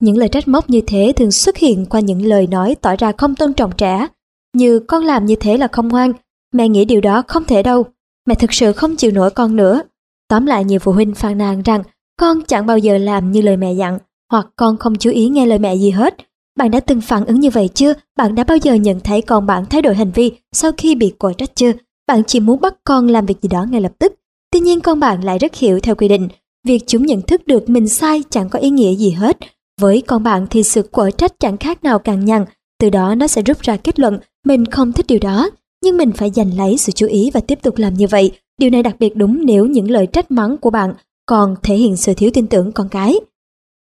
Những 0.00 0.16
lời 0.16 0.28
trách 0.28 0.48
móc 0.48 0.70
như 0.70 0.80
thế 0.86 1.12
thường 1.16 1.30
xuất 1.30 1.56
hiện 1.56 1.86
qua 1.86 2.00
những 2.00 2.26
lời 2.26 2.46
nói 2.46 2.76
tỏ 2.80 2.96
ra 2.98 3.12
không 3.18 3.34
tôn 3.34 3.54
trọng 3.54 3.72
trẻ, 3.76 4.06
như 4.52 4.78
con 4.78 5.04
làm 5.04 5.26
như 5.26 5.36
thế 5.36 5.56
là 5.56 5.68
không 5.72 5.88
ngoan, 5.88 6.12
mẹ 6.52 6.68
nghĩ 6.68 6.84
điều 6.84 7.00
đó 7.00 7.22
không 7.28 7.44
thể 7.44 7.62
đâu, 7.62 7.84
mẹ 8.26 8.34
thực 8.34 8.52
sự 8.52 8.72
không 8.72 8.96
chịu 8.96 9.10
nổi 9.10 9.30
con 9.30 9.56
nữa. 9.56 9.82
Tóm 10.30 10.46
lại 10.46 10.64
nhiều 10.64 10.78
phụ 10.78 10.92
huynh 10.92 11.14
phàn 11.14 11.38
nàn 11.38 11.62
rằng 11.62 11.82
con 12.20 12.42
chẳng 12.42 12.66
bao 12.66 12.78
giờ 12.78 12.98
làm 12.98 13.32
như 13.32 13.42
lời 13.42 13.56
mẹ 13.56 13.72
dặn, 13.72 13.98
hoặc 14.32 14.46
con 14.56 14.76
không 14.76 14.96
chú 14.96 15.10
ý 15.10 15.28
nghe 15.28 15.46
lời 15.46 15.58
mẹ 15.58 15.74
gì 15.74 15.90
hết. 15.90 16.16
Bạn 16.58 16.70
đã 16.70 16.80
từng 16.80 17.00
phản 17.00 17.24
ứng 17.24 17.40
như 17.40 17.50
vậy 17.50 17.68
chưa? 17.74 17.94
Bạn 18.16 18.34
đã 18.34 18.44
bao 18.44 18.56
giờ 18.56 18.74
nhận 18.74 19.00
thấy 19.00 19.22
con 19.22 19.46
bạn 19.46 19.64
thay 19.70 19.82
đổi 19.82 19.94
hành 19.94 20.10
vi 20.14 20.32
sau 20.52 20.72
khi 20.76 20.94
bị 20.94 21.10
quở 21.18 21.32
trách 21.32 21.50
chưa? 21.54 21.72
Bạn 22.06 22.22
chỉ 22.26 22.40
muốn 22.40 22.60
bắt 22.60 22.74
con 22.84 23.08
làm 23.08 23.26
việc 23.26 23.42
gì 23.42 23.48
đó 23.48 23.64
ngay 23.70 23.80
lập 23.80 23.92
tức. 23.98 24.12
Tuy 24.52 24.60
nhiên 24.60 24.80
con 24.80 25.00
bạn 25.00 25.24
lại 25.24 25.38
rất 25.38 25.54
hiểu 25.54 25.80
theo 25.80 25.94
quy 25.94 26.08
định, 26.08 26.28
việc 26.66 26.82
chúng 26.86 27.06
nhận 27.06 27.22
thức 27.22 27.46
được 27.46 27.68
mình 27.68 27.88
sai 27.88 28.22
chẳng 28.30 28.48
có 28.48 28.58
ý 28.58 28.70
nghĩa 28.70 28.94
gì 28.94 29.10
hết. 29.10 29.38
Với 29.80 30.02
con 30.06 30.22
bạn 30.22 30.46
thì 30.50 30.62
sự 30.62 30.82
quở 30.82 31.10
trách 31.10 31.32
chẳng 31.40 31.56
khác 31.56 31.84
nào 31.84 31.98
càng 31.98 32.24
nhằn, 32.24 32.44
từ 32.80 32.90
đó 32.90 33.14
nó 33.14 33.26
sẽ 33.26 33.42
rút 33.42 33.60
ra 33.60 33.76
kết 33.76 34.00
luận 34.00 34.18
mình 34.46 34.66
không 34.66 34.92
thích 34.92 35.06
điều 35.08 35.18
đó, 35.18 35.50
nhưng 35.82 35.96
mình 35.96 36.12
phải 36.12 36.30
giành 36.30 36.56
lấy 36.56 36.78
sự 36.78 36.92
chú 36.92 37.06
ý 37.06 37.30
và 37.34 37.40
tiếp 37.40 37.58
tục 37.62 37.78
làm 37.78 37.94
như 37.94 38.06
vậy. 38.06 38.32
Điều 38.60 38.70
này 38.70 38.82
đặc 38.82 38.96
biệt 38.98 39.16
đúng 39.16 39.46
nếu 39.46 39.66
những 39.66 39.90
lời 39.90 40.06
trách 40.06 40.30
mắng 40.30 40.56
của 40.58 40.70
bạn 40.70 40.94
còn 41.26 41.54
thể 41.62 41.76
hiện 41.76 41.96
sự 41.96 42.14
thiếu 42.14 42.30
tin 42.34 42.46
tưởng 42.46 42.72
con 42.72 42.88
cái. 42.88 43.20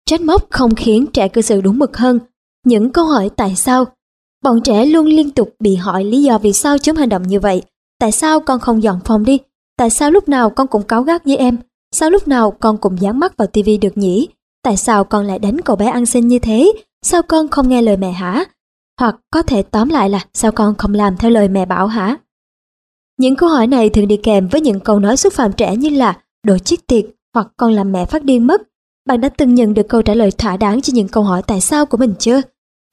Trách 0.06 0.20
móc 0.20 0.46
không 0.50 0.74
khiến 0.74 1.06
trẻ 1.12 1.28
cư 1.28 1.40
xử 1.40 1.60
đúng 1.60 1.78
mực 1.78 1.96
hơn. 1.96 2.18
Những 2.66 2.90
câu 2.90 3.04
hỏi 3.04 3.30
tại 3.36 3.56
sao? 3.56 3.84
Bọn 4.44 4.60
trẻ 4.64 4.86
luôn 4.86 5.06
liên 5.06 5.30
tục 5.30 5.54
bị 5.60 5.76
hỏi 5.76 6.04
lý 6.04 6.22
do 6.22 6.38
vì 6.38 6.52
sao 6.52 6.78
chúng 6.78 6.96
hành 6.96 7.08
động 7.08 7.22
như 7.22 7.40
vậy. 7.40 7.62
Tại 8.00 8.12
sao 8.12 8.40
con 8.40 8.60
không 8.60 8.82
dọn 8.82 9.00
phòng 9.04 9.24
đi? 9.24 9.38
Tại 9.76 9.90
sao 9.90 10.10
lúc 10.10 10.28
nào 10.28 10.50
con 10.50 10.66
cũng 10.66 10.82
cáu 10.82 11.02
gắt 11.02 11.24
với 11.24 11.36
em? 11.36 11.56
Sao 11.92 12.10
lúc 12.10 12.28
nào 12.28 12.50
con 12.50 12.78
cũng 12.78 13.00
dán 13.00 13.20
mắt 13.20 13.36
vào 13.36 13.48
tivi 13.48 13.78
được 13.78 13.98
nhỉ? 13.98 14.28
Tại 14.62 14.76
sao 14.76 15.04
con 15.04 15.26
lại 15.26 15.38
đánh 15.38 15.60
cậu 15.60 15.76
bé 15.76 15.86
ăn 15.86 16.06
xin 16.06 16.28
như 16.28 16.38
thế? 16.38 16.72
Sao 17.02 17.22
con 17.22 17.48
không 17.48 17.68
nghe 17.68 17.82
lời 17.82 17.96
mẹ 17.96 18.12
hả? 18.12 18.44
Hoặc 19.00 19.16
có 19.30 19.42
thể 19.42 19.62
tóm 19.62 19.88
lại 19.88 20.10
là 20.10 20.24
sao 20.34 20.52
con 20.52 20.74
không 20.74 20.94
làm 20.94 21.16
theo 21.16 21.30
lời 21.30 21.48
mẹ 21.48 21.66
bảo 21.66 21.86
hả? 21.86 22.16
Những 23.18 23.36
câu 23.36 23.48
hỏi 23.48 23.66
này 23.66 23.90
thường 23.90 24.08
đi 24.08 24.16
kèm 24.16 24.48
với 24.48 24.60
những 24.60 24.80
câu 24.80 24.98
nói 24.98 25.16
xúc 25.16 25.32
phạm 25.32 25.52
trẻ 25.52 25.76
như 25.76 25.88
là 25.88 26.18
đồ 26.46 26.58
chiếc 26.58 26.86
tiệt 26.86 27.04
hoặc 27.34 27.48
con 27.56 27.72
làm 27.72 27.92
mẹ 27.92 28.04
phát 28.04 28.24
điên 28.24 28.46
mất. 28.46 28.62
Bạn 29.06 29.20
đã 29.20 29.28
từng 29.28 29.54
nhận 29.54 29.74
được 29.74 29.88
câu 29.88 30.02
trả 30.02 30.14
lời 30.14 30.30
thỏa 30.30 30.56
đáng 30.56 30.80
cho 30.80 30.90
những 30.94 31.08
câu 31.08 31.22
hỏi 31.22 31.42
tại 31.46 31.60
sao 31.60 31.86
của 31.86 31.96
mình 31.96 32.14
chưa? 32.18 32.42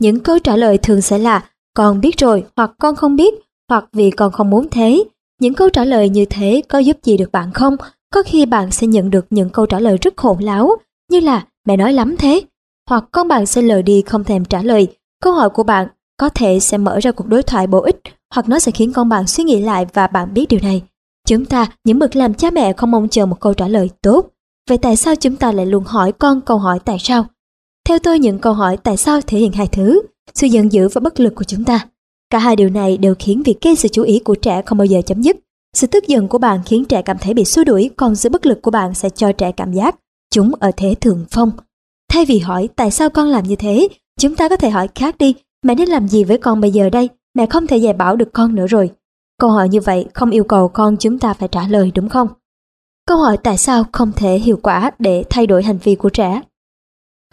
Những 0.02 0.20
câu 0.20 0.40
trả 0.40 0.56
lời 0.56 0.78
thường 0.78 1.02
sẽ 1.02 1.18
là 1.18 1.50
con 1.76 2.02
biết 2.02 2.18
rồi 2.18 2.44
hoặc 2.56 2.72
con 2.80 2.96
không 2.96 3.16
biết 3.16 3.34
hoặc 3.70 3.86
vì 3.94 4.12
con 4.12 4.32
không 4.32 4.50
muốn 4.50 4.68
thế. 4.72 5.04
Những 5.42 5.54
câu 5.54 5.70
trả 5.70 5.86
lời 5.86 6.10
như 6.10 6.26
thế 6.26 6.62
có 6.70 6.80
giúp 6.80 6.98
gì 7.04 7.18
được 7.18 7.32
bạn 7.32 7.54
không? 7.54 7.76
Có 8.14 8.24
khi 8.24 8.46
bạn 8.46 8.72
sẽ 8.72 8.88
nhận 8.88 9.10
được 9.10 9.26
những 9.30 9.50
câu 9.50 9.66
trả 9.66 9.80
lời 9.80 9.98
rất 10.02 10.18
hỗn 10.18 10.40
láo, 10.40 10.72
như 11.12 11.20
là 11.20 11.46
mẹ 11.66 11.78
nói 11.78 11.94
lắm 11.94 12.18
thế 12.18 12.42
hoặc 12.90 13.04
con 13.12 13.28
bạn 13.28 13.46
sẽ 13.46 13.62
lờ 13.62 13.82
đi 13.82 14.02
không 14.02 14.24
thèm 14.24 14.46
trả 14.46 14.62
lời. 14.62 14.88
Câu 15.22 15.34
hỏi 15.34 15.50
của 15.50 15.64
bạn 15.64 15.88
có 16.18 16.30
thể 16.30 16.60
sẽ 16.60 16.78
mở 16.78 17.00
ra 17.00 17.12
cuộc 17.12 17.28
đối 17.28 17.44
thoại 17.44 17.68
bổ 17.68 17.82
ích 17.82 18.02
hoặc 18.36 18.50
nó 18.50 18.60
sẽ 18.60 18.72
khiến 18.72 18.94
con 18.94 19.10
bạn 19.10 19.28
suy 19.28 19.44
nghĩ 19.44 19.60
lại 19.60 19.86
và 19.94 20.08
bạn 20.08 20.34
biết 20.34 20.46
điều 20.50 20.60
này. 20.64 20.84
Chúng 21.28 21.46
ta, 21.46 21.68
những 21.84 22.00
bậc 22.00 22.16
làm 22.16 22.34
cha 22.34 22.50
mẹ 22.52 22.74
không 22.74 22.92
mong 22.92 23.10
chờ 23.10 23.26
một 23.26 23.40
câu 23.40 23.54
trả 23.54 23.68
lời 23.68 23.90
tốt. 24.02 24.30
Vậy 24.70 24.78
tại 24.78 24.96
sao 24.96 25.16
chúng 25.16 25.36
ta 25.36 25.52
lại 25.52 25.66
luôn 25.66 25.84
hỏi 25.84 26.12
con 26.12 26.42
câu 26.42 26.58
hỏi 26.58 26.80
tại 26.86 26.98
sao? 27.00 27.26
Theo 27.88 28.00
tôi 28.00 28.20
những 28.20 28.40
câu 28.40 28.54
hỏi 28.54 28.78
tại 28.78 28.98
sao 28.98 29.22
thể 29.22 29.38
hiện 29.40 29.52
hai 29.52 29.68
thứ, 29.68 30.02
sự 30.34 30.48
giận 30.48 30.72
dữ 30.72 30.88
và 30.88 31.00
bất 31.00 31.20
lực 31.20 31.36
của 31.36 31.44
chúng 31.44 31.64
ta. 31.64 31.88
Cả 32.30 32.40
hai 32.40 32.56
điều 32.56 32.70
này 32.70 32.98
đều 32.98 33.16
khiến 33.20 33.44
việc 33.44 33.62
gây 33.62 33.76
sự 33.76 33.88
chú 33.88 34.04
ý 34.04 34.20
của 34.20 34.36
trẻ 34.36 34.62
không 34.66 34.78
bao 34.78 34.86
giờ 34.86 35.02
chấm 35.06 35.22
dứt. 35.22 35.38
Sự 35.74 35.88
tức 35.88 36.08
giận 36.08 36.28
của 36.28 36.38
bạn 36.38 36.60
khiến 36.66 36.86
trẻ 36.86 37.02
cảm 37.02 37.18
thấy 37.18 37.34
bị 37.34 37.46
xua 37.46 37.64
đuổi, 37.64 37.90
còn 37.96 38.16
sự 38.16 38.30
bất 38.30 38.46
lực 38.46 38.62
của 38.62 38.72
bạn 38.72 38.94
sẽ 38.94 39.10
cho 39.10 39.32
trẻ 39.32 39.52
cảm 39.52 39.74
giác 39.74 39.96
chúng 40.32 40.52
ở 40.60 40.72
thế 40.78 40.96
thượng 41.02 41.26
phong. 41.32 41.52
Thay 42.12 42.26
vì 42.26 42.40
hỏi 42.40 42.70
tại 42.76 42.92
sao 42.92 43.10
con 43.10 43.28
làm 43.28 43.44
như 43.44 43.56
thế, 43.56 43.88
chúng 44.20 44.36
ta 44.36 44.50
có 44.50 44.56
thể 44.56 44.70
hỏi 44.70 44.88
khác 44.96 45.18
đi, 45.18 45.36
mẹ 45.64 45.76
nên 45.76 45.90
làm 45.90 46.08
gì 46.08 46.24
với 46.24 46.38
con 46.38 46.62
bây 46.62 46.72
giờ 46.72 46.90
đây? 46.90 47.10
Mẹ 47.36 47.46
không 47.46 47.68
thể 47.68 47.78
dạy 47.78 47.94
bảo 47.94 48.16
được 48.16 48.34
con 48.34 48.56
nữa 48.56 48.68
rồi. 48.68 48.92
Câu 49.40 49.50
hỏi 49.50 49.70
như 49.70 49.82
vậy 49.82 50.06
không 50.14 50.30
yêu 50.30 50.44
cầu 50.44 50.68
con 50.68 50.98
chúng 50.98 51.20
ta 51.20 51.34
phải 51.34 51.48
trả 51.48 51.68
lời 51.68 51.92
đúng 51.96 52.10
không? 52.10 52.28
Câu 53.08 53.18
hỏi 53.18 53.38
tại 53.44 53.58
sao 53.58 53.84
không 53.92 54.12
thể 54.12 54.38
hiệu 54.38 54.60
quả 54.64 54.92
để 55.00 55.24
thay 55.30 55.48
đổi 55.48 55.64
hành 55.64 55.78
vi 55.78 55.96
của 55.96 56.10
trẻ? 56.10 56.42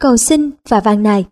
Cầu 0.01 0.17
xin 0.17 0.49
và 0.69 0.79
van 0.79 1.03
nài 1.03 1.25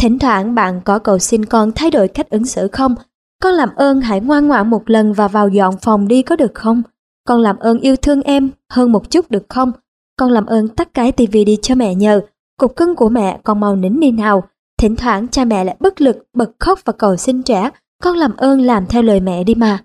Thỉnh 0.00 0.18
thoảng 0.18 0.54
bạn 0.54 0.80
có 0.84 0.98
cầu 0.98 1.18
xin 1.18 1.44
con 1.44 1.72
thay 1.72 1.90
đổi 1.90 2.08
cách 2.08 2.30
ứng 2.30 2.44
xử 2.44 2.68
không? 2.68 2.94
Con 3.42 3.54
làm 3.54 3.68
ơn 3.76 4.00
hãy 4.00 4.20
ngoan 4.20 4.48
ngoãn 4.48 4.70
một 4.70 4.90
lần 4.90 5.12
và 5.12 5.28
vào 5.28 5.48
dọn 5.48 5.74
phòng 5.82 6.08
đi 6.08 6.22
có 6.22 6.36
được 6.36 6.54
không? 6.54 6.82
Con 7.28 7.40
làm 7.40 7.56
ơn 7.56 7.80
yêu 7.80 7.96
thương 7.96 8.22
em 8.22 8.50
hơn 8.70 8.92
một 8.92 9.10
chút 9.10 9.30
được 9.30 9.46
không? 9.48 9.72
Con 10.18 10.30
làm 10.30 10.46
ơn 10.46 10.68
tắt 10.68 10.94
cái 10.94 11.12
tivi 11.12 11.44
đi 11.44 11.58
cho 11.62 11.74
mẹ 11.74 11.94
nhờ. 11.94 12.20
Cục 12.58 12.76
cưng 12.76 12.96
của 12.96 13.08
mẹ 13.08 13.40
con 13.44 13.60
mau 13.60 13.76
nín 13.76 14.00
đi 14.00 14.10
nào. 14.10 14.42
Thỉnh 14.78 14.96
thoảng 14.96 15.28
cha 15.28 15.44
mẹ 15.44 15.64
lại 15.64 15.76
bất 15.80 16.00
lực, 16.00 16.16
bật 16.34 16.50
khóc 16.58 16.78
và 16.84 16.92
cầu 16.92 17.16
xin 17.16 17.42
trẻ. 17.42 17.70
Con 18.02 18.16
làm 18.16 18.36
ơn 18.36 18.60
làm 18.60 18.86
theo 18.86 19.02
lời 19.02 19.20
mẹ 19.20 19.44
đi 19.44 19.54
mà. 19.54 19.84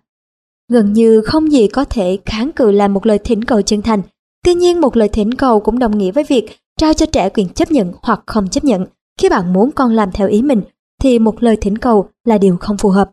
Gần 0.70 0.94
như 0.94 1.22
không 1.22 1.52
gì 1.52 1.68
có 1.68 1.86
thể 1.86 2.18
kháng 2.26 2.52
cự 2.52 2.72
làm 2.72 2.94
một 2.94 3.06
lời 3.06 3.20
thỉnh 3.24 3.44
cầu 3.44 3.62
chân 3.62 3.82
thành. 3.82 4.02
Tuy 4.44 4.54
nhiên 4.54 4.82
một 4.82 4.98
lời 4.98 5.10
thỉnh 5.10 5.34
cầu 5.34 5.60
cũng 5.60 5.80
đồng 5.80 5.98
nghĩa 5.98 6.12
với 6.12 6.24
việc 6.24 6.60
trao 6.78 6.94
cho 6.94 7.06
trẻ 7.06 7.30
quyền 7.30 7.50
chấp 7.50 7.72
nhận 7.72 7.94
hoặc 8.02 8.24
không 8.26 8.50
chấp 8.50 8.64
nhận. 8.64 8.86
Khi 9.20 9.30
bạn 9.30 9.54
muốn 9.54 9.72
con 9.72 9.94
làm 9.94 10.12
theo 10.12 10.28
ý 10.28 10.42
mình, 10.42 10.62
thì 11.02 11.20
một 11.20 11.44
lời 11.44 11.58
thỉnh 11.62 11.78
cầu 11.78 12.10
là 12.26 12.38
điều 12.38 12.58
không 12.58 12.78
phù 12.78 12.90
hợp. 12.90 13.12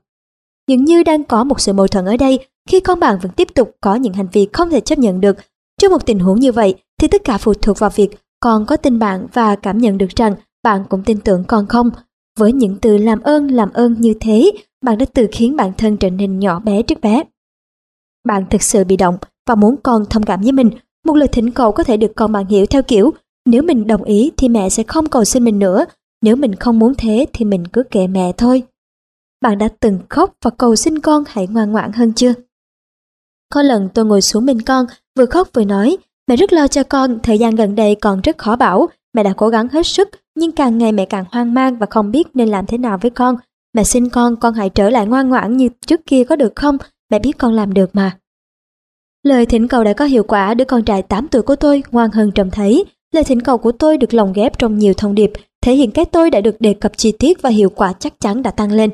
Dường 0.68 0.84
như 0.84 1.02
đang 1.02 1.24
có 1.24 1.44
một 1.44 1.60
sự 1.60 1.72
mâu 1.72 1.86
thuẫn 1.86 2.04
ở 2.04 2.16
đây 2.16 2.38
khi 2.68 2.80
con 2.80 3.00
bạn 3.00 3.18
vẫn 3.22 3.32
tiếp 3.32 3.48
tục 3.54 3.76
có 3.80 3.94
những 3.94 4.12
hành 4.12 4.28
vi 4.32 4.48
không 4.52 4.70
thể 4.70 4.80
chấp 4.80 4.98
nhận 4.98 5.20
được. 5.20 5.36
Trong 5.80 5.92
một 5.92 6.06
tình 6.06 6.18
huống 6.18 6.40
như 6.40 6.52
vậy 6.52 6.74
thì 7.00 7.08
tất 7.08 7.24
cả 7.24 7.38
phụ 7.38 7.54
thuộc 7.54 7.78
vào 7.78 7.90
việc 7.90 8.10
con 8.40 8.66
có 8.66 8.76
tin 8.76 8.98
bạn 8.98 9.26
và 9.32 9.56
cảm 9.56 9.78
nhận 9.78 9.98
được 9.98 10.10
rằng 10.16 10.34
bạn 10.62 10.84
cũng 10.88 11.02
tin 11.02 11.20
tưởng 11.20 11.44
con 11.44 11.66
không. 11.66 11.90
Với 12.38 12.52
những 12.52 12.76
từ 12.82 12.96
làm 12.96 13.20
ơn 13.20 13.48
làm 13.50 13.72
ơn 13.72 14.00
như 14.00 14.14
thế, 14.20 14.52
bạn 14.84 14.98
đã 14.98 15.06
tự 15.14 15.26
khiến 15.32 15.56
bản 15.56 15.72
thân 15.78 15.96
trở 15.96 16.10
nên 16.10 16.38
nhỏ 16.38 16.60
bé 16.60 16.82
trước 16.82 17.00
bé. 17.00 17.22
Bạn 18.28 18.44
thực 18.50 18.62
sự 18.62 18.84
bị 18.84 18.96
động 18.96 19.16
và 19.48 19.54
muốn 19.54 19.76
con 19.82 20.04
thông 20.10 20.22
cảm 20.22 20.40
với 20.40 20.52
mình. 20.52 20.70
Một 21.06 21.14
lời 21.14 21.28
thỉnh 21.28 21.50
cầu 21.50 21.72
có 21.72 21.84
thể 21.84 21.96
được 21.96 22.12
con 22.16 22.32
bạn 22.32 22.46
hiểu 22.46 22.66
theo 22.66 22.82
kiểu 22.82 23.12
nếu 23.46 23.62
mình 23.62 23.86
đồng 23.86 24.02
ý 24.02 24.30
thì 24.36 24.48
mẹ 24.48 24.68
sẽ 24.68 24.82
không 24.82 25.06
cầu 25.06 25.24
xin 25.24 25.44
mình 25.44 25.58
nữa, 25.58 25.84
nếu 26.22 26.36
mình 26.36 26.54
không 26.54 26.78
muốn 26.78 26.94
thế 26.98 27.26
thì 27.32 27.44
mình 27.44 27.66
cứ 27.66 27.82
kệ 27.82 28.06
mẹ 28.06 28.32
thôi. 28.36 28.62
Bạn 29.42 29.58
đã 29.58 29.68
từng 29.80 29.98
khóc 30.08 30.34
và 30.44 30.50
cầu 30.50 30.76
xin 30.76 30.98
con 30.98 31.24
hãy 31.26 31.46
ngoan 31.46 31.72
ngoãn 31.72 31.92
hơn 31.92 32.12
chưa? 32.12 32.34
Có 33.52 33.62
lần 33.62 33.88
tôi 33.94 34.04
ngồi 34.04 34.22
xuống 34.22 34.46
bên 34.46 34.62
con, 34.62 34.86
vừa 35.18 35.26
khóc 35.26 35.48
vừa 35.54 35.64
nói, 35.64 35.96
mẹ 36.26 36.36
rất 36.36 36.52
lo 36.52 36.68
cho 36.68 36.82
con, 36.82 37.18
thời 37.22 37.38
gian 37.38 37.54
gần 37.54 37.74
đây 37.74 37.94
còn 37.94 38.20
rất 38.20 38.38
khó 38.38 38.56
bảo, 38.56 38.88
mẹ 39.14 39.22
đã 39.22 39.32
cố 39.36 39.48
gắng 39.48 39.68
hết 39.68 39.86
sức, 39.86 40.08
nhưng 40.34 40.52
càng 40.52 40.78
ngày 40.78 40.92
mẹ 40.92 41.04
càng 41.04 41.24
hoang 41.30 41.54
mang 41.54 41.78
và 41.78 41.86
không 41.90 42.10
biết 42.10 42.26
nên 42.34 42.48
làm 42.48 42.66
thế 42.66 42.78
nào 42.78 42.98
với 43.02 43.10
con. 43.10 43.36
Mẹ 43.74 43.84
xin 43.84 44.08
con, 44.08 44.36
con 44.36 44.54
hãy 44.54 44.70
trở 44.70 44.90
lại 44.90 45.06
ngoan 45.06 45.28
ngoãn 45.28 45.56
như 45.56 45.68
trước 45.86 46.00
kia 46.06 46.24
có 46.24 46.36
được 46.36 46.56
không? 46.56 46.78
Mẹ 47.10 47.18
biết 47.18 47.38
con 47.38 47.52
làm 47.52 47.74
được 47.74 47.90
mà. 47.92 48.18
Lời 49.22 49.46
thỉnh 49.46 49.68
cầu 49.68 49.84
đã 49.84 49.92
có 49.92 50.04
hiệu 50.04 50.22
quả, 50.22 50.54
đứa 50.54 50.64
con 50.64 50.82
trai 50.82 51.02
8 51.02 51.28
tuổi 51.28 51.42
của 51.42 51.56
tôi 51.56 51.82
ngoan 51.90 52.10
hơn 52.10 52.32
trông 52.32 52.50
thấy. 52.50 52.84
Lời 53.14 53.24
thỉnh 53.24 53.40
cầu 53.40 53.58
của 53.58 53.72
tôi 53.72 53.96
được 53.96 54.14
lồng 54.14 54.32
ghép 54.32 54.58
trong 54.58 54.78
nhiều 54.78 54.94
thông 54.94 55.14
điệp, 55.14 55.32
thể 55.62 55.74
hiện 55.74 55.90
cái 55.90 56.04
tôi 56.04 56.30
đã 56.30 56.40
được 56.40 56.60
đề 56.60 56.74
cập 56.74 56.92
chi 56.96 57.12
tiết 57.12 57.42
và 57.42 57.50
hiệu 57.50 57.70
quả 57.70 57.92
chắc 57.92 58.20
chắn 58.20 58.42
đã 58.42 58.50
tăng 58.50 58.72
lên. 58.72 58.90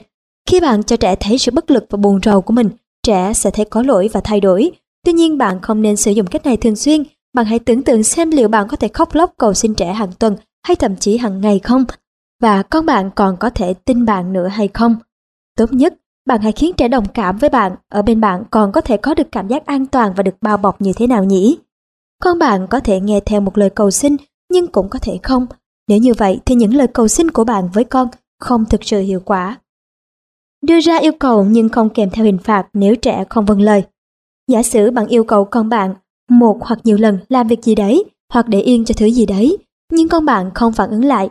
Khi 0.49 0.61
bạn 0.61 0.82
cho 0.82 0.97
trẻ 0.97 1.16
thấy 1.20 1.39
sự 1.39 1.53
bất 1.53 1.70
lực 1.70 1.86
và 1.91 1.97
buồn 1.97 2.20
rầu 2.24 2.41
của 2.41 2.53
mình, 2.53 2.69
trẻ 3.03 3.32
sẽ 3.35 3.51
thấy 3.51 3.65
có 3.65 3.82
lỗi 3.82 4.09
và 4.12 4.20
thay 4.20 4.41
đổi. 4.41 4.70
Tuy 5.05 5.12
nhiên 5.12 5.39
bạn 5.39 5.61
không 5.61 5.82
nên 5.82 5.97
sử 5.97 6.11
dụng 6.11 6.27
cách 6.27 6.47
này 6.47 6.57
thường 6.57 6.77
xuyên. 6.77 7.03
Bạn 7.35 7.47
hãy 7.47 7.59
tưởng 7.59 7.82
tượng 7.82 8.02
xem 8.02 8.31
liệu 8.31 8.48
bạn 8.48 8.69
có 8.69 8.77
thể 8.77 8.89
khóc 8.89 9.15
lóc 9.15 9.35
cầu 9.39 9.55
xin 9.55 9.74
trẻ 9.74 9.93
hàng 9.93 10.12
tuần 10.19 10.36
hay 10.66 10.77
thậm 10.77 10.97
chí 10.97 11.16
hàng 11.16 11.40
ngày 11.40 11.59
không? 11.59 11.85
Và 12.43 12.62
con 12.62 12.86
bạn 12.86 13.11
còn 13.15 13.36
có 13.36 13.51
thể 13.51 13.74
tin 13.74 14.05
bạn 14.05 14.32
nữa 14.32 14.48
hay 14.48 14.69
không? 14.69 14.97
Tốt 15.56 15.73
nhất, 15.73 15.94
bạn 16.27 16.40
hãy 16.40 16.52
khiến 16.52 16.74
trẻ 16.77 16.89
đồng 16.89 17.05
cảm 17.15 17.39
với 17.39 17.51
bạn, 17.51 17.77
ở 17.89 18.02
bên 18.02 18.20
bạn 18.20 18.44
còn 18.51 18.73
có 18.73 18.81
thể 18.81 18.97
có 18.97 19.15
được 19.15 19.32
cảm 19.32 19.48
giác 19.48 19.66
an 19.66 19.86
toàn 19.86 20.12
và 20.16 20.23
được 20.23 20.35
bao 20.40 20.56
bọc 20.56 20.81
như 20.81 20.93
thế 20.97 21.06
nào 21.06 21.24
nhỉ? 21.24 21.59
Con 22.23 22.39
bạn 22.39 22.66
có 22.66 22.81
thể 22.81 23.01
nghe 23.01 23.20
theo 23.20 23.40
một 23.40 23.59
lời 23.59 23.70
cầu 23.70 23.90
xin, 23.90 24.16
nhưng 24.51 24.66
cũng 24.66 24.89
có 24.89 24.98
thể 24.98 25.19
không. 25.23 25.47
Nếu 25.89 25.98
như 25.98 26.15
vậy 26.15 26.40
thì 26.47 26.55
những 26.55 26.74
lời 26.74 26.86
cầu 26.86 27.09
xin 27.09 27.31
của 27.31 27.44
bạn 27.44 27.69
với 27.73 27.85
con 27.85 28.09
không 28.40 28.65
thực 28.65 28.85
sự 28.85 29.01
hiệu 29.01 29.20
quả. 29.24 29.59
Đưa 30.62 30.81
ra 30.81 30.98
yêu 30.98 31.12
cầu 31.20 31.44
nhưng 31.44 31.69
không 31.69 31.90
kèm 31.90 32.11
theo 32.11 32.24
hình 32.24 32.39
phạt 32.39 32.66
nếu 32.73 32.97
trẻ 32.97 33.24
không 33.31 33.44
vâng 33.44 33.61
lời. 33.61 33.82
Giả 34.48 34.62
sử 34.62 34.90
bạn 34.90 35.06
yêu 35.06 35.24
cầu 35.24 35.44
con 35.44 35.69
bạn 35.69 35.94
một 36.30 36.59
hoặc 36.60 36.78
nhiều 36.84 36.96
lần 36.96 37.18
làm 37.28 37.48
việc 37.48 37.62
gì 37.62 37.74
đấy 37.74 38.05
hoặc 38.32 38.48
để 38.48 38.60
yên 38.60 38.84
cho 38.84 38.94
thứ 38.96 39.06
gì 39.06 39.26
đấy, 39.26 39.56
nhưng 39.92 40.09
con 40.09 40.24
bạn 40.24 40.51
không 40.55 40.72
phản 40.72 40.90
ứng 40.90 41.05
lại. 41.05 41.28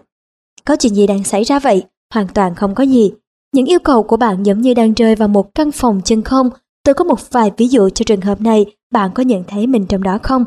Có 0.65 0.75
chuyện 0.75 0.95
gì 0.95 1.07
đang 1.07 1.23
xảy 1.23 1.43
ra 1.43 1.59
vậy? 1.59 1.83
Hoàn 2.13 2.27
toàn 2.27 2.55
không 2.55 2.75
có 2.75 2.83
gì. 2.83 3.11
Những 3.53 3.65
yêu 3.65 3.79
cầu 3.79 4.03
của 4.03 4.17
bạn 4.17 4.43
giống 4.43 4.61
như 4.61 4.73
đang 4.73 4.93
rơi 4.93 5.15
vào 5.15 5.27
một 5.27 5.55
căn 5.55 5.71
phòng 5.71 6.01
chân 6.05 6.21
không. 6.21 6.49
Tôi 6.83 6.93
có 6.95 7.03
một 7.03 7.31
vài 7.31 7.51
ví 7.57 7.67
dụ 7.67 7.89
cho 7.89 8.03
trường 8.03 8.21
hợp 8.21 8.41
này, 8.41 8.65
bạn 8.91 9.11
có 9.15 9.23
nhận 9.23 9.43
thấy 9.47 9.67
mình 9.67 9.85
trong 9.85 10.03
đó 10.03 10.17
không? 10.23 10.45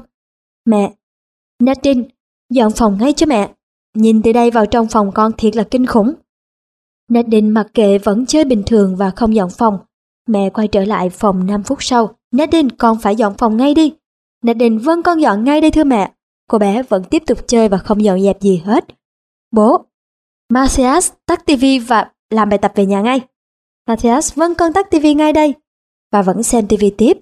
Mẹ, 0.64 0.92
Nadine, 1.62 2.02
dọn 2.50 2.72
phòng 2.72 2.98
ngay 3.00 3.12
cho 3.12 3.26
mẹ. 3.26 3.50
Nhìn 3.94 4.22
từ 4.22 4.32
đây 4.32 4.50
vào 4.50 4.66
trong 4.66 4.88
phòng 4.88 5.12
con 5.12 5.32
thiệt 5.38 5.56
là 5.56 5.64
kinh 5.70 5.86
khủng. 5.86 6.14
Nadine 7.10 7.48
mặc 7.48 7.66
kệ 7.74 7.98
vẫn 7.98 8.26
chơi 8.26 8.44
bình 8.44 8.62
thường 8.66 8.96
và 8.96 9.10
không 9.10 9.34
dọn 9.34 9.50
phòng. 9.50 9.78
Mẹ 10.28 10.50
quay 10.50 10.68
trở 10.68 10.84
lại 10.84 11.10
phòng 11.10 11.46
5 11.46 11.62
phút 11.62 11.78
sau. 11.80 12.14
Nadine 12.32 12.68
con 12.78 12.98
phải 12.98 13.16
dọn 13.16 13.34
phòng 13.38 13.56
ngay 13.56 13.74
đi. 13.74 13.92
Nadine 14.46 14.78
vâng 14.78 15.02
con 15.02 15.20
dọn 15.20 15.44
ngay 15.44 15.60
đây 15.60 15.70
thưa 15.70 15.84
mẹ. 15.84 16.12
Cô 16.48 16.58
bé 16.58 16.82
vẫn 16.82 17.04
tiếp 17.04 17.22
tục 17.26 17.38
chơi 17.46 17.68
và 17.68 17.78
không 17.78 18.04
dọn 18.04 18.22
dẹp 18.22 18.40
gì 18.40 18.62
hết. 18.64 18.84
Bố, 19.50 19.86
Matthias 20.48 21.12
tắt 21.26 21.46
tivi 21.46 21.78
và 21.78 22.10
làm 22.30 22.48
bài 22.48 22.58
tập 22.58 22.72
về 22.74 22.86
nhà 22.86 23.00
ngay. 23.00 23.20
Matthias 23.88 24.34
vâng 24.34 24.54
con 24.54 24.72
tắt 24.72 24.90
tivi 24.90 25.14
ngay 25.14 25.32
đây. 25.32 25.54
Và 26.12 26.22
vẫn 26.22 26.42
xem 26.42 26.68
tivi 26.68 26.94
tiếp. 26.98 27.18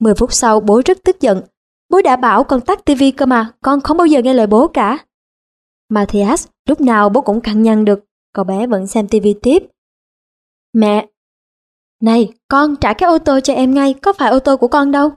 10 0.00 0.14
phút 0.14 0.32
sau 0.32 0.60
bố 0.60 0.82
rất 0.84 0.98
tức 1.04 1.20
giận. 1.20 1.42
Bố 1.88 2.02
đã 2.02 2.16
bảo 2.16 2.44
con 2.44 2.60
tắt 2.60 2.84
tivi 2.84 3.10
cơ 3.10 3.26
mà, 3.26 3.52
con 3.60 3.80
không 3.80 3.96
bao 3.96 4.06
giờ 4.06 4.22
nghe 4.22 4.34
lời 4.34 4.46
bố 4.46 4.68
cả. 4.68 5.06
Matthias 5.88 6.46
lúc 6.68 6.80
nào 6.80 7.08
bố 7.08 7.20
cũng 7.20 7.40
cằn 7.40 7.62
nhằn 7.62 7.84
được, 7.84 8.04
cậu 8.32 8.44
bé 8.44 8.66
vẫn 8.66 8.86
xem 8.86 9.08
tivi 9.08 9.34
tiếp. 9.42 9.62
Mẹ! 10.72 11.06
Này, 12.02 12.32
con 12.48 12.76
trả 12.76 12.92
cái 12.92 13.08
ô 13.08 13.18
tô 13.18 13.40
cho 13.40 13.54
em 13.54 13.74
ngay, 13.74 13.94
có 13.94 14.12
phải 14.12 14.30
ô 14.30 14.38
tô 14.38 14.56
của 14.56 14.68
con 14.68 14.90
đâu. 14.90 15.10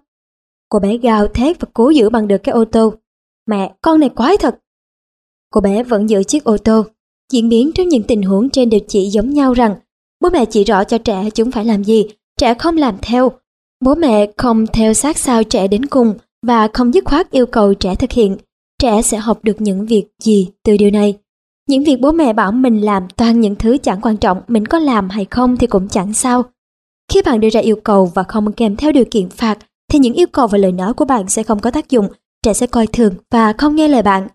Cô 0.71 0.79
bé 0.79 0.97
gào 0.97 1.27
thét 1.27 1.61
và 1.61 1.67
cố 1.73 1.89
giữ 1.89 2.09
bằng 2.09 2.27
được 2.27 2.37
cái 2.43 2.53
ô 2.53 2.65
tô. 2.65 2.93
Mẹ, 3.47 3.73
con 3.81 3.99
này 3.99 4.09
quái 4.09 4.37
thật. 4.37 4.59
Cô 5.53 5.61
bé 5.61 5.83
vẫn 5.83 6.09
giữ 6.09 6.23
chiếc 6.23 6.43
ô 6.43 6.57
tô. 6.57 6.85
Diễn 7.33 7.49
biến 7.49 7.71
trong 7.75 7.87
những 7.87 8.03
tình 8.03 8.23
huống 8.23 8.49
trên 8.49 8.69
đều 8.69 8.79
chỉ 8.87 9.09
giống 9.09 9.29
nhau 9.29 9.53
rằng 9.53 9.75
bố 10.21 10.29
mẹ 10.29 10.45
chỉ 10.45 10.63
rõ 10.63 10.83
cho 10.83 10.97
trẻ 10.97 11.29
chúng 11.33 11.51
phải 11.51 11.65
làm 11.65 11.83
gì, 11.83 12.05
trẻ 12.37 12.53
không 12.53 12.77
làm 12.77 12.97
theo. 13.01 13.31
Bố 13.81 13.95
mẹ 13.95 14.31
không 14.37 14.67
theo 14.67 14.93
sát 14.93 15.17
sao 15.17 15.43
trẻ 15.43 15.67
đến 15.67 15.85
cùng 15.85 16.13
và 16.47 16.67
không 16.73 16.93
dứt 16.93 17.05
khoát 17.05 17.31
yêu 17.31 17.45
cầu 17.45 17.73
trẻ 17.73 17.95
thực 17.95 18.11
hiện. 18.11 18.37
Trẻ 18.81 19.01
sẽ 19.01 19.17
học 19.17 19.39
được 19.43 19.61
những 19.61 19.85
việc 19.85 20.05
gì 20.23 20.49
từ 20.63 20.77
điều 20.77 20.91
này. 20.91 21.17
Những 21.69 21.83
việc 21.83 21.97
bố 22.01 22.11
mẹ 22.11 22.33
bảo 22.33 22.51
mình 22.51 22.81
làm 22.81 23.07
toàn 23.15 23.39
những 23.39 23.55
thứ 23.55 23.77
chẳng 23.77 24.01
quan 24.01 24.17
trọng, 24.17 24.41
mình 24.47 24.65
có 24.65 24.79
làm 24.79 25.09
hay 25.09 25.25
không 25.25 25.57
thì 25.57 25.67
cũng 25.67 25.87
chẳng 25.87 26.13
sao. 26.13 26.43
Khi 27.11 27.21
bạn 27.25 27.39
đưa 27.39 27.49
ra 27.49 27.59
yêu 27.59 27.75
cầu 27.83 28.05
và 28.05 28.23
không 28.23 28.53
kèm 28.53 28.75
theo 28.75 28.91
điều 28.91 29.05
kiện 29.11 29.29
phạt, 29.29 29.57
thì 29.91 29.99
những 29.99 30.13
yêu 30.13 30.27
cầu 30.31 30.47
và 30.47 30.57
lời 30.57 30.71
nói 30.71 30.93
của 30.93 31.05
bạn 31.05 31.29
sẽ 31.29 31.43
không 31.43 31.59
có 31.59 31.71
tác 31.71 31.89
dụng, 31.89 32.07
trẻ 32.43 32.53
sẽ 32.53 32.67
coi 32.67 32.87
thường 32.87 33.13
và 33.31 33.53
không 33.53 33.75
nghe 33.75 33.87
lời 33.87 34.01
bạn. 34.01 34.27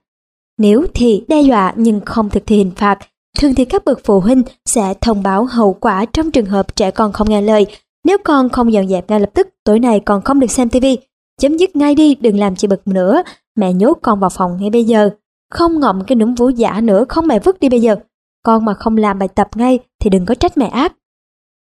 Nếu 0.59 0.87
thì 0.95 1.25
đe 1.29 1.41
dọa 1.41 1.73
nhưng 1.77 2.01
không 2.01 2.31
thực 2.31 2.43
thi 2.47 2.57
hình 2.57 2.71
phạt, 2.77 2.99
thường 3.39 3.55
thì 3.55 3.65
các 3.65 3.85
bậc 3.85 4.01
phụ 4.05 4.21
huynh 4.21 4.43
sẽ 4.65 4.95
thông 5.01 5.23
báo 5.23 5.45
hậu 5.45 5.73
quả 5.73 6.05
trong 6.05 6.31
trường 6.31 6.47
hợp 6.47 6.77
trẻ 6.77 6.91
con 6.91 7.13
không 7.13 7.31
nghe 7.31 7.41
lời. 7.43 7.67
Nếu 8.05 8.19
con 8.25 8.49
không 8.49 8.73
dọn 8.73 8.89
dẹp 8.89 9.11
ngay 9.11 9.21
lập 9.21 9.31
tức, 9.35 9.49
tối 9.65 9.79
nay 9.79 10.01
con 10.01 10.23
không 10.23 10.41
được 10.41 10.51
xem 10.51 10.69
tivi. 10.69 10.99
Chấm 11.41 11.57
dứt 11.57 11.77
ngay 11.77 11.95
đi, 11.95 12.15
đừng 12.15 12.39
làm 12.39 12.57
chị 12.57 12.69
bực 12.69 12.89
nữa. 12.89 13.23
Mẹ 13.57 13.73
nhốt 13.73 13.99
con 14.03 14.21
vào 14.21 14.31
phòng 14.31 14.57
ngay 14.61 14.71
bây 14.71 14.85
giờ. 14.85 15.11
Không 15.51 15.81
ngậm 15.81 16.05
cái 16.05 16.17
núm 16.17 16.35
vú 16.35 16.49
giả 16.49 16.81
nữa, 16.81 17.05
không 17.09 17.27
mẹ 17.27 17.39
vứt 17.39 17.61
đi 17.61 17.69
bây 17.69 17.81
giờ. 17.81 17.97
Con 18.43 18.65
mà 18.65 18.75
không 18.75 18.97
làm 18.97 19.19
bài 19.19 19.29
tập 19.29 19.49
ngay 19.55 19.79
thì 20.01 20.11
đừng 20.11 20.27
có 20.27 20.35
trách 20.35 20.59
mẹ 20.59 20.67
ác. 20.67 20.93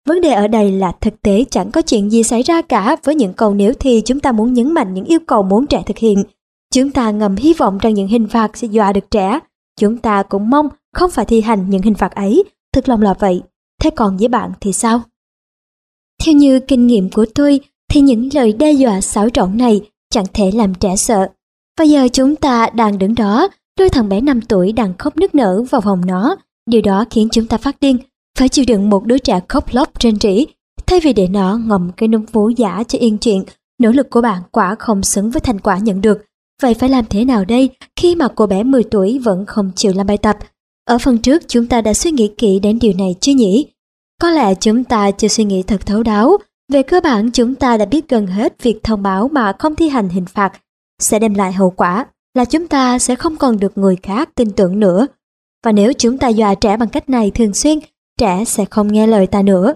Vấn 0.08 0.22
đề 0.22 0.30
ở 0.30 0.48
đây 0.48 0.72
là 0.72 0.92
thực 1.02 1.22
tế 1.22 1.46
chẳng 1.52 1.72
có 1.72 1.82
chuyện 1.82 2.12
gì 2.12 2.24
xảy 2.24 2.42
ra 2.42 2.62
cả 2.62 2.96
với 3.04 3.16
những 3.16 3.34
câu 3.34 3.54
nếu 3.54 3.74
thì 3.80 4.02
chúng 4.06 4.20
ta 4.20 4.32
muốn 4.32 4.54
nhấn 4.54 4.72
mạnh 4.72 4.94
những 4.94 5.06
yêu 5.06 5.20
cầu 5.28 5.44
muốn 5.44 5.68
trẻ 5.68 5.84
thực 5.86 5.98
hiện. 5.98 6.24
Chúng 6.74 6.92
ta 6.92 7.12
ngầm 7.12 7.36
hy 7.36 7.54
vọng 7.54 7.78
rằng 7.78 7.94
những 7.94 8.08
hình 8.08 8.28
phạt 8.28 8.58
sẽ 8.58 8.68
dọa 8.68 8.94
được 8.94 9.12
trẻ. 9.12 9.40
Chúng 9.80 9.98
ta 9.98 10.24
cũng 10.24 10.50
mong 10.50 10.68
không 10.94 11.12
phải 11.12 11.26
thi 11.26 11.42
hành 11.42 11.70
những 11.70 11.82
hình 11.82 11.94
phạt 11.94 12.16
ấy. 12.16 12.44
Thực 12.74 12.90
lòng 12.90 13.02
là 13.02 13.14
vậy. 13.20 13.42
Thế 13.82 13.90
còn 13.90 14.18
với 14.18 14.28
bạn 14.28 14.52
thì 14.62 14.74
sao? 14.74 15.02
Theo 16.26 16.36
như 16.36 16.60
kinh 16.60 16.88
nghiệm 16.88 17.10
của 17.10 17.26
tôi 17.36 17.60
thì 17.92 18.02
những 18.02 18.30
lời 18.34 18.54
đe 18.54 18.72
dọa 18.72 19.02
xáo 19.02 19.30
trộn 19.30 19.58
này 19.58 19.82
chẳng 20.10 20.26
thể 20.34 20.52
làm 20.52 20.76
trẻ 20.76 20.96
sợ. 20.96 21.28
Và 21.80 21.86
giờ 21.86 22.08
chúng 22.14 22.36
ta 22.36 22.70
đang 22.74 23.00
đứng 23.00 23.16
đó, 23.16 23.48
đôi 23.80 23.90
thằng 23.90 24.10
bé 24.10 24.22
5 24.22 24.42
tuổi 24.42 24.72
đang 24.72 24.94
khóc 24.98 25.18
nức 25.18 25.36
nở 25.36 25.64
vào 25.70 25.82
vòng 25.82 26.06
nó. 26.06 26.36
Điều 26.70 26.82
đó 26.82 27.06
khiến 27.10 27.28
chúng 27.32 27.48
ta 27.48 27.58
phát 27.58 27.80
điên 27.80 27.98
phải 28.40 28.50
chịu 28.50 28.66
đựng 28.68 28.90
một 28.90 29.06
đứa 29.06 29.18
trẻ 29.18 29.40
khóc 29.48 29.66
lóc 29.72 30.00
trên 30.00 30.20
trĩ, 30.20 30.48
thay 30.86 31.00
vì 31.00 31.14
để 31.14 31.28
nó 31.28 31.58
ngậm 31.58 31.92
cái 31.98 32.08
núm 32.08 32.26
vú 32.32 32.50
giả 32.50 32.84
cho 32.88 33.00
yên 33.00 33.18
chuyện, 33.18 33.44
nỗ 33.80 33.92
lực 33.92 34.10
của 34.10 34.22
bạn 34.22 34.42
quả 34.52 34.76
không 34.80 35.04
xứng 35.04 35.30
với 35.30 35.42
thành 35.42 35.60
quả 35.60 35.78
nhận 35.78 36.02
được. 36.02 36.26
Vậy 36.62 36.74
phải 36.74 36.90
làm 36.90 37.06
thế 37.10 37.26
nào 37.26 37.46
đây 37.46 37.70
khi 37.96 38.16
mà 38.16 38.28
cô 38.36 38.48
bé 38.48 38.64
10 38.64 38.84
tuổi 38.84 39.20
vẫn 39.20 39.46
không 39.46 39.72
chịu 39.76 39.94
làm 39.96 40.08
bài 40.08 40.18
tập? 40.18 40.38
Ở 40.86 40.98
phần 40.98 41.18
trước 41.18 41.44
chúng 41.48 41.68
ta 41.68 41.82
đã 41.82 41.94
suy 41.94 42.12
nghĩ 42.12 42.32
kỹ 42.38 42.60
đến 42.60 42.80
điều 42.80 42.94
này 42.98 43.16
chứ 43.22 43.34
nhỉ? 43.34 43.66
Có 44.22 44.30
lẽ 44.30 44.56
chúng 44.56 44.84
ta 44.84 45.12
chưa 45.12 45.28
suy 45.28 45.44
nghĩ 45.44 45.64
thật 45.64 45.86
thấu 45.86 46.04
đáo. 46.04 46.38
Về 46.72 46.84
cơ 46.84 47.02
bản 47.02 47.32
chúng 47.32 47.56
ta 47.56 47.78
đã 47.78 47.86
biết 47.86 48.10
gần 48.10 48.28
hết 48.28 48.64
việc 48.64 48.84
thông 48.84 49.04
báo 49.04 49.30
mà 49.32 49.54
không 49.60 49.76
thi 49.76 49.90
hành 49.90 50.10
hình 50.10 50.26
phạt 50.26 50.52
sẽ 51.00 51.20
đem 51.20 51.34
lại 51.34 51.54
hậu 51.54 51.70
quả 51.70 52.06
là 52.34 52.46
chúng 52.46 52.68
ta 52.68 53.00
sẽ 53.00 53.16
không 53.16 53.38
còn 53.38 53.60
được 53.60 53.78
người 53.78 53.96
khác 54.04 54.30
tin 54.36 54.52
tưởng 54.52 54.80
nữa. 54.80 55.08
Và 55.66 55.72
nếu 55.72 55.94
chúng 55.94 56.18
ta 56.18 56.28
dọa 56.28 56.56
trẻ 56.56 56.78
bằng 56.78 56.90
cách 56.90 57.10
này 57.10 57.32
thường 57.32 57.54
xuyên 57.54 57.80
trẻ 58.20 58.46
sẽ 58.46 58.66
không 58.66 58.94
nghe 58.94 59.08
lời 59.08 59.28
ta 59.28 59.42
nữa. 59.42 59.74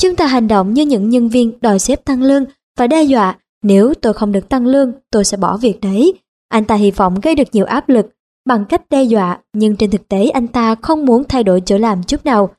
Chúng 0.00 0.16
ta 0.16 0.26
hành 0.26 0.48
động 0.48 0.74
như 0.74 0.82
những 0.82 1.08
nhân 1.08 1.28
viên 1.28 1.58
đòi 1.60 1.78
xếp 1.78 2.04
tăng 2.04 2.22
lương 2.22 2.44
và 2.78 2.86
đe 2.86 3.02
dọa 3.02 3.38
nếu 3.62 3.94
tôi 4.02 4.12
không 4.12 4.32
được 4.32 4.48
tăng 4.48 4.66
lương 4.66 4.92
tôi 5.10 5.24
sẽ 5.24 5.36
bỏ 5.36 5.56
việc 5.56 5.80
đấy. 5.80 6.14
Anh 6.48 6.64
ta 6.64 6.74
hy 6.74 6.90
vọng 6.90 7.20
gây 7.22 7.34
được 7.34 7.48
nhiều 7.52 7.64
áp 7.64 7.88
lực 7.88 8.06
bằng 8.46 8.64
cách 8.64 8.82
đe 8.90 9.02
dọa 9.04 9.38
nhưng 9.52 9.76
trên 9.76 9.90
thực 9.90 10.08
tế 10.08 10.28
anh 10.28 10.48
ta 10.48 10.74
không 10.74 11.04
muốn 11.04 11.24
thay 11.24 11.44
đổi 11.44 11.62
chỗ 11.66 11.78
làm 11.78 12.02
chút 12.02 12.24
nào. 12.24 12.50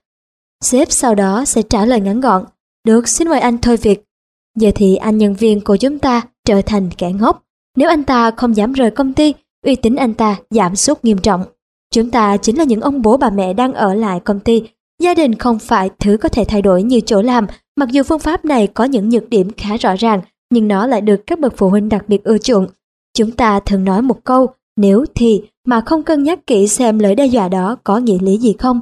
Sếp 0.63 0.91
sau 0.91 1.15
đó 1.15 1.45
sẽ 1.45 1.61
trả 1.61 1.85
lời 1.85 2.01
ngắn 2.01 2.21
gọn 2.21 2.45
Được 2.87 3.07
xin 3.07 3.27
mời 3.27 3.39
anh 3.39 3.57
thôi 3.57 3.77
việc. 3.77 4.03
Giờ 4.55 4.71
thì 4.75 4.95
anh 4.95 5.17
nhân 5.17 5.33
viên 5.33 5.61
của 5.61 5.77
chúng 5.77 5.99
ta 5.99 6.21
trở 6.45 6.61
thành 6.61 6.89
kẻ 6.97 7.11
ngốc. 7.11 7.43
Nếu 7.75 7.89
anh 7.89 8.03
ta 8.03 8.31
không 8.31 8.55
dám 8.55 8.73
rời 8.73 8.91
công 8.91 9.13
ty, 9.13 9.33
uy 9.65 9.75
tín 9.75 9.95
anh 9.95 10.13
ta 10.13 10.35
giảm 10.49 10.75
sút 10.75 11.03
nghiêm 11.03 11.17
trọng. 11.17 11.43
Chúng 11.93 12.11
ta 12.11 12.37
chính 12.37 12.57
là 12.57 12.63
những 12.63 12.81
ông 12.81 13.01
bố 13.01 13.17
bà 13.17 13.29
mẹ 13.29 13.53
đang 13.53 13.73
ở 13.73 13.93
lại 13.93 14.19
công 14.19 14.39
ty 14.39 14.63
Gia 15.01 15.13
đình 15.13 15.35
không 15.35 15.59
phải 15.59 15.89
thứ 15.99 16.17
có 16.17 16.29
thể 16.29 16.45
thay 16.47 16.61
đổi 16.61 16.83
như 16.83 16.99
chỗ 16.99 17.21
làm, 17.21 17.47
mặc 17.75 17.89
dù 17.91 18.03
phương 18.03 18.19
pháp 18.19 18.45
này 18.45 18.67
có 18.67 18.83
những 18.83 19.09
nhược 19.09 19.29
điểm 19.29 19.49
khá 19.57 19.77
rõ 19.77 19.95
ràng, 19.95 20.21
nhưng 20.49 20.67
nó 20.67 20.87
lại 20.87 21.01
được 21.01 21.27
các 21.27 21.39
bậc 21.39 21.53
phụ 21.57 21.69
huynh 21.69 21.89
đặc 21.89 22.03
biệt 22.07 22.23
ưa 22.23 22.37
chuộng. 22.37 22.67
Chúng 23.17 23.31
ta 23.31 23.59
thường 23.59 23.83
nói 23.83 24.01
một 24.01 24.23
câu, 24.23 24.47
nếu 24.77 25.05
thì 25.15 25.41
mà 25.65 25.81
không 25.81 26.03
cân 26.03 26.23
nhắc 26.23 26.47
kỹ 26.47 26.67
xem 26.67 26.99
lời 26.99 27.15
đe 27.15 27.25
dọa 27.25 27.47
đó 27.47 27.77
có 27.83 27.97
nghĩa 27.97 28.17
lý 28.21 28.37
gì 28.37 28.53
không. 28.59 28.81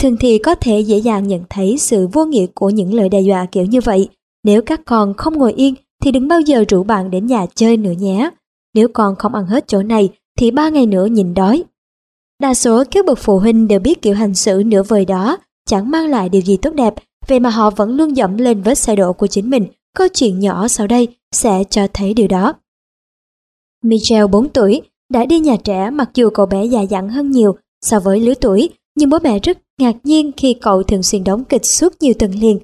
Thường 0.00 0.16
thì 0.16 0.38
có 0.38 0.54
thể 0.54 0.80
dễ 0.80 0.98
dàng 0.98 1.28
nhận 1.28 1.44
thấy 1.50 1.78
sự 1.78 2.06
vô 2.12 2.24
nghĩa 2.24 2.46
của 2.54 2.70
những 2.70 2.94
lời 2.94 3.08
đe 3.08 3.20
dọa 3.20 3.46
kiểu 3.46 3.64
như 3.64 3.80
vậy. 3.80 4.08
Nếu 4.44 4.62
các 4.62 4.80
con 4.84 5.14
không 5.14 5.38
ngồi 5.38 5.52
yên 5.52 5.74
thì 6.02 6.12
đừng 6.12 6.28
bao 6.28 6.40
giờ 6.40 6.64
rủ 6.68 6.82
bạn 6.82 7.10
đến 7.10 7.26
nhà 7.26 7.46
chơi 7.54 7.76
nữa 7.76 7.92
nhé. 7.98 8.30
Nếu 8.74 8.88
con 8.88 9.16
không 9.16 9.34
ăn 9.34 9.46
hết 9.46 9.68
chỗ 9.68 9.82
này 9.82 10.08
thì 10.38 10.50
ba 10.50 10.68
ngày 10.68 10.86
nữa 10.86 11.06
nhìn 11.06 11.34
đói. 11.34 11.64
Đa 12.40 12.54
số 12.54 12.84
các 12.90 13.06
bậc 13.06 13.18
phụ 13.18 13.38
huynh 13.38 13.68
đều 13.68 13.80
biết 13.80 14.02
kiểu 14.02 14.14
hành 14.14 14.34
xử 14.34 14.62
nửa 14.66 14.82
vời 14.82 15.04
đó 15.04 15.36
chẳng 15.66 15.90
mang 15.90 16.10
lại 16.10 16.28
điều 16.28 16.42
gì 16.42 16.56
tốt 16.56 16.74
đẹp, 16.74 16.94
vậy 17.28 17.40
mà 17.40 17.50
họ 17.50 17.70
vẫn 17.70 17.96
luôn 17.96 18.16
dẫm 18.16 18.36
lên 18.36 18.62
vết 18.62 18.74
xe 18.74 18.96
đổ 18.96 19.12
của 19.12 19.26
chính 19.26 19.50
mình. 19.50 19.66
Câu 19.96 20.08
chuyện 20.08 20.40
nhỏ 20.40 20.68
sau 20.68 20.86
đây 20.86 21.08
sẽ 21.32 21.64
cho 21.70 21.86
thấy 21.94 22.14
điều 22.14 22.28
đó. 22.28 22.54
Michel 23.82 24.26
4 24.26 24.48
tuổi 24.48 24.82
đã 25.12 25.26
đi 25.26 25.40
nhà 25.40 25.56
trẻ 25.64 25.90
mặc 25.90 26.10
dù 26.14 26.30
cậu 26.30 26.46
bé 26.46 26.64
già 26.64 26.80
dặn 26.80 27.08
hơn 27.08 27.30
nhiều 27.30 27.56
so 27.84 28.00
với 28.00 28.20
lứa 28.20 28.34
tuổi, 28.34 28.70
nhưng 28.96 29.10
bố 29.10 29.18
mẹ 29.22 29.38
rất 29.38 29.58
ngạc 29.78 29.96
nhiên 30.04 30.32
khi 30.36 30.54
cậu 30.60 30.82
thường 30.82 31.02
xuyên 31.02 31.24
đóng 31.24 31.44
kịch 31.44 31.66
suốt 31.66 31.92
nhiều 32.00 32.14
tuần 32.18 32.30
liền. 32.30 32.58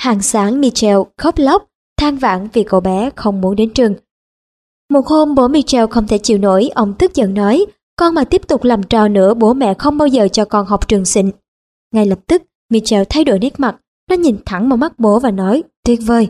Hàng 0.00 0.22
sáng 0.22 0.60
Michel 0.60 0.96
khóc 1.18 1.38
lóc, 1.38 1.64
than 2.00 2.16
vãn 2.16 2.48
vì 2.52 2.64
cậu 2.64 2.80
bé 2.80 3.10
không 3.16 3.40
muốn 3.40 3.56
đến 3.56 3.70
trường. 3.70 3.94
Một 4.90 5.06
hôm 5.06 5.34
bố 5.34 5.48
Michel 5.48 5.86
không 5.90 6.06
thể 6.06 6.18
chịu 6.18 6.38
nổi, 6.38 6.70
ông 6.74 6.94
tức 6.98 7.14
giận 7.14 7.34
nói, 7.34 7.66
con 7.96 8.14
mà 8.14 8.24
tiếp 8.24 8.42
tục 8.48 8.64
làm 8.64 8.82
trò 8.82 9.08
nữa 9.08 9.34
bố 9.34 9.54
mẹ 9.54 9.74
không 9.74 9.98
bao 9.98 10.08
giờ 10.08 10.28
cho 10.32 10.44
con 10.44 10.66
học 10.66 10.88
trường 10.88 11.04
xịn. 11.04 11.30
Ngay 11.94 12.06
lập 12.06 12.18
tức, 12.26 12.42
Michel 12.70 13.02
thay 13.08 13.24
đổi 13.24 13.38
nét 13.38 13.60
mặt, 13.60 13.76
nó 14.10 14.16
nhìn 14.16 14.36
thẳng 14.46 14.68
vào 14.68 14.76
mắt 14.76 14.98
bố 14.98 15.18
và 15.18 15.30
nói, 15.30 15.62
tuyệt 15.84 16.00
vời. 16.06 16.28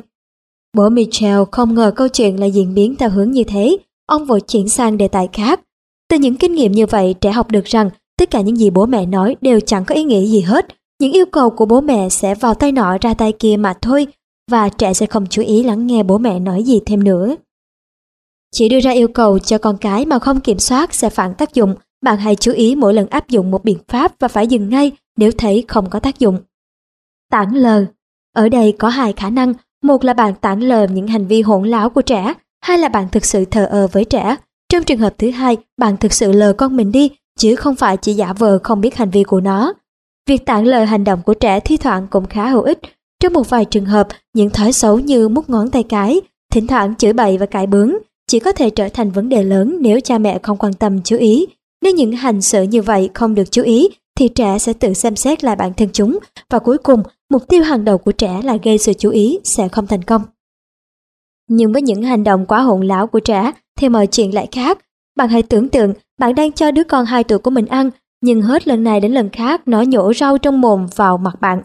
Bố 0.76 0.88
Michel 0.88 1.38
không 1.52 1.74
ngờ 1.74 1.92
câu 1.96 2.08
chuyện 2.08 2.40
lại 2.40 2.50
diễn 2.50 2.74
biến 2.74 2.96
theo 2.96 3.10
hướng 3.10 3.30
như 3.30 3.44
thế, 3.44 3.76
ông 4.06 4.24
vội 4.24 4.40
chuyển 4.40 4.68
sang 4.68 4.96
đề 4.96 5.08
tài 5.08 5.28
khác. 5.32 5.60
Từ 6.10 6.18
những 6.18 6.36
kinh 6.36 6.54
nghiệm 6.54 6.72
như 6.72 6.86
vậy, 6.86 7.14
trẻ 7.20 7.30
học 7.30 7.50
được 7.50 7.64
rằng 7.64 7.90
tất 8.18 8.30
cả 8.30 8.40
những 8.40 8.56
gì 8.56 8.70
bố 8.70 8.86
mẹ 8.86 9.06
nói 9.06 9.36
đều 9.40 9.60
chẳng 9.60 9.84
có 9.84 9.94
ý 9.94 10.04
nghĩa 10.04 10.26
gì 10.26 10.40
hết. 10.40 10.66
Những 11.00 11.12
yêu 11.12 11.26
cầu 11.26 11.50
của 11.50 11.66
bố 11.66 11.80
mẹ 11.80 12.08
sẽ 12.08 12.34
vào 12.34 12.54
tay 12.54 12.72
nọ 12.72 12.98
ra 13.00 13.14
tay 13.14 13.32
kia 13.32 13.56
mà 13.56 13.74
thôi, 13.82 14.06
và 14.50 14.68
trẻ 14.68 14.94
sẽ 14.94 15.06
không 15.06 15.26
chú 15.26 15.42
ý 15.42 15.62
lắng 15.62 15.86
nghe 15.86 16.02
bố 16.02 16.18
mẹ 16.18 16.38
nói 16.38 16.62
gì 16.62 16.80
thêm 16.86 17.04
nữa. 17.04 17.36
Chỉ 18.52 18.68
đưa 18.68 18.80
ra 18.80 18.90
yêu 18.90 19.08
cầu 19.08 19.38
cho 19.38 19.58
con 19.58 19.76
cái 19.76 20.06
mà 20.06 20.18
không 20.18 20.40
kiểm 20.40 20.58
soát 20.58 20.94
sẽ 20.94 21.10
phản 21.10 21.34
tác 21.34 21.54
dụng. 21.54 21.74
Bạn 22.02 22.18
hãy 22.18 22.36
chú 22.36 22.52
ý 22.52 22.74
mỗi 22.74 22.94
lần 22.94 23.06
áp 23.06 23.28
dụng 23.28 23.50
một 23.50 23.64
biện 23.64 23.78
pháp 23.88 24.14
và 24.18 24.28
phải 24.28 24.46
dừng 24.46 24.68
ngay 24.68 24.92
nếu 25.18 25.30
thấy 25.38 25.64
không 25.68 25.90
có 25.90 26.00
tác 26.00 26.18
dụng. 26.18 26.38
Tản 27.30 27.54
lờ 27.54 27.84
Ở 28.34 28.48
đây 28.48 28.72
có 28.78 28.88
hai 28.88 29.12
khả 29.12 29.30
năng, 29.30 29.54
một 29.82 30.04
là 30.04 30.12
bạn 30.12 30.34
tản 30.34 30.60
lờ 30.60 30.86
những 30.86 31.06
hành 31.06 31.26
vi 31.26 31.42
hỗn 31.42 31.68
láo 31.68 31.90
của 31.90 32.02
trẻ, 32.02 32.34
hai 32.60 32.78
là 32.78 32.88
bạn 32.88 33.08
thực 33.12 33.24
sự 33.24 33.44
thờ 33.44 33.64
ơ 33.64 33.88
với 33.92 34.04
trẻ. 34.04 34.36
Trong 34.72 34.84
trường 34.84 34.98
hợp 34.98 35.14
thứ 35.18 35.30
hai, 35.30 35.56
bạn 35.76 35.96
thực 35.96 36.12
sự 36.12 36.32
lờ 36.32 36.52
con 36.52 36.76
mình 36.76 36.92
đi, 36.92 37.10
chứ 37.38 37.56
không 37.56 37.74
phải 37.74 37.96
chỉ 37.96 38.12
giả 38.14 38.32
vờ 38.32 38.58
không 38.62 38.80
biết 38.80 38.96
hành 38.96 39.10
vi 39.10 39.22
của 39.22 39.40
nó. 39.40 39.72
Việc 40.28 40.46
tản 40.46 40.64
lờ 40.64 40.84
hành 40.84 41.04
động 41.04 41.20
của 41.26 41.34
trẻ 41.34 41.60
thi 41.60 41.76
thoảng 41.76 42.06
cũng 42.10 42.26
khá 42.26 42.48
hữu 42.48 42.62
ích. 42.62 42.78
Trong 43.20 43.32
một 43.32 43.50
vài 43.50 43.64
trường 43.64 43.86
hợp, 43.86 44.08
những 44.34 44.50
thói 44.50 44.72
xấu 44.72 44.98
như 44.98 45.28
mút 45.28 45.50
ngón 45.50 45.70
tay 45.70 45.82
cái, 45.82 46.20
thỉnh 46.52 46.66
thoảng 46.66 46.94
chửi 46.94 47.12
bậy 47.12 47.38
và 47.38 47.46
cãi 47.46 47.66
bướng 47.66 47.92
chỉ 48.26 48.38
có 48.38 48.52
thể 48.52 48.70
trở 48.70 48.88
thành 48.88 49.10
vấn 49.10 49.28
đề 49.28 49.42
lớn 49.42 49.78
nếu 49.80 50.00
cha 50.00 50.18
mẹ 50.18 50.38
không 50.42 50.56
quan 50.56 50.72
tâm 50.72 51.02
chú 51.02 51.16
ý. 51.16 51.46
Nếu 51.82 51.94
những 51.94 52.12
hành 52.12 52.42
xử 52.42 52.62
như 52.62 52.82
vậy 52.82 53.10
không 53.14 53.34
được 53.34 53.50
chú 53.50 53.62
ý 53.62 53.88
thì 54.18 54.28
trẻ 54.28 54.58
sẽ 54.58 54.72
tự 54.72 54.94
xem 54.94 55.16
xét 55.16 55.44
lại 55.44 55.56
bản 55.56 55.74
thân 55.74 55.88
chúng 55.92 56.18
và 56.50 56.58
cuối 56.58 56.78
cùng 56.78 57.02
mục 57.30 57.48
tiêu 57.48 57.62
hàng 57.62 57.84
đầu 57.84 57.98
của 57.98 58.12
trẻ 58.12 58.40
là 58.44 58.56
gây 58.62 58.78
sự 58.78 58.92
chú 58.92 59.10
ý 59.10 59.38
sẽ 59.44 59.68
không 59.68 59.86
thành 59.86 60.02
công. 60.02 60.22
Nhưng 61.48 61.72
với 61.72 61.82
những 61.82 62.02
hành 62.02 62.24
động 62.24 62.46
quá 62.46 62.60
hỗn 62.60 62.86
láo 62.86 63.06
của 63.06 63.20
trẻ 63.20 63.52
thì 63.76 63.88
mọi 63.88 64.06
chuyện 64.06 64.34
lại 64.34 64.48
khác. 64.52 64.78
Bạn 65.16 65.28
hãy 65.28 65.42
tưởng 65.42 65.68
tượng 65.68 65.92
bạn 66.18 66.34
đang 66.34 66.52
cho 66.52 66.70
đứa 66.70 66.84
con 66.84 67.04
2 67.04 67.24
tuổi 67.24 67.38
của 67.38 67.50
mình 67.50 67.66
ăn, 67.66 67.90
nhưng 68.20 68.42
hết 68.42 68.68
lần 68.68 68.84
này 68.84 69.00
đến 69.00 69.12
lần 69.12 69.30
khác 69.30 69.68
nó 69.68 69.82
nhổ 69.82 70.14
rau 70.14 70.38
trong 70.38 70.60
mồm 70.60 70.86
vào 70.96 71.18
mặt 71.18 71.40
bạn. 71.40 71.62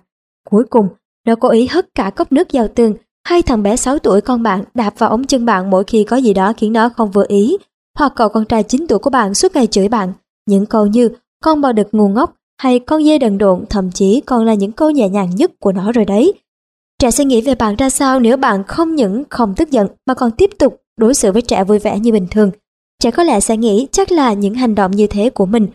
Cuối 0.49 0.63
cùng, 0.69 0.87
nó 1.27 1.35
cố 1.35 1.49
ý 1.49 1.67
hất 1.67 1.95
cả 1.95 2.09
cốc 2.09 2.31
nước 2.31 2.47
vào 2.53 2.67
tường, 2.67 2.93
hay 3.27 3.41
thằng 3.41 3.63
bé 3.63 3.75
6 3.75 3.99
tuổi 3.99 4.21
con 4.21 4.43
bạn 4.43 4.63
đạp 4.73 4.93
vào 4.97 5.09
ống 5.09 5.23
chân 5.23 5.45
bạn 5.45 5.69
mỗi 5.69 5.83
khi 5.83 6.03
có 6.03 6.17
gì 6.17 6.33
đó 6.33 6.53
khiến 6.57 6.73
nó 6.73 6.89
không 6.89 7.11
vừa 7.11 7.25
ý, 7.27 7.57
hoặc 7.97 8.13
cậu 8.15 8.29
con 8.29 8.45
trai 8.45 8.63
9 8.63 8.87
tuổi 8.87 8.99
của 8.99 9.09
bạn 9.09 9.33
suốt 9.33 9.55
ngày 9.55 9.67
chửi 9.67 9.89
bạn. 9.89 10.13
Những 10.45 10.65
câu 10.65 10.87
như 10.87 11.09
con 11.43 11.61
bò 11.61 11.71
đực 11.71 11.87
ngu 11.91 12.07
ngốc 12.07 12.35
hay 12.57 12.79
con 12.79 13.03
dê 13.03 13.17
đần 13.17 13.37
độn 13.37 13.65
thậm 13.69 13.91
chí 13.91 14.21
còn 14.25 14.45
là 14.45 14.53
những 14.53 14.71
câu 14.71 14.91
nhẹ 14.91 15.09
nhàng 15.09 15.29
nhất 15.35 15.51
của 15.59 15.71
nó 15.71 15.91
rồi 15.91 16.05
đấy. 16.05 16.33
Trẻ 16.99 17.11
sẽ 17.11 17.25
nghĩ 17.25 17.41
về 17.41 17.55
bạn 17.55 17.75
ra 17.75 17.89
sao 17.89 18.19
nếu 18.19 18.37
bạn 18.37 18.63
không 18.63 18.95
những 18.95 19.23
không 19.29 19.53
tức 19.55 19.71
giận 19.71 19.87
mà 20.07 20.13
còn 20.13 20.31
tiếp 20.31 20.49
tục 20.59 20.81
đối 20.97 21.13
xử 21.13 21.31
với 21.31 21.41
trẻ 21.41 21.63
vui 21.63 21.79
vẻ 21.79 21.99
như 21.99 22.11
bình 22.11 22.27
thường. 22.31 22.51
Trẻ 23.03 23.11
có 23.11 23.23
lẽ 23.23 23.39
sẽ 23.39 23.57
nghĩ 23.57 23.87
chắc 23.91 24.11
là 24.11 24.33
những 24.33 24.53
hành 24.53 24.75
động 24.75 24.91
như 24.91 25.07
thế 25.07 25.29
của 25.29 25.45
mình. 25.45 25.67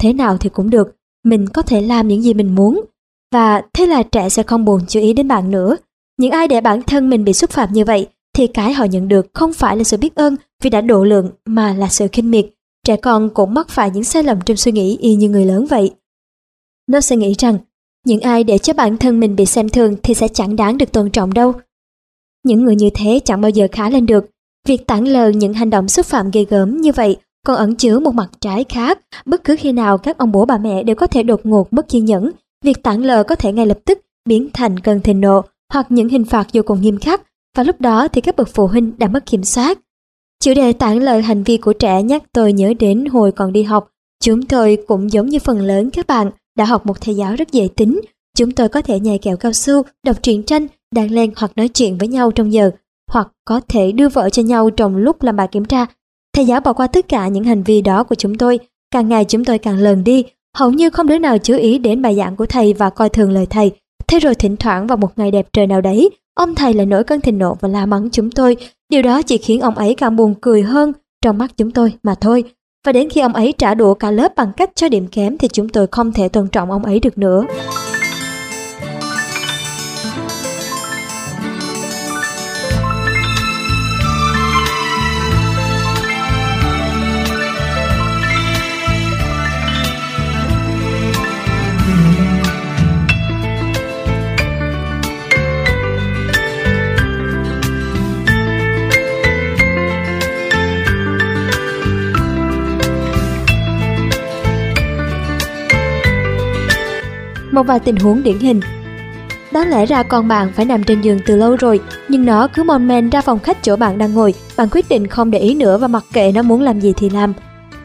Thế 0.00 0.12
nào 0.12 0.36
thì 0.36 0.48
cũng 0.48 0.70
được, 0.70 0.96
mình 1.24 1.46
có 1.48 1.62
thể 1.62 1.80
làm 1.80 2.08
những 2.08 2.22
gì 2.22 2.34
mình 2.34 2.54
muốn. 2.54 2.84
Và 3.32 3.62
thế 3.72 3.86
là 3.86 4.02
trẻ 4.02 4.28
sẽ 4.28 4.42
không 4.42 4.64
buồn 4.64 4.80
chú 4.88 5.00
ý 5.00 5.12
đến 5.12 5.28
bạn 5.28 5.50
nữa. 5.50 5.76
Những 6.18 6.30
ai 6.30 6.48
để 6.48 6.60
bản 6.60 6.82
thân 6.82 7.10
mình 7.10 7.24
bị 7.24 7.32
xúc 7.32 7.50
phạm 7.50 7.72
như 7.72 7.84
vậy 7.84 8.06
thì 8.36 8.46
cái 8.46 8.72
họ 8.72 8.84
nhận 8.84 9.08
được 9.08 9.26
không 9.34 9.52
phải 9.52 9.76
là 9.76 9.84
sự 9.84 9.96
biết 9.96 10.14
ơn 10.14 10.36
vì 10.62 10.70
đã 10.70 10.80
độ 10.80 11.04
lượng 11.04 11.30
mà 11.46 11.74
là 11.74 11.88
sự 11.88 12.06
khinh 12.12 12.30
miệt. 12.30 12.46
Trẻ 12.86 12.96
con 12.96 13.30
cũng 13.34 13.54
mắc 13.54 13.68
phải 13.68 13.90
những 13.90 14.04
sai 14.04 14.22
lầm 14.22 14.40
trong 14.40 14.56
suy 14.56 14.72
nghĩ 14.72 14.96
y 15.00 15.14
như 15.14 15.28
người 15.28 15.44
lớn 15.44 15.66
vậy. 15.70 15.90
Nó 16.86 17.00
sẽ 17.00 17.16
nghĩ 17.16 17.34
rằng 17.38 17.58
những 18.06 18.20
ai 18.20 18.44
để 18.44 18.58
cho 18.58 18.72
bản 18.72 18.96
thân 18.96 19.20
mình 19.20 19.36
bị 19.36 19.46
xem 19.46 19.68
thường 19.68 19.96
thì 20.02 20.14
sẽ 20.14 20.28
chẳng 20.28 20.56
đáng 20.56 20.78
được 20.78 20.92
tôn 20.92 21.10
trọng 21.10 21.34
đâu. 21.34 21.52
Những 22.44 22.64
người 22.64 22.76
như 22.76 22.90
thế 22.94 23.20
chẳng 23.24 23.40
bao 23.40 23.50
giờ 23.50 23.68
khá 23.72 23.90
lên 23.90 24.06
được. 24.06 24.26
Việc 24.66 24.86
tản 24.86 25.04
lờ 25.04 25.28
những 25.28 25.54
hành 25.54 25.70
động 25.70 25.88
xúc 25.88 26.06
phạm 26.06 26.30
ghê 26.30 26.44
gớm 26.44 26.80
như 26.80 26.92
vậy 26.92 27.16
còn 27.46 27.56
ẩn 27.56 27.74
chứa 27.74 27.98
một 27.98 28.14
mặt 28.14 28.28
trái 28.40 28.64
khác. 28.64 29.00
Bất 29.24 29.44
cứ 29.44 29.56
khi 29.58 29.72
nào 29.72 29.98
các 29.98 30.18
ông 30.18 30.32
bố 30.32 30.44
bà 30.44 30.58
mẹ 30.58 30.82
đều 30.82 30.96
có 30.96 31.06
thể 31.06 31.22
đột 31.22 31.40
ngột 31.44 31.72
mất 31.72 31.88
kiên 31.88 32.04
nhẫn, 32.04 32.30
việc 32.64 32.82
tản 32.82 33.02
lờ 33.02 33.22
có 33.22 33.34
thể 33.34 33.52
ngay 33.52 33.66
lập 33.66 33.78
tức 33.84 33.98
biến 34.28 34.48
thành 34.52 34.78
cơn 34.78 35.00
thịnh 35.00 35.20
nộ 35.20 35.42
hoặc 35.72 35.86
những 35.88 36.08
hình 36.08 36.24
phạt 36.24 36.46
vô 36.52 36.62
cùng 36.66 36.80
nghiêm 36.80 36.98
khắc 36.98 37.22
và 37.56 37.62
lúc 37.62 37.80
đó 37.80 38.08
thì 38.08 38.20
các 38.20 38.36
bậc 38.36 38.48
phụ 38.48 38.66
huynh 38.66 38.92
đã 38.98 39.08
mất 39.08 39.26
kiểm 39.26 39.44
soát. 39.44 39.78
Chủ 40.42 40.54
đề 40.54 40.72
tản 40.72 40.98
lờ 40.98 41.18
hành 41.18 41.42
vi 41.42 41.56
của 41.56 41.72
trẻ 41.72 42.02
nhắc 42.02 42.22
tôi 42.32 42.52
nhớ 42.52 42.74
đến 42.78 43.06
hồi 43.06 43.32
còn 43.32 43.52
đi 43.52 43.62
học. 43.62 43.88
Chúng 44.22 44.42
tôi 44.42 44.78
cũng 44.86 45.12
giống 45.12 45.26
như 45.26 45.38
phần 45.38 45.60
lớn 45.60 45.90
các 45.90 46.06
bạn 46.06 46.30
đã 46.56 46.64
học 46.64 46.86
một 46.86 47.00
thầy 47.00 47.14
giáo 47.14 47.36
rất 47.36 47.52
dễ 47.52 47.68
tính. 47.76 48.00
Chúng 48.36 48.50
tôi 48.50 48.68
có 48.68 48.82
thể 48.82 49.00
nhảy 49.00 49.18
kẹo 49.18 49.36
cao 49.36 49.52
su, 49.52 49.82
đọc 50.06 50.22
truyện 50.22 50.42
tranh, 50.42 50.66
đàn 50.94 51.10
len 51.10 51.32
hoặc 51.36 51.52
nói 51.56 51.68
chuyện 51.68 51.98
với 51.98 52.08
nhau 52.08 52.30
trong 52.30 52.52
giờ, 52.52 52.70
hoặc 53.10 53.28
có 53.44 53.60
thể 53.68 53.92
đưa 53.92 54.08
vợ 54.08 54.30
cho 54.30 54.42
nhau 54.42 54.70
trong 54.70 54.96
lúc 54.96 55.22
làm 55.22 55.36
bài 55.36 55.48
kiểm 55.48 55.64
tra. 55.64 55.86
Thầy 56.34 56.44
giáo 56.44 56.60
bỏ 56.60 56.72
qua 56.72 56.86
tất 56.86 57.08
cả 57.08 57.28
những 57.28 57.44
hành 57.44 57.62
vi 57.62 57.80
đó 57.80 58.04
của 58.04 58.14
chúng 58.14 58.34
tôi. 58.38 58.58
Càng 58.90 59.08
ngày 59.08 59.24
chúng 59.24 59.44
tôi 59.44 59.58
càng 59.58 59.78
lờn 59.78 60.04
đi, 60.04 60.24
hầu 60.56 60.70
như 60.70 60.90
không 60.90 61.06
đứa 61.06 61.18
nào 61.18 61.38
chú 61.38 61.56
ý 61.56 61.78
đến 61.78 62.02
bài 62.02 62.16
giảng 62.16 62.36
của 62.36 62.46
thầy 62.46 62.72
và 62.72 62.90
coi 62.90 63.08
thường 63.08 63.30
lời 63.30 63.46
thầy. 63.46 63.70
Thế 64.08 64.18
rồi 64.18 64.34
thỉnh 64.34 64.56
thoảng 64.56 64.86
vào 64.86 64.96
một 64.96 65.18
ngày 65.18 65.30
đẹp 65.30 65.46
trời 65.52 65.66
nào 65.66 65.80
đấy, 65.80 66.10
ông 66.34 66.54
thầy 66.54 66.74
lại 66.74 66.86
nổi 66.86 67.04
cơn 67.04 67.20
thịnh 67.20 67.38
nộ 67.38 67.56
và 67.60 67.68
la 67.68 67.86
mắng 67.86 68.08
chúng 68.12 68.30
tôi. 68.30 68.56
Điều 68.88 69.02
đó 69.02 69.22
chỉ 69.22 69.38
khiến 69.38 69.60
ông 69.60 69.74
ấy 69.74 69.94
càng 69.94 70.16
buồn 70.16 70.34
cười 70.40 70.62
hơn 70.62 70.92
trong 71.22 71.38
mắt 71.38 71.56
chúng 71.56 71.70
tôi 71.70 71.92
mà 72.02 72.14
thôi. 72.14 72.44
Và 72.86 72.92
đến 72.92 73.08
khi 73.10 73.20
ông 73.20 73.32
ấy 73.32 73.54
trả 73.58 73.74
đũa 73.74 73.94
cả 73.94 74.10
lớp 74.10 74.32
bằng 74.36 74.52
cách 74.56 74.70
cho 74.74 74.88
điểm 74.88 75.06
kém 75.06 75.38
thì 75.38 75.48
chúng 75.48 75.68
tôi 75.68 75.86
không 75.90 76.12
thể 76.12 76.28
tôn 76.28 76.48
trọng 76.48 76.70
ông 76.70 76.84
ấy 76.84 77.00
được 77.00 77.18
nữa. 77.18 77.44
Một 107.56 107.66
vài 107.66 107.80
tình 107.80 107.96
huống 107.96 108.22
điển 108.22 108.38
hình. 108.38 108.60
Đáng 109.52 109.68
lẽ 109.68 109.86
ra 109.86 110.02
con 110.02 110.28
bạn 110.28 110.52
phải 110.52 110.64
nằm 110.64 110.84
trên 110.84 111.00
giường 111.00 111.18
từ 111.26 111.36
lâu 111.36 111.56
rồi, 111.56 111.80
nhưng 112.08 112.24
nó 112.24 112.48
cứ 112.54 112.62
mon 112.62 112.88
men 112.88 113.10
ra 113.10 113.20
phòng 113.20 113.38
khách 113.38 113.62
chỗ 113.62 113.76
bạn 113.76 113.98
đang 113.98 114.14
ngồi, 114.14 114.34
bạn 114.56 114.68
quyết 114.72 114.88
định 114.88 115.06
không 115.06 115.30
để 115.30 115.38
ý 115.38 115.54
nữa 115.54 115.78
và 115.78 115.88
mặc 115.88 116.04
kệ 116.12 116.32
nó 116.32 116.42
muốn 116.42 116.62
làm 116.62 116.80
gì 116.80 116.92
thì 116.96 117.10
làm. 117.10 117.32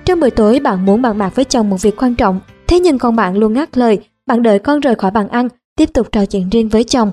Trong 0.05 0.19
buổi 0.19 0.31
tối 0.31 0.59
bạn 0.59 0.85
muốn 0.85 1.01
bàn 1.01 1.17
bạc 1.17 1.35
với 1.35 1.45
chồng 1.45 1.69
một 1.69 1.81
việc 1.81 1.95
quan 1.97 2.15
trọng, 2.15 2.39
thế 2.67 2.79
nhưng 2.79 2.99
con 2.99 3.15
bạn 3.15 3.37
luôn 3.37 3.53
ngắt 3.53 3.77
lời, 3.77 3.99
bạn 4.27 4.43
đợi 4.43 4.59
con 4.59 4.79
rời 4.79 4.95
khỏi 4.95 5.11
bàn 5.11 5.27
ăn, 5.27 5.47
tiếp 5.75 5.89
tục 5.93 6.07
trò 6.11 6.25
chuyện 6.25 6.49
riêng 6.49 6.69
với 6.69 6.83
chồng. 6.83 7.11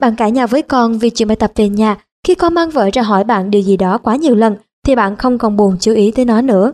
Bạn 0.00 0.16
cãi 0.16 0.30
nhau 0.30 0.46
với 0.46 0.62
con 0.62 0.98
vì 0.98 1.10
chuyện 1.10 1.28
bài 1.28 1.36
tập 1.36 1.52
về 1.56 1.68
nhà, 1.68 1.96
khi 2.26 2.34
con 2.34 2.54
mang 2.54 2.70
vợ 2.70 2.90
ra 2.92 3.02
hỏi 3.02 3.24
bạn 3.24 3.50
điều 3.50 3.62
gì 3.62 3.76
đó 3.76 3.98
quá 3.98 4.16
nhiều 4.16 4.34
lần, 4.34 4.56
thì 4.86 4.94
bạn 4.94 5.16
không 5.16 5.38
còn 5.38 5.56
buồn 5.56 5.76
chú 5.80 5.94
ý 5.94 6.10
tới 6.10 6.24
nó 6.24 6.40
nữa. 6.40 6.72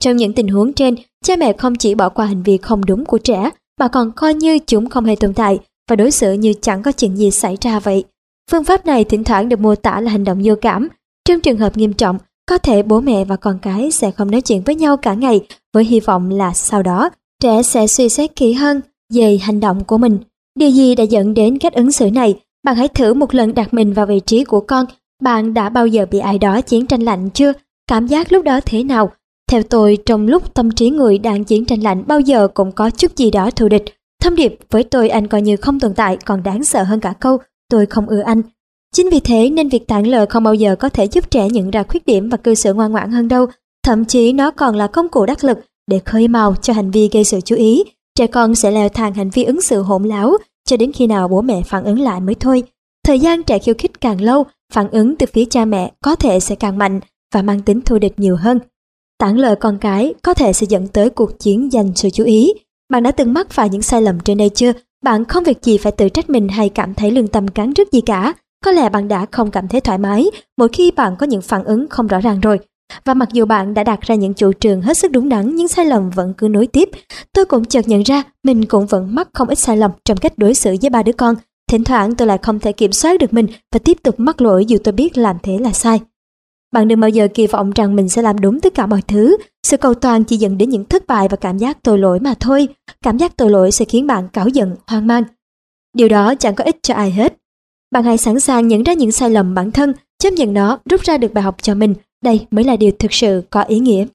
Trong 0.00 0.16
những 0.16 0.32
tình 0.32 0.48
huống 0.48 0.72
trên, 0.72 0.94
cha 1.24 1.36
mẹ 1.36 1.52
không 1.52 1.74
chỉ 1.74 1.94
bỏ 1.94 2.08
qua 2.08 2.26
hành 2.26 2.42
vi 2.42 2.58
không 2.58 2.84
đúng 2.84 3.04
của 3.04 3.18
trẻ 3.18 3.50
mà 3.82 3.88
còn 3.88 4.12
coi 4.12 4.34
như 4.34 4.58
chúng 4.58 4.88
không 4.88 5.04
hề 5.04 5.16
tồn 5.16 5.34
tại 5.34 5.58
và 5.90 5.96
đối 5.96 6.10
xử 6.10 6.32
như 6.32 6.52
chẳng 6.60 6.82
có 6.82 6.92
chuyện 6.92 7.16
gì 7.16 7.30
xảy 7.30 7.56
ra 7.60 7.80
vậy. 7.80 8.04
Phương 8.50 8.64
pháp 8.64 8.86
này 8.86 9.04
thỉnh 9.04 9.24
thoảng 9.24 9.48
được 9.48 9.60
mô 9.60 9.74
tả 9.74 10.00
là 10.00 10.10
hành 10.10 10.24
động 10.24 10.40
vô 10.44 10.54
cảm. 10.60 10.88
Trong 11.28 11.40
trường 11.40 11.58
hợp 11.58 11.76
nghiêm 11.76 11.92
trọng, 11.92 12.18
có 12.48 12.58
thể 12.58 12.82
bố 12.82 13.00
mẹ 13.00 13.24
và 13.24 13.36
con 13.36 13.58
cái 13.62 13.90
sẽ 13.90 14.10
không 14.10 14.30
nói 14.30 14.40
chuyện 14.40 14.62
với 14.62 14.74
nhau 14.74 14.96
cả 14.96 15.14
ngày 15.14 15.40
với 15.74 15.84
hy 15.84 16.00
vọng 16.00 16.30
là 16.30 16.52
sau 16.52 16.82
đó 16.82 17.10
trẻ 17.42 17.62
sẽ 17.62 17.86
suy 17.86 18.08
xét 18.08 18.36
kỹ 18.36 18.52
hơn 18.52 18.80
về 19.14 19.38
hành 19.42 19.60
động 19.60 19.84
của 19.84 19.98
mình. 19.98 20.18
Điều 20.58 20.70
gì 20.70 20.94
đã 20.94 21.04
dẫn 21.04 21.34
đến 21.34 21.58
cách 21.58 21.74
ứng 21.74 21.92
xử 21.92 22.10
này? 22.10 22.40
Bạn 22.64 22.76
hãy 22.76 22.88
thử 22.88 23.14
một 23.14 23.34
lần 23.34 23.54
đặt 23.54 23.74
mình 23.74 23.92
vào 23.92 24.06
vị 24.06 24.20
trí 24.20 24.44
của 24.44 24.60
con. 24.60 24.86
Bạn 25.22 25.54
đã 25.54 25.68
bao 25.68 25.86
giờ 25.86 26.06
bị 26.10 26.18
ai 26.18 26.38
đó 26.38 26.60
chiến 26.60 26.86
tranh 26.86 27.02
lạnh 27.02 27.30
chưa? 27.30 27.52
Cảm 27.86 28.06
giác 28.06 28.32
lúc 28.32 28.44
đó 28.44 28.60
thế 28.64 28.84
nào? 28.84 29.12
Theo 29.52 29.62
tôi, 29.62 29.98
trong 30.06 30.26
lúc 30.26 30.54
tâm 30.54 30.70
trí 30.70 30.90
người 30.90 31.18
đang 31.18 31.44
chiến 31.44 31.64
tranh 31.64 31.82
lạnh 31.82 32.04
bao 32.06 32.20
giờ 32.20 32.48
cũng 32.54 32.72
có 32.72 32.90
chút 32.90 33.16
gì 33.16 33.30
đó 33.30 33.50
thù 33.50 33.68
địch. 33.68 33.84
Thông 34.22 34.36
điệp 34.36 34.58
với 34.70 34.84
tôi 34.84 35.08
anh 35.08 35.28
coi 35.28 35.42
như 35.42 35.56
không 35.56 35.80
tồn 35.80 35.94
tại 35.94 36.16
còn 36.24 36.42
đáng 36.42 36.64
sợ 36.64 36.82
hơn 36.82 37.00
cả 37.00 37.14
câu 37.20 37.38
tôi 37.70 37.86
không 37.86 38.06
ưa 38.06 38.20
anh. 38.20 38.42
Chính 38.94 39.10
vì 39.10 39.20
thế 39.20 39.50
nên 39.50 39.68
việc 39.68 39.88
tản 39.88 40.04
lời 40.04 40.26
không 40.26 40.44
bao 40.44 40.54
giờ 40.54 40.76
có 40.76 40.88
thể 40.88 41.04
giúp 41.04 41.30
trẻ 41.30 41.48
nhận 41.48 41.70
ra 41.70 41.82
khuyết 41.82 42.06
điểm 42.06 42.28
và 42.28 42.36
cư 42.36 42.54
xử 42.54 42.74
ngoan 42.74 42.92
ngoãn 42.92 43.10
hơn 43.10 43.28
đâu. 43.28 43.46
Thậm 43.84 44.04
chí 44.04 44.32
nó 44.32 44.50
còn 44.50 44.76
là 44.76 44.86
công 44.86 45.08
cụ 45.08 45.26
đắc 45.26 45.44
lực 45.44 45.58
để 45.86 45.98
khơi 45.98 46.28
mào 46.28 46.54
cho 46.62 46.72
hành 46.72 46.90
vi 46.90 47.08
gây 47.12 47.24
sự 47.24 47.40
chú 47.40 47.56
ý. 47.56 47.84
Trẻ 48.18 48.26
con 48.26 48.54
sẽ 48.54 48.70
leo 48.70 48.88
thang 48.88 49.14
hành 49.14 49.30
vi 49.30 49.44
ứng 49.44 49.60
xử 49.60 49.82
hỗn 49.82 50.04
láo 50.04 50.36
cho 50.68 50.76
đến 50.76 50.92
khi 50.92 51.06
nào 51.06 51.28
bố 51.28 51.42
mẹ 51.42 51.62
phản 51.62 51.84
ứng 51.84 52.00
lại 52.00 52.20
mới 52.20 52.34
thôi. 52.34 52.62
Thời 53.04 53.20
gian 53.20 53.42
trẻ 53.42 53.58
khiêu 53.58 53.74
khích 53.78 54.00
càng 54.00 54.20
lâu, 54.20 54.46
phản 54.72 54.90
ứng 54.90 55.16
từ 55.16 55.26
phía 55.32 55.44
cha 55.44 55.64
mẹ 55.64 55.92
có 56.04 56.14
thể 56.14 56.40
sẽ 56.40 56.54
càng 56.54 56.78
mạnh 56.78 57.00
và 57.34 57.42
mang 57.42 57.60
tính 57.60 57.80
thù 57.80 57.98
địch 57.98 58.14
nhiều 58.16 58.36
hơn. 58.36 58.58
Tản 59.22 59.36
lời 59.36 59.56
con 59.56 59.78
cái 59.78 60.14
có 60.22 60.34
thể 60.34 60.52
sẽ 60.52 60.66
dẫn 60.70 60.88
tới 60.88 61.10
cuộc 61.10 61.38
chiến 61.38 61.68
giành 61.72 61.92
sự 61.94 62.10
chú 62.10 62.24
ý. 62.24 62.52
Bạn 62.92 63.02
đã 63.02 63.10
từng 63.10 63.32
mắc 63.32 63.50
phải 63.50 63.68
những 63.68 63.82
sai 63.82 64.02
lầm 64.02 64.20
trên 64.20 64.38
đây 64.38 64.48
chưa? 64.48 64.72
Bạn 65.04 65.24
không 65.24 65.44
việc 65.44 65.62
gì 65.62 65.78
phải 65.78 65.92
tự 65.92 66.08
trách 66.08 66.30
mình 66.30 66.48
hay 66.48 66.68
cảm 66.68 66.94
thấy 66.94 67.10
lương 67.10 67.28
tâm 67.28 67.48
cắn 67.48 67.72
rứt 67.72 67.92
gì 67.92 68.00
cả. 68.00 68.34
Có 68.64 68.70
lẽ 68.70 68.88
bạn 68.88 69.08
đã 69.08 69.26
không 69.30 69.50
cảm 69.50 69.68
thấy 69.68 69.80
thoải 69.80 69.98
mái 69.98 70.30
mỗi 70.58 70.68
khi 70.68 70.90
bạn 70.90 71.16
có 71.18 71.26
những 71.26 71.42
phản 71.42 71.64
ứng 71.64 71.88
không 71.88 72.06
rõ 72.06 72.20
ràng 72.20 72.40
rồi. 72.40 72.58
Và 73.04 73.14
mặc 73.14 73.28
dù 73.32 73.44
bạn 73.44 73.74
đã 73.74 73.84
đặt 73.84 74.00
ra 74.00 74.14
những 74.14 74.34
chủ 74.34 74.52
trương 74.52 74.80
hết 74.80 74.98
sức 74.98 75.12
đúng 75.12 75.28
đắn 75.28 75.56
nhưng 75.56 75.68
sai 75.68 75.86
lầm 75.86 76.10
vẫn 76.10 76.34
cứ 76.38 76.48
nối 76.48 76.66
tiếp, 76.66 76.90
tôi 77.32 77.44
cũng 77.44 77.64
chợt 77.64 77.88
nhận 77.88 78.02
ra 78.02 78.22
mình 78.44 78.66
cũng 78.66 78.86
vẫn 78.86 79.14
mắc 79.14 79.28
không 79.32 79.48
ít 79.48 79.58
sai 79.58 79.76
lầm 79.76 79.90
trong 80.04 80.18
cách 80.18 80.38
đối 80.38 80.54
xử 80.54 80.76
với 80.80 80.90
ba 80.90 81.02
đứa 81.02 81.12
con. 81.12 81.34
Thỉnh 81.70 81.84
thoảng 81.84 82.14
tôi 82.14 82.28
lại 82.28 82.38
không 82.42 82.60
thể 82.60 82.72
kiểm 82.72 82.92
soát 82.92 83.20
được 83.20 83.32
mình 83.32 83.46
và 83.72 83.78
tiếp 83.84 83.98
tục 84.02 84.14
mắc 84.18 84.40
lỗi 84.40 84.64
dù 84.64 84.78
tôi 84.84 84.92
biết 84.92 85.18
làm 85.18 85.36
thế 85.42 85.58
là 85.58 85.72
sai. 85.72 86.00
Bạn 86.72 86.88
đừng 86.88 87.00
bao 87.00 87.10
giờ 87.10 87.28
kỳ 87.34 87.46
vọng 87.46 87.70
rằng 87.70 87.96
mình 87.96 88.08
sẽ 88.08 88.22
làm 88.22 88.40
đúng 88.40 88.60
tất 88.60 88.74
cả 88.74 88.86
mọi 88.86 89.02
thứ. 89.08 89.36
Sự 89.66 89.76
cầu 89.76 89.94
toàn 89.94 90.24
chỉ 90.24 90.36
dẫn 90.36 90.58
đến 90.58 90.70
những 90.70 90.84
thất 90.84 91.06
bại 91.06 91.28
và 91.28 91.36
cảm 91.36 91.58
giác 91.58 91.82
tội 91.82 91.98
lỗi 91.98 92.20
mà 92.20 92.34
thôi. 92.40 92.68
Cảm 93.04 93.18
giác 93.18 93.36
tội 93.36 93.50
lỗi 93.50 93.72
sẽ 93.72 93.84
khiến 93.84 94.06
bạn 94.06 94.28
cáu 94.32 94.48
giận, 94.48 94.76
hoang 94.86 95.06
mang. 95.06 95.22
Điều 95.96 96.08
đó 96.08 96.34
chẳng 96.34 96.54
có 96.54 96.64
ích 96.64 96.76
cho 96.82 96.94
ai 96.94 97.10
hết. 97.10 97.38
Bạn 97.90 98.04
hãy 98.04 98.18
sẵn 98.18 98.40
sàng 98.40 98.68
nhận 98.68 98.82
ra 98.82 98.92
những 98.92 99.12
sai 99.12 99.30
lầm 99.30 99.54
bản 99.54 99.72
thân, 99.72 99.92
chấp 100.18 100.30
nhận 100.30 100.54
nó, 100.54 100.78
rút 100.90 101.00
ra 101.00 101.18
được 101.18 101.32
bài 101.32 101.44
học 101.44 101.62
cho 101.62 101.74
mình. 101.74 101.94
Đây 102.22 102.46
mới 102.50 102.64
là 102.64 102.76
điều 102.76 102.90
thực 102.98 103.12
sự 103.12 103.42
có 103.50 103.62
ý 103.62 103.78
nghĩa. 103.78 104.06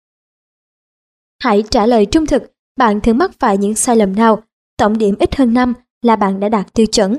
Hãy 1.44 1.64
trả 1.72 1.86
lời 1.86 2.06
trung 2.06 2.26
thực, 2.26 2.44
bạn 2.78 3.02
thường 3.02 3.18
mắc 3.18 3.32
phải 3.40 3.58
những 3.58 3.76
sai 3.76 3.96
lầm 3.96 4.16
nào? 4.16 4.44
Tổng 4.78 4.98
điểm 4.98 5.16
ít 5.20 5.36
hơn 5.36 5.54
5 5.54 5.74
là 6.02 6.16
bạn 6.16 6.40
đã 6.40 6.50
đạt 6.50 6.74
tiêu 6.74 6.86
chuẩn. 6.86 7.18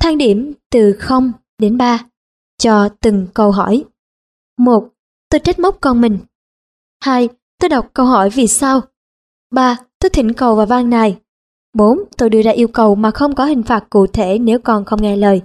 Thang 0.00 0.18
điểm 0.18 0.52
từ 0.70 0.92
0 0.92 1.32
đến 1.58 1.78
3 1.78 2.06
cho 2.64 2.88
từng 3.00 3.26
câu 3.34 3.50
hỏi. 3.50 3.84
một 4.58 4.88
Tôi 5.30 5.40
trách 5.40 5.58
móc 5.58 5.80
con 5.80 6.00
mình. 6.00 6.18
2. 7.04 7.28
Tôi 7.60 7.68
đọc 7.68 7.90
câu 7.94 8.06
hỏi 8.06 8.30
vì 8.30 8.46
sao. 8.46 8.80
3. 9.50 9.76
Tôi 9.98 10.10
thỉnh 10.10 10.32
cầu 10.32 10.56
và 10.56 10.64
van 10.64 10.90
nài. 10.90 11.20
4. 11.74 11.98
Tôi 12.16 12.30
đưa 12.30 12.42
ra 12.42 12.50
yêu 12.50 12.68
cầu 12.68 12.94
mà 12.94 13.10
không 13.10 13.34
có 13.34 13.44
hình 13.44 13.62
phạt 13.62 13.86
cụ 13.90 14.06
thể 14.06 14.38
nếu 14.38 14.58
con 14.58 14.84
không 14.84 15.02
nghe 15.02 15.16
lời. 15.16 15.42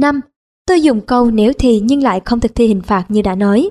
5. 0.00 0.20
Tôi 0.66 0.82
dùng 0.82 1.00
câu 1.00 1.30
nếu 1.30 1.52
thì 1.58 1.80
nhưng 1.80 2.02
lại 2.02 2.20
không 2.24 2.40
thực 2.40 2.54
thi 2.54 2.66
hình 2.66 2.82
phạt 2.82 3.04
như 3.08 3.22
đã 3.22 3.34
nói. 3.34 3.70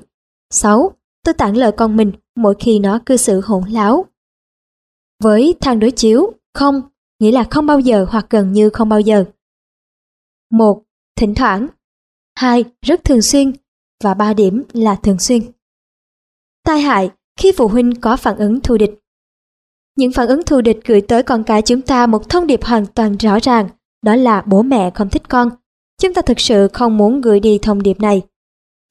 6. 0.50 0.92
Tôi 1.26 1.34
tặng 1.34 1.58
lời 1.58 1.72
con 1.72 1.98
mình 1.98 2.12
mỗi 2.36 2.56
khi 2.60 2.80
nó 2.80 3.00
cư 3.06 3.18
xử 3.18 3.42
hỗn 3.42 3.64
láo. 3.70 4.06
Với 5.24 5.56
thang 5.62 5.80
đối 5.80 5.92
chiếu, 5.92 6.32
không, 6.54 6.82
nghĩa 7.20 7.32
là 7.32 7.44
không 7.44 7.66
bao 7.66 7.80
giờ 7.80 8.06
hoặc 8.10 8.26
gần 8.30 8.52
như 8.52 8.70
không 8.70 8.90
bao 8.90 9.00
giờ. 9.00 9.26
1. 10.52 10.84
Thỉnh 11.16 11.36
thoảng 11.36 11.68
2. 12.40 12.64
Rất 12.82 13.04
thường 13.04 13.22
xuyên 13.22 13.52
và 14.04 14.14
3 14.14 14.34
điểm 14.34 14.64
là 14.74 14.96
thường 14.96 15.20
xuyên. 15.20 15.42
Tai 16.66 16.82
hại 16.82 17.10
khi 17.40 17.52
phụ 17.52 17.68
huynh 17.68 18.02
có 18.02 18.18
phản 18.18 18.38
ứng 18.38 18.62
thù 18.62 18.78
địch. 18.78 19.00
Những 19.98 20.12
phản 20.12 20.28
ứng 20.28 20.44
thù 20.44 20.62
địch 20.62 20.80
gửi 20.86 21.02
tới 21.02 21.24
con 21.24 21.44
cái 21.44 21.62
chúng 21.62 21.82
ta 21.82 22.08
một 22.08 22.30
thông 22.30 22.48
điệp 22.48 22.64
hoàn 22.64 22.86
toàn 22.86 23.18
rõ 23.18 23.40
ràng, 23.42 23.70
đó 24.06 24.16
là 24.16 24.44
bố 24.46 24.62
mẹ 24.62 24.92
không 24.94 25.10
thích 25.10 25.30
con. 25.30 25.50
Chúng 26.02 26.14
ta 26.14 26.22
thực 26.22 26.40
sự 26.40 26.68
không 26.74 26.98
muốn 26.98 27.22
gửi 27.22 27.40
đi 27.40 27.60
thông 27.62 27.84
điệp 27.84 28.00
này. 28.00 28.22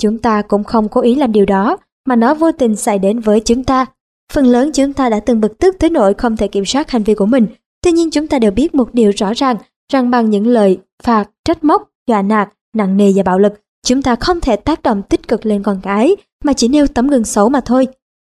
Chúng 0.02 0.18
ta 0.18 0.42
cũng 0.42 0.64
không 0.64 0.88
cố 0.88 1.00
ý 1.00 1.14
làm 1.14 1.32
điều 1.32 1.46
đó, 1.46 1.76
mà 2.06 2.16
nó 2.16 2.34
vô 2.34 2.52
tình 2.52 2.76
xảy 2.76 2.98
đến 2.98 3.20
với 3.20 3.40
chúng 3.40 3.64
ta. 3.64 3.86
Phần 4.32 4.46
lớn 4.46 4.70
chúng 4.74 4.92
ta 4.92 5.08
đã 5.08 5.20
từng 5.20 5.40
bực 5.40 5.58
tức 5.58 5.76
tới 5.78 5.90
nỗi 5.90 6.14
không 6.14 6.36
thể 6.36 6.48
kiểm 6.48 6.64
soát 6.64 6.90
hành 6.90 7.02
vi 7.02 7.14
của 7.14 7.26
mình. 7.26 7.46
Tuy 7.82 7.92
nhiên 7.92 8.10
chúng 8.10 8.28
ta 8.28 8.38
đều 8.38 8.50
biết 8.50 8.74
một 8.74 8.94
điều 8.94 9.10
rõ 9.10 9.32
ràng, 9.32 9.56
rằng 9.92 10.10
bằng 10.10 10.30
những 10.30 10.46
lời 10.46 10.78
phạt, 11.02 11.30
trách 11.44 11.64
móc, 11.64 11.90
dọa 12.06 12.22
nạt, 12.22 12.48
nặng 12.78 12.96
nề 12.96 13.12
và 13.16 13.22
bạo 13.22 13.38
lực, 13.38 13.52
chúng 13.86 14.02
ta 14.02 14.16
không 14.16 14.40
thể 14.40 14.56
tác 14.56 14.82
động 14.82 15.02
tích 15.02 15.28
cực 15.28 15.46
lên 15.46 15.62
con 15.62 15.80
cái, 15.82 16.16
mà 16.44 16.52
chỉ 16.52 16.68
nêu 16.68 16.86
tấm 16.86 17.08
gương 17.08 17.24
xấu 17.24 17.48
mà 17.48 17.60
thôi. 17.60 17.86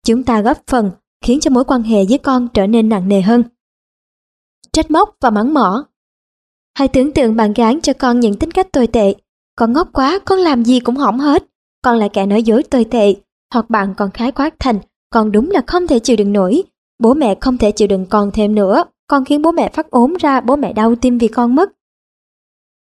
Chúng 0.06 0.22
ta 0.22 0.40
góp 0.40 0.58
phần 0.66 0.90
khiến 1.24 1.40
cho 1.40 1.50
mối 1.50 1.64
quan 1.64 1.82
hệ 1.82 2.04
với 2.08 2.18
con 2.18 2.48
trở 2.54 2.66
nên 2.66 2.88
nặng 2.88 3.08
nề 3.08 3.20
hơn. 3.20 3.42
Trách 4.72 4.90
móc 4.90 5.16
và 5.20 5.30
mắng 5.30 5.54
mỏ 5.54 5.84
Hãy 6.78 6.88
tưởng 6.88 7.12
tượng 7.12 7.36
bạn 7.36 7.52
gán 7.52 7.80
cho 7.80 7.92
con 7.92 8.20
những 8.20 8.38
tính 8.38 8.50
cách 8.50 8.72
tồi 8.72 8.86
tệ. 8.86 9.14
Con 9.56 9.72
ngốc 9.72 9.88
quá, 9.92 10.18
con 10.24 10.38
làm 10.38 10.64
gì 10.64 10.80
cũng 10.80 10.96
hỏng 10.96 11.18
hết. 11.18 11.44
Con 11.82 11.98
là 11.98 12.08
kẻ 12.08 12.26
nói 12.26 12.42
dối 12.42 12.62
tồi 12.62 12.84
tệ. 12.84 13.14
Hoặc 13.54 13.70
bạn 13.70 13.94
còn 13.96 14.10
khái 14.10 14.32
quát 14.32 14.54
thành, 14.58 14.78
con 15.10 15.32
đúng 15.32 15.50
là 15.50 15.60
không 15.66 15.86
thể 15.86 15.98
chịu 15.98 16.16
đựng 16.16 16.32
nổi. 16.32 16.62
Bố 16.98 17.14
mẹ 17.14 17.34
không 17.40 17.58
thể 17.58 17.70
chịu 17.70 17.88
đựng 17.88 18.06
con 18.06 18.30
thêm 18.30 18.54
nữa. 18.54 18.84
Con 19.06 19.24
khiến 19.24 19.42
bố 19.42 19.52
mẹ 19.52 19.68
phát 19.68 19.90
ốm 19.90 20.14
ra, 20.20 20.40
bố 20.40 20.56
mẹ 20.56 20.72
đau 20.72 20.94
tim 20.94 21.18
vì 21.18 21.28
con 21.28 21.54
mất. 21.54 21.72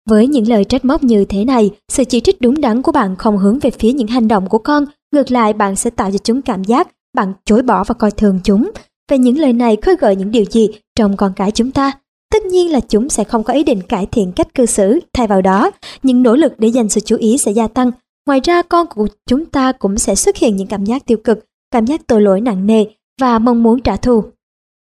Với 0.08 0.28
những 0.28 0.48
lời 0.48 0.64
trách 0.64 0.86
móc 0.86 1.04
như 1.04 1.26
thế 1.26 1.46
này, 1.46 1.72
sự 1.92 2.04
chỉ 2.04 2.20
trích 2.20 2.42
đúng 2.42 2.62
đắn 2.62 2.82
của 2.82 2.92
bạn 2.92 3.16
không 3.16 3.38
hướng 3.38 3.60
về 3.60 3.70
phía 3.70 3.92
những 3.92 4.08
hành 4.08 4.28
động 4.28 4.50
của 4.50 4.58
con, 4.58 4.86
ngược 5.12 5.32
lại 5.32 5.54
bạn 5.54 5.76
sẽ 5.76 5.90
tạo 5.90 6.12
cho 6.12 6.18
chúng 6.18 6.42
cảm 6.42 6.64
giác 6.64 6.88
bạn 7.18 7.34
chối 7.46 7.62
bỏ 7.62 7.84
và 7.84 7.94
coi 7.94 8.12
thường 8.12 8.40
chúng. 8.44 8.72
Về 9.12 9.18
những 9.18 9.38
lời 9.38 9.54
này 9.54 9.78
khơi 9.82 9.96
gợi 10.00 10.16
những 10.16 10.32
điều 10.32 10.46
gì 10.46 10.70
trong 10.96 11.18
con 11.18 11.34
cái 11.36 11.52
chúng 11.52 11.72
ta? 11.72 11.92
Tất 12.34 12.46
nhiên 12.46 12.72
là 12.72 12.80
chúng 12.80 13.10
sẽ 13.10 13.24
không 13.24 13.44
có 13.44 13.54
ý 13.54 13.64
định 13.64 13.82
cải 13.82 14.06
thiện 14.06 14.32
cách 14.32 14.56
cư 14.56 14.66
xử, 14.66 15.00
thay 15.14 15.28
vào 15.28 15.42
đó, 15.42 15.72
những 16.04 16.24
nỗ 16.24 16.36
lực 16.36 16.54
để 16.58 16.68
dành 16.68 16.90
sự 16.90 17.02
chú 17.02 17.18
ý 17.18 17.38
sẽ 17.38 17.52
gia 17.52 17.68
tăng. 17.68 17.92
Ngoài 18.28 18.40
ra 18.44 18.62
con 18.62 18.88
của 18.88 19.08
chúng 19.30 19.46
ta 19.46 19.72
cũng 19.72 19.98
sẽ 19.98 20.16
xuất 20.16 20.38
hiện 20.38 20.56
những 20.56 20.68
cảm 20.68 20.86
giác 20.86 21.06
tiêu 21.06 21.18
cực, 21.24 21.46
cảm 21.72 21.86
giác 21.86 22.08
tội 22.08 22.22
lỗi 22.22 22.42
nặng 22.42 22.68
nề 22.68 22.86
và 23.22 23.40
mong 23.40 23.64
muốn 23.64 23.82
trả 23.82 23.96
thù. 23.96 24.24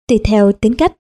Tùy 0.10 0.19
theo 0.23 0.52
tính 0.52 0.76
cách 0.76 0.94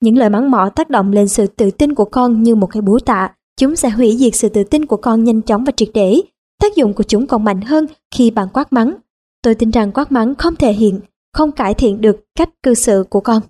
những 0.00 0.18
lời 0.18 0.30
mắng 0.30 0.50
mỏ 0.50 0.70
tác 0.76 0.90
động 0.90 1.12
lên 1.12 1.28
sự 1.28 1.46
tự 1.46 1.70
tin 1.70 1.94
của 1.94 2.04
con 2.04 2.42
như 2.42 2.54
một 2.54 2.66
cái 2.66 2.80
búa 2.80 2.98
tạ. 2.98 3.30
Chúng 3.60 3.76
sẽ 3.76 3.88
hủy 3.88 4.16
diệt 4.16 4.34
sự 4.34 4.48
tự 4.48 4.64
tin 4.64 4.86
của 4.86 4.96
con 4.96 5.24
nhanh 5.24 5.42
chóng 5.42 5.64
và 5.64 5.72
triệt 5.76 5.88
để. 5.94 6.20
Tác 6.62 6.76
dụng 6.76 6.94
của 6.94 7.02
chúng 7.02 7.26
còn 7.26 7.44
mạnh 7.44 7.60
hơn 7.60 7.86
khi 8.14 8.30
bạn 8.30 8.48
quát 8.52 8.72
mắng. 8.72 8.94
Tôi 9.42 9.54
tin 9.54 9.70
rằng 9.70 9.92
quát 9.92 10.12
mắng 10.12 10.34
không 10.34 10.56
thể 10.56 10.72
hiện, 10.72 11.00
không 11.32 11.52
cải 11.52 11.74
thiện 11.74 12.00
được 12.00 12.24
cách 12.38 12.50
cư 12.62 12.74
xử 12.74 13.04
của 13.10 13.20
con. 13.20 13.42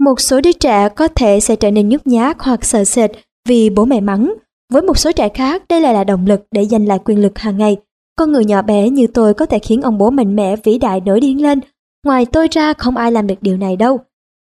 Một 0.00 0.20
số 0.20 0.40
đứa 0.40 0.52
trẻ 0.52 0.88
có 0.88 1.08
thể 1.08 1.40
sẽ 1.40 1.56
trở 1.56 1.70
nên 1.70 1.88
nhút 1.88 2.06
nhát 2.06 2.36
hoặc 2.40 2.64
sợ 2.64 2.84
sệt 2.84 3.10
vì 3.48 3.70
bố 3.70 3.84
mẹ 3.84 4.00
mắng. 4.00 4.34
Với 4.72 4.82
một 4.82 4.98
số 4.98 5.12
trẻ 5.12 5.28
khác, 5.28 5.62
đây 5.68 5.80
lại 5.80 5.94
là 5.94 6.04
động 6.04 6.26
lực 6.26 6.46
để 6.50 6.64
giành 6.64 6.86
lại 6.86 6.98
quyền 7.04 7.22
lực 7.22 7.38
hàng 7.38 7.58
ngày. 7.58 7.76
Con 8.16 8.32
người 8.32 8.44
nhỏ 8.44 8.62
bé 8.62 8.90
như 8.90 9.06
tôi 9.06 9.34
có 9.34 9.46
thể 9.46 9.58
khiến 9.58 9.82
ông 9.82 9.98
bố 9.98 10.10
mạnh 10.10 10.36
mẽ 10.36 10.56
vĩ 10.64 10.78
đại 10.78 11.00
nổi 11.00 11.20
điên 11.20 11.42
lên. 11.42 11.60
Ngoài 12.06 12.26
tôi 12.26 12.48
ra 12.50 12.72
không 12.72 12.96
ai 12.96 13.12
làm 13.12 13.26
được 13.26 13.34
điều 13.40 13.56
này 13.56 13.76
đâu. 13.76 13.98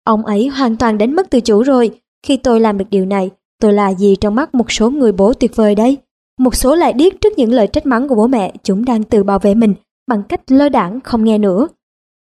Ông 0.06 0.26
ấy 0.26 0.48
hoàn 0.48 0.76
toàn 0.76 0.98
đánh 0.98 1.16
mất 1.16 1.30
tự 1.30 1.40
chủ 1.40 1.62
rồi. 1.62 2.00
Khi 2.26 2.36
tôi 2.36 2.60
làm 2.60 2.78
được 2.78 2.84
điều 2.90 3.04
này, 3.04 3.30
tôi 3.60 3.72
là 3.72 3.94
gì 3.94 4.16
trong 4.20 4.34
mắt 4.34 4.54
một 4.54 4.72
số 4.72 4.90
người 4.90 5.12
bố 5.12 5.32
tuyệt 5.32 5.56
vời 5.56 5.74
đây? 5.74 5.98
Một 6.38 6.54
số 6.54 6.74
lại 6.74 6.92
điếc 6.92 7.20
trước 7.20 7.32
những 7.36 7.52
lời 7.52 7.66
trách 7.66 7.86
mắng 7.86 8.08
của 8.08 8.14
bố 8.14 8.26
mẹ, 8.26 8.54
chúng 8.62 8.84
đang 8.84 9.02
tự 9.02 9.22
bảo 9.22 9.38
vệ 9.38 9.54
mình 9.54 9.74
bằng 10.08 10.22
cách 10.22 10.40
lơ 10.52 10.68
đảng 10.68 11.00
không 11.00 11.24
nghe 11.24 11.38
nữa. 11.38 11.68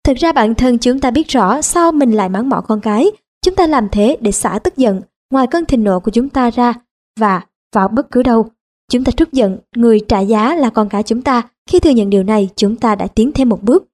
Thực 0.03 0.18
ra 0.18 0.31
bản 0.31 0.56
thân 0.56 0.77
chúng 0.77 0.99
ta 0.99 1.11
biết 1.11 1.27
rõ 1.27 1.61
sao 1.61 1.91
mình 1.91 2.11
lại 2.11 2.30
mắng 2.30 2.49
mỏ 2.49 2.61
con 2.61 2.81
cái. 2.81 3.11
Chúng 3.45 3.56
ta 3.56 3.68
làm 3.68 3.89
thế 3.91 4.18
để 4.22 4.31
xả 4.31 4.60
tức 4.64 4.77
giận 4.77 5.01
ngoài 5.31 5.47
cơn 5.47 5.65
thịnh 5.65 5.84
nộ 5.84 5.99
của 5.99 6.11
chúng 6.11 6.30
ta 6.30 6.49
ra 6.49 6.73
và 7.19 7.41
vào 7.76 7.88
bất 7.88 8.11
cứ 8.11 8.23
đâu. 8.23 8.47
Chúng 8.91 9.03
ta 9.03 9.11
trút 9.11 9.31
giận, 9.31 9.57
người 9.76 9.99
trả 10.07 10.19
giá 10.19 10.56
là 10.56 10.69
con 10.69 10.89
cái 10.89 11.03
chúng 11.03 11.22
ta. 11.22 11.41
Khi 11.69 11.80
thừa 11.80 11.89
nhận 11.89 12.10
điều 12.10 12.23
này, 12.23 12.49
chúng 12.56 12.76
ta 12.76 12.95
đã 12.95 13.07
tiến 13.07 13.31
thêm 13.31 13.49
một 13.49 13.64
bước. 13.64 13.88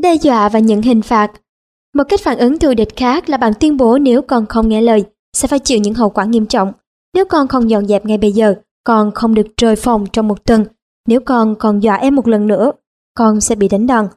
Đe 0.00 0.14
dọa 0.14 0.48
và 0.48 0.58
nhận 0.58 0.82
hình 0.82 1.02
phạt 1.02 1.32
một 1.94 2.04
cách 2.08 2.20
phản 2.20 2.38
ứng 2.38 2.58
thù 2.58 2.74
địch 2.74 2.96
khác 2.96 3.28
là 3.28 3.36
bạn 3.36 3.52
tuyên 3.60 3.76
bố 3.76 3.98
nếu 3.98 4.22
con 4.22 4.46
không 4.46 4.68
nghe 4.68 4.80
lời, 4.80 5.04
sẽ 5.36 5.48
phải 5.48 5.58
chịu 5.58 5.78
những 5.78 5.94
hậu 5.94 6.10
quả 6.10 6.24
nghiêm 6.24 6.46
trọng. 6.46 6.72
Nếu 7.14 7.24
con 7.24 7.48
không 7.48 7.70
dọn 7.70 7.86
dẹp 7.86 8.06
ngay 8.06 8.18
bây 8.18 8.32
giờ, 8.32 8.54
con 8.84 9.10
không 9.10 9.34
được 9.34 9.46
rời 9.56 9.76
phòng 9.76 10.06
trong 10.12 10.28
một 10.28 10.44
tuần. 10.44 10.64
Nếu 11.08 11.20
con 11.20 11.54
còn 11.54 11.80
dọa 11.80 11.94
em 11.94 12.14
một 12.14 12.28
lần 12.28 12.46
nữa, 12.46 12.72
con 13.14 13.40
sẽ 13.40 13.54
bị 13.54 13.68
đánh 13.68 13.86
đòn. 13.86 14.08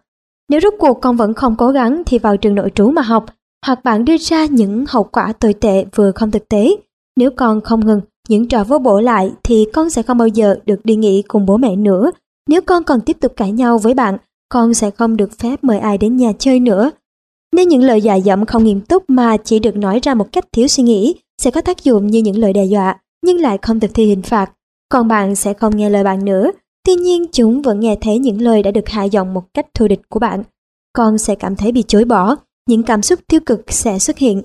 Nếu 0.49 0.59
rốt 0.59 0.73
cuộc 0.79 1.01
con 1.01 1.17
vẫn 1.17 1.33
không 1.33 1.55
cố 1.55 1.69
gắng 1.69 2.03
thì 2.05 2.19
vào 2.19 2.37
trường 2.37 2.55
nội 2.55 2.71
trú 2.75 2.91
mà 2.91 3.01
học, 3.01 3.25
hoặc 3.65 3.83
bạn 3.83 4.05
đưa 4.05 4.17
ra 4.17 4.45
những 4.45 4.85
hậu 4.89 5.03
quả 5.03 5.33
tồi 5.33 5.53
tệ 5.53 5.85
vừa 5.95 6.11
không 6.11 6.31
thực 6.31 6.49
tế. 6.49 6.75
Nếu 7.17 7.29
con 7.31 7.61
không 7.61 7.85
ngừng 7.85 8.01
những 8.29 8.47
trò 8.47 8.63
vô 8.63 8.79
bổ 8.79 8.99
lại 8.99 9.31
thì 9.43 9.65
con 9.73 9.89
sẽ 9.89 10.03
không 10.03 10.17
bao 10.17 10.27
giờ 10.27 10.55
được 10.65 10.79
đi 10.83 10.95
nghỉ 10.95 11.21
cùng 11.27 11.45
bố 11.45 11.57
mẹ 11.57 11.75
nữa. 11.75 12.11
Nếu 12.49 12.61
con 12.61 12.83
còn 12.83 13.01
tiếp 13.01 13.17
tục 13.19 13.33
cãi 13.37 13.51
nhau 13.51 13.77
với 13.77 13.93
bạn, 13.93 14.17
con 14.49 14.73
sẽ 14.73 14.91
không 14.91 15.17
được 15.17 15.29
phép 15.39 15.63
mời 15.63 15.79
ai 15.79 15.97
đến 15.97 16.17
nhà 16.17 16.31
chơi 16.39 16.59
nữa. 16.59 16.91
Nếu 17.55 17.65
những 17.65 17.83
lời 17.83 18.01
dọa 18.01 18.15
dẫm 18.15 18.45
không 18.45 18.63
nghiêm 18.63 18.81
túc 18.81 19.03
mà 19.07 19.37
chỉ 19.37 19.59
được 19.59 19.75
nói 19.75 19.99
ra 20.03 20.13
một 20.13 20.27
cách 20.31 20.45
thiếu 20.51 20.67
suy 20.67 20.83
nghĩ, 20.83 21.15
sẽ 21.41 21.51
có 21.51 21.61
tác 21.61 21.83
dụng 21.83 22.07
như 22.07 22.19
những 22.19 22.37
lời 22.37 22.53
đe 22.53 22.65
dọa, 22.65 22.99
nhưng 23.25 23.37
lại 23.37 23.57
không 23.61 23.79
thực 23.79 23.91
thi 23.93 24.05
hình 24.05 24.21
phạt. 24.21 24.51
Còn 24.89 25.07
bạn 25.07 25.35
sẽ 25.35 25.53
không 25.53 25.77
nghe 25.77 25.89
lời 25.89 26.03
bạn 26.03 26.25
nữa. 26.25 26.51
Tuy 26.85 26.95
nhiên 26.95 27.25
chúng 27.31 27.61
vẫn 27.61 27.79
nghe 27.79 27.95
thấy 28.01 28.19
những 28.19 28.41
lời 28.41 28.63
đã 28.63 28.71
được 28.71 28.89
hạ 28.89 29.03
giọng 29.03 29.33
một 29.33 29.43
cách 29.53 29.65
thù 29.73 29.87
địch 29.87 30.01
của 30.09 30.19
bạn. 30.19 30.43
Con 30.93 31.17
sẽ 31.17 31.35
cảm 31.35 31.55
thấy 31.55 31.71
bị 31.71 31.83
chối 31.87 32.05
bỏ, 32.05 32.35
những 32.69 32.83
cảm 32.83 33.01
xúc 33.01 33.19
tiêu 33.27 33.39
cực 33.45 33.61
sẽ 33.67 33.99
xuất 33.99 34.17
hiện. 34.17 34.41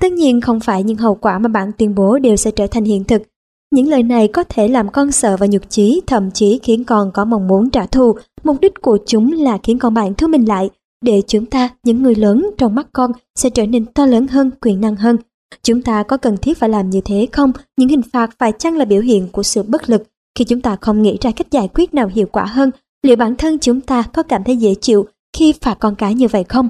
Tất 0.00 0.12
nhiên 0.12 0.40
không 0.40 0.60
phải 0.60 0.82
những 0.82 0.96
hậu 0.96 1.14
quả 1.14 1.38
mà 1.38 1.48
bạn 1.48 1.70
tuyên 1.78 1.94
bố 1.94 2.18
đều 2.18 2.36
sẽ 2.36 2.50
trở 2.50 2.66
thành 2.66 2.84
hiện 2.84 3.04
thực. 3.04 3.22
Những 3.70 3.88
lời 3.88 4.02
này 4.02 4.28
có 4.28 4.44
thể 4.44 4.68
làm 4.68 4.90
con 4.90 5.12
sợ 5.12 5.36
và 5.36 5.46
nhục 5.46 5.70
chí, 5.70 6.00
thậm 6.06 6.30
chí 6.30 6.60
khiến 6.62 6.84
con 6.84 7.10
có 7.14 7.24
mong 7.24 7.48
muốn 7.48 7.70
trả 7.70 7.86
thù. 7.86 8.14
Mục 8.44 8.60
đích 8.60 8.82
của 8.82 8.98
chúng 9.06 9.32
là 9.32 9.58
khiến 9.62 9.78
con 9.78 9.94
bạn 9.94 10.14
thu 10.14 10.26
mình 10.26 10.48
lại 10.48 10.70
để 11.02 11.22
chúng 11.26 11.46
ta, 11.46 11.68
những 11.84 12.02
người 12.02 12.14
lớn 12.14 12.50
trong 12.58 12.74
mắt 12.74 12.86
con 12.92 13.12
sẽ 13.34 13.50
trở 13.50 13.66
nên 13.66 13.86
to 13.86 14.06
lớn 14.06 14.26
hơn, 14.26 14.50
quyền 14.60 14.80
năng 14.80 14.96
hơn. 14.96 15.16
Chúng 15.62 15.82
ta 15.82 16.02
có 16.02 16.16
cần 16.16 16.36
thiết 16.36 16.58
phải 16.58 16.68
làm 16.68 16.90
như 16.90 17.00
thế 17.04 17.26
không? 17.32 17.52
Những 17.76 17.88
hình 17.88 18.02
phạt 18.12 18.30
phải 18.38 18.52
chăng 18.58 18.76
là 18.76 18.84
biểu 18.84 19.00
hiện 19.00 19.28
của 19.32 19.42
sự 19.42 19.62
bất 19.62 19.90
lực 19.90 20.02
khi 20.38 20.44
chúng 20.44 20.60
ta 20.60 20.76
không 20.80 21.02
nghĩ 21.02 21.18
ra 21.20 21.30
cách 21.30 21.50
giải 21.50 21.68
quyết 21.74 21.94
nào 21.94 22.08
hiệu 22.08 22.26
quả 22.26 22.44
hơn? 22.44 22.70
Liệu 23.02 23.16
bản 23.16 23.36
thân 23.36 23.58
chúng 23.58 23.80
ta 23.80 24.02
có 24.02 24.22
cảm 24.22 24.44
thấy 24.44 24.56
dễ 24.56 24.74
chịu 24.74 25.06
khi 25.36 25.52
phạt 25.60 25.74
con 25.74 25.94
cái 25.94 26.14
như 26.14 26.28
vậy 26.28 26.44
không? 26.44 26.68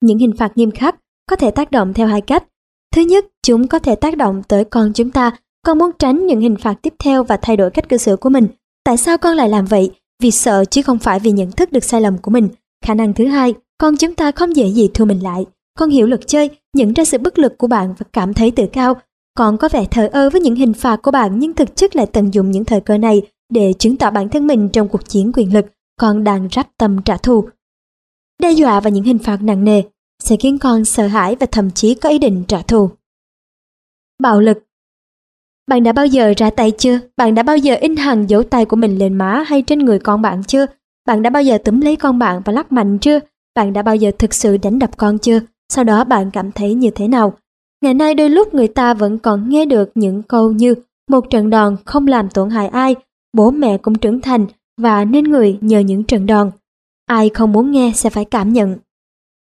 Những 0.00 0.18
hình 0.18 0.36
phạt 0.36 0.52
nghiêm 0.56 0.70
khắc 0.70 0.96
có 1.30 1.36
thể 1.36 1.50
tác 1.50 1.70
động 1.70 1.94
theo 1.94 2.06
hai 2.06 2.20
cách. 2.20 2.44
Thứ 2.94 3.02
nhất, 3.02 3.26
chúng 3.42 3.68
có 3.68 3.78
thể 3.78 3.94
tác 3.94 4.16
động 4.16 4.42
tới 4.48 4.64
con 4.64 4.92
chúng 4.92 5.10
ta. 5.10 5.30
Con 5.66 5.78
muốn 5.78 5.90
tránh 5.98 6.26
những 6.26 6.40
hình 6.40 6.56
phạt 6.56 6.74
tiếp 6.82 6.94
theo 6.98 7.24
và 7.24 7.36
thay 7.42 7.56
đổi 7.56 7.70
cách 7.70 7.88
cư 7.88 7.96
xử 7.96 8.16
của 8.16 8.28
mình. 8.28 8.48
Tại 8.84 8.96
sao 8.96 9.18
con 9.18 9.36
lại 9.36 9.48
làm 9.48 9.64
vậy? 9.64 9.90
Vì 10.22 10.30
sợ 10.30 10.64
chứ 10.64 10.82
không 10.82 10.98
phải 10.98 11.20
vì 11.20 11.30
nhận 11.30 11.50
thức 11.50 11.72
được 11.72 11.84
sai 11.84 12.00
lầm 12.00 12.18
của 12.18 12.30
mình. 12.30 12.48
Khả 12.84 12.94
năng 12.94 13.14
thứ 13.14 13.26
hai, 13.26 13.54
con 13.78 13.96
chúng 13.96 14.14
ta 14.14 14.32
không 14.32 14.56
dễ 14.56 14.68
gì 14.68 14.90
thua 14.94 15.04
mình 15.04 15.22
lại. 15.22 15.46
Con 15.78 15.90
hiểu 15.90 16.06
luật 16.06 16.20
chơi, 16.26 16.50
nhận 16.76 16.92
ra 16.92 17.04
sự 17.04 17.18
bất 17.18 17.38
lực 17.38 17.58
của 17.58 17.66
bạn 17.66 17.94
và 17.98 18.06
cảm 18.12 18.34
thấy 18.34 18.50
tự 18.50 18.66
cao. 18.72 18.94
Con 19.34 19.56
có 19.56 19.68
vẻ 19.68 19.84
thờ 19.90 20.08
ơ 20.12 20.30
với 20.30 20.40
những 20.40 20.54
hình 20.54 20.72
phạt 20.72 21.02
của 21.02 21.10
bạn 21.10 21.38
nhưng 21.38 21.54
thực 21.54 21.76
chất 21.76 21.96
lại 21.96 22.06
tận 22.06 22.34
dụng 22.34 22.50
những 22.50 22.64
thời 22.64 22.80
cơ 22.80 22.98
này 22.98 23.22
để 23.52 23.72
chứng 23.78 23.96
tỏ 23.96 24.10
bản 24.10 24.28
thân 24.28 24.46
mình 24.46 24.68
trong 24.68 24.88
cuộc 24.88 25.08
chiến 25.08 25.32
quyền 25.34 25.54
lực. 25.54 25.66
Con 26.00 26.24
đang 26.24 26.48
rắp 26.52 26.68
tâm 26.78 27.02
trả 27.02 27.16
thù. 27.16 27.48
Đe 28.42 28.50
dọa 28.52 28.80
và 28.80 28.90
những 28.90 29.04
hình 29.04 29.18
phạt 29.18 29.42
nặng 29.42 29.64
nề 29.64 29.82
sẽ 30.22 30.36
khiến 30.36 30.58
con 30.58 30.84
sợ 30.84 31.06
hãi 31.06 31.36
và 31.40 31.46
thậm 31.46 31.70
chí 31.70 31.94
có 31.94 32.08
ý 32.08 32.18
định 32.18 32.44
trả 32.48 32.62
thù. 32.62 32.90
Bạo 34.22 34.40
lực 34.40 34.58
Bạn 35.66 35.82
đã 35.82 35.92
bao 35.92 36.06
giờ 36.06 36.34
ra 36.36 36.50
tay 36.50 36.70
chưa? 36.70 37.00
Bạn 37.16 37.34
đã 37.34 37.42
bao 37.42 37.56
giờ 37.56 37.74
in 37.74 37.96
hằn 37.96 38.26
dấu 38.26 38.42
tay 38.42 38.64
của 38.64 38.76
mình 38.76 38.98
lên 38.98 39.14
má 39.14 39.44
hay 39.46 39.62
trên 39.62 39.78
người 39.78 39.98
con 39.98 40.22
bạn 40.22 40.42
chưa? 40.44 40.66
Bạn 41.10 41.22
đã 41.22 41.30
bao 41.30 41.42
giờ 41.42 41.58
túm 41.58 41.80
lấy 41.80 41.96
con 41.96 42.18
bạn 42.18 42.42
và 42.44 42.52
lắc 42.52 42.72
mạnh 42.72 42.98
chưa? 42.98 43.18
Bạn 43.54 43.72
đã 43.72 43.82
bao 43.82 43.96
giờ 43.96 44.10
thực 44.18 44.34
sự 44.34 44.56
đánh 44.56 44.78
đập 44.78 44.90
con 44.96 45.18
chưa? 45.18 45.40
Sau 45.72 45.84
đó 45.84 46.04
bạn 46.04 46.30
cảm 46.30 46.52
thấy 46.52 46.74
như 46.74 46.90
thế 46.90 47.08
nào? 47.08 47.32
Ngày 47.82 47.94
nay 47.94 48.14
đôi 48.14 48.30
lúc 48.30 48.54
người 48.54 48.68
ta 48.68 48.94
vẫn 48.94 49.18
còn 49.18 49.48
nghe 49.48 49.66
được 49.66 49.90
những 49.94 50.22
câu 50.22 50.52
như 50.52 50.74
một 51.10 51.30
trận 51.30 51.50
đòn 51.50 51.76
không 51.84 52.06
làm 52.06 52.30
tổn 52.30 52.50
hại 52.50 52.68
ai, 52.68 52.94
bố 53.32 53.50
mẹ 53.50 53.78
cũng 53.78 53.94
trưởng 53.94 54.20
thành 54.20 54.46
và 54.80 55.04
nên 55.04 55.24
người 55.24 55.58
nhờ 55.60 55.78
những 55.78 56.04
trận 56.04 56.26
đòn. 56.26 56.50
Ai 57.06 57.28
không 57.28 57.52
muốn 57.52 57.70
nghe 57.70 57.92
sẽ 57.94 58.10
phải 58.10 58.24
cảm 58.24 58.52
nhận. 58.52 58.76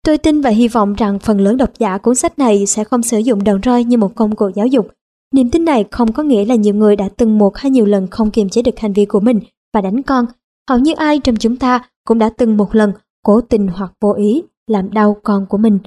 Tôi 0.06 0.18
tin 0.18 0.40
và 0.40 0.50
hy 0.50 0.68
vọng 0.68 0.94
rằng 0.94 1.18
phần 1.18 1.40
lớn 1.40 1.56
độc 1.56 1.70
giả 1.78 1.98
cuốn 1.98 2.14
sách 2.14 2.38
này 2.38 2.66
sẽ 2.66 2.84
không 2.84 3.02
sử 3.02 3.18
dụng 3.18 3.44
đòn 3.44 3.60
roi 3.62 3.84
như 3.84 3.96
một 3.96 4.14
công 4.14 4.36
cụ 4.36 4.50
giáo 4.54 4.66
dục. 4.66 4.88
Niềm 5.34 5.50
tin 5.50 5.64
này 5.64 5.84
không 5.90 6.12
có 6.12 6.22
nghĩa 6.22 6.44
là 6.44 6.54
nhiều 6.54 6.74
người 6.74 6.96
đã 6.96 7.08
từng 7.16 7.38
một 7.38 7.56
hay 7.56 7.70
nhiều 7.70 7.86
lần 7.86 8.06
không 8.06 8.30
kiềm 8.30 8.48
chế 8.48 8.62
được 8.62 8.78
hành 8.78 8.92
vi 8.92 9.04
của 9.04 9.20
mình 9.20 9.40
và 9.74 9.80
đánh 9.80 10.02
con. 10.02 10.26
Hầu 10.70 10.78
như 10.78 10.93
ai 10.93 11.18
trong 11.18 11.36
chúng 11.36 11.56
ta 11.56 11.80
cũng 12.06 12.18
đã 12.18 12.30
từng 12.39 12.56
một 12.56 12.74
lần 12.74 12.93
cố 13.24 13.40
tình 13.40 13.68
hoặc 13.68 13.93
vô 14.01 14.12
ý 14.12 14.43
làm 14.66 14.90
đau 14.90 15.16
con 15.22 15.47
của 15.47 15.59
mình. 15.59 15.78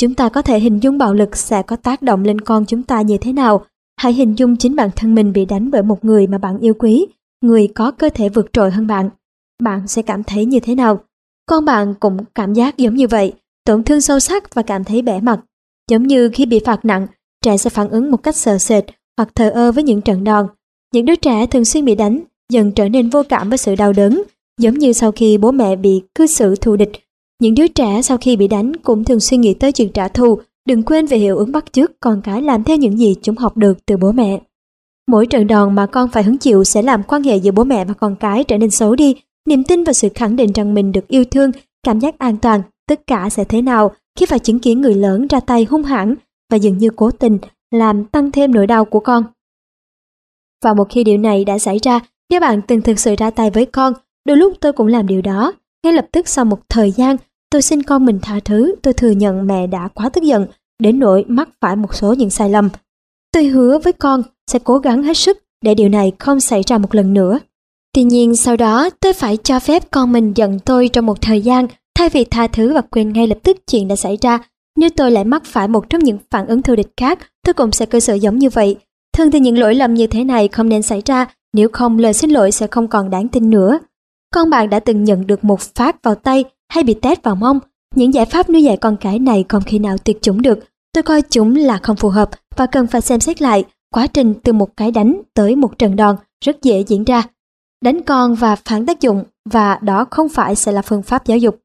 Chúng 0.00 0.14
ta 0.14 0.28
có 0.28 0.42
thể 0.42 0.60
hình 0.60 0.82
dung 0.82 0.98
bạo 0.98 1.14
lực 1.14 1.36
sẽ 1.36 1.62
có 1.62 1.76
tác 1.76 2.02
động 2.02 2.24
lên 2.24 2.40
con 2.40 2.66
chúng 2.66 2.82
ta 2.82 3.00
như 3.00 3.18
thế 3.18 3.32
nào. 3.32 3.64
Hãy 3.96 4.12
hình 4.12 4.38
dung 4.38 4.56
chính 4.56 4.76
bản 4.76 4.90
thân 4.96 5.14
mình 5.14 5.32
bị 5.32 5.44
đánh 5.44 5.70
bởi 5.70 5.82
một 5.82 6.04
người 6.04 6.26
mà 6.26 6.38
bạn 6.38 6.58
yêu 6.58 6.74
quý, 6.78 7.06
người 7.40 7.68
có 7.74 7.90
cơ 7.90 8.08
thể 8.14 8.28
vượt 8.28 8.52
trội 8.52 8.70
hơn 8.70 8.86
bạn. 8.86 9.10
Bạn 9.62 9.86
sẽ 9.86 10.02
cảm 10.02 10.24
thấy 10.24 10.44
như 10.44 10.60
thế 10.60 10.74
nào? 10.74 11.00
Con 11.46 11.64
bạn 11.64 11.94
cũng 12.00 12.16
cảm 12.34 12.54
giác 12.54 12.76
giống 12.76 12.94
như 12.94 13.06
vậy, 13.08 13.32
tổn 13.64 13.84
thương 13.84 14.00
sâu 14.00 14.20
sắc 14.20 14.54
và 14.54 14.62
cảm 14.62 14.84
thấy 14.84 15.02
bẻ 15.02 15.20
mặt. 15.20 15.40
Giống 15.90 16.06
như 16.06 16.30
khi 16.32 16.46
bị 16.46 16.60
phạt 16.64 16.84
nặng, 16.84 17.06
trẻ 17.44 17.56
sẽ 17.56 17.70
phản 17.70 17.88
ứng 17.88 18.10
một 18.10 18.22
cách 18.22 18.36
sợ 18.36 18.58
sệt 18.58 18.84
hoặc 19.16 19.28
thờ 19.34 19.50
ơ 19.50 19.72
với 19.72 19.84
những 19.84 20.02
trận 20.02 20.24
đòn. 20.24 20.46
Những 20.94 21.04
đứa 21.04 21.16
trẻ 21.16 21.46
thường 21.46 21.64
xuyên 21.64 21.84
bị 21.84 21.94
đánh 21.94 22.20
dần 22.52 22.72
trở 22.72 22.88
nên 22.88 23.10
vô 23.10 23.22
cảm 23.28 23.48
với 23.48 23.58
sự 23.58 23.74
đau 23.74 23.92
đớn, 23.92 24.22
giống 24.60 24.74
như 24.74 24.92
sau 24.92 25.12
khi 25.12 25.38
bố 25.38 25.50
mẹ 25.50 25.76
bị 25.76 26.02
cư 26.14 26.26
xử 26.26 26.56
thù 26.56 26.76
địch. 26.76 26.92
Những 27.40 27.54
đứa 27.54 27.68
trẻ 27.68 28.02
sau 28.02 28.16
khi 28.16 28.36
bị 28.36 28.48
đánh 28.48 28.76
cũng 28.76 29.04
thường 29.04 29.20
suy 29.20 29.36
nghĩ 29.36 29.54
tới 29.54 29.72
chuyện 29.72 29.92
trả 29.92 30.08
thù, 30.08 30.38
đừng 30.68 30.82
quên 30.82 31.06
về 31.06 31.18
hiệu 31.18 31.36
ứng 31.36 31.52
bắt 31.52 31.72
chước 31.72 32.00
con 32.00 32.20
cái 32.24 32.42
làm 32.42 32.64
theo 32.64 32.76
những 32.76 32.98
gì 32.98 33.14
chúng 33.22 33.36
học 33.36 33.56
được 33.56 33.86
từ 33.86 33.96
bố 33.96 34.12
mẹ. 34.12 34.40
Mỗi 35.08 35.26
trận 35.26 35.46
đòn 35.46 35.74
mà 35.74 35.86
con 35.86 36.08
phải 36.08 36.22
hứng 36.22 36.38
chịu 36.38 36.64
sẽ 36.64 36.82
làm 36.82 37.02
quan 37.02 37.22
hệ 37.22 37.36
giữa 37.36 37.50
bố 37.50 37.64
mẹ 37.64 37.84
và 37.84 37.94
con 37.94 38.16
cái 38.16 38.44
trở 38.44 38.58
nên 38.58 38.70
xấu 38.70 38.94
đi, 38.94 39.14
niềm 39.48 39.64
tin 39.64 39.84
và 39.84 39.92
sự 39.92 40.08
khẳng 40.14 40.36
định 40.36 40.52
rằng 40.52 40.74
mình 40.74 40.92
được 40.92 41.08
yêu 41.08 41.24
thương, 41.24 41.50
cảm 41.82 42.00
giác 42.00 42.18
an 42.18 42.36
toàn, 42.36 42.62
tất 42.88 43.06
cả 43.06 43.28
sẽ 43.30 43.44
thế 43.44 43.62
nào 43.62 43.90
khi 44.18 44.26
phải 44.26 44.38
chứng 44.38 44.58
kiến 44.58 44.80
người 44.80 44.94
lớn 44.94 45.26
ra 45.26 45.40
tay 45.40 45.66
hung 45.70 45.82
hãn 45.82 46.14
và 46.50 46.56
dường 46.56 46.78
như 46.78 46.90
cố 46.96 47.10
tình 47.10 47.38
làm 47.70 48.04
tăng 48.04 48.32
thêm 48.32 48.54
nỗi 48.54 48.66
đau 48.66 48.84
của 48.84 49.00
con. 49.00 49.24
Và 50.64 50.74
một 50.74 50.86
khi 50.90 51.04
điều 51.04 51.18
này 51.18 51.44
đã 51.44 51.58
xảy 51.58 51.78
ra, 51.82 52.00
nếu 52.30 52.40
bạn 52.40 52.62
từng 52.62 52.82
thực 52.82 52.98
sự 52.98 53.14
ra 53.18 53.30
tay 53.30 53.50
với 53.50 53.66
con, 53.66 53.92
đôi 54.24 54.36
lúc 54.36 54.52
tôi 54.60 54.72
cũng 54.72 54.86
làm 54.86 55.06
điều 55.06 55.22
đó. 55.22 55.52
Ngay 55.84 55.92
lập 55.92 56.06
tức 56.12 56.28
sau 56.28 56.44
một 56.44 56.60
thời 56.68 56.90
gian, 56.90 57.16
tôi 57.50 57.62
xin 57.62 57.82
con 57.82 58.06
mình 58.06 58.18
tha 58.22 58.40
thứ, 58.44 58.74
tôi 58.82 58.94
thừa 58.94 59.10
nhận 59.10 59.46
mẹ 59.46 59.66
đã 59.66 59.88
quá 59.88 60.08
tức 60.08 60.24
giận, 60.24 60.46
đến 60.78 60.98
nỗi 60.98 61.24
mắc 61.28 61.48
phải 61.60 61.76
một 61.76 61.94
số 61.94 62.12
những 62.12 62.30
sai 62.30 62.50
lầm. 62.50 62.68
Tôi 63.32 63.44
hứa 63.44 63.78
với 63.78 63.92
con 63.92 64.22
sẽ 64.50 64.58
cố 64.64 64.78
gắng 64.78 65.02
hết 65.02 65.16
sức 65.16 65.38
để 65.64 65.74
điều 65.74 65.88
này 65.88 66.12
không 66.18 66.40
xảy 66.40 66.62
ra 66.66 66.78
một 66.78 66.94
lần 66.94 67.14
nữa. 67.14 67.38
Tuy 67.94 68.02
nhiên 68.02 68.36
sau 68.36 68.56
đó 68.56 68.90
tôi 69.00 69.12
phải 69.12 69.36
cho 69.36 69.60
phép 69.60 69.90
con 69.90 70.12
mình 70.12 70.32
giận 70.36 70.58
tôi 70.58 70.88
trong 70.88 71.06
một 71.06 71.20
thời 71.20 71.40
gian 71.40 71.66
thay 71.98 72.08
vì 72.08 72.24
tha 72.24 72.46
thứ 72.46 72.74
và 72.74 72.80
quên 72.80 73.12
ngay 73.12 73.26
lập 73.26 73.38
tức 73.42 73.56
chuyện 73.66 73.88
đã 73.88 73.96
xảy 73.96 74.18
ra. 74.20 74.38
Nếu 74.78 74.90
tôi 74.96 75.10
lại 75.10 75.24
mắc 75.24 75.42
phải 75.44 75.68
một 75.68 75.90
trong 75.90 76.04
những 76.04 76.18
phản 76.30 76.46
ứng 76.46 76.62
thù 76.62 76.76
địch 76.76 76.92
khác, 76.96 77.18
tôi 77.46 77.54
cũng 77.54 77.72
sẽ 77.72 77.86
cơ 77.86 78.00
sở 78.00 78.14
giống 78.14 78.38
như 78.38 78.50
vậy. 78.50 78.76
Thường 79.16 79.30
thì 79.30 79.40
những 79.40 79.58
lỗi 79.58 79.74
lầm 79.74 79.94
như 79.94 80.06
thế 80.06 80.24
này 80.24 80.48
không 80.48 80.68
nên 80.68 80.82
xảy 80.82 81.02
ra, 81.06 81.26
nếu 81.52 81.68
không 81.72 81.98
lời 81.98 82.12
xin 82.12 82.30
lỗi 82.30 82.52
sẽ 82.52 82.66
không 82.66 82.88
còn 82.88 83.10
đáng 83.10 83.28
tin 83.28 83.50
nữa. 83.50 83.78
Con 84.34 84.50
bạn 84.50 84.70
đã 84.70 84.80
từng 84.80 85.04
nhận 85.04 85.26
được 85.26 85.44
một 85.44 85.60
phát 85.60 86.02
vào 86.02 86.14
tay 86.14 86.44
hay 86.68 86.84
bị 86.84 86.94
tét 86.94 87.22
vào 87.22 87.34
mông. 87.34 87.58
Những 87.94 88.14
giải 88.14 88.26
pháp 88.26 88.50
nuôi 88.50 88.62
dạy 88.62 88.76
con 88.76 88.96
cái 88.96 89.18
này 89.18 89.44
không 89.48 89.62
khi 89.66 89.78
nào 89.78 89.96
tuyệt 90.04 90.22
chủng 90.22 90.42
được. 90.42 90.58
Tôi 90.92 91.02
coi 91.02 91.22
chúng 91.22 91.56
là 91.56 91.78
không 91.78 91.96
phù 91.96 92.08
hợp 92.08 92.30
và 92.56 92.66
cần 92.66 92.86
phải 92.86 93.00
xem 93.00 93.20
xét 93.20 93.42
lại 93.42 93.64
quá 93.94 94.06
trình 94.06 94.34
từ 94.42 94.52
một 94.52 94.76
cái 94.76 94.90
đánh 94.90 95.22
tới 95.34 95.56
một 95.56 95.78
trận 95.78 95.96
đòn 95.96 96.16
rất 96.44 96.62
dễ 96.62 96.80
diễn 96.80 97.04
ra. 97.04 97.22
Đánh 97.84 98.02
con 98.02 98.34
và 98.34 98.56
phản 98.56 98.86
tác 98.86 99.00
dụng 99.00 99.24
và 99.50 99.78
đó 99.82 100.04
không 100.10 100.28
phải 100.28 100.54
sẽ 100.54 100.72
là 100.72 100.82
phương 100.82 101.02
pháp 101.02 101.26
giáo 101.26 101.38
dục. 101.38 101.60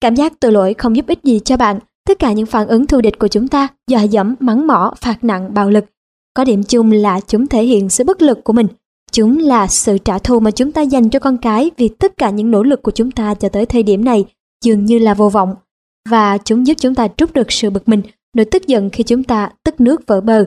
Cảm 0.00 0.14
giác 0.14 0.40
tội 0.40 0.52
lỗi 0.52 0.74
không 0.78 0.96
giúp 0.96 1.06
ích 1.06 1.24
gì 1.24 1.40
cho 1.44 1.56
bạn. 1.56 1.78
Tất 2.08 2.18
cả 2.18 2.32
những 2.32 2.46
phản 2.46 2.68
ứng 2.68 2.86
thù 2.86 3.00
địch 3.00 3.18
của 3.18 3.28
chúng 3.28 3.48
ta, 3.48 3.68
dọa 3.90 4.02
dẫm, 4.02 4.34
mắng 4.40 4.66
mỏ, 4.66 4.94
phạt 4.96 5.24
nặng, 5.24 5.54
bạo 5.54 5.70
lực, 5.70 5.84
có 6.34 6.44
điểm 6.44 6.64
chung 6.64 6.92
là 6.92 7.20
chúng 7.20 7.46
thể 7.46 7.62
hiện 7.62 7.88
sự 7.88 8.04
bất 8.04 8.22
lực 8.22 8.44
của 8.44 8.52
mình. 8.52 8.66
Chúng 9.12 9.38
là 9.38 9.66
sự 9.66 9.98
trả 9.98 10.18
thù 10.18 10.40
mà 10.40 10.50
chúng 10.50 10.72
ta 10.72 10.82
dành 10.82 11.10
cho 11.10 11.18
con 11.18 11.36
cái 11.38 11.70
vì 11.76 11.88
tất 11.88 12.16
cả 12.16 12.30
những 12.30 12.50
nỗ 12.50 12.62
lực 12.62 12.82
của 12.82 12.90
chúng 12.90 13.10
ta 13.10 13.34
cho 13.34 13.48
tới 13.48 13.66
thời 13.66 13.82
điểm 13.82 14.04
này 14.04 14.24
dường 14.64 14.84
như 14.84 14.98
là 14.98 15.14
vô 15.14 15.28
vọng. 15.28 15.54
Và 16.08 16.38
chúng 16.38 16.66
giúp 16.66 16.74
chúng 16.80 16.94
ta 16.94 17.08
trút 17.16 17.32
được 17.32 17.52
sự 17.52 17.70
bực 17.70 17.88
mình, 17.88 18.02
nỗi 18.36 18.44
tức 18.44 18.66
giận 18.66 18.90
khi 18.90 19.04
chúng 19.04 19.22
ta 19.22 19.50
tức 19.64 19.80
nước 19.80 20.06
vỡ 20.06 20.20
bờ. 20.20 20.44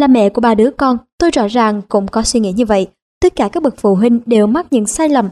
Là 0.00 0.06
mẹ 0.06 0.28
của 0.28 0.40
ba 0.40 0.54
đứa 0.54 0.70
con, 0.70 0.98
tôi 1.18 1.30
rõ 1.30 1.46
ràng 1.46 1.82
cũng 1.88 2.08
có 2.08 2.22
suy 2.22 2.40
nghĩ 2.40 2.52
như 2.52 2.64
vậy. 2.64 2.88
Tất 3.22 3.36
cả 3.36 3.48
các 3.48 3.62
bậc 3.62 3.74
phụ 3.76 3.94
huynh 3.94 4.20
đều 4.26 4.46
mắc 4.46 4.66
những 4.70 4.86
sai 4.86 5.08
lầm 5.08 5.28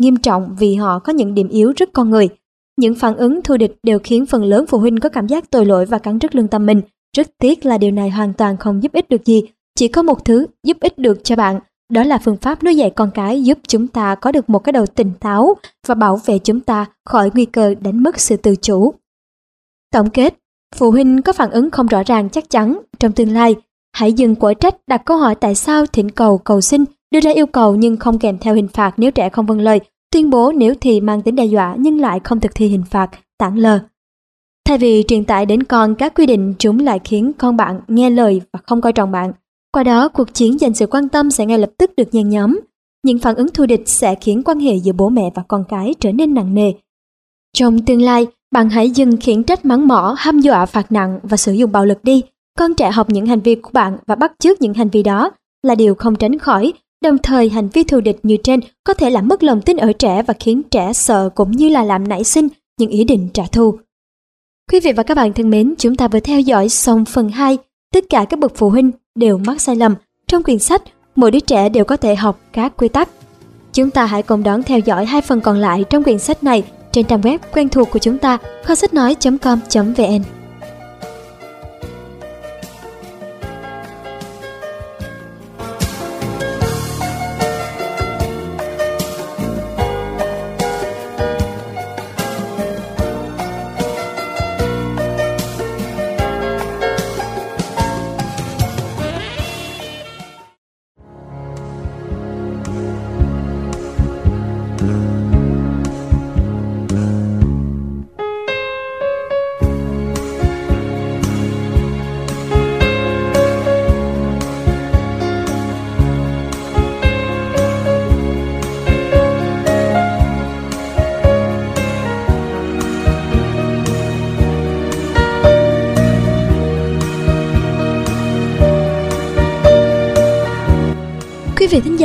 nghiêm 0.00 0.16
trọng 0.16 0.56
vì 0.58 0.74
họ 0.74 0.98
có 0.98 1.12
những 1.12 1.34
điểm 1.34 1.48
yếu 1.48 1.72
rất 1.76 1.92
con 1.92 2.10
người. 2.10 2.28
Những 2.76 2.94
phản 2.94 3.16
ứng 3.16 3.42
thù 3.42 3.56
địch 3.56 3.76
đều 3.82 3.98
khiến 3.98 4.26
phần 4.26 4.44
lớn 4.44 4.64
phụ 4.68 4.78
huynh 4.78 5.00
có 5.00 5.08
cảm 5.08 5.26
giác 5.26 5.50
tội 5.50 5.66
lỗi 5.66 5.86
và 5.86 5.98
cắn 5.98 6.18
rứt 6.18 6.34
lương 6.34 6.48
tâm 6.48 6.66
mình. 6.66 6.82
Rất 7.16 7.30
tiếc 7.38 7.66
là 7.66 7.78
điều 7.78 7.90
này 7.90 8.10
hoàn 8.10 8.32
toàn 8.32 8.56
không 8.56 8.82
giúp 8.82 8.92
ích 8.92 9.08
được 9.08 9.24
gì. 9.24 9.42
Chỉ 9.74 9.88
có 9.88 10.02
một 10.02 10.24
thứ 10.24 10.46
giúp 10.66 10.76
ích 10.80 10.98
được 10.98 11.24
cho 11.24 11.36
bạn, 11.36 11.60
đó 11.90 12.04
là 12.04 12.18
phương 12.18 12.36
pháp 12.36 12.64
nuôi 12.64 12.76
dạy 12.76 12.90
con 12.90 13.10
cái 13.14 13.42
giúp 13.42 13.58
chúng 13.68 13.86
ta 13.86 14.14
có 14.14 14.32
được 14.32 14.50
một 14.50 14.58
cái 14.58 14.72
đầu 14.72 14.86
tỉnh 14.86 15.12
táo 15.20 15.56
và 15.86 15.94
bảo 15.94 16.20
vệ 16.26 16.38
chúng 16.38 16.60
ta 16.60 16.86
khỏi 17.04 17.30
nguy 17.34 17.44
cơ 17.44 17.74
đánh 17.80 18.02
mất 18.02 18.20
sự 18.20 18.36
tự 18.36 18.56
chủ. 18.56 18.94
Tổng 19.92 20.10
kết, 20.10 20.34
phụ 20.76 20.90
huynh 20.90 21.22
có 21.22 21.32
phản 21.32 21.50
ứng 21.50 21.70
không 21.70 21.86
rõ 21.86 22.02
ràng 22.06 22.30
chắc 22.30 22.50
chắn 22.50 22.78
trong 22.98 23.12
tương 23.12 23.32
lai. 23.32 23.54
Hãy 23.92 24.12
dừng 24.12 24.34
quở 24.34 24.54
trách 24.54 24.76
đặt 24.86 25.02
câu 25.04 25.16
hỏi 25.16 25.34
tại 25.34 25.54
sao 25.54 25.86
thỉnh 25.86 26.10
cầu 26.10 26.38
cầu 26.38 26.60
xin, 26.60 26.84
đưa 27.10 27.20
ra 27.20 27.30
yêu 27.30 27.46
cầu 27.46 27.76
nhưng 27.76 27.96
không 27.96 28.18
kèm 28.18 28.38
theo 28.38 28.54
hình 28.54 28.68
phạt 28.68 28.94
nếu 28.96 29.10
trẻ 29.10 29.28
không 29.28 29.46
vâng 29.46 29.60
lời, 29.60 29.80
tuyên 30.12 30.30
bố 30.30 30.52
nếu 30.52 30.74
thì 30.80 31.00
mang 31.00 31.22
tính 31.22 31.36
đe 31.36 31.44
dọa 31.44 31.74
nhưng 31.78 32.00
lại 32.00 32.20
không 32.24 32.40
thực 32.40 32.54
thi 32.54 32.66
hình 32.66 32.84
phạt, 32.90 33.10
tản 33.38 33.56
lờ. 33.56 33.80
Thay 34.64 34.78
vì 34.78 35.04
truyền 35.08 35.24
tải 35.24 35.46
đến 35.46 35.62
con 35.62 35.94
các 35.94 36.14
quy 36.14 36.26
định 36.26 36.54
chúng 36.58 36.78
lại 36.78 37.00
khiến 37.04 37.32
con 37.38 37.56
bạn 37.56 37.80
nghe 37.88 38.10
lời 38.10 38.40
và 38.52 38.60
không 38.66 38.80
coi 38.80 38.92
trọng 38.92 39.10
bạn. 39.10 39.32
Qua 39.72 39.82
đó, 39.82 40.08
cuộc 40.08 40.34
chiến 40.34 40.60
dành 40.60 40.74
sự 40.74 40.86
quan 40.86 41.08
tâm 41.08 41.30
sẽ 41.30 41.46
ngay 41.46 41.58
lập 41.58 41.70
tức 41.78 41.90
được 41.96 42.14
nhen 42.14 42.28
nhóm. 42.28 42.60
Những 43.02 43.18
phản 43.18 43.34
ứng 43.34 43.48
thù 43.48 43.66
địch 43.66 43.82
sẽ 43.86 44.14
khiến 44.14 44.42
quan 44.44 44.60
hệ 44.60 44.76
giữa 44.76 44.92
bố 44.92 45.08
mẹ 45.08 45.30
và 45.34 45.42
con 45.48 45.64
cái 45.68 45.94
trở 46.00 46.12
nên 46.12 46.34
nặng 46.34 46.54
nề. 46.54 46.72
Trong 47.56 47.84
tương 47.84 48.02
lai, 48.02 48.26
bạn 48.52 48.70
hãy 48.70 48.90
dừng 48.90 49.16
khiển 49.16 49.42
trách 49.42 49.64
mắng 49.64 49.88
mỏ, 49.88 50.14
ham 50.18 50.40
dọa 50.40 50.66
phạt 50.66 50.92
nặng 50.92 51.20
và 51.22 51.36
sử 51.36 51.52
dụng 51.52 51.72
bạo 51.72 51.84
lực 51.84 52.04
đi. 52.04 52.22
Con 52.58 52.74
trẻ 52.74 52.90
học 52.90 53.10
những 53.10 53.26
hành 53.26 53.40
vi 53.40 53.54
của 53.54 53.70
bạn 53.72 53.98
và 54.06 54.14
bắt 54.14 54.32
chước 54.38 54.62
những 54.62 54.74
hành 54.74 54.88
vi 54.88 55.02
đó 55.02 55.30
là 55.62 55.74
điều 55.74 55.94
không 55.94 56.16
tránh 56.16 56.38
khỏi. 56.38 56.72
Đồng 57.04 57.18
thời, 57.18 57.48
hành 57.48 57.68
vi 57.68 57.84
thù 57.84 58.00
địch 58.00 58.18
như 58.22 58.36
trên 58.42 58.60
có 58.84 58.94
thể 58.94 59.10
làm 59.10 59.28
mất 59.28 59.42
lòng 59.42 59.62
tin 59.62 59.76
ở 59.76 59.92
trẻ 59.92 60.22
và 60.22 60.34
khiến 60.40 60.62
trẻ 60.70 60.92
sợ 60.92 61.28
cũng 61.34 61.50
như 61.50 61.68
là 61.68 61.84
làm 61.84 62.08
nảy 62.08 62.24
sinh 62.24 62.48
những 62.78 62.90
ý 62.90 63.04
định 63.04 63.28
trả 63.34 63.44
thù. 63.52 63.78
Quý 64.72 64.80
vị 64.80 64.92
và 64.92 65.02
các 65.02 65.14
bạn 65.14 65.32
thân 65.32 65.50
mến, 65.50 65.74
chúng 65.78 65.96
ta 65.96 66.08
vừa 66.08 66.20
theo 66.20 66.40
dõi 66.40 66.68
xong 66.68 67.04
phần 67.04 67.28
2. 67.28 67.58
Tất 67.92 68.04
cả 68.08 68.24
các 68.24 68.38
bậc 68.40 68.52
phụ 68.54 68.70
huynh 68.70 68.90
đều 69.14 69.38
mắc 69.38 69.60
sai 69.60 69.76
lầm. 69.76 69.94
Trong 70.26 70.42
quyển 70.42 70.58
sách, 70.58 70.82
mỗi 71.16 71.30
đứa 71.30 71.40
trẻ 71.40 71.68
đều 71.68 71.84
có 71.84 71.96
thể 71.96 72.14
học 72.14 72.40
các 72.52 72.76
quy 72.76 72.88
tắc. 72.88 73.08
Chúng 73.72 73.90
ta 73.90 74.04
hãy 74.04 74.22
cùng 74.22 74.42
đón 74.42 74.62
theo 74.62 74.78
dõi 74.78 75.06
hai 75.06 75.20
phần 75.20 75.40
còn 75.40 75.58
lại 75.58 75.84
trong 75.90 76.04
quyển 76.04 76.18
sách 76.18 76.44
này 76.44 76.64
trên 76.92 77.06
trang 77.06 77.20
web 77.20 77.38
quen 77.52 77.68
thuộc 77.68 77.90
của 77.90 77.98
chúng 77.98 78.18
ta 78.18 78.38
kho 78.64 78.74
sách 78.74 78.94
nói.com.vn. 78.94 80.39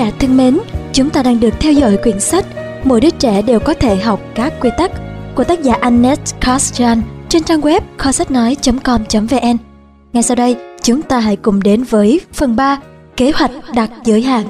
giả 0.05 0.11
thân 0.19 0.37
mến, 0.37 0.57
chúng 0.93 1.09
ta 1.09 1.23
đang 1.23 1.39
được 1.39 1.53
theo 1.59 1.73
dõi 1.73 1.97
quyển 2.03 2.19
sách 2.19 2.45
Mỗi 2.83 3.01
đứa 3.01 3.09
trẻ 3.09 3.41
đều 3.41 3.59
có 3.59 3.73
thể 3.73 3.95
học 3.95 4.21
các 4.35 4.53
quy 4.61 4.69
tắc 4.77 4.91
của 5.35 5.43
tác 5.43 5.63
giả 5.63 5.73
Annette 5.73 6.23
Kostjan 6.41 7.01
trên 7.29 7.43
trang 7.43 7.61
web 7.61 7.81
kho 7.97 8.11
sách 8.11 8.31
nói.com.vn. 8.31 9.57
Ngay 10.13 10.23
sau 10.23 10.35
đây, 10.35 10.55
chúng 10.81 11.01
ta 11.01 11.19
hãy 11.19 11.35
cùng 11.35 11.63
đến 11.63 11.83
với 11.83 12.21
phần 12.33 12.55
3, 12.55 12.79
kế 13.17 13.31
hoạch 13.31 13.51
đặt 13.75 13.91
giới 14.05 14.21
hạn. 14.21 14.45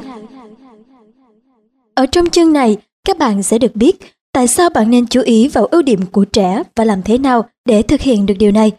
Ở 1.94 2.06
trong 2.06 2.30
chương 2.30 2.54
này, 2.54 2.78
các 3.08 3.18
bạn 3.18 3.44
sẽ 3.44 3.58
được 3.58 3.76
biết 3.76 3.96
tại 4.34 4.48
sao 4.48 4.70
bạn 4.70 4.90
nên 4.90 5.08
chú 5.08 5.22
ý 5.22 5.48
vào 5.48 5.66
ưu 5.66 5.82
điểm 5.82 6.06
của 6.06 6.26
trẻ 6.26 6.64
và 6.76 6.84
làm 6.84 7.04
thế 7.04 7.18
nào 7.18 7.46
để 7.66 7.82
thực 7.82 8.02
hiện 8.02 8.26
được 8.26 8.36
điều 8.40 8.52
này. 8.52 8.72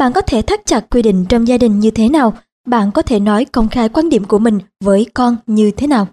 Bạn 0.00 0.12
có 0.12 0.20
thể 0.20 0.42
thắt 0.42 0.66
chặt 0.66 0.90
quy 0.90 1.02
định 1.02 1.24
trong 1.28 1.48
gia 1.48 1.58
đình 1.58 1.78
như 1.78 1.90
thế 1.90 2.08
nào 2.08 2.34
bạn 2.66 2.90
có 2.92 3.02
thể 3.02 3.20
nói 3.20 3.44
công 3.44 3.68
khai 3.68 3.88
quan 3.88 4.08
điểm 4.08 4.24
của 4.24 4.38
mình 4.38 4.58
với 4.84 5.06
con 5.14 5.36
như 5.46 5.70
thế 5.70 5.86
nào. 5.86 6.06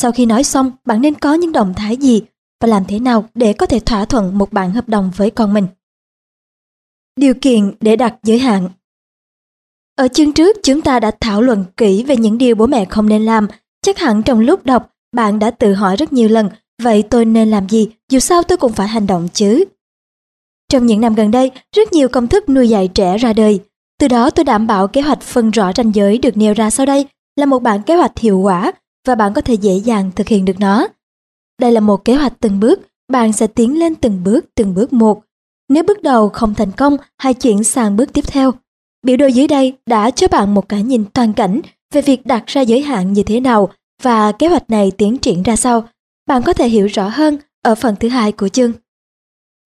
Sau 0.00 0.12
khi 0.12 0.26
nói 0.26 0.44
xong, 0.44 0.72
bạn 0.84 1.00
nên 1.00 1.14
có 1.14 1.34
những 1.34 1.52
động 1.52 1.74
thái 1.76 1.96
gì 1.96 2.22
và 2.60 2.68
làm 2.68 2.84
thế 2.88 2.98
nào 2.98 3.24
để 3.34 3.52
có 3.52 3.66
thể 3.66 3.80
thỏa 3.80 4.04
thuận 4.04 4.38
một 4.38 4.52
bản 4.52 4.70
hợp 4.70 4.88
đồng 4.88 5.10
với 5.16 5.30
con 5.30 5.54
mình. 5.54 5.66
Điều 7.16 7.34
kiện 7.34 7.72
để 7.80 7.96
đặt 7.96 8.14
giới 8.22 8.38
hạn 8.38 8.68
Ở 9.96 10.08
chương 10.08 10.32
trước 10.32 10.56
chúng 10.62 10.82
ta 10.82 11.00
đã 11.00 11.10
thảo 11.20 11.42
luận 11.42 11.64
kỹ 11.76 12.04
về 12.04 12.16
những 12.16 12.38
điều 12.38 12.54
bố 12.54 12.66
mẹ 12.66 12.84
không 12.84 13.08
nên 13.08 13.24
làm. 13.24 13.48
Chắc 13.82 13.98
hẳn 13.98 14.22
trong 14.22 14.40
lúc 14.40 14.66
đọc, 14.66 14.94
bạn 15.12 15.38
đã 15.38 15.50
tự 15.50 15.74
hỏi 15.74 15.96
rất 15.96 16.12
nhiều 16.12 16.28
lần, 16.28 16.50
vậy 16.82 17.02
tôi 17.02 17.24
nên 17.24 17.50
làm 17.50 17.68
gì, 17.68 17.88
dù 18.10 18.18
sao 18.18 18.42
tôi 18.42 18.58
cũng 18.58 18.72
phải 18.72 18.88
hành 18.88 19.06
động 19.06 19.28
chứ. 19.32 19.64
Trong 20.68 20.86
những 20.86 21.00
năm 21.00 21.14
gần 21.14 21.30
đây, 21.30 21.50
rất 21.76 21.92
nhiều 21.92 22.08
công 22.08 22.28
thức 22.28 22.48
nuôi 22.48 22.68
dạy 22.68 22.88
trẻ 22.88 23.18
ra 23.18 23.32
đời. 23.32 23.60
Từ 24.00 24.08
đó 24.08 24.30
tôi 24.30 24.44
đảm 24.44 24.66
bảo 24.66 24.88
kế 24.88 25.00
hoạch 25.00 25.20
phân 25.22 25.50
rõ 25.50 25.72
ranh 25.72 25.94
giới 25.94 26.18
được 26.18 26.36
nêu 26.36 26.54
ra 26.54 26.70
sau 26.70 26.86
đây 26.86 27.06
là 27.36 27.46
một 27.46 27.58
bản 27.62 27.82
kế 27.82 27.96
hoạch 27.96 28.18
hiệu 28.18 28.38
quả 28.38 28.72
và 29.08 29.14
bạn 29.14 29.34
có 29.34 29.40
thể 29.40 29.54
dễ 29.54 29.74
dàng 29.74 30.10
thực 30.16 30.28
hiện 30.28 30.44
được 30.44 30.60
nó. 30.60 30.88
Đây 31.60 31.72
là 31.72 31.80
một 31.80 32.04
kế 32.04 32.14
hoạch 32.14 32.32
từng 32.40 32.60
bước, 32.60 32.80
bạn 33.12 33.32
sẽ 33.32 33.46
tiến 33.46 33.78
lên 33.78 33.94
từng 33.94 34.24
bước 34.24 34.46
từng 34.54 34.74
bước 34.74 34.92
một. 34.92 35.22
Nếu 35.68 35.82
bước 35.82 36.02
đầu 36.02 36.28
không 36.28 36.54
thành 36.54 36.72
công, 36.72 36.96
hãy 37.18 37.34
chuyển 37.34 37.64
sang 37.64 37.96
bước 37.96 38.12
tiếp 38.12 38.24
theo. 38.26 38.52
Biểu 39.02 39.16
đồ 39.16 39.26
dưới 39.26 39.46
đây 39.46 39.76
đã 39.86 40.10
cho 40.10 40.28
bạn 40.28 40.54
một 40.54 40.68
cái 40.68 40.82
nhìn 40.82 41.04
toàn 41.14 41.32
cảnh 41.32 41.60
về 41.94 42.02
việc 42.02 42.26
đặt 42.26 42.46
ra 42.46 42.60
giới 42.60 42.82
hạn 42.82 43.12
như 43.12 43.22
thế 43.22 43.40
nào 43.40 43.68
và 44.02 44.32
kế 44.32 44.48
hoạch 44.48 44.70
này 44.70 44.90
tiến 44.90 45.18
triển 45.18 45.42
ra 45.42 45.56
sao. 45.56 45.88
Bạn 46.26 46.42
có 46.42 46.52
thể 46.52 46.68
hiểu 46.68 46.86
rõ 46.86 47.08
hơn 47.08 47.38
ở 47.62 47.74
phần 47.74 47.96
thứ 48.00 48.08
hai 48.08 48.32
của 48.32 48.48
chương. 48.48 48.72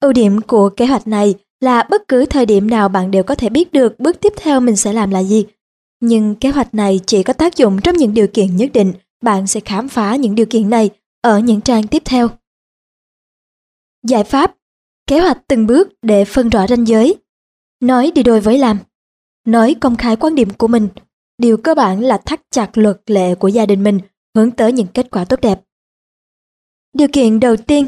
Ưu 0.01 0.13
điểm 0.13 0.41
của 0.41 0.69
kế 0.69 0.87
hoạch 0.87 1.07
này 1.07 1.35
là 1.61 1.83
bất 1.91 2.09
cứ 2.09 2.27
thời 2.27 2.47
điểm 2.47 2.71
nào 2.71 2.89
bạn 2.89 3.11
đều 3.11 3.23
có 3.23 3.35
thể 3.35 3.49
biết 3.49 3.73
được 3.73 4.01
bước 4.01 4.21
tiếp 4.21 4.33
theo 4.37 4.61
mình 4.61 4.77
sẽ 4.77 4.93
làm 4.93 5.11
là 5.11 5.23
gì. 5.23 5.47
Nhưng 6.01 6.35
kế 6.35 6.49
hoạch 6.49 6.75
này 6.75 7.01
chỉ 7.07 7.23
có 7.23 7.33
tác 7.33 7.57
dụng 7.57 7.81
trong 7.81 7.97
những 7.97 8.15
điều 8.15 8.27
kiện 8.27 8.57
nhất 8.57 8.71
định, 8.73 8.93
bạn 9.23 9.47
sẽ 9.47 9.61
khám 9.61 9.89
phá 9.89 10.17
những 10.17 10.35
điều 10.35 10.47
kiện 10.47 10.71
này 10.71 10.91
ở 11.21 11.39
những 11.39 11.61
trang 11.61 11.87
tiếp 11.87 12.03
theo. 12.05 12.29
Giải 14.03 14.25
pháp 14.25 14.55
Kế 15.07 15.21
hoạch 15.21 15.39
từng 15.49 15.67
bước 15.67 15.89
để 16.03 16.25
phân 16.25 16.49
rõ 16.49 16.67
ranh 16.67 16.87
giới. 16.87 17.17
Nói 17.81 18.13
đi 18.15 18.23
đôi 18.23 18.41
với 18.41 18.59
làm. 18.59 18.79
Nói 19.47 19.75
công 19.81 19.97
khai 19.97 20.17
quan 20.17 20.35
điểm 20.35 20.49
của 20.51 20.69
mình. 20.69 20.89
Điều 21.39 21.57
cơ 21.57 21.75
bản 21.75 22.01
là 22.01 22.19
thắt 22.19 22.41
chặt 22.51 22.71
luật 22.79 23.01
lệ 23.07 23.35
của 23.35 23.49
gia 23.49 23.67
đình 23.67 23.83
mình 23.83 24.01
hướng 24.35 24.51
tới 24.51 24.73
những 24.73 24.87
kết 24.87 25.11
quả 25.11 25.25
tốt 25.25 25.41
đẹp. 25.41 25.61
Điều 26.93 27.09
kiện 27.13 27.41
đầu 27.41 27.57
tiên, 27.57 27.87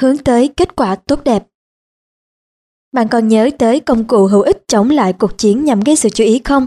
hướng 0.00 0.18
tới 0.18 0.48
kết 0.48 0.76
quả 0.76 0.96
tốt 0.96 1.24
đẹp. 1.24 1.46
Bạn 2.92 3.08
còn 3.08 3.28
nhớ 3.28 3.50
tới 3.58 3.80
công 3.80 4.06
cụ 4.06 4.26
hữu 4.26 4.42
ích 4.42 4.64
chống 4.68 4.90
lại 4.90 5.12
cuộc 5.12 5.38
chiến 5.38 5.64
nhằm 5.64 5.80
gây 5.80 5.96
sự 5.96 6.08
chú 6.10 6.24
ý 6.24 6.40
không? 6.44 6.66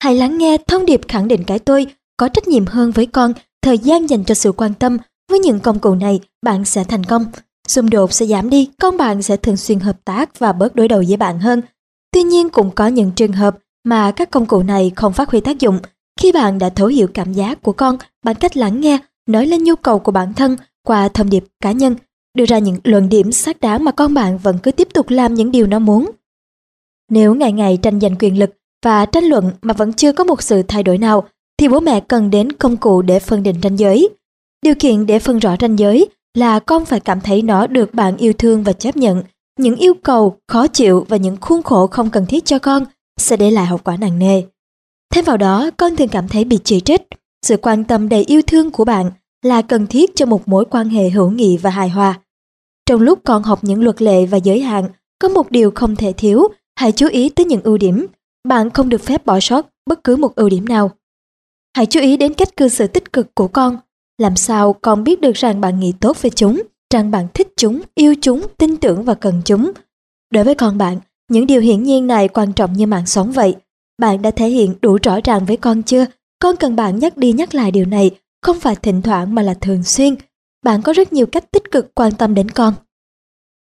Hãy 0.00 0.16
lắng 0.16 0.38
nghe 0.38 0.58
thông 0.66 0.86
điệp 0.86 1.00
khẳng 1.08 1.28
định 1.28 1.44
cái 1.46 1.58
tôi 1.58 1.86
có 2.16 2.28
trách 2.28 2.48
nhiệm 2.48 2.66
hơn 2.66 2.90
với 2.90 3.06
con, 3.06 3.32
thời 3.62 3.78
gian 3.78 4.10
dành 4.10 4.24
cho 4.24 4.34
sự 4.34 4.52
quan 4.52 4.74
tâm. 4.74 4.98
Với 5.30 5.38
những 5.38 5.60
công 5.60 5.78
cụ 5.78 5.94
này, 5.94 6.20
bạn 6.42 6.64
sẽ 6.64 6.84
thành 6.84 7.04
công. 7.04 7.24
Xung 7.68 7.90
đột 7.90 8.12
sẽ 8.12 8.26
giảm 8.26 8.50
đi, 8.50 8.70
con 8.80 8.96
bạn 8.96 9.22
sẽ 9.22 9.36
thường 9.36 9.56
xuyên 9.56 9.80
hợp 9.80 10.04
tác 10.04 10.38
và 10.38 10.52
bớt 10.52 10.74
đối 10.74 10.88
đầu 10.88 11.02
với 11.08 11.16
bạn 11.16 11.38
hơn. 11.38 11.62
Tuy 12.12 12.22
nhiên 12.22 12.48
cũng 12.48 12.70
có 12.70 12.86
những 12.86 13.10
trường 13.10 13.32
hợp 13.32 13.58
mà 13.84 14.10
các 14.10 14.30
công 14.30 14.46
cụ 14.46 14.62
này 14.62 14.92
không 14.96 15.12
phát 15.12 15.30
huy 15.30 15.40
tác 15.40 15.58
dụng. 15.58 15.78
Khi 16.20 16.32
bạn 16.32 16.58
đã 16.58 16.68
thấu 16.68 16.88
hiểu 16.88 17.08
cảm 17.14 17.32
giác 17.32 17.62
của 17.62 17.72
con 17.72 17.96
bằng 18.24 18.34
cách 18.34 18.56
lắng 18.56 18.80
nghe, 18.80 18.98
nói 19.26 19.46
lên 19.46 19.64
nhu 19.64 19.76
cầu 19.76 19.98
của 19.98 20.12
bản 20.12 20.34
thân 20.34 20.56
qua 20.86 21.08
thông 21.08 21.30
điệp 21.30 21.44
cá 21.60 21.72
nhân 21.72 21.96
đưa 22.34 22.44
ra 22.44 22.58
những 22.58 22.78
luận 22.84 23.08
điểm 23.08 23.32
xác 23.32 23.60
đáng 23.60 23.84
mà 23.84 23.92
con 23.92 24.14
bạn 24.14 24.38
vẫn 24.38 24.58
cứ 24.62 24.72
tiếp 24.72 24.88
tục 24.94 25.10
làm 25.10 25.34
những 25.34 25.50
điều 25.50 25.66
nó 25.66 25.78
muốn. 25.78 26.10
Nếu 27.10 27.34
ngày 27.34 27.52
ngày 27.52 27.78
tranh 27.82 28.00
giành 28.00 28.16
quyền 28.18 28.38
lực 28.38 28.50
và 28.84 29.06
tranh 29.06 29.24
luận 29.24 29.50
mà 29.62 29.74
vẫn 29.74 29.92
chưa 29.92 30.12
có 30.12 30.24
một 30.24 30.42
sự 30.42 30.62
thay 30.62 30.82
đổi 30.82 30.98
nào, 30.98 31.28
thì 31.62 31.68
bố 31.68 31.80
mẹ 31.80 32.00
cần 32.00 32.30
đến 32.30 32.52
công 32.52 32.76
cụ 32.76 33.02
để 33.02 33.18
phân 33.18 33.42
định 33.42 33.56
ranh 33.62 33.78
giới. 33.78 34.08
Điều 34.62 34.74
kiện 34.78 35.06
để 35.06 35.18
phân 35.18 35.38
rõ 35.38 35.56
ranh 35.60 35.78
giới 35.78 36.08
là 36.34 36.58
con 36.58 36.84
phải 36.84 37.00
cảm 37.00 37.20
thấy 37.20 37.42
nó 37.42 37.66
được 37.66 37.94
bạn 37.94 38.16
yêu 38.16 38.32
thương 38.32 38.62
và 38.62 38.72
chấp 38.72 38.96
nhận. 38.96 39.22
Những 39.58 39.76
yêu 39.76 39.94
cầu, 39.94 40.36
khó 40.48 40.66
chịu 40.66 41.06
và 41.08 41.16
những 41.16 41.36
khuôn 41.40 41.62
khổ 41.62 41.86
không 41.86 42.10
cần 42.10 42.26
thiết 42.26 42.44
cho 42.44 42.58
con 42.58 42.84
sẽ 43.20 43.36
để 43.36 43.50
lại 43.50 43.66
hậu 43.66 43.78
quả 43.78 43.96
nặng 43.96 44.18
nề. 44.18 44.42
Thêm 45.14 45.24
vào 45.24 45.36
đó, 45.36 45.70
con 45.76 45.96
thường 45.96 46.08
cảm 46.08 46.28
thấy 46.28 46.44
bị 46.44 46.58
chỉ 46.64 46.80
trích. 46.80 47.02
Sự 47.46 47.56
quan 47.56 47.84
tâm 47.84 48.08
đầy 48.08 48.24
yêu 48.24 48.42
thương 48.46 48.70
của 48.70 48.84
bạn 48.84 49.10
là 49.44 49.62
cần 49.62 49.86
thiết 49.86 50.16
cho 50.16 50.26
một 50.26 50.48
mối 50.48 50.64
quan 50.70 50.88
hệ 50.88 51.10
hữu 51.10 51.30
nghị 51.30 51.56
và 51.56 51.70
hài 51.70 51.88
hòa. 51.88 52.20
Trong 52.86 53.00
lúc 53.00 53.18
con 53.24 53.42
học 53.42 53.58
những 53.64 53.84
luật 53.84 54.02
lệ 54.02 54.26
và 54.26 54.38
giới 54.38 54.60
hạn, 54.60 54.88
có 55.18 55.28
một 55.28 55.50
điều 55.50 55.70
không 55.74 55.96
thể 55.96 56.12
thiếu, 56.12 56.48
hãy 56.76 56.92
chú 56.92 57.08
ý 57.08 57.28
tới 57.28 57.46
những 57.46 57.62
ưu 57.62 57.78
điểm. 57.78 58.06
Bạn 58.48 58.70
không 58.70 58.88
được 58.88 59.02
phép 59.02 59.26
bỏ 59.26 59.40
sót 59.40 59.66
bất 59.86 60.04
cứ 60.04 60.16
một 60.16 60.34
ưu 60.34 60.48
điểm 60.48 60.68
nào. 60.68 60.90
Hãy 61.76 61.86
chú 61.86 62.00
ý 62.00 62.16
đến 62.16 62.34
cách 62.34 62.56
cư 62.56 62.68
xử 62.68 62.86
tích 62.86 63.12
cực 63.12 63.34
của 63.34 63.48
con. 63.48 63.78
Làm 64.18 64.36
sao 64.36 64.72
con 64.72 65.04
biết 65.04 65.20
được 65.20 65.32
rằng 65.34 65.60
bạn 65.60 65.80
nghĩ 65.80 65.92
tốt 66.00 66.22
về 66.22 66.30
chúng, 66.30 66.62
rằng 66.94 67.10
bạn 67.10 67.26
thích 67.34 67.48
chúng, 67.56 67.82
yêu 67.94 68.14
chúng, 68.22 68.46
tin 68.58 68.76
tưởng 68.76 69.04
và 69.04 69.14
cần 69.14 69.42
chúng. 69.44 69.72
Đối 70.30 70.44
với 70.44 70.54
con 70.54 70.78
bạn, 70.78 70.98
những 71.28 71.46
điều 71.46 71.60
hiển 71.60 71.82
nhiên 71.82 72.06
này 72.06 72.28
quan 72.28 72.52
trọng 72.52 72.72
như 72.72 72.86
mạng 72.86 73.06
sống 73.06 73.32
vậy. 73.32 73.56
Bạn 73.98 74.22
đã 74.22 74.30
thể 74.30 74.48
hiện 74.48 74.74
đủ 74.82 74.98
rõ 75.02 75.18
ràng 75.24 75.44
với 75.44 75.56
con 75.56 75.82
chưa? 75.82 76.06
Con 76.38 76.56
cần 76.56 76.76
bạn 76.76 76.98
nhắc 76.98 77.16
đi 77.16 77.32
nhắc 77.32 77.54
lại 77.54 77.70
điều 77.70 77.84
này 77.84 78.10
không 78.42 78.60
phải 78.60 78.76
thỉnh 78.76 79.02
thoảng 79.02 79.34
mà 79.34 79.42
là 79.42 79.54
thường 79.54 79.82
xuyên. 79.82 80.14
Bạn 80.64 80.82
có 80.82 80.92
rất 80.92 81.12
nhiều 81.12 81.26
cách 81.26 81.50
tích 81.50 81.70
cực 81.70 81.94
quan 81.94 82.12
tâm 82.12 82.34
đến 82.34 82.50
con. 82.50 82.74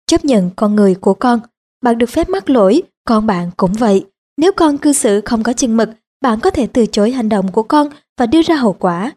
Chấp 0.07 0.25
nhận 0.25 0.49
con 0.55 0.75
người 0.75 0.95
của 0.95 1.13
con, 1.13 1.39
bạn 1.83 1.97
được 1.97 2.09
phép 2.09 2.29
mắc 2.29 2.49
lỗi, 2.49 2.81
con 3.05 3.27
bạn 3.27 3.51
cũng 3.57 3.73
vậy. 3.73 4.05
Nếu 4.37 4.51
con 4.51 4.77
cư 4.77 4.93
xử 4.93 5.21
không 5.25 5.43
có 5.43 5.53
chừng 5.53 5.77
mực, 5.77 5.89
bạn 6.21 6.39
có 6.39 6.51
thể 6.51 6.67
từ 6.67 6.85
chối 6.85 7.11
hành 7.11 7.29
động 7.29 7.51
của 7.51 7.63
con 7.63 7.87
và 8.17 8.25
đưa 8.25 8.41
ra 8.41 8.55
hậu 8.55 8.73
quả. 8.73 9.11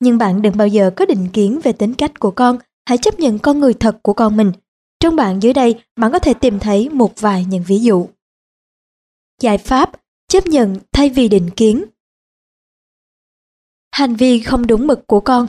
Nhưng 0.00 0.18
bạn 0.18 0.42
đừng 0.42 0.56
bao 0.56 0.68
giờ 0.68 0.90
có 0.96 1.06
định 1.06 1.28
kiến 1.32 1.60
về 1.64 1.72
tính 1.72 1.94
cách 1.94 2.20
của 2.20 2.30
con, 2.30 2.58
hãy 2.88 2.98
chấp 2.98 3.20
nhận 3.20 3.38
con 3.38 3.60
người 3.60 3.74
thật 3.74 3.98
của 4.02 4.12
con 4.12 4.36
mình. 4.36 4.52
Trong 5.00 5.16
bạn 5.16 5.42
dưới 5.42 5.52
đây, 5.52 5.82
bạn 5.96 6.12
có 6.12 6.18
thể 6.18 6.34
tìm 6.34 6.58
thấy 6.58 6.88
một 6.88 7.20
vài 7.20 7.44
những 7.44 7.64
ví 7.66 7.78
dụ. 7.78 8.06
Giải 9.40 9.58
pháp, 9.58 9.92
chấp 10.28 10.46
nhận 10.46 10.76
thay 10.92 11.08
vì 11.08 11.28
định 11.28 11.50
kiến. 11.50 11.84
Hành 13.92 14.14
vi 14.14 14.40
không 14.42 14.66
đúng 14.66 14.86
mực 14.86 15.06
của 15.06 15.20
con 15.20 15.46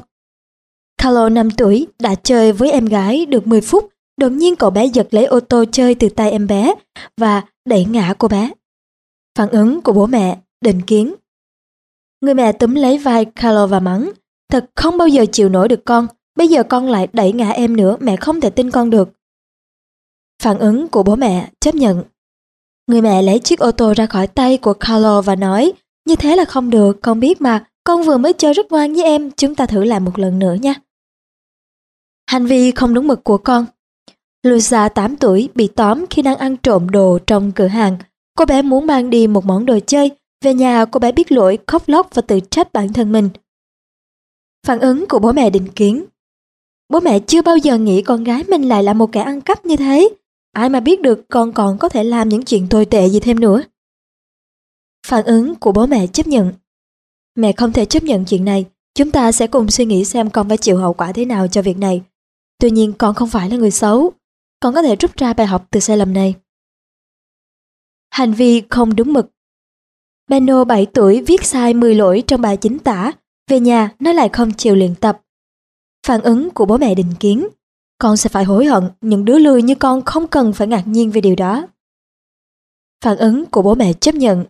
Carlo 0.98 1.30
5 1.30 1.52
tuổi 1.52 1.88
đã 1.99 2.15
chơi 2.15 2.52
với 2.52 2.72
em 2.72 2.86
gái 2.86 3.26
được 3.26 3.48
10 3.48 3.61
phút, 3.61 3.90
đột 4.18 4.30
nhiên 4.30 4.56
cậu 4.56 4.69
bé 4.69 4.86
giật 4.86 5.07
lấy 5.11 5.26
ô 5.26 5.40
tô 5.40 5.65
chơi 5.72 5.95
từ 5.95 6.10
tay 6.10 6.32
em 6.32 6.48
bé 6.48 6.73
và 7.18 7.44
đẩy 7.65 7.86
ngã 7.86 8.14
cô 8.18 8.27
bé. 8.27 8.52
Phản 9.38 9.49
ứng 9.49 9.82
của 9.82 9.91
bố 9.91 10.06
mẹ, 10.06 10.40
định 10.66 10.82
kiến. 10.82 11.16
Người 12.22 12.34
mẹ 12.34 12.52
túm 12.52 12.76
lấy 12.76 12.98
vai 12.98 13.26
Carlo 13.26 13.68
và 13.68 13.80
mắng, 13.80 14.12
thật 14.52 14.66
không 14.76 14.98
bao 14.98 15.08
giờ 15.08 15.26
chịu 15.32 15.50
nổi 15.50 15.68
được 15.68 15.86
con, 15.86 16.08
bây 16.36 16.48
giờ 16.48 16.64
con 16.64 16.90
lại 16.90 17.08
đẩy 17.14 17.34
ngã 17.34 17.50
em 17.50 17.78
nữa, 17.78 17.98
mẹ 18.00 18.16
không 18.16 18.42
thể 18.42 18.50
tin 18.50 18.72
con 18.72 18.90
được. 18.90 19.10
Phản 20.42 20.60
ứng 20.60 20.88
của 20.88 21.04
bố 21.04 21.16
mẹ 21.16 21.50
chấp 21.60 21.76
nhận. 21.76 22.04
Người 22.88 23.02
mẹ 23.02 23.22
lấy 23.22 23.40
chiếc 23.40 23.60
ô 23.60 23.72
tô 23.72 23.94
ra 23.98 24.06
khỏi 24.06 24.28
tay 24.28 24.58
của 24.58 24.74
Carlo 24.74 25.22
và 25.22 25.36
nói, 25.36 25.74
như 26.06 26.16
thế 26.16 26.36
là 26.36 26.46
không 26.46 26.70
được, 26.70 27.02
con 27.02 27.20
biết 27.20 27.42
mà, 27.42 27.66
con 27.84 28.04
vừa 28.04 28.18
mới 28.18 28.34
chơi 28.34 28.54
rất 28.54 28.72
ngoan 28.72 28.94
với 28.94 29.04
em, 29.04 29.32
chúng 29.32 29.56
ta 29.56 29.66
thử 29.66 29.84
làm 29.84 30.06
một 30.06 30.20
lần 30.20 30.40
nữa 30.40 30.54
nha. 30.54 30.74
Hành 32.30 32.46
vi 32.46 32.72
không 32.72 32.94
đúng 32.94 33.08
mực 33.08 33.24
của 33.24 33.38
con 33.38 33.66
Luisa 34.46 34.90
8 34.90 35.16
tuổi 35.16 35.50
bị 35.56 35.68
tóm 35.68 36.06
khi 36.10 36.22
đang 36.22 36.38
ăn 36.38 36.58
trộm 36.58 36.90
đồ 36.90 37.20
trong 37.28 37.52
cửa 37.52 37.68
hàng. 37.68 37.98
Cô 38.38 38.46
bé 38.46 38.62
muốn 38.62 38.88
mang 38.88 39.10
đi 39.10 39.28
một 39.28 39.46
món 39.46 39.66
đồ 39.66 39.80
chơi. 39.88 40.12
Về 40.45 40.53
nhà 40.53 40.85
cô 40.85 40.99
bé 40.99 41.11
biết 41.11 41.31
lỗi, 41.31 41.57
khóc 41.67 41.84
lóc 41.88 42.09
và 42.13 42.22
tự 42.22 42.39
trách 42.39 42.73
bản 42.73 42.93
thân 42.93 43.11
mình. 43.11 43.30
Phản 44.67 44.80
ứng 44.80 45.05
của 45.09 45.19
bố 45.19 45.31
mẹ 45.31 45.49
định 45.49 45.67
kiến 45.76 46.05
Bố 46.89 46.99
mẹ 46.99 47.19
chưa 47.19 47.41
bao 47.41 47.57
giờ 47.57 47.77
nghĩ 47.77 48.01
con 48.01 48.23
gái 48.23 48.43
mình 48.47 48.61
lại 48.61 48.84
là 48.84 48.93
một 48.93 49.11
kẻ 49.11 49.22
ăn 49.22 49.41
cắp 49.41 49.65
như 49.65 49.76
thế. 49.76 50.09
Ai 50.51 50.69
mà 50.69 50.80
biết 50.80 51.01
được 51.01 51.26
con 51.30 51.53
còn 51.53 51.77
có 51.77 51.89
thể 51.89 52.03
làm 52.03 52.30
những 52.30 52.43
chuyện 52.43 52.67
tồi 52.69 52.85
tệ 52.85 53.07
gì 53.09 53.19
thêm 53.19 53.39
nữa. 53.39 53.63
Phản 55.07 55.26
ứng 55.26 55.55
của 55.55 55.72
bố 55.72 55.85
mẹ 55.85 56.07
chấp 56.07 56.27
nhận 56.27 56.53
Mẹ 57.35 57.51
không 57.51 57.73
thể 57.73 57.85
chấp 57.85 58.03
nhận 58.03 58.26
chuyện 58.26 58.45
này. 58.45 58.65
Chúng 58.95 59.11
ta 59.11 59.31
sẽ 59.31 59.47
cùng 59.47 59.72
suy 59.72 59.85
nghĩ 59.85 60.05
xem 60.05 60.30
con 60.30 60.47
phải 60.49 60.57
chịu 60.57 60.77
hậu 60.77 60.93
quả 60.93 61.11
thế 61.11 61.26
nào 61.26 61.47
cho 61.47 61.61
việc 61.61 61.77
này. 61.77 62.01
Tuy 62.59 62.72
nhiên 62.72 62.93
con 62.97 63.15
không 63.15 63.30
phải 63.30 63.49
là 63.49 63.57
người 63.57 63.72
xấu. 63.72 64.11
Con 64.59 64.73
có 64.73 64.81
thể 64.81 64.95
rút 64.95 65.17
ra 65.17 65.34
bài 65.34 65.47
học 65.47 65.67
từ 65.72 65.80
sai 65.80 65.97
lầm 65.97 66.13
này. 66.13 66.35
Hành 68.09 68.34
vi 68.34 68.61
không 68.69 68.95
đúng 68.95 69.13
mực 69.13 69.35
Beno 70.27 70.64
7 70.64 70.85
tuổi 70.85 71.22
viết 71.22 71.43
sai 71.43 71.73
10 71.73 71.95
lỗi 71.95 72.23
trong 72.27 72.41
bài 72.41 72.57
chính 72.57 72.80
tả. 72.80 73.11
Về 73.49 73.60
nhà, 73.60 73.91
nó 73.99 74.14
lại 74.14 74.30
không 74.30 74.52
chịu 74.53 74.76
luyện 74.76 74.95
tập. 74.95 75.22
Phản 76.07 76.22
ứng 76.22 76.49
của 76.49 76.65
bố 76.65 76.77
mẹ 76.77 76.95
định 76.95 77.14
kiến. 77.19 77.47
Con 77.97 78.18
sẽ 78.18 78.30
phải 78.30 78.43
hối 78.43 78.65
hận, 78.65 78.84
những 79.02 79.26
đứa 79.26 79.38
lười 79.38 79.61
như 79.61 79.76
con 79.76 80.02
không 80.06 80.27
cần 80.27 80.53
phải 80.53 80.68
ngạc 80.68 80.88
nhiên 80.88 81.11
về 81.11 81.22
điều 81.22 81.35
đó. 81.35 81.68
Phản 83.03 83.18
ứng 83.18 83.45
của 83.45 83.61
bố 83.61 83.76
mẹ 83.76 83.93
chấp 83.93 84.15
nhận. 84.15 84.45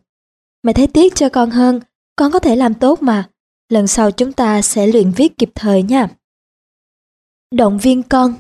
Mẹ 0.64 0.74
thấy 0.74 0.88
tiếc 0.88 1.16
cho 1.16 1.30
con 1.30 1.50
hơn, 1.50 1.80
con 2.16 2.32
có 2.32 2.40
thể 2.40 2.56
làm 2.56 2.74
tốt 2.74 3.02
mà. 3.02 3.30
Lần 3.70 3.88
sau 3.88 4.12
chúng 4.12 4.34
ta 4.34 4.62
sẽ 4.62 4.88
luyện 4.88 5.12
viết 5.12 5.38
kịp 5.38 5.50
thời 5.56 5.84
nha. 5.84 6.08
Động 7.52 7.78
viên 7.78 8.04
con 8.04 8.34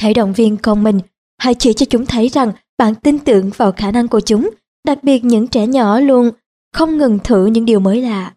Hãy 0.00 0.14
động 0.14 0.32
viên 0.32 0.56
con 0.56 0.82
mình, 0.82 1.00
hãy 1.38 1.54
chỉ 1.54 1.72
cho 1.72 1.86
chúng 1.90 2.06
thấy 2.06 2.28
rằng 2.28 2.52
bạn 2.78 2.94
tin 2.94 3.18
tưởng 3.18 3.50
vào 3.56 3.72
khả 3.72 3.90
năng 3.90 4.08
của 4.08 4.20
chúng, 4.20 4.50
đặc 4.86 5.04
biệt 5.04 5.24
những 5.24 5.46
trẻ 5.46 5.66
nhỏ 5.66 6.00
luôn 6.00 6.30
không 6.74 6.98
ngừng 6.98 7.18
thử 7.24 7.46
những 7.46 7.64
điều 7.64 7.80
mới 7.80 8.02
lạ. 8.02 8.32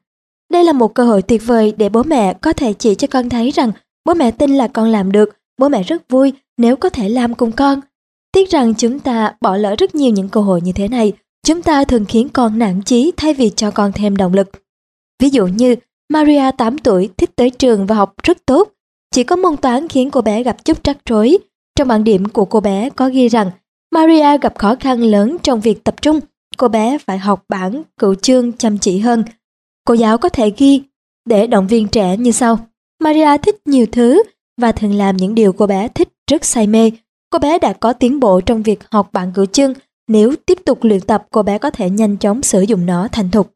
Đây 0.52 0.64
là 0.64 0.74
một 0.74 0.94
cơ 0.94 1.06
hội 1.06 1.22
tuyệt 1.22 1.42
vời 1.46 1.74
để 1.78 1.90
bố 1.90 2.04
mẹ 2.04 2.34
có 2.34 2.54
thể 2.54 2.74
chỉ 2.74 2.96
cho 2.96 3.08
con 3.08 3.30
thấy 3.30 3.52
rằng 3.52 3.72
bố 4.06 4.14
mẹ 4.14 4.32
tin 4.32 4.56
là 4.56 4.68
con 4.68 4.90
làm 4.90 5.12
được, 5.12 5.30
bố 5.58 5.70
mẹ 5.70 5.84
rất 5.84 6.10
vui 6.10 6.34
nếu 6.58 6.76
có 6.76 6.90
thể 6.90 7.10
làm 7.10 7.36
cùng 7.36 7.52
con. 7.52 7.82
Tiếc 8.32 8.50
rằng 8.50 8.74
chúng 8.74 9.00
ta 9.00 9.34
bỏ 9.42 9.56
lỡ 9.56 9.76
rất 9.78 9.96
nhiều 9.96 10.12
những 10.12 10.30
cơ 10.30 10.42
hội 10.42 10.62
như 10.62 10.72
thế 10.72 10.88
này, 10.88 11.14
chúng 11.48 11.62
ta 11.62 11.84
thường 11.84 12.06
khiến 12.06 12.30
con 12.30 12.60
nản 12.60 12.82
chí 12.82 13.12
thay 13.18 13.34
vì 13.34 13.50
cho 13.56 13.72
con 13.72 13.92
thêm 13.92 14.16
động 14.16 14.34
lực. 14.34 14.50
Ví 15.20 15.30
dụ 15.30 15.48
như 15.48 15.76
Maria 16.14 16.52
8 16.58 16.78
tuổi 16.78 17.10
thích 17.18 17.30
tới 17.36 17.50
trường 17.50 17.86
và 17.86 17.96
học 17.96 18.14
rất 18.24 18.46
tốt, 18.46 18.70
chỉ 19.12 19.24
có 19.24 19.36
môn 19.36 19.58
toán 19.58 19.88
khiến 19.88 20.12
cô 20.12 20.22
bé 20.22 20.44
gặp 20.44 20.66
chút 20.66 20.84
rắc 20.84 20.98
rối. 21.06 21.38
Trong 21.76 21.88
bảng 21.88 22.04
điểm 22.04 22.26
của 22.26 22.46
cô 22.46 22.60
bé 22.60 22.90
có 22.90 23.10
ghi 23.10 23.28
rằng 23.28 23.52
Maria 23.96 24.38
gặp 24.38 24.58
khó 24.58 24.76
khăn 24.80 25.02
lớn 25.02 25.38
trong 25.44 25.60
việc 25.60 25.84
tập 25.84 25.96
trung, 26.02 26.20
cô 26.60 26.68
bé 26.68 26.98
phải 26.98 27.18
học 27.18 27.46
bảng 27.50 27.84
cựu 27.98 28.16
chương 28.16 28.54
chăm 28.54 28.78
chỉ 28.78 29.00
hơn. 29.00 29.24
Cô 29.86 29.94
giáo 29.94 30.18
có 30.18 30.30
thể 30.30 30.52
ghi 30.58 30.82
để 31.26 31.48
động 31.48 31.68
viên 31.68 31.88
trẻ 31.88 32.18
như 32.18 32.32
sau. 32.32 32.68
Maria 33.00 33.38
thích 33.38 33.68
nhiều 33.68 33.86
thứ 33.92 34.24
và 34.62 34.72
thường 34.72 34.94
làm 34.94 35.18
những 35.18 35.36
điều 35.36 35.54
cô 35.54 35.68
bé 35.68 35.88
thích 35.88 36.10
rất 36.32 36.46
say 36.46 36.68
mê. 36.68 36.92
Cô 37.30 37.40
bé 37.40 37.60
đã 37.60 37.74
có 37.74 37.94
tiến 37.94 38.20
bộ 38.20 38.42
trong 38.42 38.64
việc 38.64 38.80
học 38.92 39.10
bảng 39.14 39.34
cửu 39.34 39.46
chương. 39.46 39.74
Nếu 40.08 40.36
tiếp 40.46 40.58
tục 40.66 40.84
luyện 40.84 41.02
tập, 41.02 41.28
cô 41.32 41.44
bé 41.44 41.58
có 41.58 41.72
thể 41.72 41.90
nhanh 41.90 42.18
chóng 42.18 42.44
sử 42.44 42.62
dụng 42.62 42.86
nó 42.86 43.08
thành 43.12 43.32
thục. 43.32 43.54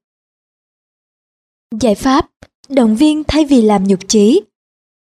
Giải 1.79 1.95
pháp 1.95 2.29
Động 2.69 2.95
viên 2.95 3.23
thay 3.23 3.45
vì 3.45 3.61
làm 3.61 3.83
nhục 3.83 3.99
chí 4.07 4.41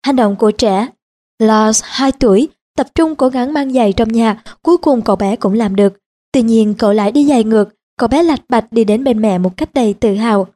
Hành 0.06 0.16
động 0.16 0.36
của 0.36 0.52
trẻ 0.52 0.88
Lars 1.40 1.82
2 1.86 2.11
tuổi 2.11 2.48
tập 2.78 2.88
trung 2.95 3.16
cố 3.16 3.30
gắng 3.30 3.53
mang 3.53 3.74
giày 3.74 3.94
trong 3.94 4.10
nhà, 4.11 4.44
cuối 4.61 4.78
cùng 4.78 5.02
cậu 5.02 5.16
bé 5.16 5.36
cũng 5.36 5.53
làm 5.53 5.76
được. 5.76 5.94
Tuy 6.32 6.41
nhiên 6.41 6.74
cậu 6.78 6.94
lại 6.94 7.11
đi 7.11 7.26
giày 7.26 7.44
ngược, 7.44 7.70
cậu 7.99 8.07
bé 8.07 8.23
lạch 8.23 8.41
bạch 8.49 8.71
đi 8.71 8.84
đến 8.84 9.03
bên 9.03 9.21
mẹ 9.21 9.38
một 9.38 9.57
cách 9.57 9.73
đầy 9.73 9.93
tự 9.93 10.15
hào. 10.15 10.47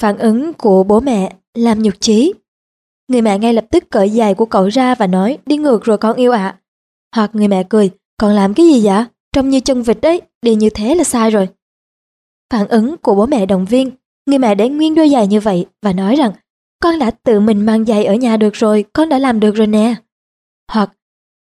Phản 0.00 0.18
ứng 0.18 0.52
của 0.52 0.84
bố 0.84 1.00
mẹ 1.00 1.36
làm 1.54 1.82
nhục 1.82 1.94
chí. 2.00 2.32
Người 3.08 3.22
mẹ 3.22 3.38
ngay 3.38 3.52
lập 3.52 3.64
tức 3.70 3.84
cởi 3.90 4.10
giày 4.10 4.34
của 4.34 4.46
cậu 4.46 4.68
ra 4.68 4.94
và 4.94 5.06
nói 5.06 5.38
đi 5.46 5.56
ngược 5.56 5.84
rồi 5.84 5.98
con 5.98 6.16
yêu 6.16 6.32
ạ. 6.32 6.58
Hoặc 7.16 7.30
người 7.34 7.48
mẹ 7.48 7.62
cười, 7.68 7.90
còn 8.20 8.32
làm 8.32 8.54
cái 8.54 8.66
gì 8.66 8.86
vậy? 8.86 9.04
Trông 9.32 9.48
như 9.48 9.60
chân 9.60 9.82
vịt 9.82 9.98
đấy, 10.02 10.20
đi 10.42 10.54
như 10.54 10.70
thế 10.70 10.94
là 10.94 11.04
sai 11.04 11.30
rồi. 11.30 11.48
Phản 12.52 12.68
ứng 12.68 12.96
của 12.96 13.14
bố 13.14 13.26
mẹ 13.26 13.46
động 13.46 13.64
viên, 13.64 13.90
người 14.26 14.38
mẹ 14.38 14.54
để 14.54 14.68
nguyên 14.68 14.94
đôi 14.94 15.08
giày 15.08 15.26
như 15.26 15.40
vậy 15.40 15.66
và 15.82 15.92
nói 15.92 16.16
rằng 16.16 16.32
con 16.82 16.98
đã 16.98 17.10
tự 17.10 17.40
mình 17.40 17.66
mang 17.66 17.84
giày 17.84 18.04
ở 18.04 18.14
nhà 18.14 18.36
được 18.36 18.54
rồi, 18.54 18.84
con 18.92 19.08
đã 19.08 19.18
làm 19.18 19.40
được 19.40 19.54
rồi 19.54 19.66
nè. 19.66 19.94
Hoặc 20.72 20.92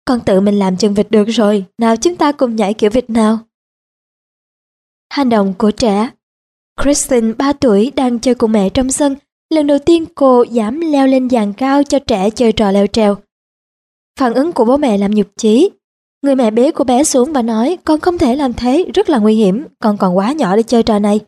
con 0.05 0.21
tự 0.21 0.41
mình 0.41 0.59
làm 0.59 0.77
chân 0.77 0.95
vịt 0.95 1.11
được 1.11 1.25
rồi, 1.25 1.65
nào 1.79 1.97
chúng 1.97 2.17
ta 2.17 2.33
cùng 2.33 2.57
nhảy 2.57 2.75
kiểu 2.75 2.91
vịt 2.91 3.11
nào. 3.11 3.39
Hành 5.11 5.29
động 5.29 5.55
của 5.59 5.71
trẻ 5.71 6.11
Kristen 6.83 7.35
3 7.39 7.53
tuổi 7.53 7.93
đang 7.97 8.19
chơi 8.19 8.35
cùng 8.35 8.53
mẹ 8.53 8.69
trong 8.69 8.91
sân 8.91 9.17
Lần 9.51 9.67
đầu 9.67 9.79
tiên 9.79 10.05
cô 10.15 10.43
dám 10.43 10.81
leo 10.81 11.07
lên 11.07 11.29
giàn 11.29 11.53
cao 11.53 11.83
cho 11.83 11.99
trẻ 11.99 12.31
chơi 12.31 12.53
trò 12.53 12.71
leo 12.71 12.87
trèo. 12.87 13.17
Phản 14.21 14.35
ứng 14.35 14.53
của 14.53 14.65
bố 14.65 14.77
mẹ 14.77 14.99
làm 14.99 15.11
nhục 15.11 15.27
chí. 15.37 15.71
Người 16.23 16.37
mẹ 16.37 16.51
bế 16.51 16.71
của 16.71 16.85
bé 16.85 17.05
xuống 17.05 17.33
và 17.33 17.43
nói 17.43 17.79
con 17.85 18.01
không 18.01 18.19
thể 18.19 18.37
làm 18.37 18.53
thế, 18.53 18.85
rất 18.95 19.11
là 19.11 19.19
nguy 19.19 19.35
hiểm, 19.35 19.67
con 19.79 19.99
còn 19.99 20.17
quá 20.17 20.33
nhỏ 20.33 20.57
để 20.57 20.63
chơi 20.63 20.83
trò 20.83 20.99
này. 20.99 21.21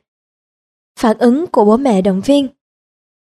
Phản 1.01 1.19
ứng 1.19 1.47
của 1.47 1.65
bố 1.65 1.77
mẹ 1.77 2.03
động 2.03 2.21
viên. 2.21 2.49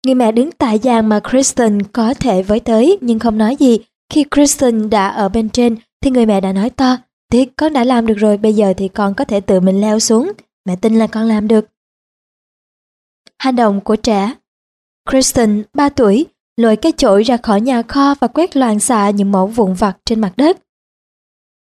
Người 0.05 0.15
mẹ 0.15 0.31
đứng 0.31 0.51
tại 0.51 0.79
giàn 0.79 1.09
mà 1.09 1.19
Kristen 1.19 1.83
có 1.83 2.13
thể 2.13 2.43
với 2.43 2.59
tới 2.59 2.97
nhưng 3.01 3.19
không 3.19 3.37
nói 3.37 3.55
gì. 3.55 3.79
Khi 4.09 4.25
Kristen 4.31 4.89
đã 4.89 5.07
ở 5.07 5.29
bên 5.29 5.49
trên 5.49 5.75
thì 6.01 6.11
người 6.11 6.25
mẹ 6.25 6.41
đã 6.41 6.53
nói 6.53 6.69
to, 6.69 6.97
tiếc 7.33 7.57
con 7.57 7.73
đã 7.73 7.83
làm 7.83 8.05
được 8.05 8.13
rồi, 8.17 8.37
bây 8.37 8.53
giờ 8.53 8.73
thì 8.77 8.87
con 8.87 9.13
có 9.13 9.25
thể 9.25 9.39
tự 9.39 9.59
mình 9.59 9.81
leo 9.81 9.99
xuống. 9.99 10.31
Mẹ 10.65 10.75
tin 10.75 10.99
là 10.99 11.07
con 11.07 11.23
làm 11.23 11.47
được. 11.47 11.65
Hành 13.39 13.55
động 13.55 13.81
của 13.81 13.95
trẻ 13.95 14.33
Kristen, 15.09 15.63
3 15.73 15.89
tuổi, 15.89 16.25
lôi 16.57 16.75
cái 16.75 16.91
chổi 16.97 17.23
ra 17.23 17.37
khỏi 17.37 17.61
nhà 17.61 17.81
kho 17.81 18.15
và 18.19 18.27
quét 18.27 18.57
loạn 18.57 18.79
xạ 18.79 19.09
những 19.09 19.31
mẫu 19.31 19.47
vụn 19.47 19.73
vặt 19.73 19.97
trên 20.05 20.21
mặt 20.21 20.33
đất. 20.37 20.57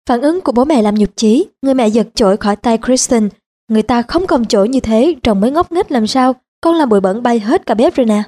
Phản 0.09 0.23
ứng 0.23 0.41
của 0.41 0.53
bố 0.53 0.65
mẹ 0.65 0.83
làm 0.83 0.95
nhục 0.95 1.17
chí, 1.17 1.47
người 1.63 1.75
mẹ 1.75 1.89
giật 1.89 2.09
chổi 2.15 2.37
khỏi 2.37 2.57
tay 2.57 2.79
Kristen. 2.79 3.29
Người 3.69 3.83
ta 3.83 4.03
không 4.03 4.27
cầm 4.27 4.45
chổi 4.45 4.69
như 4.69 4.81
thế, 4.81 5.15
trông 5.23 5.41
mới 5.41 5.51
ngốc 5.51 5.73
nghếch 5.73 5.91
làm 5.91 6.07
sao, 6.07 6.35
con 6.61 6.75
làm 6.75 6.89
bụi 6.89 7.01
bẩn 7.01 7.23
bay 7.23 7.39
hết 7.39 7.67
cả 7.67 7.75
bếp 7.75 7.95
rồi 7.95 8.07
nè. 8.07 8.23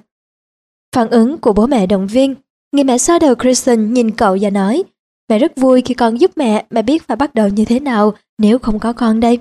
Phản 0.94 1.10
ứng 1.10 1.39
của 1.39 1.52
bố 1.52 1.66
mẹ 1.66 1.86
động 1.86 2.06
viên, 2.06 2.35
người 2.73 2.85
mẹ 2.85 2.98
xoa 2.98 3.19
đầu 3.19 3.35
Kristen 3.35 3.94
nhìn 3.94 4.10
cậu 4.10 4.39
và 4.40 4.51
nói, 4.51 4.85
mẹ 5.28 5.38
rất 5.38 5.56
vui 5.56 5.82
khi 5.84 5.94
con 5.94 6.20
giúp 6.20 6.30
mẹ, 6.36 6.66
mẹ 6.70 6.82
biết 6.82 7.02
phải 7.02 7.16
bắt 7.16 7.34
đầu 7.34 7.48
như 7.48 7.64
thế 7.64 7.80
nào 7.80 8.14
nếu 8.38 8.59
không 8.59 8.78
có 8.78 8.92
con 8.92 9.20
đây. 9.20 9.38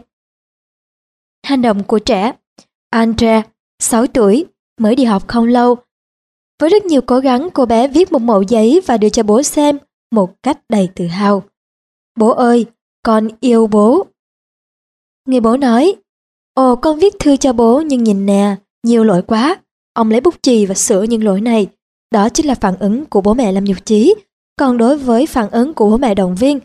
Hành 1.45 1.61
động 1.61 1.84
của 1.84 1.99
trẻ 1.99 2.31
Andrea, 2.89 3.43
6 3.80 4.07
tuổi, 4.07 4.45
mới 4.80 4.95
đi 4.95 5.03
học 5.03 5.27
không 5.27 5.45
lâu. 5.45 5.76
Với 6.59 6.69
rất 6.69 6.85
nhiều 6.85 7.01
cố 7.01 7.19
gắng, 7.19 7.49
cô 7.53 7.65
bé 7.65 7.88
viết 7.88 8.11
một 8.11 8.22
mẫu 8.22 8.41
giấy 8.41 8.81
và 8.85 8.97
đưa 8.97 9.09
cho 9.09 9.23
bố 9.23 9.43
xem 9.43 9.77
một 10.11 10.43
cách 10.43 10.59
đầy 10.69 10.89
tự 10.95 11.07
hào. 11.07 11.43
Bố 12.15 12.30
ơi, 12.30 12.65
con 13.03 13.27
yêu 13.39 13.68
bố. 13.68 14.05
Người 15.26 15.39
bố 15.39 15.57
nói, 15.57 15.95
Ồ, 16.57 16.76
con 16.76 16.99
viết 16.99 17.14
thư 17.19 17.38
cho 17.38 17.53
bố 17.53 17.81
nhưng 17.81 18.03
nhìn 18.03 18.26
nè, 18.26 18.55
nhiều 18.84 19.03
lỗi 19.03 19.22
quá. 19.22 19.61
Ông 19.93 20.11
lấy 20.11 20.22
bút 20.22 20.35
chì 20.41 20.65
và 20.65 20.73
sửa 20.73 21.03
những 21.03 21.23
lỗi 21.23 21.41
này. 21.41 21.68
Đó 22.11 22.30
chính 22.30 22.45
là 22.45 22.55
phản 22.55 22.77
ứng 22.80 23.05
của 23.05 23.22
bố 23.22 23.34
mẹ 23.34 23.51
làm 23.51 23.65
nhục 23.65 23.85
chí. 23.85 24.15
Còn 24.57 24.77
đối 24.77 24.97
với 24.97 25.25
phản 25.25 25.49
ứng 25.49 25.73
của 25.73 25.97
mẹ 25.97 26.15
động 26.15 26.35
viên, 26.35 26.59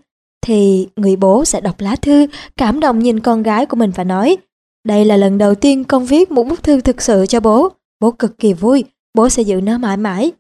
thì 0.47 0.89
người 0.97 1.16
bố 1.16 1.44
sẽ 1.44 1.60
đọc 1.60 1.81
lá 1.81 1.97
thư, 1.97 2.27
cảm 2.56 2.81
động 2.81 2.98
nhìn 2.98 3.20
con 3.20 3.43
gái 3.43 3.66
của 3.66 3.77
mình 3.77 3.93
và 3.94 4.05
nói, 4.05 4.36
đây 4.85 5.05
là 5.05 5.16
lần 5.16 5.39
đầu 5.39 5.55
tiên 5.55 5.85
con 5.85 6.06
viết 6.06 6.31
một 6.31 6.44
bức 6.44 6.62
thư 6.62 6.81
thực 6.81 7.02
sự 7.02 7.27
cho 7.27 7.40
bố. 7.40 7.69
Bố 8.01 8.10
cực 8.10 8.39
kỳ 8.39 8.52
vui, 8.52 8.85
bố 9.14 9.28
sẽ 9.28 9.43
giữ 9.43 9.60
nó 9.60 9.78
mãi 9.78 9.97
mãi. 9.97 10.32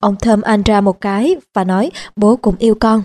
Ông 0.00 0.16
thơm 0.16 0.42
anh 0.42 0.62
ra 0.62 0.80
một 0.80 1.00
cái 1.00 1.36
và 1.54 1.64
nói 1.64 1.90
bố 2.16 2.36
cũng 2.36 2.56
yêu 2.58 2.74
con. 2.74 3.02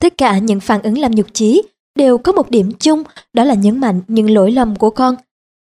Tất 0.00 0.16
cả 0.18 0.38
những 0.38 0.60
phản 0.60 0.82
ứng 0.82 0.98
làm 0.98 1.12
nhục 1.14 1.26
chí 1.32 1.62
đều 1.96 2.18
có 2.18 2.32
một 2.32 2.50
điểm 2.50 2.72
chung, 2.78 3.02
đó 3.32 3.44
là 3.44 3.54
nhấn 3.54 3.80
mạnh 3.80 4.00
những 4.08 4.30
lỗi 4.30 4.52
lầm 4.52 4.76
của 4.76 4.90
con. 4.90 5.14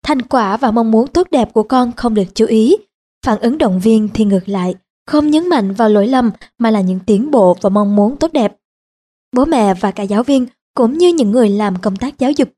Thành 0.03 0.21
quả 0.21 0.57
và 0.57 0.71
mong 0.71 0.91
muốn 0.91 1.07
tốt 1.07 1.27
đẹp 1.31 1.53
của 1.53 1.63
con 1.63 1.91
không 1.91 2.13
được 2.13 2.27
chú 2.33 2.45
ý. 2.45 2.75
Phản 3.25 3.39
ứng 3.39 3.57
động 3.57 3.79
viên 3.79 4.09
thì 4.13 4.25
ngược 4.25 4.49
lại, 4.49 4.75
không 5.07 5.31
nhấn 5.31 5.49
mạnh 5.49 5.73
vào 5.73 5.89
lỗi 5.89 6.07
lầm 6.07 6.31
mà 6.57 6.71
là 6.71 6.81
những 6.81 6.99
tiến 7.05 7.31
bộ 7.31 7.57
và 7.61 7.69
mong 7.69 7.95
muốn 7.95 8.17
tốt 8.17 8.33
đẹp. 8.33 8.55
Bố 9.35 9.45
mẹ 9.45 9.73
và 9.73 9.91
cả 9.91 10.03
giáo 10.03 10.23
viên 10.23 10.45
cũng 10.73 10.97
như 10.97 11.07
những 11.13 11.31
người 11.31 11.49
làm 11.49 11.75
công 11.81 11.95
tác 11.95 12.19
giáo 12.19 12.31
dục 12.31 12.49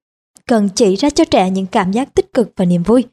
cần 0.48 0.70
chỉ 0.76 0.96
ra 0.96 1.10
cho 1.10 1.26
trẻ 1.26 1.50
những 1.50 1.66
cảm 1.66 1.92
giác 1.92 2.14
tích 2.14 2.34
cực 2.34 2.52
và 2.56 2.66
niềm 2.66 2.84
vui. 2.84 3.04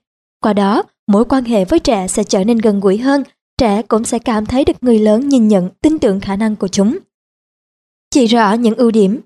Qua 0.41 0.53
đó, 0.53 0.83
mối 1.07 1.25
quan 1.25 1.45
hệ 1.45 1.65
với 1.65 1.79
trẻ 1.79 2.09
sẽ 2.09 2.25
trở 2.25 2.45
nên 2.45 2.59
gần 2.59 2.81
gũi 2.81 2.99
hơn, 2.99 3.23
trẻ 3.59 3.83
cũng 3.83 4.05
sẽ 4.05 4.19
cảm 4.19 4.47
thấy 4.47 4.65
được 4.65 4.77
người 4.81 4.99
lớn 4.99 5.29
nhìn 5.29 5.49
nhận, 5.49 5.71
tin 5.83 5.99
tưởng 5.99 6.21
khả 6.21 6.37
năng 6.37 6.57
của 6.57 6.69
chúng. 6.69 6.99
Chỉ 8.11 8.27
rõ 8.27 8.53
những 8.53 8.75
ưu 8.75 8.91
điểm 8.91 9.21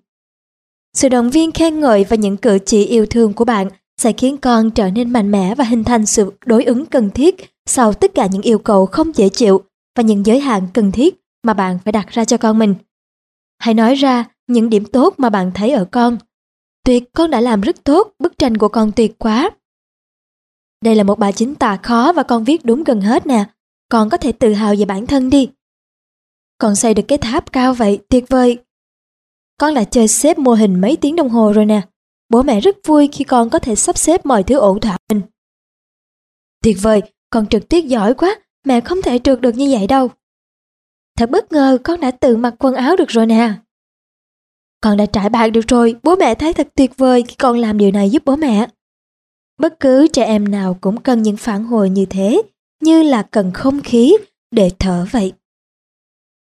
Sự 0.96 1.08
động 1.08 1.30
viên 1.30 1.52
khen 1.52 1.80
ngợi 1.80 2.04
và 2.04 2.16
những 2.16 2.36
cử 2.36 2.58
chỉ 2.66 2.84
yêu 2.84 3.06
thương 3.06 3.32
của 3.32 3.44
bạn 3.44 3.68
sẽ 3.96 4.12
khiến 4.12 4.36
con 4.36 4.70
trở 4.70 4.90
nên 4.90 5.10
mạnh 5.10 5.30
mẽ 5.30 5.54
và 5.54 5.64
hình 5.64 5.84
thành 5.84 6.06
sự 6.06 6.32
đối 6.46 6.64
ứng 6.64 6.86
cần 6.86 7.10
thiết 7.10 7.36
sau 7.66 7.92
tất 7.92 8.14
cả 8.14 8.26
những 8.26 8.42
yêu 8.42 8.58
cầu 8.58 8.86
không 8.86 9.16
dễ 9.16 9.28
chịu 9.28 9.62
và 9.96 10.02
những 10.02 10.26
giới 10.26 10.40
hạn 10.40 10.68
cần 10.74 10.92
thiết 10.92 11.20
mà 11.42 11.54
bạn 11.54 11.78
phải 11.84 11.92
đặt 11.92 12.08
ra 12.08 12.24
cho 12.24 12.36
con 12.36 12.58
mình. 12.58 12.74
Hãy 13.58 13.74
nói 13.74 13.94
ra 13.94 14.24
những 14.46 14.70
điểm 14.70 14.84
tốt 14.84 15.14
mà 15.18 15.30
bạn 15.30 15.52
thấy 15.54 15.70
ở 15.70 15.84
con. 15.84 16.18
Tuyệt, 16.84 17.04
con 17.12 17.30
đã 17.30 17.40
làm 17.40 17.60
rất 17.60 17.84
tốt, 17.84 18.12
bức 18.18 18.38
tranh 18.38 18.56
của 18.56 18.68
con 18.68 18.92
tuyệt 18.96 19.18
quá. 19.18 19.50
Đây 20.84 20.94
là 20.94 21.02
một 21.02 21.18
bài 21.18 21.32
chính 21.32 21.54
tả 21.54 21.76
khó 21.76 22.12
và 22.12 22.22
con 22.22 22.44
viết 22.44 22.64
đúng 22.64 22.84
gần 22.84 23.00
hết 23.00 23.26
nè. 23.26 23.44
Con 23.88 24.10
có 24.10 24.16
thể 24.16 24.32
tự 24.32 24.52
hào 24.52 24.74
về 24.78 24.84
bản 24.84 25.06
thân 25.06 25.30
đi. 25.30 25.50
Con 26.58 26.76
xây 26.76 26.94
được 26.94 27.02
cái 27.08 27.18
tháp 27.18 27.52
cao 27.52 27.74
vậy, 27.74 27.98
tuyệt 28.08 28.24
vời. 28.28 28.58
Con 29.58 29.74
đã 29.74 29.84
chơi 29.84 30.08
xếp 30.08 30.38
mô 30.38 30.52
hình 30.52 30.80
mấy 30.80 30.96
tiếng 30.96 31.16
đồng 31.16 31.28
hồ 31.28 31.52
rồi 31.52 31.66
nè. 31.66 31.82
Bố 32.28 32.42
mẹ 32.42 32.60
rất 32.60 32.76
vui 32.84 33.08
khi 33.12 33.24
con 33.24 33.50
có 33.50 33.58
thể 33.58 33.74
sắp 33.74 33.98
xếp 33.98 34.26
mọi 34.26 34.42
thứ 34.42 34.54
ổn 34.56 34.80
thỏa 34.80 34.98
mình. 35.12 35.20
Tuyệt 36.62 36.76
vời, 36.80 37.02
con 37.30 37.46
trực 37.46 37.68
tiếp 37.68 37.80
giỏi 37.80 38.14
quá, 38.14 38.40
mẹ 38.64 38.80
không 38.80 39.02
thể 39.02 39.18
trượt 39.18 39.40
được 39.40 39.54
như 39.54 39.68
vậy 39.70 39.86
đâu. 39.86 40.08
Thật 41.16 41.30
bất 41.30 41.52
ngờ 41.52 41.78
con 41.84 42.00
đã 42.00 42.10
tự 42.10 42.36
mặc 42.36 42.54
quần 42.58 42.74
áo 42.74 42.96
được 42.96 43.08
rồi 43.08 43.26
nè. 43.26 43.52
Con 44.82 44.96
đã 44.96 45.06
trải 45.06 45.28
bạc 45.28 45.48
được 45.48 45.68
rồi, 45.68 45.96
bố 46.02 46.16
mẹ 46.16 46.34
thấy 46.34 46.52
thật 46.52 46.68
tuyệt 46.74 46.96
vời 46.96 47.24
khi 47.28 47.34
con 47.38 47.58
làm 47.58 47.78
điều 47.78 47.90
này 47.90 48.10
giúp 48.10 48.22
bố 48.26 48.36
mẹ. 48.36 48.66
Bất 49.58 49.80
cứ 49.80 50.08
trẻ 50.12 50.24
em 50.24 50.48
nào 50.48 50.78
cũng 50.80 51.00
cần 51.00 51.22
những 51.22 51.36
phản 51.36 51.64
hồi 51.64 51.90
như 51.90 52.06
thế, 52.06 52.42
như 52.80 53.02
là 53.02 53.22
cần 53.22 53.52
không 53.52 53.80
khí 53.82 54.16
để 54.50 54.70
thở 54.78 55.06
vậy. 55.10 55.32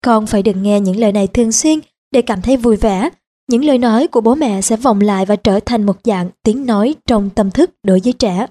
Con 0.04 0.26
phải 0.26 0.42
đừng 0.42 0.62
nghe 0.62 0.80
những 0.80 0.96
lời 0.96 1.12
này 1.12 1.26
thường 1.26 1.52
xuyên 1.52 1.78
để 2.10 2.22
cảm 2.22 2.42
thấy 2.42 2.56
vui 2.56 2.76
vẻ. 2.76 3.10
Những 3.48 3.64
lời 3.64 3.78
nói 3.78 4.06
của 4.06 4.20
bố 4.20 4.34
mẹ 4.34 4.60
sẽ 4.60 4.76
vòng 4.76 5.00
lại 5.00 5.26
và 5.26 5.36
trở 5.36 5.60
thành 5.60 5.86
một 5.86 5.96
dạng 6.04 6.30
tiếng 6.42 6.66
nói 6.66 6.94
trong 7.06 7.30
tâm 7.30 7.50
thức 7.50 7.70
đối 7.82 8.00
với 8.04 8.12
trẻ. 8.12 8.46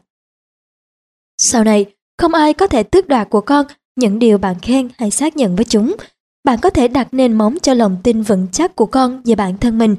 Sau 1.38 1.64
này, 1.64 1.86
không 2.18 2.34
ai 2.34 2.54
có 2.54 2.68
thể 2.68 2.84
tước 2.84 3.08
đoạt 3.08 3.30
của 3.30 3.42
con 3.42 3.66
những 3.96 4.20
điều 4.20 4.38
bạn 4.38 4.56
khen 4.62 4.90
hay 4.98 5.12
xác 5.12 5.38
nhận 5.38 5.56
với 5.56 5.66
chúng. 5.66 5.96
Bạn 6.44 6.60
có 6.62 6.70
thể 6.70 6.88
đặt 6.88 7.08
nền 7.12 7.34
móng 7.34 7.58
cho 7.62 7.74
lòng 7.74 7.98
tin 8.04 8.22
vững 8.22 8.48
chắc 8.52 8.76
của 8.76 8.86
con 8.86 9.22
về 9.26 9.36
bản 9.36 9.58
thân 9.58 9.78
mình. 9.78 9.96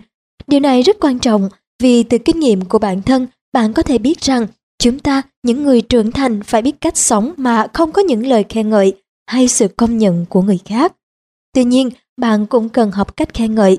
Điều 0.47 0.61
này 0.61 0.83
rất 0.83 0.97
quan 1.01 1.19
trọng 1.19 1.49
vì 1.83 2.03
từ 2.03 2.19
kinh 2.19 2.41
nghiệm 2.41 2.65
của 2.65 2.79
bản 2.79 3.03
thân, 3.03 3.27
bạn 3.53 3.73
có 3.73 3.83
thể 3.83 3.99
biết 3.99 4.21
rằng 4.21 4.47
Chúng 4.83 4.99
ta, 4.99 5.23
những 5.43 5.63
người 5.63 5.81
trưởng 5.81 6.13
thành 6.13 6.43
phải 6.43 6.63
biết 6.63 6.81
cách 6.81 6.97
sống 6.97 7.33
mà 7.37 7.67
không 7.73 7.93
có 7.93 8.03
những 8.03 8.27
lời 8.27 8.45
khen 8.49 8.71
ngợi 8.71 8.93
hay 9.27 9.49
sự 9.49 9.69
công 9.69 9.99
nhận 9.99 10.27
của 10.29 10.43
người 10.43 10.59
khác. 10.65 10.93
Tuy 11.55 11.65
nhiên, 11.65 11.91
bạn 12.17 12.47
cũng 12.47 12.69
cần 12.69 12.91
học 12.91 13.17
cách 13.17 13.35
khen 13.35 13.55
ngợi. 13.55 13.79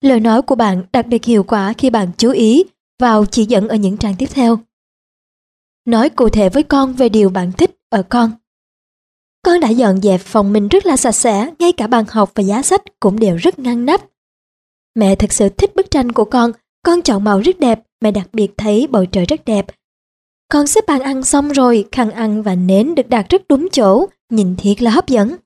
Lời 0.00 0.20
nói 0.20 0.42
của 0.42 0.54
bạn 0.54 0.82
đặc 0.92 1.06
biệt 1.06 1.24
hiệu 1.24 1.42
quả 1.44 1.72
khi 1.72 1.90
bạn 1.90 2.08
chú 2.18 2.30
ý 2.30 2.64
vào 2.98 3.26
chỉ 3.26 3.44
dẫn 3.44 3.68
ở 3.68 3.76
những 3.76 3.96
trang 3.96 4.14
tiếp 4.18 4.26
theo. 4.32 4.58
Nói 5.84 6.10
cụ 6.10 6.28
thể 6.28 6.48
với 6.48 6.62
con 6.62 6.92
về 6.92 7.08
điều 7.08 7.30
bạn 7.30 7.52
thích 7.52 7.78
ở 7.88 8.02
con. 8.02 8.32
Con 9.44 9.60
đã 9.60 9.68
dọn 9.68 10.00
dẹp 10.00 10.20
phòng 10.20 10.52
mình 10.52 10.68
rất 10.68 10.86
là 10.86 10.96
sạch 10.96 11.12
sẽ, 11.12 11.50
ngay 11.58 11.72
cả 11.72 11.86
bàn 11.86 12.04
học 12.08 12.32
và 12.34 12.42
giá 12.42 12.62
sách 12.62 12.82
cũng 13.00 13.18
đều 13.18 13.36
rất 13.36 13.58
ngăn 13.58 13.86
nắp. 13.86 14.00
Mẹ 14.94 15.14
thật 15.14 15.32
sự 15.32 15.48
thích 15.48 15.74
bức 15.74 15.90
tranh 15.90 16.12
của 16.12 16.24
con, 16.24 16.52
con 16.84 17.02
chọn 17.02 17.24
màu 17.24 17.40
rất 17.40 17.60
đẹp, 17.60 17.82
mẹ 18.00 18.10
đặc 18.10 18.28
biệt 18.32 18.50
thấy 18.56 18.86
bầu 18.86 19.06
trời 19.06 19.24
rất 19.24 19.44
đẹp. 19.44 19.66
Con 20.52 20.66
xếp 20.66 20.84
bàn 20.86 21.00
ăn 21.00 21.22
xong 21.22 21.48
rồi, 21.48 21.88
khăn 21.92 22.10
ăn 22.10 22.42
và 22.42 22.54
nến 22.54 22.94
được 22.94 23.08
đặt 23.08 23.26
rất 23.28 23.48
đúng 23.48 23.68
chỗ, 23.72 24.06
nhìn 24.30 24.56
thiệt 24.56 24.82
là 24.82 24.90
hấp 24.90 25.08
dẫn. 25.08 25.36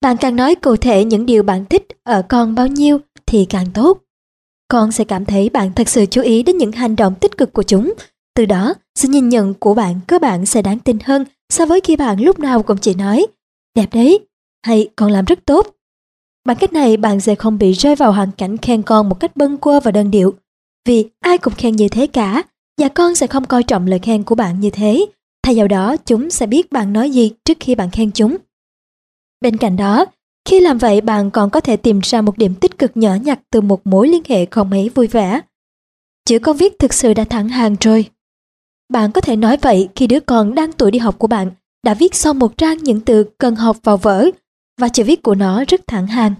Bạn 0.00 0.16
càng 0.16 0.36
nói 0.36 0.54
cụ 0.54 0.76
thể 0.76 1.04
những 1.04 1.26
điều 1.26 1.42
bạn 1.42 1.64
thích 1.64 1.86
ở 2.02 2.22
con 2.28 2.54
bao 2.54 2.66
nhiêu 2.66 2.98
thì 3.26 3.46
càng 3.48 3.66
tốt. 3.74 3.98
Con 4.68 4.92
sẽ 4.92 5.04
cảm 5.04 5.24
thấy 5.24 5.48
bạn 5.48 5.72
thật 5.72 5.88
sự 5.88 6.06
chú 6.06 6.22
ý 6.22 6.42
đến 6.42 6.56
những 6.56 6.72
hành 6.72 6.96
động 6.96 7.14
tích 7.20 7.38
cực 7.38 7.52
của 7.52 7.62
chúng. 7.62 7.94
Từ 8.34 8.46
đó, 8.46 8.74
sự 8.94 9.08
nhìn 9.08 9.28
nhận 9.28 9.54
của 9.54 9.74
bạn 9.74 10.00
cơ 10.06 10.18
bản 10.18 10.46
sẽ 10.46 10.62
đáng 10.62 10.78
tin 10.78 10.98
hơn 11.04 11.24
so 11.52 11.66
với 11.66 11.80
khi 11.80 11.96
bạn 11.96 12.20
lúc 12.20 12.38
nào 12.38 12.62
cũng 12.62 12.78
chỉ 12.78 12.94
nói 12.94 13.26
đẹp 13.74 13.88
đấy 13.92 14.26
hay 14.66 14.88
con 14.96 15.10
làm 15.10 15.24
rất 15.24 15.38
tốt. 15.46 15.66
Bằng 16.46 16.56
cách 16.56 16.72
này 16.72 16.96
bạn 16.96 17.20
sẽ 17.20 17.34
không 17.34 17.58
bị 17.58 17.72
rơi 17.72 17.96
vào 17.96 18.12
hoàn 18.12 18.30
cảnh 18.32 18.56
khen 18.56 18.82
con 18.82 19.08
một 19.08 19.20
cách 19.20 19.36
bâng 19.36 19.56
quơ 19.56 19.80
và 19.80 19.90
đơn 19.90 20.10
điệu. 20.10 20.34
Vì 20.88 21.08
ai 21.20 21.38
cũng 21.38 21.54
khen 21.54 21.76
như 21.76 21.88
thế 21.88 22.06
cả, 22.06 22.42
và 22.80 22.88
con 22.88 23.14
sẽ 23.14 23.26
không 23.26 23.44
coi 23.44 23.62
trọng 23.62 23.86
lời 23.86 23.98
khen 23.98 24.22
của 24.22 24.34
bạn 24.34 24.60
như 24.60 24.70
thế. 24.70 25.06
Thay 25.42 25.54
vào 25.54 25.68
đó, 25.68 25.96
chúng 25.96 26.30
sẽ 26.30 26.46
biết 26.46 26.72
bạn 26.72 26.92
nói 26.92 27.10
gì 27.10 27.30
trước 27.44 27.58
khi 27.60 27.74
bạn 27.74 27.90
khen 27.90 28.10
chúng. 28.12 28.36
Bên 29.40 29.56
cạnh 29.56 29.76
đó, 29.76 30.04
khi 30.48 30.60
làm 30.60 30.78
vậy 30.78 31.00
bạn 31.00 31.30
còn 31.30 31.50
có 31.50 31.60
thể 31.60 31.76
tìm 31.76 32.00
ra 32.02 32.20
một 32.20 32.38
điểm 32.38 32.54
tích 32.54 32.78
cực 32.78 32.96
nhỏ 32.96 33.14
nhặt 33.14 33.40
từ 33.50 33.60
một 33.60 33.86
mối 33.86 34.08
liên 34.08 34.22
hệ 34.28 34.46
không 34.46 34.70
mấy 34.70 34.88
vui 34.88 35.06
vẻ. 35.06 35.40
Chữ 36.24 36.38
con 36.38 36.56
viết 36.56 36.78
thực 36.78 36.94
sự 36.94 37.14
đã 37.14 37.24
thẳng 37.24 37.48
hàng 37.48 37.76
rồi. 37.80 38.10
Bạn 38.92 39.12
có 39.12 39.20
thể 39.20 39.36
nói 39.36 39.56
vậy 39.62 39.88
khi 39.94 40.06
đứa 40.06 40.20
con 40.20 40.54
đang 40.54 40.72
tuổi 40.72 40.90
đi 40.90 40.98
học 40.98 41.18
của 41.18 41.26
bạn 41.26 41.50
đã 41.82 41.94
viết 41.94 42.14
xong 42.14 42.38
một 42.38 42.58
trang 42.58 42.78
những 42.78 43.00
từ 43.00 43.24
cần 43.38 43.56
học 43.56 43.76
vào 43.82 43.96
vở 43.96 44.30
và 44.80 44.88
chữ 44.88 45.04
viết 45.04 45.22
của 45.22 45.34
nó 45.34 45.64
rất 45.68 45.80
thẳng 45.86 46.06
hàng. 46.06 46.34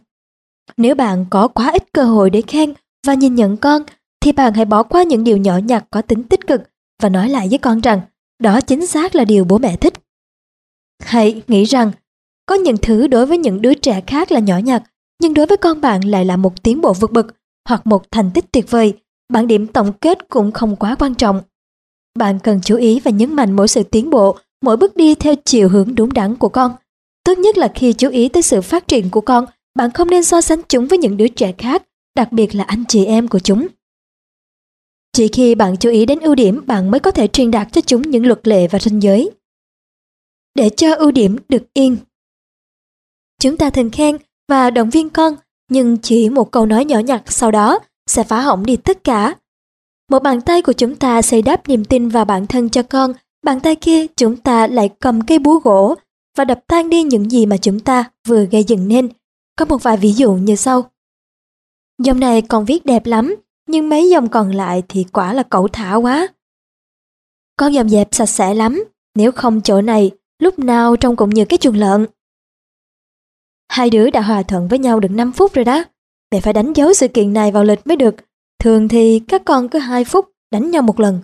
Nếu 0.77 0.95
bạn 0.95 1.27
có 1.31 1.49
quá 1.49 1.71
ít 1.71 1.93
cơ 1.93 2.05
hội 2.05 2.31
để 2.31 2.43
khen 2.43 2.75
và 3.07 3.15
nhìn 3.15 3.35
nhận 3.35 3.57
con 3.57 3.83
thì 4.21 4.33
bạn 4.33 4.55
hãy 4.55 4.65
bỏ 4.65 4.83
qua 4.83 5.03
những 5.03 5.25
điều 5.25 5.37
nhỏ 5.37 5.57
nhặt 5.57 5.85
có 5.91 6.03
tính 6.03 6.23
tích 6.23 6.47
cực 6.47 6.63
và 7.03 7.09
nói 7.09 7.29
lại 7.29 7.49
với 7.49 7.59
con 7.59 7.81
rằng 7.81 8.01
đó 8.43 8.61
chính 8.61 8.87
xác 8.87 9.15
là 9.15 9.25
điều 9.25 9.45
bố 9.45 9.59
mẹ 9.59 9.77
thích. 9.77 9.95
Hãy 11.03 11.43
nghĩ 11.49 11.65
rằng 11.65 11.93
có 12.47 12.55
những 12.55 12.77
thứ 12.77 13.07
đối 13.07 13.27
với 13.27 13.39
những 13.39 13.63
đứa 13.63 13.75
trẻ 13.75 14.01
khác 14.07 14.33
là 14.33 14.41
nhỏ 14.41 14.59
nhặt 14.59 14.83
nhưng 15.23 15.35
đối 15.35 15.47
với 15.47 15.57
con 15.57 15.81
bạn 15.81 16.05
lại 16.05 16.25
là 16.25 16.37
một 16.37 16.63
tiến 16.63 16.81
bộ 16.81 16.93
vượt 16.93 17.13
bậc 17.13 17.27
hoặc 17.69 17.87
một 17.87 18.11
thành 18.11 18.31
tích 18.35 18.53
tuyệt 18.53 18.71
vời, 18.71 18.95
bản 19.33 19.47
điểm 19.47 19.67
tổng 19.67 19.93
kết 19.93 20.29
cũng 20.29 20.53
không 20.53 20.77
quá 20.77 20.95
quan 20.95 21.15
trọng. 21.15 21.41
Bạn 22.19 22.39
cần 22.39 22.61
chú 22.65 22.77
ý 22.77 23.01
và 23.01 23.11
nhấn 23.11 23.35
mạnh 23.35 23.53
mỗi 23.53 23.69
sự 23.69 23.83
tiến 23.83 24.11
bộ, 24.11 24.37
mỗi 24.63 24.77
bước 24.77 24.97
đi 24.97 25.15
theo 25.15 25.35
chiều 25.45 25.69
hướng 25.69 25.95
đúng 25.95 26.13
đắn 26.13 26.37
của 26.37 26.49
con. 26.49 26.73
Tốt 27.25 27.39
nhất 27.39 27.59
là 27.59 27.73
khi 27.75 27.93
chú 27.93 28.09
ý 28.09 28.29
tới 28.29 28.43
sự 28.43 28.61
phát 28.61 28.89
triển 28.89 29.11
của 29.11 29.21
con, 29.21 29.47
bạn 29.75 29.91
không 29.91 30.11
nên 30.11 30.25
so 30.25 30.41
sánh 30.41 30.61
chúng 30.69 30.87
với 30.87 30.99
những 30.99 31.17
đứa 31.17 31.29
trẻ 31.29 31.53
khác, 31.59 31.83
đặc 32.17 32.33
biệt 32.33 32.55
là 32.55 32.65
anh 32.65 32.85
chị 32.89 33.05
em 33.05 33.29
của 33.29 33.39
chúng. 33.39 33.67
Chỉ 35.13 35.29
khi 35.29 35.55
bạn 35.55 35.77
chú 35.77 35.91
ý 35.91 36.07
đến 36.07 36.21
ưu 36.21 36.35
điểm, 36.35 36.67
bạn 36.67 36.91
mới 36.91 37.01
có 37.01 37.11
thể 37.11 37.27
truyền 37.27 37.51
đạt 37.51 37.69
cho 37.73 37.81
chúng 37.81 38.03
những 38.03 38.27
luật 38.27 38.49
lệ 38.49 38.69
và 38.69 38.79
ranh 38.79 39.03
giới. 39.03 39.31
Để 40.55 40.71
cho 40.71 40.95
ưu 40.95 41.11
điểm 41.11 41.37
được 41.49 41.63
yên. 41.75 41.97
Chúng 43.41 43.57
ta 43.57 43.71
thường 43.71 43.91
khen 43.91 44.17
và 44.49 44.71
động 44.71 44.91
viên 44.91 45.11
con, 45.11 45.35
nhưng 45.71 45.99
chỉ 45.99 46.29
một 46.29 46.51
câu 46.51 46.67
nói 46.67 46.85
nhỏ 46.85 46.99
nhặt 46.99 47.23
sau 47.27 47.51
đó 47.51 47.79
sẽ 48.07 48.25
phá 48.25 48.41
hỏng 48.41 48.67
đi 48.67 48.77
tất 48.77 49.05
cả. 49.05 49.35
Một 50.13 50.23
bàn 50.23 50.41
tay 50.41 50.63
của 50.63 50.73
chúng 50.73 50.97
ta 50.97 51.23
xây 51.23 51.43
đắp 51.43 51.69
niềm 51.69 51.85
tin 51.85 52.09
vào 52.09 52.25
bản 52.25 52.47
thân 52.47 52.69
cho 52.71 52.83
con, 52.83 53.13
bàn 53.43 53.61
tay 53.61 53.77
kia 53.77 54.07
chúng 54.17 54.37
ta 54.37 54.67
lại 54.67 54.91
cầm 55.01 55.21
cây 55.21 55.39
búa 55.39 55.59
gỗ 55.59 55.95
và 56.37 56.45
đập 56.45 56.61
tan 56.67 56.91
đi 56.91 57.03
những 57.03 57.31
gì 57.31 57.47
mà 57.47 57.57
chúng 57.57 57.81
ta 57.81 58.11
vừa 58.29 58.45
gây 58.45 58.65
dựng 58.65 58.89
nên. 58.89 59.09
Có 59.57 59.65
một 59.65 59.83
vài 59.83 59.97
ví 59.97 60.13
dụ 60.13 60.33
như 60.33 60.57
sau. 60.57 60.91
Dòng 62.03 62.21
này 62.21 62.43
còn 62.43 62.65
viết 62.65 62.87
đẹp 62.87 63.07
lắm, 63.07 63.37
nhưng 63.69 63.89
mấy 63.89 64.11
dòng 64.11 64.29
còn 64.29 64.51
lại 64.51 64.83
thì 64.89 65.05
quả 65.13 65.33
là 65.33 65.43
cẩu 65.43 65.69
thả 65.69 65.95
quá. 65.95 66.29
Con 67.57 67.73
dọn 67.73 67.89
dẹp 67.89 68.09
sạch 68.11 68.27
sẽ 68.27 68.55
lắm, 68.55 68.85
nếu 69.15 69.33
không 69.33 69.61
chỗ 69.61 69.83
này 69.83 70.11
lúc 70.39 70.59
nào 70.59 70.97
trông 70.97 71.17
cũng 71.17 71.31
như 71.31 71.45
cái 71.45 71.59
chuồng 71.59 71.77
lợn. 71.77 72.07
Hai 73.69 73.91
đứa 73.91 74.11
đã 74.11 74.21
hòa 74.21 74.43
thuận 74.43 74.69
với 74.69 74.79
nhau 74.79 75.01
được 75.01 75.11
5 75.11 75.33
phút 75.33 75.53
rồi 75.53 75.65
đó. 75.65 75.85
Mẹ 76.33 76.41
phải 76.41 76.53
đánh 76.53 76.73
dấu 76.73 76.95
sự 76.95 77.09
kiện 77.09 77.33
này 77.33 77.53
vào 77.53 77.65
lịch 77.65 77.87
mới 77.87 77.97
được. 77.97 78.15
Thường 78.63 78.89
thì 78.89 79.21
các 79.29 79.43
con 79.45 79.69
cứ 79.69 79.79
2 79.79 80.05
phút 80.05 80.29
đánh 80.51 80.71
nhau 80.71 80.83
một 80.83 81.01
lần. 81.01 81.21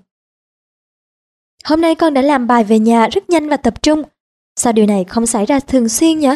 Hôm 1.64 1.80
nay 1.80 1.94
con 1.94 2.14
đã 2.14 2.22
làm 2.22 2.46
bài 2.46 2.64
về 2.64 2.78
nhà 2.78 3.08
rất 3.08 3.30
nhanh 3.30 3.48
và 3.48 3.56
tập 3.56 3.82
trung. 3.82 4.02
Sao 4.56 4.72
điều 4.72 4.86
này 4.86 5.04
không 5.04 5.26
xảy 5.26 5.46
ra 5.46 5.60
thường 5.60 5.88
xuyên 5.88 6.18
nhỉ? 6.18 6.28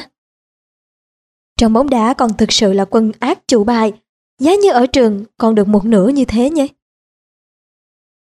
Trong 1.58 1.72
bóng 1.72 1.90
đá 1.90 2.14
còn 2.14 2.36
thực 2.36 2.52
sự 2.52 2.72
là 2.72 2.84
quân 2.84 3.12
ác 3.20 3.48
chủ 3.48 3.64
bài. 3.64 3.92
Giá 4.40 4.54
như 4.54 4.72
ở 4.72 4.86
trường 4.86 5.24
còn 5.38 5.54
được 5.54 5.68
một 5.68 5.84
nửa 5.84 6.08
như 6.08 6.24
thế 6.24 6.50
nhé. 6.50 6.66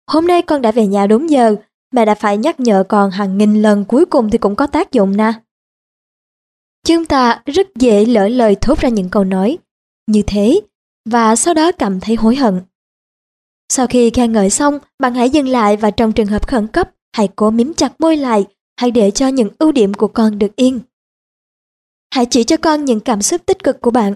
Hôm 0.08 0.28
nay 0.28 0.42
con 0.42 0.62
đã 0.62 0.72
về 0.72 0.88
nhà 0.88 1.08
đúng 1.08 1.30
giờ, 1.30 1.56
mẹ 1.92 2.06
đã 2.06 2.16
phải 2.16 2.38
nhắc 2.38 2.60
nhở 2.60 2.84
con 2.90 3.12
hàng 3.12 3.38
nghìn 3.38 3.62
lần 3.62 3.86
cuối 3.86 4.06
cùng 4.06 4.30
thì 4.30 4.38
cũng 4.38 4.56
có 4.56 4.68
tác 4.68 4.92
dụng 4.92 5.18
nè. 5.18 5.34
Chúng 6.86 7.06
ta 7.06 7.42
rất 7.46 7.68
dễ 7.76 8.06
lỡ 8.06 8.28
lời 8.28 8.56
thốt 8.62 8.80
ra 8.80 8.90
những 8.90 9.10
câu 9.10 9.24
nói 9.24 9.58
như 10.08 10.24
thế 10.28 10.62
và 11.06 11.36
sau 11.36 11.54
đó 11.54 11.72
cảm 11.72 12.00
thấy 12.00 12.16
hối 12.16 12.36
hận. 12.36 12.62
Sau 13.70 13.88
khi 13.88 14.10
khen 14.10 14.32
ngợi 14.32 14.50
xong, 14.50 14.80
bạn 15.00 15.14
hãy 15.14 15.30
dừng 15.30 15.48
lại 15.48 15.78
và 15.78 15.92
trong 15.92 16.12
trường 16.12 16.28
hợp 16.28 16.48
khẩn 16.48 16.68
cấp, 16.68 16.90
hãy 17.16 17.30
cố 17.36 17.50
mím 17.50 17.74
chặt 17.74 18.02
môi 18.02 18.18
lại, 18.18 18.46
hãy 18.78 18.92
để 18.92 19.12
cho 19.12 19.28
những 19.28 19.50
ưu 19.60 19.72
điểm 19.72 19.94
của 19.94 20.08
con 20.08 20.40
được 20.40 20.56
yên. 20.56 20.80
Hãy 22.14 22.26
chỉ 22.26 22.44
cho 22.44 22.58
con 22.58 22.86
những 22.86 23.00
cảm 23.00 23.22
xúc 23.22 23.42
tích 23.46 23.64
cực 23.64 23.82
của 23.82 23.92
bạn. 23.92 24.14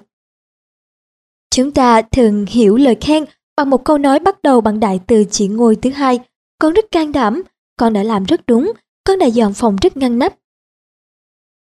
Chúng 1.50 1.72
ta 1.72 2.02
thường 2.02 2.46
hiểu 2.50 2.78
lời 2.78 2.96
khen 3.02 3.26
bằng 3.56 3.70
một 3.70 3.86
câu 3.86 3.98
nói 3.98 4.20
bắt 4.20 4.42
đầu 4.42 4.62
bằng 4.62 4.80
đại 4.80 5.00
từ 5.08 5.24
chỉ 5.32 5.48
ngôi 5.48 5.76
thứ 5.76 5.90
hai. 5.90 6.20
Con 6.60 6.74
rất 6.74 6.86
can 6.92 7.12
đảm, 7.12 7.44
con 7.80 7.94
đã 7.94 8.04
làm 8.04 8.24
rất 8.24 8.46
đúng, 8.48 8.72
con 9.04 9.20
đã 9.20 9.26
dọn 9.26 9.54
phòng 9.54 9.76
rất 9.82 9.98
ngăn 9.98 10.20
nắp. 10.20 10.36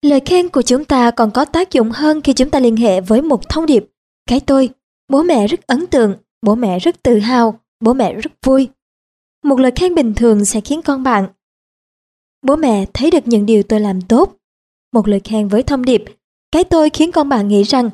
Lời 0.03 0.21
khen 0.21 0.49
của 0.49 0.63
chúng 0.63 0.85
ta 0.85 1.11
còn 1.11 1.31
có 1.31 1.45
tác 1.45 1.73
dụng 1.73 1.91
hơn 1.91 2.21
khi 2.21 2.33
chúng 2.33 2.51
ta 2.51 2.61
liên 2.61 2.77
hệ 2.77 3.01
với 3.01 3.23
một 3.23 3.49
thông 3.49 3.67
điệp. 3.67 3.85
Cái 4.27 4.41
tôi, 4.41 4.71
bố 5.11 5.23
mẹ 5.23 5.47
rất 5.47 5.67
ấn 5.67 5.87
tượng, 5.87 6.15
bố 6.43 6.55
mẹ 6.55 6.79
rất 6.79 7.03
tự 7.03 7.19
hào, 7.19 7.61
bố 7.81 7.93
mẹ 7.93 8.15
rất 8.15 8.33
vui. 8.47 8.69
Một 9.45 9.61
lời 9.61 9.73
khen 9.77 9.95
bình 9.95 10.15
thường 10.15 10.45
sẽ 10.45 10.61
khiến 10.61 10.83
con 10.83 11.03
bạn 11.03 11.29
Bố 12.43 12.57
mẹ 12.57 12.87
thấy 12.95 13.11
được 13.11 13.29
những 13.29 13.47
điều 13.47 13.63
tôi 13.63 13.81
làm 13.81 14.01
tốt. 14.01 14.37
Một 14.93 15.09
lời 15.09 15.21
khen 15.25 15.49
với 15.49 15.63
thông 15.63 15.85
điệp, 15.85 16.05
cái 16.53 16.65
tôi 16.65 16.91
khiến 16.91 17.13
con 17.13 17.29
bạn 17.29 17.49
nghĩ 17.49 17.63
rằng 17.63 17.91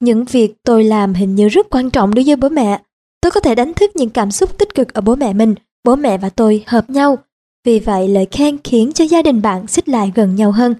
những 0.00 0.24
việc 0.24 0.54
tôi 0.62 0.84
làm 0.84 1.14
hình 1.14 1.34
như 1.34 1.48
rất 1.48 1.66
quan 1.70 1.90
trọng 1.90 2.14
đối 2.14 2.24
với 2.24 2.36
bố 2.36 2.48
mẹ. 2.48 2.82
Tôi 3.20 3.30
có 3.30 3.40
thể 3.40 3.54
đánh 3.54 3.74
thức 3.74 3.90
những 3.94 4.10
cảm 4.10 4.30
xúc 4.30 4.58
tích 4.58 4.74
cực 4.74 4.94
ở 4.94 5.00
bố 5.00 5.14
mẹ 5.14 5.32
mình, 5.32 5.54
bố 5.84 5.96
mẹ 5.96 6.18
và 6.18 6.28
tôi 6.28 6.64
hợp 6.66 6.90
nhau. 6.90 7.18
Vì 7.64 7.80
vậy 7.80 8.08
lời 8.08 8.26
khen 8.30 8.58
khiến 8.64 8.92
cho 8.92 9.04
gia 9.04 9.22
đình 9.22 9.42
bạn 9.42 9.66
xích 9.66 9.88
lại 9.88 10.12
gần 10.14 10.36
nhau 10.36 10.52
hơn. 10.52 10.74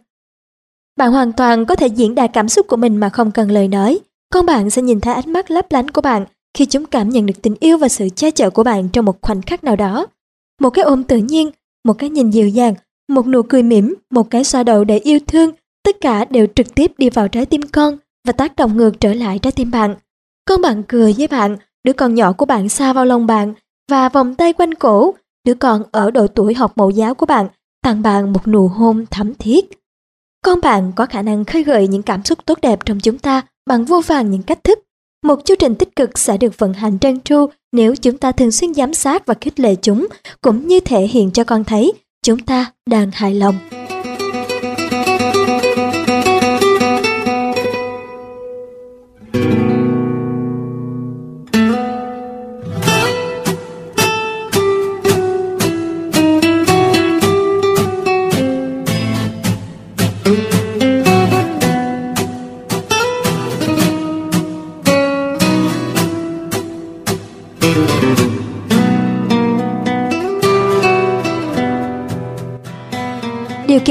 Bạn 0.96 1.12
hoàn 1.12 1.32
toàn 1.32 1.66
có 1.66 1.76
thể 1.76 1.86
diễn 1.86 2.14
đạt 2.14 2.30
cảm 2.32 2.48
xúc 2.48 2.66
của 2.68 2.76
mình 2.76 2.96
mà 2.96 3.08
không 3.08 3.30
cần 3.30 3.50
lời 3.50 3.68
nói. 3.68 4.00
Con 4.32 4.46
bạn 4.46 4.70
sẽ 4.70 4.82
nhìn 4.82 5.00
thấy 5.00 5.14
ánh 5.14 5.32
mắt 5.32 5.50
lấp 5.50 5.66
lánh 5.70 5.88
của 5.88 6.00
bạn 6.00 6.24
khi 6.54 6.66
chúng 6.66 6.86
cảm 6.86 7.08
nhận 7.08 7.26
được 7.26 7.42
tình 7.42 7.54
yêu 7.60 7.78
và 7.78 7.88
sự 7.88 8.08
che 8.08 8.30
chở 8.30 8.50
của 8.50 8.62
bạn 8.62 8.88
trong 8.88 9.04
một 9.04 9.18
khoảnh 9.22 9.42
khắc 9.42 9.64
nào 9.64 9.76
đó. 9.76 10.06
Một 10.60 10.70
cái 10.70 10.84
ôm 10.84 11.04
tự 11.04 11.16
nhiên, 11.16 11.50
một 11.84 11.92
cái 11.92 12.10
nhìn 12.10 12.30
dịu 12.30 12.48
dàng, 12.48 12.74
một 13.08 13.26
nụ 13.26 13.42
cười 13.42 13.62
mỉm, 13.62 13.94
một 14.10 14.30
cái 14.30 14.44
xoa 14.44 14.62
đầu 14.62 14.84
để 14.84 14.98
yêu 14.98 15.18
thương, 15.26 15.50
tất 15.84 15.96
cả 16.00 16.24
đều 16.24 16.46
trực 16.54 16.74
tiếp 16.74 16.92
đi 16.98 17.10
vào 17.10 17.28
trái 17.28 17.46
tim 17.46 17.62
con 17.62 17.96
và 18.26 18.32
tác 18.32 18.56
động 18.56 18.76
ngược 18.76 19.00
trở 19.00 19.14
lại 19.14 19.38
trái 19.38 19.52
tim 19.52 19.70
bạn. 19.70 19.94
Con 20.44 20.60
bạn 20.60 20.82
cười 20.88 21.14
với 21.18 21.28
bạn, 21.28 21.56
đứa 21.84 21.92
con 21.92 22.14
nhỏ 22.14 22.32
của 22.32 22.46
bạn 22.46 22.68
xa 22.68 22.92
vào 22.92 23.04
lòng 23.04 23.26
bạn 23.26 23.54
và 23.90 24.08
vòng 24.08 24.34
tay 24.34 24.52
quanh 24.52 24.74
cổ, 24.74 25.14
đứa 25.46 25.54
con 25.54 25.82
ở 25.92 26.10
độ 26.10 26.26
tuổi 26.26 26.54
học 26.54 26.72
mẫu 26.76 26.90
giáo 26.90 27.14
của 27.14 27.26
bạn 27.26 27.48
tặng 27.84 28.02
bạn 28.02 28.32
một 28.32 28.48
nụ 28.48 28.68
hôn 28.68 29.04
thắm 29.10 29.34
thiết. 29.34 29.64
Con 30.44 30.60
bạn 30.62 30.92
có 30.96 31.06
khả 31.06 31.22
năng 31.22 31.44
khơi 31.44 31.64
gợi 31.64 31.88
những 31.88 32.02
cảm 32.02 32.24
xúc 32.24 32.38
tốt 32.46 32.58
đẹp 32.62 32.78
trong 32.84 33.00
chúng 33.00 33.18
ta 33.18 33.42
bằng 33.66 33.84
vô 33.84 34.00
vàng 34.06 34.30
những 34.30 34.42
cách 34.42 34.64
thức. 34.64 34.78
Một 35.24 35.40
chương 35.44 35.56
trình 35.56 35.74
tích 35.74 35.96
cực 35.96 36.18
sẽ 36.18 36.36
được 36.36 36.58
vận 36.58 36.72
hành 36.72 36.98
trơn 36.98 37.20
tru 37.20 37.46
nếu 37.72 37.94
chúng 37.96 38.18
ta 38.18 38.32
thường 38.32 38.50
xuyên 38.50 38.74
giám 38.74 38.94
sát 38.94 39.26
và 39.26 39.34
khích 39.40 39.60
lệ 39.60 39.74
chúng, 39.82 40.06
cũng 40.40 40.66
như 40.66 40.80
thể 40.80 41.06
hiện 41.06 41.30
cho 41.30 41.44
con 41.44 41.64
thấy 41.64 41.92
chúng 42.22 42.38
ta 42.38 42.72
đang 42.90 43.10
hài 43.12 43.34
lòng. 43.34 43.58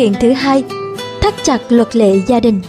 Kiện 0.04 0.14
thứ 0.22 0.32
hai, 0.32 0.64
thắt 1.22 1.34
chặt 1.44 1.62
luật 1.70 1.96
lệ 1.96 2.20
gia 2.28 2.40
đình. 2.40 2.62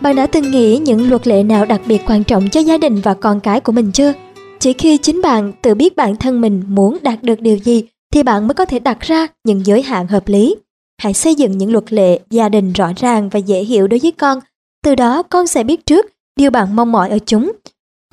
Bạn 0.00 0.16
đã 0.16 0.26
từng 0.26 0.50
nghĩ 0.50 0.78
những 0.78 1.10
luật 1.10 1.26
lệ 1.26 1.42
nào 1.42 1.64
đặc 1.64 1.80
biệt 1.86 2.02
quan 2.06 2.24
trọng 2.24 2.48
cho 2.48 2.60
gia 2.60 2.78
đình 2.78 3.00
và 3.00 3.14
con 3.14 3.40
cái 3.40 3.60
của 3.60 3.72
mình 3.72 3.92
chưa? 3.92 4.12
Chỉ 4.58 4.72
khi 4.72 4.96
chính 4.96 5.22
bạn 5.22 5.52
tự 5.62 5.74
biết 5.74 5.96
bản 5.96 6.16
thân 6.16 6.40
mình 6.40 6.62
muốn 6.68 6.98
đạt 7.02 7.22
được 7.22 7.40
điều 7.40 7.56
gì 7.56 7.84
thì 8.12 8.22
bạn 8.22 8.48
mới 8.48 8.54
có 8.54 8.64
thể 8.64 8.78
đặt 8.78 9.00
ra 9.00 9.26
những 9.44 9.66
giới 9.66 9.82
hạn 9.82 10.06
hợp 10.06 10.28
lý. 10.28 10.56
Hãy 11.02 11.12
xây 11.12 11.34
dựng 11.34 11.58
những 11.58 11.72
luật 11.72 11.92
lệ 11.92 12.20
gia 12.30 12.48
đình 12.48 12.72
rõ 12.72 12.92
ràng 12.96 13.28
và 13.28 13.38
dễ 13.38 13.64
hiểu 13.64 13.86
đối 13.86 14.00
với 14.00 14.12
con. 14.12 14.40
Từ 14.84 14.94
đó 14.94 15.22
con 15.22 15.46
sẽ 15.46 15.64
biết 15.64 15.86
trước 15.86 16.06
điều 16.36 16.50
bạn 16.50 16.76
mong 16.76 16.92
mỏi 16.92 17.10
ở 17.10 17.18
chúng. 17.26 17.52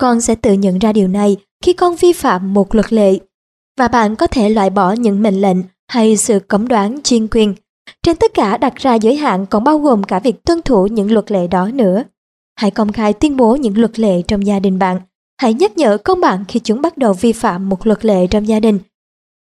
Con 0.00 0.20
sẽ 0.20 0.34
tự 0.34 0.52
nhận 0.52 0.78
ra 0.78 0.92
điều 0.92 1.08
này 1.08 1.36
khi 1.64 1.72
con 1.72 1.96
vi 1.96 2.12
phạm 2.12 2.54
một 2.54 2.74
luật 2.74 2.92
lệ. 2.92 3.18
Và 3.78 3.88
bạn 3.88 4.16
có 4.16 4.26
thể 4.26 4.48
loại 4.48 4.70
bỏ 4.70 4.92
những 4.92 5.22
mệnh 5.22 5.40
lệnh 5.40 5.58
hay 5.88 6.16
sự 6.16 6.38
cấm 6.38 6.68
đoán 6.68 6.98
chuyên 7.04 7.28
quyền. 7.28 7.54
Trên 8.02 8.16
tất 8.16 8.34
cả 8.34 8.56
đặt 8.56 8.76
ra 8.76 8.94
giới 8.94 9.16
hạn 9.16 9.46
còn 9.46 9.64
bao 9.64 9.78
gồm 9.78 10.02
cả 10.02 10.18
việc 10.18 10.44
tuân 10.44 10.62
thủ 10.62 10.86
những 10.86 11.12
luật 11.12 11.30
lệ 11.30 11.46
đó 11.46 11.68
nữa. 11.74 12.02
Hãy 12.56 12.70
công 12.70 12.92
khai 12.92 13.12
tuyên 13.12 13.36
bố 13.36 13.56
những 13.56 13.78
luật 13.78 13.98
lệ 13.98 14.22
trong 14.28 14.46
gia 14.46 14.58
đình 14.58 14.78
bạn. 14.78 15.00
Hãy 15.40 15.54
nhắc 15.54 15.78
nhở 15.78 15.98
con 15.98 16.20
bạn 16.20 16.44
khi 16.48 16.60
chúng 16.60 16.82
bắt 16.82 16.98
đầu 16.98 17.12
vi 17.12 17.32
phạm 17.32 17.68
một 17.68 17.86
luật 17.86 18.04
lệ 18.04 18.26
trong 18.26 18.48
gia 18.48 18.60
đình. 18.60 18.78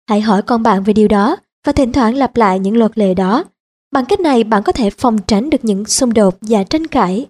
Hãy 0.10 0.22
hỏi 0.22 0.42
con 0.42 0.64
bạn 0.64 0.84
về 0.84 0.94
điều 0.94 1.08
đó 1.08 1.38
và 1.66 1.74
thỉnh 1.74 1.92
thoảng 1.92 2.16
lặp 2.16 2.38
lại 2.38 2.60
những 2.60 2.78
luật 2.78 2.98
lệ 2.98 3.14
đó. 3.14 3.44
Bằng 3.92 4.06
cách 4.06 4.20
này 4.20 4.44
bạn 4.44 4.64
có 4.64 4.72
thể 4.72 4.90
phòng 4.90 5.18
tránh 5.28 5.50
được 5.50 5.66
những 5.66 5.86
xung 5.86 6.14
đột 6.14 6.38
và 6.42 6.64
tranh 6.64 6.88
cãi. 6.88 7.26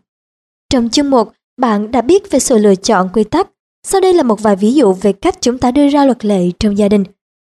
Trong 0.69 0.89
chương 0.89 1.09
1, 1.09 1.33
bạn 1.61 1.91
đã 1.91 2.01
biết 2.01 2.31
về 2.31 2.39
sự 2.39 2.57
lựa 2.57 2.75
chọn 2.75 3.09
quy 3.13 3.23
tắc. 3.23 3.49
Sau 3.83 4.01
đây 4.01 4.13
là 4.13 4.23
một 4.23 4.41
vài 4.41 4.55
ví 4.55 4.73
dụ 4.73 4.93
về 4.93 5.13
cách 5.13 5.41
chúng 5.41 5.57
ta 5.57 5.71
đưa 5.71 5.87
ra 5.87 6.05
luật 6.05 6.25
lệ 6.25 6.51
trong 6.59 6.77
gia 6.77 6.89
đình. 6.89 7.03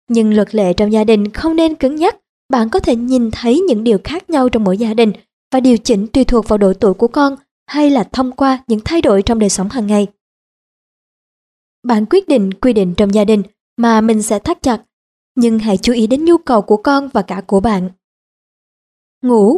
Nhưng 0.10 0.34
luật 0.34 0.56
lệ 0.56 0.74
trong 0.74 0.92
gia 0.94 1.04
đình 1.04 1.32
không 1.32 1.56
nên 1.56 1.76
cứng 1.76 1.96
nhắc. 1.96 2.16
Bạn 2.50 2.70
có 2.70 2.80
thể 2.80 2.96
nhìn 2.96 3.30
thấy 3.32 3.60
những 3.68 3.84
điều 3.84 3.98
khác 4.04 4.30
nhau 4.30 4.50
trong 4.50 4.64
mỗi 4.64 4.78
gia 4.78 4.94
đình 4.94 5.12
và 5.52 5.60
điều 5.60 5.78
chỉnh 5.78 6.08
tùy 6.08 6.24
thuộc 6.24 6.48
vào 6.48 6.58
độ 6.58 6.74
tuổi 6.74 6.94
của 6.94 7.08
con 7.08 7.36
hay 7.68 7.90
là 7.90 8.04
thông 8.04 8.32
qua 8.32 8.64
những 8.68 8.80
thay 8.86 9.02
đổi 9.02 9.22
trong 9.22 9.40
đời 9.40 9.50
sống 9.50 9.70
hàng 9.70 9.88
ngày. 9.88 10.08
Bạn 11.84 12.06
quyết 12.10 12.28
định 12.28 12.54
quy 12.54 12.74
định 12.74 12.94
trong 12.98 13.14
gia 13.14 13.26
đình 13.26 13.44
mà 13.78 14.02
mình 14.02 14.22
sẽ 14.22 14.40
thắt 14.40 14.62
chặt, 14.62 14.84
nhưng 15.36 15.60
hãy 15.60 15.78
chú 15.78 15.94
ý 15.94 16.08
đến 16.08 16.26
nhu 16.26 16.38
cầu 16.38 16.62
của 16.62 16.78
con 16.78 17.08
và 17.08 17.22
cả 17.22 17.42
của 17.48 17.60
bạn. 17.60 17.90
Ngủ 19.22 19.58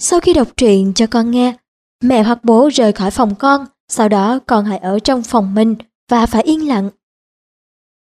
Sau 0.00 0.20
khi 0.20 0.32
đọc 0.32 0.48
truyện 0.56 0.92
cho 0.94 1.06
con 1.10 1.30
nghe, 1.30 1.56
mẹ 2.02 2.22
hoặc 2.22 2.44
bố 2.44 2.68
rời 2.72 2.92
khỏi 2.92 3.10
phòng 3.10 3.34
con, 3.34 3.66
sau 3.88 4.08
đó 4.08 4.38
con 4.46 4.64
hãy 4.64 4.78
ở 4.78 4.98
trong 4.98 5.22
phòng 5.22 5.54
mình 5.54 5.76
và 6.08 6.26
phải 6.26 6.42
yên 6.42 6.68
lặng. 6.68 6.90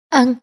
Ăn 0.08 0.34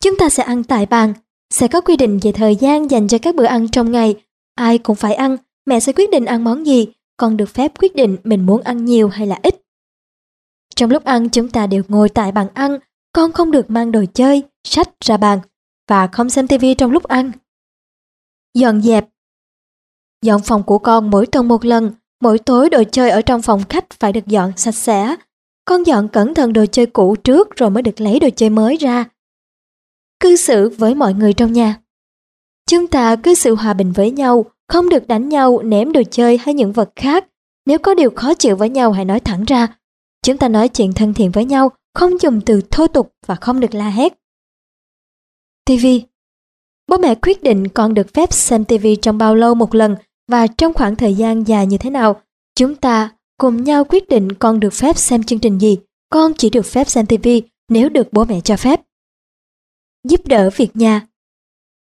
Chúng 0.00 0.16
ta 0.18 0.28
sẽ 0.28 0.42
ăn 0.42 0.64
tại 0.64 0.86
bàn, 0.86 1.14
sẽ 1.52 1.68
có 1.68 1.80
quy 1.80 1.96
định 1.96 2.18
về 2.22 2.32
thời 2.32 2.56
gian 2.56 2.90
dành 2.90 3.08
cho 3.08 3.18
các 3.18 3.34
bữa 3.34 3.44
ăn 3.44 3.68
trong 3.68 3.92
ngày. 3.92 4.14
Ai 4.54 4.78
cũng 4.78 4.96
phải 4.96 5.14
ăn, 5.14 5.36
mẹ 5.66 5.80
sẽ 5.80 5.92
quyết 5.92 6.10
định 6.10 6.24
ăn 6.24 6.44
món 6.44 6.66
gì, 6.66 6.86
con 7.16 7.36
được 7.36 7.48
phép 7.48 7.72
quyết 7.78 7.94
định 7.96 8.16
mình 8.24 8.46
muốn 8.46 8.62
ăn 8.62 8.84
nhiều 8.84 9.08
hay 9.08 9.26
là 9.26 9.38
ít. 9.42 9.62
Trong 10.76 10.90
lúc 10.90 11.04
ăn 11.04 11.28
chúng 11.28 11.48
ta 11.50 11.66
đều 11.66 11.82
ngồi 11.88 12.08
tại 12.08 12.32
bàn 12.32 12.46
ăn, 12.54 12.78
con 13.12 13.32
không 13.32 13.50
được 13.50 13.70
mang 13.70 13.92
đồ 13.92 14.04
chơi, 14.14 14.42
sách 14.64 14.88
ra 15.04 15.16
bàn 15.16 15.38
và 15.88 16.06
không 16.06 16.30
xem 16.30 16.48
tivi 16.48 16.74
trong 16.74 16.90
lúc 16.90 17.04
ăn. 17.04 17.32
Dọn 18.54 18.82
dẹp 18.82 19.08
Dọn 20.22 20.42
phòng 20.42 20.62
của 20.62 20.78
con 20.78 21.10
mỗi 21.10 21.26
tuần 21.26 21.48
một 21.48 21.64
lần, 21.64 21.92
mỗi 22.20 22.38
tối 22.38 22.70
đồ 22.70 22.82
chơi 22.92 23.10
ở 23.10 23.22
trong 23.22 23.42
phòng 23.42 23.62
khách 23.68 23.90
phải 23.90 24.12
được 24.12 24.26
dọn 24.26 24.52
sạch 24.56 24.74
sẽ. 24.74 25.16
Con 25.64 25.82
dọn 25.82 26.08
cẩn 26.08 26.34
thận 26.34 26.52
đồ 26.52 26.66
chơi 26.66 26.86
cũ 26.86 27.16
trước 27.24 27.56
rồi 27.56 27.70
mới 27.70 27.82
được 27.82 28.00
lấy 28.00 28.20
đồ 28.20 28.28
chơi 28.36 28.50
mới 28.50 28.76
ra. 28.76 29.04
Cư 30.22 30.36
xử 30.36 30.68
với 30.68 30.94
mọi 30.94 31.14
người 31.14 31.32
trong 31.32 31.52
nhà 31.52 31.80
Chúng 32.70 32.86
ta 32.86 33.16
cư 33.16 33.34
xử 33.34 33.54
hòa 33.54 33.74
bình 33.74 33.92
với 33.92 34.10
nhau, 34.10 34.44
không 34.68 34.88
được 34.88 35.08
đánh 35.08 35.28
nhau, 35.28 35.62
ném 35.62 35.92
đồ 35.92 36.02
chơi 36.10 36.38
hay 36.38 36.54
những 36.54 36.72
vật 36.72 36.90
khác. 36.96 37.26
Nếu 37.66 37.78
có 37.78 37.94
điều 37.94 38.10
khó 38.10 38.34
chịu 38.34 38.56
với 38.56 38.68
nhau 38.68 38.92
hãy 38.92 39.04
nói 39.04 39.20
thẳng 39.20 39.44
ra. 39.44 39.76
Chúng 40.22 40.38
ta 40.38 40.48
nói 40.48 40.68
chuyện 40.68 40.92
thân 40.92 41.14
thiện 41.14 41.30
với 41.30 41.44
nhau, 41.44 41.70
không 41.94 42.20
dùng 42.20 42.40
từ 42.40 42.60
thô 42.70 42.86
tục 42.86 43.12
và 43.26 43.34
không 43.34 43.60
được 43.60 43.74
la 43.74 43.88
hét. 43.88 44.12
TV 45.66 45.86
Bố 46.88 46.96
mẹ 46.96 47.14
quyết 47.14 47.42
định 47.42 47.68
con 47.68 47.94
được 47.94 48.14
phép 48.14 48.32
xem 48.32 48.64
TV 48.64 48.86
trong 49.02 49.18
bao 49.18 49.34
lâu 49.34 49.54
một 49.54 49.74
lần 49.74 49.96
và 50.30 50.46
trong 50.46 50.74
khoảng 50.74 50.96
thời 50.96 51.14
gian 51.14 51.48
dài 51.48 51.66
như 51.66 51.78
thế 51.78 51.90
nào. 51.90 52.20
Chúng 52.54 52.76
ta 52.76 53.10
cùng 53.38 53.64
nhau 53.64 53.84
quyết 53.84 54.08
định 54.08 54.32
con 54.32 54.60
được 54.60 54.72
phép 54.72 54.98
xem 54.98 55.22
chương 55.22 55.38
trình 55.38 55.58
gì. 55.58 55.78
Con 56.10 56.32
chỉ 56.34 56.50
được 56.50 56.66
phép 56.66 56.88
xem 56.88 57.06
TV 57.06 57.28
nếu 57.68 57.88
được 57.88 58.12
bố 58.12 58.24
mẹ 58.24 58.40
cho 58.40 58.56
phép. 58.56 58.80
Giúp 60.08 60.20
đỡ 60.26 60.50
việc 60.56 60.76
nhà 60.76 61.06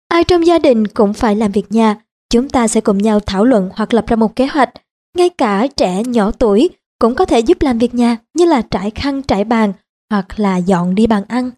Ai 0.09 0.25
trong 0.25 0.47
gia 0.47 0.59
đình 0.59 0.87
cũng 0.87 1.15
phải 1.15 1.37
làm 1.37 1.53
việc 1.53 1.73
nhà. 1.73 1.97
Chúng 2.31 2.49
ta 2.49 2.69
sẽ 2.69 2.81
cùng 2.81 2.99
nhau 2.99 3.21
thảo 3.21 3.45
luận 3.45 3.71
hoặc 3.75 3.95
lập 3.95 4.07
ra 4.07 4.17
một 4.17 4.37
kế 4.37 4.47
hoạch. 4.47 4.71
Ngay 5.17 5.29
cả 5.29 5.67
trẻ 5.77 6.03
nhỏ 6.07 6.31
tuổi 6.31 6.71
cũng 6.99 7.15
có 7.15 7.25
thể 7.25 7.39
giúp 7.39 7.63
làm 7.63 7.79
việc 7.79 7.95
nhà 7.95 8.17
như 8.35 8.45
là 8.45 8.63
trải 8.63 8.91
khăn 8.91 9.23
trải 9.23 9.45
bàn 9.45 9.73
hoặc 10.11 10.41
là 10.41 10.57
dọn 10.57 10.95
đi 10.95 11.07
bàn 11.07 11.25
ăn. 11.29 11.51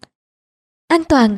An 0.87 1.03
toàn 1.03 1.37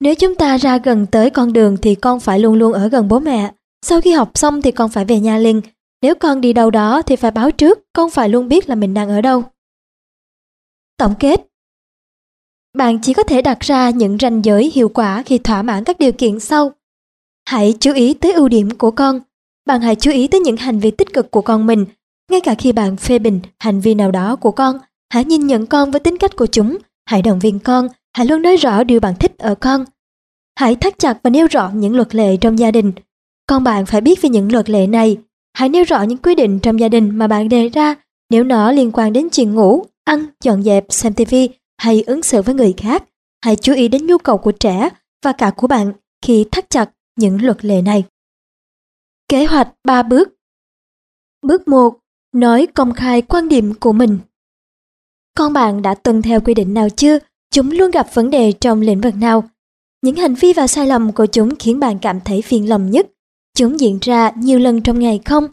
Nếu 0.00 0.14
chúng 0.14 0.34
ta 0.34 0.56
ra 0.56 0.78
gần 0.78 1.06
tới 1.06 1.30
con 1.30 1.52
đường 1.52 1.76
thì 1.82 1.94
con 1.94 2.20
phải 2.20 2.38
luôn 2.38 2.54
luôn 2.54 2.72
ở 2.72 2.88
gần 2.88 3.08
bố 3.08 3.18
mẹ. 3.18 3.52
Sau 3.82 4.00
khi 4.00 4.12
học 4.12 4.30
xong 4.34 4.62
thì 4.62 4.72
con 4.72 4.90
phải 4.90 5.04
về 5.04 5.20
nhà 5.20 5.38
liền. 5.38 5.60
Nếu 6.02 6.14
con 6.14 6.40
đi 6.40 6.52
đâu 6.52 6.70
đó 6.70 7.02
thì 7.02 7.16
phải 7.16 7.30
báo 7.30 7.50
trước, 7.50 7.78
con 7.92 8.10
phải 8.10 8.28
luôn 8.28 8.48
biết 8.48 8.68
là 8.68 8.74
mình 8.74 8.94
đang 8.94 9.08
ở 9.08 9.20
đâu. 9.20 9.42
Tổng 10.98 11.14
kết 11.18 11.46
bạn 12.76 12.98
chỉ 13.02 13.14
có 13.14 13.22
thể 13.22 13.42
đặt 13.42 13.60
ra 13.60 13.90
những 13.90 14.16
ranh 14.20 14.44
giới 14.44 14.72
hiệu 14.74 14.88
quả 14.88 15.22
khi 15.22 15.38
thỏa 15.38 15.62
mãn 15.62 15.84
các 15.84 15.98
điều 15.98 16.12
kiện 16.12 16.40
sau. 16.40 16.72
Hãy 17.48 17.74
chú 17.80 17.92
ý 17.92 18.14
tới 18.14 18.32
ưu 18.32 18.48
điểm 18.48 18.70
của 18.78 18.90
con. 18.90 19.20
Bạn 19.66 19.80
hãy 19.80 19.96
chú 19.96 20.10
ý 20.10 20.26
tới 20.26 20.40
những 20.40 20.56
hành 20.56 20.78
vi 20.78 20.90
tích 20.90 21.12
cực 21.12 21.30
của 21.30 21.40
con 21.40 21.66
mình 21.66 21.86
ngay 22.30 22.40
cả 22.40 22.54
khi 22.54 22.72
bạn 22.72 22.96
phê 22.96 23.18
bình 23.18 23.40
hành 23.58 23.80
vi 23.80 23.94
nào 23.94 24.10
đó 24.10 24.36
của 24.36 24.50
con, 24.50 24.78
hãy 25.12 25.24
nhìn 25.24 25.46
nhận 25.46 25.66
con 25.66 25.90
với 25.90 26.00
tính 26.00 26.18
cách 26.18 26.36
của 26.36 26.46
chúng, 26.46 26.78
hãy 27.06 27.22
động 27.22 27.38
viên 27.38 27.58
con, 27.58 27.88
hãy 28.16 28.26
luôn 28.26 28.42
nói 28.42 28.56
rõ 28.56 28.84
điều 28.84 29.00
bạn 29.00 29.14
thích 29.14 29.38
ở 29.38 29.54
con. 29.54 29.84
Hãy 30.58 30.74
thắt 30.74 30.98
chặt 30.98 31.18
và 31.22 31.30
nêu 31.30 31.46
rõ 31.46 31.70
những 31.74 31.96
luật 31.96 32.14
lệ 32.14 32.36
trong 32.36 32.58
gia 32.58 32.70
đình. 32.70 32.92
Con 33.46 33.64
bạn 33.64 33.86
phải 33.86 34.00
biết 34.00 34.22
về 34.22 34.28
những 34.28 34.52
luật 34.52 34.70
lệ 34.70 34.86
này. 34.86 35.16
Hãy 35.54 35.68
nêu 35.68 35.84
rõ 35.84 36.02
những 36.02 36.18
quy 36.18 36.34
định 36.34 36.58
trong 36.58 36.80
gia 36.80 36.88
đình 36.88 37.18
mà 37.18 37.26
bạn 37.26 37.48
đề 37.48 37.68
ra 37.68 37.94
nếu 38.30 38.44
nó 38.44 38.72
liên 38.72 38.90
quan 38.92 39.12
đến 39.12 39.28
chuyện 39.32 39.54
ngủ, 39.54 39.84
ăn, 40.04 40.26
dọn 40.44 40.62
dẹp, 40.62 40.86
xem 40.88 41.14
tivi 41.14 41.48
hay 41.78 42.02
ứng 42.02 42.22
xử 42.22 42.42
với 42.42 42.54
người 42.54 42.74
khác. 42.76 43.04
Hãy 43.44 43.56
chú 43.56 43.74
ý 43.74 43.88
đến 43.88 44.06
nhu 44.06 44.18
cầu 44.18 44.38
của 44.38 44.52
trẻ 44.52 44.88
và 45.24 45.32
cả 45.32 45.50
của 45.56 45.66
bạn 45.66 45.92
khi 46.22 46.44
thắt 46.52 46.70
chặt 46.70 46.90
những 47.16 47.44
luật 47.44 47.64
lệ 47.64 47.82
này. 47.82 48.04
Kế 49.28 49.44
hoạch 49.44 49.68
3 49.84 50.02
bước 50.02 50.28
Bước 51.42 51.68
1 51.68 51.98
nói 52.32 52.66
công 52.74 52.94
khai 52.94 53.22
quan 53.22 53.48
điểm 53.48 53.74
của 53.74 53.92
mình. 53.92 54.18
Con 55.36 55.52
bạn 55.52 55.82
đã 55.82 55.94
tuân 55.94 56.22
theo 56.22 56.40
quy 56.40 56.54
định 56.54 56.74
nào 56.74 56.88
chưa? 56.96 57.18
Chúng 57.50 57.70
luôn 57.70 57.90
gặp 57.90 58.06
vấn 58.14 58.30
đề 58.30 58.52
trong 58.52 58.80
lĩnh 58.80 59.00
vực 59.00 59.14
nào? 59.14 59.44
Những 60.02 60.16
hành 60.16 60.34
vi 60.34 60.52
và 60.52 60.66
sai 60.66 60.86
lầm 60.86 61.12
của 61.12 61.26
chúng 61.26 61.56
khiến 61.58 61.80
bạn 61.80 61.98
cảm 61.98 62.20
thấy 62.20 62.42
phiền 62.42 62.68
lòng 62.68 62.90
nhất. 62.90 63.06
Chúng 63.56 63.80
diễn 63.80 63.98
ra 64.00 64.30
nhiều 64.36 64.58
lần 64.58 64.82
trong 64.82 64.98
ngày 64.98 65.20
không? 65.24 65.46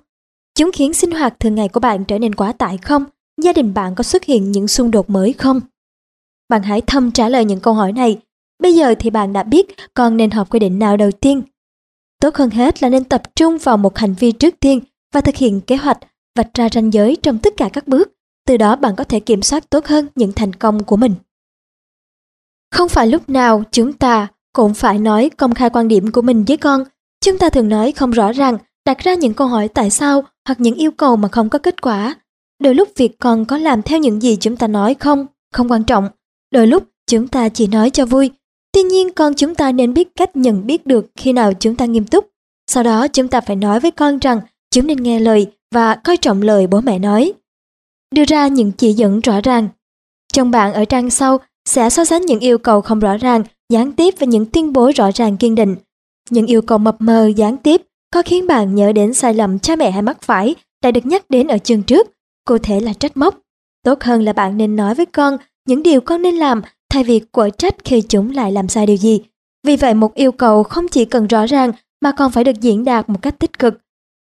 Chúng 0.56 0.72
khiến 0.74 0.94
sinh 0.94 1.12
hoạt 1.12 1.40
thường 1.40 1.56
ngày 1.56 1.70
của 1.70 1.80
bạn 1.80 2.06
trở 2.06 2.20
nên 2.20 2.36
quá 2.36 2.54
tải 2.54 2.78
không? 2.78 3.06
Gia 3.42 3.54
đình 3.54 3.74
bạn 3.74 3.96
có 3.96 4.04
xuất 4.04 4.24
hiện 4.24 4.52
những 4.52 4.68
xung 4.68 4.92
đột 4.92 5.10
mới 5.10 5.34
không? 5.34 5.62
Bạn 6.54 6.64
hãy 6.64 6.82
thầm 6.82 7.12
trả 7.12 7.30
lời 7.30 7.46
những 7.46 7.60
câu 7.60 7.74
hỏi 7.74 7.92
này. 7.92 8.20
Bây 8.62 8.76
giờ 8.76 8.96
thì 9.00 9.10
bạn 9.10 9.34
đã 9.34 9.44
biết 9.44 9.76
con 9.94 10.18
nên 10.18 10.32
học 10.32 10.50
quy 10.50 10.60
định 10.60 10.80
nào 10.80 10.98
đầu 10.98 11.12
tiên. 11.12 11.42
Tốt 12.22 12.36
hơn 12.36 12.50
hết 12.50 12.84
là 12.84 12.90
nên 12.90 13.04
tập 13.04 13.22
trung 13.36 13.58
vào 13.58 13.78
một 13.78 13.98
hành 13.98 14.16
vi 14.20 14.32
trước 14.32 14.56
tiên 14.60 14.80
và 15.14 15.22
thực 15.22 15.36
hiện 15.36 15.62
kế 15.62 15.76
hoạch 15.76 15.98
vạch 16.36 16.54
ra 16.54 16.70
ranh 16.70 16.94
giới 16.94 17.16
trong 17.16 17.38
tất 17.38 17.54
cả 17.58 17.70
các 17.74 17.88
bước, 17.88 18.12
từ 18.48 18.58
đó 18.58 18.76
bạn 18.76 18.96
có 18.96 19.04
thể 19.04 19.20
kiểm 19.20 19.42
soát 19.42 19.70
tốt 19.70 19.86
hơn 19.86 20.08
những 20.16 20.32
thành 20.32 20.54
công 20.54 20.84
của 20.84 20.96
mình. 20.96 21.16
Không 22.72 22.90
phải 22.90 23.08
lúc 23.08 23.30
nào 23.30 23.64
chúng 23.72 23.94
ta 23.94 24.28
cũng 24.54 24.74
phải 24.74 25.00
nói 25.00 25.30
công 25.38 25.54
khai 25.54 25.70
quan 25.70 25.88
điểm 25.88 26.12
của 26.12 26.22
mình 26.22 26.44
với 26.48 26.58
con. 26.58 26.84
Chúng 27.26 27.38
ta 27.38 27.50
thường 27.50 27.70
nói 27.70 27.92
không 27.92 28.12
rõ 28.12 28.32
ràng, 28.32 28.58
đặt 28.86 28.98
ra 29.00 29.14
những 29.14 29.34
câu 29.34 29.48
hỏi 29.48 29.68
tại 29.68 29.90
sao 29.90 30.24
hoặc 30.48 30.60
những 30.60 30.76
yêu 30.76 30.92
cầu 30.92 31.16
mà 31.16 31.28
không 31.28 31.50
có 31.50 31.60
kết 31.60 31.82
quả. 31.82 32.16
Đôi 32.60 32.76
lúc 32.76 32.90
việc 32.96 33.20
con 33.20 33.46
có 33.46 33.58
làm 33.58 33.82
theo 33.82 34.00
những 34.00 34.22
gì 34.22 34.38
chúng 34.40 34.58
ta 34.58 34.68
nói 34.68 34.94
không, 34.94 35.26
không 35.54 35.72
quan 35.72 35.84
trọng. 35.84 36.10
Đôi 36.54 36.68
lúc 36.68 36.84
chúng 37.08 37.28
ta 37.28 37.50
chỉ 37.50 37.68
nói 37.68 37.90
cho 37.90 38.06
vui. 38.06 38.32
Tuy 38.72 38.84
nhiên 38.84 39.14
con 39.14 39.34
chúng 39.34 39.56
ta 39.56 39.72
nên 39.72 39.94
biết 39.94 40.16
cách 40.16 40.36
nhận 40.36 40.68
biết 40.68 40.86
được 40.86 41.06
khi 41.16 41.34
nào 41.34 41.54
chúng 41.60 41.76
ta 41.76 41.86
nghiêm 41.86 42.06
túc. 42.06 42.30
Sau 42.68 42.84
đó 42.84 43.08
chúng 43.08 43.28
ta 43.28 43.42
phải 43.42 43.56
nói 43.56 43.80
với 43.80 43.92
con 43.92 44.20
rằng 44.20 44.42
chúng 44.72 44.88
nên 44.88 45.04
nghe 45.04 45.20
lời 45.20 45.48
và 45.72 45.96
coi 45.96 46.18
trọng 46.18 46.42
lời 46.42 46.68
bố 46.68 46.82
mẹ 46.82 47.00
nói. 47.00 47.34
Đưa 48.16 48.24
ra 48.26 48.48
những 48.48 48.72
chỉ 48.72 48.94
dẫn 48.94 49.20
rõ 49.20 49.42
ràng. 49.42 49.68
Trong 50.34 50.52
bạn 50.52 50.74
ở 50.74 50.86
trang 50.86 51.10
sau 51.10 51.38
sẽ 51.66 51.90
so 51.90 52.06
sánh 52.06 52.22
những 52.22 52.40
yêu 52.40 52.58
cầu 52.58 52.82
không 52.82 53.00
rõ 53.00 53.18
ràng, 53.18 53.44
gián 53.70 53.92
tiếp 53.92 54.14
và 54.20 54.26
những 54.26 54.46
tuyên 54.46 54.74
bố 54.74 54.92
rõ 54.96 55.10
ràng 55.16 55.38
kiên 55.38 55.56
định. 55.56 55.76
Những 56.30 56.46
yêu 56.46 56.62
cầu 56.62 56.78
mập 56.78 56.96
mờ 57.00 57.28
gián 57.28 57.58
tiếp 57.58 57.82
có 58.14 58.22
khiến 58.26 58.48
bạn 58.48 58.76
nhớ 58.76 58.92
đến 58.92 59.14
sai 59.14 59.34
lầm 59.34 59.60
cha 59.60 59.76
mẹ 59.76 59.92
hay 59.92 60.02
mắc 60.02 60.22
phải 60.22 60.56
đã 60.84 60.92
được 60.92 61.06
nhắc 61.06 61.30
đến 61.30 61.48
ở 61.48 61.58
chương 61.58 61.84
trước, 61.84 62.08
cụ 62.46 62.58
thể 62.58 62.80
là 62.80 62.94
trách 62.94 63.18
móc. 63.18 63.40
Tốt 63.84 64.04
hơn 64.04 64.22
là 64.22 64.34
bạn 64.34 64.58
nên 64.58 64.76
nói 64.76 64.96
với 64.96 65.06
con 65.06 65.38
những 65.68 65.84
điều 65.84 66.02
con 66.02 66.22
nên 66.22 66.36
làm 66.36 66.62
thay 66.90 67.04
vì 67.04 67.20
quở 67.20 67.50
trách 67.50 67.76
khi 67.86 68.02
chúng 68.02 68.32
lại 68.32 68.52
làm 68.52 68.68
sai 68.68 68.86
điều 68.86 68.98
gì. 68.98 69.22
Vì 69.68 69.76
vậy 69.76 69.94
một 69.94 70.14
yêu 70.14 70.32
cầu 70.32 70.64
không 70.64 70.88
chỉ 70.88 71.06
cần 71.06 71.28
rõ 71.28 71.46
ràng 71.46 71.72
mà 72.02 72.12
còn 72.12 72.32
phải 72.32 72.44
được 72.44 72.62
diễn 72.62 72.84
đạt 72.84 73.10
một 73.10 73.22
cách 73.22 73.40
tích 73.40 73.60
cực. 73.60 73.80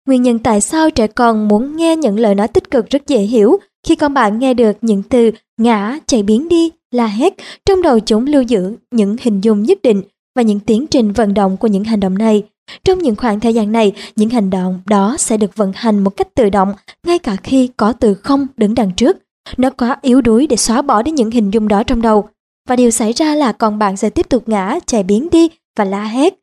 Nguyên 0.08 0.22
nhân 0.22 0.40
tại 0.40 0.62
sao 0.62 0.92
trẻ 0.92 1.08
con 1.08 1.48
muốn 1.48 1.78
nghe 1.78 1.96
những 1.96 2.20
lời 2.20 2.36
nói 2.36 2.48
tích 2.48 2.72
cực 2.72 2.90
rất 2.90 3.08
dễ 3.08 3.20
hiểu 3.20 3.60
khi 3.88 3.96
con 3.96 4.14
bạn 4.14 4.40
nghe 4.40 4.54
được 4.54 4.78
những 4.82 5.04
từ 5.04 5.32
ngã, 5.58 6.00
chạy 6.06 6.24
biến 6.24 6.50
đi, 6.50 6.72
la 6.92 7.08
hét, 7.08 7.34
trong 7.66 7.82
đầu 7.82 8.00
chúng 8.00 8.26
lưu 8.26 8.42
giữ 8.42 8.76
những 8.92 9.16
hình 9.22 9.42
dung 9.42 9.64
nhất 9.64 9.82
định 9.82 10.02
và 10.36 10.42
những 10.42 10.60
tiến 10.60 10.88
trình 10.88 11.12
vận 11.12 11.34
động 11.34 11.58
của 11.58 11.68
những 11.68 11.84
hành 11.84 12.00
động 12.00 12.18
này. 12.18 12.44
Trong 12.84 13.00
những 13.00 13.16
khoảng 13.16 13.40
thời 13.40 13.54
gian 13.54 13.72
này, 13.72 13.92
những 14.16 14.30
hành 14.30 14.50
động 14.50 14.80
đó 14.86 15.16
sẽ 15.20 15.38
được 15.38 15.56
vận 15.56 15.72
hành 15.76 16.00
một 16.00 16.10
cách 16.10 16.36
tự 16.36 16.50
động, 16.50 16.74
ngay 17.04 17.20
cả 17.20 17.36
khi 17.36 17.70
có 17.78 17.94
từ 17.94 18.14
không 18.14 18.48
đứng 18.58 18.76
đằng 18.76 18.92
trước. 18.92 19.18
Nó 19.58 19.70
quá 19.70 19.98
yếu 20.02 20.22
đuối 20.22 20.48
để 20.48 20.56
xóa 20.56 20.82
bỏ 20.82 21.02
đi 21.02 21.12
những 21.12 21.32
hình 21.32 21.52
dung 21.52 21.68
đó 21.68 21.84
trong 21.84 22.02
đầu. 22.02 22.30
Và 22.70 22.76
điều 22.76 22.92
xảy 22.92 23.14
ra 23.14 23.36
là 23.36 23.52
con 23.52 23.80
bạn 23.80 23.98
sẽ 23.98 24.10
tiếp 24.10 24.30
tục 24.30 24.50
ngã, 24.50 24.80
chạy 24.86 25.04
biến 25.04 25.30
đi 25.32 25.50
và 25.78 25.86
la 25.86 26.04
hét. 26.04 26.34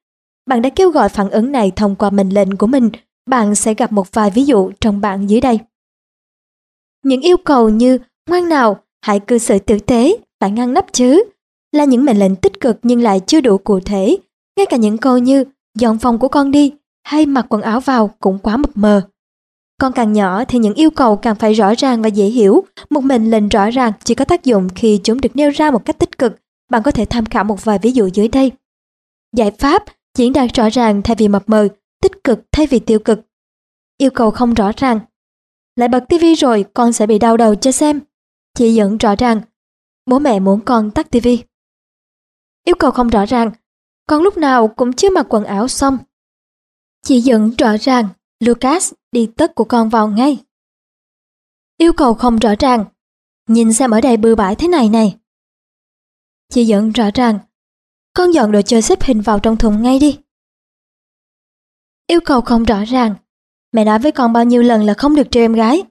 Bạn 0.46 0.62
đã 0.62 0.70
kêu 0.70 0.90
gọi 0.90 1.08
phản 1.08 1.30
ứng 1.30 1.52
này 1.52 1.72
thông 1.76 1.96
qua 1.96 2.10
mệnh 2.10 2.28
lệnh 2.28 2.56
của 2.56 2.66
mình. 2.66 2.90
Bạn 3.26 3.54
sẽ 3.54 3.74
gặp 3.74 3.92
một 3.92 4.12
vài 4.12 4.30
ví 4.30 4.44
dụ 4.44 4.70
trong 4.80 5.00
bảng 5.00 5.30
dưới 5.30 5.40
đây. 5.40 5.58
Những 7.04 7.20
yêu 7.20 7.36
cầu 7.36 7.68
như 7.68 7.98
ngoan 8.30 8.48
nào, 8.48 8.80
hãy 9.02 9.20
cư 9.20 9.38
xử 9.38 9.58
tử 9.58 9.78
tế, 9.78 10.16
phải 10.40 10.50
ngăn 10.50 10.74
nắp 10.74 10.92
chứ, 10.92 11.24
là 11.72 11.84
những 11.84 12.04
mệnh 12.04 12.18
lệnh 12.18 12.36
tích 12.36 12.60
cực 12.60 12.78
nhưng 12.82 13.02
lại 13.02 13.20
chưa 13.26 13.40
đủ 13.40 13.58
cụ 13.58 13.80
thể. 13.80 14.16
Ngay 14.56 14.66
cả 14.66 14.76
những 14.76 14.98
câu 14.98 15.18
như 15.18 15.44
dọn 15.78 15.98
phòng 15.98 16.18
của 16.18 16.28
con 16.28 16.50
đi 16.50 16.72
hay 17.04 17.26
mặc 17.26 17.46
quần 17.48 17.62
áo 17.62 17.80
vào 17.80 18.10
cũng 18.20 18.38
quá 18.38 18.56
mập 18.56 18.70
mờ. 18.74 19.08
Con 19.78 19.92
càng 19.92 20.12
nhỏ 20.12 20.44
thì 20.44 20.58
những 20.58 20.74
yêu 20.74 20.90
cầu 20.90 21.16
càng 21.16 21.34
phải 21.34 21.52
rõ 21.52 21.74
ràng 21.78 22.02
và 22.02 22.08
dễ 22.08 22.24
hiểu. 22.24 22.64
Một 22.90 23.00
mệnh 23.00 23.30
lệnh 23.30 23.48
rõ 23.48 23.70
ràng 23.70 23.92
chỉ 24.04 24.14
có 24.14 24.24
tác 24.24 24.44
dụng 24.44 24.68
khi 24.74 25.00
chúng 25.04 25.20
được 25.20 25.36
nêu 25.36 25.50
ra 25.50 25.70
một 25.70 25.84
cách 25.84 25.98
tích 25.98 26.18
cực. 26.18 26.36
Bạn 26.70 26.82
có 26.82 26.90
thể 26.90 27.04
tham 27.04 27.24
khảo 27.24 27.44
một 27.44 27.64
vài 27.64 27.78
ví 27.82 27.92
dụ 27.92 28.06
dưới 28.06 28.28
đây. 28.28 28.52
Giải 29.36 29.50
pháp 29.50 29.84
diễn 30.18 30.32
đạt 30.32 30.50
rõ 30.54 30.68
ràng 30.68 31.02
thay 31.02 31.16
vì 31.18 31.28
mập 31.28 31.48
mờ, 31.48 31.68
tích 32.02 32.24
cực 32.24 32.40
thay 32.52 32.66
vì 32.66 32.78
tiêu 32.78 32.98
cực. 32.98 33.20
Yêu 33.98 34.10
cầu 34.10 34.30
không 34.30 34.54
rõ 34.54 34.72
ràng. 34.76 35.00
Lại 35.76 35.88
bật 35.88 36.04
tivi 36.08 36.34
rồi, 36.34 36.64
con 36.74 36.92
sẽ 36.92 37.06
bị 37.06 37.18
đau 37.18 37.36
đầu 37.36 37.54
cho 37.54 37.72
xem. 37.72 38.00
Chỉ 38.54 38.74
dẫn 38.74 38.98
rõ 38.98 39.14
ràng. 39.18 39.40
Bố 40.06 40.18
mẹ 40.18 40.40
muốn 40.40 40.60
con 40.60 40.90
tắt 40.90 41.10
tivi. 41.10 41.44
Yêu 42.64 42.76
cầu 42.78 42.90
không 42.90 43.08
rõ 43.08 43.24
ràng. 43.24 43.50
Con 44.06 44.22
lúc 44.22 44.36
nào 44.36 44.68
cũng 44.68 44.92
chưa 44.92 45.10
mặc 45.10 45.26
quần 45.28 45.44
áo 45.44 45.68
xong. 45.68 45.98
Chỉ 47.02 47.20
dẫn 47.20 47.50
rõ 47.58 47.76
ràng. 47.80 48.08
Lucas 48.40 48.92
đi 49.12 49.30
tất 49.36 49.54
của 49.54 49.64
con 49.64 49.88
vào 49.88 50.08
ngay. 50.08 50.44
Yêu 51.76 51.92
cầu 51.92 52.14
không 52.14 52.38
rõ 52.38 52.50
ràng. 52.58 52.84
Nhìn 53.48 53.72
xem 53.72 53.90
ở 53.90 54.00
đây 54.00 54.16
bừa 54.16 54.34
bãi 54.34 54.56
thế 54.56 54.68
này 54.68 54.88
này. 54.88 55.18
Chị 56.48 56.64
dẫn 56.64 56.92
rõ 56.92 57.10
ràng. 57.14 57.38
Con 58.14 58.32
dọn 58.32 58.52
đồ 58.52 58.62
chơi 58.62 58.82
xếp 58.82 59.02
hình 59.02 59.20
vào 59.20 59.38
trong 59.38 59.56
thùng 59.56 59.82
ngay 59.82 59.98
đi. 59.98 60.20
Yêu 62.06 62.20
cầu 62.24 62.40
không 62.40 62.64
rõ 62.64 62.84
ràng. 62.84 63.14
Mẹ 63.72 63.84
nói 63.84 63.98
với 63.98 64.12
con 64.12 64.32
bao 64.32 64.44
nhiêu 64.44 64.62
lần 64.62 64.82
là 64.82 64.94
không 64.94 65.16
được 65.16 65.26
trêu 65.30 65.44
em 65.44 65.52
gái. 65.52 65.82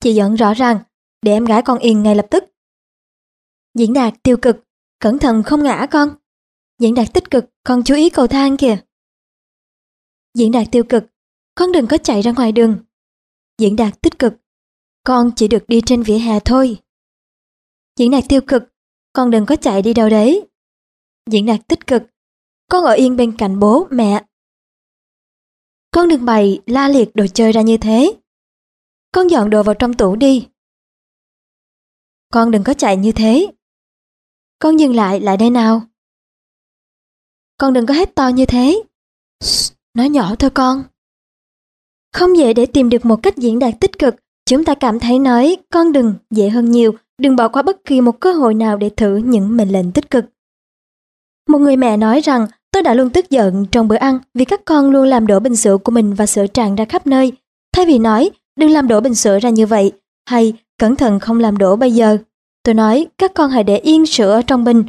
Chị 0.00 0.14
dẫn 0.14 0.34
rõ 0.34 0.54
ràng, 0.54 0.78
để 1.22 1.32
em 1.32 1.44
gái 1.44 1.62
con 1.62 1.78
yên 1.78 2.02
ngay 2.02 2.14
lập 2.14 2.26
tức. 2.30 2.44
Diễn 3.74 3.92
đạt 3.92 4.14
tiêu 4.22 4.36
cực, 4.42 4.56
cẩn 4.98 5.18
thận 5.18 5.42
không 5.42 5.62
ngã 5.62 5.86
con. 5.90 6.08
Diễn 6.78 6.94
đạt 6.94 7.08
tích 7.14 7.30
cực, 7.30 7.44
con 7.64 7.82
chú 7.84 7.94
ý 7.94 8.10
cầu 8.10 8.26
thang 8.26 8.56
kìa. 8.56 8.78
Diễn 10.34 10.52
đạt 10.52 10.66
tiêu 10.72 10.84
cực, 10.88 11.04
con 11.56 11.72
đừng 11.72 11.86
có 11.86 11.98
chạy 11.98 12.22
ra 12.22 12.32
ngoài 12.32 12.52
đường. 12.52 12.78
Diễn 13.58 13.76
đạt 13.76 14.00
tích 14.02 14.18
cực, 14.18 14.32
con 15.04 15.30
chỉ 15.36 15.48
được 15.48 15.64
đi 15.68 15.80
trên 15.86 16.02
vỉa 16.02 16.18
hè 16.18 16.40
thôi. 16.40 16.78
Diễn 17.96 18.10
đạt 18.10 18.24
tiêu 18.28 18.40
cực, 18.46 18.62
con 19.12 19.30
đừng 19.30 19.46
có 19.46 19.56
chạy 19.56 19.82
đi 19.82 19.94
đâu 19.94 20.08
đấy. 20.08 20.48
Diễn 21.30 21.46
đạt 21.46 21.60
tích 21.68 21.86
cực, 21.86 22.02
con 22.68 22.84
ở 22.84 22.92
yên 22.92 23.16
bên 23.16 23.36
cạnh 23.36 23.58
bố, 23.58 23.86
mẹ. 23.90 24.24
Con 25.90 26.08
đừng 26.08 26.24
bày 26.24 26.60
la 26.66 26.88
liệt 26.88 27.08
đồ 27.14 27.26
chơi 27.34 27.52
ra 27.52 27.62
như 27.62 27.76
thế. 27.76 28.16
Con 29.12 29.30
dọn 29.30 29.50
đồ 29.50 29.62
vào 29.62 29.74
trong 29.74 29.94
tủ 29.94 30.16
đi. 30.16 30.48
Con 32.32 32.50
đừng 32.50 32.64
có 32.64 32.74
chạy 32.74 32.96
như 32.96 33.12
thế. 33.12 33.46
Con 34.58 34.76
dừng 34.80 34.94
lại, 34.94 35.20
lại 35.20 35.36
đây 35.36 35.50
nào. 35.50 35.82
Con 37.58 37.72
đừng 37.72 37.86
có 37.86 37.94
hét 37.94 38.14
to 38.14 38.28
như 38.28 38.46
thế. 38.46 38.82
nói 39.94 40.08
nhỏ 40.08 40.34
thôi 40.38 40.50
con. 40.54 40.84
Không 42.16 42.36
dễ 42.36 42.52
để 42.52 42.66
tìm 42.66 42.88
được 42.88 43.06
một 43.06 43.22
cách 43.22 43.36
diễn 43.36 43.58
đạt 43.58 43.74
tích 43.80 43.98
cực, 43.98 44.16
chúng 44.46 44.64
ta 44.64 44.74
cảm 44.74 45.00
thấy 45.00 45.18
nói 45.18 45.56
con 45.72 45.92
đừng 45.92 46.14
dễ 46.30 46.48
hơn 46.48 46.70
nhiều, 46.70 46.92
đừng 47.18 47.36
bỏ 47.36 47.48
qua 47.48 47.62
bất 47.62 47.84
kỳ 47.84 48.00
một 48.00 48.20
cơ 48.20 48.32
hội 48.32 48.54
nào 48.54 48.76
để 48.76 48.88
thử 48.88 49.16
những 49.16 49.56
mệnh 49.56 49.68
lệnh 49.68 49.92
tích 49.92 50.10
cực. 50.10 50.24
Một 51.48 51.58
người 51.58 51.76
mẹ 51.76 51.96
nói 51.96 52.20
rằng 52.20 52.46
tôi 52.72 52.82
đã 52.82 52.94
luôn 52.94 53.10
tức 53.10 53.30
giận 53.30 53.66
trong 53.72 53.88
bữa 53.88 53.96
ăn 53.96 54.18
vì 54.34 54.44
các 54.44 54.64
con 54.64 54.90
luôn 54.90 55.06
làm 55.06 55.26
đổ 55.26 55.40
bình 55.40 55.56
sữa 55.56 55.76
của 55.76 55.92
mình 55.92 56.14
và 56.14 56.26
sữa 56.26 56.46
tràn 56.46 56.74
ra 56.74 56.84
khắp 56.84 57.06
nơi. 57.06 57.32
Thay 57.74 57.86
vì 57.86 57.98
nói 57.98 58.30
đừng 58.58 58.70
làm 58.70 58.88
đổ 58.88 59.00
bình 59.00 59.14
sữa 59.14 59.38
ra 59.38 59.50
như 59.50 59.66
vậy 59.66 59.92
hay 60.28 60.52
cẩn 60.78 60.96
thận 60.96 61.20
không 61.20 61.40
làm 61.40 61.58
đổ 61.58 61.76
bây 61.76 61.92
giờ. 61.92 62.18
Tôi 62.62 62.74
nói 62.74 63.06
các 63.18 63.34
con 63.34 63.50
hãy 63.50 63.64
để 63.64 63.76
yên 63.78 64.06
sữa 64.06 64.32
ở 64.32 64.42
trong 64.42 64.64
bình. 64.64 64.84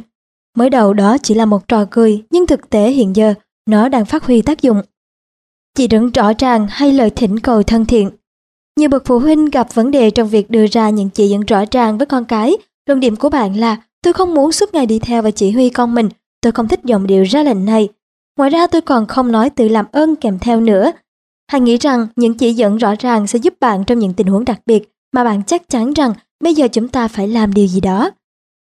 Mới 0.56 0.70
đầu 0.70 0.94
đó 0.94 1.16
chỉ 1.22 1.34
là 1.34 1.46
một 1.46 1.68
trò 1.68 1.84
cười 1.90 2.22
nhưng 2.30 2.46
thực 2.46 2.70
tế 2.70 2.90
hiện 2.90 3.16
giờ 3.16 3.34
nó 3.66 3.88
đang 3.88 4.04
phát 4.04 4.24
huy 4.24 4.42
tác 4.42 4.62
dụng. 4.62 4.82
Chỉ 5.74 5.86
đứng 5.86 6.10
rõ 6.10 6.32
ràng 6.38 6.66
hay 6.70 6.92
lời 6.92 7.10
thỉnh 7.10 7.38
cầu 7.38 7.62
thân 7.62 7.86
thiện. 7.86 8.10
Nhiều 8.78 8.88
bậc 8.88 9.02
phụ 9.06 9.18
huynh 9.18 9.44
gặp 9.44 9.74
vấn 9.74 9.90
đề 9.90 10.10
trong 10.10 10.28
việc 10.28 10.50
đưa 10.50 10.66
ra 10.66 10.90
những 10.90 11.10
chỉ 11.10 11.28
dẫn 11.28 11.40
rõ 11.40 11.64
ràng 11.70 11.98
với 11.98 12.06
con 12.06 12.24
cái. 12.24 12.56
Luận 12.86 13.00
điểm 13.00 13.16
của 13.16 13.28
bạn 13.28 13.56
là, 13.56 13.76
tôi 14.02 14.12
không 14.12 14.34
muốn 14.34 14.52
suốt 14.52 14.74
ngày 14.74 14.86
đi 14.86 14.98
theo 14.98 15.22
và 15.22 15.30
chỉ 15.30 15.50
huy 15.50 15.70
con 15.70 15.94
mình. 15.94 16.08
Tôi 16.40 16.52
không 16.52 16.68
thích 16.68 16.80
dòng 16.84 17.06
điệu 17.06 17.22
ra 17.22 17.42
lệnh 17.42 17.64
này. 17.64 17.88
Ngoài 18.38 18.50
ra 18.50 18.66
tôi 18.66 18.80
còn 18.80 19.06
không 19.06 19.32
nói 19.32 19.50
từ 19.50 19.68
làm 19.68 19.86
ơn 19.92 20.16
kèm 20.16 20.38
theo 20.38 20.60
nữa. 20.60 20.92
Hãy 21.50 21.60
nghĩ 21.60 21.76
rằng 21.76 22.06
những 22.16 22.34
chỉ 22.34 22.52
dẫn 22.52 22.76
rõ 22.76 22.94
ràng 22.98 23.26
sẽ 23.26 23.38
giúp 23.38 23.54
bạn 23.60 23.84
trong 23.84 23.98
những 23.98 24.12
tình 24.12 24.26
huống 24.26 24.44
đặc 24.44 24.60
biệt, 24.66 24.92
mà 25.12 25.24
bạn 25.24 25.42
chắc 25.46 25.68
chắn 25.68 25.92
rằng 25.92 26.12
bây 26.44 26.54
giờ 26.54 26.68
chúng 26.72 26.88
ta 26.88 27.08
phải 27.08 27.28
làm 27.28 27.54
điều 27.54 27.66
gì 27.66 27.80
đó. 27.80 28.10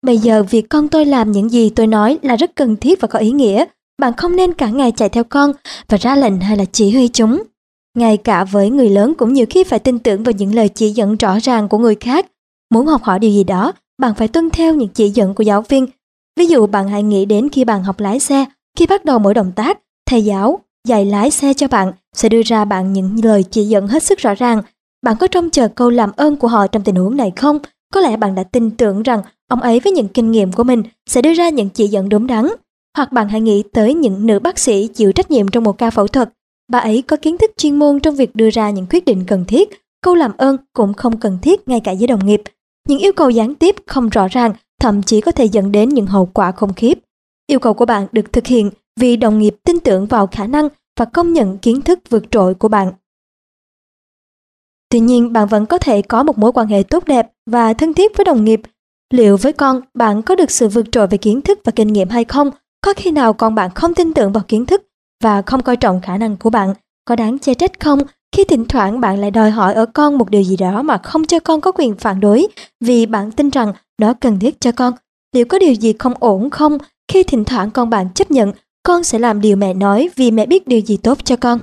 Bây 0.02 0.18
giờ 0.18 0.42
việc 0.42 0.68
con 0.68 0.88
tôi 0.88 1.06
làm 1.06 1.32
những 1.32 1.48
gì 1.48 1.70
tôi 1.70 1.86
nói 1.86 2.18
là 2.22 2.36
rất 2.36 2.56
cần 2.56 2.76
thiết 2.76 3.00
và 3.00 3.08
có 3.08 3.18
ý 3.18 3.30
nghĩa. 3.30 3.64
Bạn 4.00 4.12
không 4.16 4.36
nên 4.36 4.54
cả 4.54 4.68
ngày 4.68 4.92
chạy 4.92 5.08
theo 5.08 5.24
con 5.24 5.52
và 5.88 5.98
ra 5.98 6.16
lệnh 6.16 6.40
hay 6.40 6.56
là 6.56 6.64
chỉ 6.72 6.90
huy 6.90 7.08
chúng. 7.08 7.42
Ngay 7.98 8.16
cả 8.16 8.44
với 8.44 8.70
người 8.70 8.88
lớn 8.88 9.14
cũng 9.14 9.32
nhiều 9.32 9.46
khi 9.50 9.64
phải 9.64 9.78
tin 9.78 9.98
tưởng 9.98 10.22
vào 10.22 10.32
những 10.32 10.54
lời 10.54 10.68
chỉ 10.68 10.90
dẫn 10.90 11.16
rõ 11.16 11.38
ràng 11.42 11.68
của 11.68 11.78
người 11.78 11.94
khác. 11.94 12.26
Muốn 12.70 12.86
học 12.86 13.02
hỏi 13.02 13.18
điều 13.18 13.30
gì 13.30 13.44
đó, 13.44 13.72
bạn 13.98 14.14
phải 14.14 14.28
tuân 14.28 14.50
theo 14.50 14.74
những 14.74 14.88
chỉ 14.88 15.08
dẫn 15.08 15.34
của 15.34 15.42
giáo 15.42 15.62
viên. 15.62 15.86
Ví 16.36 16.46
dụ 16.46 16.66
bạn 16.66 16.88
hãy 16.88 17.02
nghĩ 17.02 17.24
đến 17.24 17.48
khi 17.48 17.64
bạn 17.64 17.82
học 17.82 18.00
lái 18.00 18.20
xe, 18.20 18.44
khi 18.78 18.86
bắt 18.86 19.04
đầu 19.04 19.18
mỗi 19.18 19.34
động 19.34 19.52
tác, 19.56 19.78
thầy 20.06 20.24
giáo 20.24 20.58
dạy 20.88 21.04
lái 21.04 21.30
xe 21.30 21.54
cho 21.54 21.68
bạn 21.68 21.92
sẽ 22.16 22.28
đưa 22.28 22.42
ra 22.42 22.64
bạn 22.64 22.92
những 22.92 23.20
lời 23.24 23.44
chỉ 23.50 23.64
dẫn 23.64 23.86
hết 23.88 24.02
sức 24.02 24.18
rõ 24.18 24.34
ràng. 24.34 24.62
Bạn 25.02 25.16
có 25.20 25.26
trông 25.26 25.50
chờ 25.50 25.68
câu 25.68 25.90
làm 25.90 26.10
ơn 26.16 26.36
của 26.36 26.48
họ 26.48 26.66
trong 26.66 26.82
tình 26.82 26.94
huống 26.94 27.16
này 27.16 27.32
không? 27.36 27.58
Có 27.92 28.00
lẽ 28.00 28.16
bạn 28.16 28.34
đã 28.34 28.42
tin 28.42 28.70
tưởng 28.70 29.02
rằng 29.02 29.22
ông 29.48 29.60
ấy 29.60 29.80
với 29.80 29.92
những 29.92 30.08
kinh 30.08 30.30
nghiệm 30.30 30.52
của 30.52 30.64
mình 30.64 30.82
sẽ 31.06 31.22
đưa 31.22 31.32
ra 31.32 31.48
những 31.48 31.68
chỉ 31.68 31.86
dẫn 31.86 32.08
đúng 32.08 32.26
đắn. 32.26 32.48
Hoặc 32.96 33.12
bạn 33.12 33.28
hãy 33.28 33.40
nghĩ 33.40 33.62
tới 33.72 33.94
những 33.94 34.26
nữ 34.26 34.38
bác 34.38 34.58
sĩ 34.58 34.86
chịu 34.86 35.12
trách 35.12 35.30
nhiệm 35.30 35.48
trong 35.48 35.64
một 35.64 35.78
ca 35.78 35.90
phẫu 35.90 36.06
thuật. 36.06 36.32
Bà 36.68 36.78
ấy 36.78 37.02
có 37.02 37.16
kiến 37.16 37.38
thức 37.38 37.50
chuyên 37.56 37.78
môn 37.78 38.00
trong 38.00 38.16
việc 38.16 38.36
đưa 38.36 38.50
ra 38.50 38.70
những 38.70 38.86
quyết 38.90 39.04
định 39.04 39.24
cần 39.26 39.44
thiết. 39.44 39.68
Câu 40.02 40.14
làm 40.14 40.32
ơn 40.36 40.56
cũng 40.72 40.94
không 40.94 41.20
cần 41.20 41.38
thiết 41.42 41.68
ngay 41.68 41.80
cả 41.80 41.94
với 41.98 42.06
đồng 42.06 42.26
nghiệp. 42.26 42.42
Những 42.88 42.98
yêu 42.98 43.12
cầu 43.12 43.30
gián 43.30 43.54
tiếp 43.54 43.76
không 43.86 44.08
rõ 44.08 44.28
ràng 44.28 44.52
thậm 44.80 45.02
chí 45.02 45.20
có 45.20 45.32
thể 45.32 45.44
dẫn 45.44 45.72
đến 45.72 45.88
những 45.88 46.06
hậu 46.06 46.26
quả 46.26 46.52
khủng 46.52 46.74
khiếp. 46.74 46.98
Yêu 47.46 47.58
cầu 47.58 47.74
của 47.74 47.86
bạn 47.86 48.06
được 48.12 48.32
thực 48.32 48.46
hiện 48.46 48.70
vì 49.00 49.16
đồng 49.16 49.38
nghiệp 49.38 49.56
tin 49.64 49.80
tưởng 49.80 50.06
vào 50.06 50.26
khả 50.26 50.46
năng 50.46 50.68
và 50.98 51.04
công 51.04 51.32
nhận 51.32 51.58
kiến 51.58 51.82
thức 51.82 51.98
vượt 52.08 52.24
trội 52.30 52.54
của 52.54 52.68
bạn. 52.68 52.92
Tuy 54.88 55.00
nhiên, 55.00 55.32
bạn 55.32 55.48
vẫn 55.48 55.66
có 55.66 55.78
thể 55.78 56.02
có 56.02 56.22
một 56.22 56.38
mối 56.38 56.52
quan 56.52 56.66
hệ 56.66 56.82
tốt 56.82 57.04
đẹp 57.06 57.32
và 57.46 57.72
thân 57.72 57.94
thiết 57.94 58.16
với 58.16 58.24
đồng 58.24 58.44
nghiệp. 58.44 58.60
Liệu 59.10 59.36
với 59.36 59.52
con, 59.52 59.80
bạn 59.94 60.22
có 60.22 60.34
được 60.34 60.50
sự 60.50 60.68
vượt 60.68 60.86
trội 60.92 61.06
về 61.06 61.18
kiến 61.18 61.42
thức 61.42 61.58
và 61.64 61.72
kinh 61.76 61.88
nghiệm 61.88 62.08
hay 62.08 62.24
không? 62.24 62.50
Có 62.80 62.94
khi 62.96 63.10
nào 63.10 63.32
con 63.32 63.54
bạn 63.54 63.70
không 63.74 63.94
tin 63.94 64.14
tưởng 64.14 64.32
vào 64.32 64.44
kiến 64.48 64.66
thức 64.66 64.82
và 65.22 65.42
không 65.42 65.62
coi 65.62 65.76
trọng 65.76 66.00
khả 66.00 66.16
năng 66.16 66.36
của 66.36 66.50
bạn? 66.50 66.74
Có 67.04 67.16
đáng 67.16 67.38
chê 67.38 67.54
trách 67.54 67.80
không 67.80 67.98
khi 68.36 68.44
thỉnh 68.44 68.64
thoảng 68.68 69.00
bạn 69.00 69.20
lại 69.20 69.30
đòi 69.30 69.50
hỏi 69.50 69.74
ở 69.74 69.86
con 69.86 70.18
một 70.18 70.30
điều 70.30 70.42
gì 70.42 70.56
đó 70.56 70.82
mà 70.82 70.98
không 70.98 71.24
cho 71.24 71.40
con 71.40 71.60
có 71.60 71.72
quyền 71.72 71.96
phản 71.96 72.20
đối 72.20 72.48
vì 72.80 73.06
bạn 73.06 73.30
tin 73.30 73.50
rằng 73.50 73.72
đó 73.98 74.14
cần 74.20 74.38
thiết 74.38 74.60
cho 74.60 74.72
con? 74.72 74.92
Liệu 75.34 75.44
có 75.44 75.58
điều 75.58 75.72
gì 75.72 75.94
không 75.98 76.14
ổn 76.18 76.50
không 76.50 76.78
khi 77.12 77.22
thỉnh 77.22 77.44
thoảng 77.44 77.70
con 77.70 77.90
bạn 77.90 78.08
chấp 78.14 78.30
nhận 78.30 78.52
con 78.82 79.04
sẽ 79.04 79.18
làm 79.18 79.40
điều 79.40 79.56
mẹ 79.56 79.74
nói 79.74 80.10
vì 80.16 80.30
mẹ 80.30 80.46
biết 80.46 80.68
điều 80.68 80.80
gì 80.80 80.96
tốt 80.96 81.18
cho 81.24 81.36
con. 81.36 81.58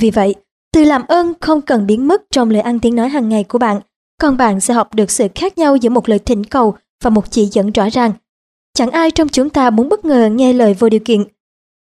Vì 0.00 0.10
vậy, 0.10 0.34
từ 0.72 0.84
làm 0.84 1.02
ơn 1.08 1.32
không 1.40 1.60
cần 1.60 1.86
biến 1.86 2.08
mất 2.08 2.22
trong 2.30 2.50
lời 2.50 2.62
ăn 2.62 2.80
tiếng 2.80 2.96
nói 2.96 3.08
hàng 3.08 3.28
ngày 3.28 3.44
của 3.44 3.58
bạn, 3.58 3.80
còn 4.20 4.36
bạn 4.36 4.60
sẽ 4.60 4.74
học 4.74 4.94
được 4.94 5.10
sự 5.10 5.28
khác 5.34 5.58
nhau 5.58 5.76
giữa 5.76 5.90
một 5.90 6.08
lời 6.08 6.18
thỉnh 6.18 6.44
cầu 6.44 6.74
và 7.02 7.10
một 7.10 7.30
chỉ 7.30 7.46
dẫn 7.46 7.70
rõ 7.70 7.88
ràng. 7.92 8.12
Chẳng 8.74 8.90
ai 8.90 9.10
trong 9.10 9.28
chúng 9.28 9.50
ta 9.50 9.70
muốn 9.70 9.88
bất 9.88 10.04
ngờ 10.04 10.28
nghe 10.32 10.52
lời 10.52 10.74
vô 10.74 10.88
điều 10.88 11.00
kiện. 11.00 11.24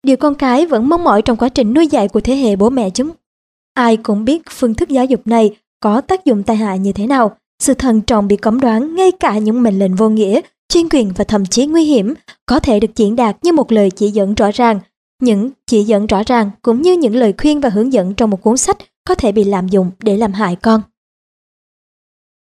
Điều 0.04 0.18
con 0.18 0.36
cái 0.36 0.66
vẫn 0.66 0.90
mong 0.90 1.04
mỏi 1.04 1.22
trong 1.22 1.38
quá 1.38 1.50
trình 1.50 1.74
nuôi 1.74 1.88
dạy 1.88 2.08
của 2.08 2.22
thế 2.22 2.36
hệ 2.36 2.56
bố 2.56 2.70
mẹ 2.70 2.90
chúng. 2.90 3.12
Ai 3.74 3.98
cũng 3.98 4.26
biết 4.26 4.42
phương 4.50 4.74
thức 4.74 4.90
giáo 4.90 5.06
dục 5.06 5.28
này 5.28 5.58
có 5.80 6.02
tác 6.02 6.26
dụng 6.26 6.44
tai 6.44 6.58
hại 6.58 6.80
như 6.80 6.92
thế 6.94 7.08
nào. 7.08 7.38
Sự 7.60 7.74
thần 7.74 8.02
trọng 8.02 8.28
bị 8.28 8.36
cấm 8.38 8.60
đoán 8.60 8.96
ngay 8.96 9.12
cả 9.12 9.38
những 9.38 9.64
mệnh 9.64 9.80
lệnh 9.80 9.96
vô 9.96 10.10
nghĩa 10.10 10.42
chuyên 10.70 10.90
quyền 10.90 11.12
và 11.16 11.24
thậm 11.24 11.46
chí 11.46 11.66
nguy 11.66 11.84
hiểm 11.84 12.14
có 12.46 12.60
thể 12.60 12.80
được 12.80 12.96
diễn 12.96 13.16
đạt 13.16 13.38
như 13.44 13.54
một 13.54 13.72
lời 13.72 13.92
chỉ 13.92 14.10
dẫn 14.10 14.36
rõ 14.36 14.52
ràng. 14.52 14.80
những 15.22 15.50
chỉ 15.68 15.84
dẫn 15.84 16.08
rõ 16.08 16.24
ràng 16.26 16.52
cũng 16.62 16.82
như 16.82 16.94
những 16.94 17.16
lời 17.16 17.34
khuyên 17.38 17.62
và 17.62 17.70
hướng 17.70 17.94
dẫn 17.94 18.14
trong 18.14 18.30
một 18.30 18.42
cuốn 18.42 18.58
sách 18.58 18.78
có 19.08 19.16
thể 19.16 19.32
bị 19.32 19.44
lạm 19.44 19.68
dụng 19.68 19.92
để 20.00 20.18
làm 20.18 20.34
hại 20.34 20.56
con. 20.56 20.82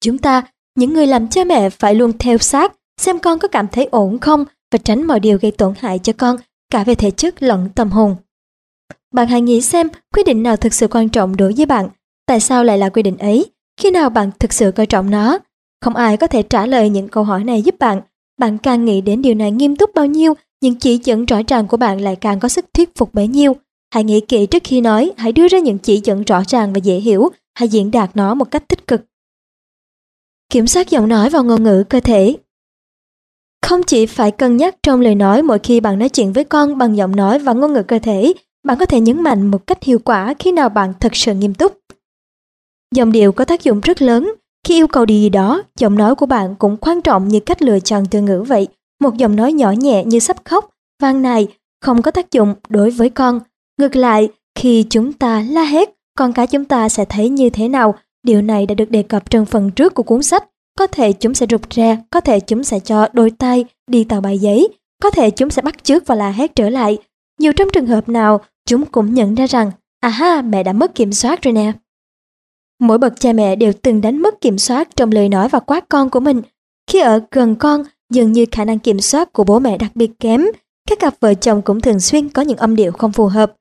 Chúng 0.01 0.17
ta, 0.17 0.43
những 0.75 0.93
người 0.93 1.07
làm 1.07 1.27
cha 1.27 1.43
mẹ 1.43 1.69
phải 1.69 1.95
luôn 1.95 2.17
theo 2.17 2.37
sát 2.37 2.73
xem 3.03 3.19
con 3.19 3.39
có 3.39 3.47
cảm 3.47 3.67
thấy 3.67 3.85
ổn 3.91 4.19
không 4.19 4.45
và 4.71 4.79
tránh 4.83 5.07
mọi 5.07 5.19
điều 5.19 5.37
gây 5.41 5.51
tổn 5.51 5.73
hại 5.79 5.99
cho 5.99 6.13
con 6.13 6.35
cả 6.71 6.83
về 6.83 6.95
thể 6.95 7.11
chất 7.11 7.43
lẫn 7.43 7.69
tâm 7.75 7.91
hồn. 7.91 8.15
Bạn 9.13 9.27
hãy 9.27 9.41
nghĩ 9.41 9.61
xem 9.61 9.87
quyết 10.13 10.25
định 10.25 10.43
nào 10.43 10.57
thực 10.57 10.73
sự 10.73 10.87
quan 10.87 11.09
trọng 11.09 11.35
đối 11.35 11.53
với 11.57 11.65
bạn, 11.65 11.89
tại 12.25 12.39
sao 12.39 12.63
lại 12.63 12.77
là 12.77 12.89
quyết 12.89 13.03
định 13.03 13.17
ấy, 13.17 13.45
khi 13.77 13.91
nào 13.91 14.09
bạn 14.09 14.31
thực 14.39 14.53
sự 14.53 14.71
coi 14.71 14.85
trọng 14.85 15.09
nó. 15.11 15.37
Không 15.81 15.95
ai 15.95 16.17
có 16.17 16.27
thể 16.27 16.43
trả 16.43 16.65
lời 16.65 16.89
những 16.89 17.07
câu 17.07 17.23
hỏi 17.23 17.43
này 17.43 17.61
giúp 17.61 17.75
bạn. 17.79 18.01
Bạn 18.39 18.57
càng 18.57 18.85
nghĩ 18.85 19.01
đến 19.01 19.21
điều 19.21 19.33
này 19.33 19.51
nghiêm 19.51 19.75
túc 19.75 19.89
bao 19.95 20.05
nhiêu, 20.05 20.33
những 20.61 20.75
chỉ 20.75 20.99
dẫn 21.03 21.25
rõ 21.25 21.41
ràng 21.47 21.67
của 21.67 21.77
bạn 21.77 22.01
lại 22.01 22.15
càng 22.15 22.39
có 22.39 22.47
sức 22.49 22.65
thuyết 22.73 22.95
phục 22.95 23.13
bấy 23.13 23.27
nhiêu. 23.27 23.55
Hãy 23.93 24.03
nghĩ 24.03 24.19
kỹ 24.19 24.45
trước 24.45 24.63
khi 24.63 24.81
nói, 24.81 25.11
hãy 25.17 25.31
đưa 25.31 25.47
ra 25.47 25.59
những 25.59 25.77
chỉ 25.77 26.01
dẫn 26.03 26.23
rõ 26.23 26.41
ràng 26.47 26.73
và 26.73 26.77
dễ 26.77 26.95
hiểu, 26.95 27.29
hãy 27.55 27.67
diễn 27.67 27.91
đạt 27.91 28.09
nó 28.13 28.33
một 28.33 28.51
cách 28.51 28.67
tích 28.67 28.87
cực. 28.87 29.01
Kiểm 30.49 30.67
soát 30.67 30.89
giọng 30.89 31.07
nói 31.07 31.29
và 31.29 31.41
ngôn 31.41 31.63
ngữ 31.63 31.83
cơ 31.89 31.99
thể 31.99 32.35
không 33.63 33.83
chỉ 33.83 34.05
phải 34.05 34.31
cân 34.31 34.57
nhắc 34.57 34.75
trong 34.83 35.01
lời 35.01 35.15
nói 35.15 35.41
mỗi 35.41 35.59
khi 35.59 35.79
bạn 35.79 35.99
nói 35.99 36.09
chuyện 36.09 36.33
với 36.33 36.43
con 36.43 36.77
bằng 36.77 36.97
giọng 36.97 37.15
nói 37.15 37.39
và 37.39 37.53
ngôn 37.53 37.73
ngữ 37.73 37.83
cơ 37.83 37.99
thể, 37.99 38.33
bạn 38.63 38.77
có 38.79 38.85
thể 38.85 38.99
nhấn 38.99 39.23
mạnh 39.23 39.47
một 39.47 39.67
cách 39.67 39.83
hiệu 39.83 39.99
quả 39.99 40.33
khi 40.39 40.51
nào 40.51 40.69
bạn 40.69 40.93
thật 40.99 41.15
sự 41.15 41.33
nghiêm 41.33 41.53
túc. 41.53 41.77
Dòng 42.95 43.11
điệu 43.11 43.31
có 43.31 43.45
tác 43.45 43.63
dụng 43.63 43.81
rất 43.81 44.01
lớn. 44.01 44.33
Khi 44.67 44.75
yêu 44.75 44.87
cầu 44.87 45.05
điều 45.05 45.17
gì 45.17 45.29
đó, 45.29 45.63
giọng 45.79 45.97
nói 45.97 46.15
của 46.15 46.25
bạn 46.25 46.55
cũng 46.55 46.77
quan 46.77 47.01
trọng 47.01 47.27
như 47.27 47.39
cách 47.39 47.61
lựa 47.61 47.79
chọn 47.79 48.05
từ 48.11 48.21
ngữ 48.21 48.43
vậy. 48.47 48.67
Một 49.01 49.17
giọng 49.17 49.35
nói 49.35 49.53
nhỏ 49.53 49.71
nhẹ 49.71 50.03
như 50.05 50.19
sắp 50.19 50.37
khóc, 50.45 50.69
vang 51.01 51.21
này 51.21 51.47
không 51.81 52.01
có 52.01 52.11
tác 52.11 52.31
dụng 52.31 52.55
đối 52.69 52.89
với 52.89 53.09
con. 53.09 53.39
Ngược 53.79 53.95
lại, 53.95 54.29
khi 54.59 54.85
chúng 54.89 55.13
ta 55.13 55.43
la 55.49 55.63
hét, 55.63 55.89
con 56.17 56.33
cái 56.33 56.47
chúng 56.47 56.65
ta 56.65 56.89
sẽ 56.89 57.05
thấy 57.05 57.29
như 57.29 57.49
thế 57.49 57.67
nào. 57.67 57.95
Điều 58.23 58.41
này 58.41 58.65
đã 58.65 58.75
được 58.75 58.91
đề 58.91 59.03
cập 59.03 59.29
trong 59.29 59.45
phần 59.45 59.71
trước 59.71 59.93
của 59.93 60.03
cuốn 60.03 60.23
sách. 60.23 60.43
Có 60.79 60.87
thể 60.87 61.13
chúng 61.13 61.33
sẽ 61.33 61.45
rụt 61.49 61.69
ra, 61.69 61.97
có 62.09 62.21
thể 62.21 62.39
chúng 62.39 62.63
sẽ 62.63 62.79
cho 62.79 63.07
đôi 63.13 63.31
tay 63.31 63.65
đi 63.87 64.03
tàu 64.03 64.21
bài 64.21 64.37
giấy, 64.37 64.69
có 65.01 65.09
thể 65.09 65.29
chúng 65.29 65.49
sẽ 65.49 65.61
bắt 65.61 65.83
chước 65.83 66.07
và 66.07 66.15
la 66.15 66.29
hét 66.29 66.55
trở 66.55 66.69
lại. 66.69 66.97
Nhiều 67.39 67.53
trong 67.53 67.67
trường 67.73 67.87
hợp 67.87 68.09
nào, 68.09 68.41
chúng 68.65 68.85
cũng 68.85 69.13
nhận 69.13 69.35
ra 69.35 69.45
rằng, 69.45 69.71
à 69.99 70.09
ha, 70.09 70.41
mẹ 70.41 70.63
đã 70.63 70.73
mất 70.73 70.95
kiểm 70.95 71.13
soát 71.13 71.41
rồi 71.41 71.53
nè. 71.53 71.71
Mỗi 72.79 72.97
bậc 72.97 73.19
cha 73.19 73.33
mẹ 73.33 73.55
đều 73.55 73.73
từng 73.81 74.01
đánh 74.01 74.17
mất 74.17 74.41
kiểm 74.41 74.57
soát 74.57 74.95
trong 74.95 75.11
lời 75.11 75.29
nói 75.29 75.49
và 75.49 75.59
quát 75.59 75.89
con 75.89 76.09
của 76.09 76.19
mình. 76.19 76.41
Khi 76.87 76.99
ở 76.99 77.21
gần 77.31 77.55
con, 77.55 77.83
dường 78.13 78.31
như 78.31 78.45
khả 78.51 78.65
năng 78.65 78.79
kiểm 78.79 78.99
soát 78.99 79.33
của 79.33 79.43
bố 79.43 79.59
mẹ 79.59 79.77
đặc 79.77 79.91
biệt 79.95 80.11
kém. 80.19 80.45
Các 80.89 80.99
cặp 80.99 81.13
vợ 81.19 81.33
chồng 81.33 81.61
cũng 81.61 81.81
thường 81.81 81.99
xuyên 81.99 82.29
có 82.29 82.41
những 82.41 82.57
âm 82.57 82.75
điệu 82.75 82.91
không 82.91 83.11
phù 83.11 83.25
hợp. 83.25 83.53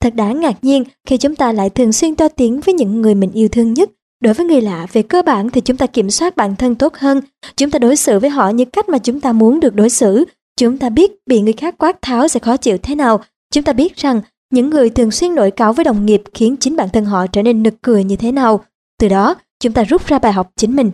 Thật 0.00 0.14
đáng 0.14 0.40
ngạc 0.40 0.64
nhiên 0.64 0.84
khi 1.06 1.16
chúng 1.16 1.36
ta 1.36 1.52
lại 1.52 1.70
thường 1.70 1.92
xuyên 1.92 2.14
to 2.14 2.28
tiếng 2.28 2.60
với 2.60 2.74
những 2.74 3.02
người 3.02 3.14
mình 3.14 3.32
yêu 3.32 3.48
thương 3.48 3.74
nhất. 3.74 3.90
Đối 4.22 4.34
với 4.34 4.46
người 4.46 4.60
lạ, 4.60 4.86
về 4.92 5.02
cơ 5.02 5.22
bản 5.22 5.50
thì 5.50 5.60
chúng 5.60 5.76
ta 5.76 5.86
kiểm 5.86 6.10
soát 6.10 6.36
bản 6.36 6.56
thân 6.56 6.74
tốt 6.74 6.94
hơn. 6.94 7.20
Chúng 7.56 7.70
ta 7.70 7.78
đối 7.78 7.96
xử 7.96 8.18
với 8.18 8.30
họ 8.30 8.48
như 8.48 8.64
cách 8.64 8.88
mà 8.88 8.98
chúng 8.98 9.20
ta 9.20 9.32
muốn 9.32 9.60
được 9.60 9.74
đối 9.74 9.90
xử. 9.90 10.24
Chúng 10.56 10.78
ta 10.78 10.88
biết 10.88 11.10
bị 11.26 11.40
người 11.40 11.52
khác 11.52 11.74
quát 11.78 12.02
tháo 12.02 12.28
sẽ 12.28 12.40
khó 12.40 12.56
chịu 12.56 12.78
thế 12.82 12.94
nào. 12.94 13.20
Chúng 13.52 13.64
ta 13.64 13.72
biết 13.72 13.96
rằng 13.96 14.20
những 14.52 14.70
người 14.70 14.90
thường 14.90 15.10
xuyên 15.10 15.34
nổi 15.34 15.50
cáo 15.50 15.72
với 15.72 15.84
đồng 15.84 16.06
nghiệp 16.06 16.22
khiến 16.34 16.56
chính 16.56 16.76
bản 16.76 16.88
thân 16.92 17.04
họ 17.04 17.26
trở 17.26 17.42
nên 17.42 17.62
nực 17.62 17.74
cười 17.82 18.04
như 18.04 18.16
thế 18.16 18.32
nào. 18.32 18.64
Từ 19.00 19.08
đó, 19.08 19.34
chúng 19.60 19.72
ta 19.72 19.84
rút 19.84 20.06
ra 20.06 20.18
bài 20.18 20.32
học 20.32 20.50
chính 20.56 20.76
mình. 20.76 20.90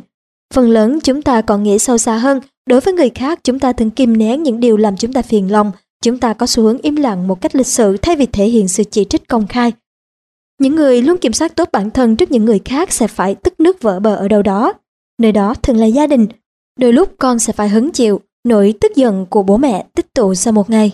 Phần 0.54 0.70
lớn 0.70 0.98
chúng 1.00 1.22
ta 1.22 1.40
còn 1.40 1.62
nghĩ 1.62 1.78
sâu 1.78 1.98
xa 1.98 2.16
hơn, 2.16 2.40
đối 2.66 2.80
với 2.80 2.94
người 2.94 3.10
khác 3.10 3.40
chúng 3.44 3.58
ta 3.58 3.72
thường 3.72 3.90
kìm 3.90 4.18
nén 4.18 4.42
những 4.42 4.60
điều 4.60 4.76
làm 4.76 4.96
chúng 4.96 5.12
ta 5.12 5.22
phiền 5.22 5.52
lòng, 5.52 5.72
chúng 6.04 6.18
ta 6.18 6.32
có 6.34 6.46
xu 6.46 6.62
hướng 6.62 6.78
im 6.78 6.96
lặng 6.96 7.28
một 7.28 7.40
cách 7.40 7.56
lịch 7.56 7.66
sự 7.66 7.96
thay 7.96 8.16
vì 8.16 8.26
thể 8.26 8.44
hiện 8.44 8.68
sự 8.68 8.84
chỉ 8.84 9.04
trích 9.04 9.28
công 9.28 9.46
khai. 9.46 9.72
Những 10.58 10.74
người 10.74 11.02
luôn 11.02 11.18
kiểm 11.18 11.32
soát 11.32 11.56
tốt 11.56 11.68
bản 11.72 11.90
thân 11.90 12.16
trước 12.16 12.30
những 12.30 12.44
người 12.44 12.60
khác 12.64 12.92
sẽ 12.92 13.06
phải 13.06 13.34
tức 13.34 13.60
nước 13.60 13.82
vỡ 13.82 14.00
bờ 14.00 14.14
ở 14.14 14.28
đâu 14.28 14.42
đó. 14.42 14.72
Nơi 15.18 15.32
đó 15.32 15.54
thường 15.62 15.76
là 15.76 15.86
gia 15.86 16.06
đình. 16.06 16.26
Đôi 16.80 16.92
lúc 16.92 17.14
con 17.18 17.38
sẽ 17.38 17.52
phải 17.52 17.68
hứng 17.68 17.90
chịu 17.90 18.20
nỗi 18.44 18.74
tức 18.80 18.92
giận 18.96 19.26
của 19.26 19.42
bố 19.42 19.56
mẹ 19.56 19.86
tích 19.94 20.14
tụ 20.14 20.34
sau 20.34 20.52
một 20.52 20.70
ngày. 20.70 20.92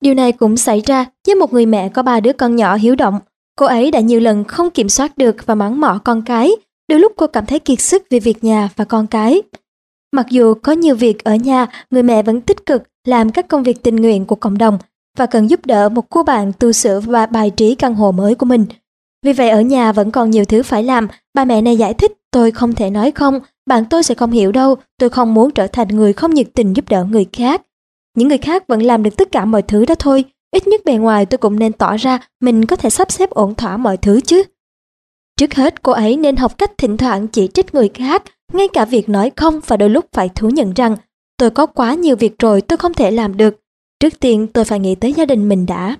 Điều 0.00 0.14
này 0.14 0.32
cũng 0.32 0.56
xảy 0.56 0.82
ra 0.86 1.06
với 1.26 1.34
một 1.34 1.52
người 1.52 1.66
mẹ 1.66 1.88
có 1.88 2.02
ba 2.02 2.20
đứa 2.20 2.32
con 2.32 2.56
nhỏ 2.56 2.76
hiếu 2.76 2.94
động. 2.94 3.20
Cô 3.58 3.66
ấy 3.66 3.90
đã 3.90 4.00
nhiều 4.00 4.20
lần 4.20 4.44
không 4.44 4.70
kiểm 4.70 4.88
soát 4.88 5.18
được 5.18 5.36
và 5.46 5.54
mắng 5.54 5.80
mỏ 5.80 6.00
con 6.04 6.22
cái. 6.22 6.50
Đôi 6.88 6.98
lúc 6.98 7.12
cô 7.16 7.26
cảm 7.26 7.46
thấy 7.46 7.58
kiệt 7.58 7.80
sức 7.80 8.02
vì 8.10 8.20
việc 8.20 8.44
nhà 8.44 8.68
và 8.76 8.84
con 8.84 9.06
cái. 9.06 9.42
Mặc 10.12 10.26
dù 10.30 10.54
có 10.54 10.72
nhiều 10.72 10.94
việc 10.94 11.24
ở 11.24 11.34
nhà, 11.34 11.66
người 11.90 12.02
mẹ 12.02 12.22
vẫn 12.22 12.40
tích 12.40 12.66
cực 12.66 12.82
làm 13.04 13.30
các 13.30 13.48
công 13.48 13.62
việc 13.62 13.82
tình 13.82 13.96
nguyện 13.96 14.24
của 14.24 14.34
cộng 14.34 14.58
đồng 14.58 14.78
và 15.18 15.26
cần 15.26 15.50
giúp 15.50 15.66
đỡ 15.66 15.88
một 15.88 16.10
cô 16.10 16.22
bạn 16.22 16.52
tu 16.58 16.72
sửa 16.72 17.00
và 17.00 17.26
bài 17.26 17.50
trí 17.50 17.74
căn 17.74 17.94
hộ 17.94 18.12
mới 18.12 18.34
của 18.34 18.46
mình. 18.46 18.66
Vì 19.22 19.32
vậy 19.32 19.48
ở 19.50 19.60
nhà 19.60 19.92
vẫn 19.92 20.10
còn 20.10 20.30
nhiều 20.30 20.44
thứ 20.44 20.62
phải 20.62 20.82
làm, 20.82 21.08
bà 21.34 21.44
mẹ 21.44 21.62
này 21.62 21.76
giải 21.76 21.94
thích 21.94 22.12
tôi 22.30 22.50
không 22.50 22.74
thể 22.74 22.90
nói 22.90 23.10
không, 23.10 23.40
bạn 23.66 23.84
tôi 23.90 24.02
sẽ 24.02 24.14
không 24.14 24.30
hiểu 24.30 24.52
đâu, 24.52 24.76
tôi 24.98 25.10
không 25.10 25.34
muốn 25.34 25.50
trở 25.50 25.66
thành 25.66 25.88
người 25.88 26.12
không 26.12 26.34
nhiệt 26.34 26.46
tình 26.54 26.76
giúp 26.76 26.88
đỡ 26.88 27.04
người 27.04 27.26
khác. 27.32 27.62
Những 28.16 28.28
người 28.28 28.38
khác 28.38 28.66
vẫn 28.68 28.82
làm 28.82 29.02
được 29.02 29.16
tất 29.16 29.32
cả 29.32 29.44
mọi 29.44 29.62
thứ 29.62 29.84
đó 29.84 29.94
thôi, 29.98 30.24
ít 30.50 30.66
nhất 30.66 30.80
bề 30.84 30.94
ngoài 30.94 31.26
tôi 31.26 31.38
cũng 31.38 31.58
nên 31.58 31.72
tỏ 31.72 31.96
ra 31.96 32.18
mình 32.40 32.66
có 32.66 32.76
thể 32.76 32.90
sắp 32.90 33.12
xếp 33.12 33.30
ổn 33.30 33.54
thỏa 33.54 33.76
mọi 33.76 33.96
thứ 33.96 34.20
chứ. 34.20 34.42
Trước 35.36 35.54
hết 35.54 35.82
cô 35.82 35.92
ấy 35.92 36.16
nên 36.16 36.36
học 36.36 36.58
cách 36.58 36.72
thỉnh 36.78 36.96
thoảng 36.96 37.28
chỉ 37.28 37.48
trích 37.54 37.74
người 37.74 37.90
khác, 37.94 38.22
ngay 38.52 38.68
cả 38.72 38.84
việc 38.84 39.08
nói 39.08 39.30
không 39.36 39.60
và 39.66 39.76
đôi 39.76 39.90
lúc 39.90 40.06
phải 40.12 40.28
thú 40.28 40.48
nhận 40.48 40.72
rằng 40.72 40.96
tôi 41.36 41.50
có 41.50 41.66
quá 41.66 41.94
nhiều 41.94 42.16
việc 42.16 42.38
rồi 42.38 42.60
tôi 42.60 42.76
không 42.76 42.94
thể 42.94 43.10
làm 43.10 43.36
được. 43.36 43.60
Trước 44.00 44.20
tiên 44.20 44.46
tôi 44.46 44.64
phải 44.64 44.80
nghĩ 44.80 44.94
tới 44.94 45.12
gia 45.12 45.24
đình 45.24 45.48
mình 45.48 45.66
đã. 45.66 45.96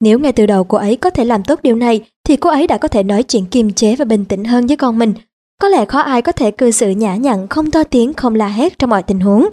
Nếu 0.00 0.18
ngay 0.18 0.32
từ 0.32 0.46
đầu 0.46 0.64
cô 0.64 0.78
ấy 0.78 0.96
có 0.96 1.10
thể 1.10 1.24
làm 1.24 1.42
tốt 1.42 1.60
điều 1.62 1.76
này 1.76 2.08
thì 2.24 2.36
cô 2.36 2.50
ấy 2.50 2.66
đã 2.66 2.78
có 2.78 2.88
thể 2.88 3.02
nói 3.02 3.22
chuyện 3.22 3.46
kiềm 3.46 3.72
chế 3.72 3.96
và 3.96 4.04
bình 4.04 4.24
tĩnh 4.24 4.44
hơn 4.44 4.66
với 4.66 4.76
con 4.76 4.98
mình. 4.98 5.14
Có 5.60 5.68
lẽ 5.68 5.84
khó 5.84 6.00
ai 6.00 6.22
có 6.22 6.32
thể 6.32 6.50
cư 6.50 6.70
xử 6.70 6.90
nhã 6.90 7.16
nhặn, 7.16 7.48
không 7.48 7.70
to 7.70 7.84
tiếng, 7.84 8.14
không 8.14 8.34
la 8.34 8.48
hét 8.48 8.78
trong 8.78 8.90
mọi 8.90 9.02
tình 9.02 9.20
huống. 9.20 9.48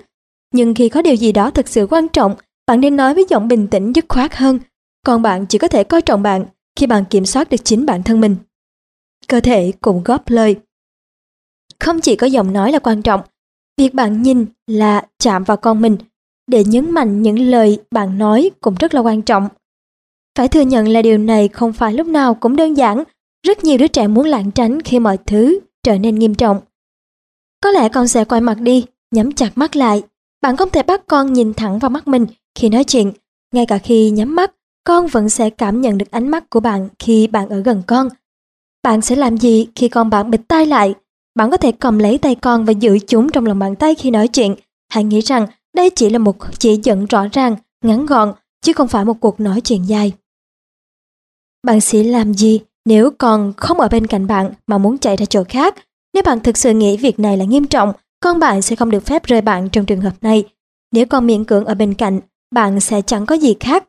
Nhưng 0.54 0.74
khi 0.74 0.90
có 0.90 1.02
điều 1.02 1.16
gì 1.16 1.32
đó 1.32 1.52
thực 1.52 1.68
sự 1.68 1.88
quan 1.90 2.08
trọng, 2.08 2.36
bạn 2.68 2.82
nên 2.82 2.96
nói 2.96 3.14
với 3.14 3.26
giọng 3.30 3.48
bình 3.48 3.68
tĩnh 3.68 3.94
dứt 3.94 4.06
khoát 4.10 4.36
hơn. 4.36 4.60
Còn 5.06 5.22
bạn 5.22 5.46
chỉ 5.46 5.58
có 5.58 5.68
thể 5.68 5.84
coi 5.84 6.02
trọng 6.02 6.24
bạn 6.24 6.46
khi 6.76 6.88
bạn 6.88 7.06
kiểm 7.06 7.26
soát 7.26 7.50
được 7.50 7.58
chính 7.64 7.86
bản 7.86 8.04
thân 8.04 8.22
mình. 8.22 8.36
Cơ 9.28 9.40
thể 9.40 9.72
cũng 9.82 10.02
góp 10.06 10.30
lời. 10.30 10.56
Không 11.80 12.02
chỉ 12.02 12.16
có 12.16 12.28
giọng 12.28 12.54
nói 12.54 12.72
là 12.72 12.80
quan 12.80 13.02
trọng, 13.02 13.22
việc 13.78 13.94
bạn 13.94 14.22
nhìn 14.22 14.46
là 14.68 15.06
chạm 15.20 15.44
vào 15.44 15.58
con 15.58 15.82
mình 15.82 15.98
để 16.48 16.64
nhấn 16.64 16.92
mạnh 16.92 17.22
những 17.22 17.40
lời 17.40 17.80
bạn 17.92 18.18
nói 18.18 18.52
cũng 18.62 18.76
rất 18.80 18.94
là 18.94 19.02
quan 19.02 19.22
trọng. 19.22 19.48
Phải 20.38 20.48
thừa 20.48 20.62
nhận 20.62 20.88
là 20.88 21.02
điều 21.02 21.18
này 21.18 21.48
không 21.48 21.74
phải 21.74 21.94
lúc 21.94 22.08
nào 22.08 22.34
cũng 22.34 22.56
đơn 22.56 22.78
giản. 22.78 23.04
Rất 23.48 23.64
nhiều 23.64 23.78
đứa 23.78 23.88
trẻ 23.88 24.08
muốn 24.08 24.26
lảng 24.26 24.52
tránh 24.52 24.82
khi 24.82 25.00
mọi 25.00 25.18
thứ 25.18 25.60
trở 25.84 25.98
nên 25.98 26.16
nghiêm 26.16 26.36
trọng. 26.36 26.62
Có 27.64 27.72
lẽ 27.72 27.90
con 27.90 28.08
sẽ 28.08 28.26
quay 28.26 28.42
mặt 28.42 28.58
đi, 28.62 28.86
nhắm 29.12 29.32
chặt 29.32 29.52
mắt 29.56 29.76
lại 29.76 30.04
bạn 30.42 30.58
không 30.58 30.70
thể 30.70 30.84
bắt 30.84 31.02
con 31.08 31.34
nhìn 31.34 31.54
thẳng 31.54 31.80
vào 31.80 31.90
mắt 31.90 32.08
mình 32.08 32.26
khi 32.56 32.70
nói 32.70 32.84
chuyện. 32.84 33.12
Ngay 33.54 33.66
cả 33.66 33.78
khi 33.78 34.10
nhắm 34.10 34.36
mắt, 34.36 34.52
con 34.84 35.08
vẫn 35.08 35.30
sẽ 35.30 35.50
cảm 35.50 35.82
nhận 35.82 35.98
được 35.98 36.12
ánh 36.12 36.28
mắt 36.28 36.50
của 36.50 36.60
bạn 36.60 36.90
khi 37.00 37.28
bạn 37.28 37.50
ở 37.50 37.60
gần 37.60 37.84
con. 37.88 38.10
Bạn 38.84 39.02
sẽ 39.02 39.16
làm 39.16 39.38
gì 39.38 39.68
khi 39.76 39.90
con 39.90 40.10
bạn 40.10 40.32
bịt 40.32 40.42
tai 40.48 40.66
lại? 40.66 40.94
Bạn 41.36 41.52
có 41.52 41.58
thể 41.58 41.72
cầm 41.72 42.00
lấy 42.00 42.18
tay 42.18 42.36
con 42.36 42.66
và 42.66 42.72
giữ 42.72 43.00
chúng 43.08 43.30
trong 43.32 43.46
lòng 43.46 43.60
bàn 43.60 43.76
tay 43.76 43.96
khi 43.96 44.12
nói 44.12 44.28
chuyện. 44.28 44.56
Hãy 44.90 45.04
nghĩ 45.04 45.22
rằng 45.22 45.48
đây 45.76 45.90
chỉ 45.90 46.10
là 46.10 46.20
một 46.20 46.36
chỉ 46.60 46.80
dẫn 46.84 47.06
rõ 47.06 47.26
ràng, 47.32 47.56
ngắn 47.84 48.06
gọn, 48.06 48.34
chứ 48.62 48.74
không 48.74 48.88
phải 48.88 49.06
một 49.06 49.20
cuộc 49.20 49.40
nói 49.40 49.62
chuyện 49.62 49.84
dài. 49.84 50.12
Bạn 51.64 51.82
sẽ 51.82 52.04
làm 52.04 52.34
gì 52.34 52.60
nếu 52.86 53.12
con 53.18 53.54
không 53.58 53.80
ở 53.80 53.88
bên 53.88 54.08
cạnh 54.08 54.28
bạn 54.28 54.52
mà 54.68 54.78
muốn 54.78 54.98
chạy 54.98 55.16
ra 55.16 55.26
chỗ 55.26 55.44
khác? 55.50 55.76
Nếu 56.14 56.24
bạn 56.24 56.40
thực 56.40 56.58
sự 56.58 56.74
nghĩ 56.74 56.98
việc 56.98 57.20
này 57.20 57.38
là 57.38 57.46
nghiêm 57.46 57.66
trọng, 57.66 57.94
con 58.20 58.40
bạn 58.40 58.62
sẽ 58.62 58.76
không 58.76 58.92
được 58.92 59.06
phép 59.06 59.24
rời 59.24 59.42
bạn 59.42 59.70
trong 59.70 59.86
trường 59.86 60.02
hợp 60.02 60.14
này. 60.22 60.44
Nếu 60.92 61.06
con 61.06 61.28
miễn 61.28 61.46
cưỡng 61.46 61.66
ở 61.66 61.76
bên 61.76 61.94
cạnh, 61.94 62.20
bạn 62.56 62.80
sẽ 62.80 63.02
chẳng 63.02 63.26
có 63.26 63.36
gì 63.36 63.56
khác. 63.60 63.84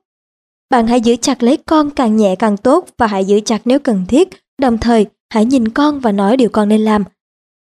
Bạn 0.71 0.87
hãy 0.87 1.01
giữ 1.01 1.17
chặt 1.17 1.43
lấy 1.43 1.57
con 1.57 1.91
càng 1.91 2.17
nhẹ 2.17 2.35
càng 2.39 2.57
tốt 2.57 2.87
và 2.99 3.07
hãy 3.07 3.25
giữ 3.25 3.41
chặt 3.41 3.61
nếu 3.65 3.79
cần 3.79 4.05
thiết. 4.09 4.29
Đồng 4.61 4.79
thời, 4.79 5.07
hãy 5.33 5.45
nhìn 5.45 5.69
con 5.69 6.01
và 6.01 6.13
nói 6.13 6.37
điều 6.37 6.49
con 6.49 6.69
nên 6.69 6.81
làm. 6.81 7.05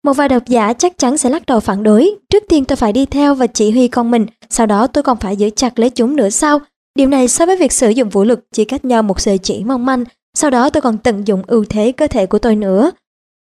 Một 0.04 0.14
vài 0.14 0.30
độc 0.30 0.44
giả 0.48 0.74
chắc 0.74 0.98
chắn 0.98 1.18
sẽ 1.18 1.30
lắc 1.30 1.46
đầu 1.46 1.60
phản 1.60 1.84
đối. 1.84 2.16
Trước 2.30 2.44
tiên 2.50 2.66
tôi 2.66 2.76
phải 2.76 2.94
đi 2.94 3.06
theo 3.06 3.36
và 3.36 3.48
chỉ 3.48 3.72
huy 3.72 3.88
con 3.88 4.12
mình, 4.12 4.26
sau 4.50 4.66
đó 4.66 4.88
tôi 4.88 5.04
còn 5.04 5.18
phải 5.18 5.36
giữ 5.36 5.50
chặt 5.50 5.80
lấy 5.80 5.90
chúng 5.90 6.16
nữa 6.16 6.30
sao? 6.30 6.60
Điều 6.96 7.08
này 7.08 7.28
so 7.28 7.46
với 7.46 7.58
việc 7.58 7.72
sử 7.72 7.90
dụng 7.90 8.10
vũ 8.10 8.24
lực 8.24 8.46
chỉ 8.52 8.66
cách 8.66 8.86
nhau 8.86 9.04
một 9.04 9.20
sợi 9.20 9.38
chỉ 9.38 9.64
mong 9.64 9.86
manh, 9.86 10.04
sau 10.34 10.50
đó 10.50 10.70
tôi 10.70 10.82
còn 10.82 10.98
tận 10.98 11.28
dụng 11.28 11.44
ưu 11.48 11.66
thế 11.70 11.92
cơ 11.92 12.08
thể 12.08 12.26
của 12.26 12.40
tôi 12.40 12.56
nữa. 12.56 12.92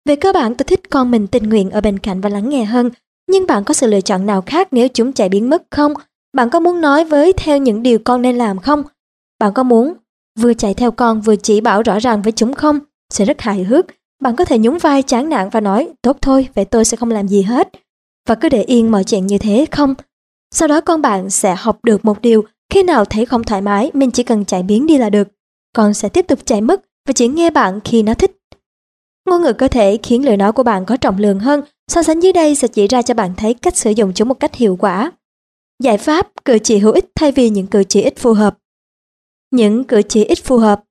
Về 0.06 0.16
cơ 0.16 0.34
bản 0.34 0.56
tôi 0.56 0.64
thích 0.64 0.90
con 0.90 1.12
mình 1.12 1.28
tình 1.28 1.50
nguyện 1.50 1.70
ở 1.70 1.82
bên 1.82 2.00
cạnh 2.00 2.22
và 2.22 2.30
lắng 2.30 2.50
nghe 2.50 2.66
hơn, 2.66 2.90
nhưng 3.30 3.48
bạn 3.48 3.64
có 3.64 3.74
sự 3.74 3.88
lựa 3.88 4.02
chọn 4.02 4.26
nào 4.26 4.44
khác 4.46 4.68
nếu 4.72 4.88
chúng 4.88 5.14
chạy 5.14 5.30
biến 5.30 5.50
mất 5.50 5.64
không? 5.72 5.94
Bạn 6.34 6.50
có 6.50 6.60
muốn 6.60 6.82
nói 6.82 7.06
với 7.06 7.34
theo 7.34 7.58
những 7.58 7.84
điều 7.84 8.00
con 8.00 8.22
nên 8.22 8.38
làm 8.38 8.60
không? 8.60 8.84
Bạn 9.40 9.54
có 9.54 9.64
muốn 9.64 9.94
vừa 10.40 10.54
chạy 10.54 10.74
theo 10.74 10.92
con 10.92 11.22
vừa 11.22 11.36
chỉ 11.36 11.62
bảo 11.62 11.82
rõ 11.82 12.00
ràng 12.00 12.22
với 12.22 12.32
chúng 12.32 12.54
không? 12.54 12.80
Sẽ 13.14 13.26
rất 13.26 13.42
hài 13.42 13.64
hước. 13.64 13.86
Bạn 14.22 14.36
có 14.36 14.46
thể 14.46 14.60
nhún 14.60 14.78
vai 14.78 15.02
chán 15.04 15.30
nản 15.30 15.50
và 15.50 15.62
nói 15.62 15.90
tốt 16.02 16.18
thôi, 16.22 16.48
vậy 16.56 16.66
tôi 16.66 16.86
sẽ 16.86 16.98
không 16.98 17.12
làm 17.12 17.28
gì 17.28 17.42
hết. 17.42 17.70
Và 18.28 18.36
cứ 18.36 18.50
để 18.50 18.64
yên 18.64 18.92
mọi 18.92 19.04
chuyện 19.04 19.28
như 19.28 19.38
thế 19.38 19.66
không? 19.72 19.96
Sau 20.52 20.68
đó 20.68 20.82
con 20.82 21.02
bạn 21.02 21.30
sẽ 21.30 21.56
học 21.56 21.80
được 21.84 22.06
một 22.06 22.22
điều 22.22 22.44
khi 22.70 22.84
nào 22.84 23.06
thấy 23.06 23.26
không 23.26 23.44
thoải 23.44 23.62
mái, 23.62 23.92
mình 23.94 24.12
chỉ 24.12 24.24
cần 24.24 24.46
chạy 24.46 24.64
biến 24.64 24.88
đi 24.88 24.98
là 24.98 25.10
được. 25.10 25.28
Con 25.76 25.94
sẽ 25.94 26.10
tiếp 26.10 26.28
tục 26.28 26.40
chạy 26.46 26.62
mất 26.62 26.86
và 27.08 27.14
chỉ 27.14 27.28
nghe 27.28 27.50
bạn 27.50 27.80
khi 27.84 28.04
nó 28.04 28.14
thích. 28.14 28.32
Ngôn 29.26 29.42
ngữ 29.42 29.54
cơ 29.54 29.68
thể 29.68 29.98
khiến 30.04 30.26
lời 30.26 30.38
nói 30.38 30.52
của 30.52 30.64
bạn 30.64 30.86
có 30.86 30.98
trọng 30.98 31.18
lượng 31.18 31.40
hơn, 31.40 31.62
so 31.88 32.04
sánh 32.04 32.20
dưới 32.20 32.34
đây 32.34 32.56
sẽ 32.56 32.68
chỉ 32.68 32.88
ra 32.88 33.02
cho 33.02 33.14
bạn 33.14 33.34
thấy 33.38 33.54
cách 33.54 33.78
sử 33.78 33.92
dụng 33.92 34.12
chúng 34.16 34.28
một 34.28 34.40
cách 34.40 34.56
hiệu 34.56 34.76
quả. 34.80 35.12
Giải 35.84 35.98
pháp 35.98 36.28
cử 36.46 36.58
chỉ 36.64 36.78
hữu 36.78 36.94
ích 36.94 37.06
thay 37.16 37.32
vì 37.32 37.50
những 37.50 37.68
cử 37.68 37.84
chỉ 37.84 38.02
ít 38.02 38.14
phù 38.18 38.34
hợp. 38.34 38.58
Những 39.52 39.84
cử 39.84 40.02
chỉ 40.10 40.24
ít 40.24 40.38
phù 40.44 40.58
hợp. 40.58 40.84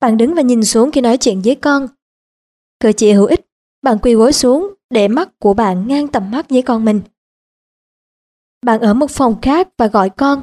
Bạn 0.00 0.16
đứng 0.16 0.34
và 0.34 0.42
nhìn 0.42 0.64
xuống 0.64 0.90
khi 0.90 1.00
nói 1.00 1.16
chuyện 1.16 1.42
với 1.42 1.54
con. 1.54 1.88
Cử 2.80 2.92
chỉ 2.92 3.12
hữu 3.12 3.26
ích, 3.26 3.40
bạn 3.82 3.98
quỳ 4.02 4.14
gối 4.14 4.32
xuống 4.32 4.74
để 4.90 5.08
mắt 5.08 5.38
của 5.38 5.54
bạn 5.54 5.88
ngang 5.88 6.08
tầm 6.08 6.30
mắt 6.30 6.50
với 6.50 6.62
con 6.62 6.84
mình. 6.84 7.00
Bạn 8.62 8.80
ở 8.80 8.94
một 8.94 9.10
phòng 9.10 9.40
khác 9.42 9.68
và 9.78 9.86
gọi 9.86 10.10
con. 10.10 10.42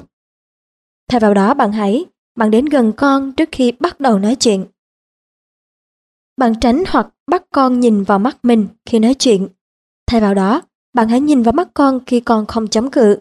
Thay 1.12 1.20
vào 1.20 1.34
đó 1.34 1.54
bạn 1.54 1.72
hãy, 1.72 2.06
bạn 2.36 2.52
đến 2.52 2.66
gần 2.66 2.94
con 2.98 3.32
trước 3.32 3.50
khi 3.52 3.72
bắt 3.80 4.00
đầu 4.00 4.20
nói 4.20 4.36
chuyện. 4.36 4.66
Bạn 6.38 6.54
tránh 6.62 6.84
hoặc 6.88 7.08
bắt 7.28 7.44
con 7.54 7.80
nhìn 7.80 8.04
vào 8.04 8.20
mắt 8.20 8.38
mình 8.44 8.68
khi 8.86 9.00
nói 9.00 9.14
chuyện. 9.14 9.48
Thay 10.08 10.22
vào 10.22 10.34
đó, 10.34 10.62
bạn 10.94 11.08
hãy 11.08 11.20
nhìn 11.22 11.44
vào 11.44 11.54
mắt 11.54 11.68
con 11.74 12.00
khi 12.06 12.20
con 12.20 12.46
không 12.46 12.68
chống 12.68 12.92
cự. 12.92 13.18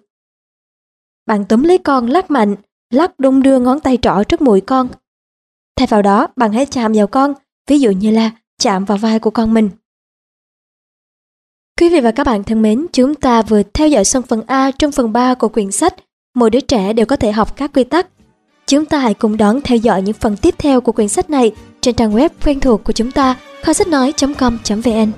Bạn 1.27 1.45
túm 1.49 1.63
lấy 1.63 1.79
con 1.79 2.07
lắc 2.07 2.31
mạnh, 2.31 2.57
lắc 2.91 3.19
đung 3.19 3.43
đưa 3.43 3.59
ngón 3.59 3.81
tay 3.81 3.99
trỏ 4.03 4.23
trước 4.29 4.41
mũi 4.41 4.61
con. 4.61 4.89
Thay 5.77 5.87
vào 5.87 6.03
đó, 6.03 6.27
bạn 6.37 6.53
hãy 6.53 6.67
chạm 6.67 6.93
vào 6.93 7.07
con, 7.07 7.35
ví 7.67 7.81
dụ 7.81 7.91
như 7.91 8.11
là 8.11 8.31
chạm 8.59 8.85
vào 8.85 8.99
vai 8.99 9.19
của 9.19 9.31
con 9.31 9.55
mình. 9.55 9.71
Quý 11.81 11.89
vị 11.89 12.01
và 12.01 12.11
các 12.11 12.25
bạn 12.25 12.45
thân 12.45 12.63
mến, 12.63 12.87
chúng 12.93 13.15
ta 13.15 13.43
vừa 13.43 13.63
theo 13.63 13.89
dõi 13.89 14.05
xong 14.05 14.23
phần 14.23 14.43
A 14.47 14.71
trong 14.71 14.93
phần 14.93 15.13
3 15.13 15.35
của 15.35 15.49
quyển 15.49 15.71
sách 15.71 15.95
Mỗi 16.35 16.51
đứa 16.51 16.61
trẻ 16.61 16.93
đều 16.93 17.07
có 17.07 17.17
thể 17.17 17.33
học 17.33 17.57
các 17.57 17.71
quy 17.75 17.85
tắc. 17.85 18.07
Chúng 18.67 18.87
ta 18.87 18.99
hãy 18.99 19.15
cùng 19.15 19.37
đón 19.37 19.61
theo 19.61 19.79
dõi 19.79 20.03
những 20.03 20.15
phần 20.15 20.37
tiếp 20.37 20.55
theo 20.59 20.81
của 20.81 20.93
quyển 20.93 21.09
sách 21.09 21.31
này 21.31 21.53
trên 21.81 21.95
trang 21.95 22.15
web 22.15 22.29
quen 22.45 22.61
thuộc 22.61 22.85
của 22.85 22.93
chúng 22.93 23.11
ta, 23.11 23.37
kho 23.63 23.73
sách 23.73 23.89
nói.com.vn. 23.89 25.13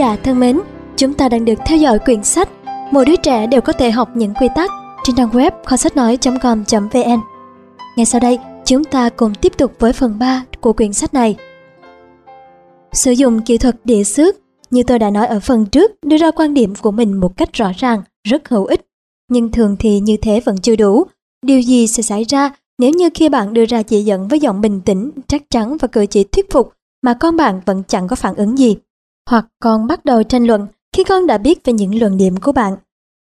giả 0.00 0.16
thân 0.16 0.40
mến, 0.40 0.60
chúng 0.96 1.14
ta 1.14 1.28
đang 1.28 1.44
được 1.44 1.58
theo 1.66 1.78
dõi 1.78 1.98
quyển 1.98 2.24
sách 2.24 2.48
Mỗi 2.90 3.04
đứa 3.04 3.16
trẻ 3.16 3.46
đều 3.46 3.60
có 3.60 3.72
thể 3.72 3.90
học 3.90 4.08
những 4.14 4.34
quy 4.34 4.48
tắc 4.56 4.70
trên 5.04 5.16
trang 5.16 5.30
web 5.30 5.50
kho 5.64 5.76
sách 5.76 5.96
nói.com.vn. 5.96 7.20
Ngay 7.96 8.06
sau 8.06 8.20
đây, 8.20 8.38
chúng 8.64 8.84
ta 8.84 9.08
cùng 9.08 9.34
tiếp 9.34 9.52
tục 9.58 9.72
với 9.78 9.92
phần 9.92 10.18
3 10.18 10.44
của 10.60 10.72
quyển 10.72 10.92
sách 10.92 11.14
này. 11.14 11.36
Sử 12.92 13.12
dụng 13.12 13.42
kỹ 13.42 13.58
thuật 13.58 13.76
địa 13.84 14.04
xước, 14.04 14.36
như 14.70 14.82
tôi 14.82 14.98
đã 14.98 15.10
nói 15.10 15.26
ở 15.26 15.40
phần 15.40 15.66
trước, 15.66 15.90
đưa 16.06 16.16
ra 16.16 16.30
quan 16.30 16.54
điểm 16.54 16.74
của 16.74 16.90
mình 16.90 17.20
một 17.20 17.36
cách 17.36 17.52
rõ 17.52 17.72
ràng, 17.76 18.02
rất 18.28 18.48
hữu 18.48 18.64
ích. 18.64 18.86
Nhưng 19.30 19.52
thường 19.52 19.76
thì 19.78 20.00
như 20.00 20.16
thế 20.22 20.40
vẫn 20.40 20.58
chưa 20.58 20.76
đủ. 20.76 21.04
Điều 21.46 21.60
gì 21.60 21.86
sẽ 21.86 22.02
xảy 22.02 22.24
ra 22.24 22.50
nếu 22.78 22.90
như 22.90 23.08
khi 23.14 23.28
bạn 23.28 23.54
đưa 23.54 23.64
ra 23.64 23.82
chỉ 23.82 24.02
dẫn 24.02 24.28
với 24.28 24.40
giọng 24.40 24.60
bình 24.60 24.80
tĩnh, 24.80 25.10
chắc 25.26 25.42
chắn 25.50 25.76
và 25.76 25.88
cử 25.88 26.06
chỉ 26.06 26.24
thuyết 26.24 26.50
phục 26.50 26.72
mà 27.02 27.14
con 27.14 27.36
bạn 27.36 27.60
vẫn 27.66 27.82
chẳng 27.88 28.08
có 28.08 28.16
phản 28.16 28.34
ứng 28.34 28.58
gì? 28.58 28.76
Hoặc 29.30 29.46
con 29.62 29.86
bắt 29.86 30.04
đầu 30.04 30.22
tranh 30.22 30.44
luận 30.44 30.66
khi 30.96 31.04
con 31.04 31.26
đã 31.26 31.38
biết 31.38 31.64
về 31.64 31.72
những 31.72 32.00
luận 32.00 32.16
điểm 32.16 32.36
của 32.36 32.52
bạn. 32.52 32.76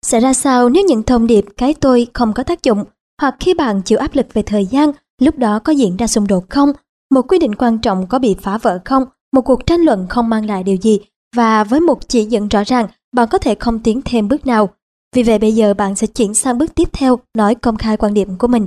Sẽ 0.07 0.21
ra 0.21 0.35
sao 0.35 0.69
nếu 0.69 0.85
những 0.85 1.03
thông 1.03 1.27
điệp 1.27 1.45
cái 1.57 1.75
tôi 1.75 2.07
không 2.15 2.33
có 2.33 2.43
tác 2.43 2.63
dụng, 2.63 2.85
hoặc 3.21 3.37
khi 3.41 3.55
bạn 3.55 3.83
chịu 3.83 3.99
áp 3.99 4.15
lực 4.15 4.27
về 4.35 4.43
thời 4.43 4.67
gian, 4.67 4.91
lúc 5.21 5.39
đó 5.39 5.59
có 5.59 5.73
diễn 5.73 5.97
ra 5.97 6.07
xung 6.07 6.27
đột 6.27 6.51
không, 6.51 6.73
một 7.15 7.23
quy 7.29 7.39
định 7.39 7.55
quan 7.55 7.79
trọng 7.79 8.07
có 8.07 8.19
bị 8.19 8.37
phá 8.43 8.59
vỡ 8.59 8.79
không, 8.85 9.05
một 9.33 9.41
cuộc 9.41 9.67
tranh 9.67 9.81
luận 9.81 10.07
không 10.09 10.29
mang 10.29 10.47
lại 10.47 10.63
điều 10.63 10.77
gì, 10.77 11.01
và 11.37 11.65
với 11.65 11.81
một 11.81 12.09
chỉ 12.09 12.25
dẫn 12.25 12.49
rõ 12.49 12.63
ràng, 12.67 12.87
bạn 13.13 13.29
có 13.31 13.39
thể 13.39 13.55
không 13.55 13.79
tiến 13.79 14.01
thêm 14.05 14.29
bước 14.29 14.47
nào. 14.47 14.69
Vì 15.17 15.23
vậy 15.23 15.39
bây 15.39 15.53
giờ 15.55 15.75
bạn 15.75 15.97
sẽ 15.97 16.07
chuyển 16.07 16.35
sang 16.35 16.59
bước 16.59 16.75
tiếp 16.75 16.89
theo, 16.93 17.19
nói 17.37 17.55
công 17.55 17.77
khai 17.77 17.97
quan 17.97 18.15
điểm 18.15 18.39
của 18.39 18.47
mình. 18.47 18.67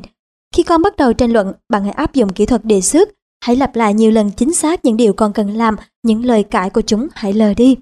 Khi 0.56 0.64
con 0.64 0.81
bắt 0.81 0.97
đầu 0.97 1.14
tranh 1.14 1.31
luận, 1.31 1.53
bạn 1.69 1.83
hãy 1.83 1.93
áp 1.93 2.14
dụng 2.14 2.33
kỹ 2.33 2.45
thuật 2.45 2.65
đề 2.65 2.81
xước 2.81 3.09
Hãy 3.41 3.56
lặp 3.56 3.75
lại 3.75 3.93
nhiều 3.93 4.11
lần 4.11 4.32
chính 4.32 4.53
xác 4.53 4.85
những 4.85 4.98
điều 4.98 5.14
con 5.14 5.33
cần 5.33 5.49
làm, 5.49 5.75
những 6.03 6.25
lời 6.25 6.43
cãi 6.43 6.69
của 6.69 6.82
chúng 6.82 7.07
hãy 7.14 7.33
lờ 7.33 7.53
đi. 7.53 7.75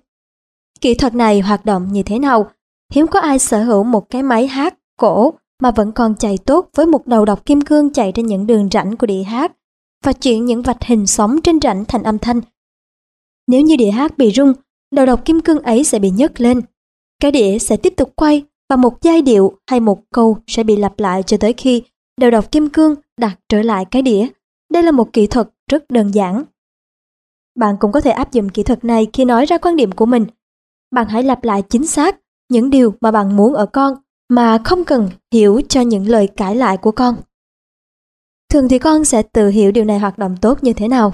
Kỹ 0.81 0.93
thuật 0.95 1.15
này 1.15 1.41
hoạt 1.41 1.65
động 1.65 1.87
như 1.91 2.03
thế 2.03 2.19
nào? 2.19 2.51
Hiếm 2.93 3.07
có 3.07 3.19
ai 3.19 3.39
sở 3.39 3.63
hữu 3.63 3.83
một 3.83 4.09
cái 4.09 4.23
máy 4.23 4.47
hát 4.47 4.77
cổ 4.99 5.33
mà 5.61 5.71
vẫn 5.71 5.91
còn 5.91 6.15
chạy 6.15 6.37
tốt 6.37 6.69
với 6.75 6.85
một 6.85 7.07
đầu 7.07 7.25
đọc 7.25 7.45
kim 7.45 7.61
cương 7.61 7.93
chạy 7.93 8.11
trên 8.11 8.25
những 8.25 8.47
đường 8.47 8.69
rãnh 8.71 8.97
của 8.97 9.07
đĩa 9.07 9.23
hát 9.23 9.51
và 10.03 10.13
chuyển 10.13 10.45
những 10.45 10.61
vạch 10.61 10.83
hình 10.83 11.07
sóng 11.07 11.41
trên 11.43 11.59
rãnh 11.61 11.85
thành 11.85 12.03
âm 12.03 12.17
thanh. 12.17 12.41
Nếu 13.47 13.61
như 13.61 13.75
đĩa 13.75 13.91
hát 13.91 14.17
bị 14.17 14.31
rung, 14.31 14.53
đầu 14.91 15.05
đọc 15.05 15.25
kim 15.25 15.41
cương 15.41 15.59
ấy 15.59 15.83
sẽ 15.83 15.99
bị 15.99 16.09
nhấc 16.09 16.41
lên. 16.41 16.61
Cái 17.21 17.31
đĩa 17.31 17.59
sẽ 17.59 17.77
tiếp 17.77 17.93
tục 17.97 18.13
quay 18.15 18.43
và 18.69 18.75
một 18.75 19.01
giai 19.01 19.21
điệu 19.21 19.57
hay 19.67 19.79
một 19.79 19.99
câu 20.13 20.37
sẽ 20.47 20.63
bị 20.63 20.75
lặp 20.75 20.99
lại 20.99 21.23
cho 21.23 21.37
tới 21.37 21.53
khi 21.53 21.83
đầu 22.21 22.31
đọc 22.31 22.51
kim 22.51 22.69
cương 22.69 22.95
đặt 23.17 23.39
trở 23.49 23.61
lại 23.61 23.85
cái 23.91 24.01
đĩa 24.01 24.27
đây 24.75 24.83
là 24.83 24.91
một 24.91 25.13
kỹ 25.13 25.27
thuật 25.27 25.49
rất 25.71 25.91
đơn 25.91 26.11
giản. 26.13 26.43
Bạn 27.59 27.75
cũng 27.79 27.91
có 27.91 28.01
thể 28.01 28.11
áp 28.11 28.31
dụng 28.31 28.49
kỹ 28.49 28.63
thuật 28.63 28.85
này 28.85 29.07
khi 29.13 29.25
nói 29.25 29.45
ra 29.45 29.57
quan 29.57 29.75
điểm 29.75 29.91
của 29.91 30.05
mình. 30.05 30.25
Bạn 30.91 31.07
hãy 31.07 31.23
lặp 31.23 31.43
lại 31.43 31.61
chính 31.69 31.87
xác 31.87 32.17
những 32.49 32.69
điều 32.69 32.93
mà 33.01 33.11
bạn 33.11 33.37
muốn 33.37 33.53
ở 33.53 33.65
con 33.65 33.93
mà 34.29 34.57
không 34.65 34.83
cần 34.83 35.09
hiểu 35.33 35.61
cho 35.69 35.81
những 35.81 36.07
lời 36.07 36.27
cãi 36.27 36.55
lại 36.55 36.77
của 36.77 36.91
con. 36.91 37.15
Thường 38.49 38.69
thì 38.69 38.79
con 38.79 39.05
sẽ 39.05 39.23
tự 39.23 39.49
hiểu 39.49 39.71
điều 39.71 39.85
này 39.85 39.99
hoạt 39.99 40.17
động 40.17 40.35
tốt 40.41 40.63
như 40.63 40.73
thế 40.73 40.87
nào. 40.87 41.13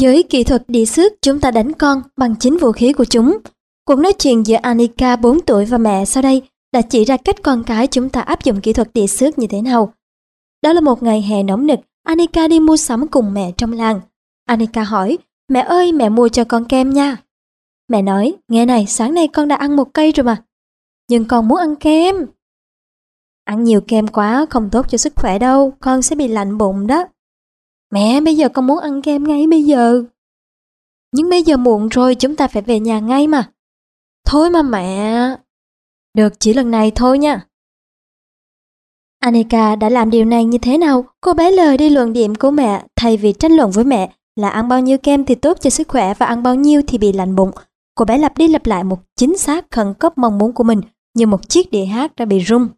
Với 0.00 0.22
kỹ 0.22 0.44
thuật 0.44 0.64
đi 0.68 0.86
xước, 0.86 1.12
chúng 1.22 1.40
ta 1.40 1.50
đánh 1.50 1.72
con 1.72 2.02
bằng 2.16 2.34
chính 2.40 2.56
vũ 2.56 2.72
khí 2.72 2.92
của 2.92 3.04
chúng. 3.04 3.38
Cuộc 3.84 3.98
nói 3.98 4.12
chuyện 4.12 4.46
giữa 4.46 4.56
Anika 4.62 5.16
4 5.16 5.40
tuổi 5.40 5.64
và 5.64 5.78
mẹ 5.78 6.04
sau 6.04 6.22
đây 6.22 6.42
đã 6.72 6.82
chỉ 6.82 7.04
ra 7.04 7.16
cách 7.16 7.36
con 7.42 7.64
cái 7.64 7.86
chúng 7.86 8.08
ta 8.08 8.20
áp 8.20 8.44
dụng 8.44 8.60
kỹ 8.60 8.72
thuật 8.72 8.92
địa 8.94 9.06
xước 9.06 9.38
như 9.38 9.46
thế 9.46 9.62
nào. 9.62 9.94
Đó 10.62 10.72
là 10.72 10.80
một 10.80 11.02
ngày 11.02 11.22
hè 11.22 11.42
nóng 11.42 11.66
nực 11.66 11.80
Anika 12.02 12.48
đi 12.48 12.60
mua 12.60 12.76
sắm 12.76 13.08
cùng 13.08 13.34
mẹ 13.34 13.52
trong 13.56 13.72
làng. 13.72 14.00
Anika 14.44 14.82
hỏi, 14.82 15.18
mẹ 15.48 15.60
ơi 15.60 15.92
mẹ 15.92 16.08
mua 16.08 16.28
cho 16.28 16.44
con 16.44 16.64
kem 16.64 16.90
nha. 16.90 17.16
Mẹ 17.88 18.02
nói, 18.02 18.34
nghe 18.48 18.66
này 18.66 18.86
sáng 18.86 19.14
nay 19.14 19.28
con 19.28 19.48
đã 19.48 19.56
ăn 19.56 19.76
một 19.76 19.94
cây 19.94 20.12
rồi 20.12 20.24
mà. 20.24 20.44
Nhưng 21.08 21.24
con 21.24 21.48
muốn 21.48 21.58
ăn 21.58 21.76
kem. 21.76 22.14
Ăn 23.44 23.64
nhiều 23.64 23.80
kem 23.80 24.08
quá 24.08 24.46
không 24.50 24.70
tốt 24.70 24.86
cho 24.88 24.98
sức 24.98 25.12
khỏe 25.16 25.38
đâu, 25.38 25.76
con 25.80 26.02
sẽ 26.02 26.16
bị 26.16 26.28
lạnh 26.28 26.58
bụng 26.58 26.86
đó. 26.86 27.04
Mẹ 27.90 28.20
bây 28.20 28.36
giờ 28.36 28.48
con 28.48 28.66
muốn 28.66 28.78
ăn 28.78 29.02
kem 29.02 29.24
ngay 29.24 29.46
bây 29.46 29.62
giờ. 29.62 30.04
Nhưng 31.12 31.30
bây 31.30 31.42
giờ 31.42 31.56
muộn 31.56 31.88
rồi 31.88 32.14
chúng 32.14 32.36
ta 32.36 32.48
phải 32.48 32.62
về 32.62 32.80
nhà 32.80 33.00
ngay 33.00 33.26
mà. 33.26 33.50
Thôi 34.26 34.50
mà 34.50 34.62
mẹ. 34.62 35.36
Được 36.14 36.32
chỉ 36.40 36.54
lần 36.54 36.70
này 36.70 36.92
thôi 36.94 37.18
nha. 37.18 37.46
Anika 39.22 39.76
đã 39.76 39.88
làm 39.88 40.10
điều 40.10 40.24
này 40.24 40.44
như 40.44 40.58
thế 40.58 40.78
nào? 40.78 41.04
Cô 41.20 41.34
bé 41.34 41.50
lời 41.50 41.78
đi 41.78 41.90
luận 41.90 42.12
điểm 42.12 42.34
của 42.34 42.50
mẹ 42.50 42.84
thay 42.96 43.16
vì 43.16 43.32
tranh 43.32 43.52
luận 43.52 43.70
với 43.70 43.84
mẹ 43.84 44.12
là 44.36 44.48
ăn 44.48 44.68
bao 44.68 44.80
nhiêu 44.80 44.98
kem 44.98 45.24
thì 45.24 45.34
tốt 45.34 45.56
cho 45.60 45.70
sức 45.70 45.88
khỏe 45.88 46.14
và 46.14 46.26
ăn 46.26 46.42
bao 46.42 46.54
nhiêu 46.54 46.82
thì 46.86 46.98
bị 46.98 47.12
lạnh 47.12 47.36
bụng. 47.36 47.50
Cô 47.94 48.04
bé 48.04 48.18
lặp 48.18 48.38
đi 48.38 48.48
lặp 48.48 48.66
lại 48.66 48.84
một 48.84 48.98
chính 49.16 49.38
xác 49.38 49.70
khẩn 49.70 49.94
cấp 49.94 50.18
mong 50.18 50.38
muốn 50.38 50.52
của 50.52 50.64
mình 50.64 50.80
như 51.14 51.26
một 51.26 51.48
chiếc 51.48 51.70
đĩa 51.70 51.84
hát 51.84 52.16
đã 52.16 52.24
bị 52.24 52.44
rung. 52.44 52.68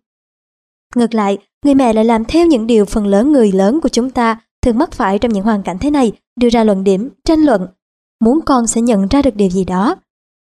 Ngược 0.96 1.14
lại, 1.14 1.38
người 1.64 1.74
mẹ 1.74 1.92
lại 1.92 2.04
làm 2.04 2.24
theo 2.24 2.46
những 2.46 2.66
điều 2.66 2.84
phần 2.84 3.06
lớn 3.06 3.32
người 3.32 3.52
lớn 3.52 3.80
của 3.80 3.88
chúng 3.88 4.10
ta 4.10 4.40
thường 4.62 4.78
mắc 4.78 4.92
phải 4.92 5.18
trong 5.18 5.32
những 5.32 5.44
hoàn 5.44 5.62
cảnh 5.62 5.78
thế 5.78 5.90
này, 5.90 6.12
đưa 6.40 6.48
ra 6.48 6.64
luận 6.64 6.84
điểm, 6.84 7.08
tranh 7.24 7.40
luận. 7.40 7.66
Muốn 8.24 8.40
con 8.40 8.66
sẽ 8.66 8.80
nhận 8.80 9.08
ra 9.08 9.22
được 9.22 9.36
điều 9.36 9.50
gì 9.50 9.64
đó. 9.64 9.96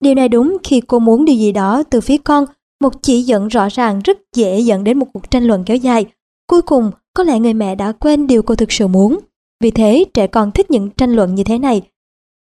Điều 0.01 0.15
này 0.15 0.29
đúng 0.29 0.57
khi 0.65 0.81
cô 0.81 0.99
muốn 0.99 1.25
điều 1.25 1.37
gì 1.37 1.53
đó 1.53 1.83
từ 1.91 2.01
phía 2.01 2.17
con 2.19 2.45
một 2.83 3.03
chỉ 3.03 3.23
dẫn 3.23 3.49
rõ 3.49 3.69
ràng 3.69 4.01
rất 4.05 4.19
dễ 4.37 4.61
dẫn 4.61 4.85
đến 4.85 4.99
một 4.99 5.07
cuộc 5.13 5.31
tranh 5.31 5.45
luận 5.45 5.65
kéo 5.65 5.77
dài. 5.77 6.05
Cuối 6.47 6.63
cùng, 6.63 6.91
có 7.15 7.25
lẽ 7.25 7.39
người 7.39 7.55
mẹ 7.55 7.75
đã 7.75 7.93
quên 7.93 8.27
điều 8.27 8.43
cô 8.43 8.55
thực 8.55 8.73
sự 8.73 8.89
muốn. 8.89 9.19
Vì 9.61 9.71
thế, 9.71 10.05
trẻ 10.15 10.27
con 10.27 10.53
thích 10.53 10.71
những 10.71 10.91
tranh 10.91 11.13
luận 11.13 11.35
như 11.35 11.45
thế 11.45 11.59
này. 11.59 11.83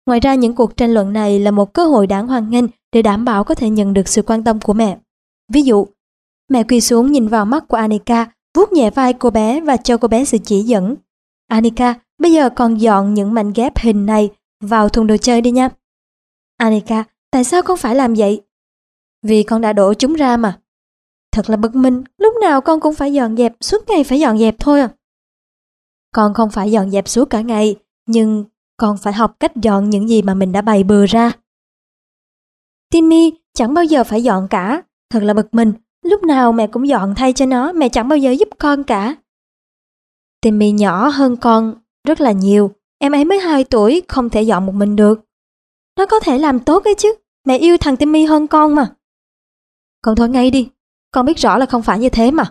Ngoài 0.07 0.21
ra 0.21 0.35
những 0.35 0.55
cuộc 0.55 0.77
tranh 0.77 0.95
luận 0.95 1.13
này 1.13 1.39
là 1.39 1.51
một 1.51 1.73
cơ 1.73 1.85
hội 1.87 2.07
đáng 2.07 2.29
hoan 2.29 2.51
nghênh 2.51 2.65
để 2.93 3.03
đảm 3.03 3.25
bảo 3.25 3.45
có 3.45 3.55
thể 3.55 3.71
nhận 3.71 3.95
được 3.95 4.09
sự 4.09 4.23
quan 4.23 4.45
tâm 4.45 4.61
của 4.61 4.73
mẹ. 4.73 4.99
Ví 5.53 5.63
dụ, 5.63 5.87
mẹ 6.49 6.63
quỳ 6.63 6.81
xuống 6.81 7.13
nhìn 7.13 7.29
vào 7.29 7.45
mắt 7.45 7.69
của 7.69 7.77
Anika, 7.77 8.27
vuốt 8.57 8.73
nhẹ 8.73 8.91
vai 8.91 9.13
cô 9.13 9.31
bé 9.31 9.61
và 9.61 9.77
cho 9.77 9.97
cô 9.97 10.09
bé 10.09 10.25
sự 10.25 10.39
chỉ 10.39 10.63
dẫn. 10.63 10.97
Anika, 11.49 11.95
bây 12.19 12.33
giờ 12.33 12.51
con 12.51 12.81
dọn 12.81 13.15
những 13.15 13.35
mảnh 13.35 13.53
ghép 13.53 13.79
hình 13.79 14.07
này 14.07 14.31
vào 14.61 14.89
thùng 14.89 15.07
đồ 15.07 15.17
chơi 15.17 15.41
đi 15.41 15.51
nha. 15.51 15.69
Anika, 16.57 17.05
tại 17.31 17.45
sao 17.45 17.63
con 17.63 17.77
phải 17.77 17.95
làm 17.95 18.15
vậy? 18.15 18.43
Vì 19.23 19.43
con 19.43 19.61
đã 19.61 19.73
đổ 19.73 19.95
chúng 19.95 20.15
ra 20.15 20.37
mà. 20.37 20.59
Thật 21.33 21.51
là 21.51 21.57
bực 21.57 21.75
mình, 21.75 22.05
lúc 22.19 22.35
nào 22.41 22.61
con 22.61 22.81
cũng 22.81 22.95
phải 22.95 23.13
dọn 23.13 23.37
dẹp, 23.37 23.53
suốt 23.61 23.89
ngày 23.89 24.05
phải 24.05 24.21
dọn 24.21 24.39
dẹp 24.39 24.55
thôi 24.59 24.81
à. 24.81 24.89
Con 26.15 26.35
không 26.35 26.51
phải 26.51 26.71
dọn 26.71 26.91
dẹp 26.91 27.09
suốt 27.09 27.25
cả 27.25 27.41
ngày, 27.41 27.77
nhưng 28.07 28.45
con 28.77 28.97
phải 28.99 29.13
học 29.13 29.37
cách 29.41 29.57
dọn 29.57 29.91
những 29.91 30.09
gì 30.09 30.23
mà 30.23 30.35
mình 30.35 30.53
đã 30.53 30.63
bày 30.63 30.85
bừa 30.85 31.07
ra. 31.07 31.33
Timmy 32.91 33.33
chẳng 33.55 33.75
bao 33.75 33.85
giờ 33.85 34.05
phải 34.05 34.23
dọn 34.23 34.49
cả, 34.49 34.83
thật 35.11 35.23
là 35.23 35.35
bực 35.35 35.55
mình, 35.55 35.73
lúc 36.05 36.23
nào 36.23 36.53
mẹ 36.53 36.67
cũng 36.67 36.89
dọn 36.89 37.15
thay 37.15 37.33
cho 37.33 37.47
nó, 37.47 37.73
mẹ 37.73 37.89
chẳng 37.89 38.09
bao 38.09 38.19
giờ 38.19 38.31
giúp 38.31 38.49
con 38.59 38.85
cả. 38.85 39.17
Timmy 40.41 40.73
nhỏ 40.73 41.09
hơn 41.09 41.37
con 41.37 41.75
rất 42.09 42.21
là 42.21 42.33
nhiều, 42.33 42.71
em 42.99 43.13
ấy 43.13 43.25
mới 43.25 43.39
2 43.39 43.65
tuổi, 43.65 44.03
không 44.09 44.31
thể 44.31 44.43
dọn 44.43 44.67
một 44.67 44.75
mình 44.75 44.97
được. 44.97 45.21
Nó 45.99 46.07
có 46.07 46.21
thể 46.21 46.39
làm 46.39 46.61
tốt 46.61 46.85
ấy 46.85 46.95
chứ, 46.95 47.15
mẹ 47.47 47.59
yêu 47.59 47.77
thằng 47.77 47.97
Timmy 47.97 48.25
hơn 48.25 48.47
con 48.47 48.75
mà. 48.75 48.95
Con 50.03 50.17
thôi 50.17 50.29
ngay 50.29 50.51
đi, 50.51 50.69
con 51.11 51.27
biết 51.27 51.39
rõ 51.39 51.59
là 51.59 51.67
không 51.67 51.83
phải 51.83 51.99
như 51.99 52.09
thế 52.09 52.31
mà. 52.31 52.45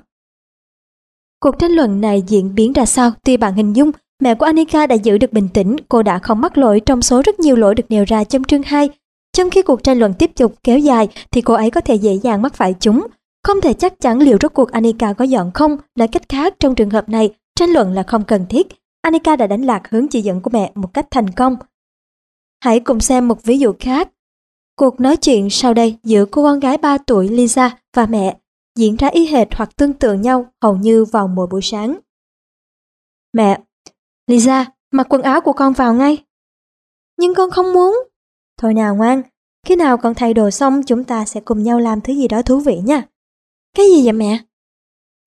Cuộc 1.40 1.60
tranh 1.60 1.72
luận 1.72 2.02
này 2.02 2.24
diễn 2.28 2.56
biến 2.56 2.74
ra 2.74 2.86
sao 2.86 3.12
tuy 3.24 3.38
bạn 3.38 3.54
hình 3.54 3.76
dung 3.76 3.92
mẹ 4.22 4.36
của 4.36 4.46
Anika 4.46 4.88
đã 4.88 4.96
giữ 4.96 5.18
được 5.18 5.34
bình 5.34 5.50
tĩnh, 5.54 5.76
cô 5.90 6.04
đã 6.04 6.20
không 6.20 6.42
mắc 6.42 6.58
lỗi 6.58 6.82
trong 6.86 7.02
số 7.02 7.22
rất 7.26 7.40
nhiều 7.40 7.56
lỗi 7.56 7.76
được 7.76 7.84
nêu 7.90 8.04
ra 8.08 8.24
trong 8.24 8.44
chương 8.44 8.64
2. 8.64 8.90
Trong 9.34 9.50
khi 9.50 9.62
cuộc 9.62 9.84
tranh 9.84 10.00
luận 10.00 10.14
tiếp 10.14 10.32
tục 10.36 10.56
kéo 10.64 10.80
dài 10.80 11.08
thì 11.32 11.42
cô 11.42 11.54
ấy 11.54 11.72
có 11.72 11.82
thể 11.82 11.96
dễ 11.96 12.14
dàng 12.14 12.42
mắc 12.42 12.54
phải 12.54 12.76
chúng. 12.80 13.08
Không 13.44 13.62
thể 13.62 13.74
chắc 13.74 14.00
chắn 14.00 14.20
liệu 14.20 14.38
rốt 14.42 14.54
cuộc 14.54 14.72
Anika 14.72 15.14
có 15.14 15.26
dọn 15.26 15.52
không, 15.54 15.78
nói 15.96 16.08
cách 16.08 16.30
khác 16.30 16.56
trong 16.60 16.76
trường 16.76 16.90
hợp 16.90 17.10
này, 17.10 17.34
tranh 17.56 17.70
luận 17.70 17.94
là 17.94 18.04
không 18.04 18.24
cần 18.24 18.46
thiết. 18.50 18.68
Anika 19.02 19.36
đã 19.36 19.48
đánh 19.48 19.62
lạc 19.62 19.90
hướng 19.90 20.08
chỉ 20.08 20.22
dẫn 20.22 20.42
của 20.42 20.50
mẹ 20.50 20.72
một 20.76 20.94
cách 20.94 21.08
thành 21.12 21.30
công. 21.30 21.56
Hãy 22.64 22.80
cùng 22.80 23.00
xem 23.00 23.28
một 23.28 23.44
ví 23.44 23.60
dụ 23.60 23.74
khác. 23.80 24.10
Cuộc 24.82 25.00
nói 25.00 25.18
chuyện 25.18 25.50
sau 25.50 25.74
đây 25.74 25.98
giữa 26.04 26.26
cô 26.26 26.44
con 26.44 26.60
gái 26.60 26.78
3 26.78 26.98
tuổi 26.98 27.30
Lisa 27.30 27.78
và 27.96 28.06
mẹ 28.06 28.38
diễn 28.76 28.96
ra 28.96 29.08
y 29.08 29.28
hệt 29.28 29.48
hoặc 29.56 29.70
tương 29.78 29.94
tự 29.94 30.14
nhau 30.14 30.46
hầu 30.62 30.78
như 30.78 31.06
vào 31.06 31.28
mỗi 31.28 31.48
buổi 31.48 31.62
sáng. 31.64 32.00
Mẹ, 33.34 33.60
Lisa, 34.28 34.66
mặc 34.92 35.08
quần 35.10 35.22
áo 35.22 35.42
của 35.42 35.54
con 35.54 35.74
vào 35.74 35.94
ngay. 35.94 36.24
Nhưng 37.18 37.36
con 37.36 37.52
không 37.52 37.74
muốn. 37.74 37.96
Thôi 38.58 38.74
nào 38.74 38.96
ngoan, 38.96 39.22
khi 39.66 39.76
nào 39.76 39.98
con 39.98 40.14
thay 40.14 40.34
đồ 40.34 40.52
xong 40.52 40.84
chúng 40.84 41.04
ta 41.04 41.26
sẽ 41.26 41.40
cùng 41.40 41.64
nhau 41.64 41.80
làm 41.80 42.02
thứ 42.02 42.14
gì 42.14 42.28
đó 42.28 42.42
thú 42.42 42.60
vị 42.60 42.80
nha. 42.86 43.04
Cái 43.76 43.86
gì 43.86 44.04
vậy 44.04 44.14
mẹ? 44.14 44.40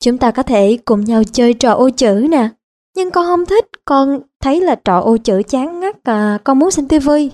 Chúng 0.00 0.18
ta 0.18 0.30
có 0.30 0.42
thể 0.42 0.78
cùng 0.84 1.04
nhau 1.04 1.24
chơi 1.24 1.54
trò 1.54 1.72
ô 1.72 1.90
chữ 1.90 2.26
nè. 2.30 2.48
Nhưng 2.96 3.10
con 3.10 3.26
không 3.26 3.46
thích, 3.46 3.66
con 3.84 4.20
thấy 4.40 4.60
là 4.60 4.74
trò 4.74 5.00
ô 5.00 5.16
chữ 5.16 5.42
chán 5.48 5.80
ngắt 5.80 6.04
à, 6.04 6.38
con 6.44 6.58
muốn 6.58 6.70
xem 6.70 6.88
tivi. 6.88 7.30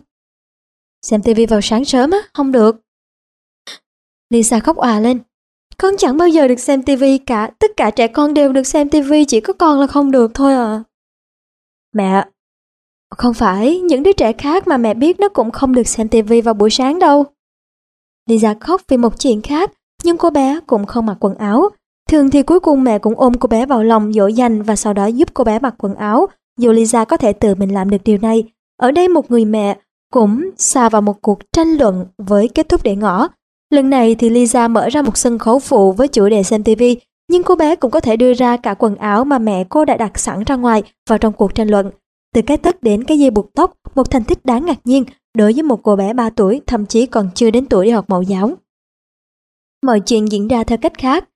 Xem 1.02 1.22
tivi 1.22 1.46
vào 1.46 1.60
sáng 1.60 1.84
sớm 1.84 2.10
á, 2.10 2.18
không 2.34 2.52
được. 2.52 2.80
Lisa 4.30 4.60
khóc 4.60 4.76
òa 4.76 5.00
lên. 5.00 5.20
Con 5.78 5.94
chẳng 5.98 6.16
bao 6.16 6.28
giờ 6.28 6.48
được 6.48 6.60
xem 6.60 6.82
tivi 6.82 7.18
cả, 7.18 7.50
tất 7.58 7.70
cả 7.76 7.90
trẻ 7.90 8.06
con 8.06 8.34
đều 8.34 8.52
được 8.52 8.66
xem 8.66 8.88
tivi, 8.88 9.24
chỉ 9.24 9.40
có 9.40 9.52
con 9.52 9.80
là 9.80 9.86
không 9.86 10.10
được 10.10 10.30
thôi 10.34 10.54
à. 10.54 10.82
Mẹ, 11.92 12.24
không 13.16 13.34
phải, 13.34 13.80
những 13.80 14.02
đứa 14.02 14.12
trẻ 14.12 14.32
khác 14.32 14.68
mà 14.68 14.76
mẹ 14.76 14.94
biết 14.94 15.20
nó 15.20 15.28
cũng 15.28 15.50
không 15.50 15.74
được 15.74 15.88
xem 15.88 16.08
tivi 16.08 16.40
vào 16.40 16.54
buổi 16.54 16.70
sáng 16.70 16.98
đâu. 16.98 17.24
Lisa 18.26 18.54
khóc 18.60 18.82
vì 18.88 18.96
một 18.96 19.20
chuyện 19.20 19.42
khác, 19.42 19.72
nhưng 20.04 20.16
cô 20.16 20.30
bé 20.30 20.60
cũng 20.66 20.86
không 20.86 21.06
mặc 21.06 21.16
quần 21.20 21.34
áo. 21.34 21.68
Thường 22.08 22.30
thì 22.30 22.42
cuối 22.42 22.60
cùng 22.60 22.84
mẹ 22.84 22.98
cũng 22.98 23.14
ôm 23.20 23.34
cô 23.34 23.46
bé 23.46 23.66
vào 23.66 23.82
lòng 23.82 24.12
dỗ 24.12 24.26
dành 24.26 24.62
và 24.62 24.76
sau 24.76 24.92
đó 24.92 25.06
giúp 25.06 25.28
cô 25.34 25.44
bé 25.44 25.58
mặc 25.58 25.74
quần 25.78 25.94
áo, 25.94 26.26
dù 26.58 26.72
Lisa 26.72 27.04
có 27.04 27.16
thể 27.16 27.32
tự 27.32 27.54
mình 27.54 27.74
làm 27.74 27.90
được 27.90 28.04
điều 28.04 28.18
này. 28.18 28.44
Ở 28.76 28.90
đây 28.90 29.08
một 29.08 29.30
người 29.30 29.44
mẹ 29.44 29.78
cũng 30.10 30.50
xa 30.56 30.88
vào 30.88 31.02
một 31.02 31.22
cuộc 31.22 31.38
tranh 31.52 31.68
luận 31.68 32.06
với 32.18 32.48
kết 32.48 32.68
thúc 32.68 32.82
để 32.82 32.96
ngỏ. 32.96 33.28
Lần 33.70 33.90
này 33.90 34.14
thì 34.14 34.28
Lisa 34.28 34.68
mở 34.68 34.88
ra 34.88 35.02
một 35.02 35.16
sân 35.16 35.38
khấu 35.38 35.58
phụ 35.58 35.92
với 35.92 36.08
chủ 36.08 36.28
đề 36.28 36.42
xem 36.42 36.64
TV, 36.64 36.82
nhưng 37.30 37.42
cô 37.42 37.56
bé 37.56 37.76
cũng 37.76 37.90
có 37.90 38.00
thể 38.00 38.16
đưa 38.16 38.34
ra 38.34 38.56
cả 38.56 38.74
quần 38.74 38.96
áo 38.96 39.24
mà 39.24 39.38
mẹ 39.38 39.64
cô 39.68 39.84
đã 39.84 39.96
đặt 39.96 40.18
sẵn 40.18 40.44
ra 40.46 40.56
ngoài 40.56 40.82
vào 41.08 41.18
trong 41.18 41.32
cuộc 41.32 41.54
tranh 41.54 41.68
luận. 41.68 41.90
Từ 42.34 42.42
cái 42.42 42.56
tất 42.56 42.82
đến 42.82 43.04
cái 43.04 43.18
dây 43.18 43.30
buộc 43.30 43.54
tóc, 43.54 43.74
một 43.94 44.10
thành 44.10 44.24
tích 44.24 44.44
đáng 44.44 44.66
ngạc 44.66 44.78
nhiên 44.84 45.04
đối 45.34 45.52
với 45.52 45.62
một 45.62 45.82
cô 45.82 45.96
bé 45.96 46.12
3 46.12 46.30
tuổi, 46.30 46.60
thậm 46.66 46.86
chí 46.86 47.06
còn 47.06 47.28
chưa 47.34 47.50
đến 47.50 47.66
tuổi 47.66 47.86
đi 47.86 47.90
học 47.90 48.04
mẫu 48.08 48.22
giáo. 48.22 48.50
Mọi 49.86 50.00
chuyện 50.00 50.32
diễn 50.32 50.48
ra 50.48 50.64
theo 50.64 50.78
cách 50.78 50.98
khác. 50.98 51.28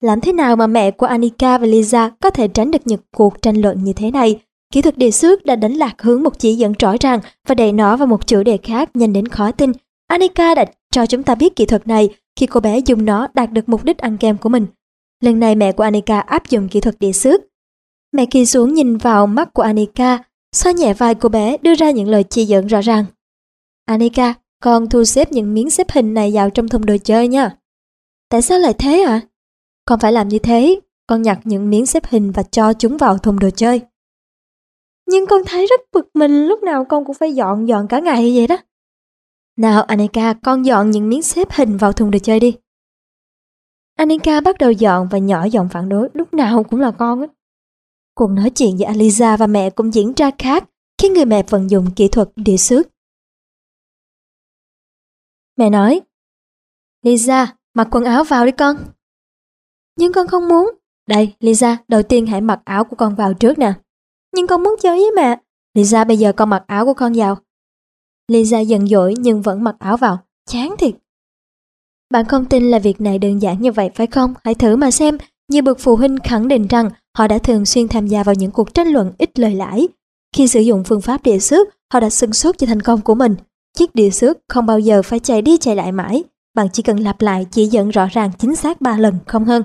Làm 0.00 0.20
thế 0.20 0.32
nào 0.32 0.56
mà 0.56 0.66
mẹ 0.66 0.90
của 0.90 1.06
Anika 1.06 1.58
và 1.58 1.66
Lisa 1.66 2.10
có 2.20 2.30
thể 2.30 2.48
tránh 2.48 2.70
được 2.70 2.78
những 2.84 3.00
cuộc 3.16 3.42
tranh 3.42 3.56
luận 3.56 3.84
như 3.84 3.92
thế 3.92 4.10
này? 4.10 4.40
Kỹ 4.74 4.82
thuật 4.82 4.98
đề 4.98 5.10
xước 5.10 5.44
đã 5.44 5.56
đánh 5.56 5.72
lạc 5.72 6.02
hướng 6.02 6.22
một 6.22 6.38
chỉ 6.38 6.54
dẫn 6.54 6.72
rõ 6.78 6.94
ràng 7.00 7.20
và 7.48 7.54
đẩy 7.54 7.72
nó 7.72 7.96
vào 7.96 8.06
một 8.06 8.26
chủ 8.26 8.42
đề 8.42 8.58
khác 8.62 8.96
nhanh 8.96 9.12
đến 9.12 9.28
khó 9.28 9.52
tin. 9.52 9.72
Anika 10.06 10.54
đã 10.54 10.64
cho 10.90 11.06
chúng 11.06 11.22
ta 11.22 11.34
biết 11.34 11.56
kỹ 11.56 11.66
thuật 11.66 11.86
này 11.86 12.08
khi 12.36 12.46
cô 12.46 12.60
bé 12.60 12.78
dùng 12.78 13.04
nó 13.04 13.28
đạt 13.34 13.52
được 13.52 13.68
mục 13.68 13.84
đích 13.84 13.98
ăn 13.98 14.16
kem 14.16 14.38
của 14.38 14.48
mình. 14.48 14.66
Lần 15.20 15.40
này 15.40 15.54
mẹ 15.54 15.72
của 15.72 15.82
Anika 15.82 16.20
áp 16.20 16.50
dụng 16.50 16.68
kỹ 16.68 16.80
thuật 16.80 16.98
địa 16.98 17.12
xước. 17.12 17.40
Mẹ 18.12 18.26
kỳ 18.26 18.46
xuống 18.46 18.74
nhìn 18.74 18.96
vào 18.96 19.26
mắt 19.26 19.54
của 19.54 19.62
Anika, 19.62 20.18
xoa 20.56 20.72
nhẹ 20.72 20.94
vai 20.94 21.14
cô 21.14 21.28
bé 21.28 21.56
đưa 21.62 21.74
ra 21.74 21.90
những 21.90 22.08
lời 22.08 22.24
chỉ 22.30 22.44
dẫn 22.44 22.66
rõ 22.66 22.80
ràng. 22.80 23.04
Anika, 23.84 24.34
con 24.62 24.88
thu 24.88 25.04
xếp 25.04 25.32
những 25.32 25.54
miếng 25.54 25.70
xếp 25.70 25.90
hình 25.90 26.14
này 26.14 26.32
vào 26.34 26.50
trong 26.50 26.68
thùng 26.68 26.86
đồ 26.86 26.96
chơi 27.04 27.28
nha. 27.28 27.56
Tại 28.30 28.42
sao 28.42 28.58
lại 28.58 28.72
thế 28.78 29.02
ạ? 29.02 29.12
À? 29.12 29.20
Con 29.84 30.00
phải 30.00 30.12
làm 30.12 30.28
như 30.28 30.38
thế, 30.38 30.80
con 31.06 31.22
nhặt 31.22 31.38
những 31.44 31.70
miếng 31.70 31.86
xếp 31.86 32.06
hình 32.06 32.32
và 32.32 32.42
cho 32.42 32.72
chúng 32.72 32.96
vào 32.96 33.18
thùng 33.18 33.38
đồ 33.38 33.50
chơi. 33.50 33.80
Nhưng 35.06 35.26
con 35.26 35.42
thấy 35.46 35.66
rất 35.66 35.80
bực 35.92 36.08
mình 36.14 36.46
lúc 36.46 36.62
nào 36.62 36.84
con 36.84 37.04
cũng 37.04 37.14
phải 37.14 37.34
dọn 37.34 37.68
dọn 37.68 37.88
cả 37.88 38.00
ngày 38.00 38.32
vậy 38.36 38.46
đó. 38.46 38.56
Nào 39.56 39.82
Anika, 39.82 40.34
con 40.42 40.64
dọn 40.64 40.90
những 40.90 41.08
miếng 41.08 41.22
xếp 41.22 41.48
hình 41.50 41.76
vào 41.76 41.92
thùng 41.92 42.10
đồ 42.10 42.18
chơi 42.18 42.40
đi. 42.40 42.56
Anika 43.96 44.40
bắt 44.40 44.58
đầu 44.58 44.72
dọn 44.72 45.08
và 45.10 45.18
nhỏ 45.18 45.44
giọng 45.44 45.68
phản 45.68 45.88
đối, 45.88 46.08
lúc 46.14 46.34
nào 46.34 46.64
cũng 46.64 46.80
là 46.80 46.90
con 46.90 47.18
ấy. 47.18 47.28
Cuộc 48.14 48.30
nói 48.30 48.50
chuyện 48.50 48.78
giữa 48.78 48.86
Aliza 48.86 49.36
và 49.36 49.46
mẹ 49.46 49.70
cũng 49.70 49.94
diễn 49.94 50.12
ra 50.16 50.30
khác 50.38 50.64
khi 50.98 51.08
người 51.08 51.24
mẹ 51.24 51.42
vận 51.42 51.70
dụng 51.70 51.86
kỹ 51.96 52.08
thuật 52.08 52.28
địa 52.36 52.56
xước. 52.56 52.86
Mẹ 55.56 55.70
nói, 55.70 56.00
Lisa, 57.02 57.56
mặc 57.74 57.88
quần 57.90 58.04
áo 58.04 58.24
vào 58.24 58.46
đi 58.46 58.52
con. 58.52 58.76
Nhưng 59.96 60.12
con 60.12 60.28
không 60.28 60.48
muốn. 60.48 60.70
Đây, 61.08 61.34
Lisa, 61.40 61.78
đầu 61.88 62.02
tiên 62.02 62.26
hãy 62.26 62.40
mặc 62.40 62.60
áo 62.64 62.84
của 62.84 62.96
con 62.96 63.14
vào 63.14 63.34
trước 63.34 63.58
nè. 63.58 63.72
Nhưng 64.34 64.46
con 64.46 64.62
muốn 64.62 64.74
chơi 64.80 64.98
với 64.98 65.10
mẹ. 65.16 65.38
Lisa, 65.74 66.04
bây 66.04 66.16
giờ 66.16 66.32
con 66.32 66.50
mặc 66.50 66.64
áo 66.66 66.84
của 66.84 66.94
con 66.94 67.12
vào. 67.12 67.36
Lisa 68.28 68.60
giận 68.60 68.86
dỗi 68.86 69.14
nhưng 69.18 69.42
vẫn 69.42 69.64
mặc 69.64 69.76
áo 69.78 69.96
vào. 69.96 70.18
Chán 70.50 70.74
thiệt. 70.78 70.94
Bạn 72.10 72.24
không 72.24 72.44
tin 72.44 72.70
là 72.70 72.78
việc 72.78 73.00
này 73.00 73.18
đơn 73.18 73.42
giản 73.42 73.62
như 73.62 73.72
vậy 73.72 73.90
phải 73.94 74.06
không? 74.06 74.34
Hãy 74.44 74.54
thử 74.54 74.76
mà 74.76 74.90
xem. 74.90 75.18
Nhiều 75.48 75.62
bậc 75.62 75.78
phụ 75.80 75.96
huynh 75.96 76.18
khẳng 76.24 76.48
định 76.48 76.66
rằng 76.66 76.90
họ 77.16 77.28
đã 77.28 77.38
thường 77.38 77.66
xuyên 77.66 77.88
tham 77.88 78.06
gia 78.06 78.22
vào 78.22 78.34
những 78.34 78.50
cuộc 78.50 78.74
tranh 78.74 78.88
luận 78.88 79.12
ít 79.18 79.38
lời 79.38 79.54
lãi. 79.54 79.88
Khi 80.36 80.48
sử 80.48 80.60
dụng 80.60 80.84
phương 80.84 81.00
pháp 81.00 81.22
địa 81.22 81.38
xước, 81.38 81.68
họ 81.92 82.00
đã 82.00 82.10
sưng 82.10 82.32
sốt 82.32 82.58
cho 82.58 82.66
thành 82.66 82.82
công 82.82 83.00
của 83.00 83.14
mình. 83.14 83.36
Chiếc 83.78 83.94
địa 83.94 84.10
xước 84.10 84.38
không 84.48 84.66
bao 84.66 84.78
giờ 84.78 85.02
phải 85.02 85.18
chạy 85.18 85.42
đi 85.42 85.56
chạy 85.56 85.76
lại 85.76 85.92
mãi. 85.92 86.24
Bạn 86.54 86.66
chỉ 86.72 86.82
cần 86.82 86.96
lặp 86.96 87.20
lại 87.20 87.46
chỉ 87.50 87.66
dẫn 87.66 87.90
rõ 87.90 88.06
ràng 88.06 88.30
chính 88.38 88.56
xác 88.56 88.80
3 88.80 88.96
lần, 88.96 89.14
không 89.26 89.44
hơn. 89.44 89.62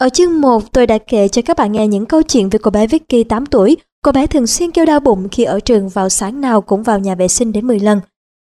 Ở 0.00 0.08
chương 0.08 0.40
1, 0.40 0.72
tôi 0.72 0.86
đã 0.86 0.98
kể 0.98 1.28
cho 1.28 1.42
các 1.42 1.56
bạn 1.56 1.72
nghe 1.72 1.86
những 1.86 2.06
câu 2.06 2.22
chuyện 2.22 2.48
về 2.48 2.58
cô 2.62 2.70
bé 2.70 2.86
Vicky 2.86 3.24
8 3.24 3.46
tuổi. 3.46 3.76
Cô 4.04 4.12
bé 4.12 4.26
thường 4.26 4.46
xuyên 4.46 4.70
kêu 4.70 4.84
đau 4.84 5.00
bụng 5.00 5.28
khi 5.32 5.44
ở 5.44 5.60
trường 5.60 5.88
vào 5.88 6.08
sáng 6.08 6.40
nào 6.40 6.60
cũng 6.60 6.82
vào 6.82 6.98
nhà 6.98 7.14
vệ 7.14 7.28
sinh 7.28 7.52
đến 7.52 7.66
10 7.66 7.80
lần. 7.80 8.00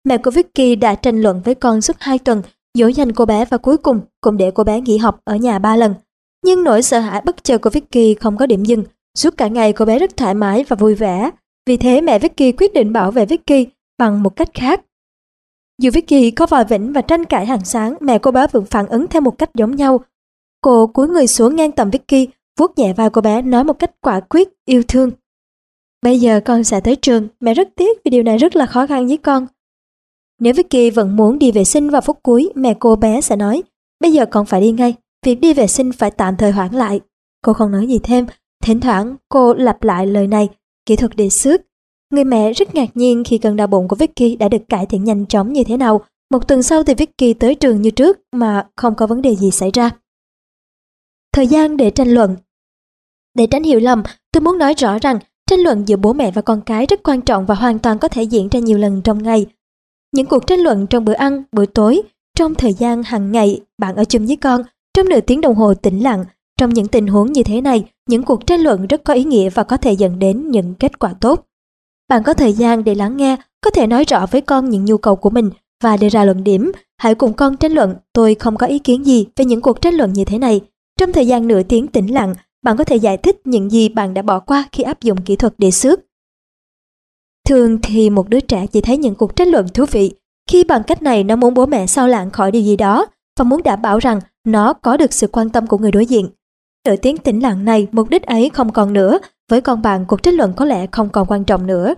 Mẹ 0.05 0.19
của 0.19 0.31
Vicky 0.31 0.77
đã 0.77 0.95
tranh 0.95 1.21
luận 1.23 1.43
với 1.45 1.55
con 1.55 1.81
suốt 1.81 1.97
2 2.01 2.19
tuần 2.19 2.43
dỗ 2.75 2.87
dành 2.87 3.13
cô 3.13 3.25
bé 3.25 3.45
và 3.45 3.59
cuối 3.59 3.77
cùng 3.77 4.01
cũng 4.21 4.37
để 4.37 4.51
cô 4.51 4.65
bé 4.65 4.81
nghỉ 4.81 4.99
học 4.99 5.21
ở 5.25 5.37
nhà 5.37 5.59
ba 5.59 5.77
lần. 5.77 5.95
Nhưng 6.45 6.65
nỗi 6.65 6.83
sợ 6.83 6.99
hãi 6.99 7.23
bất 7.25 7.45
chợt 7.45 7.59
của 7.59 7.71
Vicky 7.71 8.15
không 8.15 8.37
có 8.37 8.47
điểm 8.47 8.65
dừng. 8.65 8.85
Suốt 9.19 9.37
cả 9.37 9.49
ngày 9.49 9.73
cô 9.73 9.85
bé 9.85 9.99
rất 9.99 10.17
thoải 10.17 10.35
mái 10.35 10.65
và 10.69 10.77
vui 10.77 10.95
vẻ. 10.95 11.31
Vì 11.67 11.77
thế 11.77 12.01
mẹ 12.01 12.19
Vicky 12.19 12.53
quyết 12.53 12.75
định 12.75 12.93
bảo 12.93 13.11
vệ 13.11 13.27
Vicky 13.27 13.67
bằng 13.99 14.23
một 14.23 14.37
cách 14.37 14.51
khác. 14.55 14.81
Dù 15.83 15.91
Vicky 15.93 16.31
có 16.31 16.47
vòi 16.47 16.65
vĩnh 16.65 16.93
và 16.93 17.03
tranh 17.03 17.25
cãi 17.25 17.47
hàng 17.47 17.65
sáng, 17.65 17.95
mẹ 18.01 18.19
cô 18.19 18.31
bé 18.31 18.47
vẫn 18.53 18.65
phản 18.65 18.87
ứng 18.87 19.07
theo 19.07 19.21
một 19.21 19.39
cách 19.39 19.51
giống 19.55 19.77
nhau. 19.77 20.01
Cô 20.61 20.87
cúi 20.87 21.09
người 21.09 21.27
xuống 21.27 21.57
ngang 21.57 21.73
tầm 21.73 21.91
Vicky, 21.91 22.29
vuốt 22.59 22.79
nhẹ 22.79 22.93
vai 22.93 23.11
cô 23.11 23.21
bé 23.21 23.43
nói 23.43 23.65
một 23.65 23.79
cách 23.79 23.91
quả 24.01 24.21
quyết, 24.21 24.49
yêu 24.65 24.83
thương. 24.89 25.11
Bây 26.03 26.21
giờ 26.21 26.41
con 26.45 26.65
sẽ 26.65 26.81
tới 26.81 26.97
trường, 26.97 27.29
mẹ 27.41 27.55
rất 27.55 27.69
tiếc 27.77 28.05
vì 28.05 28.11
điều 28.11 28.23
này 28.23 28.39
rất 28.39 28.57
là 28.57 28.67
khó 28.67 28.87
khăn 28.87 29.07
với 29.07 29.17
con. 29.17 29.47
Nếu 30.41 30.55
Vicky 30.55 30.91
vẫn 30.91 31.17
muốn 31.17 31.39
đi 31.39 31.53
vệ 31.53 31.65
sinh 31.65 31.91
vào 31.91 32.01
phút 32.01 32.19
cuối, 32.23 32.53
mẹ 32.55 32.75
cô 32.79 32.97
bé 32.97 33.21
sẽ 33.21 33.37
nói, 33.37 33.63
bây 34.01 34.13
giờ 34.13 34.27
con 34.27 34.47
phải 34.47 34.61
đi 34.61 34.73
ngay, 34.73 34.95
việc 35.27 35.35
đi 35.35 35.55
vệ 35.55 35.67
sinh 35.67 35.93
phải 35.93 36.11
tạm 36.11 36.37
thời 36.37 36.53
hoãn 36.53 36.75
lại. 36.75 37.01
Cô 37.45 37.53
không 37.53 37.73
nói 37.73 37.87
gì 37.87 37.99
thêm, 38.03 38.27
thỉnh 38.65 38.81
thoảng 38.81 39.17
cô 39.29 39.55
lặp 39.55 39.83
lại 39.83 40.07
lời 40.07 40.27
này, 40.27 40.49
kỹ 40.87 40.97
thuật 40.97 41.17
đề 41.17 41.29
xước. 41.29 41.61
người 42.11 42.25
mẹ 42.25 42.53
rất 42.53 42.75
ngạc 42.75 42.97
nhiên 42.97 43.25
khi 43.25 43.39
cơn 43.39 43.57
đau 43.57 43.67
bụng 43.67 43.89
của 43.89 43.97
Vicky 43.97 44.37
đã 44.37 44.49
được 44.49 44.69
cải 44.69 44.87
thiện 44.87 45.05
nhanh 45.05 45.27
chóng 45.27 45.53
như 45.53 45.65
thế 45.65 45.77
nào. 45.77 46.01
Một 46.31 46.49
tuần 46.49 46.63
sau 46.63 46.83
thì 46.83 46.95
Vicky 46.95 47.35
tới 47.35 47.55
trường 47.55 47.83
như 47.83 47.91
trước 47.91 48.19
mà 48.33 48.67
không 48.77 48.95
có 48.95 49.07
vấn 49.07 49.23
đề 49.23 49.37
gì 49.37 49.51
xảy 49.51 49.71
ra. 49.71 49.91
Thời 51.39 51.47
gian 51.47 51.77
để 51.77 51.91
tranh 51.91 52.09
luận 52.09 52.37
Để 53.35 53.47
tránh 53.47 53.63
hiểu 53.63 53.81
lầm, 53.81 54.03
tôi 54.33 54.41
muốn 54.41 54.59
nói 54.59 54.75
rõ 54.75 54.99
rằng 54.99 55.19
tranh 55.51 55.61
luận 55.61 55.89
giữa 55.89 55.97
bố 55.97 56.13
mẹ 56.13 56.31
và 56.31 56.43
con 56.43 56.61
cái 56.61 56.87
rất 56.87 57.01
quan 57.03 57.21
trọng 57.21 57.47
và 57.47 57.55
hoàn 57.55 57.79
toàn 57.79 57.99
có 57.99 58.09
thể 58.09 58.23
diễn 58.23 58.49
ra 58.49 58.61
nhiều 58.61 58.79
lần 58.79 59.03
trong 59.03 59.23
ngày. 59.23 59.47
Những 60.13 60.27
cuộc 60.27 60.47
tranh 60.47 60.61
luận 60.61 60.87
trong 60.87 61.05
bữa 61.05 61.13
ăn, 61.13 61.43
bữa 61.53 61.67
tối, 61.67 62.03
trong 62.39 62.55
thời 62.55 62.73
gian 62.73 63.03
hàng 63.03 63.33
ngày 63.33 63.61
bạn 63.79 63.97
ở 63.97 64.05
chung 64.05 64.27
với 64.27 64.37
con, 64.37 64.63
trong 64.95 65.09
nửa 65.09 65.21
tiếng 65.21 65.41
đồng 65.41 65.55
hồ 65.55 65.75
tĩnh 65.75 66.03
lặng, 66.03 66.25
trong 66.59 66.75
những 66.75 66.89
tình 66.89 67.07
huống 67.07 67.33
như 67.33 67.43
thế 67.43 67.61
này, 67.61 67.85
những 68.09 68.23
cuộc 68.23 68.47
tranh 68.47 68.61
luận 68.61 68.87
rất 68.87 69.05
có 69.05 69.15
ý 69.15 69.25
nghĩa 69.25 69.51
và 69.51 69.63
có 69.63 69.77
thể 69.77 69.93
dẫn 69.93 70.19
đến 70.19 70.51
những 70.51 70.75
kết 70.75 70.99
quả 70.99 71.15
tốt. 71.21 71.47
Bạn 72.09 72.23
có 72.23 72.35
thời 72.35 72.53
gian 72.53 72.85
để 72.85 72.95
lắng 72.95 73.17
nghe, 73.17 73.37
có 73.61 73.71
thể 73.71 73.87
nói 73.87 74.05
rõ 74.05 74.27
với 74.31 74.41
con 74.41 74.71
những 74.71 74.85
nhu 74.85 74.99
cầu 74.99 75.17
của 75.17 75.31
mình 75.31 75.51
và 75.83 75.97
đưa 75.97 76.09
ra 76.09 76.25
luận 76.25 76.45
điểm. 76.45 76.73
Hãy 76.97 77.15
cùng 77.15 77.33
con 77.33 77.57
tranh 77.57 77.73
luận, 77.73 77.95
tôi 78.13 78.35
không 78.35 78.57
có 78.57 78.67
ý 78.67 78.79
kiến 78.79 79.07
gì 79.07 79.27
về 79.37 79.45
những 79.45 79.61
cuộc 79.61 79.81
tranh 79.81 79.95
luận 79.95 80.13
như 80.13 80.25
thế 80.25 80.39
này. 80.39 80.61
Trong 80.99 81.13
thời 81.13 81.27
gian 81.27 81.49
nửa 81.49 81.63
tiếng 81.63 81.89
tĩnh 81.89 82.15
lặng, 82.15 82.35
bạn 82.63 82.77
có 82.77 82.85
thể 82.85 82.97
giải 82.97 83.17
thích 83.17 83.37
những 83.45 83.71
gì 83.71 83.89
bạn 83.89 84.15
đã 84.15 84.23
bỏ 84.23 84.41
qua 84.41 84.69
khi 84.73 84.83
áp 84.83 85.03
dụng 85.03 85.23
kỹ 85.23 85.37
thuật 85.37 85.55
đề 85.59 85.71
xước. 85.71 86.01
Thường 87.49 87.79
thì 87.83 88.11
một 88.11 88.29
đứa 88.29 88.41
trẻ 88.41 88.67
chỉ 88.67 88.81
thấy 88.81 88.97
những 88.97 89.15
cuộc 89.15 89.37
tranh 89.37 89.49
luận 89.49 89.69
thú 89.69 89.85
vị 89.91 90.13
khi 90.51 90.65
bằng 90.65 90.83
cách 90.83 91.03
này 91.03 91.25
nó 91.25 91.37
muốn 91.37 91.55
bố 91.55 91.67
mẹ 91.67 91.87
sao 91.87 92.09
lãng 92.09 92.31
khỏi 92.31 92.51
điều 92.51 92.63
gì 92.63 92.77
đó 92.77 93.07
và 93.39 93.45
muốn 93.45 93.63
đảm 93.63 93.83
bảo 93.83 93.99
rằng 93.99 94.21
nó 94.47 94.73
có 94.73 94.97
được 94.97 95.13
sự 95.13 95.27
quan 95.27 95.51
tâm 95.51 95.67
của 95.67 95.79
người 95.79 95.91
đối 95.91 96.07
diện. 96.07 96.29
Nửa 96.87 96.97
tiếng 96.97 97.17
tĩnh 97.17 97.43
lặng 97.43 97.65
này, 97.65 97.87
mục 97.93 98.09
đích 98.09 98.23
ấy 98.23 98.51
không 98.51 98.73
còn 98.73 98.93
nữa, 98.93 99.19
với 99.51 99.61
con 99.61 99.83
bạn 99.83 100.05
cuộc 100.09 100.23
tranh 100.23 100.35
luận 100.35 100.53
có 100.57 100.65
lẽ 100.65 100.87
không 100.93 101.09
còn 101.09 101.27
quan 101.27 101.45
trọng 101.45 101.67
nữa. 101.67 101.95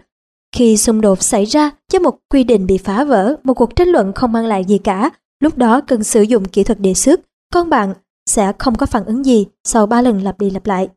Khi 0.56 0.76
xung 0.76 1.00
đột 1.00 1.22
xảy 1.22 1.44
ra 1.44 1.70
cho 1.88 1.98
một 1.98 2.18
quy 2.30 2.44
định 2.44 2.66
bị 2.66 2.78
phá 2.78 3.04
vỡ, 3.04 3.36
một 3.44 3.54
cuộc 3.54 3.76
tranh 3.76 3.88
luận 3.88 4.12
không 4.12 4.32
mang 4.32 4.46
lại 4.46 4.64
gì 4.64 4.78
cả, 4.78 5.10
lúc 5.40 5.58
đó 5.58 5.80
cần 5.80 6.04
sử 6.04 6.22
dụng 6.22 6.44
kỹ 6.44 6.64
thuật 6.64 6.80
đề 6.80 6.94
xuất, 6.94 7.20
con 7.52 7.70
bạn 7.70 7.94
sẽ 8.30 8.52
không 8.58 8.74
có 8.74 8.86
phản 8.86 9.04
ứng 9.04 9.24
gì 9.24 9.46
sau 9.64 9.86
ba 9.86 10.02
lần 10.02 10.22
lặp 10.22 10.38
đi 10.38 10.50
lặp 10.50 10.66
lại. 10.66 10.88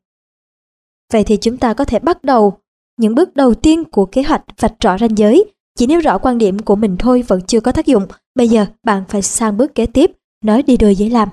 Vậy 1.14 1.24
thì 1.24 1.38
chúng 1.38 1.58
ta 1.58 1.74
có 1.74 1.86
thể 1.86 2.00
bắt 2.00 2.24
đầu 2.24 2.58
những 2.98 3.16
bước 3.16 3.36
đầu 3.36 3.54
tiên 3.54 3.84
của 3.84 4.06
kế 4.06 4.24
hoạch 4.24 4.44
vạch 4.60 4.74
rõ 4.80 4.98
ranh 4.98 5.18
giới. 5.18 5.46
Chỉ 5.78 5.88
nêu 5.88 6.00
rõ 6.00 6.18
quan 6.18 6.38
điểm 6.38 6.60
của 6.60 6.76
mình 6.76 6.96
thôi 7.00 7.24
vẫn 7.28 7.42
chưa 7.42 7.60
có 7.60 7.72
tác 7.72 7.86
dụng. 7.86 8.08
Bây 8.36 8.50
giờ 8.50 8.66
bạn 8.84 9.04
phải 9.10 9.22
sang 9.22 9.58
bước 9.58 9.76
kế 9.76 9.86
tiếp, 9.86 10.12
nói 10.44 10.64
đi 10.64 10.78
đôi 10.78 10.96
với 11.00 11.10
làm. 11.10 11.30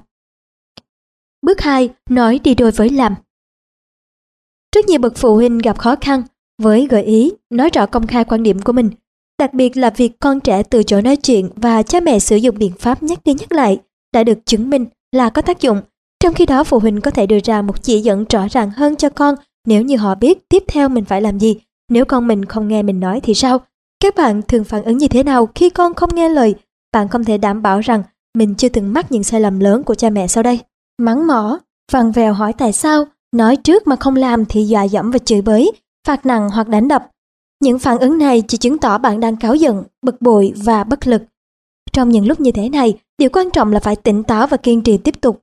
Bước 1.42 1.60
2. 1.60 1.88
Nói 2.10 2.40
đi 2.44 2.54
đôi 2.54 2.70
với 2.70 2.90
làm. 2.90 3.14
Rất 4.74 4.84
nhiều 4.86 5.00
bậc 5.00 5.16
phụ 5.16 5.34
huynh 5.34 5.58
gặp 5.58 5.78
khó 5.78 5.96
khăn 6.00 6.22
với 6.62 6.86
gợi 6.90 7.02
ý 7.02 7.32
nói 7.50 7.70
rõ 7.70 7.86
công 7.86 8.06
khai 8.06 8.24
quan 8.24 8.42
điểm 8.42 8.62
của 8.62 8.72
mình, 8.72 8.90
đặc 9.38 9.54
biệt 9.54 9.76
là 9.76 9.90
việc 9.90 10.12
con 10.20 10.40
trẻ 10.40 10.62
từ 10.62 10.82
chối 10.82 11.02
nói 11.02 11.16
chuyện 11.16 11.50
và 11.56 11.82
cha 11.82 12.00
mẹ 12.00 12.18
sử 12.18 12.36
dụng 12.36 12.58
biện 12.58 12.72
pháp 12.78 13.02
nhắc 13.02 13.18
đi 13.24 13.34
nhắc 13.34 13.52
lại 13.52 13.78
đã 14.12 14.24
được 14.24 14.38
chứng 14.46 14.70
minh 14.70 14.86
là 15.12 15.30
có 15.30 15.42
tác 15.42 15.60
dụng. 15.60 15.80
Trong 16.20 16.34
khi 16.34 16.46
đó 16.46 16.64
phụ 16.64 16.78
huynh 16.78 17.00
có 17.00 17.10
thể 17.10 17.26
đưa 17.26 17.38
ra 17.44 17.62
một 17.62 17.82
chỉ 17.82 18.00
dẫn 18.00 18.24
rõ 18.30 18.46
ràng 18.50 18.70
hơn 18.70 18.96
cho 18.96 19.08
con 19.08 19.34
nếu 19.66 19.82
như 19.82 19.96
họ 19.96 20.14
biết 20.14 20.48
tiếp 20.48 20.64
theo 20.68 20.88
mình 20.88 21.04
phải 21.04 21.22
làm 21.22 21.38
gì. 21.38 21.56
Nếu 21.90 22.04
con 22.04 22.26
mình 22.26 22.44
không 22.44 22.68
nghe 22.68 22.82
mình 22.82 23.00
nói 23.00 23.20
thì 23.22 23.34
sao? 23.34 23.58
Các 24.00 24.14
bạn 24.16 24.42
thường 24.48 24.64
phản 24.64 24.84
ứng 24.84 24.98
như 24.98 25.08
thế 25.08 25.22
nào 25.22 25.48
khi 25.54 25.70
con 25.70 25.94
không 25.94 26.14
nghe 26.14 26.28
lời? 26.28 26.54
Bạn 26.92 27.08
không 27.08 27.24
thể 27.24 27.38
đảm 27.38 27.62
bảo 27.62 27.80
rằng 27.80 28.02
mình 28.34 28.54
chưa 28.54 28.68
từng 28.68 28.92
mắc 28.92 29.12
những 29.12 29.24
sai 29.24 29.40
lầm 29.40 29.60
lớn 29.60 29.82
của 29.82 29.94
cha 29.94 30.10
mẹ 30.10 30.26
sau 30.26 30.42
đây. 30.42 30.60
Mắng 30.98 31.26
mỏ, 31.26 31.58
vằn 31.92 32.12
vèo 32.12 32.32
hỏi 32.32 32.52
tại 32.52 32.72
sao, 32.72 33.04
nói 33.32 33.56
trước 33.56 33.86
mà 33.86 33.96
không 33.96 34.16
làm 34.16 34.44
thì 34.44 34.64
dọa 34.64 34.84
dẫm 34.84 35.10
và 35.10 35.18
chửi 35.18 35.42
bới, 35.42 35.72
phạt 36.06 36.26
nặng 36.26 36.50
hoặc 36.50 36.68
đánh 36.68 36.88
đập. 36.88 37.10
Những 37.62 37.78
phản 37.78 37.98
ứng 37.98 38.18
này 38.18 38.42
chỉ 38.48 38.58
chứng 38.58 38.78
tỏ 38.78 38.98
bạn 38.98 39.20
đang 39.20 39.36
cáu 39.36 39.54
giận, 39.54 39.84
bực 40.02 40.22
bội 40.22 40.52
và 40.56 40.84
bất 40.84 41.06
lực. 41.06 41.22
Trong 41.92 42.08
những 42.08 42.26
lúc 42.26 42.40
như 42.40 42.52
thế 42.52 42.68
này, 42.68 42.98
điều 43.18 43.30
quan 43.32 43.50
trọng 43.50 43.72
là 43.72 43.80
phải 43.80 43.96
tỉnh 43.96 44.22
táo 44.22 44.46
và 44.46 44.56
kiên 44.56 44.82
trì 44.82 44.98
tiếp 44.98 45.20
tục. 45.20 45.42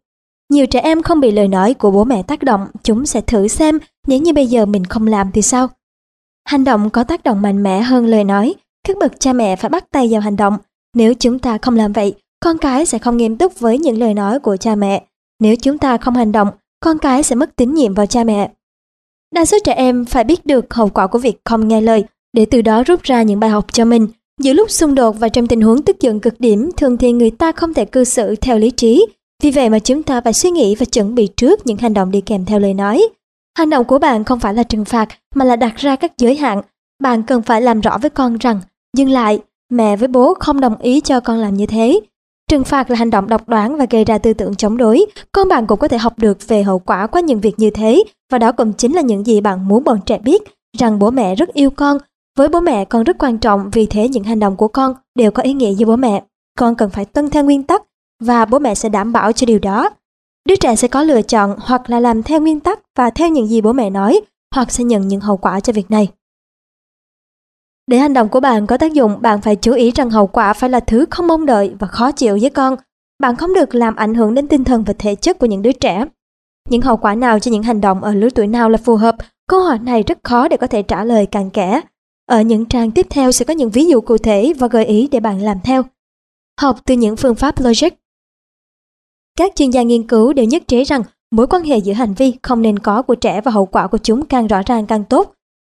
Nhiều 0.52 0.68
trẻ 0.68 0.80
em 0.80 1.02
không 1.02 1.20
bị 1.20 1.32
lời 1.32 1.48
nói 1.48 1.74
của 1.74 1.92
bố 1.92 2.04
mẹ 2.04 2.24
tác 2.24 2.44
động, 2.44 2.68
chúng 2.84 3.06
sẽ 3.06 3.22
thử 3.22 3.48
xem 3.48 3.80
nếu 4.08 4.20
như 4.20 4.34
bây 4.34 4.48
giờ 4.48 4.66
mình 4.66 4.86
không 4.86 5.08
làm 5.08 5.32
thì 5.32 5.42
sao. 5.42 5.68
Hành 6.46 6.64
động 6.64 6.90
có 6.90 7.04
tác 7.04 7.24
động 7.24 7.42
mạnh 7.42 7.64
mẽ 7.64 7.82
hơn 7.82 8.06
lời 8.06 8.24
nói, 8.24 8.56
các 8.88 8.98
bậc 8.98 9.20
cha 9.20 9.34
mẹ 9.34 9.56
phải 9.56 9.70
bắt 9.70 9.86
tay 9.92 10.08
vào 10.12 10.22
hành 10.22 10.36
động. 10.36 10.58
Nếu 10.96 11.14
chúng 11.14 11.40
ta 11.40 11.58
không 11.58 11.76
làm 11.76 11.94
vậy, 11.94 12.14
con 12.40 12.58
cái 12.58 12.86
sẽ 12.86 13.00
không 13.00 13.18
nghiêm 13.18 13.38
túc 13.38 13.60
với 13.60 13.80
những 13.80 13.98
lời 13.98 14.14
nói 14.14 14.40
của 14.40 14.58
cha 14.58 14.76
mẹ. 14.76 15.04
Nếu 15.40 15.56
chúng 15.56 15.78
ta 15.78 15.98
không 15.98 16.16
hành 16.16 16.32
động, 16.32 16.48
con 16.80 16.98
cái 17.00 17.24
sẽ 17.24 17.36
mất 17.36 17.56
tín 17.56 17.74
nhiệm 17.74 17.94
vào 17.94 18.06
cha 18.06 18.24
mẹ. 18.24 18.52
Đa 19.36 19.46
số 19.46 19.58
trẻ 19.64 19.74
em 19.74 20.06
phải 20.06 20.24
biết 20.24 20.46
được 20.46 20.74
hậu 20.74 20.90
quả 20.90 21.08
của 21.08 21.20
việc 21.20 21.42
không 21.46 21.68
nghe 21.68 21.82
lời 21.82 22.04
để 22.34 22.46
từ 22.46 22.62
đó 22.62 22.84
rút 22.84 23.04
ra 23.04 23.22
những 23.22 23.40
bài 23.40 23.50
học 23.50 23.66
cho 23.74 23.86
mình. 23.86 24.08
Giữa 24.42 24.54
lúc 24.54 24.72
xung 24.72 24.96
đột 24.96 25.12
và 25.20 25.30
trong 25.30 25.48
tình 25.48 25.62
huống 25.62 25.82
tức 25.82 26.00
giận 26.00 26.20
cực 26.20 26.40
điểm, 26.40 26.70
thường 26.78 26.98
thì 26.98 27.12
người 27.12 27.32
ta 27.32 27.52
không 27.52 27.74
thể 27.74 27.86
cư 27.86 28.04
xử 28.04 28.36
theo 28.36 28.60
lý 28.60 28.72
trí. 28.72 29.06
Vì 29.44 29.52
vậy 29.52 29.70
mà 29.70 29.80
chúng 29.80 30.04
ta 30.04 30.22
phải 30.22 30.34
suy 30.34 30.50
nghĩ 30.50 30.76
và 30.76 30.86
chuẩn 30.86 31.16
bị 31.16 31.28
trước 31.38 31.68
những 31.68 31.78
hành 31.78 31.94
động 31.94 32.12
đi 32.12 32.22
kèm 32.22 32.46
theo 32.46 32.60
lời 32.60 32.74
nói. 32.74 33.08
Hành 33.58 33.70
động 33.70 33.86
của 33.86 34.00
bạn 34.00 34.24
không 34.24 34.40
phải 34.40 34.54
là 34.54 34.64
trừng 34.64 34.86
phạt 34.86 35.10
mà 35.36 35.46
là 35.46 35.56
đặt 35.56 35.76
ra 35.76 35.96
các 35.96 36.18
giới 36.18 36.36
hạn. 36.36 36.62
Bạn 37.04 37.24
cần 37.24 37.42
phải 37.42 37.62
làm 37.62 37.82
rõ 37.82 37.98
với 37.98 38.10
con 38.10 38.38
rằng, 38.38 38.62
dừng 38.98 39.10
lại, 39.10 39.40
mẹ 39.70 39.96
với 39.96 40.08
bố 40.08 40.34
không 40.34 40.60
đồng 40.60 40.78
ý 40.78 41.00
cho 41.00 41.20
con 41.20 41.38
làm 41.38 41.54
như 41.54 41.66
thế. 41.66 42.00
Trừng 42.50 42.64
phạt 42.64 42.90
là 42.90 42.96
hành 42.96 43.10
động 43.10 43.28
độc 43.28 43.50
đoán 43.50 43.78
và 43.78 43.86
gây 43.90 44.06
ra 44.06 44.18
tư 44.18 44.34
tưởng 44.34 44.56
chống 44.56 44.78
đối. 44.78 45.06
Con 45.32 45.48
bạn 45.48 45.68
cũng 45.68 45.80
có 45.80 45.88
thể 45.88 45.98
học 45.98 46.20
được 46.20 46.48
về 46.48 46.64
hậu 46.64 46.80
quả 46.80 47.08
của 47.08 47.20
những 47.20 47.42
việc 47.42 47.54
như 47.58 47.70
thế 47.70 48.04
và 48.32 48.38
đó 48.38 48.52
cũng 48.52 48.74
chính 48.74 48.94
là 48.94 49.02
những 49.02 49.26
gì 49.26 49.42
bạn 49.42 49.68
muốn 49.68 49.84
bọn 49.84 50.00
trẻ 50.06 50.20
biết 50.20 50.44
rằng 50.78 51.00
bố 51.00 51.12
mẹ 51.12 51.36
rất 51.36 51.54
yêu 51.54 51.70
con. 51.70 51.98
Với 52.38 52.48
bố 52.48 52.60
mẹ 52.60 52.86
con 52.86 53.04
rất 53.04 53.18
quan 53.20 53.38
trọng 53.38 53.70
vì 53.74 53.86
thế 53.86 54.10
những 54.10 54.24
hành 54.24 54.40
động 54.40 54.56
của 54.56 54.68
con 54.68 54.94
đều 55.16 55.32
có 55.32 55.44
ý 55.44 55.54
nghĩa 55.54 55.74
với 55.74 55.86
bố 55.86 55.96
mẹ. 55.96 56.24
Con 56.58 56.76
cần 56.76 56.90
phải 56.90 57.06
tuân 57.06 57.30
theo 57.30 57.44
nguyên 57.44 57.64
tắc 57.64 57.84
và 58.20 58.46
bố 58.46 58.60
mẹ 58.60 58.76
sẽ 58.76 58.90
đảm 58.90 59.14
bảo 59.14 59.32
cho 59.32 59.46
điều 59.46 59.60
đó. 59.60 59.90
Đứa 60.48 60.56
trẻ 60.56 60.76
sẽ 60.76 60.88
có 60.88 61.04
lựa 61.04 61.22
chọn 61.22 61.56
hoặc 61.60 61.90
là 61.90 62.00
làm 62.00 62.24
theo 62.24 62.42
nguyên 62.42 62.60
tắc 62.60 62.80
và 62.98 63.10
theo 63.10 63.30
những 63.30 63.48
gì 63.48 63.62
bố 63.62 63.74
mẹ 63.74 63.90
nói 63.90 64.22
hoặc 64.56 64.72
sẽ 64.72 64.84
nhận 64.84 65.08
những 65.08 65.22
hậu 65.22 65.38
quả 65.38 65.60
cho 65.60 65.74
việc 65.74 65.92
này. 65.92 66.08
Để 67.88 67.98
hành 67.98 68.14
động 68.14 68.30
của 68.30 68.40
bạn 68.40 68.68
có 68.68 68.78
tác 68.78 68.94
dụng, 68.94 69.22
bạn 69.22 69.42
phải 69.42 69.56
chú 69.56 69.74
ý 69.74 69.92
rằng 69.92 70.10
hậu 70.10 70.28
quả 70.28 70.54
phải 70.54 70.70
là 70.70 70.80
thứ 70.80 71.06
không 71.10 71.28
mong 71.28 71.46
đợi 71.46 71.76
và 71.80 71.88
khó 71.88 72.12
chịu 72.12 72.38
với 72.42 72.50
con. 72.50 72.76
Bạn 73.20 73.36
không 73.36 73.54
được 73.54 73.76
làm 73.76 73.96
ảnh 73.96 74.14
hưởng 74.14 74.34
đến 74.34 74.48
tinh 74.48 74.64
thần 74.64 74.84
và 74.84 74.94
thể 75.00 75.16
chất 75.16 75.40
của 75.40 75.46
những 75.46 75.62
đứa 75.62 75.72
trẻ. 75.72 76.06
Những 76.70 76.82
hậu 76.82 76.98
quả 76.98 77.16
nào 77.16 77.40
cho 77.40 77.52
những 77.52 77.64
hành 77.64 77.82
động 77.82 78.04
ở 78.04 78.14
lứa 78.14 78.30
tuổi 78.30 78.48
nào 78.48 78.70
là 78.70 78.78
phù 78.78 78.96
hợp? 78.96 79.16
Câu 79.50 79.64
hỏi 79.64 79.80
này 79.80 80.04
rất 80.04 80.18
khó 80.24 80.48
để 80.48 80.58
có 80.58 80.68
thể 80.68 80.82
trả 80.84 81.04
lời 81.04 81.26
cặn 81.26 81.50
kẽ. 81.50 81.82
Ở 82.26 82.42
những 82.42 82.66
trang 82.66 82.92
tiếp 82.92 83.08
theo 83.10 83.32
sẽ 83.32 83.46
có 83.46 83.54
những 83.54 83.70
ví 83.70 83.86
dụ 83.86 84.02
cụ 84.02 84.18
thể 84.18 84.54
và 84.58 84.68
gợi 84.68 84.86
ý 84.86 85.08
để 85.12 85.20
bạn 85.20 85.42
làm 85.42 85.58
theo. 85.64 85.84
Học 86.62 86.78
từ 86.86 86.94
những 86.94 87.16
phương 87.16 87.36
pháp 87.36 87.60
logic. 87.60 87.90
Các 89.38 89.56
chuyên 89.56 89.70
gia 89.70 89.82
nghiên 89.82 90.08
cứu 90.08 90.34
đều 90.34 90.46
nhất 90.46 90.64
trí 90.68 90.84
rằng 90.84 91.04
mối 91.32 91.48
quan 91.48 91.64
hệ 91.64 91.78
giữa 91.78 91.94
hành 91.94 92.14
vi 92.14 92.34
không 92.44 92.62
nên 92.62 92.80
có 92.80 93.02
của 93.02 93.16
trẻ 93.16 93.42
và 93.42 93.52
hậu 93.52 93.66
quả 93.66 93.88
của 93.88 93.98
chúng 93.98 94.26
càng 94.26 94.48
rõ 94.48 94.62
ràng 94.66 94.86
càng 94.86 95.04
tốt. 95.04 95.34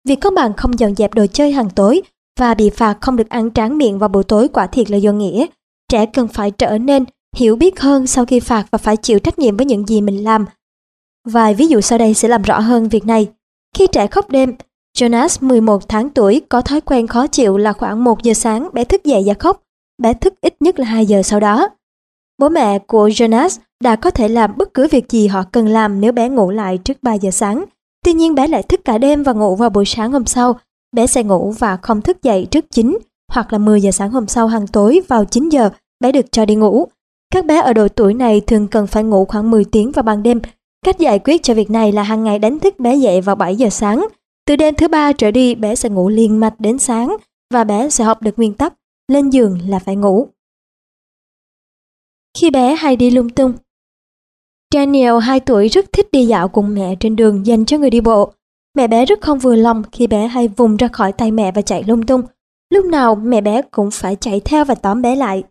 Việc 0.08 0.16
có 0.20 0.30
bạn 0.30 0.52
không 0.56 0.78
dọn 0.78 0.94
dẹp 0.94 1.14
đồ 1.14 1.26
chơi 1.32 1.52
hàng 1.52 1.70
tối 1.70 2.02
và 2.38 2.54
bị 2.54 2.70
phạt 2.70 2.98
không 3.00 3.16
được 3.16 3.28
ăn 3.28 3.50
tráng 3.50 3.78
miệng 3.78 3.98
vào 3.98 4.08
buổi 4.08 4.24
tối 4.24 4.48
quả 4.48 4.66
thiệt 4.66 4.90
là 4.90 4.96
do 4.96 5.12
nghĩa. 5.12 5.46
Trẻ 5.92 6.06
cần 6.06 6.28
phải 6.28 6.50
trở 6.50 6.78
nên 6.78 7.04
hiểu 7.36 7.56
biết 7.56 7.80
hơn 7.80 8.06
sau 8.06 8.24
khi 8.24 8.40
phạt 8.40 8.66
và 8.70 8.78
phải 8.78 8.96
chịu 8.96 9.18
trách 9.18 9.38
nhiệm 9.38 9.56
với 9.56 9.66
những 9.66 9.88
gì 9.88 10.00
mình 10.00 10.24
làm. 10.24 10.46
Vài 11.28 11.54
ví 11.54 11.66
dụ 11.66 11.80
sau 11.80 11.98
đây 11.98 12.14
sẽ 12.14 12.28
làm 12.28 12.42
rõ 12.42 12.60
hơn 12.60 12.88
việc 12.88 13.06
này. 13.06 13.28
Khi 13.76 13.86
trẻ 13.86 14.06
khóc 14.06 14.30
đêm, 14.30 14.54
Jonas 14.98 15.46
11 15.46 15.88
tháng 15.88 16.10
tuổi 16.10 16.40
có 16.48 16.60
thói 16.60 16.80
quen 16.80 17.06
khó 17.06 17.26
chịu 17.26 17.56
là 17.56 17.72
khoảng 17.72 18.04
1 18.04 18.22
giờ 18.22 18.34
sáng 18.34 18.68
bé 18.72 18.84
thức 18.84 19.04
dậy 19.04 19.22
và 19.26 19.34
khóc. 19.34 19.62
Bé 20.02 20.14
thức 20.14 20.34
ít 20.40 20.54
nhất 20.60 20.78
là 20.78 20.86
2 20.86 21.06
giờ 21.06 21.22
sau 21.22 21.40
đó. 21.40 21.68
Bố 22.42 22.48
mẹ 22.48 22.78
của 22.78 23.08
Jonas 23.08 23.58
đã 23.82 23.96
có 23.96 24.10
thể 24.10 24.28
làm 24.28 24.56
bất 24.56 24.74
cứ 24.74 24.88
việc 24.90 25.10
gì 25.10 25.26
họ 25.26 25.42
cần 25.52 25.68
làm 25.68 26.00
nếu 26.00 26.12
bé 26.12 26.28
ngủ 26.28 26.50
lại 26.50 26.78
trước 26.78 27.02
3 27.02 27.14
giờ 27.14 27.30
sáng 27.30 27.64
Tuy 28.04 28.12
nhiên, 28.12 28.34
bé 28.34 28.48
lại 28.48 28.62
thức 28.62 28.80
cả 28.84 28.98
đêm 28.98 29.22
và 29.22 29.32
ngủ 29.32 29.56
vào 29.56 29.70
buổi 29.70 29.84
sáng 29.84 30.12
hôm 30.12 30.26
sau. 30.26 30.58
Bé 30.96 31.06
sẽ 31.06 31.22
ngủ 31.22 31.54
và 31.58 31.76
không 31.76 32.02
thức 32.02 32.22
dậy 32.22 32.46
trước 32.50 32.64
9 32.70 32.98
hoặc 33.32 33.52
là 33.52 33.58
10 33.58 33.80
giờ 33.80 33.90
sáng 33.90 34.10
hôm 34.10 34.26
sau 34.26 34.46
hàng 34.46 34.66
tối 34.66 35.00
vào 35.08 35.24
9 35.24 35.48
giờ 35.48 35.70
bé 36.00 36.12
được 36.12 36.32
cho 36.32 36.44
đi 36.44 36.54
ngủ. 36.54 36.86
Các 37.34 37.44
bé 37.44 37.60
ở 37.60 37.72
độ 37.72 37.88
tuổi 37.88 38.14
này 38.14 38.40
thường 38.40 38.68
cần 38.68 38.86
phải 38.86 39.04
ngủ 39.04 39.24
khoảng 39.24 39.50
10 39.50 39.64
tiếng 39.64 39.92
vào 39.92 40.02
ban 40.02 40.22
đêm. 40.22 40.40
Cách 40.84 40.98
giải 40.98 41.18
quyết 41.18 41.42
cho 41.42 41.54
việc 41.54 41.70
này 41.70 41.92
là 41.92 42.02
hàng 42.02 42.24
ngày 42.24 42.38
đánh 42.38 42.58
thức 42.58 42.78
bé 42.78 42.94
dậy 42.94 43.20
vào 43.20 43.36
7 43.36 43.56
giờ 43.56 43.68
sáng. 43.70 44.06
Từ 44.46 44.56
đêm 44.56 44.74
thứ 44.74 44.88
ba 44.88 45.12
trở 45.12 45.30
đi, 45.30 45.54
bé 45.54 45.74
sẽ 45.74 45.88
ngủ 45.88 46.08
liền 46.08 46.40
mạch 46.40 46.60
đến 46.60 46.78
sáng 46.78 47.16
và 47.54 47.64
bé 47.64 47.88
sẽ 47.88 48.04
học 48.04 48.22
được 48.22 48.38
nguyên 48.38 48.54
tắc, 48.54 48.74
lên 49.08 49.30
giường 49.30 49.58
là 49.68 49.78
phải 49.78 49.96
ngủ. 49.96 50.28
Khi 52.38 52.50
bé 52.50 52.74
hay 52.74 52.96
đi 52.96 53.10
lung 53.10 53.30
tung, 53.30 53.52
Daniel 54.74 55.18
2 55.22 55.40
tuổi 55.40 55.68
rất 55.68 55.92
thích 55.92 56.08
đi 56.12 56.26
dạo 56.26 56.48
cùng 56.48 56.74
mẹ 56.74 56.94
trên 57.00 57.16
đường 57.16 57.46
dành 57.46 57.64
cho 57.64 57.78
người 57.78 57.90
đi 57.90 58.00
bộ. 58.00 58.32
Mẹ 58.76 58.86
bé 58.86 59.04
rất 59.04 59.20
không 59.20 59.38
vừa 59.38 59.54
lòng 59.54 59.82
khi 59.92 60.06
bé 60.06 60.26
hay 60.26 60.48
vùng 60.48 60.76
ra 60.76 60.88
khỏi 60.88 61.12
tay 61.12 61.30
mẹ 61.30 61.52
và 61.52 61.62
chạy 61.62 61.84
lung 61.86 62.06
tung. 62.06 62.22
Lúc 62.70 62.84
nào 62.84 63.14
mẹ 63.14 63.40
bé 63.40 63.62
cũng 63.62 63.90
phải 63.90 64.16
chạy 64.16 64.40
theo 64.40 64.64
và 64.64 64.74
tóm 64.74 65.02
bé 65.02 65.16
lại. 65.16 65.42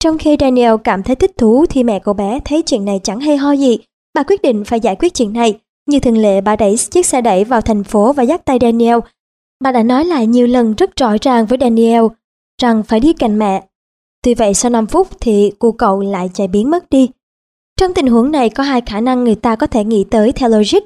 Trong 0.00 0.18
khi 0.18 0.36
Daniel 0.40 0.74
cảm 0.84 1.02
thấy 1.02 1.16
thích 1.16 1.32
thú 1.36 1.66
thì 1.70 1.84
mẹ 1.84 1.98
của 1.98 2.12
bé 2.12 2.40
thấy 2.44 2.62
chuyện 2.62 2.84
này 2.84 3.00
chẳng 3.02 3.20
hay 3.20 3.36
ho 3.36 3.52
gì. 3.52 3.78
Bà 4.14 4.22
quyết 4.22 4.42
định 4.42 4.64
phải 4.64 4.80
giải 4.80 4.96
quyết 4.96 5.14
chuyện 5.14 5.32
này. 5.32 5.58
Như 5.86 6.00
thường 6.00 6.18
lệ 6.18 6.40
bà 6.40 6.56
đẩy 6.56 6.76
chiếc 6.76 7.06
xe 7.06 7.20
đẩy 7.20 7.44
vào 7.44 7.60
thành 7.60 7.84
phố 7.84 8.12
và 8.12 8.22
dắt 8.22 8.44
tay 8.44 8.58
Daniel. 8.60 8.98
Bà 9.60 9.72
đã 9.72 9.82
nói 9.82 10.04
lại 10.04 10.26
nhiều 10.26 10.46
lần 10.46 10.74
rất 10.74 10.96
rõ 10.96 11.16
ràng 11.20 11.46
với 11.46 11.58
Daniel 11.60 12.04
rằng 12.62 12.82
phải 12.82 13.00
đi 13.00 13.12
cạnh 13.12 13.38
mẹ. 13.38 13.66
Tuy 14.22 14.34
vậy 14.34 14.54
sau 14.54 14.70
5 14.70 14.86
phút 14.86 15.08
thì 15.20 15.52
cô 15.58 15.72
cậu 15.72 16.00
lại 16.00 16.30
chạy 16.34 16.48
biến 16.48 16.70
mất 16.70 16.90
đi. 16.90 17.08
Trong 17.80 17.94
tình 17.94 18.06
huống 18.06 18.30
này 18.30 18.50
có 18.50 18.62
hai 18.62 18.80
khả 18.80 19.00
năng 19.00 19.24
người 19.24 19.34
ta 19.34 19.56
có 19.56 19.66
thể 19.66 19.84
nghĩ 19.84 20.04
tới 20.10 20.32
theo 20.32 20.48
logic. 20.48 20.78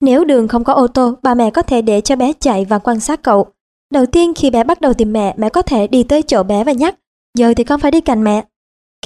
Nếu 0.00 0.24
đường 0.24 0.48
không 0.48 0.64
có 0.64 0.72
ô 0.72 0.86
tô, 0.86 1.14
bà 1.22 1.34
mẹ 1.34 1.50
có 1.50 1.62
thể 1.62 1.82
để 1.82 2.00
cho 2.00 2.16
bé 2.16 2.32
chạy 2.40 2.64
và 2.64 2.78
quan 2.78 3.00
sát 3.00 3.22
cậu. 3.22 3.46
Đầu 3.92 4.06
tiên 4.06 4.34
khi 4.34 4.50
bé 4.50 4.64
bắt 4.64 4.80
đầu 4.80 4.94
tìm 4.94 5.12
mẹ, 5.12 5.34
mẹ 5.36 5.48
có 5.48 5.62
thể 5.62 5.86
đi 5.86 6.02
tới 6.02 6.22
chỗ 6.22 6.42
bé 6.42 6.64
và 6.64 6.72
nhắc, 6.72 6.94
giờ 7.38 7.54
thì 7.56 7.64
con 7.64 7.80
phải 7.80 7.90
đi 7.90 8.00
cạnh 8.00 8.24
mẹ. 8.24 8.44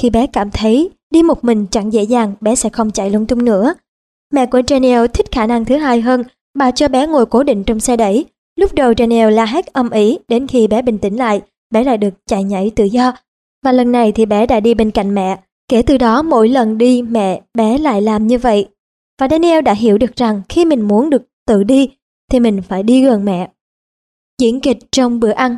Khi 0.01 0.11
bé 0.11 0.27
cảm 0.27 0.51
thấy 0.51 0.91
đi 1.11 1.23
một 1.23 1.45
mình 1.45 1.67
chẳng 1.71 1.93
dễ 1.93 2.03
dàng, 2.03 2.35
bé 2.41 2.55
sẽ 2.55 2.69
không 2.69 2.91
chạy 2.91 3.11
lung 3.11 3.27
tung 3.27 3.45
nữa. 3.45 3.75
Mẹ 4.33 4.47
của 4.47 4.63
Daniel 4.69 5.07
thích 5.07 5.27
khả 5.33 5.47
năng 5.47 5.65
thứ 5.65 5.77
hai 5.77 6.01
hơn, 6.01 6.23
bà 6.59 6.71
cho 6.71 6.89
bé 6.89 7.07
ngồi 7.07 7.27
cố 7.27 7.43
định 7.43 7.65
trong 7.65 7.81
xe 7.81 7.97
đẩy. 7.97 8.25
Lúc 8.57 8.75
đầu 8.75 8.93
Daniel 8.99 9.33
la 9.33 9.45
hét 9.45 9.67
âm 9.67 9.91
ỉ, 9.91 10.19
đến 10.29 10.47
khi 10.47 10.67
bé 10.67 10.83
bình 10.83 10.99
tĩnh 10.99 11.17
lại, 11.17 11.41
bé 11.71 11.85
lại 11.85 11.99
được 11.99 12.15
chạy 12.27 12.45
nhảy 12.45 12.71
tự 12.77 12.85
do. 12.85 13.13
Và 13.65 13.73
lần 13.73 13.93
này 13.93 14.13
thì 14.13 14.27
bé 14.27 14.47
đã 14.47 14.61
đi 14.61 14.75
bên 14.75 14.91
cạnh 14.91 15.15
mẹ. 15.15 15.41
Kể 15.69 15.83
từ 15.83 15.99
đó 15.99 16.23
mỗi 16.23 16.49
lần 16.49 16.79
đi 16.79 17.03
mẹ, 17.03 17.43
bé 17.55 17.79
lại 17.79 18.03
làm 18.03 18.27
như 18.27 18.39
vậy. 18.39 18.69
Và 19.21 19.29
Daniel 19.31 19.63
đã 19.63 19.75
hiểu 19.75 19.99
được 19.99 20.17
rằng 20.17 20.43
khi 20.49 20.65
mình 20.65 20.89
muốn 20.89 21.11
được 21.11 21.23
tự 21.47 21.63
đi, 21.63 21.91
thì 22.31 22.41
mình 22.41 22.63
phải 22.63 22.83
đi 22.83 23.03
gần 23.03 23.25
mẹ. 23.25 23.51
Diễn 24.41 24.61
kịch 24.61 24.79
trong 24.93 25.21
bữa 25.21 25.31
ăn 25.31 25.57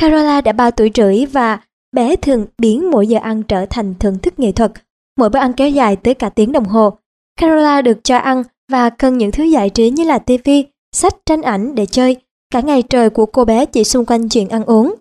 Carola 0.00 0.40
đã 0.40 0.52
3 0.52 0.70
tuổi 0.70 0.90
rưỡi 0.94 1.26
và 1.26 1.60
bé 1.92 2.16
thường 2.16 2.46
biến 2.58 2.90
mỗi 2.90 3.06
giờ 3.06 3.18
ăn 3.22 3.42
trở 3.42 3.66
thành 3.70 3.94
thưởng 4.00 4.18
thức 4.18 4.38
nghệ 4.38 4.52
thuật. 4.52 4.72
Mỗi 5.18 5.30
bữa 5.30 5.38
ăn 5.38 5.52
kéo 5.52 5.68
dài 5.68 5.96
tới 5.96 6.14
cả 6.14 6.28
tiếng 6.28 6.52
đồng 6.52 6.64
hồ. 6.64 6.92
Carola 7.40 7.82
được 7.82 8.04
cho 8.04 8.16
ăn 8.16 8.42
và 8.72 8.90
cần 8.90 9.18
những 9.18 9.30
thứ 9.30 9.44
giải 9.44 9.70
trí 9.70 9.90
như 9.90 10.04
là 10.04 10.18
TV, 10.18 10.50
sách, 10.92 11.14
tranh 11.26 11.42
ảnh 11.42 11.74
để 11.74 11.86
chơi. 11.86 12.16
Cả 12.52 12.60
ngày 12.60 12.82
trời 12.82 13.10
của 13.10 13.26
cô 13.26 13.44
bé 13.44 13.66
chỉ 13.66 13.84
xung 13.84 14.06
quanh 14.06 14.28
chuyện 14.28 14.48
ăn 14.48 14.64
uống. 14.64 14.94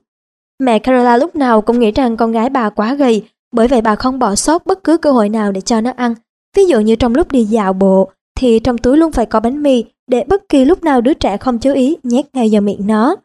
Mẹ 0.60 0.80
Carola 0.80 1.18
lúc 1.18 1.36
nào 1.36 1.62
cũng 1.62 1.80
nghĩ 1.80 1.92
rằng 1.92 2.18
con 2.18 2.32
gái 2.32 2.50
bà 2.50 2.70
quá 2.70 2.94
gầy, 2.94 3.24
bởi 3.52 3.68
vậy 3.68 3.82
bà 3.82 3.96
không 3.96 4.20
bỏ 4.20 4.36
sót 4.36 4.66
bất 4.66 4.84
cứ 4.84 4.98
cơ 4.98 5.12
hội 5.12 5.30
nào 5.30 5.52
để 5.52 5.62
cho 5.62 5.82
nó 5.82 5.92
ăn. 5.96 6.16
Ví 6.56 6.66
dụ 6.66 6.80
như 6.80 6.96
trong 6.96 7.16
lúc 7.16 7.32
đi 7.32 7.44
dạo 7.44 7.74
bộ, 7.74 8.10
thì 8.40 8.60
trong 8.60 8.78
túi 8.78 8.98
luôn 8.98 9.12
phải 9.12 9.26
có 9.26 9.40
bánh 9.40 9.64
mì 9.64 9.84
để 10.08 10.24
bất 10.28 10.50
kỳ 10.50 10.66
lúc 10.66 10.84
nào 10.84 11.02
đứa 11.02 11.14
trẻ 11.14 11.38
không 11.38 11.60
chú 11.60 11.74
ý 11.74 11.98
nhét 12.04 12.26
ngay 12.34 12.50
vào 12.52 12.62
miệng 12.62 12.88
nó. 12.88 13.16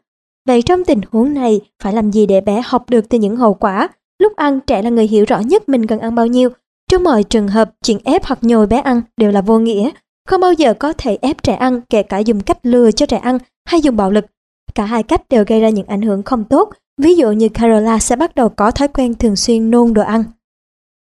Vậy 0.47 0.61
trong 0.61 0.83
tình 0.83 1.01
huống 1.11 1.33
này, 1.33 1.61
phải 1.83 1.93
làm 1.93 2.11
gì 2.11 2.25
để 2.25 2.41
bé 2.41 2.61
học 2.65 2.89
được 2.89 3.09
từ 3.09 3.17
những 3.17 3.35
hậu 3.35 3.53
quả? 3.53 3.89
Lúc 4.19 4.35
ăn, 4.35 4.59
trẻ 4.59 4.81
là 4.81 4.89
người 4.89 5.07
hiểu 5.07 5.25
rõ 5.27 5.39
nhất 5.39 5.69
mình 5.69 5.87
cần 5.87 5.99
ăn 5.99 6.15
bao 6.15 6.27
nhiêu. 6.27 6.49
Trong 6.91 7.03
mọi 7.03 7.23
trường 7.23 7.47
hợp, 7.47 7.71
chuyện 7.83 7.97
ép 8.03 8.25
hoặc 8.25 8.39
nhồi 8.41 8.67
bé 8.67 8.77
ăn 8.79 9.01
đều 9.17 9.31
là 9.31 9.41
vô 9.41 9.59
nghĩa. 9.59 9.89
Không 10.27 10.41
bao 10.41 10.53
giờ 10.53 10.73
có 10.73 10.93
thể 10.97 11.17
ép 11.21 11.43
trẻ 11.43 11.53
ăn, 11.53 11.81
kể 11.89 12.03
cả 12.03 12.17
dùng 12.17 12.39
cách 12.39 12.57
lừa 12.63 12.91
cho 12.91 13.05
trẻ 13.05 13.17
ăn 13.17 13.37
hay 13.65 13.81
dùng 13.81 13.95
bạo 13.95 14.11
lực. 14.11 14.25
Cả 14.75 14.85
hai 14.85 15.03
cách 15.03 15.21
đều 15.29 15.43
gây 15.47 15.61
ra 15.61 15.69
những 15.69 15.87
ảnh 15.87 16.01
hưởng 16.01 16.23
không 16.23 16.43
tốt. 16.43 16.69
Ví 17.01 17.15
dụ 17.15 17.31
như 17.31 17.49
Carola 17.49 17.99
sẽ 17.99 18.15
bắt 18.15 18.35
đầu 18.35 18.49
có 18.49 18.71
thói 18.71 18.87
quen 18.87 19.13
thường 19.15 19.35
xuyên 19.35 19.71
nôn 19.71 19.93
đồ 19.93 20.01
ăn. 20.01 20.23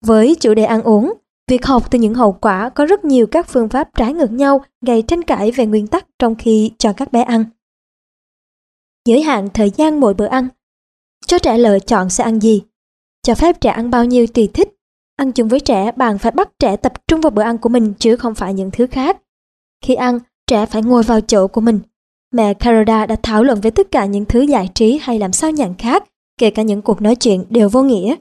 Với 0.05 0.35
chủ 0.35 0.53
đề 0.53 0.63
ăn 0.63 0.83
uống, 0.83 1.13
việc 1.47 1.65
học 1.65 1.91
từ 1.91 1.99
những 1.99 2.13
hậu 2.13 2.31
quả 2.31 2.69
có 2.69 2.85
rất 2.85 3.05
nhiều 3.05 3.27
các 3.27 3.47
phương 3.49 3.69
pháp 3.69 3.89
trái 3.95 4.13
ngược 4.13 4.31
nhau 4.31 4.61
gây 4.85 5.01
tranh 5.01 5.23
cãi 5.23 5.51
về 5.51 5.65
nguyên 5.65 5.87
tắc 5.87 6.07
trong 6.19 6.35
khi 6.35 6.71
cho 6.77 6.93
các 6.93 7.11
bé 7.11 7.21
ăn 7.21 7.45
giới 9.07 9.21
hạn 9.21 9.47
thời 9.53 9.69
gian 9.69 9.99
mỗi 9.99 10.13
bữa 10.13 10.25
ăn. 10.25 10.47
Cho 11.27 11.39
trẻ 11.39 11.57
lựa 11.57 11.79
chọn 11.79 12.09
sẽ 12.09 12.23
ăn 12.23 12.39
gì. 12.39 12.61
Cho 13.23 13.35
phép 13.35 13.61
trẻ 13.61 13.69
ăn 13.69 13.89
bao 13.89 14.05
nhiêu 14.05 14.27
tùy 14.27 14.49
thích. 14.53 14.69
Ăn 15.15 15.31
chung 15.31 15.47
với 15.47 15.59
trẻ, 15.59 15.91
bạn 15.91 16.17
phải 16.17 16.31
bắt 16.31 16.49
trẻ 16.59 16.77
tập 16.77 16.93
trung 17.07 17.21
vào 17.21 17.31
bữa 17.31 17.41
ăn 17.41 17.57
của 17.57 17.69
mình 17.69 17.93
chứ 17.99 18.15
không 18.15 18.35
phải 18.35 18.53
những 18.53 18.71
thứ 18.71 18.87
khác. 18.87 19.17
Khi 19.85 19.95
ăn, 19.95 20.19
trẻ 20.47 20.65
phải 20.65 20.81
ngồi 20.81 21.03
vào 21.03 21.21
chỗ 21.21 21.47
của 21.47 21.61
mình. 21.61 21.79
Mẹ 22.33 22.53
Carola 22.53 23.05
đã 23.05 23.15
thảo 23.23 23.43
luận 23.43 23.61
với 23.61 23.71
tất 23.71 23.91
cả 23.91 24.05
những 24.05 24.25
thứ 24.25 24.41
giải 24.41 24.69
trí 24.75 24.99
hay 25.01 25.19
làm 25.19 25.33
sao 25.33 25.51
nhãn 25.51 25.73
khác, 25.77 26.03
kể 26.39 26.49
cả 26.49 26.61
những 26.61 26.81
cuộc 26.81 27.01
nói 27.01 27.15
chuyện 27.15 27.45
đều 27.49 27.69
vô 27.69 27.83
nghĩa. 27.83 28.15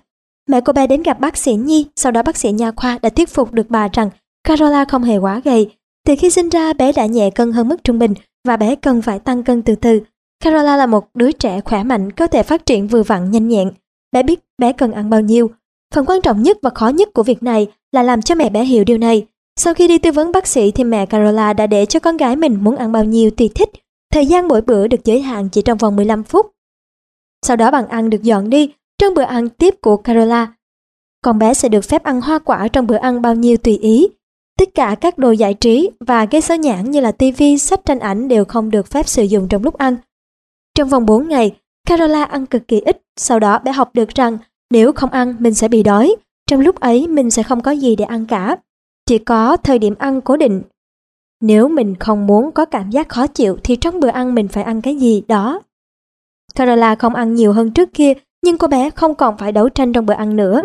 Mẹ 0.48 0.60
cô 0.60 0.72
bé 0.72 0.86
đến 0.86 1.02
gặp 1.02 1.20
bác 1.20 1.36
sĩ 1.36 1.54
Nhi, 1.54 1.86
sau 1.96 2.12
đó 2.12 2.22
bác 2.22 2.36
sĩ 2.36 2.52
nha 2.52 2.70
khoa 2.76 2.98
đã 3.02 3.08
thuyết 3.08 3.28
phục 3.28 3.52
được 3.52 3.66
bà 3.70 3.88
rằng 3.92 4.10
Carola 4.44 4.84
không 4.84 5.02
hề 5.02 5.16
quá 5.16 5.40
gầy. 5.44 5.70
Từ 6.06 6.14
khi 6.18 6.30
sinh 6.30 6.48
ra, 6.48 6.72
bé 6.72 6.92
đã 6.92 7.06
nhẹ 7.06 7.30
cân 7.30 7.52
hơn 7.52 7.68
mức 7.68 7.84
trung 7.84 7.98
bình 7.98 8.14
và 8.48 8.56
bé 8.56 8.76
cần 8.76 9.02
phải 9.02 9.18
tăng 9.18 9.42
cân 9.42 9.62
từ 9.62 9.74
từ 9.74 10.00
Carola 10.44 10.76
là 10.76 10.86
một 10.86 11.08
đứa 11.14 11.32
trẻ 11.32 11.60
khỏe 11.60 11.82
mạnh, 11.82 12.12
có 12.12 12.26
thể 12.26 12.42
phát 12.42 12.66
triển 12.66 12.86
vừa 12.86 13.02
vặn 13.02 13.30
nhanh 13.30 13.48
nhẹn. 13.48 13.70
Bé 14.12 14.22
biết 14.22 14.40
bé 14.58 14.72
cần 14.72 14.92
ăn 14.92 15.10
bao 15.10 15.20
nhiêu. 15.20 15.50
Phần 15.94 16.06
quan 16.06 16.20
trọng 16.20 16.42
nhất 16.42 16.58
và 16.62 16.70
khó 16.70 16.88
nhất 16.88 17.08
của 17.14 17.22
việc 17.22 17.42
này 17.42 17.66
là 17.92 18.02
làm 18.02 18.22
cho 18.22 18.34
mẹ 18.34 18.50
bé 18.50 18.64
hiểu 18.64 18.84
điều 18.84 18.98
này. 18.98 19.26
Sau 19.60 19.74
khi 19.74 19.88
đi 19.88 19.98
tư 19.98 20.12
vấn 20.12 20.32
bác 20.32 20.46
sĩ 20.46 20.70
thì 20.70 20.84
mẹ 20.84 21.06
Carola 21.06 21.52
đã 21.52 21.66
để 21.66 21.86
cho 21.86 22.00
con 22.00 22.16
gái 22.16 22.36
mình 22.36 22.64
muốn 22.64 22.76
ăn 22.76 22.92
bao 22.92 23.04
nhiêu 23.04 23.30
tùy 23.30 23.50
thích. 23.54 23.70
Thời 24.12 24.26
gian 24.26 24.48
mỗi 24.48 24.60
bữa 24.60 24.86
được 24.86 25.04
giới 25.04 25.20
hạn 25.20 25.48
chỉ 25.48 25.62
trong 25.62 25.78
vòng 25.78 25.96
15 25.96 26.24
phút. 26.24 26.46
Sau 27.46 27.56
đó 27.56 27.70
bàn 27.70 27.88
ăn 27.88 28.10
được 28.10 28.22
dọn 28.22 28.50
đi 28.50 28.72
trong 28.98 29.14
bữa 29.14 29.22
ăn 29.22 29.48
tiếp 29.48 29.74
của 29.80 29.96
Carola. 29.96 30.52
Con 31.22 31.38
bé 31.38 31.54
sẽ 31.54 31.68
được 31.68 31.84
phép 31.84 32.02
ăn 32.02 32.20
hoa 32.20 32.38
quả 32.38 32.68
trong 32.68 32.86
bữa 32.86 32.96
ăn 32.96 33.22
bao 33.22 33.34
nhiêu 33.34 33.56
tùy 33.56 33.78
ý. 33.78 34.08
Tất 34.58 34.68
cả 34.74 34.96
các 35.00 35.18
đồ 35.18 35.30
giải 35.30 35.54
trí 35.54 35.90
và 36.00 36.24
gây 36.24 36.40
sao 36.40 36.56
nhãn 36.56 36.90
như 36.90 37.00
là 37.00 37.12
tivi, 37.12 37.58
sách 37.58 37.80
tranh 37.84 37.98
ảnh 37.98 38.28
đều 38.28 38.44
không 38.44 38.70
được 38.70 38.86
phép 38.86 39.08
sử 39.08 39.22
dụng 39.22 39.48
trong 39.48 39.62
lúc 39.62 39.78
ăn. 39.78 39.96
Trong 40.74 40.88
vòng 40.88 41.06
4 41.06 41.28
ngày, 41.28 41.56
Carola 41.86 42.24
ăn 42.24 42.46
cực 42.46 42.68
kỳ 42.68 42.80
ít, 42.80 43.02
sau 43.16 43.40
đó 43.40 43.58
bé 43.58 43.72
học 43.72 43.90
được 43.94 44.08
rằng 44.08 44.38
nếu 44.70 44.92
không 44.92 45.10
ăn 45.10 45.36
mình 45.38 45.54
sẽ 45.54 45.68
bị 45.68 45.82
đói, 45.82 46.16
trong 46.50 46.60
lúc 46.60 46.80
ấy 46.80 47.08
mình 47.08 47.30
sẽ 47.30 47.42
không 47.42 47.60
có 47.60 47.70
gì 47.70 47.96
để 47.96 48.04
ăn 48.04 48.26
cả. 48.26 48.56
Chỉ 49.06 49.18
có 49.18 49.56
thời 49.56 49.78
điểm 49.78 49.94
ăn 49.98 50.20
cố 50.20 50.36
định. 50.36 50.62
Nếu 51.40 51.68
mình 51.68 51.94
không 52.00 52.26
muốn 52.26 52.52
có 52.52 52.64
cảm 52.64 52.90
giác 52.90 53.08
khó 53.08 53.26
chịu 53.26 53.56
thì 53.64 53.76
trong 53.76 54.00
bữa 54.00 54.08
ăn 54.08 54.34
mình 54.34 54.48
phải 54.48 54.64
ăn 54.64 54.82
cái 54.82 54.96
gì 54.96 55.22
đó. 55.28 55.60
Carola 56.54 56.94
không 56.94 57.14
ăn 57.14 57.34
nhiều 57.34 57.52
hơn 57.52 57.70
trước 57.70 57.94
kia, 57.94 58.12
nhưng 58.44 58.58
cô 58.58 58.68
bé 58.68 58.90
không 58.90 59.14
còn 59.14 59.36
phải 59.36 59.52
đấu 59.52 59.68
tranh 59.68 59.92
trong 59.92 60.06
bữa 60.06 60.14
ăn 60.14 60.36
nữa. 60.36 60.62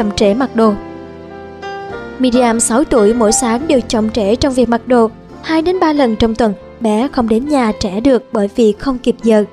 Chậm 0.00 0.10
trễ 0.16 0.34
mặc 0.34 0.56
đồ. 0.56 0.72
Miriam 2.18 2.60
6 2.60 2.84
tuổi 2.84 3.14
mỗi 3.14 3.32
sáng 3.32 3.68
đều 3.68 3.80
chậm 3.80 4.10
trễ 4.10 4.36
trong 4.36 4.54
việc 4.54 4.68
mặc 4.68 4.88
đồ, 4.88 5.10
2 5.42 5.62
đến 5.62 5.80
3 5.80 5.92
lần 5.92 6.16
trong 6.16 6.34
tuần 6.34 6.54
bé 6.80 7.08
không 7.12 7.28
đến 7.28 7.48
nhà 7.48 7.72
trẻ 7.80 8.00
được 8.00 8.24
bởi 8.32 8.48
vì 8.56 8.72
không 8.72 8.98
kịp 8.98 9.16
giờ. 9.22 9.44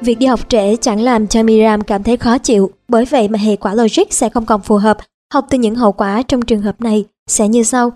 Việc 0.00 0.18
đi 0.18 0.26
học 0.26 0.40
trễ 0.48 0.76
chẳng 0.76 1.00
làm 1.00 1.26
cho 1.26 1.42
Miriam 1.42 1.80
cảm 1.80 2.02
thấy 2.02 2.16
khó 2.16 2.38
chịu, 2.38 2.70
bởi 2.88 3.04
vậy 3.04 3.28
mà 3.28 3.38
hệ 3.38 3.56
quả 3.56 3.74
logic 3.74 4.04
sẽ 4.10 4.28
không 4.28 4.46
còn 4.46 4.60
phù 4.60 4.76
hợp. 4.76 4.96
Học 5.34 5.46
từ 5.50 5.58
những 5.58 5.74
hậu 5.74 5.92
quả 5.92 6.22
trong 6.22 6.42
trường 6.42 6.62
hợp 6.62 6.80
này 6.80 7.04
sẽ 7.26 7.48
như 7.48 7.62
sau. 7.62 7.92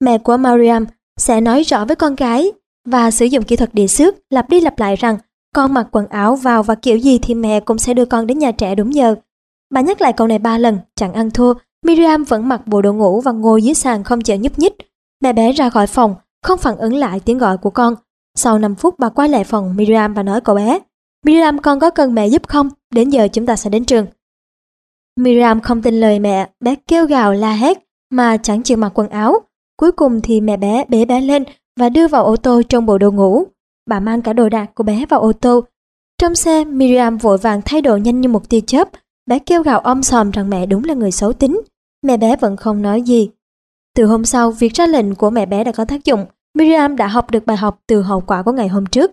Mẹ 0.00 0.18
của 0.18 0.36
Mariam 0.36 0.86
sẽ 1.16 1.40
nói 1.40 1.62
rõ 1.62 1.84
với 1.84 1.96
con 1.96 2.14
gái 2.14 2.52
và 2.88 3.10
sử 3.10 3.24
dụng 3.24 3.44
kỹ 3.44 3.56
thuật 3.56 3.74
địa 3.74 3.86
xước 3.86 4.14
lặp 4.30 4.48
đi 4.48 4.60
lặp 4.60 4.78
lại 4.78 4.96
rằng 4.96 5.18
con 5.54 5.74
mặc 5.74 5.86
quần 5.92 6.06
áo 6.06 6.36
vào 6.36 6.62
và 6.62 6.74
kiểu 6.74 6.96
gì 6.96 7.18
thì 7.18 7.34
mẹ 7.34 7.60
cũng 7.60 7.78
sẽ 7.78 7.94
đưa 7.94 8.04
con 8.04 8.26
đến 8.26 8.38
nhà 8.38 8.52
trẻ 8.52 8.74
đúng 8.74 8.94
giờ. 8.94 9.14
Bà 9.74 9.80
nhắc 9.80 10.00
lại 10.00 10.12
câu 10.12 10.26
này 10.26 10.38
ba 10.38 10.58
lần, 10.58 10.78
chẳng 10.94 11.12
ăn 11.12 11.30
thua. 11.30 11.54
Miriam 11.86 12.24
vẫn 12.24 12.48
mặc 12.48 12.66
bộ 12.66 12.82
đồ 12.82 12.92
ngủ 12.92 13.20
và 13.20 13.32
ngồi 13.32 13.62
dưới 13.62 13.74
sàn 13.74 14.04
không 14.04 14.20
chịu 14.20 14.36
nhúc 14.36 14.58
nhích. 14.58 14.74
Mẹ 15.22 15.32
bé 15.32 15.52
ra 15.52 15.70
khỏi 15.70 15.86
phòng, 15.86 16.14
không 16.42 16.58
phản 16.58 16.76
ứng 16.76 16.94
lại 16.94 17.20
tiếng 17.20 17.38
gọi 17.38 17.58
của 17.58 17.70
con. 17.70 17.94
Sau 18.34 18.58
5 18.58 18.74
phút 18.74 18.94
bà 18.98 19.08
quay 19.08 19.28
lại 19.28 19.44
phòng 19.44 19.76
Miriam 19.76 20.14
và 20.14 20.22
nói 20.22 20.40
cậu 20.40 20.56
bé, 20.56 20.78
Miriam 21.24 21.58
con 21.58 21.80
có 21.80 21.90
cần 21.90 22.14
mẹ 22.14 22.26
giúp 22.26 22.48
không? 22.48 22.68
Đến 22.94 23.10
giờ 23.10 23.28
chúng 23.32 23.46
ta 23.46 23.56
sẽ 23.56 23.70
đến 23.70 23.84
trường. 23.84 24.06
Miriam 25.16 25.60
không 25.60 25.82
tin 25.82 26.00
lời 26.00 26.18
mẹ, 26.18 26.48
bé 26.60 26.74
kêu 26.86 27.06
gào 27.06 27.32
la 27.32 27.52
hét 27.52 27.78
mà 28.10 28.36
chẳng 28.36 28.62
chịu 28.62 28.76
mặc 28.76 28.98
quần 28.98 29.08
áo. 29.08 29.40
Cuối 29.76 29.92
cùng 29.92 30.20
thì 30.20 30.40
mẹ 30.40 30.56
bé 30.56 30.84
bế 30.88 31.04
bé 31.04 31.20
lên 31.20 31.44
và 31.80 31.88
đưa 31.88 32.08
vào 32.08 32.24
ô 32.24 32.36
tô 32.36 32.62
trong 32.68 32.86
bộ 32.86 32.98
đồ 32.98 33.10
ngủ. 33.10 33.44
Bà 33.86 34.00
mang 34.00 34.22
cả 34.22 34.32
đồ 34.32 34.48
đạc 34.48 34.74
của 34.74 34.84
bé 34.84 35.06
vào 35.08 35.20
ô 35.20 35.32
tô. 35.32 35.64
Trong 36.18 36.34
xe, 36.34 36.64
Miriam 36.64 37.18
vội 37.18 37.38
vàng 37.38 37.60
thay 37.64 37.82
đồ 37.82 37.96
nhanh 37.96 38.20
như 38.20 38.28
một 38.28 38.48
tia 38.48 38.60
chớp, 38.60 38.88
Bé 39.26 39.38
kêu 39.38 39.62
gào 39.62 39.80
om 39.80 40.02
sòm 40.02 40.30
rằng 40.30 40.50
mẹ 40.50 40.66
đúng 40.66 40.84
là 40.84 40.94
người 40.94 41.10
xấu 41.10 41.32
tính. 41.32 41.60
Mẹ 42.02 42.16
bé 42.16 42.36
vẫn 42.36 42.56
không 42.56 42.82
nói 42.82 43.02
gì. 43.02 43.30
Từ 43.96 44.04
hôm 44.06 44.24
sau, 44.24 44.50
việc 44.50 44.74
ra 44.74 44.86
lệnh 44.86 45.14
của 45.14 45.30
mẹ 45.30 45.46
bé 45.46 45.64
đã 45.64 45.72
có 45.72 45.84
tác 45.84 46.04
dụng. 46.04 46.26
Miriam 46.54 46.96
đã 46.96 47.06
học 47.06 47.30
được 47.30 47.46
bài 47.46 47.56
học 47.56 47.80
từ 47.86 48.02
hậu 48.02 48.20
quả 48.20 48.42
của 48.42 48.52
ngày 48.52 48.68
hôm 48.68 48.86
trước. 48.86 49.12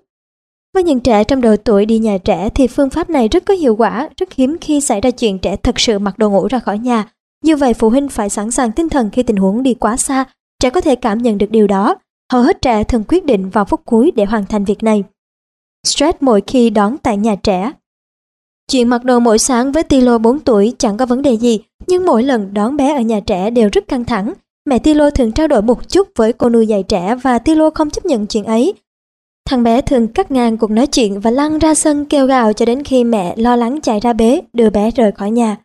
Với 0.73 0.83
những 0.83 0.99
trẻ 0.99 1.23
trong 1.23 1.41
độ 1.41 1.55
tuổi 1.57 1.85
đi 1.85 1.99
nhà 1.99 2.17
trẻ 2.17 2.49
thì 2.55 2.67
phương 2.67 2.89
pháp 2.89 3.09
này 3.09 3.27
rất 3.27 3.45
có 3.45 3.53
hiệu 3.53 3.75
quả, 3.75 4.09
rất 4.17 4.33
hiếm 4.33 4.57
khi 4.61 4.81
xảy 4.81 5.01
ra 5.01 5.11
chuyện 5.11 5.39
trẻ 5.39 5.55
thật 5.55 5.79
sự 5.79 5.99
mặc 5.99 6.17
đồ 6.17 6.29
ngủ 6.29 6.47
ra 6.47 6.59
khỏi 6.59 6.79
nhà. 6.79 7.11
Như 7.43 7.55
vậy 7.55 7.73
phụ 7.73 7.89
huynh 7.89 8.09
phải 8.09 8.29
sẵn 8.29 8.51
sàng 8.51 8.71
tinh 8.71 8.89
thần 8.89 9.09
khi 9.09 9.23
tình 9.23 9.37
huống 9.37 9.63
đi 9.63 9.73
quá 9.73 9.97
xa, 9.97 10.25
trẻ 10.59 10.69
có 10.69 10.81
thể 10.81 10.95
cảm 10.95 11.17
nhận 11.17 11.37
được 11.37 11.51
điều 11.51 11.67
đó. 11.67 11.95
Hầu 12.31 12.41
hết 12.41 12.61
trẻ 12.61 12.83
thường 12.83 13.03
quyết 13.07 13.25
định 13.25 13.49
vào 13.49 13.65
phút 13.65 13.81
cuối 13.85 14.11
để 14.15 14.25
hoàn 14.25 14.45
thành 14.45 14.65
việc 14.65 14.83
này. 14.83 15.03
stress 15.87 16.17
mỗi 16.21 16.41
khi 16.47 16.69
đón 16.69 16.97
tại 16.97 17.17
nhà 17.17 17.35
trẻ. 17.35 17.71
Chuyện 18.71 18.87
mặc 18.87 19.03
đồ 19.03 19.19
mỗi 19.19 19.39
sáng 19.39 19.71
với 19.71 19.83
Tilo 19.83 20.17
4 20.17 20.39
tuổi 20.39 20.73
chẳng 20.77 20.97
có 20.97 21.05
vấn 21.05 21.21
đề 21.21 21.33
gì, 21.33 21.59
nhưng 21.87 22.05
mỗi 22.05 22.23
lần 22.23 22.53
đón 22.53 22.77
bé 22.77 22.93
ở 22.93 23.01
nhà 23.01 23.19
trẻ 23.19 23.49
đều 23.49 23.69
rất 23.71 23.87
căng 23.87 24.05
thẳng. 24.05 24.33
Mẹ 24.65 24.79
Tilo 24.79 25.09
thường 25.09 25.31
trao 25.31 25.47
đổi 25.47 25.61
một 25.61 25.89
chút 25.89 26.07
với 26.15 26.33
cô 26.33 26.49
nuôi 26.49 26.67
dạy 26.67 26.83
trẻ 26.83 27.15
và 27.15 27.39
Tilo 27.39 27.69
không 27.69 27.89
chấp 27.89 28.05
nhận 28.05 28.27
chuyện 28.27 28.43
ấy. 28.43 28.73
Thằng 29.49 29.63
bé 29.63 29.81
thường 29.81 30.07
cắt 30.07 30.31
ngang 30.31 30.57
cuộc 30.57 30.71
nói 30.71 30.87
chuyện 30.87 31.19
và 31.19 31.31
lăn 31.31 31.59
ra 31.59 31.73
sân 31.75 32.05
kêu 32.05 32.25
gào 32.25 32.53
cho 32.53 32.65
đến 32.65 32.83
khi 32.83 33.03
mẹ 33.03 33.33
lo 33.37 33.55
lắng 33.55 33.81
chạy 33.81 33.99
ra 33.99 34.13
bế, 34.13 34.41
đưa 34.53 34.69
bé 34.69 34.91
rời 34.91 35.11
khỏi 35.11 35.31
nhà. 35.31 35.57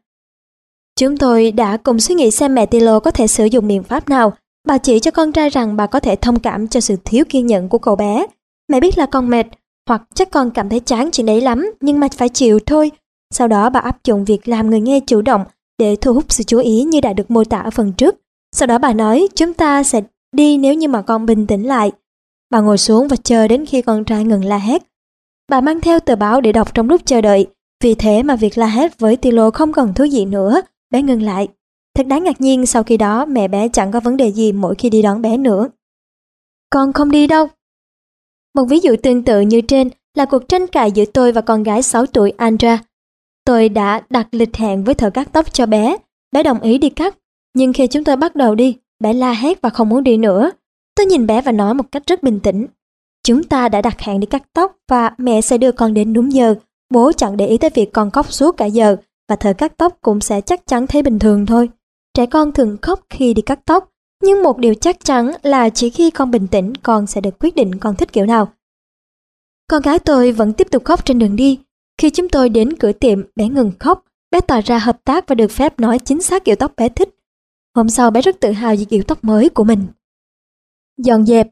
Chúng 1.00 1.16
tôi 1.16 1.52
đã 1.52 1.76
cùng 1.76 2.00
suy 2.00 2.14
nghĩ 2.14 2.30
xem 2.30 2.54
mẹ 2.54 2.66
Tilo 2.66 3.00
có 3.00 3.10
thể 3.10 3.26
sử 3.26 3.44
dụng 3.44 3.68
biện 3.68 3.82
pháp 3.82 4.08
nào. 4.08 4.32
Bà 4.68 4.78
chỉ 4.78 5.00
cho 5.00 5.10
con 5.10 5.32
trai 5.32 5.48
rằng 5.48 5.76
bà 5.76 5.86
có 5.86 6.00
thể 6.00 6.16
thông 6.16 6.38
cảm 6.38 6.68
cho 6.68 6.80
sự 6.80 6.96
thiếu 7.04 7.24
kiên 7.28 7.46
nhẫn 7.46 7.68
của 7.68 7.78
cậu 7.78 7.96
bé. 7.96 8.26
Mẹ 8.68 8.80
biết 8.80 8.98
là 8.98 9.06
con 9.06 9.28
mệt, 9.28 9.46
hoặc 9.88 10.02
chắc 10.14 10.30
con 10.30 10.50
cảm 10.50 10.68
thấy 10.68 10.80
chán 10.80 11.10
chuyện 11.12 11.26
đấy 11.26 11.40
lắm, 11.40 11.70
nhưng 11.80 12.00
mà 12.00 12.08
phải 12.16 12.28
chịu 12.28 12.58
thôi. 12.66 12.90
Sau 13.34 13.48
đó 13.48 13.70
bà 13.70 13.80
áp 13.80 14.04
dụng 14.04 14.24
việc 14.24 14.48
làm 14.48 14.70
người 14.70 14.80
nghe 14.80 15.00
chủ 15.00 15.22
động 15.22 15.44
để 15.78 15.96
thu 15.96 16.12
hút 16.14 16.24
sự 16.28 16.44
chú 16.44 16.58
ý 16.58 16.82
như 16.82 17.00
đã 17.00 17.12
được 17.12 17.30
mô 17.30 17.44
tả 17.44 17.58
ở 17.58 17.70
phần 17.70 17.92
trước. 17.92 18.16
Sau 18.52 18.66
đó 18.66 18.78
bà 18.78 18.92
nói 18.92 19.28
chúng 19.34 19.54
ta 19.54 19.82
sẽ 19.82 20.00
đi 20.32 20.58
nếu 20.58 20.74
như 20.74 20.88
mà 20.88 21.02
con 21.02 21.26
bình 21.26 21.46
tĩnh 21.46 21.62
lại. 21.66 21.92
Bà 22.50 22.60
ngồi 22.60 22.78
xuống 22.78 23.08
và 23.08 23.16
chờ 23.16 23.48
đến 23.48 23.66
khi 23.66 23.82
con 23.82 24.04
trai 24.04 24.24
ngừng 24.24 24.44
la 24.44 24.58
hét. 24.58 24.82
Bà 25.50 25.60
mang 25.60 25.80
theo 25.80 26.00
tờ 26.00 26.16
báo 26.16 26.40
để 26.40 26.52
đọc 26.52 26.74
trong 26.74 26.88
lúc 26.88 27.00
chờ 27.04 27.20
đợi. 27.20 27.46
Vì 27.82 27.94
thế 27.94 28.22
mà 28.22 28.36
việc 28.36 28.58
la 28.58 28.66
hét 28.66 28.98
với 28.98 29.16
Tilo 29.16 29.50
không 29.50 29.72
còn 29.72 29.94
thú 29.94 30.06
vị 30.12 30.24
nữa. 30.24 30.60
Bé 30.90 31.02
ngừng 31.02 31.22
lại. 31.22 31.48
Thật 31.94 32.06
đáng 32.06 32.24
ngạc 32.24 32.40
nhiên 32.40 32.66
sau 32.66 32.82
khi 32.82 32.96
đó 32.96 33.24
mẹ 33.24 33.48
bé 33.48 33.68
chẳng 33.68 33.92
có 33.92 34.00
vấn 34.00 34.16
đề 34.16 34.32
gì 34.32 34.52
mỗi 34.52 34.74
khi 34.74 34.90
đi 34.90 35.02
đón 35.02 35.22
bé 35.22 35.36
nữa. 35.36 35.68
Con 36.70 36.92
không 36.92 37.10
đi 37.10 37.26
đâu. 37.26 37.48
Một 38.56 38.64
ví 38.64 38.78
dụ 38.78 38.96
tương 39.02 39.22
tự 39.22 39.40
như 39.40 39.60
trên 39.60 39.90
là 40.14 40.24
cuộc 40.24 40.48
tranh 40.48 40.66
cãi 40.66 40.92
giữa 40.92 41.04
tôi 41.04 41.32
và 41.32 41.40
con 41.40 41.62
gái 41.62 41.82
6 41.82 42.06
tuổi 42.06 42.32
Andra. 42.36 42.78
Tôi 43.44 43.68
đã 43.68 44.02
đặt 44.10 44.28
lịch 44.32 44.56
hẹn 44.56 44.84
với 44.84 44.94
thợ 44.94 45.10
cắt 45.10 45.28
tóc 45.32 45.52
cho 45.52 45.66
bé. 45.66 45.96
Bé 46.32 46.42
đồng 46.42 46.60
ý 46.60 46.78
đi 46.78 46.90
cắt. 46.90 47.16
Nhưng 47.54 47.72
khi 47.72 47.86
chúng 47.86 48.04
tôi 48.04 48.16
bắt 48.16 48.36
đầu 48.36 48.54
đi, 48.54 48.76
bé 49.00 49.12
la 49.12 49.32
hét 49.32 49.62
và 49.62 49.70
không 49.70 49.88
muốn 49.88 50.04
đi 50.04 50.16
nữa. 50.16 50.50
Tôi 50.94 51.06
nhìn 51.06 51.26
bé 51.26 51.42
và 51.42 51.52
nói 51.52 51.74
một 51.74 51.84
cách 51.92 52.02
rất 52.06 52.22
bình 52.22 52.40
tĩnh. 52.40 52.66
Chúng 53.26 53.42
ta 53.44 53.68
đã 53.68 53.82
đặt 53.82 54.00
hẹn 54.00 54.20
đi 54.20 54.26
cắt 54.26 54.42
tóc 54.52 54.76
và 54.88 55.10
mẹ 55.18 55.40
sẽ 55.40 55.58
đưa 55.58 55.72
con 55.72 55.94
đến 55.94 56.12
đúng 56.12 56.32
giờ. 56.32 56.54
Bố 56.90 57.12
chẳng 57.12 57.36
để 57.36 57.46
ý 57.46 57.58
tới 57.58 57.70
việc 57.74 57.92
con 57.92 58.10
khóc 58.10 58.32
suốt 58.32 58.56
cả 58.56 58.64
giờ 58.64 58.96
và 59.28 59.36
thợ 59.36 59.52
cắt 59.52 59.72
tóc 59.76 59.98
cũng 60.00 60.20
sẽ 60.20 60.40
chắc 60.40 60.66
chắn 60.66 60.86
thấy 60.86 61.02
bình 61.02 61.18
thường 61.18 61.46
thôi. 61.46 61.68
Trẻ 62.14 62.26
con 62.26 62.52
thường 62.52 62.76
khóc 62.82 63.00
khi 63.10 63.34
đi 63.34 63.42
cắt 63.42 63.60
tóc, 63.64 63.92
nhưng 64.26 64.42
một 64.42 64.58
điều 64.58 64.74
chắc 64.74 65.04
chắn 65.04 65.30
là 65.42 65.68
chỉ 65.68 65.90
khi 65.90 66.10
con 66.10 66.30
bình 66.30 66.46
tĩnh 66.46 66.72
con 66.82 67.06
sẽ 67.06 67.20
được 67.20 67.38
quyết 67.38 67.56
định 67.56 67.74
con 67.74 67.96
thích 67.96 68.12
kiểu 68.12 68.26
nào. 68.26 68.48
Con 69.68 69.82
gái 69.82 69.98
tôi 69.98 70.32
vẫn 70.32 70.52
tiếp 70.52 70.66
tục 70.70 70.84
khóc 70.84 71.04
trên 71.04 71.18
đường 71.18 71.36
đi. 71.36 71.58
Khi 71.98 72.10
chúng 72.10 72.28
tôi 72.28 72.48
đến 72.48 72.76
cửa 72.76 72.92
tiệm, 72.92 73.22
bé 73.36 73.48
ngừng 73.48 73.72
khóc, 73.78 74.04
bé 74.30 74.40
tỏ 74.40 74.60
ra 74.60 74.78
hợp 74.78 75.04
tác 75.04 75.28
và 75.28 75.34
được 75.34 75.50
phép 75.50 75.80
nói 75.80 75.98
chính 75.98 76.22
xác 76.22 76.44
kiểu 76.44 76.56
tóc 76.56 76.72
bé 76.76 76.88
thích. 76.88 77.08
Hôm 77.74 77.88
sau 77.88 78.10
bé 78.10 78.20
rất 78.20 78.40
tự 78.40 78.52
hào 78.52 78.76
về 78.76 78.84
kiểu 78.84 79.02
tóc 79.02 79.24
mới 79.24 79.48
của 79.48 79.64
mình. 79.64 79.86
Dọn 80.98 81.26
dẹp 81.26 81.48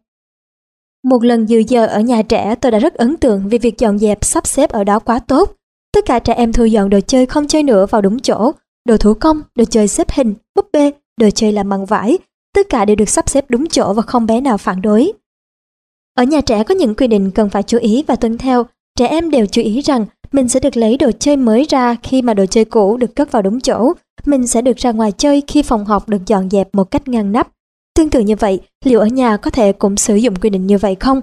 Một 1.04 1.24
lần 1.24 1.46
dự 1.46 1.62
giờ 1.68 1.86
ở 1.86 2.00
nhà 2.00 2.22
trẻ 2.22 2.54
tôi 2.60 2.72
đã 2.72 2.78
rất 2.78 2.94
ấn 2.94 3.16
tượng 3.16 3.48
vì 3.48 3.58
việc 3.58 3.78
dọn 3.78 3.98
dẹp 3.98 4.24
sắp 4.24 4.46
xếp 4.46 4.70
ở 4.70 4.84
đó 4.84 4.98
quá 4.98 5.18
tốt. 5.18 5.52
Tất 5.92 6.06
cả 6.06 6.18
trẻ 6.18 6.32
em 6.32 6.52
thu 6.52 6.64
dọn 6.64 6.90
đồ 6.90 7.00
chơi 7.00 7.26
không 7.26 7.48
chơi 7.48 7.62
nữa 7.62 7.86
vào 7.86 8.00
đúng 8.00 8.20
chỗ, 8.20 8.52
đồ 8.84 8.96
thủ 8.96 9.14
công, 9.14 9.42
đồ 9.54 9.64
chơi 9.64 9.88
xếp 9.88 10.10
hình, 10.10 10.34
búp 10.54 10.68
bê, 10.72 10.92
đồ 11.20 11.30
chơi 11.30 11.52
làm 11.52 11.68
bằng 11.68 11.86
vải, 11.86 12.18
tất 12.54 12.68
cả 12.68 12.84
đều 12.84 12.96
được 12.96 13.08
sắp 13.08 13.28
xếp 13.28 13.44
đúng 13.48 13.66
chỗ 13.68 13.92
và 13.92 14.02
không 14.02 14.26
bé 14.26 14.40
nào 14.40 14.58
phản 14.58 14.82
đối. 14.82 15.12
Ở 16.16 16.24
nhà 16.24 16.40
trẻ 16.40 16.64
có 16.64 16.74
những 16.74 16.94
quy 16.94 17.06
định 17.06 17.30
cần 17.30 17.50
phải 17.50 17.62
chú 17.62 17.78
ý 17.78 18.04
và 18.06 18.16
tuân 18.16 18.38
theo. 18.38 18.66
Trẻ 18.98 19.06
em 19.06 19.30
đều 19.30 19.46
chú 19.46 19.62
ý 19.62 19.80
rằng 19.80 20.06
mình 20.32 20.48
sẽ 20.48 20.60
được 20.60 20.76
lấy 20.76 20.96
đồ 20.96 21.10
chơi 21.18 21.36
mới 21.36 21.66
ra 21.68 21.96
khi 22.02 22.22
mà 22.22 22.34
đồ 22.34 22.46
chơi 22.46 22.64
cũ 22.64 22.96
được 22.96 23.16
cất 23.16 23.32
vào 23.32 23.42
đúng 23.42 23.60
chỗ. 23.60 23.92
Mình 24.26 24.46
sẽ 24.46 24.62
được 24.62 24.76
ra 24.76 24.92
ngoài 24.92 25.12
chơi 25.12 25.42
khi 25.46 25.62
phòng 25.62 25.84
học 25.84 26.08
được 26.08 26.26
dọn 26.26 26.50
dẹp 26.50 26.68
một 26.72 26.90
cách 26.90 27.08
ngăn 27.08 27.32
nắp. 27.32 27.48
Tương 27.96 28.10
tự 28.10 28.20
như 28.20 28.36
vậy, 28.36 28.60
liệu 28.84 29.00
ở 29.00 29.06
nhà 29.06 29.36
có 29.36 29.50
thể 29.50 29.72
cũng 29.72 29.96
sử 29.96 30.16
dụng 30.16 30.34
quy 30.36 30.50
định 30.50 30.66
như 30.66 30.78
vậy 30.78 30.94
không? 31.00 31.20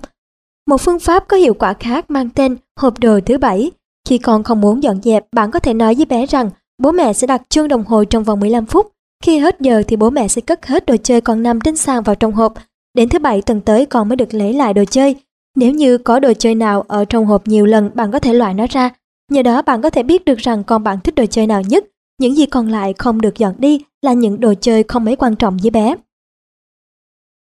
Một 0.67 0.81
phương 0.81 0.99
pháp 0.99 1.27
có 1.27 1.37
hiệu 1.37 1.53
quả 1.53 1.73
khác 1.73 2.11
mang 2.11 2.29
tên 2.29 2.57
hộp 2.79 2.99
đồ 2.99 3.19
thứ 3.25 3.37
bảy. 3.37 3.71
Khi 4.09 4.17
con 4.17 4.43
không 4.43 4.61
muốn 4.61 4.83
dọn 4.83 5.01
dẹp, 5.01 5.25
bạn 5.31 5.51
có 5.51 5.59
thể 5.59 5.73
nói 5.73 5.95
với 5.95 6.05
bé 6.05 6.25
rằng 6.25 6.49
bố 6.81 6.91
mẹ 6.91 7.13
sẽ 7.13 7.27
đặt 7.27 7.41
chuông 7.49 7.67
đồng 7.67 7.83
hồ 7.83 8.03
trong 8.03 8.23
vòng 8.23 8.39
15 8.39 8.65
phút. 8.65 8.87
Khi 9.21 9.37
hết 9.37 9.55
giờ 9.59 9.83
thì 9.87 9.95
bố 9.95 10.09
mẹ 10.09 10.27
sẽ 10.27 10.41
cất 10.41 10.65
hết 10.65 10.85
đồ 10.85 10.95
chơi 11.03 11.21
còn 11.21 11.43
nằm 11.43 11.61
trên 11.61 11.75
sàn 11.75 12.03
vào 12.03 12.15
trong 12.15 12.33
hộp. 12.33 12.53
Đến 12.93 13.09
thứ 13.09 13.19
bảy 13.19 13.41
tuần 13.41 13.61
tới 13.61 13.85
con 13.85 14.09
mới 14.09 14.15
được 14.15 14.33
lấy 14.33 14.53
lại 14.53 14.73
đồ 14.73 14.85
chơi. 14.85 15.15
Nếu 15.55 15.71
như 15.71 15.97
có 15.97 16.19
đồ 16.19 16.33
chơi 16.33 16.55
nào 16.55 16.81
ở 16.87 17.05
trong 17.05 17.25
hộp 17.25 17.47
nhiều 17.47 17.65
lần 17.65 17.91
bạn 17.93 18.11
có 18.11 18.19
thể 18.19 18.33
loại 18.33 18.53
nó 18.53 18.65
ra. 18.69 18.89
Nhờ 19.31 19.41
đó 19.41 19.61
bạn 19.61 19.81
có 19.81 19.89
thể 19.89 20.03
biết 20.03 20.25
được 20.25 20.37
rằng 20.37 20.63
con 20.63 20.83
bạn 20.83 20.99
thích 21.03 21.15
đồ 21.15 21.25
chơi 21.25 21.47
nào 21.47 21.61
nhất. 21.61 21.85
Những 22.19 22.35
gì 22.35 22.45
còn 22.45 22.67
lại 22.67 22.93
không 22.97 23.21
được 23.21 23.37
dọn 23.37 23.55
đi 23.57 23.81
là 24.01 24.13
những 24.13 24.39
đồ 24.39 24.53
chơi 24.61 24.83
không 24.83 25.05
mấy 25.05 25.15
quan 25.15 25.35
trọng 25.35 25.57
với 25.57 25.71
bé. 25.71 25.95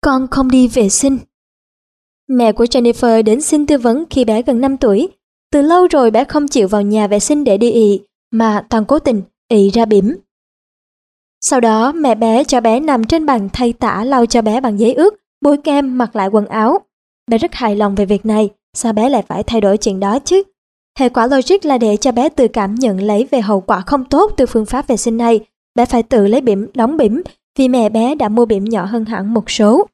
Con 0.01 0.27
không 0.27 0.51
đi 0.51 0.67
vệ 0.67 0.89
sinh. 0.89 1.17
Mẹ 2.27 2.51
của 2.51 2.65
Jennifer 2.65 3.23
đến 3.23 3.41
xin 3.41 3.67
tư 3.67 3.77
vấn 3.77 4.03
khi 4.09 4.25
bé 4.25 4.41
gần 4.41 4.61
5 4.61 4.77
tuổi. 4.77 5.09
Từ 5.51 5.61
lâu 5.61 5.87
rồi 5.87 6.11
bé 6.11 6.23
không 6.23 6.47
chịu 6.47 6.67
vào 6.67 6.81
nhà 6.81 7.07
vệ 7.07 7.19
sinh 7.19 7.43
để 7.43 7.57
đi 7.57 7.71
ị, 7.71 7.99
mà 8.31 8.65
toàn 8.69 8.85
cố 8.85 8.99
tình 8.99 9.21
ị 9.47 9.69
ra 9.69 9.85
bỉm. 9.85 10.15
Sau 11.41 11.59
đó 11.59 11.91
mẹ 11.91 12.15
bé 12.15 12.43
cho 12.43 12.61
bé 12.61 12.79
nằm 12.79 13.03
trên 13.03 13.25
bàn 13.25 13.49
thay 13.53 13.73
tả 13.73 14.03
lau 14.03 14.25
cho 14.25 14.41
bé 14.41 14.61
bằng 14.61 14.79
giấy 14.79 14.93
ướt, 14.93 15.15
bôi 15.41 15.57
kem 15.57 15.97
mặc 15.97 16.15
lại 16.15 16.27
quần 16.27 16.45
áo. 16.45 16.79
Bé 17.31 17.37
rất 17.37 17.53
hài 17.53 17.75
lòng 17.75 17.95
về 17.95 18.05
việc 18.05 18.25
này, 18.25 18.49
sao 18.73 18.93
bé 18.93 19.09
lại 19.09 19.23
phải 19.27 19.43
thay 19.43 19.61
đổi 19.61 19.77
chuyện 19.77 19.99
đó 19.99 20.19
chứ? 20.19 20.43
Hệ 20.99 21.09
quả 21.09 21.27
logic 21.27 21.65
là 21.65 21.77
để 21.77 21.97
cho 21.97 22.11
bé 22.11 22.29
tự 22.29 22.47
cảm 22.47 22.75
nhận 22.75 23.01
lấy 23.01 23.27
về 23.31 23.41
hậu 23.41 23.61
quả 23.61 23.81
không 23.81 24.05
tốt 24.05 24.31
từ 24.37 24.45
phương 24.45 24.65
pháp 24.65 24.87
vệ 24.87 24.97
sinh 24.97 25.17
này. 25.17 25.39
Bé 25.75 25.85
phải 25.85 26.03
tự 26.03 26.27
lấy 26.27 26.41
bỉm, 26.41 26.67
đóng 26.73 26.97
bỉm, 26.97 27.21
vì 27.57 27.67
mẹ 27.67 27.89
bé 27.89 28.15
đã 28.15 28.29
mua 28.29 28.45
bỉm 28.45 28.65
nhỏ 28.65 28.85
hơn 28.85 29.05
hẳn 29.05 29.33
một 29.33 29.49
số. 29.51 29.87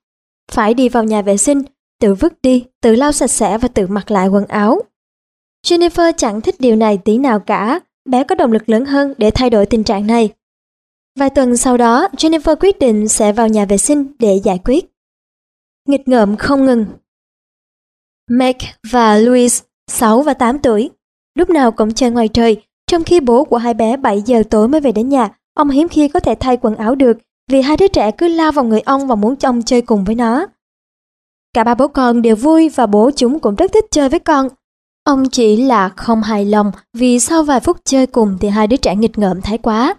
Phải 0.51 0.73
đi 0.73 0.89
vào 0.89 1.03
nhà 1.03 1.21
vệ 1.21 1.37
sinh, 1.37 1.61
tự 2.01 2.13
vứt 2.13 2.33
đi, 2.41 2.65
tự 2.81 2.95
lau 2.95 3.11
sạch 3.11 3.31
sẽ 3.31 3.57
và 3.57 3.67
tự 3.67 3.87
mặc 3.87 4.11
lại 4.11 4.27
quần 4.27 4.45
áo. 4.45 4.81
Jennifer 5.67 6.13
chẳng 6.17 6.41
thích 6.41 6.55
điều 6.59 6.75
này 6.75 6.97
tí 6.97 7.17
nào 7.17 7.39
cả, 7.39 7.79
bé 8.05 8.23
có 8.23 8.35
động 8.35 8.51
lực 8.51 8.69
lớn 8.69 8.85
hơn 8.85 9.13
để 9.17 9.31
thay 9.31 9.49
đổi 9.49 9.65
tình 9.65 9.83
trạng 9.83 10.07
này. 10.07 10.29
Vài 11.17 11.29
tuần 11.29 11.57
sau 11.57 11.77
đó, 11.77 12.07
Jennifer 12.17 12.55
quyết 12.59 12.79
định 12.79 13.07
sẽ 13.07 13.33
vào 13.33 13.47
nhà 13.47 13.65
vệ 13.65 13.77
sinh 13.77 14.05
để 14.19 14.41
giải 14.43 14.59
quyết. 14.65 14.85
Nghịch 15.87 16.07
ngợm 16.07 16.37
không 16.37 16.65
ngừng. 16.65 16.85
Meg 18.29 18.55
và 18.91 19.17
Louis, 19.17 19.61
6 19.87 20.21
và 20.21 20.33
8 20.33 20.59
tuổi, 20.59 20.89
lúc 21.35 21.49
nào 21.49 21.71
cũng 21.71 21.93
chơi 21.93 22.11
ngoài 22.11 22.27
trời, 22.27 22.61
trong 22.87 23.03
khi 23.03 23.19
bố 23.19 23.43
của 23.43 23.57
hai 23.57 23.73
bé 23.73 23.97
7 23.97 24.21
giờ 24.21 24.43
tối 24.49 24.67
mới 24.67 24.81
về 24.81 24.91
đến 24.91 25.09
nhà, 25.09 25.29
ông 25.53 25.69
hiếm 25.69 25.87
khi 25.87 26.07
có 26.07 26.19
thể 26.19 26.35
thay 26.39 26.57
quần 26.57 26.75
áo 26.75 26.95
được 26.95 27.17
vì 27.51 27.61
hai 27.61 27.77
đứa 27.77 27.87
trẻ 27.87 28.11
cứ 28.11 28.27
lao 28.27 28.51
vào 28.51 28.65
người 28.65 28.81
ông 28.81 29.07
và 29.07 29.15
muốn 29.15 29.35
cho 29.35 29.49
ông 29.49 29.63
chơi 29.63 29.81
cùng 29.81 30.03
với 30.03 30.15
nó. 30.15 30.47
Cả 31.53 31.63
ba 31.63 31.75
bố 31.75 31.87
con 31.87 32.21
đều 32.21 32.35
vui 32.35 32.69
và 32.69 32.85
bố 32.85 33.11
chúng 33.15 33.39
cũng 33.39 33.55
rất 33.55 33.71
thích 33.73 33.85
chơi 33.91 34.09
với 34.09 34.19
con. 34.19 34.47
Ông 35.03 35.29
chỉ 35.29 35.55
là 35.55 35.89
không 35.89 36.21
hài 36.21 36.45
lòng 36.45 36.71
vì 36.93 37.19
sau 37.19 37.43
vài 37.43 37.59
phút 37.59 37.77
chơi 37.83 38.07
cùng 38.07 38.37
thì 38.41 38.49
hai 38.49 38.67
đứa 38.67 38.77
trẻ 38.77 38.95
nghịch 38.95 39.17
ngợm 39.17 39.41
thái 39.41 39.57
quá. 39.57 39.95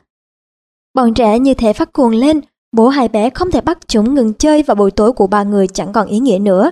Bọn 0.98 1.14
trẻ 1.14 1.38
như 1.38 1.54
thể 1.54 1.72
phát 1.72 1.92
cuồng 1.92 2.10
lên, 2.10 2.40
bố 2.76 2.88
hai 2.88 3.08
bé 3.08 3.30
không 3.30 3.50
thể 3.50 3.60
bắt 3.60 3.78
chúng 3.88 4.14
ngừng 4.14 4.34
chơi 4.34 4.62
và 4.62 4.74
buổi 4.74 4.90
tối 4.90 5.12
của 5.12 5.26
ba 5.26 5.42
người 5.42 5.66
chẳng 5.66 5.92
còn 5.92 6.08
ý 6.08 6.18
nghĩa 6.18 6.38
nữa. 6.38 6.70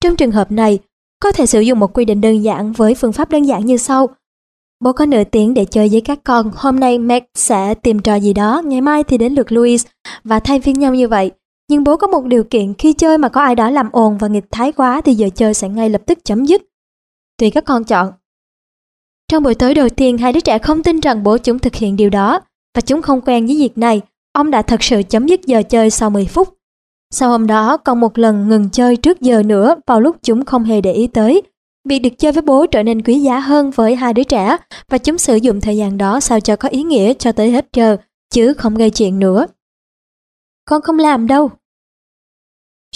Trong 0.00 0.16
trường 0.16 0.30
hợp 0.30 0.52
này, 0.52 0.78
có 1.22 1.32
thể 1.32 1.46
sử 1.46 1.60
dụng 1.60 1.78
một 1.78 1.92
quy 1.94 2.04
định 2.04 2.20
đơn 2.20 2.42
giản 2.42 2.72
với 2.72 2.94
phương 2.94 3.12
pháp 3.12 3.30
đơn 3.30 3.42
giản 3.42 3.66
như 3.66 3.76
sau. 3.76 4.08
Bố 4.84 4.92
có 4.92 5.06
nửa 5.06 5.24
tiếng 5.24 5.54
để 5.54 5.64
chơi 5.64 5.88
với 5.92 6.00
các 6.00 6.18
con, 6.24 6.50
hôm 6.56 6.80
nay 6.80 6.98
Meg 6.98 7.22
sẽ 7.34 7.74
tìm 7.74 7.98
trò 7.98 8.14
gì 8.14 8.32
đó, 8.32 8.62
ngày 8.64 8.80
mai 8.80 9.04
thì 9.04 9.18
đến 9.18 9.34
lượt 9.34 9.52
Louis 9.52 9.86
và 10.24 10.40
thay 10.40 10.60
phiên 10.60 10.78
nhau 10.78 10.94
như 10.94 11.08
vậy. 11.08 11.30
Nhưng 11.70 11.84
bố 11.84 11.96
có 11.96 12.06
một 12.06 12.24
điều 12.24 12.44
kiện 12.44 12.74
khi 12.74 12.92
chơi 12.92 13.18
mà 13.18 13.28
có 13.28 13.40
ai 13.40 13.54
đó 13.54 13.70
làm 13.70 13.88
ồn 13.92 14.18
và 14.18 14.28
nghịch 14.28 14.46
thái 14.50 14.72
quá 14.72 15.00
thì 15.00 15.14
giờ 15.14 15.28
chơi 15.34 15.54
sẽ 15.54 15.68
ngay 15.68 15.90
lập 15.90 16.02
tức 16.06 16.18
chấm 16.24 16.44
dứt. 16.44 16.62
Tùy 17.38 17.50
các 17.50 17.64
con 17.64 17.84
chọn. 17.84 18.12
Trong 19.28 19.42
buổi 19.42 19.54
tối 19.54 19.74
đầu 19.74 19.88
tiên, 19.88 20.18
hai 20.18 20.32
đứa 20.32 20.40
trẻ 20.40 20.58
không 20.58 20.82
tin 20.82 21.00
rằng 21.00 21.22
bố 21.22 21.38
chúng 21.38 21.58
thực 21.58 21.74
hiện 21.74 21.96
điều 21.96 22.10
đó 22.10 22.40
và 22.78 22.82
chúng 22.82 23.02
không 23.02 23.20
quen 23.20 23.46
với 23.46 23.56
việc 23.56 23.78
này. 23.78 24.00
Ông 24.32 24.50
đã 24.50 24.62
thật 24.62 24.82
sự 24.82 25.02
chấm 25.08 25.26
dứt 25.26 25.40
giờ 25.46 25.62
chơi 25.62 25.90
sau 25.90 26.10
10 26.10 26.24
phút. 26.24 26.48
Sau 27.10 27.30
hôm 27.30 27.46
đó, 27.46 27.76
còn 27.76 28.00
một 28.00 28.18
lần 28.18 28.48
ngừng 28.48 28.70
chơi 28.70 28.96
trước 28.96 29.20
giờ 29.20 29.42
nữa 29.42 29.76
vào 29.86 30.00
lúc 30.00 30.16
chúng 30.22 30.44
không 30.44 30.64
hề 30.64 30.80
để 30.80 30.92
ý 30.92 31.06
tới. 31.06 31.42
Việc 31.88 31.98
được 31.98 32.18
chơi 32.18 32.32
với 32.32 32.42
bố 32.42 32.66
trở 32.66 32.82
nên 32.82 33.02
quý 33.02 33.20
giá 33.20 33.38
hơn 33.38 33.70
với 33.70 33.94
hai 33.94 34.14
đứa 34.14 34.22
trẻ 34.22 34.56
và 34.88 34.98
chúng 34.98 35.18
sử 35.18 35.36
dụng 35.36 35.60
thời 35.60 35.76
gian 35.76 35.98
đó 35.98 36.20
sao 36.20 36.40
cho 36.40 36.56
có 36.56 36.68
ý 36.68 36.82
nghĩa 36.82 37.14
cho 37.14 37.32
tới 37.32 37.50
hết 37.50 37.66
giờ, 37.72 37.96
chứ 38.30 38.54
không 38.54 38.74
gây 38.74 38.90
chuyện 38.90 39.18
nữa. 39.18 39.46
Con 40.64 40.82
không 40.82 40.98
làm 40.98 41.26
đâu. 41.26 41.50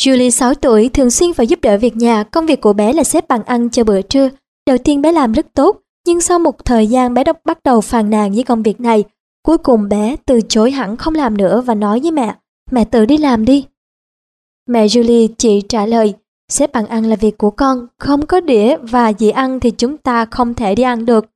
Julie 0.00 0.30
6 0.30 0.54
tuổi 0.54 0.88
thường 0.88 1.10
xuyên 1.10 1.32
phải 1.32 1.46
giúp 1.46 1.58
đỡ 1.62 1.78
việc 1.78 1.96
nhà, 1.96 2.22
công 2.24 2.46
việc 2.46 2.60
của 2.60 2.72
bé 2.72 2.92
là 2.92 3.04
xếp 3.04 3.28
bàn 3.28 3.42
ăn 3.44 3.70
cho 3.70 3.84
bữa 3.84 4.02
trưa. 4.02 4.28
Đầu 4.66 4.78
tiên 4.78 5.02
bé 5.02 5.12
làm 5.12 5.32
rất 5.32 5.46
tốt, 5.54 5.78
nhưng 6.06 6.20
sau 6.20 6.38
một 6.38 6.64
thời 6.64 6.86
gian 6.86 7.14
bé 7.14 7.24
đọc 7.24 7.36
bắt 7.44 7.58
đầu 7.64 7.80
phàn 7.80 8.10
nàn 8.10 8.32
với 8.32 8.42
công 8.42 8.62
việc 8.62 8.80
này. 8.80 9.04
Cuối 9.42 9.58
cùng 9.58 9.88
bé 9.88 10.16
từ 10.26 10.40
chối 10.48 10.70
hẳn 10.70 10.96
không 10.96 11.14
làm 11.14 11.36
nữa 11.36 11.60
và 11.60 11.74
nói 11.74 12.00
với 12.00 12.10
mẹ, 12.10 12.34
mẹ 12.70 12.84
tự 12.84 13.06
đi 13.06 13.16
làm 13.16 13.44
đi. 13.44 13.66
Mẹ 14.68 14.86
Julie 14.86 15.28
chỉ 15.38 15.60
trả 15.68 15.86
lời, 15.86 16.14
Xếp 16.52 16.72
bàn 16.72 16.86
ăn 16.86 17.04
là 17.04 17.16
việc 17.16 17.38
của 17.38 17.50
con, 17.50 17.86
không 17.98 18.26
có 18.26 18.40
đĩa 18.40 18.76
và 18.76 19.08
dĩ 19.08 19.30
ăn 19.30 19.60
thì 19.60 19.70
chúng 19.70 19.98
ta 19.98 20.24
không 20.24 20.54
thể 20.54 20.74
đi 20.74 20.82
ăn 20.82 21.06
được. 21.06 21.26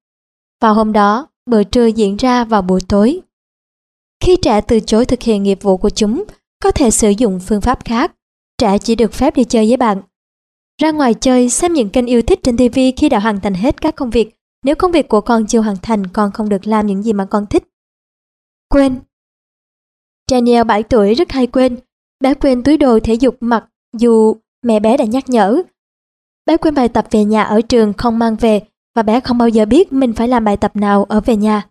Vào 0.63 0.75
hôm 0.75 0.93
đó, 0.93 1.27
bữa 1.51 1.63
trưa 1.63 1.87
diễn 1.87 2.17
ra 2.17 2.45
vào 2.45 2.63
buổi 2.63 2.81
tối. 2.89 3.21
Khi 4.25 4.37
trẻ 4.43 4.61
từ 4.61 4.81
chối 4.81 5.05
thực 5.05 5.23
hiện 5.23 5.43
nghiệp 5.43 5.59
vụ 5.63 5.77
của 5.77 5.91
chúng, 5.91 6.25
có 6.63 6.71
thể 6.71 6.91
sử 6.91 7.11
dụng 7.11 7.41
phương 7.41 7.61
pháp 7.61 7.85
khác. 7.85 8.13
Trẻ 8.59 8.79
chỉ 8.79 8.95
được 8.95 9.13
phép 9.13 9.37
đi 9.37 9.45
chơi 9.45 9.67
với 9.69 9.77
bạn. 9.77 10.03
Ra 10.83 10.91
ngoài 10.91 11.15
chơi, 11.15 11.49
xem 11.49 11.73
những 11.73 11.91
kênh 11.91 12.07
yêu 12.07 12.23
thích 12.23 12.41
trên 12.43 12.57
TV 12.57 12.79
khi 12.97 13.09
đã 13.09 13.19
hoàn 13.19 13.41
thành 13.41 13.55
hết 13.55 13.81
các 13.81 13.97
công 13.97 14.11
việc. 14.11 14.37
Nếu 14.65 14.75
công 14.75 14.93
việc 14.93 15.09
của 15.09 15.21
con 15.21 15.47
chưa 15.47 15.61
hoàn 15.61 15.77
thành, 15.83 16.07
con 16.07 16.31
không 16.33 16.49
được 16.49 16.67
làm 16.67 16.87
những 16.87 17.03
gì 17.03 17.13
mà 17.13 17.25
con 17.25 17.47
thích. 17.47 17.65
Quên 18.77 19.01
Daniel 20.31 20.65
7 20.65 20.83
tuổi 20.83 21.15
rất 21.15 21.33
hay 21.33 21.47
quên. 21.47 21.77
Bé 22.21 22.35
quên 22.35 22.63
túi 22.63 22.77
đồ 22.77 23.01
thể 23.01 23.15
dục 23.15 23.37
mặc 23.41 23.65
dù 23.99 24.37
mẹ 24.63 24.81
bé 24.81 24.97
đã 24.97 25.05
nhắc 25.05 25.29
nhở. 25.29 25.63
Bé 26.47 26.57
quên 26.57 26.75
bài 26.75 26.89
tập 26.89 27.07
về 27.11 27.25
nhà 27.25 27.43
ở 27.43 27.61
trường 27.61 27.93
không 27.93 28.19
mang 28.19 28.37
về 28.37 28.61
và 28.95 29.03
bé 29.03 29.21
không 29.21 29.39
bao 29.39 29.49
giờ 29.49 29.65
biết 29.65 29.93
mình 29.93 30.13
phải 30.13 30.29
làm 30.29 30.45
bài 30.45 30.57
tập 30.57 30.77
nào 30.77 31.05
ở 31.05 31.21
về 31.21 31.37
nhà. 31.37 31.67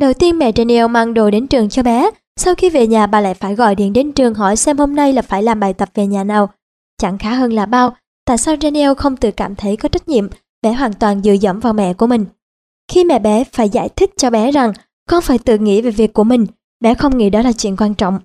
Đầu 0.00 0.12
tiên 0.12 0.38
mẹ 0.38 0.52
Daniel 0.56 0.86
mang 0.86 1.14
đồ 1.14 1.30
đến 1.30 1.46
trường 1.46 1.68
cho 1.68 1.82
bé, 1.82 2.10
sau 2.36 2.54
khi 2.54 2.70
về 2.70 2.86
nhà 2.86 3.06
bà 3.06 3.20
lại 3.20 3.34
phải 3.34 3.54
gọi 3.54 3.74
điện 3.74 3.92
đến 3.92 4.12
trường 4.12 4.34
hỏi 4.34 4.56
xem 4.56 4.78
hôm 4.78 4.94
nay 4.94 5.12
là 5.12 5.22
phải 5.22 5.42
làm 5.42 5.60
bài 5.60 5.74
tập 5.74 5.88
về 5.94 6.06
nhà 6.06 6.24
nào. 6.24 6.48
Chẳng 6.98 7.18
khá 7.18 7.34
hơn 7.34 7.52
là 7.52 7.66
bao, 7.66 7.96
tại 8.24 8.38
sao 8.38 8.56
Daniel 8.60 8.94
không 8.94 9.16
tự 9.16 9.30
cảm 9.30 9.56
thấy 9.56 9.76
có 9.76 9.88
trách 9.88 10.08
nhiệm, 10.08 10.28
bé 10.62 10.72
hoàn 10.72 10.92
toàn 10.92 11.22
dựa 11.22 11.32
dẫm 11.32 11.60
vào 11.60 11.72
mẹ 11.72 11.94
của 11.94 12.06
mình. 12.06 12.26
Khi 12.92 13.04
mẹ 13.04 13.18
bé 13.18 13.44
phải 13.44 13.68
giải 13.68 13.88
thích 13.88 14.10
cho 14.16 14.30
bé 14.30 14.50
rằng 14.50 14.72
con 15.08 15.22
phải 15.22 15.38
tự 15.38 15.58
nghĩ 15.58 15.82
về 15.82 15.90
việc 15.90 16.12
của 16.12 16.24
mình, 16.24 16.46
bé 16.80 16.94
không 16.94 17.18
nghĩ 17.18 17.30
đó 17.30 17.42
là 17.42 17.52
chuyện 17.52 17.76
quan 17.76 17.94
trọng. 17.94 18.20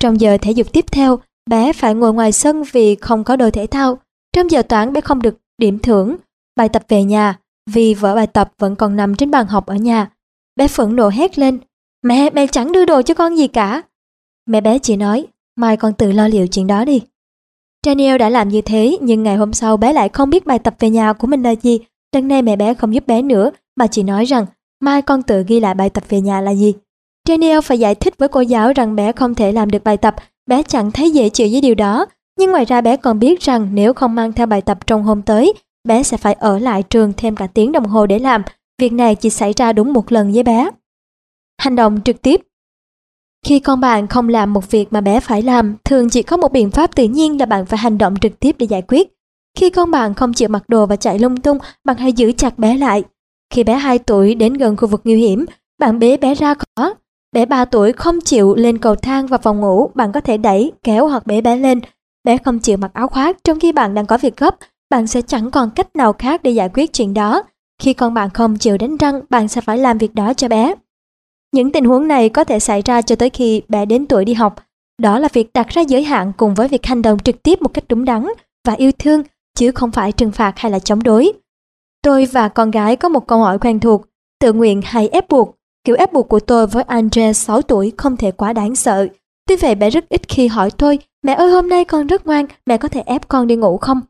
Trong 0.00 0.20
giờ 0.20 0.38
thể 0.42 0.52
dục 0.52 0.66
tiếp 0.72 0.84
theo, 0.92 1.18
bé 1.50 1.72
phải 1.72 1.94
ngồi 1.94 2.12
ngoài 2.12 2.32
sân 2.32 2.62
vì 2.72 2.94
không 2.94 3.24
có 3.24 3.36
đồ 3.36 3.50
thể 3.50 3.66
thao. 3.66 3.98
Trong 4.32 4.50
giờ 4.50 4.62
toán 4.62 4.92
bé 4.92 5.00
không 5.00 5.22
được 5.22 5.36
điểm 5.58 5.78
thưởng, 5.78 6.16
bài 6.56 6.68
tập 6.68 6.82
về 6.88 7.04
nhà 7.04 7.38
vì 7.70 7.94
vở 7.94 8.14
bài 8.14 8.26
tập 8.26 8.52
vẫn 8.58 8.76
còn 8.76 8.96
nằm 8.96 9.14
trên 9.14 9.30
bàn 9.30 9.46
học 9.46 9.66
ở 9.66 9.74
nhà. 9.74 10.10
Bé 10.56 10.68
phẫn 10.68 10.96
nộ 10.96 11.08
hét 11.08 11.38
lên, 11.38 11.58
mẹ, 12.02 12.30
mẹ 12.30 12.46
chẳng 12.46 12.72
đưa 12.72 12.84
đồ 12.84 13.02
cho 13.02 13.14
con 13.14 13.36
gì 13.36 13.48
cả. 13.48 13.82
Mẹ 14.46 14.60
bé 14.60 14.78
chỉ 14.78 14.96
nói, 14.96 15.26
mai 15.56 15.76
con 15.76 15.92
tự 15.92 16.12
lo 16.12 16.28
liệu 16.28 16.46
chuyện 16.46 16.66
đó 16.66 16.84
đi. 16.84 17.02
Daniel 17.86 18.18
đã 18.18 18.28
làm 18.28 18.48
như 18.48 18.62
thế 18.62 18.98
nhưng 19.00 19.22
ngày 19.22 19.36
hôm 19.36 19.52
sau 19.52 19.76
bé 19.76 19.92
lại 19.92 20.08
không 20.08 20.30
biết 20.30 20.46
bài 20.46 20.58
tập 20.58 20.74
về 20.78 20.90
nhà 20.90 21.12
của 21.12 21.26
mình 21.26 21.42
là 21.42 21.54
gì. 21.54 21.78
Lần 22.14 22.28
này 22.28 22.42
mẹ 22.42 22.56
bé 22.56 22.74
không 22.74 22.94
giúp 22.94 23.06
bé 23.06 23.22
nữa 23.22 23.50
mà 23.76 23.86
chỉ 23.86 24.02
nói 24.02 24.24
rằng 24.24 24.46
mai 24.80 25.02
con 25.02 25.22
tự 25.22 25.44
ghi 25.46 25.60
lại 25.60 25.74
bài 25.74 25.90
tập 25.90 26.04
về 26.08 26.20
nhà 26.20 26.40
là 26.40 26.54
gì. 26.54 26.74
Daniel 27.28 27.60
phải 27.60 27.78
giải 27.78 27.94
thích 27.94 28.14
với 28.18 28.28
cô 28.28 28.40
giáo 28.40 28.72
rằng 28.72 28.96
bé 28.96 29.12
không 29.12 29.34
thể 29.34 29.52
làm 29.52 29.70
được 29.70 29.84
bài 29.84 29.96
tập, 29.96 30.16
bé 30.46 30.62
chẳng 30.62 30.90
thấy 30.90 31.10
dễ 31.10 31.28
chịu 31.28 31.48
với 31.52 31.60
điều 31.60 31.74
đó. 31.74 32.06
Nhưng 32.38 32.50
ngoài 32.50 32.64
ra 32.64 32.80
bé 32.80 32.96
còn 32.96 33.18
biết 33.18 33.40
rằng 33.40 33.68
nếu 33.72 33.94
không 33.94 34.14
mang 34.14 34.32
theo 34.32 34.46
bài 34.46 34.60
tập 34.60 34.86
trong 34.86 35.02
hôm 35.02 35.22
tới, 35.22 35.52
bé 35.88 36.02
sẽ 36.02 36.16
phải 36.16 36.32
ở 36.32 36.58
lại 36.58 36.82
trường 36.82 37.12
thêm 37.16 37.36
cả 37.36 37.46
tiếng 37.46 37.72
đồng 37.72 37.84
hồ 37.84 38.06
để 38.06 38.18
làm. 38.18 38.42
Việc 38.78 38.92
này 38.92 39.14
chỉ 39.14 39.30
xảy 39.30 39.52
ra 39.52 39.72
đúng 39.72 39.92
một 39.92 40.12
lần 40.12 40.32
với 40.32 40.42
bé. 40.42 40.70
Hành 41.58 41.76
động 41.76 42.00
trực 42.04 42.22
tiếp 42.22 42.40
Khi 43.46 43.58
con 43.58 43.80
bạn 43.80 44.06
không 44.06 44.28
làm 44.28 44.52
một 44.52 44.70
việc 44.70 44.92
mà 44.92 45.00
bé 45.00 45.20
phải 45.20 45.42
làm, 45.42 45.76
thường 45.84 46.10
chỉ 46.10 46.22
có 46.22 46.36
một 46.36 46.52
biện 46.52 46.70
pháp 46.70 46.94
tự 46.94 47.04
nhiên 47.04 47.40
là 47.40 47.46
bạn 47.46 47.66
phải 47.66 47.78
hành 47.78 47.98
động 47.98 48.14
trực 48.20 48.40
tiếp 48.40 48.56
để 48.58 48.66
giải 48.66 48.82
quyết. 48.82 49.12
Khi 49.58 49.70
con 49.70 49.90
bạn 49.90 50.14
không 50.14 50.32
chịu 50.32 50.48
mặc 50.48 50.62
đồ 50.68 50.86
và 50.86 50.96
chạy 50.96 51.18
lung 51.18 51.36
tung, 51.36 51.58
bạn 51.84 51.96
hãy 51.96 52.12
giữ 52.12 52.32
chặt 52.32 52.58
bé 52.58 52.76
lại. 52.76 53.04
Khi 53.50 53.64
bé 53.64 53.74
2 53.74 53.98
tuổi 53.98 54.34
đến 54.34 54.54
gần 54.54 54.76
khu 54.76 54.88
vực 54.88 55.00
nguy 55.04 55.16
hiểm, 55.16 55.44
bạn 55.78 55.98
bế 55.98 56.16
bé 56.16 56.34
ra 56.34 56.54
khỏi 56.54 56.94
Bé 57.32 57.46
3 57.46 57.64
tuổi 57.64 57.92
không 57.92 58.20
chịu 58.20 58.54
lên 58.54 58.78
cầu 58.78 58.94
thang 58.94 59.26
và 59.26 59.38
phòng 59.38 59.60
ngủ, 59.60 59.90
bạn 59.94 60.12
có 60.12 60.20
thể 60.20 60.36
đẩy, 60.36 60.72
kéo 60.82 61.06
hoặc 61.06 61.26
bế 61.26 61.40
bé 61.40 61.56
lên. 61.56 61.80
Bé 62.24 62.36
không 62.36 62.58
chịu 62.58 62.76
mặc 62.76 62.90
áo 62.94 63.08
khoác 63.08 63.36
trong 63.44 63.60
khi 63.60 63.72
bạn 63.72 63.94
đang 63.94 64.06
có 64.06 64.18
việc 64.18 64.36
gấp, 64.36 64.56
bạn 64.90 65.06
sẽ 65.06 65.22
chẳng 65.22 65.50
còn 65.50 65.70
cách 65.70 65.96
nào 65.96 66.12
khác 66.12 66.42
để 66.42 66.50
giải 66.50 66.68
quyết 66.74 66.92
chuyện 66.92 67.14
đó. 67.14 67.42
Khi 67.82 67.92
con 67.92 68.14
bạn 68.14 68.30
không 68.30 68.56
chịu 68.56 68.78
đánh 68.78 68.96
răng, 68.96 69.20
bạn 69.30 69.48
sẽ 69.48 69.60
phải 69.60 69.78
làm 69.78 69.98
việc 69.98 70.14
đó 70.14 70.34
cho 70.34 70.48
bé. 70.48 70.74
Những 71.52 71.72
tình 71.72 71.84
huống 71.84 72.08
này 72.08 72.28
có 72.28 72.44
thể 72.44 72.60
xảy 72.60 72.82
ra 72.82 73.02
cho 73.02 73.16
tới 73.16 73.30
khi 73.30 73.62
bé 73.68 73.86
đến 73.86 74.06
tuổi 74.06 74.24
đi 74.24 74.34
học. 74.34 74.54
Đó 75.02 75.18
là 75.18 75.28
việc 75.32 75.52
đặt 75.52 75.68
ra 75.68 75.82
giới 75.82 76.04
hạn 76.04 76.32
cùng 76.36 76.54
với 76.54 76.68
việc 76.68 76.86
hành 76.86 77.02
động 77.02 77.18
trực 77.18 77.42
tiếp 77.42 77.62
một 77.62 77.74
cách 77.74 77.84
đúng 77.88 78.04
đắn 78.04 78.26
và 78.66 78.72
yêu 78.72 78.90
thương, 78.98 79.22
chứ 79.58 79.70
không 79.70 79.92
phải 79.92 80.12
trừng 80.12 80.32
phạt 80.32 80.52
hay 80.58 80.72
là 80.72 80.78
chống 80.78 81.02
đối. 81.02 81.32
Tôi 82.06 82.26
và 82.26 82.48
con 82.48 82.70
gái 82.70 82.96
có 82.96 83.08
một 83.08 83.26
câu 83.26 83.38
hỏi 83.38 83.58
quen 83.58 83.80
thuộc, 83.80 84.02
tự 84.40 84.52
nguyện 84.52 84.80
hay 84.84 85.08
ép 85.08 85.28
buộc 85.28 85.56
Kiểu 85.84 85.96
ép 85.96 86.12
buộc 86.12 86.28
của 86.28 86.40
tôi 86.40 86.66
với 86.66 86.82
Andre 86.82 87.32
6 87.32 87.62
tuổi 87.62 87.92
không 87.96 88.16
thể 88.16 88.30
quá 88.30 88.52
đáng 88.52 88.76
sợ. 88.76 89.06
Tuy 89.48 89.56
vậy 89.56 89.74
bé 89.74 89.90
rất 89.90 90.08
ít 90.08 90.28
khi 90.28 90.46
hỏi 90.46 90.70
tôi, 90.70 90.98
mẹ 91.22 91.34
ơi 91.34 91.50
hôm 91.50 91.68
nay 91.68 91.84
con 91.84 92.06
rất 92.06 92.26
ngoan, 92.26 92.46
mẹ 92.66 92.78
có 92.78 92.88
thể 92.88 93.02
ép 93.06 93.28
con 93.28 93.46
đi 93.46 93.56
ngủ 93.56 93.78
không? 93.78 94.00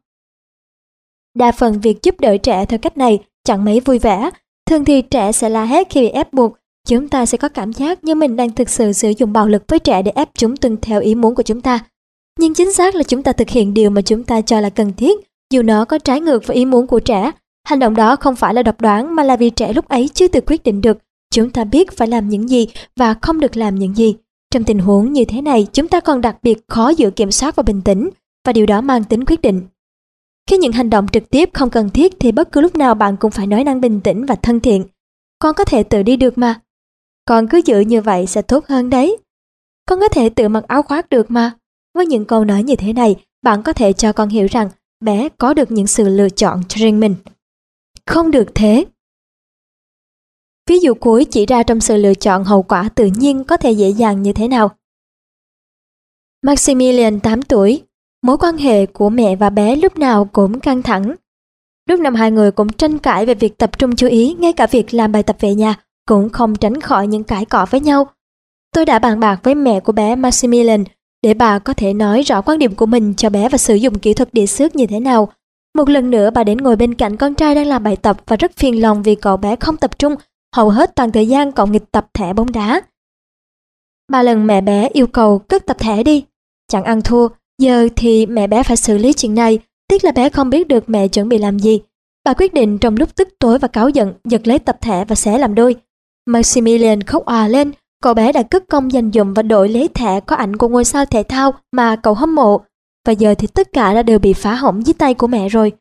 Đa 1.34 1.52
phần 1.52 1.81
việc 1.81 2.02
giúp 2.02 2.20
đỡ 2.20 2.36
trẻ 2.36 2.66
theo 2.66 2.78
cách 2.78 2.99
này 2.99 3.18
chẳng 3.44 3.65
mấy 3.65 3.81
vui 3.81 3.99
vẻ. 3.99 4.31
Thường 4.70 4.84
thì 4.84 5.02
trẻ 5.02 5.33
sẽ 5.33 5.49
la 5.49 5.65
hét 5.65 5.91
khi 5.91 6.00
bị 6.00 6.08
ép 6.08 6.33
buộc. 6.33 6.57
Chúng 6.89 7.08
ta 7.08 7.26
sẽ 7.26 7.39
có 7.39 7.49
cảm 7.49 7.73
giác 7.73 8.05
như 8.05 8.15
mình 8.15 8.36
đang 8.36 8.50
thực 8.50 8.68
sự 8.68 8.92
sử 8.92 9.12
dụng 9.18 9.33
bạo 9.33 9.49
lực 9.49 9.65
với 9.68 9.78
trẻ 9.78 10.02
để 10.02 10.12
ép 10.15 10.28
chúng 10.34 10.57
tuân 10.57 10.76
theo 10.76 11.00
ý 11.00 11.15
muốn 11.15 11.34
của 11.34 11.42
chúng 11.42 11.60
ta. 11.60 11.81
Nhưng 12.39 12.55
chính 12.55 12.73
xác 12.73 12.94
là 12.94 13.02
chúng 13.02 13.23
ta 13.23 13.33
thực 13.33 13.49
hiện 13.49 13.75
điều 13.75 13.91
mà 13.91 14.02
chúng 14.02 14.25
ta 14.25 14.41
cho 14.41 14.60
là 14.60 14.70
cần 14.70 14.92
thiết, 14.92 15.20
dù 15.50 15.62
nó 15.62 15.84
có 15.84 15.99
trái 15.99 16.20
ngược 16.20 16.47
với 16.47 16.57
ý 16.57 16.65
muốn 16.65 16.86
của 16.86 17.00
trẻ. 17.00 17.33
Hành 17.67 17.78
động 17.78 17.95
đó 17.95 18.17
không 18.17 18.36
phải 18.36 18.55
là 18.55 18.62
độc 18.62 18.81
đoán 18.81 19.17
mà 19.17 19.23
là 19.23 19.36
vì 19.36 19.51
trẻ 19.51 19.73
lúc 19.73 19.89
ấy 19.89 20.11
chưa 20.15 20.28
tự 20.28 20.41
quyết 20.41 20.62
định 20.62 20.81
được 20.81 20.99
Chúng 21.31 21.51
ta 21.51 21.65
biết 21.65 21.93
phải 21.93 22.09
làm 22.09 22.28
những 22.28 22.49
gì 22.49 22.67
và 22.97 23.15
không 23.23 23.41
được 23.41 23.57
làm 23.57 23.75
những 23.75 23.97
gì. 23.97 24.15
Trong 24.51 24.65
tình 24.65 24.78
huống 24.78 25.12
như 25.12 25.25
thế 25.25 25.43
này, 25.43 25.67
chúng 25.73 25.89
ta 25.89 26.01
còn 26.01 26.20
đặc 26.20 26.36
biệt 26.43 26.59
khó 26.69 26.89
giữ 26.89 27.11
kiểm 27.11 27.31
soát 27.31 27.57
và 27.57 27.62
bình 27.62 27.83
tĩnh, 27.83 28.11
và 28.47 28.53
điều 28.53 28.67
đó 28.67 28.81
mang 28.81 29.05
tính 29.05 29.25
quyết 29.25 29.43
định. 29.43 29.62
Khi 30.51 30.57
những 30.57 30.73
hành 30.73 30.91
động 30.91 31.07
trực 31.12 31.31
tiếp 31.31 31.51
không 31.55 31.70
cần 31.70 31.91
thiết 31.91 32.12
thì 32.20 32.33
bất 32.33 32.53
cứ 32.53 32.61
lúc 32.61 32.77
nào 32.77 32.95
bạn 32.95 33.17
cũng 33.17 33.31
phải 33.31 33.47
nói 33.47 33.65
năng 33.65 33.81
bình 33.81 34.01
tĩnh 34.01 34.27
và 34.27 34.35
thân 34.35 34.61
thiện. 34.61 34.85
Con 35.39 35.55
có 35.55 35.65
thể 35.65 35.83
tự 35.83 36.03
đi 36.03 36.17
được 36.17 36.39
mà. 36.39 36.61
Con 37.25 37.49
cứ 37.49 37.61
giữ 37.65 37.81
như 37.81 38.01
vậy 38.01 38.27
sẽ 38.27 38.43
tốt 38.43 38.67
hơn 38.67 38.91
đấy. 38.91 39.17
Con 39.89 40.01
có 40.01 40.09
thể 40.09 40.28
tự 40.28 40.49
mặc 40.49 40.65
áo 40.69 40.83
khoác 40.83 41.09
được 41.11 41.31
mà. 41.31 41.53
Với 41.95 42.07
những 42.07 42.25
câu 42.25 42.45
nói 42.45 42.62
như 42.62 42.77
thế 42.77 42.93
này, 42.93 43.17
bạn 43.43 43.62
có 43.62 43.73
thể 43.73 43.93
cho 43.93 44.12
con 44.12 44.28
hiểu 44.28 44.47
rằng 44.51 44.69
bé 45.01 45.28
có 45.39 45.55
được 45.55 45.70
những 45.70 45.86
sự 45.86 46.09
lựa 46.09 46.28
chọn 46.28 46.62
cho 46.69 46.78
riêng 46.78 47.01
mình. 47.01 47.15
Không 48.07 48.31
được 48.31 48.47
thế. 48.55 48.85
Ví 50.70 50.78
dụ 50.78 50.94
cuối 50.94 51.25
chỉ 51.25 51.47
ra 51.47 51.62
trong 51.62 51.81
sự 51.81 51.97
lựa 51.97 52.15
chọn 52.15 52.44
hậu 52.44 52.62
quả 52.62 52.89
tự 52.94 53.10
nhiên 53.18 53.44
có 53.44 53.57
thể 53.57 53.73
dễ 53.73 53.89
dàng 53.89 54.23
như 54.23 54.33
thế 54.33 54.49
nào. 54.49 54.70
Maximilian 56.43 57.20
8 57.20 57.43
tuổi, 57.43 57.83
mối 58.23 58.36
quan 58.39 58.57
hệ 58.57 58.86
của 58.86 59.10
mẹ 59.10 59.36
và 59.36 59.51
bé 59.51 59.76
lúc 59.76 59.99
nào 59.99 60.25
cũng 60.25 60.60
căng 60.60 60.83
thẳng. 60.83 61.15
Lúc 61.89 62.01
năm 62.01 62.15
hai 62.15 62.31
người 62.31 62.51
cũng 62.51 62.68
tranh 62.68 62.99
cãi 62.99 63.26
về 63.26 63.35
việc 63.35 63.59
tập 63.59 63.78
trung 63.78 63.97
chú 63.97 64.07
ý, 64.07 64.36
ngay 64.39 64.52
cả 64.52 64.67
việc 64.67 64.94
làm 64.94 65.12
bài 65.12 65.23
tập 65.23 65.36
về 65.41 65.55
nhà 65.55 65.75
cũng 66.09 66.28
không 66.28 66.55
tránh 66.55 66.81
khỏi 66.81 67.07
những 67.07 67.25
cãi 67.25 67.44
cọ 67.44 67.67
với 67.70 67.81
nhau. 67.81 68.07
Tôi 68.75 68.85
đã 68.85 68.99
bàn 68.99 69.20
bạc 69.20 69.41
với 69.43 69.55
mẹ 69.55 69.81
của 69.81 69.93
bé 69.93 70.17
Maximilian 70.17 70.85
để 71.23 71.35
bà 71.35 71.59
có 71.59 71.73
thể 71.73 71.93
nói 71.93 72.23
rõ 72.23 72.41
quan 72.41 72.59
điểm 72.59 72.75
của 72.75 72.86
mình 72.86 73.15
cho 73.17 73.31
bé 73.31 73.49
và 73.49 73.59
sử 73.59 73.75
dụng 73.75 73.99
kỹ 73.99 74.15
thuật 74.15 74.35
địa 74.35 74.47
xước 74.47 74.76
như 74.76 74.86
thế 74.86 75.01
nào. 75.01 75.33
Một 75.76 75.88
lần 75.88 76.10
nữa 76.10 76.30
bà 76.30 76.44
đến 76.44 76.58
ngồi 76.58 76.76
bên 76.76 76.94
cạnh 76.94 77.16
con 77.16 77.34
trai 77.34 77.55
đang 77.55 77.66
làm 77.66 77.82
bài 77.82 77.96
tập 77.96 78.16
và 78.26 78.36
rất 78.36 78.52
phiền 78.56 78.82
lòng 78.82 79.02
vì 79.02 79.14
cậu 79.14 79.36
bé 79.36 79.56
không 79.56 79.76
tập 79.76 79.98
trung 79.98 80.14
hầu 80.55 80.70
hết 80.70 80.94
toàn 80.94 81.12
thời 81.12 81.28
gian 81.28 81.52
cậu 81.52 81.66
nghịch 81.66 81.90
tập 81.92 82.06
thẻ 82.14 82.32
bóng 82.32 82.52
đá. 82.52 82.80
Ba 84.12 84.22
lần 84.22 84.46
mẹ 84.46 84.60
bé 84.60 84.88
yêu 84.92 85.06
cầu 85.06 85.38
cất 85.38 85.66
tập 85.66 85.76
thẻ 85.78 86.02
đi, 86.02 86.24
chẳng 86.68 86.84
ăn 86.84 87.02
thua, 87.02 87.28
giờ 87.58 87.88
thì 87.96 88.26
mẹ 88.26 88.46
bé 88.46 88.62
phải 88.62 88.76
xử 88.76 88.98
lý 88.98 89.12
chuyện 89.12 89.34
này, 89.34 89.58
tiếc 89.88 90.05
là 90.05 90.12
bé 90.12 90.28
không 90.28 90.50
biết 90.50 90.68
được 90.68 90.84
mẹ 90.90 91.08
chuẩn 91.08 91.28
bị 91.28 91.38
làm 91.38 91.58
gì. 91.58 91.80
Bà 92.24 92.34
quyết 92.34 92.55
định 92.55 92.78
trong 92.78 92.96
lúc 92.96 93.16
tức 93.16 93.28
tối 93.38 93.58
và 93.58 93.68
cáu 93.68 93.88
giận 93.88 94.12
giật 94.24 94.48
lấy 94.48 94.58
tập 94.58 94.76
thẻ 94.80 95.05
và 95.05 95.14
xé 95.14 95.38
làm 95.38 95.55
đôi. 95.55 95.76
Maximilian 96.26 97.02
khóc 97.02 97.24
òa 97.24 97.48
lên, 97.48 97.72
cậu 98.02 98.14
bé 98.14 98.32
đã 98.32 98.42
cất 98.42 98.64
công 98.68 98.92
dành 98.92 99.10
dụm 99.14 99.34
và 99.34 99.42
đổi 99.42 99.68
lấy 99.68 99.88
thẻ 99.88 100.20
có 100.20 100.36
ảnh 100.36 100.56
của 100.56 100.68
ngôi 100.68 100.84
sao 100.84 101.05
thể 101.05 101.22
thao 101.22 101.55
mà 101.72 101.96
cậu 101.96 102.14
hâm 102.14 102.34
mộ. 102.34 102.60
Và 103.07 103.12
giờ 103.12 103.35
thì 103.39 103.47
tất 103.47 103.73
cả 103.73 103.94
đã 103.94 104.02
đều 104.02 104.18
bị 104.18 104.33
phá 104.33 104.55
hỏng 104.55 104.86
dưới 104.86 104.94
tay 104.94 105.15
của 105.15 105.26
mẹ 105.26 105.49
rồi. 105.49 105.73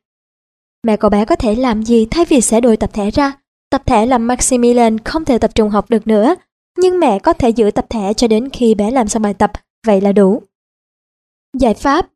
Mẹ 0.84 0.98
cậu 0.98 1.10
bé 1.10 1.26
có 1.26 1.36
thể 1.36 1.56
làm 1.56 1.84
gì 1.84 2.08
thay 2.12 2.26
vì 2.26 2.42
sẽ 2.42 2.62
đổi 2.62 2.78
tập 2.78 2.94
thẻ 2.94 3.12
ra? 3.12 3.34
Tập 3.70 3.84
thể 3.86 4.06
làm 4.06 4.28
Maximilian 4.28 5.00
không 5.00 5.26
thể 5.26 5.38
tập 5.38 5.56
trung 5.56 5.70
học 5.70 5.90
được 5.90 6.08
nữa, 6.08 6.36
nhưng 6.78 7.00
mẹ 7.00 7.20
có 7.20 7.34
thể 7.34 7.50
giữ 7.50 7.72
tập 7.72 7.86
thể 7.90 8.14
cho 8.14 8.28
đến 8.28 8.50
khi 8.50 8.76
bé 8.76 8.92
làm 8.92 9.08
xong 9.08 9.22
bài 9.22 9.34
tập, 9.34 9.52
vậy 9.88 10.02
là 10.02 10.12
đủ. 10.12 10.42
Giải 11.60 11.74
pháp 11.74 12.10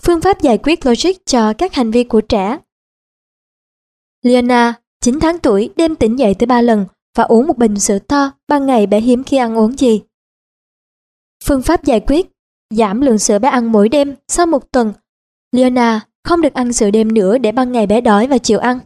Phương 0.00 0.20
pháp 0.20 0.42
giải 0.42 0.58
quyết 0.58 0.86
logic 0.86 1.26
cho 1.26 1.52
các 1.52 1.74
hành 1.74 1.90
vi 1.90 2.04
của 2.04 2.20
trẻ 2.20 2.58
Liana, 4.22 4.74
9 5.00 5.20
tháng 5.20 5.38
tuổi, 5.38 5.70
đêm 5.76 5.96
tỉnh 5.96 6.18
dậy 6.18 6.34
tới 6.34 6.46
3 6.46 6.62
lần 6.62 6.86
và 7.16 7.24
uống 7.24 7.46
một 7.46 7.58
bình 7.58 7.78
sữa 7.78 7.98
to, 7.98 8.30
ban 8.48 8.66
ngày 8.66 8.86
bé 8.86 9.00
hiếm 9.00 9.24
khi 9.24 9.36
ăn 9.36 9.58
uống 9.58 9.78
gì. 9.78 10.02
Phương 11.44 11.62
pháp 11.62 11.84
giải 11.84 12.00
quyết 12.00 12.26
Giảm 12.74 13.00
lượng 13.00 13.18
sữa 13.18 13.38
bé 13.38 13.48
ăn 13.48 13.72
mỗi 13.72 13.88
đêm 13.88 14.14
sau 14.28 14.46
một 14.46 14.72
tuần. 14.72 14.92
Leona 15.52 16.00
không 16.24 16.40
được 16.40 16.54
ăn 16.54 16.72
sữa 16.72 16.90
đêm 16.90 17.14
nữa 17.14 17.38
để 17.38 17.52
ban 17.52 17.72
ngày 17.72 17.86
bé 17.86 18.00
đói 18.00 18.26
và 18.26 18.38
chịu 18.38 18.58
ăn. 18.58 18.78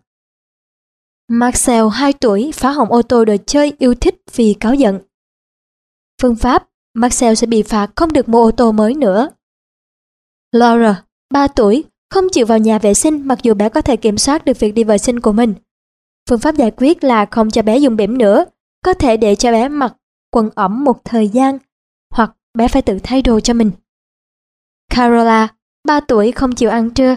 Marcel 1.29 1.85
2 1.93 2.13
tuổi 2.13 2.51
phá 2.55 2.71
hỏng 2.71 2.93
ô 2.93 3.03
tô 3.03 3.25
đồ 3.25 3.37
chơi 3.47 3.73
yêu 3.79 3.95
thích 3.95 4.23
vì 4.35 4.55
cáo 4.61 4.75
giận. 4.75 5.01
Phương 6.23 6.37
pháp, 6.37 6.69
Marcel 6.95 7.35
sẽ 7.35 7.47
bị 7.47 7.63
phạt 7.63 7.91
không 7.97 8.13
được 8.13 8.29
mua 8.29 8.45
ô 8.45 8.51
tô 8.51 8.73
mới 8.73 8.95
nữa. 8.95 9.31
Laura, 10.53 11.05
3 11.31 11.49
tuổi, 11.49 11.85
không 12.11 12.25
chịu 12.33 12.47
vào 12.47 12.59
nhà 12.59 12.79
vệ 12.79 12.95
sinh 12.95 13.29
mặc 13.29 13.39
dù 13.43 13.55
bé 13.55 13.69
có 13.69 13.81
thể 13.81 13.97
kiểm 13.97 14.19
soát 14.19 14.45
được 14.45 14.59
việc 14.59 14.73
đi 14.73 14.85
vệ 14.85 14.99
sinh 14.99 15.21
của 15.21 15.33
mình. 15.33 15.55
Phương 16.29 16.39
pháp 16.39 16.55
giải 16.55 16.71
quyết 16.77 17.05
là 17.05 17.27
không 17.27 17.51
cho 17.51 17.63
bé 17.63 17.79
dùng 17.79 17.97
bỉm 17.97 18.19
nữa, 18.19 18.45
có 18.85 18.95
thể 18.95 19.17
để 19.17 19.35
cho 19.35 19.53
bé 19.53 19.69
mặc 19.69 19.95
quần 20.31 20.51
ẩm 20.55 20.85
một 20.85 21.05
thời 21.05 21.29
gian, 21.29 21.59
hoặc 22.15 22.37
bé 22.55 22.69
phải 22.69 22.83
tự 22.83 22.99
thay 23.03 23.23
đồ 23.23 23.41
cho 23.41 23.55
mình. 23.55 23.71
Carola, 24.91 25.49
3 25.85 26.01
tuổi 26.01 26.33
không 26.33 26.55
chịu 26.55 26.71
ăn 26.71 26.91
trưa. 26.91 27.17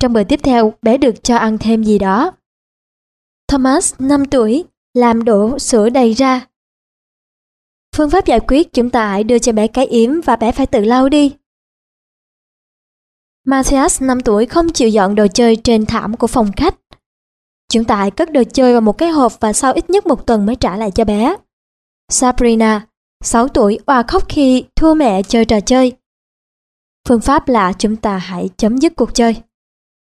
Trong 0.00 0.12
bữa 0.12 0.24
tiếp 0.24 0.40
theo, 0.42 0.72
bé 0.82 0.98
được 0.98 1.24
cho 1.24 1.36
ăn 1.36 1.58
thêm 1.58 1.84
gì 1.84 1.98
đó. 1.98 2.32
Thomas, 3.48 3.94
5 3.98 4.24
tuổi, 4.24 4.64
làm 4.94 5.24
đổ 5.24 5.58
sữa 5.58 5.88
đầy 5.88 6.12
ra. 6.12 6.46
Phương 7.96 8.10
pháp 8.10 8.26
giải 8.26 8.40
quyết 8.40 8.72
chúng 8.72 8.90
ta 8.90 9.08
hãy 9.08 9.24
đưa 9.24 9.38
cho 9.38 9.52
bé 9.52 9.66
cái 9.66 9.86
yếm 9.86 10.20
và 10.20 10.36
bé 10.36 10.52
phải 10.52 10.66
tự 10.66 10.80
lau 10.80 11.08
đi. 11.08 11.36
Matthias 13.44 14.02
5 14.02 14.20
tuổi 14.20 14.46
không 14.46 14.68
chịu 14.68 14.88
dọn 14.88 15.14
đồ 15.14 15.26
chơi 15.34 15.56
trên 15.56 15.86
thảm 15.86 16.16
của 16.16 16.26
phòng 16.26 16.50
khách. 16.56 16.74
Chúng 17.72 17.84
ta 17.84 17.96
hãy 17.96 18.10
cất 18.10 18.32
đồ 18.32 18.42
chơi 18.52 18.72
vào 18.72 18.80
một 18.80 18.98
cái 18.98 19.10
hộp 19.10 19.40
và 19.40 19.52
sau 19.52 19.72
ít 19.72 19.90
nhất 19.90 20.06
một 20.06 20.26
tuần 20.26 20.46
mới 20.46 20.56
trả 20.56 20.76
lại 20.76 20.90
cho 20.90 21.04
bé. 21.04 21.36
Sabrina, 22.08 22.86
6 23.24 23.48
tuổi, 23.48 23.78
oà 23.86 24.02
khóc 24.02 24.22
khi 24.28 24.64
thua 24.76 24.94
mẹ 24.94 25.22
chơi 25.22 25.44
trò 25.44 25.60
chơi. 25.60 25.92
Phương 27.08 27.20
pháp 27.20 27.48
là 27.48 27.72
chúng 27.72 27.96
ta 27.96 28.16
hãy 28.18 28.48
chấm 28.56 28.78
dứt 28.78 28.96
cuộc 28.96 29.14
chơi. 29.14 29.36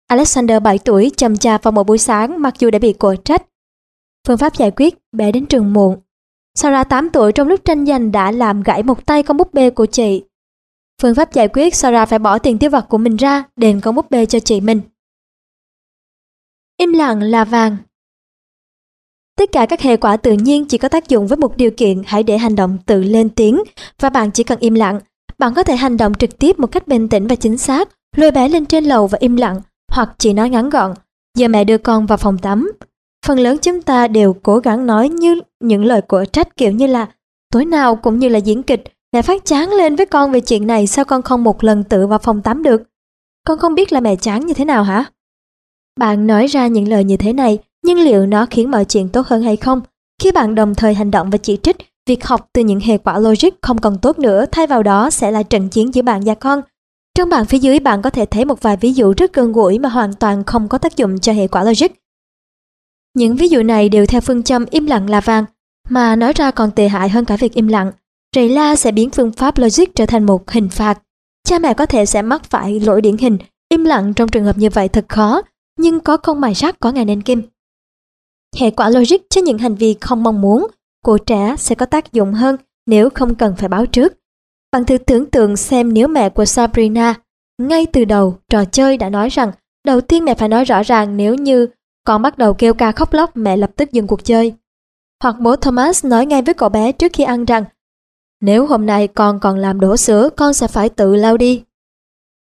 Alexander 0.06 0.62
7 0.62 0.78
tuổi 0.78 1.10
chầm 1.16 1.36
chà 1.36 1.58
vào 1.58 1.72
một 1.72 1.86
buổi 1.86 1.98
sáng 1.98 2.42
mặc 2.42 2.54
dù 2.58 2.70
đã 2.70 2.78
bị 2.78 2.92
cổ 2.92 3.14
trách. 3.16 3.42
Phương 4.26 4.38
pháp 4.38 4.56
giải 4.56 4.70
quyết, 4.70 4.94
bé 5.12 5.32
đến 5.32 5.46
trường 5.46 5.72
muộn. 5.72 6.00
Sarah 6.54 6.88
8 6.88 7.10
tuổi 7.10 7.32
trong 7.32 7.48
lúc 7.48 7.60
tranh 7.64 7.86
giành 7.86 8.12
đã 8.12 8.30
làm 8.30 8.62
gãy 8.62 8.82
một 8.82 9.06
tay 9.06 9.22
con 9.22 9.36
búp 9.36 9.54
bê 9.54 9.70
của 9.70 9.86
chị. 9.86 10.24
Phương 11.02 11.14
pháp 11.14 11.32
giải 11.32 11.48
quyết 11.48 11.74
Sarah 11.74 12.08
phải 12.08 12.18
bỏ 12.18 12.38
tiền 12.38 12.58
tiêu 12.58 12.70
vặt 12.70 12.86
của 12.88 12.98
mình 12.98 13.16
ra 13.16 13.44
đền 13.56 13.80
con 13.80 13.94
búp 13.94 14.10
bê 14.10 14.26
cho 14.26 14.40
chị 14.40 14.60
mình. 14.60 14.80
Im 16.76 16.92
lặng 16.92 17.22
là 17.22 17.44
vàng. 17.44 17.76
Tất 19.36 19.52
cả 19.52 19.66
các 19.66 19.80
hệ 19.80 19.96
quả 19.96 20.16
tự 20.16 20.32
nhiên 20.32 20.64
chỉ 20.64 20.78
có 20.78 20.88
tác 20.88 21.08
dụng 21.08 21.26
với 21.26 21.36
một 21.36 21.56
điều 21.56 21.70
kiện 21.70 22.02
hãy 22.06 22.22
để 22.22 22.38
hành 22.38 22.56
động 22.56 22.78
tự 22.86 23.02
lên 23.02 23.28
tiếng 23.28 23.62
và 24.00 24.10
bạn 24.10 24.30
chỉ 24.30 24.44
cần 24.44 24.58
im 24.58 24.74
lặng. 24.74 25.00
Bạn 25.38 25.54
có 25.54 25.62
thể 25.62 25.76
hành 25.76 25.96
động 25.96 26.14
trực 26.14 26.38
tiếp 26.38 26.58
một 26.58 26.66
cách 26.66 26.88
bình 26.88 27.08
tĩnh 27.08 27.26
và 27.26 27.34
chính 27.34 27.58
xác, 27.58 27.88
lôi 28.16 28.30
bé 28.30 28.48
lên 28.48 28.66
trên 28.66 28.84
lầu 28.84 29.06
và 29.06 29.18
im 29.20 29.36
lặng, 29.36 29.60
hoặc 29.92 30.14
chỉ 30.18 30.32
nói 30.32 30.50
ngắn 30.50 30.70
gọn, 30.70 30.94
giờ 31.38 31.48
mẹ 31.48 31.64
đưa 31.64 31.78
con 31.78 32.06
vào 32.06 32.18
phòng 32.18 32.38
tắm. 32.38 32.72
Phần 33.26 33.38
lớn 33.38 33.58
chúng 33.62 33.82
ta 33.82 34.08
đều 34.08 34.32
cố 34.42 34.58
gắng 34.58 34.86
nói 34.86 35.08
như 35.08 35.40
những 35.60 35.84
lời 35.84 36.00
của 36.00 36.24
trách 36.24 36.56
kiểu 36.56 36.70
như 36.70 36.86
là 36.86 37.06
tối 37.52 37.64
nào 37.64 37.96
cũng 37.96 38.18
như 38.18 38.28
là 38.28 38.38
diễn 38.38 38.62
kịch, 38.62 38.84
mẹ 39.12 39.22
phát 39.22 39.44
chán 39.44 39.70
lên 39.72 39.96
với 39.96 40.06
con 40.06 40.32
về 40.32 40.40
chuyện 40.40 40.66
này 40.66 40.86
sao 40.86 41.04
con 41.04 41.22
không 41.22 41.44
một 41.44 41.64
lần 41.64 41.84
tự 41.84 42.06
vào 42.06 42.18
phòng 42.18 42.42
tắm 42.42 42.62
được. 42.62 42.82
Con 43.46 43.58
không 43.58 43.74
biết 43.74 43.92
là 43.92 44.00
mẹ 44.00 44.16
chán 44.16 44.46
như 44.46 44.54
thế 44.54 44.64
nào 44.64 44.82
hả? 44.82 45.04
Bạn 46.00 46.26
nói 46.26 46.46
ra 46.46 46.66
những 46.66 46.88
lời 46.88 47.04
như 47.04 47.16
thế 47.16 47.32
này, 47.32 47.58
nhưng 47.86 47.98
liệu 47.98 48.26
nó 48.26 48.46
khiến 48.50 48.70
mọi 48.70 48.84
chuyện 48.84 49.08
tốt 49.08 49.26
hơn 49.26 49.42
hay 49.42 49.56
không? 49.56 49.80
Khi 50.22 50.32
bạn 50.32 50.54
đồng 50.54 50.74
thời 50.74 50.94
hành 50.94 51.10
động 51.10 51.30
và 51.30 51.38
chỉ 51.38 51.58
trích, 51.62 51.76
việc 52.06 52.24
học 52.24 52.48
từ 52.52 52.62
những 52.62 52.80
hệ 52.80 52.98
quả 52.98 53.18
logic 53.18 53.48
không 53.62 53.78
còn 53.78 53.98
tốt 53.98 54.18
nữa, 54.18 54.44
thay 54.52 54.66
vào 54.66 54.82
đó 54.82 55.10
sẽ 55.10 55.30
là 55.30 55.42
trận 55.42 55.68
chiến 55.68 55.94
giữa 55.94 56.02
bạn 56.02 56.20
và 56.24 56.34
con. 56.34 56.60
Trong 57.14 57.28
bảng 57.28 57.44
phía 57.44 57.58
dưới 57.58 57.80
bạn 57.80 58.02
có 58.02 58.10
thể 58.10 58.26
thấy 58.26 58.44
một 58.44 58.62
vài 58.62 58.76
ví 58.76 58.92
dụ 58.92 59.14
rất 59.16 59.32
gần 59.32 59.52
gũi 59.52 59.78
mà 59.78 59.88
hoàn 59.88 60.12
toàn 60.12 60.44
không 60.44 60.68
có 60.68 60.78
tác 60.78 60.96
dụng 60.96 61.18
cho 61.18 61.32
hệ 61.32 61.48
quả 61.48 61.64
logic. 61.64 61.86
Những 63.14 63.36
ví 63.36 63.48
dụ 63.48 63.62
này 63.62 63.88
đều 63.88 64.06
theo 64.06 64.20
phương 64.20 64.42
châm 64.42 64.64
im 64.70 64.86
lặng 64.86 65.10
là 65.10 65.20
vàng, 65.20 65.44
mà 65.88 66.16
nói 66.16 66.32
ra 66.32 66.50
còn 66.50 66.70
tệ 66.70 66.88
hại 66.88 67.08
hơn 67.08 67.24
cả 67.24 67.36
việc 67.36 67.54
im 67.54 67.68
lặng. 67.68 67.92
Rầy 68.36 68.48
la 68.48 68.76
sẽ 68.76 68.92
biến 68.92 69.10
phương 69.10 69.32
pháp 69.32 69.58
logic 69.58 69.94
trở 69.94 70.06
thành 70.06 70.24
một 70.24 70.50
hình 70.50 70.68
phạt. 70.68 70.98
Cha 71.44 71.58
mẹ 71.58 71.74
có 71.74 71.86
thể 71.86 72.06
sẽ 72.06 72.22
mắc 72.22 72.44
phải 72.44 72.80
lỗi 72.80 73.00
điển 73.00 73.16
hình, 73.16 73.38
im 73.68 73.84
lặng 73.84 74.14
trong 74.14 74.28
trường 74.28 74.44
hợp 74.44 74.58
như 74.58 74.70
vậy 74.70 74.88
thật 74.88 75.04
khó, 75.08 75.42
nhưng 75.78 76.00
có 76.00 76.16
công 76.16 76.40
mài 76.40 76.54
sắt 76.54 76.80
có 76.80 76.92
ngày 76.92 77.04
nên 77.04 77.22
kim. 77.22 77.42
Hệ 78.56 78.70
quả 78.70 78.90
logic 78.90 79.16
cho 79.30 79.40
những 79.40 79.58
hành 79.58 79.74
vi 79.74 79.96
không 80.00 80.22
mong 80.22 80.40
muốn 80.40 80.66
của 81.04 81.18
trẻ 81.18 81.54
sẽ 81.58 81.74
có 81.74 81.86
tác 81.86 82.12
dụng 82.12 82.32
hơn 82.32 82.56
nếu 82.86 83.10
không 83.10 83.34
cần 83.34 83.54
phải 83.56 83.68
báo 83.68 83.86
trước. 83.86 84.12
Bạn 84.72 84.84
thử 84.84 84.98
tưởng 84.98 85.26
tượng 85.26 85.56
xem 85.56 85.94
nếu 85.94 86.08
mẹ 86.08 86.28
của 86.28 86.44
Sabrina 86.44 87.14
ngay 87.62 87.86
từ 87.86 88.04
đầu 88.04 88.36
trò 88.48 88.64
chơi 88.64 88.96
đã 88.96 89.10
nói 89.10 89.28
rằng, 89.28 89.52
đầu 89.86 90.00
tiên 90.00 90.24
mẹ 90.24 90.34
phải 90.34 90.48
nói 90.48 90.64
rõ 90.64 90.82
ràng 90.82 91.16
nếu 91.16 91.34
như 91.34 91.66
con 92.04 92.22
bắt 92.22 92.38
đầu 92.38 92.54
kêu 92.54 92.74
ca 92.74 92.92
khóc 92.92 93.12
lóc, 93.12 93.36
mẹ 93.36 93.56
lập 93.56 93.70
tức 93.76 93.92
dừng 93.92 94.06
cuộc 94.06 94.24
chơi. 94.24 94.54
Hoặc 95.22 95.36
bố 95.40 95.56
Thomas 95.56 96.04
nói 96.04 96.26
ngay 96.26 96.42
với 96.42 96.54
cậu 96.54 96.68
bé 96.68 96.92
trước 96.92 97.12
khi 97.12 97.24
ăn 97.24 97.44
rằng, 97.44 97.64
nếu 98.40 98.66
hôm 98.66 98.86
nay 98.86 99.08
con 99.08 99.40
còn 99.40 99.58
làm 99.58 99.80
đổ 99.80 99.96
sữa, 99.96 100.30
con 100.36 100.54
sẽ 100.54 100.68
phải 100.68 100.88
tự 100.88 101.14
lau 101.16 101.36
đi. 101.36 101.62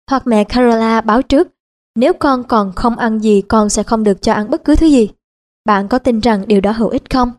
Hoặc 0.09 0.27
mẹ 0.27 0.43
Carola 0.43 1.01
báo 1.01 1.21
trước, 1.21 1.47
nếu 1.95 2.13
con 2.13 2.43
còn 2.43 2.71
không 2.75 2.97
ăn 2.97 3.19
gì, 3.19 3.41
con 3.41 3.69
sẽ 3.69 3.83
không 3.83 4.03
được 4.03 4.21
cho 4.21 4.33
ăn 4.33 4.49
bất 4.49 4.63
cứ 4.65 4.75
thứ 4.75 4.87
gì. 4.87 5.09
Bạn 5.65 5.87
có 5.87 5.99
tin 5.99 6.19
rằng 6.19 6.43
điều 6.47 6.61
đó 6.61 6.71
hữu 6.71 6.89
ích 6.89 7.09
không? 7.09 7.31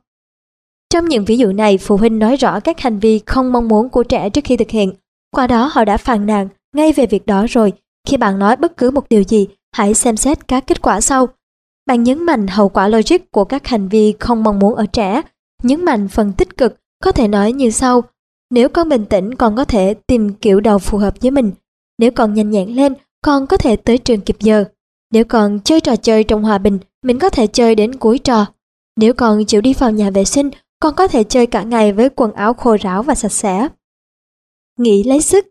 Trong 0.91 1.09
những 1.09 1.25
ví 1.25 1.39
dụ 1.39 1.53
này, 1.53 1.79
phụ 1.79 1.97
huynh 1.97 2.19
nói 2.19 2.37
rõ 2.37 2.61
các 2.61 2.81
hành 2.81 2.99
vi 2.99 3.21
không 3.27 3.53
mong 3.53 3.69
muốn 3.69 3.89
của 3.89 4.03
trẻ 4.03 4.31
trước 4.31 4.45
khi 4.45 4.57
thực 4.57 4.71
hiện. 4.71 4.93
Qua 5.31 5.47
đó 5.47 5.71
họ 5.73 5.85
đã 5.85 5.97
phàn 5.97 6.27
nàn 6.27 6.49
ngay 6.75 6.93
về 6.93 7.07
việc 7.07 7.27
đó 7.27 7.47
rồi. 7.49 7.73
Khi 8.09 8.17
bạn 8.17 8.39
nói 8.39 8.57
bất 8.57 8.77
cứ 8.77 8.91
một 8.91 9.09
điều 9.09 9.23
gì, 9.23 9.47
hãy 9.73 9.95
xem 9.95 10.17
xét 10.17 10.49
các 10.49 10.67
kết 10.67 10.83
quả 10.83 11.01
sau. 11.01 11.29
Bạn 11.87 12.03
nhấn 12.03 12.27
mạnh 12.27 12.47
hậu 12.47 12.69
quả 12.69 12.89
logic 12.89 13.31
của 13.31 13.45
các 13.45 13.67
hành 13.67 13.89
vi 13.89 14.15
không 14.21 14.43
mong 14.43 14.59
muốn 14.59 14.75
ở 14.75 14.87
trẻ. 14.87 15.23
Nhấn 15.63 15.85
mạnh 15.85 16.09
phần 16.09 16.33
tích 16.33 16.57
cực, 16.57 16.77
có 17.03 17.13
thể 17.13 17.29
nói 17.29 17.53
như 17.53 17.71
sau. 17.71 18.03
Nếu 18.51 18.69
con 18.69 18.89
bình 18.89 19.05
tĩnh, 19.05 19.35
con 19.35 19.57
có 19.57 19.65
thể 19.65 19.95
tìm 20.07 20.33
kiểu 20.33 20.61
đầu 20.61 20.79
phù 20.79 20.99
hợp 20.99 21.15
với 21.21 21.31
mình. 21.31 21.53
Nếu 21.99 22.11
con 22.11 22.35
nhanh 22.35 22.51
nhẹn 22.51 22.77
lên, 22.77 22.95
con 23.23 23.47
có 23.47 23.57
thể 23.57 23.77
tới 23.77 23.99
trường 23.99 24.21
kịp 24.21 24.37
giờ. 24.41 24.65
Nếu 25.15 25.25
còn 25.25 25.61
chơi 25.61 25.81
trò 25.81 25.97
chơi 25.97 26.25
trong 26.25 26.43
hòa 26.43 26.59
bình, 26.59 26.79
mình 27.03 27.19
có 27.19 27.31
thể 27.31 27.47
chơi 27.47 27.75
đến 27.75 27.95
cuối 27.95 28.19
trò. 28.19 28.47
Nếu 28.97 29.15
còn 29.15 29.45
chịu 29.45 29.61
đi 29.61 29.75
vào 29.75 29.91
nhà 29.91 30.11
vệ 30.11 30.25
sinh, 30.25 30.51
con 30.81 30.95
có 30.95 31.09
thể 31.09 31.25
chơi 31.25 31.47
cả 31.47 31.63
ngày 31.63 31.93
với 31.93 32.09
quần 32.09 32.33
áo 32.33 32.55
khô 32.55 32.77
ráo 32.81 33.03
và 33.03 33.15
sạch 33.15 33.33
sẽ. 33.33 33.69
Nghĩ 34.79 35.03
lấy 35.03 35.21
sức 35.21 35.47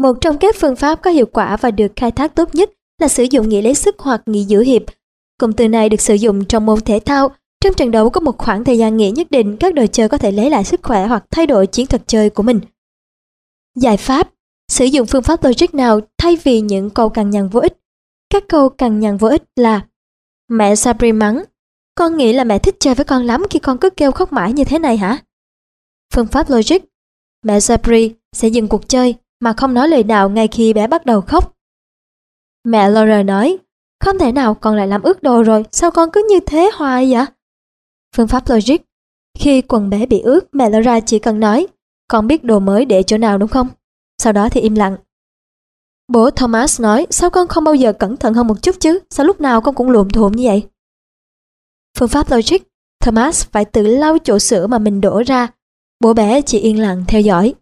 Một 0.00 0.12
trong 0.20 0.38
các 0.38 0.56
phương 0.58 0.76
pháp 0.76 1.02
có 1.02 1.10
hiệu 1.10 1.26
quả 1.26 1.56
và 1.56 1.70
được 1.70 1.92
khai 1.96 2.10
thác 2.10 2.34
tốt 2.34 2.54
nhất 2.54 2.70
là 3.00 3.08
sử 3.08 3.26
dụng 3.30 3.48
nghỉ 3.48 3.62
lấy 3.62 3.74
sức 3.74 3.98
hoặc 3.98 4.22
nghỉ 4.26 4.42
giữ 4.42 4.60
hiệp. 4.60 4.82
Cụm 5.40 5.52
từ 5.52 5.68
này 5.68 5.88
được 5.88 6.00
sử 6.00 6.14
dụng 6.14 6.44
trong 6.44 6.66
môn 6.66 6.80
thể 6.80 7.00
thao. 7.00 7.28
Trong 7.64 7.74
trận 7.74 7.90
đấu 7.90 8.10
có 8.10 8.20
một 8.20 8.38
khoảng 8.38 8.64
thời 8.64 8.78
gian 8.78 8.96
nghỉ 8.96 9.10
nhất 9.10 9.30
định, 9.30 9.56
các 9.56 9.74
đội 9.74 9.88
chơi 9.88 10.08
có 10.08 10.18
thể 10.18 10.32
lấy 10.32 10.50
lại 10.50 10.64
sức 10.64 10.80
khỏe 10.82 11.06
hoặc 11.06 11.24
thay 11.30 11.46
đổi 11.46 11.66
chiến 11.66 11.86
thuật 11.86 12.02
chơi 12.06 12.30
của 12.30 12.42
mình. 12.42 12.60
Giải 13.76 13.96
pháp 13.96 14.30
Sử 14.68 14.84
dụng 14.84 15.06
phương 15.06 15.22
pháp 15.22 15.44
logic 15.44 15.74
nào 15.74 16.00
thay 16.18 16.36
vì 16.44 16.60
những 16.60 16.90
câu 16.90 17.08
cằn 17.08 17.30
nhằn 17.30 17.48
vô 17.48 17.60
ích? 17.60 17.76
Các 18.30 18.44
câu 18.48 18.68
cằn 18.68 19.00
nhằn 19.00 19.16
vô 19.16 19.28
ích 19.28 19.42
là, 19.56 19.86
Mẹ 20.48 20.74
Sabri 20.74 21.12
mắng, 21.12 21.44
Con 21.94 22.16
nghĩ 22.16 22.32
là 22.32 22.44
mẹ 22.44 22.58
thích 22.58 22.76
chơi 22.80 22.94
với 22.94 23.04
con 23.04 23.22
lắm 23.22 23.42
khi 23.50 23.58
con 23.58 23.78
cứ 23.78 23.90
kêu 23.90 24.12
khóc 24.12 24.32
mãi 24.32 24.52
như 24.52 24.64
thế 24.64 24.78
này 24.78 24.96
hả? 24.96 25.18
Phương 26.14 26.26
pháp 26.26 26.50
logic, 26.50 26.78
Mẹ 27.42 27.60
Sabri 27.60 28.14
sẽ 28.32 28.48
dừng 28.48 28.68
cuộc 28.68 28.88
chơi 28.88 29.14
mà 29.40 29.52
không 29.52 29.74
nói 29.74 29.88
lời 29.88 30.04
nào 30.04 30.30
ngay 30.30 30.48
khi 30.48 30.72
bé 30.72 30.86
bắt 30.86 31.06
đầu 31.06 31.20
khóc. 31.20 31.56
Mẹ 32.64 32.90
Laura 32.90 33.22
nói, 33.22 33.58
Không 34.04 34.18
thể 34.18 34.32
nào, 34.32 34.54
con 34.54 34.76
lại 34.76 34.86
làm 34.88 35.02
ướt 35.02 35.22
đồ 35.22 35.42
rồi, 35.42 35.64
Sao 35.72 35.90
con 35.90 36.10
cứ 36.12 36.26
như 36.30 36.40
thế 36.40 36.70
hoài 36.74 37.12
vậy? 37.12 37.24
Phương 38.16 38.28
pháp 38.28 38.42
logic, 38.50 38.76
Khi 39.38 39.62
quần 39.62 39.90
bé 39.90 40.06
bị 40.06 40.20
ướt, 40.20 40.54
mẹ 40.54 40.70
Laura 40.70 41.00
chỉ 41.00 41.18
cần 41.18 41.40
nói, 41.40 41.66
Con 42.08 42.26
biết 42.26 42.44
đồ 42.44 42.58
mới 42.58 42.84
để 42.84 43.02
chỗ 43.02 43.18
nào 43.18 43.38
đúng 43.38 43.48
không? 43.48 43.68
Sau 44.18 44.32
đó 44.32 44.48
thì 44.48 44.60
im 44.60 44.74
lặng. 44.74 44.96
Bố 46.12 46.30
Thomas 46.30 46.80
nói, 46.80 47.06
sao 47.10 47.30
con 47.30 47.48
không 47.48 47.64
bao 47.64 47.74
giờ 47.74 47.92
cẩn 47.92 48.16
thận 48.16 48.34
hơn 48.34 48.46
một 48.46 48.62
chút 48.62 48.76
chứ? 48.80 48.98
Sao 49.10 49.26
lúc 49.26 49.40
nào 49.40 49.60
con 49.60 49.74
cũng 49.74 49.90
lụm 49.90 50.08
thuộm 50.08 50.32
như 50.32 50.44
vậy? 50.46 50.66
Phương 51.98 52.08
pháp 52.08 52.30
logic, 52.30 52.58
Thomas 53.00 53.46
phải 53.46 53.64
tự 53.64 53.82
lau 53.82 54.18
chỗ 54.24 54.38
sữa 54.38 54.66
mà 54.66 54.78
mình 54.78 55.00
đổ 55.00 55.22
ra. 55.26 55.48
Bố 56.00 56.14
bé 56.14 56.42
chỉ 56.42 56.58
yên 56.58 56.80
lặng 56.80 57.04
theo 57.08 57.20
dõi. 57.20 57.54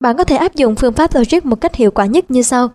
Bạn 0.00 0.16
có 0.16 0.24
thể 0.24 0.36
áp 0.36 0.54
dụng 0.54 0.76
phương 0.76 0.92
pháp 0.92 1.14
logic 1.14 1.44
một 1.44 1.60
cách 1.60 1.74
hiệu 1.74 1.90
quả 1.90 2.06
nhất 2.06 2.30
như 2.30 2.42
sau. 2.42 2.70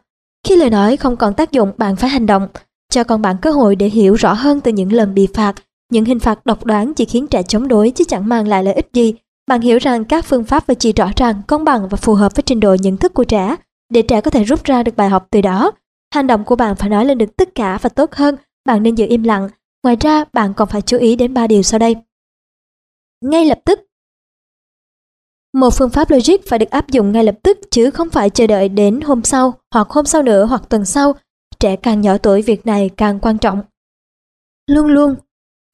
Khi 0.47 0.55
lời 0.55 0.69
nói 0.69 0.97
không 0.97 1.17
còn 1.17 1.33
tác 1.33 1.51
dụng, 1.51 1.71
bạn 1.77 1.95
phải 1.95 2.09
hành 2.09 2.25
động. 2.25 2.47
Cho 2.89 3.03
con 3.03 3.21
bạn 3.21 3.35
cơ 3.41 3.51
hội 3.51 3.75
để 3.75 3.87
hiểu 3.87 4.13
rõ 4.13 4.33
hơn 4.33 4.61
từ 4.61 4.71
những 4.71 4.93
lần 4.93 5.13
bị 5.13 5.27
phạt. 5.33 5.55
Những 5.91 6.05
hình 6.05 6.19
phạt 6.19 6.45
độc 6.45 6.65
đoán 6.65 6.93
chỉ 6.93 7.05
khiến 7.05 7.27
trẻ 7.27 7.43
chống 7.43 7.67
đối 7.67 7.91
chứ 7.91 8.03
chẳng 8.07 8.29
mang 8.29 8.47
lại 8.47 8.63
lợi 8.63 8.73
ích 8.73 8.89
gì. 8.93 9.13
Bạn 9.47 9.61
hiểu 9.61 9.77
rằng 9.77 10.05
các 10.05 10.25
phương 10.25 10.43
pháp 10.43 10.67
phải 10.67 10.75
chỉ 10.75 10.93
rõ 10.93 11.09
ràng, 11.15 11.41
công 11.47 11.63
bằng 11.63 11.89
và 11.89 11.97
phù 11.97 12.13
hợp 12.13 12.35
với 12.35 12.43
trình 12.43 12.59
độ 12.59 12.75
nhận 12.81 12.97
thức 12.97 13.13
của 13.13 13.23
trẻ 13.23 13.55
để 13.89 14.01
trẻ 14.01 14.21
có 14.21 14.31
thể 14.31 14.43
rút 14.43 14.63
ra 14.63 14.83
được 14.83 14.95
bài 14.95 15.09
học 15.09 15.27
từ 15.31 15.41
đó. 15.41 15.71
Hành 16.13 16.27
động 16.27 16.43
của 16.45 16.55
bạn 16.55 16.75
phải 16.75 16.89
nói 16.89 17.05
lên 17.05 17.17
được 17.17 17.37
tất 17.37 17.55
cả 17.55 17.77
và 17.81 17.89
tốt 17.89 18.13
hơn, 18.13 18.35
bạn 18.65 18.83
nên 18.83 18.95
giữ 18.95 19.05
im 19.09 19.23
lặng. 19.23 19.49
Ngoài 19.83 19.95
ra, 19.95 20.23
bạn 20.33 20.53
còn 20.53 20.67
phải 20.67 20.81
chú 20.81 20.97
ý 20.97 21.15
đến 21.15 21.33
ba 21.33 21.47
điều 21.47 21.61
sau 21.61 21.79
đây. 21.79 21.95
Ngay 23.21 23.45
lập 23.45 23.59
tức 23.65 23.79
Một 25.53 25.69
phương 25.77 25.89
pháp 25.89 26.11
logic 26.11 26.47
phải 26.47 26.59
được 26.59 26.69
áp 26.69 26.89
dụng 26.89 27.11
ngay 27.11 27.23
lập 27.23 27.35
tức 27.43 27.59
chứ 27.71 27.91
không 27.91 28.09
phải 28.09 28.29
chờ 28.29 28.47
đợi 28.47 28.69
đến 28.69 29.01
hôm 29.01 29.23
sau 29.23 29.53
hoặc 29.73 29.89
hôm 29.89 30.05
sau 30.05 30.23
nữa 30.23 30.45
hoặc 30.45 30.63
tuần 30.69 30.85
sau. 30.85 31.15
Trẻ 31.59 31.75
càng 31.75 32.01
nhỏ 32.01 32.17
tuổi 32.17 32.41
việc 32.41 32.65
này 32.65 32.89
càng 32.97 33.19
quan 33.19 33.37
trọng. 33.37 33.61
Luôn 34.67 34.87
luôn, 34.87 35.15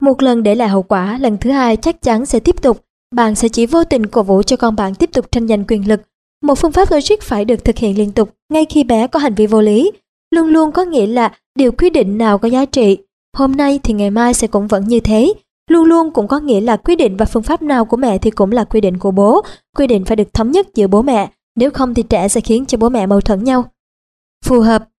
một 0.01 0.23
lần 0.23 0.43
để 0.43 0.55
lại 0.55 0.69
hậu 0.69 0.83
quả, 0.83 1.17
lần 1.17 1.37
thứ 1.37 1.51
hai 1.51 1.77
chắc 1.77 2.01
chắn 2.01 2.25
sẽ 2.25 2.39
tiếp 2.39 2.61
tục 2.61 2.85
bạn 3.13 3.35
sẽ 3.35 3.49
chỉ 3.49 3.65
vô 3.65 3.83
tình 3.83 4.05
cổ 4.05 4.23
vũ 4.23 4.43
cho 4.43 4.57
con 4.57 4.75
bạn 4.75 4.95
tiếp 4.95 5.09
tục 5.13 5.31
tranh 5.31 5.47
giành 5.47 5.65
quyền 5.67 5.87
lực 5.87 6.01
một 6.43 6.55
phương 6.55 6.71
pháp 6.71 6.91
logic 6.91 7.21
phải 7.21 7.45
được 7.45 7.63
thực 7.63 7.77
hiện 7.77 7.97
liên 7.97 8.11
tục 8.11 8.29
ngay 8.53 8.65
khi 8.65 8.83
bé 8.83 9.07
có 9.07 9.19
hành 9.19 9.35
vi 9.35 9.47
vô 9.47 9.61
lý, 9.61 9.91
luôn 10.31 10.47
luôn 10.47 10.71
có 10.71 10.83
nghĩa 10.83 11.07
là 11.07 11.31
điều 11.55 11.71
quy 11.71 11.89
định 11.89 12.17
nào 12.17 12.37
có 12.37 12.47
giá 12.47 12.65
trị. 12.65 12.97
Hôm 13.37 13.51
nay 13.51 13.79
thì 13.83 13.93
ngày 13.93 14.09
mai 14.09 14.33
sẽ 14.33 14.47
cũng 14.47 14.67
vẫn 14.67 14.87
như 14.87 14.99
thế, 14.99 15.33
luôn 15.69 15.85
luôn 15.85 16.11
cũng 16.11 16.27
có 16.27 16.39
nghĩa 16.39 16.61
là 16.61 16.77
quy 16.77 16.95
định 16.95 17.17
và 17.17 17.25
phương 17.25 17.43
pháp 17.43 17.61
nào 17.61 17.85
của 17.85 17.97
mẹ 17.97 18.17
thì 18.17 18.31
cũng 18.31 18.51
là 18.51 18.63
quy 18.63 18.81
định 18.81 18.97
của 18.97 19.11
bố, 19.11 19.41
quy 19.77 19.87
định 19.87 20.05
phải 20.05 20.15
được 20.15 20.33
thống 20.33 20.51
nhất 20.51 20.67
giữa 20.73 20.87
bố 20.87 21.01
mẹ, 21.01 21.29
nếu 21.55 21.71
không 21.71 21.93
thì 21.93 22.03
trẻ 22.03 22.27
sẽ 22.27 22.41
khiến 22.41 22.65
cho 22.65 22.77
bố 22.77 22.89
mẹ 22.89 23.05
mâu 23.05 23.21
thuẫn 23.21 23.43
nhau. 23.43 23.65
Phù 24.45 24.59
hợp. 24.59 24.89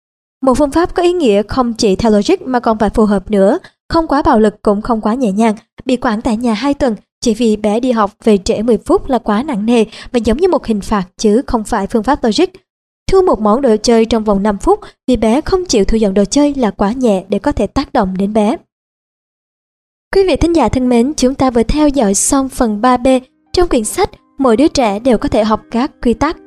Một 0.41 0.53
phương 0.57 0.71
pháp 0.71 0.95
có 0.95 1.03
ý 1.03 1.13
nghĩa 1.13 1.41
không 1.47 1.73
chỉ 1.73 1.95
theo 1.95 2.11
logic 2.11 2.41
mà 2.41 2.59
còn 2.59 2.77
phải 2.77 2.89
phù 2.89 3.05
hợp 3.05 3.31
nữa, 3.31 3.59
không 3.89 4.07
quá 4.07 4.21
bạo 4.21 4.39
lực 4.39 4.61
cũng 4.61 4.81
không 4.81 5.01
quá 5.01 5.13
nhẹ 5.13 5.31
nhàng, 5.31 5.55
bị 5.85 5.95
quản 5.95 6.21
tại 6.21 6.37
nhà 6.37 6.53
2 6.53 6.73
tuần 6.73 6.95
chỉ 7.25 7.33
vì 7.33 7.55
bé 7.55 7.79
đi 7.79 7.91
học 7.91 8.11
về 8.23 8.37
trễ 8.37 8.61
10 8.61 8.77
phút 8.77 9.09
là 9.09 9.19
quá 9.19 9.43
nặng 9.43 9.65
nề 9.65 9.85
và 10.11 10.17
giống 10.17 10.37
như 10.37 10.47
một 10.47 10.65
hình 10.65 10.81
phạt 10.81 11.03
chứ 11.17 11.41
không 11.47 11.63
phải 11.63 11.87
phương 11.87 12.03
pháp 12.03 12.23
logic. 12.23 12.45
Thu 13.11 13.21
một 13.21 13.39
món 13.39 13.61
đồ 13.61 13.75
chơi 13.83 14.05
trong 14.05 14.23
vòng 14.23 14.43
5 14.43 14.57
phút 14.57 14.79
vì 15.07 15.17
bé 15.17 15.41
không 15.41 15.65
chịu 15.65 15.85
thu 15.85 15.97
dọn 15.97 16.13
đồ 16.13 16.25
chơi 16.25 16.53
là 16.57 16.71
quá 16.71 16.91
nhẹ 16.91 17.23
để 17.29 17.39
có 17.39 17.51
thể 17.51 17.67
tác 17.67 17.93
động 17.93 18.13
đến 18.17 18.33
bé. 18.33 18.57
Quý 20.15 20.27
vị 20.27 20.35
thính 20.35 20.55
giả 20.55 20.69
thân 20.69 20.89
mến, 20.89 21.13
chúng 21.17 21.35
ta 21.35 21.49
vừa 21.49 21.63
theo 21.63 21.87
dõi 21.87 22.13
xong 22.13 22.49
phần 22.49 22.81
3B 22.81 23.19
trong 23.53 23.69
quyển 23.69 23.83
sách 23.83 24.09
Mỗi 24.37 24.57
đứa 24.57 24.67
trẻ 24.67 24.99
đều 24.99 25.17
có 25.17 25.29
thể 25.29 25.43
học 25.43 25.61
các 25.71 25.91
quy 26.01 26.13
tắc. 26.13 26.37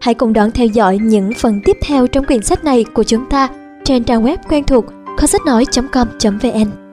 Hãy 0.00 0.14
cùng 0.14 0.32
đón 0.32 0.50
theo 0.50 0.66
dõi 0.66 0.98
những 1.02 1.32
phần 1.38 1.60
tiếp 1.64 1.76
theo 1.82 2.06
trong 2.06 2.24
quyển 2.24 2.42
sách 2.42 2.64
này 2.64 2.84
của 2.94 3.02
chúng 3.02 3.26
ta 3.30 3.48
trên 3.84 4.04
trang 4.04 4.24
web 4.24 4.36
quen 4.48 4.64
thuộc 4.64 4.84
kho 5.16 5.26
sách 5.26 5.40
nói.com.vn. 5.46 6.83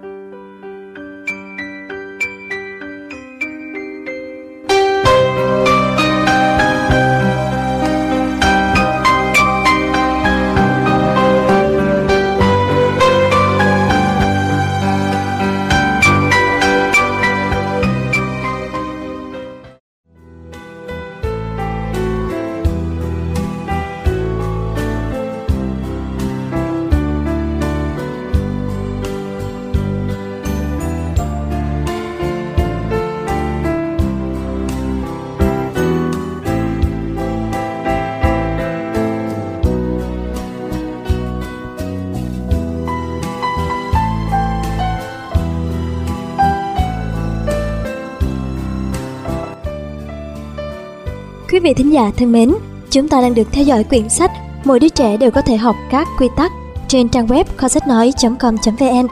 vị 51.61 51.73
thính 51.73 51.93
giả 51.93 52.11
thân 52.17 52.31
mến, 52.31 52.53
chúng 52.89 53.07
ta 53.07 53.21
đang 53.21 53.33
được 53.33 53.47
theo 53.51 53.63
dõi 53.63 53.83
quyển 53.83 54.09
sách 54.09 54.31
Mỗi 54.63 54.79
đứa 54.79 54.89
trẻ 54.89 55.17
đều 55.17 55.31
có 55.31 55.41
thể 55.41 55.57
học 55.57 55.75
các 55.89 56.07
quy 56.19 56.27
tắc 56.35 56.51
trên 56.87 57.09
trang 57.09 57.27
web 57.27 57.45
kho 57.57 57.67
sách 57.67 57.87
nói.com.vn. 57.87 59.07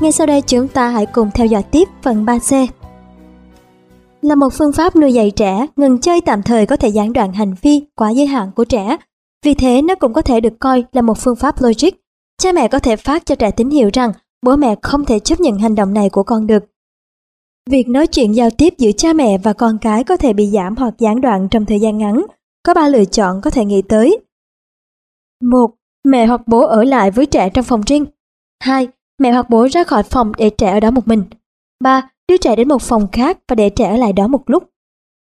Ngay 0.00 0.12
sau 0.12 0.26
đây 0.26 0.42
chúng 0.42 0.68
ta 0.68 0.88
hãy 0.88 1.06
cùng 1.06 1.30
theo 1.34 1.46
dõi 1.46 1.62
tiếp 1.62 1.88
phần 2.02 2.24
3C. 2.24 2.66
Là 4.22 4.34
một 4.34 4.48
phương 4.52 4.72
pháp 4.72 4.96
nuôi 4.96 5.12
dạy 5.12 5.30
trẻ, 5.30 5.66
ngừng 5.76 6.00
chơi 6.00 6.20
tạm 6.20 6.42
thời 6.42 6.66
có 6.66 6.76
thể 6.76 6.88
gián 6.88 7.12
đoạn 7.12 7.32
hành 7.32 7.54
vi 7.62 7.82
quá 7.94 8.10
giới 8.10 8.26
hạn 8.26 8.50
của 8.56 8.64
trẻ. 8.64 8.96
Vì 9.44 9.54
thế 9.54 9.82
nó 9.82 9.94
cũng 9.94 10.12
có 10.12 10.22
thể 10.22 10.40
được 10.40 10.58
coi 10.60 10.84
là 10.92 11.02
một 11.02 11.18
phương 11.18 11.36
pháp 11.36 11.62
logic. 11.62 11.90
Cha 12.42 12.52
mẹ 12.52 12.68
có 12.68 12.78
thể 12.78 12.96
phát 12.96 13.26
cho 13.26 13.34
trẻ 13.34 13.50
tín 13.50 13.70
hiệu 13.70 13.90
rằng 13.92 14.12
bố 14.42 14.56
mẹ 14.56 14.74
không 14.82 15.04
thể 15.04 15.18
chấp 15.18 15.40
nhận 15.40 15.58
hành 15.58 15.74
động 15.74 15.94
này 15.94 16.10
của 16.10 16.22
con 16.22 16.46
được 16.46 16.64
Việc 17.70 17.88
nói 17.88 18.06
chuyện 18.06 18.34
giao 18.34 18.50
tiếp 18.50 18.74
giữa 18.78 18.92
cha 18.92 19.12
mẹ 19.12 19.38
và 19.38 19.52
con 19.52 19.78
cái 19.80 20.04
có 20.04 20.16
thể 20.16 20.32
bị 20.32 20.46
giảm 20.46 20.76
hoặc 20.76 20.94
gián 20.98 21.20
đoạn 21.20 21.48
trong 21.50 21.66
thời 21.66 21.80
gian 21.80 21.98
ngắn. 21.98 22.26
Có 22.62 22.74
ba 22.74 22.88
lựa 22.88 23.04
chọn 23.04 23.40
có 23.40 23.50
thể 23.50 23.64
nghĩ 23.64 23.82
tới. 23.88 24.18
1. 25.42 25.70
Mẹ 26.04 26.26
hoặc 26.26 26.40
bố 26.46 26.66
ở 26.66 26.84
lại 26.84 27.10
với 27.10 27.26
trẻ 27.26 27.50
trong 27.54 27.64
phòng 27.64 27.82
riêng. 27.86 28.06
2. 28.62 28.88
Mẹ 29.18 29.32
hoặc 29.32 29.50
bố 29.50 29.68
ra 29.68 29.84
khỏi 29.84 30.02
phòng 30.02 30.32
để 30.38 30.50
trẻ 30.50 30.70
ở 30.70 30.80
đó 30.80 30.90
một 30.90 31.08
mình. 31.08 31.24
3. 31.84 32.10
Đưa 32.28 32.36
trẻ 32.36 32.56
đến 32.56 32.68
một 32.68 32.82
phòng 32.82 33.08
khác 33.12 33.38
và 33.48 33.54
để 33.54 33.70
trẻ 33.70 33.88
ở 33.88 33.96
lại 33.96 34.12
đó 34.12 34.26
một 34.26 34.50
lúc. 34.50 34.64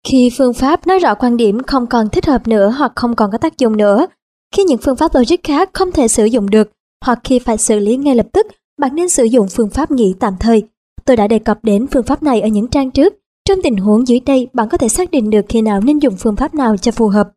Khi 0.08 0.30
phương 0.38 0.54
pháp 0.54 0.88
nói 0.88 1.00
rõ 1.00 1.16
quan 1.16 1.38
điểm 1.38 1.64
không 1.64 1.88
còn 1.88 2.10
thích 2.10 2.26
hợp 2.26 2.48
nữa 2.48 2.70
hoặc 2.78 2.92
không 2.96 3.16
còn 3.16 3.32
có 3.32 3.38
tác 3.38 3.58
dụng 3.58 3.78
nữa, 3.78 4.08
khi 4.56 4.64
những 4.64 4.78
phương 4.78 4.96
pháp 4.96 5.16
logic 5.16 5.44
khác 5.44 5.70
không 5.74 5.92
thể 5.92 6.08
sử 6.08 6.26
dụng 6.26 6.50
được 6.50 6.72
hoặc 7.06 7.20
khi 7.24 7.40
phải 7.40 7.58
xử 7.58 7.80
lý 7.80 7.98
ngay 7.98 8.16
lập 8.16 8.28
tức, 8.34 8.48
bạn 8.78 8.96
nên 8.96 9.10
sử 9.10 9.24
dụng 9.24 9.48
phương 9.52 9.70
pháp 9.70 9.92
nghỉ 9.92 10.16
tạm 10.20 10.34
thời 10.40 10.64
Tôi 11.06 11.18
đã 11.18 11.28
đề 11.28 11.40
cập 11.40 11.60
đến 11.64 11.88
phương 11.88 12.04
pháp 12.04 12.24
này 12.24 12.42
ở 12.42 12.48
những 12.48 12.68
trang 12.68 12.92
trước. 12.92 13.14
Trong 13.50 13.60
tình 13.64 13.78
huống 13.78 14.08
dưới 14.08 14.20
đây, 14.20 14.48
bạn 14.54 14.70
có 14.70 14.78
thể 14.78 14.90
xác 14.90 15.12
định 15.12 15.30
được 15.30 15.46
khi 15.50 15.62
nào 15.62 15.82
nên 15.82 16.00
dùng 16.00 16.16
phương 16.18 16.36
pháp 16.36 16.56
nào 16.56 16.78
cho 16.78 16.92
phù 16.92 17.08
hợp. 17.08 17.32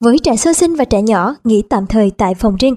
Với 0.00 0.18
trẻ 0.18 0.36
sơ 0.36 0.52
sinh 0.52 0.74
và 0.74 0.84
trẻ 0.84 1.02
nhỏ, 1.02 1.34
nghỉ 1.44 1.62
tạm 1.62 1.86
thời 1.86 2.10
tại 2.10 2.34
phòng 2.34 2.56
riêng. 2.56 2.74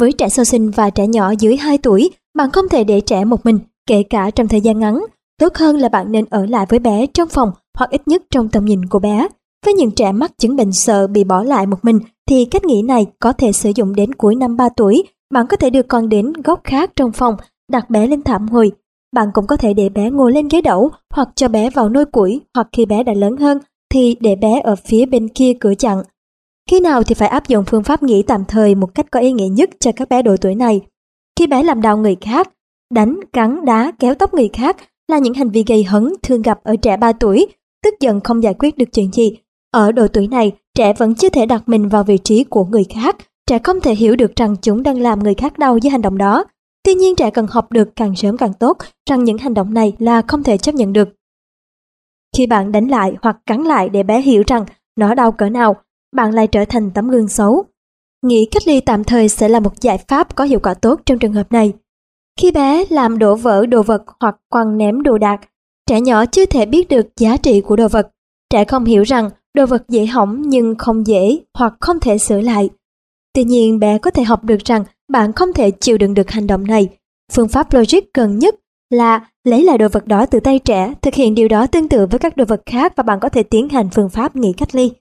Với 0.00 0.12
trẻ 0.12 0.28
sơ 0.28 0.44
sinh 0.44 0.70
và 0.70 0.90
trẻ 0.90 1.06
nhỏ 1.06 1.30
dưới 1.38 1.56
2 1.56 1.78
tuổi, 1.78 2.10
bạn 2.34 2.50
không 2.50 2.68
thể 2.68 2.84
để 2.84 3.00
trẻ 3.00 3.24
một 3.24 3.46
mình, 3.46 3.58
kể 3.86 4.02
cả 4.02 4.30
trong 4.30 4.48
thời 4.48 4.60
gian 4.60 4.78
ngắn. 4.78 5.04
Tốt 5.40 5.54
hơn 5.54 5.76
là 5.76 5.88
bạn 5.88 6.12
nên 6.12 6.24
ở 6.30 6.46
lại 6.46 6.66
với 6.68 6.78
bé 6.78 7.06
trong 7.06 7.28
phòng 7.28 7.52
hoặc 7.78 7.90
ít 7.90 8.08
nhất 8.08 8.22
trong 8.30 8.48
tầm 8.48 8.64
nhìn 8.64 8.86
của 8.86 8.98
bé. 8.98 9.28
Với 9.64 9.74
những 9.74 9.90
trẻ 9.90 10.12
mắc 10.12 10.32
chứng 10.38 10.56
bệnh 10.56 10.72
sợ 10.72 11.06
bị 11.06 11.24
bỏ 11.24 11.42
lại 11.42 11.66
một 11.66 11.84
mình 11.84 12.00
thì 12.28 12.44
cách 12.44 12.64
nghĩ 12.64 12.82
này 12.82 13.06
có 13.18 13.32
thể 13.32 13.52
sử 13.52 13.72
dụng 13.74 13.94
đến 13.94 14.14
cuối 14.14 14.34
năm 14.34 14.56
3 14.56 14.68
tuổi. 14.76 15.04
Bạn 15.30 15.46
có 15.46 15.56
thể 15.56 15.70
đưa 15.70 15.82
con 15.82 16.08
đến 16.08 16.32
góc 16.44 16.60
khác 16.64 16.90
trong 16.96 17.12
phòng, 17.12 17.36
đặt 17.72 17.90
bé 17.90 18.06
lên 18.06 18.22
thảm 18.22 18.48
hồi 18.48 18.72
bạn 19.12 19.28
cũng 19.34 19.46
có 19.46 19.56
thể 19.56 19.74
để 19.74 19.88
bé 19.88 20.10
ngồi 20.10 20.32
lên 20.32 20.48
ghế 20.48 20.60
đẩu 20.60 20.90
hoặc 21.10 21.28
cho 21.34 21.48
bé 21.48 21.70
vào 21.70 21.88
nôi 21.88 22.04
củi 22.04 22.40
hoặc 22.54 22.68
khi 22.72 22.86
bé 22.86 23.02
đã 23.02 23.12
lớn 23.12 23.36
hơn 23.36 23.58
thì 23.90 24.16
để 24.20 24.36
bé 24.36 24.60
ở 24.60 24.76
phía 24.76 25.06
bên 25.06 25.28
kia 25.28 25.52
cửa 25.60 25.74
chặn. 25.74 26.02
Khi 26.70 26.80
nào 26.80 27.02
thì 27.02 27.14
phải 27.14 27.28
áp 27.28 27.48
dụng 27.48 27.64
phương 27.64 27.82
pháp 27.82 28.02
nghỉ 28.02 28.22
tạm 28.22 28.44
thời 28.48 28.74
một 28.74 28.94
cách 28.94 29.06
có 29.10 29.20
ý 29.20 29.32
nghĩa 29.32 29.48
nhất 29.48 29.70
cho 29.80 29.92
các 29.96 30.08
bé 30.08 30.22
độ 30.22 30.36
tuổi 30.40 30.54
này. 30.54 30.80
Khi 31.38 31.46
bé 31.46 31.62
làm 31.62 31.82
đau 31.82 31.96
người 31.96 32.16
khác, 32.20 32.48
đánh, 32.94 33.20
cắn, 33.32 33.64
đá, 33.64 33.92
kéo 33.98 34.14
tóc 34.14 34.34
người 34.34 34.50
khác 34.52 34.76
là 35.08 35.18
những 35.18 35.34
hành 35.34 35.50
vi 35.50 35.64
gây 35.66 35.84
hấn 35.84 36.12
thường 36.22 36.42
gặp 36.42 36.60
ở 36.62 36.76
trẻ 36.76 36.96
3 36.96 37.12
tuổi, 37.12 37.46
tức 37.84 37.94
giận 38.00 38.20
không 38.20 38.42
giải 38.42 38.54
quyết 38.58 38.78
được 38.78 38.92
chuyện 38.92 39.12
gì. 39.12 39.36
Ở 39.70 39.92
độ 39.92 40.08
tuổi 40.08 40.28
này, 40.28 40.52
trẻ 40.74 40.92
vẫn 40.92 41.14
chưa 41.14 41.28
thể 41.28 41.46
đặt 41.46 41.62
mình 41.66 41.88
vào 41.88 42.04
vị 42.04 42.18
trí 42.18 42.44
của 42.44 42.64
người 42.64 42.84
khác, 42.84 43.16
trẻ 43.46 43.58
không 43.58 43.80
thể 43.80 43.94
hiểu 43.94 44.16
được 44.16 44.36
rằng 44.36 44.56
chúng 44.62 44.82
đang 44.82 45.00
làm 45.00 45.18
người 45.18 45.34
khác 45.34 45.58
đau 45.58 45.78
với 45.82 45.90
hành 45.90 46.02
động 46.02 46.18
đó. 46.18 46.44
Tuy 46.84 46.94
nhiên 46.94 47.16
trẻ 47.16 47.30
cần 47.30 47.46
học 47.50 47.72
được 47.72 47.88
càng 47.96 48.16
sớm 48.16 48.36
càng 48.36 48.52
tốt 48.54 48.78
rằng 49.10 49.24
những 49.24 49.38
hành 49.38 49.54
động 49.54 49.74
này 49.74 49.92
là 49.98 50.22
không 50.28 50.42
thể 50.42 50.58
chấp 50.58 50.74
nhận 50.74 50.92
được. 50.92 51.08
Khi 52.36 52.46
bạn 52.46 52.72
đánh 52.72 52.88
lại 52.88 53.16
hoặc 53.22 53.36
cắn 53.46 53.62
lại 53.62 53.88
để 53.88 54.02
bé 54.02 54.20
hiểu 54.20 54.42
rằng 54.46 54.64
nó 54.96 55.14
đau 55.14 55.32
cỡ 55.32 55.48
nào, 55.48 55.76
bạn 56.16 56.34
lại 56.34 56.46
trở 56.46 56.64
thành 56.64 56.90
tấm 56.90 57.08
gương 57.08 57.28
xấu. 57.28 57.64
Nghĩ 58.22 58.48
cách 58.50 58.62
ly 58.66 58.80
tạm 58.80 59.04
thời 59.04 59.28
sẽ 59.28 59.48
là 59.48 59.60
một 59.60 59.80
giải 59.80 59.98
pháp 60.08 60.36
có 60.36 60.44
hiệu 60.44 60.60
quả 60.62 60.74
tốt 60.74 61.00
trong 61.06 61.18
trường 61.18 61.32
hợp 61.32 61.52
này. 61.52 61.72
Khi 62.40 62.50
bé 62.50 62.84
làm 62.90 63.18
đổ 63.18 63.36
vỡ 63.36 63.66
đồ 63.66 63.82
vật 63.82 64.02
hoặc 64.20 64.36
quăng 64.48 64.78
ném 64.78 65.02
đồ 65.02 65.18
đạc, 65.18 65.40
trẻ 65.86 66.00
nhỏ 66.00 66.26
chưa 66.26 66.46
thể 66.46 66.66
biết 66.66 66.88
được 66.88 67.06
giá 67.16 67.36
trị 67.36 67.60
của 67.60 67.76
đồ 67.76 67.88
vật. 67.88 68.10
Trẻ 68.50 68.64
không 68.64 68.84
hiểu 68.84 69.02
rằng 69.02 69.30
đồ 69.54 69.66
vật 69.66 69.88
dễ 69.88 70.06
hỏng 70.06 70.42
nhưng 70.46 70.74
không 70.78 71.06
dễ 71.06 71.40
hoặc 71.58 71.74
không 71.80 72.00
thể 72.00 72.18
sửa 72.18 72.40
lại. 72.40 72.70
Tuy 73.34 73.44
nhiên 73.44 73.78
bé 73.78 73.98
có 73.98 74.10
thể 74.10 74.22
học 74.22 74.44
được 74.44 74.58
rằng 74.64 74.84
bạn 75.08 75.32
không 75.32 75.52
thể 75.52 75.70
chịu 75.70 75.98
đựng 75.98 76.14
được 76.14 76.30
hành 76.30 76.46
động 76.46 76.66
này. 76.66 76.88
Phương 77.32 77.48
pháp 77.48 77.72
logic 77.72 78.00
gần 78.14 78.38
nhất 78.38 78.54
là 78.90 79.26
lấy 79.44 79.64
lại 79.64 79.78
đồ 79.78 79.88
vật 79.92 80.06
đó 80.06 80.26
từ 80.26 80.40
tay 80.40 80.58
trẻ, 80.58 80.94
thực 81.02 81.14
hiện 81.14 81.34
điều 81.34 81.48
đó 81.48 81.66
tương 81.66 81.88
tự 81.88 82.06
với 82.10 82.18
các 82.18 82.36
đồ 82.36 82.44
vật 82.44 82.62
khác 82.66 82.92
và 82.96 83.02
bạn 83.02 83.20
có 83.20 83.28
thể 83.28 83.42
tiến 83.42 83.68
hành 83.68 83.88
phương 83.90 84.08
pháp 84.08 84.36
nghỉ 84.36 84.52
cách 84.52 84.74
ly. 84.74 84.92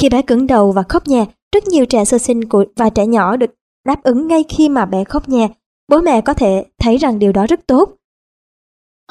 Khi 0.00 0.08
bé 0.08 0.22
cứng 0.22 0.46
đầu 0.46 0.72
và 0.72 0.82
khóc 0.88 1.08
nhè, 1.08 1.26
rất 1.54 1.66
nhiều 1.66 1.86
trẻ 1.86 2.04
sơ 2.04 2.18
sinh 2.18 2.40
và 2.76 2.90
trẻ 2.90 3.06
nhỏ 3.06 3.36
được 3.36 3.50
đáp 3.86 4.02
ứng 4.02 4.28
ngay 4.28 4.44
khi 4.48 4.68
mà 4.68 4.84
bé 4.84 5.04
khóc 5.04 5.28
nhè. 5.28 5.48
Bố 5.88 6.00
mẹ 6.00 6.20
có 6.20 6.34
thể 6.34 6.64
thấy 6.78 6.96
rằng 6.96 7.18
điều 7.18 7.32
đó 7.32 7.46
rất 7.46 7.60
tốt. 7.66 7.92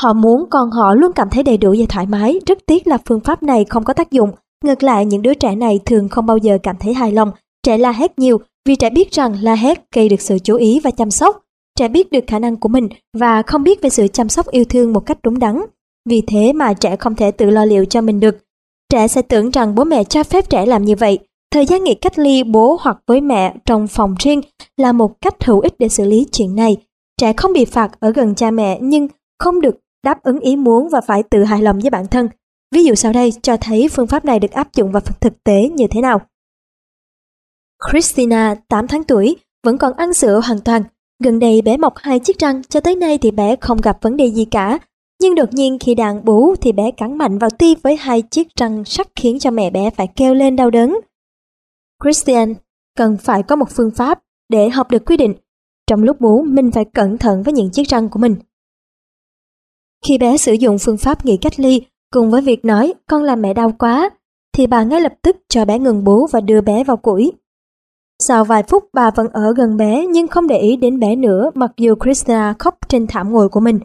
Họ 0.02 0.14
muốn 0.14 0.46
con 0.50 0.72
họ 0.72 0.94
luôn 0.96 1.12
cảm 1.16 1.30
thấy 1.30 1.44
đầy 1.44 1.58
đủ 1.58 1.76
và 1.80 1.86
thoải 1.90 2.06
mái, 2.06 2.40
rất 2.48 2.58
tiếc 2.66 2.88
là 2.88 2.98
phương 3.06 3.20
pháp 3.20 3.44
này 3.44 3.66
không 3.70 3.84
có 3.84 3.94
tác 3.94 4.12
dụng. 4.12 4.32
Ngược 4.66 4.84
lại, 4.84 5.06
những 5.06 5.22
đứa 5.22 5.34
trẻ 5.34 5.56
này 5.56 5.80
thường 5.86 6.10
không 6.10 6.26
bao 6.26 6.38
giờ 6.38 6.58
cảm 6.64 6.76
thấy 6.80 6.94
hài 6.94 7.12
lòng, 7.12 7.32
trẻ 7.64 7.78
la 7.78 7.92
hét 7.92 8.20
nhiều 8.20 8.38
vì 8.68 8.76
trẻ 8.76 8.90
biết 8.90 9.12
rằng 9.12 9.36
la 9.42 9.56
hét 9.56 9.84
gây 9.96 10.10
được 10.10 10.22
sự 10.22 10.40
chú 10.40 10.56
ý 10.56 10.80
và 10.84 10.92
chăm 10.92 11.12
sóc. 11.12 11.42
Trẻ 11.80 11.88
biết 11.88 12.12
được 12.12 12.24
khả 12.28 12.40
năng 12.40 12.58
của 12.58 12.70
mình 12.70 12.90
và 13.18 13.42
không 13.42 13.64
biết 13.64 13.82
về 13.82 13.90
sự 13.90 14.08
chăm 14.08 14.30
sóc 14.30 14.48
yêu 14.48 14.66
thương 14.66 14.94
một 14.94 15.00
cách 15.00 15.18
đúng 15.24 15.40
đắn. 15.40 15.62
Vì 16.10 16.22
thế 16.28 16.54
mà 16.54 16.74
trẻ 16.74 16.96
không 16.96 17.16
thể 17.16 17.32
tự 17.32 17.50
lo 17.50 17.66
liệu 17.66 17.86
cho 17.86 18.02
mình 18.02 18.20
được. 18.20 18.38
Trẻ 18.90 19.08
sẽ 19.08 19.22
tưởng 19.22 19.50
rằng 19.50 19.76
bố 19.76 19.84
mẹ 19.84 20.04
cho 20.04 20.24
phép 20.24 20.50
trẻ 20.50 20.66
làm 20.66 20.86
như 20.86 20.96
vậy. 20.96 21.20
Thời 21.52 21.66
gian 21.66 21.84
nghỉ 21.84 21.94
cách 21.94 22.20
ly 22.20 22.44
bố 22.44 22.78
hoặc 22.82 22.98
với 23.08 23.22
mẹ 23.22 23.54
trong 23.66 23.88
phòng 23.88 24.16
riêng 24.20 24.42
là 24.78 24.92
một 24.92 25.22
cách 25.22 25.44
hữu 25.44 25.60
ích 25.60 25.74
để 25.80 25.90
xử 25.90 26.06
lý 26.06 26.28
chuyện 26.32 26.56
này. 26.56 26.78
Trẻ 27.22 27.34
không 27.34 27.54
bị 27.54 27.66
phạt 27.66 28.00
ở 28.00 28.12
gần 28.12 28.36
cha 28.36 28.52
mẹ 28.52 28.80
nhưng 28.82 29.08
không 29.40 29.62
được 29.62 29.76
đáp 30.06 30.24
ứng 30.24 30.40
ý 30.40 30.56
muốn 30.56 30.90
và 30.90 31.02
phải 31.02 31.24
tự 31.24 31.44
hài 31.44 31.62
lòng 31.62 31.80
với 31.80 31.90
bản 31.90 32.08
thân. 32.08 32.30
Ví 32.76 32.84
dụ 32.84 32.96
sau 32.96 33.14
đây 33.14 33.34
cho 33.42 33.58
thấy 33.58 33.88
phương 33.92 34.08
pháp 34.08 34.26
này 34.26 34.40
được 34.40 34.52
áp 34.52 34.74
dụng 34.74 34.92
vào 34.92 35.02
thực 35.22 35.44
tế 35.44 35.70
như 35.70 35.88
thế 35.88 36.02
nào. 36.02 36.22
Christina, 37.92 38.56
8 38.68 38.88
tháng 38.88 39.04
tuổi, 39.04 39.36
vẫn 39.64 39.78
còn 39.78 39.94
ăn 39.94 40.14
sữa 40.14 40.42
hoàn 40.44 40.60
toàn. 40.60 40.84
Gần 41.24 41.40
đây 41.40 41.62
bé 41.62 41.78
mọc 41.78 41.94
hai 41.98 42.20
chiếc 42.20 42.40
răng, 42.40 42.62
cho 42.64 42.80
tới 42.80 42.96
nay 42.96 43.18
thì 43.18 43.32
bé 43.32 43.56
không 43.62 43.82
gặp 43.82 43.98
vấn 44.02 44.18
đề 44.18 44.32
gì 44.32 44.46
cả. 44.46 44.80
Nhưng 45.22 45.36
đột 45.36 45.54
nhiên 45.54 45.80
khi 45.80 45.96
đang 45.96 46.26
bú 46.26 46.56
thì 46.56 46.72
bé 46.72 46.92
cắn 46.92 47.18
mạnh 47.18 47.38
vào 47.38 47.50
ti 47.50 47.76
với 47.84 47.96
hai 47.96 48.22
chiếc 48.22 48.48
răng 48.56 48.86
sắc 48.86 49.08
khiến 49.16 49.40
cho 49.40 49.52
mẹ 49.52 49.70
bé 49.70 49.90
phải 49.90 50.08
kêu 50.16 50.34
lên 50.34 50.56
đau 50.56 50.70
đớn. 50.70 51.00
Christian 52.04 52.54
cần 52.98 53.18
phải 53.18 53.44
có 53.44 53.56
một 53.56 53.70
phương 53.70 53.92
pháp 53.92 54.20
để 54.50 54.70
học 54.70 54.92
được 54.92 55.06
quy 55.06 55.18
định. 55.18 55.34
Trong 55.88 56.04
lúc 56.04 56.22
bú, 56.22 56.44
mình 56.48 56.72
phải 56.72 56.86
cẩn 56.86 57.18
thận 57.18 57.44
với 57.44 57.54
những 57.54 57.70
chiếc 57.72 57.88
răng 57.88 58.10
của 58.10 58.20
mình. 58.20 58.36
Khi 60.08 60.18
bé 60.18 60.38
sử 60.38 60.54
dụng 60.54 60.78
phương 60.80 60.98
pháp 60.98 61.26
nghỉ 61.26 61.38
cách 61.38 61.60
ly 61.60 61.82
cùng 62.12 62.32
với 62.32 62.42
việc 62.42 62.66
nói 62.66 62.94
con 63.10 63.24
làm 63.24 63.42
mẹ 63.42 63.54
đau 63.54 63.72
quá, 63.80 64.10
thì 64.54 64.68
bà 64.68 64.84
ngay 64.84 65.02
lập 65.02 65.14
tức 65.22 65.38
cho 65.50 65.66
bé 65.66 65.80
ngừng 65.80 66.04
bú 66.04 66.28
và 66.32 66.42
đưa 66.42 66.62
bé 66.62 66.84
vào 66.84 66.98
củi. 66.98 67.32
Sau 68.20 68.44
vài 68.44 68.64
phút 68.64 68.84
bà 68.94 69.12
vẫn 69.12 69.28
ở 69.28 69.54
gần 69.58 69.78
bé 69.78 70.06
nhưng 70.06 70.28
không 70.28 70.48
để 70.48 70.58
ý 70.58 70.76
đến 70.76 71.00
bé 71.00 71.16
nữa 71.16 71.52
mặc 71.54 71.72
dù 71.78 71.96
Krista 71.96 72.54
khóc 72.60 72.78
trên 72.90 73.08
thảm 73.08 73.32
ngồi 73.32 73.50
của 73.50 73.60
mình. 73.60 73.80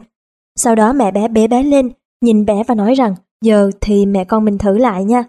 Sau 0.55 0.75
đó 0.75 0.93
mẹ 0.93 1.11
bé 1.11 1.27
bế 1.27 1.47
bé 1.47 1.63
lên, 1.63 1.89
nhìn 2.21 2.45
bé 2.45 2.63
và 2.67 2.75
nói 2.75 2.93
rằng 2.93 3.15
giờ 3.41 3.71
thì 3.81 4.05
mẹ 4.05 4.25
con 4.25 4.45
mình 4.45 4.57
thử 4.57 4.77
lại 4.77 5.03
nha. 5.03 5.23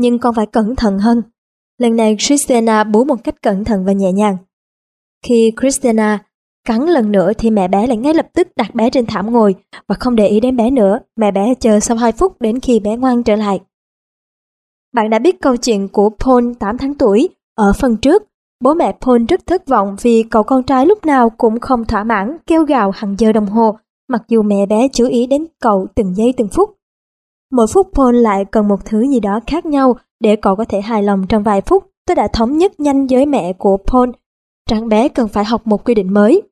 Nhưng 0.00 0.18
con 0.18 0.34
phải 0.34 0.46
cẩn 0.46 0.76
thận 0.76 0.98
hơn. 0.98 1.22
Lần 1.78 1.96
này 1.96 2.16
Christina 2.18 2.84
bú 2.84 3.04
một 3.04 3.24
cách 3.24 3.42
cẩn 3.42 3.64
thận 3.64 3.84
và 3.84 3.92
nhẹ 3.92 4.12
nhàng. 4.12 4.36
Khi 5.26 5.52
Christina 5.60 6.18
cắn 6.66 6.82
lần 6.82 7.12
nữa 7.12 7.32
thì 7.38 7.50
mẹ 7.50 7.68
bé 7.68 7.86
lại 7.86 7.96
ngay 7.96 8.14
lập 8.14 8.26
tức 8.32 8.48
đặt 8.56 8.74
bé 8.74 8.90
trên 8.90 9.06
thảm 9.06 9.32
ngồi 9.32 9.54
và 9.88 9.94
không 9.94 10.16
để 10.16 10.26
ý 10.26 10.40
đến 10.40 10.56
bé 10.56 10.70
nữa. 10.70 10.98
Mẹ 11.16 11.30
bé 11.30 11.54
chờ 11.54 11.80
sau 11.80 11.96
2 11.96 12.12
phút 12.12 12.40
đến 12.40 12.60
khi 12.60 12.80
bé 12.80 12.96
ngoan 12.96 13.22
trở 13.22 13.36
lại. 13.36 13.60
Bạn 14.94 15.10
đã 15.10 15.18
biết 15.18 15.40
câu 15.40 15.56
chuyện 15.56 15.88
của 15.88 16.10
Paul 16.18 16.52
8 16.58 16.78
tháng 16.78 16.94
tuổi 16.94 17.28
ở 17.54 17.72
phần 17.72 17.96
trước. 17.96 18.22
Bố 18.60 18.74
mẹ 18.74 18.92
Paul 19.00 19.24
rất 19.28 19.46
thất 19.46 19.66
vọng 19.66 19.96
vì 20.02 20.24
cậu 20.30 20.42
con 20.42 20.62
trai 20.62 20.86
lúc 20.86 21.06
nào 21.06 21.30
cũng 21.30 21.60
không 21.60 21.84
thỏa 21.84 22.04
mãn 22.04 22.36
kêu 22.46 22.64
gào 22.64 22.90
hàng 22.90 23.14
giờ 23.18 23.32
đồng 23.32 23.46
hồ 23.46 23.76
mặc 24.08 24.22
dù 24.28 24.42
mẹ 24.42 24.66
bé 24.66 24.88
chú 24.92 25.06
ý 25.06 25.26
đến 25.26 25.46
cậu 25.60 25.86
từng 25.94 26.14
giây 26.16 26.34
từng 26.36 26.48
phút. 26.48 26.70
Mỗi 27.52 27.66
phút 27.66 27.88
Paul 27.94 28.16
lại 28.16 28.44
cần 28.44 28.68
một 28.68 28.84
thứ 28.84 29.06
gì 29.08 29.20
đó 29.20 29.40
khác 29.46 29.66
nhau 29.66 29.96
để 30.20 30.36
cậu 30.36 30.56
có 30.56 30.64
thể 30.64 30.80
hài 30.80 31.02
lòng 31.02 31.26
trong 31.28 31.42
vài 31.42 31.60
phút. 31.60 31.84
Tôi 32.06 32.14
đã 32.14 32.28
thống 32.32 32.58
nhất 32.58 32.80
nhanh 32.80 33.06
với 33.06 33.26
mẹ 33.26 33.52
của 33.52 33.76
Paul 33.76 34.10
rằng 34.70 34.88
bé 34.88 35.08
cần 35.08 35.28
phải 35.28 35.44
học 35.44 35.66
một 35.66 35.84
quy 35.84 35.94
định 35.94 36.14
mới. 36.14 36.42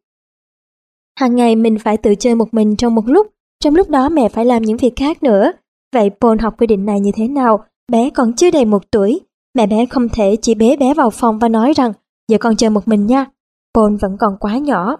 Hàng 1.20 1.36
ngày 1.36 1.56
mình 1.56 1.78
phải 1.78 1.96
tự 1.96 2.14
chơi 2.14 2.34
một 2.34 2.54
mình 2.54 2.76
trong 2.76 2.94
một 2.94 3.08
lúc, 3.08 3.26
trong 3.60 3.74
lúc 3.74 3.90
đó 3.90 4.08
mẹ 4.08 4.28
phải 4.28 4.44
làm 4.44 4.62
những 4.62 4.76
việc 4.76 4.92
khác 4.96 5.22
nữa. 5.22 5.52
Vậy 5.92 6.10
Paul 6.20 6.40
học 6.40 6.60
quy 6.60 6.66
định 6.66 6.86
này 6.86 7.00
như 7.00 7.10
thế 7.14 7.28
nào? 7.28 7.64
Bé 7.92 8.10
còn 8.10 8.32
chưa 8.32 8.50
đầy 8.50 8.64
một 8.64 8.90
tuổi, 8.90 9.20
mẹ 9.54 9.66
bé 9.66 9.86
không 9.86 10.08
thể 10.08 10.36
chỉ 10.42 10.54
bế 10.54 10.76
bé 10.76 10.94
vào 10.94 11.10
phòng 11.10 11.38
và 11.38 11.48
nói 11.48 11.72
rằng 11.72 11.92
giờ 12.28 12.38
con 12.40 12.56
chơi 12.56 12.70
một 12.70 12.88
mình 12.88 13.06
nha. 13.06 13.26
Paul 13.74 13.96
vẫn 14.00 14.16
còn 14.20 14.36
quá 14.40 14.58
nhỏ. 14.58 14.96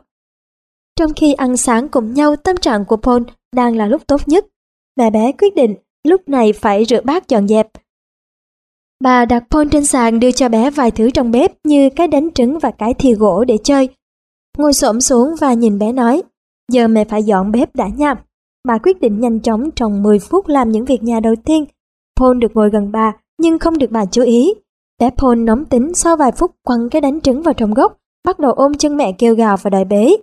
Trong 0.96 1.12
khi 1.16 1.32
ăn 1.32 1.56
sáng 1.56 1.88
cùng 1.88 2.14
nhau 2.14 2.36
tâm 2.36 2.56
trạng 2.56 2.84
của 2.84 2.96
Paul 2.96 3.22
đang 3.56 3.76
là 3.76 3.86
lúc 3.86 4.06
tốt 4.06 4.28
nhất. 4.28 4.46
Mẹ 4.96 5.10
bé 5.10 5.32
quyết 5.32 5.54
định 5.54 5.74
lúc 6.04 6.28
này 6.28 6.52
phải 6.52 6.84
rửa 6.84 7.00
bát 7.00 7.28
dọn 7.28 7.48
dẹp. 7.48 7.68
Bà 9.04 9.24
đặt 9.24 9.44
Paul 9.50 9.68
trên 9.72 9.86
sàn 9.86 10.20
đưa 10.20 10.30
cho 10.30 10.48
bé 10.48 10.70
vài 10.70 10.90
thứ 10.90 11.10
trong 11.10 11.30
bếp 11.30 11.52
như 11.64 11.90
cái 11.90 12.08
đánh 12.08 12.32
trứng 12.34 12.58
và 12.58 12.70
cái 12.70 12.94
thìa 12.94 13.14
gỗ 13.14 13.44
để 13.44 13.58
chơi. 13.64 13.88
Ngồi 14.58 14.72
xổm 14.72 15.00
xuống 15.00 15.28
và 15.40 15.52
nhìn 15.52 15.78
bé 15.78 15.92
nói, 15.92 16.22
giờ 16.72 16.88
mẹ 16.88 17.04
phải 17.04 17.22
dọn 17.22 17.52
bếp 17.52 17.76
đã 17.76 17.88
nha. 17.96 18.14
Bà 18.68 18.78
quyết 18.78 19.00
định 19.00 19.20
nhanh 19.20 19.40
chóng 19.40 19.70
trong 19.70 20.02
10 20.02 20.18
phút 20.18 20.48
làm 20.48 20.72
những 20.72 20.84
việc 20.84 21.02
nhà 21.02 21.20
đầu 21.20 21.34
tiên. 21.44 21.64
Paul 22.20 22.38
được 22.38 22.52
ngồi 22.54 22.70
gần 22.70 22.92
bà, 22.92 23.12
nhưng 23.40 23.58
không 23.58 23.78
được 23.78 23.90
bà 23.90 24.04
chú 24.04 24.22
ý. 24.22 24.54
Bé 25.00 25.10
Paul 25.16 25.38
nóng 25.38 25.64
tính 25.64 25.94
sau 25.94 26.16
vài 26.16 26.32
phút 26.32 26.50
quăng 26.62 26.88
cái 26.88 27.00
đánh 27.00 27.20
trứng 27.20 27.42
vào 27.42 27.54
trong 27.54 27.74
gốc, 27.74 27.98
bắt 28.24 28.38
đầu 28.38 28.52
ôm 28.52 28.74
chân 28.74 28.96
mẹ 28.96 29.12
kêu 29.12 29.34
gào 29.34 29.56
và 29.62 29.70
đòi 29.70 29.84
bế. 29.84 30.16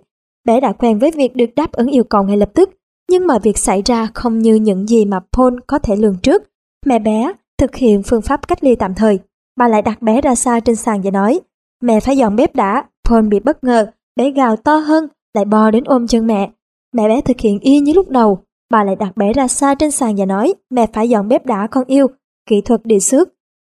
Bé 0.44 0.60
đã 0.60 0.72
quen 0.72 0.98
với 0.98 1.10
việc 1.10 1.36
được 1.36 1.54
đáp 1.56 1.72
ứng 1.72 1.88
yêu 1.88 2.04
cầu 2.04 2.22
ngay 2.22 2.36
lập 2.36 2.50
tức, 2.54 2.70
nhưng 3.10 3.26
mọi 3.26 3.38
việc 3.42 3.58
xảy 3.58 3.82
ra 3.82 4.08
không 4.14 4.38
như 4.38 4.54
những 4.54 4.86
gì 4.86 5.04
mà 5.04 5.20
Paul 5.32 5.54
có 5.66 5.78
thể 5.78 5.96
lường 5.96 6.16
trước. 6.22 6.42
Mẹ 6.86 6.98
bé 6.98 7.32
thực 7.58 7.74
hiện 7.74 8.02
phương 8.02 8.22
pháp 8.22 8.48
cách 8.48 8.64
ly 8.64 8.74
tạm 8.74 8.94
thời. 8.94 9.18
Bà 9.56 9.68
lại 9.68 9.82
đặt 9.82 10.02
bé 10.02 10.20
ra 10.20 10.34
xa 10.34 10.60
trên 10.60 10.76
sàn 10.76 11.00
và 11.02 11.10
nói, 11.10 11.40
mẹ 11.82 12.00
phải 12.00 12.16
dọn 12.16 12.36
bếp 12.36 12.54
đã. 12.54 12.84
Paul 13.08 13.28
bị 13.28 13.40
bất 13.40 13.64
ngờ, 13.64 13.86
bé 14.16 14.30
gào 14.30 14.56
to 14.56 14.76
hơn, 14.76 15.08
lại 15.34 15.44
bò 15.44 15.70
đến 15.70 15.84
ôm 15.84 16.06
chân 16.06 16.26
mẹ. 16.26 16.50
Mẹ 16.92 17.08
bé 17.08 17.20
thực 17.20 17.40
hiện 17.40 17.58
y 17.60 17.80
như 17.80 17.92
lúc 17.92 18.08
đầu. 18.08 18.38
Bà 18.70 18.84
lại 18.84 18.96
đặt 18.96 19.16
bé 19.16 19.32
ra 19.32 19.48
xa 19.48 19.74
trên 19.74 19.90
sàn 19.90 20.16
và 20.16 20.24
nói, 20.24 20.54
mẹ 20.70 20.86
phải 20.92 21.08
dọn 21.08 21.28
bếp 21.28 21.46
đã 21.46 21.66
con 21.66 21.84
yêu, 21.84 22.06
kỹ 22.46 22.60
thuật 22.60 22.80
đi 22.84 23.00
xước. 23.00 23.28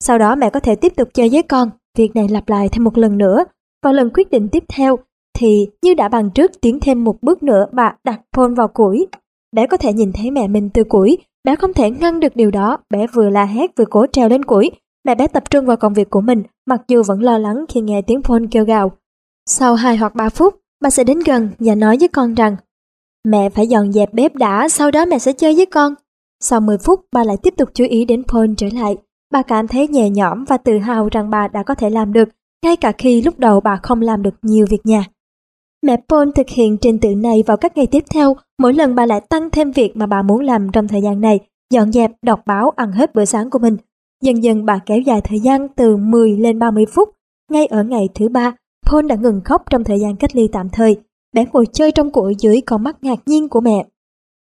Sau 0.04 0.18
đó 0.18 0.34
mẹ 0.34 0.50
có 0.50 0.60
thể 0.60 0.74
tiếp 0.74 0.92
tục 0.96 1.08
chơi 1.14 1.28
với 1.32 1.42
con. 1.42 1.70
Việc 1.98 2.16
này 2.16 2.28
lặp 2.28 2.48
lại 2.48 2.68
thêm 2.68 2.84
một 2.84 2.98
lần 2.98 3.18
nữa. 3.18 3.44
Vào 3.84 3.92
lần 3.92 4.10
quyết 4.14 4.30
định 4.30 4.48
tiếp 4.52 4.64
theo, 4.68 4.98
thì 5.38 5.68
như 5.82 5.94
đã 5.94 6.08
bàn 6.08 6.30
trước 6.30 6.50
tiến 6.60 6.78
thêm 6.80 7.04
một 7.04 7.16
bước 7.22 7.42
nữa 7.42 7.66
bà 7.72 7.94
đặt 8.04 8.20
phone 8.36 8.54
vào 8.56 8.68
củi. 8.68 9.06
Bé 9.52 9.66
có 9.66 9.76
thể 9.76 9.92
nhìn 9.92 10.12
thấy 10.12 10.30
mẹ 10.30 10.48
mình 10.48 10.70
từ 10.74 10.84
củi, 10.84 11.18
bé 11.44 11.56
không 11.56 11.72
thể 11.72 11.90
ngăn 11.90 12.20
được 12.20 12.36
điều 12.36 12.50
đó, 12.50 12.78
bé 12.90 13.06
vừa 13.06 13.30
la 13.30 13.44
hét 13.44 13.70
vừa 13.76 13.84
cố 13.84 14.06
treo 14.12 14.28
lên 14.28 14.44
củi. 14.44 14.70
Mẹ 15.04 15.14
bé 15.14 15.26
tập 15.26 15.50
trung 15.50 15.66
vào 15.66 15.76
công 15.76 15.94
việc 15.94 16.10
của 16.10 16.20
mình, 16.20 16.42
mặc 16.66 16.80
dù 16.88 17.02
vẫn 17.02 17.22
lo 17.22 17.38
lắng 17.38 17.64
khi 17.68 17.80
nghe 17.80 18.02
tiếng 18.02 18.22
phone 18.22 18.42
kêu 18.50 18.64
gào. 18.64 18.92
Sau 19.46 19.74
2 19.74 19.96
hoặc 19.96 20.14
3 20.14 20.28
phút, 20.28 20.54
bà 20.82 20.90
sẽ 20.90 21.04
đến 21.04 21.18
gần 21.26 21.48
và 21.58 21.74
nói 21.74 21.96
với 22.00 22.08
con 22.08 22.34
rằng 22.34 22.56
Mẹ 23.24 23.50
phải 23.50 23.66
dọn 23.66 23.92
dẹp 23.92 24.14
bếp 24.14 24.34
đã, 24.34 24.68
sau 24.68 24.90
đó 24.90 25.04
mẹ 25.04 25.18
sẽ 25.18 25.32
chơi 25.32 25.54
với 25.54 25.66
con. 25.66 25.94
Sau 26.40 26.60
10 26.60 26.78
phút, 26.78 27.00
bà 27.12 27.24
lại 27.24 27.36
tiếp 27.42 27.54
tục 27.56 27.68
chú 27.74 27.84
ý 27.84 28.04
đến 28.04 28.22
Paul 28.28 28.50
trở 28.56 28.68
lại. 28.72 28.96
Bà 29.32 29.42
cảm 29.42 29.68
thấy 29.68 29.88
nhẹ 29.88 30.10
nhõm 30.10 30.44
và 30.44 30.56
tự 30.56 30.78
hào 30.78 31.08
rằng 31.08 31.30
bà 31.30 31.48
đã 31.48 31.62
có 31.62 31.74
thể 31.74 31.90
làm 31.90 32.12
được, 32.12 32.28
ngay 32.64 32.76
cả 32.76 32.92
khi 32.92 33.22
lúc 33.22 33.38
đầu 33.38 33.60
bà 33.60 33.76
không 33.82 34.00
làm 34.00 34.22
được 34.22 34.34
nhiều 34.42 34.66
việc 34.70 34.86
nhà. 34.86 35.04
Mẹ 35.82 35.96
Paul 36.08 36.28
thực 36.34 36.48
hiện 36.48 36.76
trình 36.80 36.98
tự 36.98 37.14
này 37.14 37.42
vào 37.46 37.56
các 37.56 37.76
ngày 37.76 37.86
tiếp 37.86 38.04
theo, 38.10 38.36
mỗi 38.58 38.74
lần 38.74 38.94
bà 38.94 39.06
lại 39.06 39.20
tăng 39.20 39.50
thêm 39.50 39.72
việc 39.72 39.96
mà 39.96 40.06
bà 40.06 40.22
muốn 40.22 40.40
làm 40.40 40.72
trong 40.72 40.88
thời 40.88 41.02
gian 41.02 41.20
này, 41.20 41.40
dọn 41.70 41.92
dẹp, 41.92 42.10
đọc 42.22 42.40
báo, 42.46 42.70
ăn 42.76 42.92
hết 42.92 43.14
bữa 43.14 43.24
sáng 43.24 43.50
của 43.50 43.58
mình. 43.58 43.76
Dần 44.22 44.42
dần 44.42 44.64
bà 44.64 44.78
kéo 44.86 45.00
dài 45.00 45.20
thời 45.24 45.40
gian 45.40 45.68
từ 45.76 45.96
10 45.96 46.36
lên 46.36 46.58
30 46.58 46.86
phút. 46.86 47.08
Ngay 47.50 47.66
ở 47.66 47.84
ngày 47.84 48.08
thứ 48.14 48.28
ba, 48.28 48.52
Paul 48.86 49.06
đã 49.06 49.16
ngừng 49.16 49.40
khóc 49.44 49.62
trong 49.70 49.84
thời 49.84 50.00
gian 50.00 50.16
cách 50.16 50.36
ly 50.36 50.48
tạm 50.52 50.68
thời. 50.72 50.96
Bé 51.32 51.44
ngồi 51.52 51.66
chơi 51.72 51.92
trong 51.92 52.10
củi 52.10 52.34
dưới 52.38 52.60
con 52.60 52.82
mắt 52.82 53.04
ngạc 53.04 53.18
nhiên 53.26 53.48
của 53.48 53.60
mẹ. 53.60 53.86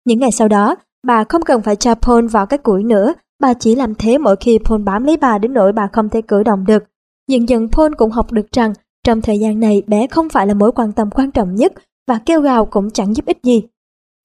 Những 0.06 0.20
ngày 0.20 0.32
sau 0.32 0.48
đó, 0.48 0.76
bà 1.08 1.24
không 1.24 1.42
cần 1.42 1.62
phải 1.62 1.76
cho 1.76 1.96
Paul 1.96 2.28
vào 2.28 2.46
cái 2.46 2.58
củi 2.58 2.84
nữa, 2.84 3.14
bà 3.40 3.54
chỉ 3.54 3.76
làm 3.76 3.96
thế 3.96 4.18
mỗi 4.18 4.36
khi 4.36 4.60
Paul 4.66 4.82
bám 4.82 5.04
lấy 5.04 5.18
bà 5.18 5.38
đến 5.38 5.54
nỗi 5.54 5.72
bà 5.74 5.88
không 5.94 6.10
thể 6.10 6.22
cử 6.22 6.44
động 6.44 6.66
được. 6.66 6.84
Dần 7.28 7.50
dần 7.50 7.68
Paul 7.72 7.94
cũng 7.98 8.12
học 8.12 8.32
được 8.32 8.52
rằng 8.52 8.74
trong 9.04 9.22
thời 9.22 9.40
gian 9.40 9.60
này 9.60 9.82
bé 9.88 10.08
không 10.08 10.30
phải 10.30 10.48
là 10.48 10.54
mối 10.54 10.72
quan 10.72 10.92
tâm 10.92 11.10
quan 11.12 11.32
trọng 11.32 11.56
nhất 11.56 11.74
và 12.08 12.20
kêu 12.26 12.42
gào 12.42 12.66
cũng 12.66 12.90
chẳng 12.92 13.16
giúp 13.16 13.26
ích 13.26 13.44
gì. 13.44 13.64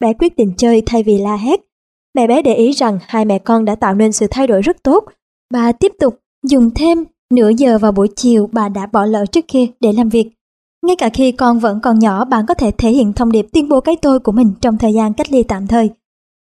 Bé 0.00 0.12
quyết 0.12 0.36
định 0.36 0.52
chơi 0.56 0.82
thay 0.86 1.02
vì 1.02 1.18
la 1.18 1.36
hét. 1.36 1.60
Mẹ 2.14 2.26
bé 2.26 2.42
để 2.42 2.55
ý 2.55 2.72
rằng 2.72 2.98
hai 3.06 3.24
mẹ 3.24 3.38
con 3.38 3.64
đã 3.64 3.74
tạo 3.74 3.94
nên 3.94 4.12
sự 4.12 4.26
thay 4.30 4.46
đổi 4.46 4.62
rất 4.62 4.82
tốt. 4.82 5.05
Bà 5.52 5.72
tiếp 5.72 5.92
tục 6.00 6.20
dùng 6.46 6.70
thêm 6.74 7.05
nửa 7.34 7.48
giờ 7.48 7.78
vào 7.78 7.92
buổi 7.92 8.08
chiều 8.16 8.48
bà 8.52 8.68
đã 8.68 8.86
bỏ 8.86 9.05
lỡ 9.05 9.26
trước 9.26 9.44
kia 9.48 9.66
để 9.80 9.92
làm 9.92 10.08
việc. 10.08 10.30
Ngay 10.86 10.96
cả 10.96 11.08
khi 11.08 11.32
con 11.32 11.58
vẫn 11.58 11.80
còn 11.80 11.98
nhỏ 11.98 12.24
bạn 12.24 12.46
có 12.48 12.55
thể 12.55 12.70
thể 12.70 12.90
hiện 12.90 13.12
thông 13.12 13.32
điệp 13.32 13.46
tuyên 13.52 13.68
bố 13.68 13.80
cái 13.80 13.96
tôi 14.02 14.20
của 14.20 14.32
mình 14.32 14.52
trong 14.60 14.78
thời 14.78 14.94
gian 14.94 15.12
cách 15.12 15.32
ly 15.32 15.42
tạm 15.42 15.66
thời. 15.66 15.90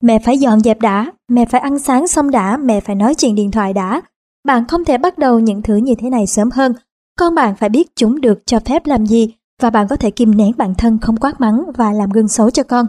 Mẹ 0.03 0.19
phải 0.19 0.39
dọn 0.39 0.61
dẹp 0.61 0.81
đã, 0.81 1.13
mẹ 1.29 1.45
phải 1.45 1.61
ăn 1.61 1.79
sáng 1.79 2.09
xong 2.09 2.31
đã, 2.31 2.57
mẹ 2.57 2.81
phải 2.81 2.97
nói 2.97 3.15
chuyện 3.15 3.35
điện 3.35 3.51
thoại 3.51 3.73
đã. 3.73 4.03
Bạn 4.45 4.65
không 4.69 4.85
thể 4.85 4.99
bắt 4.99 5.19
đầu 5.19 5.39
những 5.39 5.63
thứ 5.63 5.77
như 5.77 5.95
thế 5.95 6.11
này 6.11 6.27
sớm 6.27 6.51
hơn 6.51 6.73
con 7.19 7.35
bạn 7.35 7.55
phải 7.57 7.69
biết 7.69 7.97
chúng 7.97 8.21
được 8.21 8.47
cho 8.47 8.61
phép 8.61 8.87
làm 8.87 9.07
gì 9.07 9.35
và 9.63 9.71
bạn 9.71 9.87
có 9.91 9.97
thể 9.97 10.11
kìm 10.11 10.37
nén 10.37 10.53
bản 10.57 10.75
thân 10.75 10.99
không 10.99 11.17
quát 11.17 11.41
mắng 11.41 11.65
và 11.77 11.93
làm 11.93 12.11
gương 12.11 12.29
xấu 12.29 12.51
cho 12.51 12.63
con. 12.63 12.87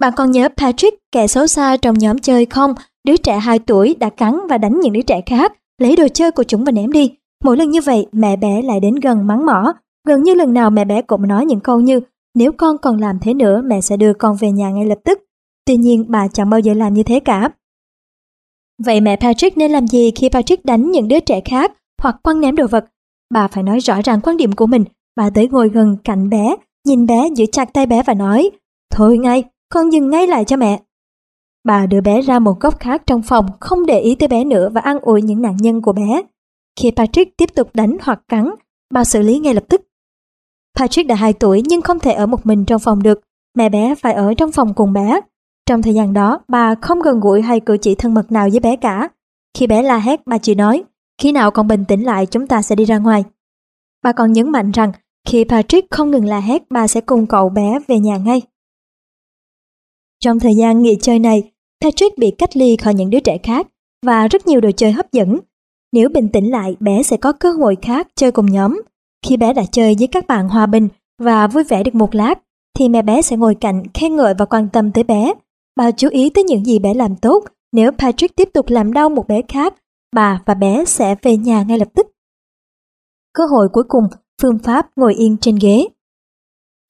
Bạn 0.00 0.12
còn 0.16 0.30
nhớ 0.30 0.48
Patrick, 0.56 0.98
kẻ 1.12 1.26
xấu 1.26 1.46
xa 1.46 1.76
trong 1.76 1.98
nhóm 1.98 2.18
chơi 2.18 2.46
không? 2.46 2.74
Đứa 3.04 3.16
trẻ 3.16 3.38
2 3.38 3.58
tuổi 3.58 3.96
đã 4.00 4.10
cắn 4.10 4.38
và 4.48 4.58
đánh 4.58 4.80
những 4.80 4.92
đứa 4.92 5.02
trẻ 5.02 5.20
khác, 5.26 5.52
lấy 5.78 5.96
đồ 5.96 6.08
chơi 6.14 6.30
của 6.30 6.42
chúng 6.42 6.64
và 6.64 6.72
ném 6.72 6.92
đi. 6.92 7.14
Mỗi 7.44 7.56
lần 7.56 7.70
như 7.70 7.80
vậy, 7.80 8.06
mẹ 8.12 8.36
bé 8.36 8.62
lại 8.62 8.80
đến 8.80 8.94
gần 8.94 9.26
mắng 9.26 9.46
mỏ. 9.46 9.72
Gần 10.08 10.22
như 10.22 10.34
lần 10.34 10.54
nào 10.54 10.70
mẹ 10.70 10.84
bé 10.84 11.02
cũng 11.02 11.28
nói 11.28 11.46
những 11.46 11.60
câu 11.60 11.80
như 11.80 12.00
nếu 12.34 12.52
con 12.52 12.78
còn 12.78 13.00
làm 13.00 13.18
thế 13.18 13.34
nữa, 13.34 13.62
mẹ 13.64 13.80
sẽ 13.80 13.96
đưa 13.96 14.12
con 14.12 14.36
về 14.36 14.52
nhà 14.52 14.70
ngay 14.70 14.84
lập 14.84 14.98
tức. 15.04 15.18
Tuy 15.66 15.76
nhiên, 15.76 16.04
bà 16.08 16.28
chẳng 16.28 16.50
bao 16.50 16.60
giờ 16.60 16.74
làm 16.74 16.94
như 16.94 17.02
thế 17.02 17.20
cả. 17.20 17.50
Vậy 18.84 19.00
mẹ 19.00 19.16
Patrick 19.16 19.56
nên 19.56 19.70
làm 19.70 19.86
gì 19.86 20.10
khi 20.16 20.28
Patrick 20.28 20.64
đánh 20.64 20.90
những 20.90 21.08
đứa 21.08 21.20
trẻ 21.20 21.40
khác 21.44 21.72
hoặc 22.02 22.16
quăng 22.22 22.40
ném 22.40 22.56
đồ 22.56 22.66
vật 22.66 22.84
Bà 23.34 23.48
phải 23.48 23.62
nói 23.62 23.78
rõ 23.78 24.00
ràng 24.04 24.20
quan 24.20 24.36
điểm 24.36 24.52
của 24.52 24.66
mình. 24.66 24.84
Bà 25.16 25.30
tới 25.30 25.48
ngồi 25.48 25.68
gần 25.68 25.96
cạnh 26.04 26.28
bé, 26.28 26.56
nhìn 26.86 27.06
bé 27.06 27.28
giữ 27.36 27.44
chặt 27.52 27.72
tay 27.72 27.86
bé 27.86 28.02
và 28.02 28.14
nói 28.14 28.50
Thôi 28.90 29.18
ngay, 29.18 29.44
con 29.72 29.92
dừng 29.92 30.10
ngay 30.10 30.26
lại 30.26 30.44
cho 30.44 30.56
mẹ. 30.56 30.80
Bà 31.64 31.86
đưa 31.86 32.00
bé 32.00 32.20
ra 32.20 32.38
một 32.38 32.60
góc 32.60 32.78
khác 32.80 33.02
trong 33.06 33.22
phòng, 33.22 33.46
không 33.60 33.86
để 33.86 34.00
ý 34.00 34.14
tới 34.14 34.28
bé 34.28 34.44
nữa 34.44 34.68
và 34.72 34.80
an 34.80 34.98
ủi 35.00 35.22
những 35.22 35.42
nạn 35.42 35.56
nhân 35.56 35.82
của 35.82 35.92
bé. 35.92 36.22
Khi 36.80 36.90
Patrick 36.96 37.36
tiếp 37.36 37.50
tục 37.54 37.70
đánh 37.74 37.96
hoặc 38.02 38.20
cắn, 38.28 38.50
bà 38.94 39.04
xử 39.04 39.22
lý 39.22 39.38
ngay 39.38 39.54
lập 39.54 39.64
tức. 39.68 39.82
Patrick 40.78 41.08
đã 41.08 41.14
2 41.14 41.32
tuổi 41.32 41.62
nhưng 41.66 41.82
không 41.82 41.98
thể 41.98 42.12
ở 42.12 42.26
một 42.26 42.46
mình 42.46 42.64
trong 42.64 42.80
phòng 42.80 43.02
được. 43.02 43.20
Mẹ 43.54 43.68
bé 43.68 43.94
phải 43.94 44.14
ở 44.14 44.34
trong 44.34 44.52
phòng 44.52 44.74
cùng 44.74 44.92
bé. 44.92 45.20
Trong 45.66 45.82
thời 45.82 45.94
gian 45.94 46.12
đó, 46.12 46.40
bà 46.48 46.74
không 46.74 47.02
gần 47.02 47.20
gũi 47.20 47.42
hay 47.42 47.60
cử 47.60 47.76
chỉ 47.76 47.94
thân 47.94 48.14
mật 48.14 48.32
nào 48.32 48.48
với 48.50 48.60
bé 48.60 48.76
cả. 48.76 49.08
Khi 49.58 49.66
bé 49.66 49.82
la 49.82 49.98
hét, 49.98 50.26
bà 50.26 50.38
chỉ 50.38 50.54
nói, 50.54 50.84
khi 51.22 51.32
nào 51.32 51.50
con 51.50 51.68
bình 51.68 51.84
tĩnh 51.84 52.02
lại 52.02 52.26
chúng 52.26 52.46
ta 52.46 52.62
sẽ 52.62 52.74
đi 52.74 52.84
ra 52.84 52.98
ngoài. 52.98 53.24
Bà 54.02 54.12
còn 54.12 54.32
nhấn 54.32 54.50
mạnh 54.50 54.70
rằng, 54.70 54.92
khi 55.28 55.44
Patrick 55.44 55.90
không 55.90 56.10
ngừng 56.10 56.24
la 56.24 56.40
hét, 56.40 56.62
bà 56.70 56.86
sẽ 56.86 57.00
cùng 57.00 57.26
cậu 57.26 57.48
bé 57.48 57.78
về 57.88 57.98
nhà 57.98 58.16
ngay. 58.16 58.42
Trong 60.20 60.38
thời 60.40 60.54
gian 60.54 60.82
nghỉ 60.82 60.96
chơi 61.02 61.18
này, 61.18 61.52
Patrick 61.84 62.18
bị 62.18 62.30
cách 62.38 62.56
ly 62.56 62.76
khỏi 62.76 62.94
những 62.94 63.10
đứa 63.10 63.20
trẻ 63.20 63.38
khác 63.42 63.66
và 64.06 64.28
rất 64.28 64.46
nhiều 64.46 64.60
đồ 64.60 64.70
chơi 64.76 64.92
hấp 64.92 65.12
dẫn. 65.12 65.38
Nếu 65.92 66.08
bình 66.08 66.28
tĩnh 66.28 66.50
lại, 66.50 66.76
bé 66.80 67.02
sẽ 67.02 67.16
có 67.16 67.32
cơ 67.32 67.50
hội 67.50 67.76
khác 67.82 68.08
chơi 68.14 68.32
cùng 68.32 68.46
nhóm. 68.46 68.82
Khi 69.26 69.36
bé 69.36 69.52
đã 69.52 69.62
chơi 69.72 69.96
với 69.98 70.06
các 70.06 70.26
bạn 70.26 70.48
hòa 70.48 70.66
bình 70.66 70.88
và 71.18 71.46
vui 71.46 71.64
vẻ 71.64 71.82
được 71.82 71.94
một 71.94 72.14
lát, 72.14 72.34
thì 72.78 72.88
mẹ 72.88 73.02
bé 73.02 73.22
sẽ 73.22 73.36
ngồi 73.36 73.54
cạnh 73.54 73.82
khen 73.94 74.16
ngợi 74.16 74.34
và 74.38 74.44
quan 74.44 74.68
tâm 74.68 74.92
tới 74.92 75.04
bé. 75.04 75.32
Bà 75.76 75.90
chú 75.90 76.08
ý 76.10 76.30
tới 76.30 76.44
những 76.44 76.64
gì 76.64 76.78
bé 76.78 76.94
làm 76.94 77.16
tốt. 77.16 77.44
Nếu 77.72 77.90
Patrick 77.98 78.36
tiếp 78.36 78.48
tục 78.54 78.68
làm 78.68 78.92
đau 78.92 79.08
một 79.08 79.28
bé 79.28 79.42
khác, 79.48 79.74
bà 80.14 80.42
và 80.46 80.54
bé 80.54 80.84
sẽ 80.84 81.14
về 81.22 81.36
nhà 81.36 81.62
ngay 81.62 81.78
lập 81.78 81.88
tức. 81.94 82.06
Cơ 83.34 83.44
hội 83.46 83.68
cuối 83.72 83.84
cùng, 83.88 84.04
phương 84.42 84.58
pháp 84.58 84.88
ngồi 84.96 85.14
yên 85.14 85.36
trên 85.40 85.56
ghế. 85.60 85.86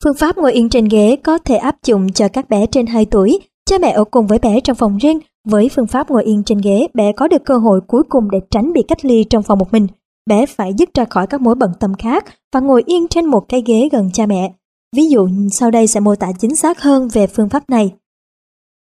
Phương 0.04 0.14
pháp 0.14 0.38
ngồi 0.38 0.52
yên 0.52 0.68
trên 0.68 0.88
ghế 0.88 1.16
có 1.16 1.38
thể 1.38 1.56
áp 1.56 1.76
dụng 1.86 2.12
cho 2.12 2.28
các 2.28 2.48
bé 2.48 2.66
trên 2.66 2.86
2 2.86 3.04
tuổi. 3.04 3.38
Cha 3.70 3.78
mẹ 3.78 3.90
ở 3.90 4.04
cùng 4.04 4.26
với 4.26 4.38
bé 4.38 4.60
trong 4.60 4.76
phòng 4.76 4.98
riêng. 4.98 5.18
Với 5.48 5.68
phương 5.74 5.86
pháp 5.86 6.10
ngồi 6.10 6.24
yên 6.24 6.42
trên 6.44 6.58
ghế, 6.58 6.88
bé 6.94 7.12
có 7.12 7.28
được 7.28 7.44
cơ 7.44 7.56
hội 7.58 7.80
cuối 7.86 8.02
cùng 8.08 8.30
để 8.30 8.38
tránh 8.50 8.72
bị 8.72 8.82
cách 8.88 9.04
ly 9.04 9.24
trong 9.24 9.42
phòng 9.42 9.58
một 9.58 9.72
mình. 9.72 9.86
Bé 10.26 10.46
phải 10.46 10.74
dứt 10.78 10.94
ra 10.94 11.04
khỏi 11.04 11.26
các 11.26 11.40
mối 11.40 11.54
bận 11.54 11.70
tâm 11.80 11.94
khác 11.94 12.24
và 12.54 12.60
ngồi 12.60 12.82
yên 12.86 13.08
trên 13.08 13.26
một 13.26 13.44
cái 13.48 13.62
ghế 13.66 13.88
gần 13.92 14.10
cha 14.12 14.26
mẹ. 14.26 14.52
Ví 14.96 15.06
dụ 15.06 15.28
sau 15.52 15.70
đây 15.70 15.86
sẽ 15.86 16.00
mô 16.00 16.14
tả 16.14 16.32
chính 16.38 16.56
xác 16.56 16.82
hơn 16.82 17.08
về 17.08 17.26
phương 17.26 17.48
pháp 17.48 17.70
này. 17.70 17.92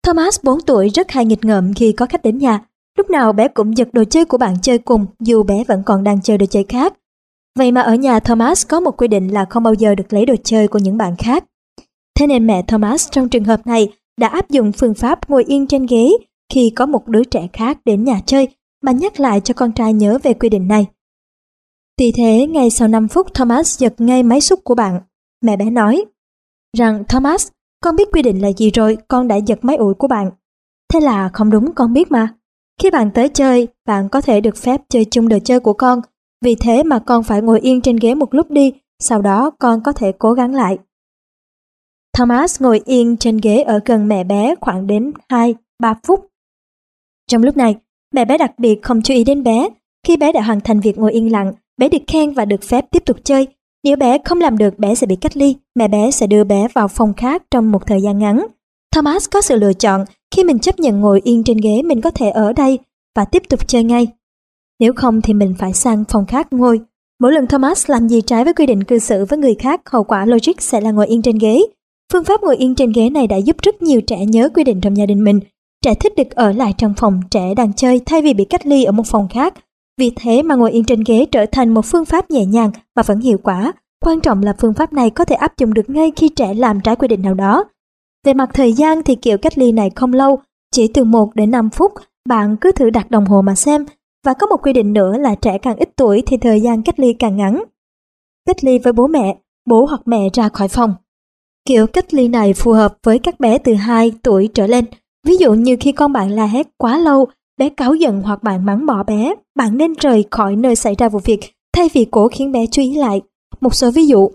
Thomas 0.03 0.39
4 0.43 0.61
tuổi 0.61 0.89
rất 0.89 1.11
hay 1.11 1.25
nghịch 1.25 1.45
ngợm 1.45 1.73
khi 1.73 1.91
có 1.91 2.05
khách 2.05 2.21
đến 2.23 2.37
nhà. 2.37 2.59
Lúc 2.97 3.09
nào 3.09 3.33
bé 3.33 3.47
cũng 3.47 3.77
giật 3.77 3.87
đồ 3.93 4.03
chơi 4.03 4.25
của 4.25 4.37
bạn 4.37 4.55
chơi 4.61 4.77
cùng 4.77 5.05
dù 5.19 5.43
bé 5.43 5.63
vẫn 5.67 5.83
còn 5.85 6.03
đang 6.03 6.21
chơi 6.21 6.37
đồ 6.37 6.45
chơi 6.45 6.65
khác. 6.69 6.93
Vậy 7.57 7.71
mà 7.71 7.81
ở 7.81 7.95
nhà 7.95 8.19
Thomas 8.19 8.67
có 8.67 8.79
một 8.79 8.97
quy 8.97 9.07
định 9.07 9.27
là 9.27 9.45
không 9.49 9.63
bao 9.63 9.73
giờ 9.73 9.95
được 9.95 10.13
lấy 10.13 10.25
đồ 10.25 10.35
chơi 10.43 10.67
của 10.67 10.79
những 10.79 10.97
bạn 10.97 11.15
khác. 11.17 11.45
Thế 12.19 12.27
nên 12.27 12.47
mẹ 12.47 12.61
Thomas 12.67 13.07
trong 13.11 13.29
trường 13.29 13.43
hợp 13.43 13.67
này 13.67 13.93
đã 14.17 14.27
áp 14.27 14.49
dụng 14.49 14.71
phương 14.71 14.93
pháp 14.93 15.29
ngồi 15.29 15.43
yên 15.47 15.67
trên 15.67 15.85
ghế 15.85 16.09
khi 16.53 16.71
có 16.75 16.85
một 16.85 17.07
đứa 17.07 17.23
trẻ 17.23 17.47
khác 17.53 17.77
đến 17.85 18.03
nhà 18.03 18.21
chơi 18.25 18.47
mà 18.83 18.91
nhắc 18.91 19.19
lại 19.19 19.41
cho 19.41 19.53
con 19.53 19.71
trai 19.71 19.93
nhớ 19.93 20.17
về 20.23 20.33
quy 20.33 20.49
định 20.49 20.67
này. 20.67 20.87
Vì 21.99 22.11
thế, 22.17 22.47
ngay 22.47 22.69
sau 22.69 22.87
5 22.87 23.07
phút 23.07 23.33
Thomas 23.33 23.79
giật 23.79 23.93
ngay 23.97 24.23
máy 24.23 24.41
xúc 24.41 24.59
của 24.63 24.75
bạn. 24.75 25.01
Mẹ 25.41 25.57
bé 25.57 25.69
nói 25.69 26.05
rằng 26.77 27.03
Thomas, 27.09 27.47
con 27.83 27.95
biết 27.95 28.09
quy 28.11 28.21
định 28.21 28.41
là 28.41 28.51
gì 28.57 28.71
rồi, 28.71 28.97
con 29.07 29.27
đã 29.27 29.35
giật 29.35 29.59
máy 29.61 29.75
ủi 29.75 29.93
của 29.93 30.07
bạn. 30.07 30.31
Thế 30.93 30.99
là 30.99 31.29
không 31.33 31.49
đúng 31.49 31.73
con 31.73 31.93
biết 31.93 32.11
mà. 32.11 32.33
Khi 32.81 32.91
bạn 32.91 33.11
tới 33.13 33.29
chơi, 33.29 33.67
bạn 33.85 34.09
có 34.09 34.21
thể 34.21 34.41
được 34.41 34.57
phép 34.57 34.81
chơi 34.89 35.05
chung 35.05 35.29
đồ 35.29 35.37
chơi 35.43 35.59
của 35.59 35.73
con, 35.73 36.01
vì 36.41 36.55
thế 36.55 36.83
mà 36.83 36.99
con 36.99 37.23
phải 37.23 37.41
ngồi 37.41 37.59
yên 37.59 37.81
trên 37.81 37.95
ghế 37.95 38.15
một 38.15 38.33
lúc 38.33 38.51
đi, 38.51 38.73
sau 38.99 39.21
đó 39.21 39.51
con 39.59 39.83
có 39.83 39.91
thể 39.91 40.11
cố 40.19 40.33
gắng 40.33 40.55
lại. 40.55 40.77
Thomas 42.17 42.61
ngồi 42.61 42.81
yên 42.85 43.17
trên 43.17 43.37
ghế 43.37 43.61
ở 43.61 43.79
gần 43.85 44.07
mẹ 44.07 44.23
bé 44.23 44.55
khoảng 44.61 44.87
đến 44.87 45.11
2-3 45.29 45.53
phút. 46.03 46.27
Trong 47.27 47.43
lúc 47.43 47.57
này, 47.57 47.75
mẹ 48.13 48.25
bé 48.25 48.37
đặc 48.37 48.59
biệt 48.59 48.79
không 48.81 49.01
chú 49.01 49.13
ý 49.13 49.23
đến 49.23 49.43
bé. 49.43 49.69
Khi 50.07 50.17
bé 50.17 50.31
đã 50.31 50.41
hoàn 50.41 50.61
thành 50.61 50.79
việc 50.79 50.97
ngồi 50.97 51.11
yên 51.11 51.31
lặng, 51.31 51.53
bé 51.77 51.89
được 51.89 52.03
khen 52.07 52.33
và 52.33 52.45
được 52.45 52.63
phép 52.63 52.85
tiếp 52.91 53.05
tục 53.05 53.17
chơi. 53.23 53.47
Nếu 53.83 53.97
bé 53.97 54.17
không 54.25 54.41
làm 54.41 54.57
được, 54.57 54.79
bé 54.79 54.95
sẽ 54.95 55.07
bị 55.07 55.15
cách 55.15 55.37
ly. 55.37 55.55
Mẹ 55.75 55.87
bé 55.87 56.11
sẽ 56.11 56.27
đưa 56.27 56.43
bé 56.43 56.67
vào 56.73 56.87
phòng 56.87 57.13
khác 57.13 57.43
trong 57.51 57.71
một 57.71 57.87
thời 57.87 58.01
gian 58.01 58.19
ngắn. 58.19 58.47
Thomas 58.95 59.29
có 59.31 59.41
sự 59.41 59.55
lựa 59.55 59.73
chọn. 59.73 60.05
Khi 60.35 60.43
mình 60.43 60.59
chấp 60.59 60.79
nhận 60.79 60.99
ngồi 60.99 61.21
yên 61.23 61.43
trên 61.43 61.57
ghế, 61.57 61.81
mình 61.85 62.01
có 62.01 62.11
thể 62.11 62.29
ở 62.29 62.53
đây 62.53 62.79
và 63.15 63.25
tiếp 63.25 63.43
tục 63.49 63.67
chơi 63.67 63.83
ngay. 63.83 64.07
Nếu 64.79 64.93
không 64.93 65.21
thì 65.21 65.33
mình 65.33 65.55
phải 65.59 65.73
sang 65.73 66.03
phòng 66.09 66.25
khác 66.25 66.47
ngồi. 66.51 66.79
Mỗi 67.19 67.33
lần 67.33 67.47
Thomas 67.47 67.89
làm 67.89 68.09
gì 68.09 68.21
trái 68.21 68.43
với 68.43 68.53
quy 68.53 68.65
định 68.65 68.83
cư 68.83 68.99
xử 68.99 69.25
với 69.25 69.39
người 69.39 69.55
khác, 69.59 69.81
hậu 69.89 70.03
quả 70.03 70.25
logic 70.25 70.61
sẽ 70.61 70.81
là 70.81 70.91
ngồi 70.91 71.07
yên 71.07 71.21
trên 71.21 71.37
ghế. 71.37 71.61
Phương 72.13 72.23
pháp 72.23 72.43
ngồi 72.43 72.57
yên 72.57 72.75
trên 72.75 72.91
ghế 72.91 73.09
này 73.09 73.27
đã 73.27 73.37
giúp 73.37 73.55
rất 73.61 73.81
nhiều 73.81 74.01
trẻ 74.01 74.25
nhớ 74.25 74.49
quy 74.53 74.63
định 74.63 74.81
trong 74.81 74.97
gia 74.97 75.05
đình 75.05 75.23
mình. 75.23 75.39
Trẻ 75.81 75.93
thích 75.93 76.13
được 76.17 76.31
ở 76.31 76.51
lại 76.51 76.73
trong 76.77 76.93
phòng 76.97 77.21
trẻ 77.31 77.53
đang 77.53 77.73
chơi 77.73 78.01
thay 78.05 78.21
vì 78.21 78.33
bị 78.33 78.45
cách 78.45 78.65
ly 78.65 78.83
ở 78.83 78.91
một 78.91 79.03
phòng 79.05 79.27
khác. 79.29 79.53
Vì 79.97 80.11
thế 80.15 80.43
mà 80.43 80.55
ngồi 80.55 80.71
yên 80.71 80.85
trên 80.85 81.03
ghế 81.05 81.25
trở 81.31 81.45
thành 81.51 81.73
một 81.73 81.85
phương 81.85 82.05
pháp 82.05 82.31
nhẹ 82.31 82.45
nhàng 82.45 82.71
mà 82.95 83.03
vẫn 83.03 83.19
hiệu 83.19 83.37
quả. 83.43 83.73
Quan 84.05 84.21
trọng 84.21 84.43
là 84.43 84.53
phương 84.59 84.73
pháp 84.73 84.93
này 84.93 85.09
có 85.09 85.25
thể 85.25 85.35
áp 85.35 85.57
dụng 85.57 85.73
được 85.73 85.89
ngay 85.89 86.11
khi 86.15 86.29
trẻ 86.29 86.53
làm 86.53 86.81
trái 86.81 86.95
quy 86.95 87.07
định 87.07 87.21
nào 87.21 87.33
đó. 87.33 87.63
Về 88.25 88.33
mặt 88.33 88.49
thời 88.53 88.73
gian 88.73 89.03
thì 89.03 89.15
kiểu 89.15 89.37
cách 89.37 89.57
ly 89.57 89.71
này 89.71 89.89
không 89.95 90.13
lâu, 90.13 90.39
chỉ 90.71 90.87
từ 90.87 91.03
1 91.03 91.35
đến 91.35 91.51
5 91.51 91.69
phút, 91.69 91.91
bạn 92.29 92.57
cứ 92.61 92.71
thử 92.71 92.89
đặt 92.89 93.11
đồng 93.11 93.25
hồ 93.25 93.41
mà 93.41 93.55
xem. 93.55 93.85
Và 94.25 94.33
có 94.33 94.47
một 94.47 94.57
quy 94.63 94.73
định 94.73 94.93
nữa 94.93 95.17
là 95.17 95.35
trẻ 95.35 95.57
càng 95.57 95.75
ít 95.77 95.89
tuổi 95.95 96.23
thì 96.25 96.37
thời 96.37 96.61
gian 96.61 96.81
cách 96.81 96.99
ly 96.99 97.13
càng 97.13 97.37
ngắn. 97.37 97.63
Cách 98.47 98.63
ly 98.63 98.79
với 98.79 98.93
bố 98.93 99.07
mẹ, 99.07 99.37
bố 99.65 99.85
hoặc 99.85 100.01
mẹ 100.05 100.29
ra 100.33 100.49
khỏi 100.49 100.67
phòng. 100.67 100.93
Kiểu 101.65 101.87
cách 101.87 102.13
ly 102.13 102.27
này 102.27 102.53
phù 102.53 102.71
hợp 102.71 102.97
với 103.03 103.19
các 103.19 103.39
bé 103.39 103.57
từ 103.57 103.73
2 103.73 104.11
tuổi 104.23 104.49
trở 104.53 104.67
lên. 104.67 104.85
Ví 105.27 105.37
dụ 105.37 105.53
như 105.53 105.77
khi 105.79 105.91
con 105.91 106.13
bạn 106.13 106.31
la 106.31 106.45
hét 106.45 106.67
quá 106.77 106.97
lâu, 106.97 107.27
bé 107.57 107.69
cáu 107.69 107.95
giận 107.95 108.21
hoặc 108.21 108.43
bạn 108.43 108.65
mắng 108.65 108.85
bỏ 108.85 109.03
bé, 109.03 109.35
bạn 109.55 109.77
nên 109.77 109.93
rời 109.93 110.25
khỏi 110.31 110.55
nơi 110.55 110.75
xảy 110.75 110.95
ra 110.95 111.09
vụ 111.09 111.19
việc 111.19 111.39
thay 111.73 111.89
vì 111.93 112.05
cố 112.11 112.27
khiến 112.27 112.51
bé 112.51 112.65
chú 112.71 112.81
ý 112.81 112.95
lại. 112.95 113.21
Một 113.61 113.75
số 113.75 113.91
ví 113.91 114.07
dụ. 114.07 114.31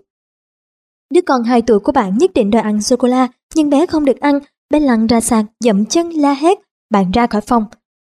Đứa 1.15 1.21
con 1.27 1.45
2 1.45 1.63
tuổi 1.63 1.79
của 1.79 1.93
bạn 1.93 2.19
nhất 2.19 2.31
định 2.35 2.51
đòi 2.51 2.63
ăn 2.63 2.83
sô-cô-la, 2.83 3.29
nhưng 3.55 3.71
bé 3.71 3.87
không 3.87 4.05
được 4.05 4.21
ăn, 4.21 4.39
bé 4.71 4.81
lăn 4.81 5.07
ra 5.07 5.21
sàn, 5.21 5.45
dậm 5.61 5.87
chân 5.87 6.11
la 6.11 6.33
hét, 6.33 6.59
bạn 6.91 7.11
ra 7.11 7.27
khỏi 7.27 7.41
phòng 7.41 7.65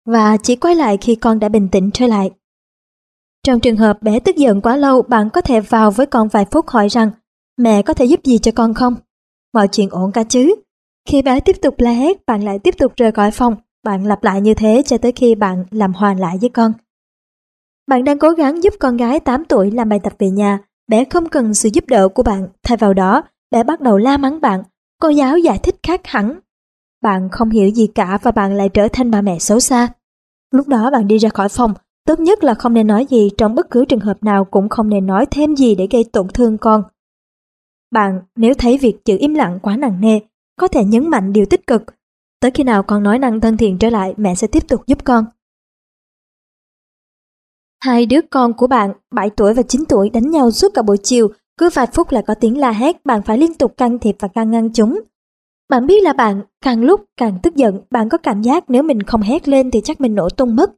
và 0.06 0.38
chỉ 0.38 0.56
quay 0.56 0.76
lại 0.76 0.98
khi 0.98 1.16
con 1.16 1.40
đã 1.40 1.50
bình 1.50 1.68
tĩnh 1.72 1.90
trở 1.94 2.08
lại. 2.08 2.32
Trong 3.44 3.60
trường 3.60 3.78
hợp 3.78 4.02
bé 4.02 4.20
tức 4.20 4.36
giận 4.36 4.62
quá 4.62 4.76
lâu, 4.76 5.02
bạn 5.02 5.30
có 5.30 5.42
thể 5.42 5.60
vào 5.60 5.92
với 5.92 6.06
con 6.06 6.28
vài 6.28 6.46
phút 6.52 6.68
hỏi 6.68 6.88
rằng 6.88 7.12
mẹ 7.58 7.82
có 7.82 7.94
thể 7.94 8.06
giúp 8.06 8.20
gì 8.24 8.38
cho 8.38 8.52
con 8.56 8.74
không? 8.74 8.96
Mọi 9.54 9.68
chuyện 9.68 9.90
ổn 9.90 10.12
cả 10.12 10.24
chứ? 10.24 10.56
Khi 11.10 11.22
bé 11.22 11.40
tiếp 11.40 11.56
tục 11.62 11.76
la 11.78 11.92
hét, 11.92 12.26
bạn 12.26 12.44
lại 12.44 12.60
tiếp 12.60 12.76
tục 12.78 12.94
rời 12.96 13.12
khỏi 13.12 13.32
phòng. 13.32 13.56
Bạn 13.84 14.06
lặp 14.06 14.24
lại 14.24 14.42
như 14.42 14.54
thế 14.54 14.82
cho 14.86 14.98
tới 14.98 15.12
khi 15.12 15.36
bạn 15.36 15.66
làm 15.72 15.94
hòa 15.94 16.14
lại 16.14 16.38
với 16.42 16.50
con. 16.50 16.74
Bạn 17.88 18.04
đang 18.04 18.20
cố 18.20 18.30
gắng 18.30 18.64
giúp 18.64 18.74
con 18.80 18.98
gái 18.98 19.20
8 19.20 19.46
tuổi 19.46 19.72
làm 19.72 19.90
bài 19.90 20.00
tập 20.04 20.14
về 20.20 20.30
nhà. 20.30 20.60
Bé 20.88 21.06
không 21.06 21.30
cần 21.30 21.54
sự 21.54 21.70
giúp 21.74 21.84
đỡ 21.88 22.08
của 22.08 22.24
bạn. 22.24 22.48
Thay 22.64 22.78
vào 22.78 22.94
đó, 22.94 23.24
bé 23.52 23.64
bắt 23.64 23.82
đầu 23.82 23.98
la 23.98 24.18
mắng 24.18 24.42
bạn. 24.42 24.64
Cô 25.02 25.10
giáo 25.10 25.38
giải 25.38 25.60
thích 25.60 25.76
khác 25.84 26.02
hẳn. 26.04 26.40
Bạn 27.02 27.30
không 27.32 27.50
hiểu 27.50 27.70
gì 27.70 27.88
cả 27.88 28.18
và 28.24 28.32
bạn 28.32 28.54
lại 28.54 28.70
trở 28.70 28.88
thành 28.88 29.12
bà 29.12 29.22
mẹ 29.22 29.40
xấu 29.40 29.60
xa. 29.60 29.88
Lúc 30.52 30.68
đó 30.68 30.92
bạn 30.92 31.08
đi 31.08 31.18
ra 31.18 31.30
khỏi 31.30 31.50
phòng, 31.50 31.74
tốt 32.06 32.20
nhất 32.20 32.44
là 32.44 32.54
không 32.54 32.74
nên 32.74 32.88
nói 32.88 33.06
gì 33.10 33.30
trong 33.38 33.56
bất 33.56 33.72
cứ 33.72 33.86
trường 33.86 34.00
hợp 34.00 34.24
nào 34.24 34.46
cũng 34.46 34.70
không 34.70 34.90
nên 34.90 35.06
nói 35.06 35.26
thêm 35.32 35.56
gì 35.56 35.76
để 35.76 35.88
gây 35.92 36.04
tổn 36.14 36.28
thương 36.34 36.58
con. 36.58 36.84
Bạn 37.92 38.22
nếu 38.36 38.54
thấy 38.54 38.78
việc 38.78 38.96
giữ 39.06 39.18
im 39.20 39.34
lặng 39.34 39.60
quá 39.62 39.76
nặng 39.76 40.02
nề, 40.02 40.20
có 40.60 40.68
thể 40.68 40.84
nhấn 40.84 41.10
mạnh 41.10 41.34
điều 41.34 41.46
tích 41.46 41.68
cực. 41.68 41.84
Tới 42.40 42.52
khi 42.52 42.64
nào 42.64 42.84
con 42.84 43.04
nói 43.04 43.20
năng 43.20 43.42
thân 43.42 43.58
thiện 43.58 43.78
trở 43.78 43.90
lại, 43.90 44.14
mẹ 44.18 44.36
sẽ 44.36 44.48
tiếp 44.48 44.68
tục 44.68 44.88
giúp 44.88 45.04
con. 45.04 45.26
Hai 47.84 48.06
đứa 48.06 48.20
con 48.30 48.54
của 48.54 48.68
bạn, 48.68 48.94
7 49.12 49.30
tuổi 49.30 49.54
và 49.54 49.62
9 49.62 49.86
tuổi 49.90 50.10
đánh 50.10 50.32
nhau 50.32 50.52
suốt 50.52 50.74
cả 50.74 50.82
buổi 50.82 50.98
chiều, 51.04 51.28
cứ 51.58 51.70
vài 51.74 51.88
phút 51.94 52.12
là 52.12 52.22
có 52.22 52.34
tiếng 52.34 52.58
la 52.58 52.72
hét, 52.72 53.06
bạn 53.06 53.22
phải 53.22 53.38
liên 53.38 53.54
tục 53.54 53.78
can 53.78 54.00
thiệp 54.00 54.16
và 54.20 54.28
can 54.28 54.52
ngăn 54.52 54.74
chúng. 54.74 55.02
Bạn 55.70 55.88
biết 55.88 56.04
là 56.04 56.14
bạn 56.14 56.42
càng 56.62 56.84
lúc 56.84 57.06
càng 57.18 57.38
tức 57.44 57.56
giận, 57.56 57.82
bạn 57.92 58.10
có 58.10 58.18
cảm 58.18 58.42
giác 58.42 58.70
nếu 58.70 58.84
mình 58.84 59.04
không 59.04 59.22
hét 59.22 59.48
lên 59.48 59.72
thì 59.72 59.82
chắc 59.84 60.02
mình 60.02 60.16
nổ 60.16 60.30
tung 60.30 60.56
mất. 60.56 60.72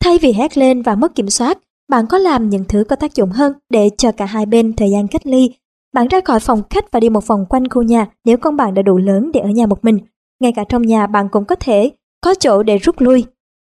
Thay 0.00 0.18
vì 0.18 0.32
hét 0.32 0.58
lên 0.58 0.82
và 0.82 0.94
mất 0.94 1.14
kiểm 1.14 1.30
soát, 1.30 1.58
bạn 1.88 2.06
có 2.06 2.18
làm 2.18 2.48
những 2.48 2.64
thứ 2.68 2.84
có 2.88 2.96
tác 2.96 3.14
dụng 3.14 3.30
hơn 3.30 3.52
để 3.70 3.90
cho 3.98 4.12
cả 4.12 4.24
hai 4.24 4.46
bên 4.46 4.72
thời 4.72 4.90
gian 4.90 5.08
cách 5.08 5.26
ly. 5.26 5.50
Bạn 5.92 6.08
ra 6.08 6.20
khỏi 6.24 6.40
phòng 6.40 6.62
khách 6.70 6.92
và 6.92 7.00
đi 7.00 7.08
một 7.08 7.26
vòng 7.26 7.46
quanh 7.48 7.68
khu 7.68 7.82
nhà 7.82 8.06
nếu 8.24 8.36
con 8.36 8.56
bạn 8.56 8.74
đã 8.74 8.82
đủ 8.82 8.98
lớn 8.98 9.30
để 9.34 9.40
ở 9.40 9.48
nhà 9.48 9.66
một 9.66 9.84
mình. 9.84 9.98
Ngay 10.40 10.52
cả 10.52 10.64
trong 10.68 10.82
nhà 10.82 11.06
bạn 11.06 11.28
cũng 11.28 11.44
có 11.44 11.54
thể 11.54 11.90
có 12.20 12.34
chỗ 12.34 12.62
để 12.62 12.78
rút 12.78 13.00
lui. 13.00 13.24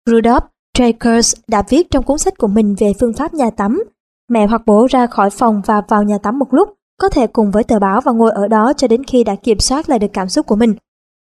Rudolph 0.07 0.45
Trakers 0.75 1.35
đã 1.49 1.63
viết 1.69 1.91
trong 1.91 2.05
cuốn 2.05 2.19
sách 2.19 2.39
của 2.39 2.47
mình 2.47 2.75
về 2.79 2.93
phương 3.01 3.13
pháp 3.13 3.35
nhà 3.35 3.51
tắm. 3.51 3.83
Mẹ 4.29 4.47
hoặc 4.47 4.63
bố 4.67 4.87
ra 4.91 5.07
khỏi 5.07 5.31
phòng 5.31 5.63
và 5.67 5.83
vào 5.89 6.03
nhà 6.03 6.19
tắm 6.19 6.39
một 6.39 6.55
lúc, 6.55 6.69
có 7.01 7.09
thể 7.09 7.27
cùng 7.27 7.51
với 7.51 7.65
tờ 7.65 7.79
báo 7.79 8.01
và 8.01 8.13
ngồi 8.13 8.31
ở 8.31 8.49
đó 8.49 8.73
cho 8.77 8.89
đến 8.89 9.05
khi 9.05 9.25
đã 9.25 9.35
kiểm 9.35 9.59
soát 9.59 9.89
lại 9.89 9.99
được 9.99 10.13
cảm 10.13 10.29
xúc 10.29 10.47
của 10.47 10.57
mình. 10.57 10.75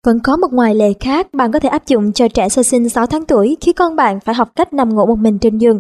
Vẫn 0.06 0.20
có 0.20 0.38
một 0.38 0.54
ngoài 0.54 0.76
lệ 0.76 0.94
khác 1.00 1.34
bạn 1.34 1.52
có 1.52 1.60
thể 1.60 1.70
áp 1.70 1.88
dụng 1.88 2.14
cho 2.14 2.28
trẻ 2.28 2.50
sơ 2.50 2.64
sinh 2.64 2.90
6 2.90 3.06
tháng 3.06 3.26
tuổi 3.26 3.58
khi 3.62 3.74
con 3.74 3.96
bạn 3.96 4.20
phải 4.20 4.36
học 4.36 4.50
cách 4.56 4.74
nằm 4.74 4.96
ngủ 4.96 5.06
một 5.06 5.20
mình 5.20 5.40
trên 5.40 5.58
giường. 5.58 5.80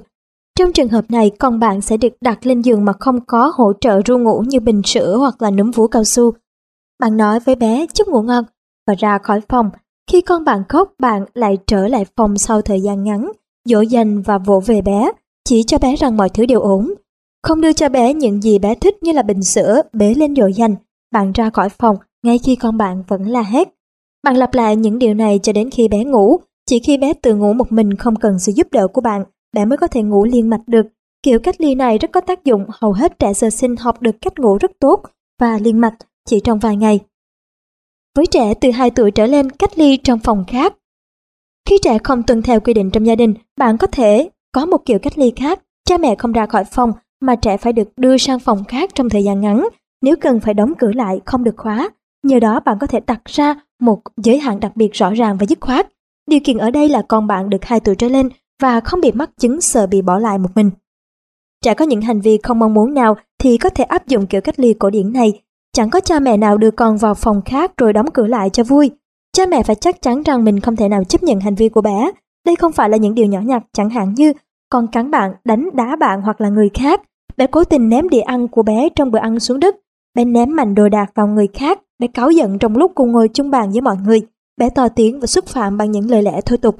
Trong 0.59 0.73
trường 0.73 0.89
hợp 0.89 1.05
này, 1.09 1.31
con 1.39 1.59
bạn 1.59 1.81
sẽ 1.81 1.97
được 1.97 2.13
đặt 2.21 2.45
lên 2.45 2.61
giường 2.61 2.85
mà 2.85 2.93
không 2.99 3.25
có 3.25 3.51
hỗ 3.55 3.73
trợ 3.81 4.01
ru 4.05 4.17
ngủ 4.17 4.43
như 4.47 4.59
bình 4.59 4.81
sữa 4.85 5.17
hoặc 5.17 5.41
là 5.41 5.51
núm 5.51 5.71
vú 5.71 5.87
cao 5.87 6.03
su. 6.03 6.33
Bạn 6.99 7.17
nói 7.17 7.39
với 7.39 7.55
bé 7.55 7.85
chúc 7.93 8.07
ngủ 8.07 8.21
ngon 8.21 8.43
và 8.87 8.93
ra 8.97 9.17
khỏi 9.23 9.41
phòng. 9.49 9.69
Khi 10.11 10.21
con 10.21 10.43
bạn 10.43 10.63
khóc, 10.69 10.93
bạn 10.99 11.25
lại 11.33 11.57
trở 11.67 11.87
lại 11.87 12.05
phòng 12.15 12.37
sau 12.37 12.61
thời 12.61 12.81
gian 12.81 13.03
ngắn, 13.03 13.31
dỗ 13.65 13.81
dành 13.81 14.21
và 14.21 14.37
vỗ 14.37 14.59
về 14.65 14.81
bé, 14.81 15.11
chỉ 15.49 15.63
cho 15.63 15.77
bé 15.77 15.95
rằng 15.95 16.17
mọi 16.17 16.29
thứ 16.29 16.45
đều 16.45 16.59
ổn. 16.59 16.93
Không 17.43 17.61
đưa 17.61 17.73
cho 17.73 17.89
bé 17.89 18.13
những 18.13 18.41
gì 18.41 18.59
bé 18.59 18.75
thích 18.75 19.03
như 19.03 19.11
là 19.11 19.21
bình 19.21 19.43
sữa, 19.43 19.81
bế 19.93 20.13
lên 20.13 20.35
dỗ 20.35 20.47
dành. 20.47 20.75
Bạn 21.11 21.31
ra 21.31 21.49
khỏi 21.49 21.69
phòng 21.69 21.95
ngay 22.23 22.37
khi 22.37 22.55
con 22.55 22.77
bạn 22.77 23.03
vẫn 23.07 23.23
la 23.23 23.41
hét. 23.41 23.67
Bạn 24.23 24.35
lặp 24.35 24.53
lại 24.53 24.75
những 24.75 24.99
điều 24.99 25.13
này 25.13 25.39
cho 25.43 25.53
đến 25.53 25.69
khi 25.69 25.87
bé 25.87 26.03
ngủ. 26.03 26.37
Chỉ 26.69 26.79
khi 26.79 26.97
bé 26.97 27.13
tự 27.13 27.35
ngủ 27.35 27.53
một 27.53 27.71
mình 27.71 27.95
không 27.95 28.15
cần 28.15 28.39
sự 28.39 28.51
giúp 28.55 28.67
đỡ 28.71 28.87
của 28.87 29.01
bạn, 29.01 29.23
bé 29.53 29.65
mới 29.65 29.77
có 29.77 29.87
thể 29.87 30.01
ngủ 30.01 30.25
liên 30.25 30.49
mạch 30.49 30.67
được. 30.67 30.85
Kiểu 31.23 31.39
cách 31.39 31.61
ly 31.61 31.75
này 31.75 31.97
rất 31.97 32.11
có 32.11 32.21
tác 32.21 32.43
dụng, 32.43 32.65
hầu 32.69 32.91
hết 32.91 33.19
trẻ 33.19 33.33
sơ 33.33 33.49
sinh 33.49 33.75
học 33.75 34.01
được 34.01 34.15
cách 34.21 34.39
ngủ 34.39 34.57
rất 34.57 34.71
tốt 34.79 35.03
và 35.39 35.57
liên 35.57 35.79
mạch 35.79 35.95
chỉ 36.25 36.39
trong 36.39 36.59
vài 36.59 36.75
ngày. 36.75 36.99
Với 38.17 38.25
trẻ 38.25 38.53
từ 38.53 38.71
2 38.71 38.91
tuổi 38.91 39.11
trở 39.11 39.25
lên 39.25 39.49
cách 39.49 39.77
ly 39.77 39.97
trong 39.97 40.19
phòng 40.19 40.43
khác. 40.47 40.73
Khi 41.69 41.77
trẻ 41.81 41.97
không 42.03 42.23
tuân 42.23 42.41
theo 42.41 42.59
quy 42.59 42.73
định 42.73 42.91
trong 42.91 43.05
gia 43.05 43.15
đình, 43.15 43.33
bạn 43.57 43.77
có 43.77 43.87
thể 43.87 44.29
có 44.51 44.65
một 44.65 44.77
kiểu 44.85 44.99
cách 44.99 45.17
ly 45.17 45.33
khác. 45.35 45.61
Cha 45.85 45.97
mẹ 45.97 46.15
không 46.15 46.31
ra 46.31 46.45
khỏi 46.45 46.63
phòng 46.63 46.91
mà 47.21 47.35
trẻ 47.35 47.57
phải 47.57 47.73
được 47.73 47.89
đưa 47.97 48.17
sang 48.17 48.39
phòng 48.39 48.63
khác 48.67 48.89
trong 48.95 49.09
thời 49.09 49.23
gian 49.23 49.41
ngắn. 49.41 49.67
Nếu 50.01 50.15
cần 50.21 50.39
phải 50.39 50.53
đóng 50.53 50.73
cửa 50.77 50.91
lại 50.91 51.19
không 51.25 51.43
được 51.43 51.57
khóa. 51.57 51.89
Nhờ 52.23 52.39
đó 52.39 52.59
bạn 52.59 52.77
có 52.79 52.87
thể 52.87 52.99
đặt 53.07 53.21
ra 53.25 53.55
một 53.79 54.01
giới 54.17 54.39
hạn 54.39 54.59
đặc 54.59 54.71
biệt 54.75 54.93
rõ 54.93 55.13
ràng 55.13 55.37
và 55.37 55.45
dứt 55.45 55.61
khoát. 55.61 55.87
Điều 56.29 56.39
kiện 56.43 56.57
ở 56.57 56.71
đây 56.71 56.89
là 56.89 57.01
con 57.07 57.27
bạn 57.27 57.49
được 57.49 57.65
2 57.65 57.79
tuổi 57.79 57.95
trở 57.95 58.07
lên 58.07 58.29
và 58.61 58.79
không 58.79 59.01
bị 59.01 59.11
mắc 59.11 59.29
chứng 59.37 59.61
sợ 59.61 59.87
bị 59.87 60.01
bỏ 60.01 60.19
lại 60.19 60.37
một 60.37 60.49
mình. 60.55 60.71
Trẻ 61.63 61.73
có 61.73 61.85
những 61.85 62.01
hành 62.01 62.21
vi 62.21 62.37
không 62.43 62.59
mong 62.59 62.73
muốn 62.73 62.93
nào 62.93 63.15
thì 63.39 63.57
có 63.57 63.69
thể 63.69 63.83
áp 63.83 64.07
dụng 64.07 64.27
kiểu 64.27 64.41
cách 64.41 64.59
ly 64.59 64.73
cổ 64.73 64.89
điển 64.89 65.13
này. 65.13 65.41
Chẳng 65.77 65.89
có 65.89 65.99
cha 65.99 66.19
mẹ 66.19 66.37
nào 66.37 66.57
đưa 66.57 66.71
con 66.71 66.97
vào 66.97 67.13
phòng 67.13 67.41
khác 67.45 67.71
rồi 67.77 67.93
đóng 67.93 68.11
cửa 68.13 68.27
lại 68.27 68.49
cho 68.49 68.63
vui. 68.63 68.91
Cha 69.33 69.45
mẹ 69.45 69.63
phải 69.63 69.75
chắc 69.75 70.01
chắn 70.01 70.23
rằng 70.23 70.43
mình 70.43 70.59
không 70.59 70.75
thể 70.75 70.89
nào 70.89 71.03
chấp 71.03 71.23
nhận 71.23 71.39
hành 71.39 71.55
vi 71.55 71.69
của 71.69 71.81
bé. 71.81 72.11
Đây 72.45 72.55
không 72.55 72.71
phải 72.71 72.89
là 72.89 72.97
những 72.97 73.15
điều 73.15 73.25
nhỏ 73.25 73.39
nhặt 73.39 73.63
chẳng 73.73 73.89
hạn 73.89 74.13
như 74.13 74.33
con 74.69 74.87
cắn 74.87 75.11
bạn, 75.11 75.33
đánh 75.45 75.69
đá 75.73 75.95
bạn 75.95 76.21
hoặc 76.21 76.41
là 76.41 76.49
người 76.49 76.69
khác. 76.73 77.01
Bé 77.37 77.47
cố 77.47 77.63
tình 77.63 77.89
ném 77.89 78.09
đĩa 78.09 78.21
ăn 78.21 78.47
của 78.47 78.63
bé 78.63 78.89
trong 78.95 79.11
bữa 79.11 79.19
ăn 79.19 79.39
xuống 79.39 79.59
đất. 79.59 79.75
Bé 80.15 80.25
ném 80.25 80.55
mạnh 80.55 80.75
đồ 80.75 80.89
đạc 80.89 81.11
vào 81.15 81.27
người 81.27 81.47
khác. 81.53 81.79
Bé 81.99 82.07
cáu 82.07 82.31
giận 82.31 82.59
trong 82.59 82.77
lúc 82.77 82.91
cùng 82.95 83.11
ngồi 83.11 83.29
chung 83.33 83.51
bàn 83.51 83.71
với 83.71 83.81
mọi 83.81 83.95
người. 83.97 84.21
Bé 84.57 84.69
to 84.69 84.87
tiếng 84.89 85.19
và 85.19 85.27
xúc 85.27 85.45
phạm 85.45 85.77
bằng 85.77 85.91
những 85.91 86.09
lời 86.09 86.21
lẽ 86.21 86.41
thôi 86.45 86.57
tục. 86.57 86.75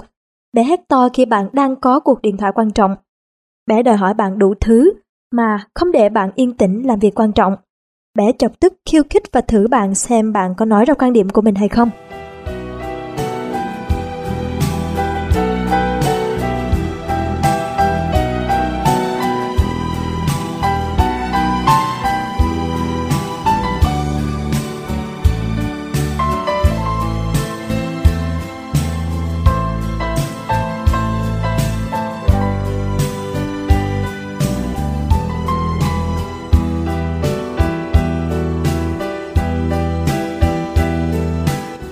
Bé 0.54 0.64
hét 0.64 0.80
to 0.88 1.10
khi 1.14 1.26
bạn 1.26 1.50
đang 1.54 1.76
có 1.76 2.00
cuộc 2.00 2.22
điện 2.22 2.38
thoại 2.38 2.52
quan 2.56 2.72
trọng. 2.72 2.96
Bé 3.68 3.84
đòi 3.84 3.98
hỏi 3.98 4.14
bạn 4.14 4.40
đủ 4.40 4.54
thứ 4.60 4.94
mà 5.32 5.66
không 5.76 5.92
để 5.92 6.10
bạn 6.10 6.32
yên 6.36 6.58
tĩnh 6.58 6.88
làm 6.88 7.00
việc 7.00 7.20
quan 7.20 7.32
trọng. 7.32 7.56
Bé 8.18 8.32
chọc 8.40 8.52
tức 8.60 8.74
khiêu 8.86 9.04
khích 9.10 9.24
và 9.32 9.42
thử 9.42 9.68
bạn 9.68 9.96
xem 9.96 10.34
bạn 10.34 10.56
có 10.58 10.66
nói 10.66 10.86
ra 10.86 10.94
quan 10.94 11.14
điểm 11.14 11.30
của 11.30 11.42
mình 11.42 11.56
hay 11.56 11.70
không. 11.70 11.90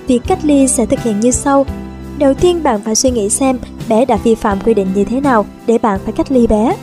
Việc 0.06 0.22
cách 0.26 0.38
ly 0.42 0.68
sẽ 0.68 0.86
thực 0.86 1.00
hiện 1.00 1.20
như 1.20 1.30
sau. 1.30 1.66
Đầu 2.18 2.34
tiên 2.34 2.62
bạn 2.62 2.80
phải 2.84 2.94
suy 2.94 3.10
nghĩ 3.10 3.28
xem 3.28 3.58
bé 3.88 4.04
đã 4.04 4.16
vi 4.16 4.34
phạm 4.34 4.58
quy 4.64 4.74
định 4.74 4.88
như 4.94 5.04
thế 5.04 5.20
nào 5.20 5.46
để 5.66 5.78
bạn 5.78 6.00
phải 6.04 6.12
cách 6.12 6.32
ly 6.32 6.46
bé. 6.46 6.76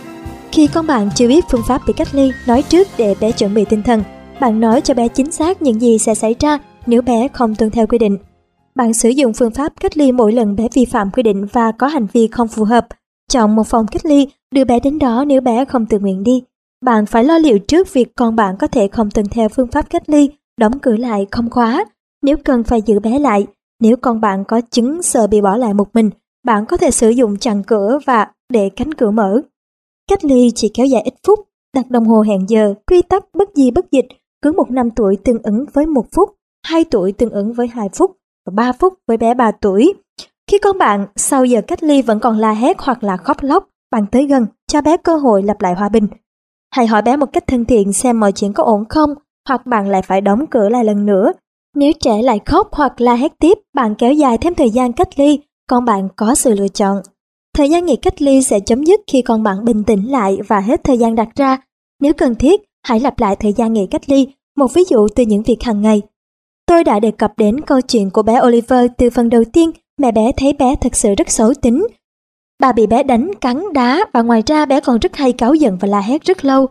Khi 0.52 0.68
con 0.68 0.88
bạn 0.88 1.10
chưa 1.16 1.28
biết 1.28 1.46
phương 1.50 1.64
pháp 1.68 1.82
bị 1.88 1.94
cách 1.94 2.08
ly, 2.12 2.32
nói 2.48 2.62
trước 2.62 2.88
để 2.98 3.16
bé 3.22 3.32
chuẩn 3.32 3.54
bị 3.54 3.66
tinh 3.66 3.84
thần. 3.84 4.04
Bạn 4.42 4.60
nói 4.60 4.82
cho 4.82 4.94
bé 4.94 5.08
chính 5.08 5.32
xác 5.32 5.62
những 5.62 5.82
gì 5.82 5.98
sẽ 5.98 6.16
xảy 6.16 6.36
ra 6.40 6.60
nếu 6.86 7.02
bé 7.02 7.28
không 7.28 7.56
tuân 7.56 7.72
theo 7.72 7.88
quy 7.88 7.98
định. 7.98 8.18
Bạn 8.76 8.94
sử 8.94 9.10
dụng 9.10 9.34
phương 9.34 9.52
pháp 9.52 9.74
cách 9.80 9.98
ly 9.98 10.12
mỗi 10.12 10.32
lần 10.32 10.56
bé 10.56 10.68
vi 10.74 10.86
phạm 10.86 11.12
quy 11.12 11.24
định 11.24 11.46
và 11.46 11.72
có 11.72 11.88
hành 11.88 12.08
vi 12.14 12.28
không 12.28 12.48
phù 12.48 12.64
hợp. 12.64 12.88
Chọn 13.32 13.56
một 13.56 13.68
phòng 13.68 13.88
cách 13.88 14.06
ly, 14.06 14.28
đưa 14.52 14.66
bé 14.66 14.80
đến 14.80 15.00
đó 15.00 15.26
nếu 15.28 15.42
bé 15.42 15.66
không 15.66 15.86
tự 15.86 16.00
nguyện 16.00 16.24
đi. 16.24 16.44
Bạn 16.86 17.06
phải 17.06 17.24
lo 17.24 17.38
liệu 17.38 17.60
trước 17.60 17.94
việc 17.94 18.16
con 18.16 18.36
bạn 18.36 18.56
có 18.60 18.68
thể 18.68 18.88
không 18.88 19.12
tuân 19.12 19.26
theo 19.30 19.50
phương 19.50 19.68
pháp 19.68 19.90
cách 19.90 20.10
ly, 20.10 20.30
đóng 20.60 20.80
cửa 20.80 20.96
lại 20.96 21.26
không 21.32 21.50
khóa 21.50 21.86
nếu 22.24 22.38
cần 22.44 22.64
phải 22.64 22.82
giữ 22.82 23.00
bé 23.00 23.20
lại, 23.20 23.48
nếu 23.80 23.98
con 23.98 24.22
bạn 24.22 24.44
có 24.48 24.62
chứng 24.72 25.02
sợ 25.02 25.28
bị 25.28 25.42
bỏ 25.42 25.58
lại 25.58 25.74
một 25.74 25.88
mình, 25.94 26.10
bạn 26.46 26.66
có 26.66 26.78
thể 26.78 26.92
sử 26.92 27.10
dụng 27.10 27.38
chặn 27.38 27.64
cửa 27.64 28.00
và 28.06 28.28
để 28.54 28.70
cánh 28.76 28.94
cửa 28.94 29.12
mở. 29.12 29.42
Cách 30.10 30.26
ly 30.26 30.52
chỉ 30.56 30.72
kéo 30.74 30.86
dài 30.86 31.02
ít 31.02 31.14
phút, 31.28 31.40
đặt 31.76 31.90
đồng 31.90 32.06
hồ 32.06 32.22
hẹn 32.22 32.50
giờ, 32.50 32.74
quy 32.88 33.02
tắc 33.02 33.24
bất 33.34 33.50
di 33.56 33.72
bất 33.72 33.92
dịch, 33.92 34.06
cứ 34.42 34.52
một 34.52 34.72
năm 34.72 34.92
tuổi 34.92 35.18
tương 35.24 35.44
ứng 35.44 35.66
với 35.74 35.86
một 35.86 36.06
phút, 36.16 36.30
hai 36.66 36.84
tuổi 36.84 37.12
tương 37.12 37.30
ứng 37.30 37.54
với 37.54 37.68
hai 37.68 37.90
phút 37.94 38.12
và 38.46 38.54
ba 38.56 38.72
phút 38.72 38.94
với 39.08 39.18
bé 39.18 39.34
3 39.34 39.52
tuổi. 39.52 39.94
Khi 40.52 40.58
con 40.58 40.78
bạn 40.78 41.08
sau 41.16 41.46
giờ 41.46 41.62
cách 41.68 41.84
ly 41.84 42.02
vẫn 42.02 42.20
còn 42.20 42.38
la 42.38 42.52
hét 42.52 42.78
hoặc 42.80 43.04
là 43.04 43.18
khóc 43.18 43.38
lóc, 43.42 43.70
bạn 43.92 44.06
tới 44.12 44.28
gần, 44.28 44.46
cho 44.68 44.82
bé 44.82 44.98
cơ 44.98 45.16
hội 45.16 45.44
lặp 45.44 45.62
lại 45.62 45.74
hòa 45.74 45.90
bình. 45.90 46.08
Hãy 46.76 46.88
hỏi 46.88 47.02
bé 47.02 47.18
một 47.18 47.34
cách 47.34 47.48
thân 47.48 47.66
thiện 47.66 47.94
xem 47.94 48.20
mọi 48.20 48.32
chuyện 48.32 48.54
có 48.54 48.64
ổn 48.64 48.86
không, 48.90 49.14
hoặc 49.50 49.66
bạn 49.66 49.90
lại 49.90 50.02
phải 50.02 50.22
đóng 50.22 50.46
cửa 50.48 50.70
lại 50.70 50.84
lần 50.84 51.06
nữa 51.06 51.32
nếu 51.76 51.92
trẻ 52.00 52.22
lại 52.22 52.40
khóc 52.46 52.68
hoặc 52.72 53.02
la 53.02 53.16
hét 53.16 53.32
tiếp, 53.40 53.58
bạn 53.74 53.96
kéo 53.96 54.14
dài 54.14 54.38
thêm 54.38 54.56
thời 54.56 54.70
gian 54.70 54.94
cách 54.94 55.20
ly, 55.20 55.40
con 55.70 55.86
bạn 55.86 56.08
có 56.16 56.36
sự 56.36 56.54
lựa 56.54 56.68
chọn. 56.68 56.98
Thời 57.56 57.70
gian 57.70 57.86
nghỉ 57.86 57.96
cách 57.96 58.22
ly 58.22 58.42
sẽ 58.42 58.60
chấm 58.60 58.84
dứt 58.84 59.00
khi 59.08 59.22
con 59.22 59.44
bạn 59.44 59.66
bình 59.66 59.84
tĩnh 59.84 60.12
lại 60.12 60.38
và 60.48 60.60
hết 60.60 60.84
thời 60.84 60.98
gian 60.98 61.16
đặt 61.16 61.28
ra. 61.36 61.58
Nếu 62.02 62.14
cần 62.14 62.36
thiết, 62.36 62.62
hãy 62.84 63.00
lặp 63.00 63.20
lại 63.20 63.36
thời 63.36 63.54
gian 63.54 63.74
nghỉ 63.74 63.88
cách 63.92 64.10
ly, 64.10 64.28
một 64.58 64.74
ví 64.74 64.84
dụ 64.90 65.08
từ 65.16 65.24
những 65.24 65.44
việc 65.44 65.64
hàng 65.64 65.82
ngày. 65.82 66.02
Tôi 66.66 66.84
đã 66.84 67.00
đề 67.00 67.12
cập 67.12 67.34
đến 67.38 67.62
câu 67.62 67.82
chuyện 67.82 68.10
của 68.10 68.24
bé 68.24 68.40
Oliver 68.48 68.86
từ 68.98 69.10
phần 69.10 69.30
đầu 69.30 69.44
tiên, 69.54 69.72
mẹ 69.98 70.12
bé 70.12 70.32
thấy 70.38 70.54
bé 70.54 70.76
thật 70.76 70.96
sự 70.96 71.16
rất 71.16 71.30
xấu 71.30 71.54
tính. 71.54 71.88
Bà 72.60 72.72
bị 72.72 72.88
bé 72.88 73.04
đánh, 73.04 73.32
cắn, 73.42 73.64
đá 73.74 74.06
và 74.14 74.22
ngoài 74.22 74.44
ra 74.46 74.66
bé 74.66 74.80
còn 74.80 75.00
rất 75.00 75.16
hay 75.16 75.34
cáu 75.34 75.54
giận 75.54 75.78
và 75.82 75.88
la 75.88 76.02
hét 76.02 76.24
rất 76.24 76.46
lâu. 76.46 76.68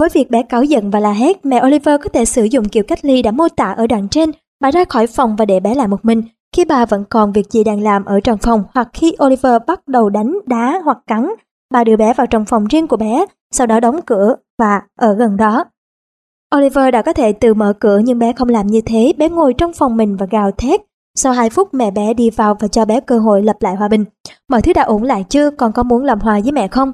Với 0.00 0.08
việc 0.08 0.30
bé 0.30 0.42
cáu 0.42 0.62
giận 0.62 0.90
và 0.90 1.00
la 1.00 1.12
hét, 1.12 1.46
mẹ 1.46 1.62
Oliver 1.66 2.00
có 2.00 2.08
thể 2.12 2.24
sử 2.24 2.44
dụng 2.44 2.68
kiểu 2.68 2.82
cách 2.88 3.04
ly 3.04 3.22
đã 3.22 3.30
mô 3.30 3.48
tả 3.48 3.72
ở 3.72 3.86
đoạn 3.86 4.08
trên. 4.08 4.30
Bà 4.60 4.70
ra 4.70 4.84
khỏi 4.84 5.06
phòng 5.06 5.36
và 5.36 5.44
để 5.44 5.60
bé 5.60 5.74
lại 5.74 5.88
một 5.88 6.04
mình. 6.04 6.22
Khi 6.56 6.64
bà 6.64 6.86
vẫn 6.86 7.04
còn 7.10 7.32
việc 7.32 7.50
gì 7.50 7.64
đang 7.64 7.82
làm 7.82 8.04
ở 8.04 8.20
trong 8.20 8.38
phòng 8.38 8.64
hoặc 8.74 8.88
khi 8.92 9.14
Oliver 9.24 9.62
bắt 9.66 9.88
đầu 9.88 10.08
đánh, 10.08 10.38
đá 10.46 10.80
hoặc 10.84 10.98
cắn, 11.06 11.28
bà 11.72 11.84
đưa 11.84 11.96
bé 11.96 12.14
vào 12.14 12.26
trong 12.26 12.44
phòng 12.44 12.66
riêng 12.66 12.86
của 12.86 12.96
bé, 12.96 13.26
sau 13.50 13.66
đó 13.66 13.80
đóng 13.80 14.00
cửa 14.06 14.36
và 14.58 14.80
ở 14.98 15.14
gần 15.14 15.36
đó. 15.36 15.64
Oliver 16.56 16.92
đã 16.92 17.02
có 17.02 17.12
thể 17.12 17.32
tự 17.32 17.54
mở 17.54 17.72
cửa 17.80 17.98
nhưng 17.98 18.18
bé 18.18 18.32
không 18.32 18.48
làm 18.48 18.66
như 18.66 18.80
thế, 18.80 19.12
bé 19.18 19.28
ngồi 19.28 19.54
trong 19.54 19.72
phòng 19.72 19.96
mình 19.96 20.16
và 20.16 20.26
gào 20.30 20.50
thét. 20.50 20.80
Sau 21.14 21.32
2 21.32 21.50
phút 21.50 21.74
mẹ 21.74 21.90
bé 21.90 22.14
đi 22.14 22.30
vào 22.30 22.54
và 22.60 22.68
cho 22.68 22.84
bé 22.84 23.00
cơ 23.00 23.18
hội 23.18 23.42
lập 23.42 23.56
lại 23.60 23.74
hòa 23.74 23.88
bình. 23.88 24.04
Mọi 24.48 24.62
thứ 24.62 24.72
đã 24.72 24.82
ổn 24.82 25.02
lại 25.02 25.24
chưa, 25.28 25.50
con 25.50 25.72
có 25.72 25.82
muốn 25.82 26.04
làm 26.04 26.20
hòa 26.20 26.40
với 26.42 26.52
mẹ 26.52 26.68
không? 26.68 26.92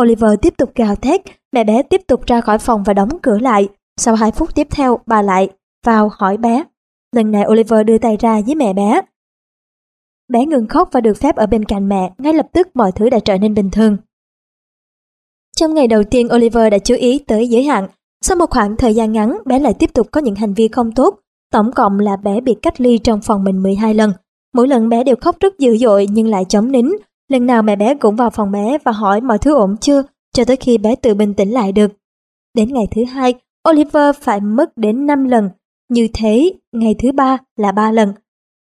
Oliver 0.00 0.30
tiếp 0.42 0.54
tục 0.58 0.70
gào 0.74 0.96
thét, 0.96 1.20
mẹ 1.52 1.64
bé 1.64 1.82
tiếp 1.82 2.00
tục 2.06 2.26
ra 2.26 2.40
khỏi 2.40 2.58
phòng 2.58 2.82
và 2.82 2.94
đóng 2.94 3.08
cửa 3.22 3.38
lại. 3.38 3.68
Sau 3.96 4.14
2 4.14 4.30
phút 4.30 4.54
tiếp 4.54 4.66
theo, 4.70 4.98
bà 5.06 5.22
lại 5.22 5.48
vào 5.86 6.10
hỏi 6.12 6.36
bé. 6.36 6.64
Lần 7.16 7.30
này 7.30 7.44
Oliver 7.48 7.86
đưa 7.86 7.98
tay 7.98 8.16
ra 8.20 8.40
với 8.46 8.54
mẹ 8.54 8.72
bé. 8.72 9.00
Bé 10.28 10.46
ngừng 10.46 10.66
khóc 10.68 10.88
và 10.92 11.00
được 11.00 11.14
phép 11.14 11.36
ở 11.36 11.46
bên 11.46 11.64
cạnh 11.64 11.88
mẹ, 11.88 12.12
ngay 12.18 12.34
lập 12.34 12.46
tức 12.52 12.68
mọi 12.74 12.92
thứ 12.92 13.10
đã 13.10 13.18
trở 13.18 13.38
nên 13.38 13.54
bình 13.54 13.70
thường. 13.70 13.96
Trong 15.56 15.74
ngày 15.74 15.88
đầu 15.88 16.02
tiên 16.04 16.28
Oliver 16.34 16.72
đã 16.72 16.78
chú 16.78 16.94
ý 16.94 17.18
tới 17.18 17.48
giới 17.48 17.64
hạn. 17.64 17.88
Sau 18.20 18.36
một 18.36 18.50
khoảng 18.50 18.76
thời 18.76 18.94
gian 18.94 19.12
ngắn, 19.12 19.38
bé 19.44 19.58
lại 19.58 19.74
tiếp 19.74 19.90
tục 19.94 20.06
có 20.10 20.20
những 20.20 20.34
hành 20.34 20.54
vi 20.54 20.68
không 20.68 20.92
tốt. 20.92 21.20
Tổng 21.52 21.72
cộng 21.72 21.98
là 21.98 22.16
bé 22.16 22.40
bị 22.40 22.54
cách 22.62 22.80
ly 22.80 22.98
trong 22.98 23.20
phòng 23.20 23.44
mình 23.44 23.62
12 23.62 23.94
lần. 23.94 24.12
Mỗi 24.54 24.68
lần 24.68 24.88
bé 24.88 25.04
đều 25.04 25.16
khóc 25.20 25.36
rất 25.40 25.58
dữ 25.58 25.76
dội 25.76 26.06
nhưng 26.10 26.26
lại 26.26 26.44
chống 26.48 26.72
nín, 26.72 26.86
Lần 27.30 27.46
nào 27.46 27.62
mẹ 27.62 27.76
bé 27.76 27.94
cũng 27.94 28.16
vào 28.16 28.30
phòng 28.30 28.52
bé 28.52 28.78
và 28.84 28.92
hỏi 28.92 29.20
mọi 29.20 29.38
thứ 29.38 29.54
ổn 29.54 29.76
chưa, 29.80 30.02
cho 30.32 30.44
tới 30.44 30.56
khi 30.56 30.78
bé 30.78 30.96
tự 30.96 31.14
bình 31.14 31.34
tĩnh 31.34 31.50
lại 31.50 31.72
được. 31.72 31.90
Đến 32.54 32.72
ngày 32.72 32.84
thứ 32.90 33.04
hai, 33.04 33.34
Oliver 33.70 34.16
phải 34.20 34.40
mất 34.40 34.76
đến 34.76 35.06
5 35.06 35.24
lần. 35.24 35.50
Như 35.88 36.08
thế, 36.14 36.52
ngày 36.72 36.94
thứ 36.98 37.12
ba 37.12 37.38
là 37.56 37.72
3 37.72 37.92
lần. 37.92 38.12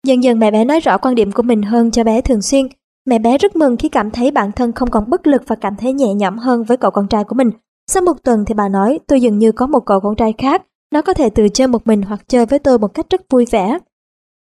Dần 0.07 0.23
dần 0.23 0.39
mẹ 0.39 0.51
bé 0.51 0.65
nói 0.65 0.79
rõ 0.79 0.97
quan 0.97 1.15
điểm 1.15 1.31
của 1.31 1.43
mình 1.43 1.63
hơn 1.63 1.91
cho 1.91 2.03
bé 2.03 2.21
thường 2.21 2.41
xuyên. 2.41 2.67
Mẹ 3.05 3.19
bé 3.19 3.37
rất 3.37 3.55
mừng 3.55 3.77
khi 3.77 3.89
cảm 3.89 4.11
thấy 4.11 4.31
bản 4.31 4.51
thân 4.51 4.71
không 4.71 4.91
còn 4.91 5.09
bất 5.09 5.27
lực 5.27 5.41
và 5.47 5.55
cảm 5.55 5.75
thấy 5.75 5.93
nhẹ 5.93 6.13
nhõm 6.13 6.37
hơn 6.37 6.63
với 6.63 6.77
cậu 6.77 6.91
con 6.91 7.07
trai 7.07 7.23
của 7.23 7.35
mình. 7.35 7.51
Sau 7.87 8.03
một 8.03 8.23
tuần 8.23 8.45
thì 8.47 8.53
bà 8.53 8.69
nói 8.69 8.99
tôi 9.07 9.21
dường 9.21 9.37
như 9.37 9.51
có 9.51 9.67
một 9.67 9.79
cậu 9.85 9.99
con 9.99 10.15
trai 10.15 10.33
khác, 10.37 10.61
nó 10.91 11.01
có 11.01 11.13
thể 11.13 11.29
tự 11.29 11.47
chơi 11.53 11.67
một 11.67 11.87
mình 11.87 12.01
hoặc 12.01 12.21
chơi 12.27 12.45
với 12.45 12.59
tôi 12.59 12.79
một 12.79 12.93
cách 12.93 13.05
rất 13.09 13.21
vui 13.29 13.45
vẻ. 13.51 13.77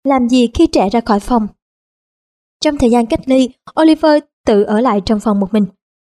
Làm 0.05 0.28
gì 0.28 0.49
khi 0.55 0.67
trẻ 0.67 0.89
ra 0.89 1.01
khỏi 1.01 1.20
phòng? 1.20 1.47
Trong 2.60 2.78
thời 2.78 2.91
gian 2.91 3.07
cách 3.07 3.20
ly, 3.26 3.49
Oliver 3.81 4.23
tự 4.47 4.62
ở 4.62 4.81
lại 4.81 5.01
trong 5.07 5.20
phòng 5.20 5.41
một 5.41 5.52
mình. 5.52 5.67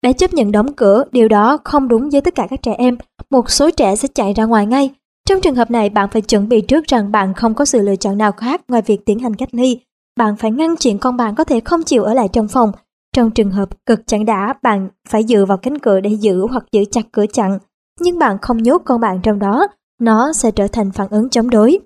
Bé 0.02 0.12
chấp 0.12 0.34
nhận 0.34 0.52
đóng 0.52 0.72
cửa, 0.72 1.04
điều 1.12 1.28
đó 1.28 1.58
không 1.64 1.88
đúng 1.88 2.10
với 2.10 2.20
tất 2.20 2.34
cả 2.34 2.46
các 2.50 2.62
trẻ 2.62 2.74
em. 2.78 2.96
Một 3.30 3.50
số 3.50 3.70
trẻ 3.70 3.96
sẽ 3.96 4.08
chạy 4.14 4.32
ra 4.32 4.44
ngoài 4.44 4.66
ngay. 4.66 4.90
Trong 5.28 5.40
trường 5.40 5.54
hợp 5.54 5.70
này, 5.70 5.90
bạn 5.90 6.08
phải 6.12 6.22
chuẩn 6.22 6.48
bị 6.48 6.60
trước 6.60 6.84
rằng 6.84 7.12
bạn 7.12 7.34
không 7.34 7.54
có 7.54 7.64
sự 7.64 7.82
lựa 7.82 7.96
chọn 7.96 8.18
nào 8.18 8.32
khác 8.32 8.60
ngoài 8.68 8.82
việc 8.82 9.06
tiến 9.06 9.18
hành 9.18 9.34
cách 9.34 9.48
ly. 9.52 9.80
Bạn 10.16 10.36
phải 10.36 10.50
ngăn 10.50 10.76
chuyện 10.76 10.98
con 10.98 11.16
bạn 11.16 11.34
có 11.34 11.44
thể 11.44 11.60
không 11.60 11.82
chịu 11.82 12.04
ở 12.04 12.14
lại 12.14 12.28
trong 12.32 12.48
phòng. 12.48 12.72
Trong 13.16 13.30
trường 13.30 13.50
hợp 13.50 13.86
cực 13.86 14.00
chẳng 14.06 14.24
đã, 14.24 14.54
bạn 14.62 14.88
phải 15.08 15.24
dựa 15.24 15.44
vào 15.44 15.58
cánh 15.58 15.78
cửa 15.78 16.00
để 16.00 16.10
giữ 16.10 16.46
hoặc 16.50 16.64
giữ 16.72 16.84
chặt 16.90 17.02
cửa 17.12 17.26
chặn. 17.32 17.58
Nhưng 18.00 18.18
bạn 18.18 18.38
không 18.42 18.62
nhốt 18.62 18.82
con 18.84 19.00
bạn 19.00 19.20
trong 19.22 19.38
đó, 19.38 19.68
nó 20.00 20.32
sẽ 20.32 20.50
trở 20.50 20.68
thành 20.68 20.90
phản 20.90 21.08
ứng 21.08 21.28
chống 21.28 21.50
đối. 21.50 21.78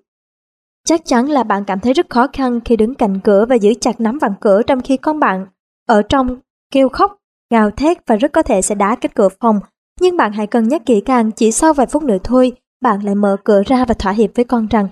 Chắc 0.86 1.04
chắn 1.04 1.30
là 1.30 1.42
bạn 1.42 1.64
cảm 1.64 1.80
thấy 1.80 1.92
rất 1.92 2.10
khó 2.10 2.26
khăn 2.32 2.60
khi 2.64 2.76
đứng 2.76 2.94
cạnh 2.94 3.20
cửa 3.20 3.46
và 3.48 3.54
giữ 3.54 3.74
chặt 3.80 4.00
nắm 4.00 4.18
vặn 4.18 4.32
cửa 4.40 4.62
trong 4.62 4.80
khi 4.80 4.96
con 4.96 5.18
bạn 5.18 5.46
ở 5.88 6.02
trong 6.02 6.36
kêu 6.72 6.88
khóc, 6.88 7.16
gào 7.52 7.70
thét 7.70 8.06
và 8.06 8.16
rất 8.16 8.32
có 8.32 8.42
thể 8.42 8.62
sẽ 8.62 8.74
đá 8.74 8.94
cái 8.94 9.10
cửa 9.14 9.28
phòng. 9.40 9.60
Nhưng 10.00 10.16
bạn 10.16 10.32
hãy 10.32 10.46
cân 10.46 10.68
nhắc 10.68 10.82
kỹ 10.86 11.00
càng 11.00 11.30
chỉ 11.30 11.52
sau 11.52 11.74
vài 11.74 11.86
phút 11.86 12.02
nữa 12.02 12.16
thôi, 12.24 12.52
bạn 12.80 13.04
lại 13.04 13.14
mở 13.14 13.36
cửa 13.44 13.62
ra 13.66 13.84
và 13.84 13.94
thỏa 13.94 14.12
hiệp 14.12 14.30
với 14.34 14.44
con 14.44 14.66
rằng 14.66 14.88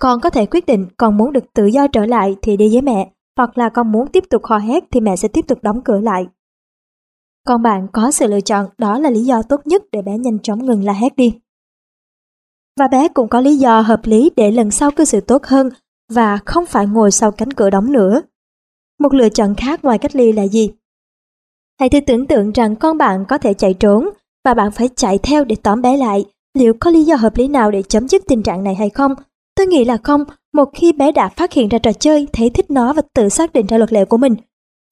con 0.00 0.20
có 0.20 0.30
thể 0.30 0.46
quyết 0.46 0.66
định 0.66 0.86
con 0.96 1.16
muốn 1.16 1.32
được 1.32 1.44
tự 1.54 1.66
do 1.66 1.86
trở 1.86 2.06
lại 2.06 2.36
thì 2.42 2.56
đi 2.56 2.68
với 2.72 2.82
mẹ, 2.82 3.10
hoặc 3.36 3.58
là 3.58 3.68
con 3.68 3.92
muốn 3.92 4.08
tiếp 4.08 4.24
tục 4.30 4.44
hò 4.44 4.58
hét 4.58 4.84
thì 4.90 5.00
mẹ 5.00 5.16
sẽ 5.16 5.28
tiếp 5.28 5.44
tục 5.48 5.58
đóng 5.62 5.80
cửa 5.84 6.00
lại. 6.00 6.26
Con 7.46 7.62
bạn 7.62 7.86
có 7.92 8.10
sự 8.10 8.26
lựa 8.26 8.40
chọn, 8.40 8.66
đó 8.78 8.98
là 8.98 9.10
lý 9.10 9.24
do 9.24 9.42
tốt 9.42 9.60
nhất 9.64 9.82
để 9.92 10.02
bé 10.02 10.18
nhanh 10.18 10.38
chóng 10.38 10.66
ngừng 10.66 10.84
la 10.84 10.92
hét 10.92 11.16
đi. 11.16 11.38
Và 12.78 12.88
bé 12.88 13.08
cũng 13.08 13.28
có 13.28 13.40
lý 13.40 13.56
do 13.56 13.80
hợp 13.80 14.00
lý 14.04 14.30
để 14.36 14.50
lần 14.50 14.70
sau 14.70 14.90
cư 14.90 15.04
xử 15.04 15.20
tốt 15.20 15.44
hơn 15.44 15.70
và 16.12 16.38
không 16.46 16.66
phải 16.66 16.86
ngồi 16.86 17.10
sau 17.10 17.30
cánh 17.30 17.50
cửa 17.50 17.70
đóng 17.70 17.92
nữa. 17.92 18.22
Một 18.98 19.14
lựa 19.14 19.28
chọn 19.28 19.54
khác 19.54 19.84
ngoài 19.84 19.98
cách 19.98 20.16
ly 20.16 20.32
là 20.32 20.46
gì? 20.46 20.70
Hãy 21.80 21.88
thử 21.88 22.00
tưởng 22.00 22.26
tượng 22.26 22.52
rằng 22.52 22.76
con 22.76 22.98
bạn 22.98 23.24
có 23.28 23.38
thể 23.38 23.54
chạy 23.54 23.74
trốn 23.74 24.08
và 24.44 24.54
bạn 24.54 24.70
phải 24.70 24.88
chạy 24.96 25.18
theo 25.18 25.44
để 25.44 25.56
tóm 25.62 25.82
bé 25.82 25.96
lại. 25.96 26.24
Liệu 26.58 26.74
có 26.80 26.90
lý 26.90 27.02
do 27.02 27.16
hợp 27.16 27.36
lý 27.36 27.48
nào 27.48 27.70
để 27.70 27.82
chấm 27.82 28.08
dứt 28.08 28.22
tình 28.28 28.42
trạng 28.42 28.64
này 28.64 28.74
hay 28.74 28.90
không? 28.90 29.14
Tôi 29.56 29.66
nghĩ 29.66 29.84
là 29.84 29.96
không, 29.96 30.24
một 30.54 30.70
khi 30.74 30.92
bé 30.92 31.12
đã 31.12 31.28
phát 31.28 31.52
hiện 31.52 31.68
ra 31.68 31.78
trò 31.78 31.92
chơi, 31.92 32.26
thấy 32.32 32.50
thích 32.50 32.70
nó 32.70 32.92
và 32.92 33.02
tự 33.14 33.28
xác 33.28 33.52
định 33.52 33.66
ra 33.66 33.78
luật 33.78 33.92
lệ 33.92 34.04
của 34.04 34.16
mình. 34.16 34.34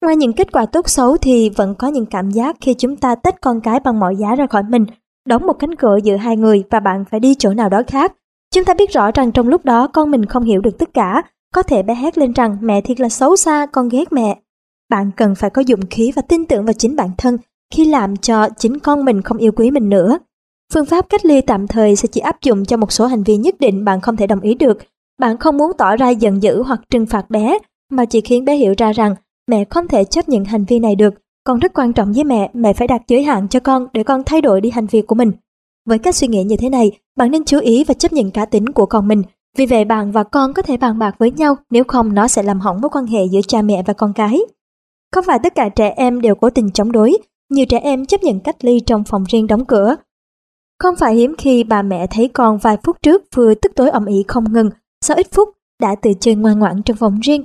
Ngoài 0.03 0.15
những 0.15 0.33
kết 0.33 0.51
quả 0.51 0.65
tốt 0.65 0.89
xấu 0.89 1.17
thì 1.17 1.49
vẫn 1.49 1.75
có 1.75 1.87
những 1.87 2.05
cảm 2.05 2.31
giác 2.31 2.55
khi 2.61 2.73
chúng 2.73 2.95
ta 2.95 3.15
tách 3.15 3.41
con 3.41 3.61
cái 3.61 3.79
bằng 3.79 3.99
mọi 3.99 4.15
giá 4.15 4.35
ra 4.35 4.47
khỏi 4.47 4.63
mình, 4.69 4.85
đóng 5.27 5.45
một 5.47 5.53
cánh 5.53 5.75
cửa 5.75 5.97
giữa 6.03 6.15
hai 6.15 6.37
người 6.37 6.63
và 6.69 6.79
bạn 6.79 7.05
phải 7.11 7.19
đi 7.19 7.35
chỗ 7.35 7.53
nào 7.53 7.69
đó 7.69 7.81
khác. 7.87 8.13
Chúng 8.53 8.65
ta 8.65 8.73
biết 8.73 8.91
rõ 8.91 9.11
rằng 9.11 9.31
trong 9.31 9.47
lúc 9.47 9.65
đó 9.65 9.87
con 9.87 10.11
mình 10.11 10.25
không 10.25 10.43
hiểu 10.43 10.61
được 10.61 10.77
tất 10.79 10.93
cả, 10.93 11.23
có 11.53 11.63
thể 11.63 11.83
bé 11.83 11.95
hét 11.95 12.17
lên 12.17 12.33
rằng 12.33 12.57
mẹ 12.61 12.81
thiệt 12.81 12.99
là 12.99 13.09
xấu 13.09 13.35
xa, 13.35 13.65
con 13.65 13.89
ghét 13.89 14.13
mẹ. 14.13 14.39
Bạn 14.89 15.11
cần 15.17 15.35
phải 15.35 15.49
có 15.49 15.61
dụng 15.61 15.85
khí 15.89 16.11
và 16.15 16.21
tin 16.21 16.45
tưởng 16.45 16.65
vào 16.65 16.73
chính 16.73 16.95
bản 16.95 17.09
thân 17.17 17.37
khi 17.73 17.85
làm 17.85 18.15
cho 18.15 18.49
chính 18.57 18.79
con 18.79 19.05
mình 19.05 19.21
không 19.21 19.37
yêu 19.37 19.51
quý 19.51 19.71
mình 19.71 19.89
nữa. 19.89 20.17
Phương 20.73 20.85
pháp 20.85 21.09
cách 21.09 21.25
ly 21.25 21.41
tạm 21.41 21.67
thời 21.67 21.95
sẽ 21.95 22.07
chỉ 22.11 22.21
áp 22.21 22.41
dụng 22.41 22.65
cho 22.65 22.77
một 22.77 22.91
số 22.91 23.05
hành 23.05 23.23
vi 23.23 23.37
nhất 23.37 23.55
định 23.59 23.85
bạn 23.85 24.01
không 24.01 24.17
thể 24.17 24.27
đồng 24.27 24.41
ý 24.41 24.55
được. 24.55 24.77
Bạn 25.19 25.37
không 25.37 25.57
muốn 25.57 25.71
tỏ 25.77 25.95
ra 25.95 26.09
giận 26.09 26.43
dữ 26.43 26.63
hoặc 26.63 26.81
trừng 26.89 27.05
phạt 27.05 27.29
bé, 27.29 27.57
mà 27.91 28.05
chỉ 28.05 28.21
khiến 28.21 28.45
bé 28.45 28.55
hiểu 28.55 28.73
ra 28.77 28.91
rằng 28.91 29.15
mẹ 29.47 29.65
không 29.69 29.87
thể 29.87 30.03
chấp 30.03 30.29
nhận 30.29 30.45
hành 30.45 30.65
vi 30.65 30.79
này 30.79 30.95
được. 30.95 31.13
Con 31.43 31.59
rất 31.59 31.73
quan 31.73 31.93
trọng 31.93 32.13
với 32.13 32.23
mẹ, 32.23 32.49
mẹ 32.53 32.73
phải 32.73 32.87
đặt 32.87 33.01
giới 33.07 33.23
hạn 33.23 33.47
cho 33.47 33.59
con 33.59 33.87
để 33.93 34.03
con 34.03 34.23
thay 34.25 34.41
đổi 34.41 34.61
đi 34.61 34.69
hành 34.69 34.87
vi 34.87 35.01
của 35.01 35.15
mình. 35.15 35.31
Với 35.85 35.99
cách 35.99 36.15
suy 36.15 36.27
nghĩ 36.27 36.43
như 36.43 36.55
thế 36.57 36.69
này, 36.69 36.91
bạn 37.17 37.31
nên 37.31 37.45
chú 37.45 37.59
ý 37.59 37.83
và 37.83 37.93
chấp 37.93 38.13
nhận 38.13 38.31
cá 38.31 38.45
tính 38.45 38.69
của 38.69 38.85
con 38.85 39.07
mình. 39.07 39.23
Vì 39.57 39.65
vậy 39.65 39.85
bạn 39.85 40.11
và 40.11 40.23
con 40.23 40.53
có 40.53 40.61
thể 40.61 40.77
bàn 40.77 40.99
bạc 40.99 41.15
với 41.19 41.31
nhau, 41.31 41.55
nếu 41.69 41.83
không 41.87 42.13
nó 42.13 42.27
sẽ 42.27 42.43
làm 42.43 42.59
hỏng 42.59 42.81
mối 42.81 42.89
quan 42.89 43.07
hệ 43.07 43.25
giữa 43.31 43.41
cha 43.47 43.61
mẹ 43.61 43.83
và 43.85 43.93
con 43.93 44.13
cái. 44.13 44.39
Không 45.15 45.25
phải 45.27 45.39
tất 45.43 45.55
cả 45.55 45.69
trẻ 45.69 45.93
em 45.97 46.21
đều 46.21 46.35
cố 46.35 46.49
tình 46.49 46.71
chống 46.71 46.91
đối, 46.91 47.17
nhiều 47.49 47.65
trẻ 47.65 47.79
em 47.79 48.05
chấp 48.05 48.23
nhận 48.23 48.39
cách 48.39 48.55
ly 48.65 48.79
trong 48.79 49.03
phòng 49.03 49.23
riêng 49.23 49.47
đóng 49.47 49.65
cửa. 49.65 49.95
Không 50.79 50.95
phải 50.95 51.15
hiếm 51.15 51.35
khi 51.37 51.63
bà 51.63 51.81
mẹ 51.81 52.07
thấy 52.07 52.27
con 52.27 52.57
vài 52.57 52.77
phút 52.83 52.97
trước 53.03 53.23
vừa 53.35 53.53
tức 53.55 53.71
tối 53.75 53.89
ầm 53.89 54.05
ĩ 54.05 54.23
không 54.27 54.53
ngừng, 54.53 54.69
sau 55.05 55.17
ít 55.17 55.27
phút 55.31 55.49
đã 55.81 55.95
tự 56.01 56.11
chơi 56.19 56.35
ngoan 56.35 56.59
ngoãn 56.59 56.81
trong 56.83 56.97
phòng 56.97 57.19
riêng. 57.19 57.43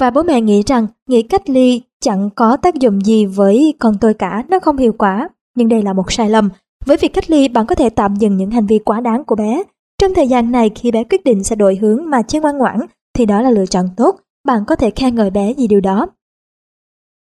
Và 0.00 0.10
bố 0.10 0.22
mẹ 0.22 0.40
nghĩ 0.40 0.62
rằng 0.66 0.86
nghỉ 1.08 1.22
cách 1.22 1.50
ly 1.50 1.82
chẳng 2.00 2.30
có 2.36 2.56
tác 2.56 2.74
dụng 2.74 3.00
gì 3.00 3.26
với 3.26 3.74
con 3.78 3.94
tôi 4.00 4.14
cả, 4.14 4.44
nó 4.48 4.58
không 4.58 4.76
hiệu 4.76 4.92
quả. 4.98 5.28
Nhưng 5.56 5.68
đây 5.68 5.82
là 5.82 5.92
một 5.92 6.12
sai 6.12 6.30
lầm. 6.30 6.48
Với 6.86 6.96
việc 6.96 7.14
cách 7.14 7.30
ly, 7.30 7.48
bạn 7.48 7.66
có 7.66 7.74
thể 7.74 7.90
tạm 7.90 8.16
dừng 8.16 8.36
những 8.36 8.50
hành 8.50 8.66
vi 8.66 8.78
quá 8.78 9.00
đáng 9.00 9.24
của 9.24 9.34
bé. 9.34 9.62
Trong 9.98 10.14
thời 10.14 10.28
gian 10.28 10.52
này, 10.52 10.70
khi 10.74 10.90
bé 10.90 11.04
quyết 11.04 11.24
định 11.24 11.44
sẽ 11.44 11.56
đổi 11.56 11.76
hướng 11.76 12.10
mà 12.10 12.22
chơi 12.22 12.42
ngoan 12.42 12.58
ngoãn, 12.58 12.80
thì 13.14 13.26
đó 13.26 13.42
là 13.42 13.50
lựa 13.50 13.66
chọn 13.66 13.88
tốt. 13.96 14.16
Bạn 14.46 14.64
có 14.66 14.76
thể 14.76 14.90
khen 14.90 15.14
ngợi 15.14 15.30
bé 15.30 15.54
vì 15.56 15.66
điều 15.66 15.80
đó. 15.80 16.06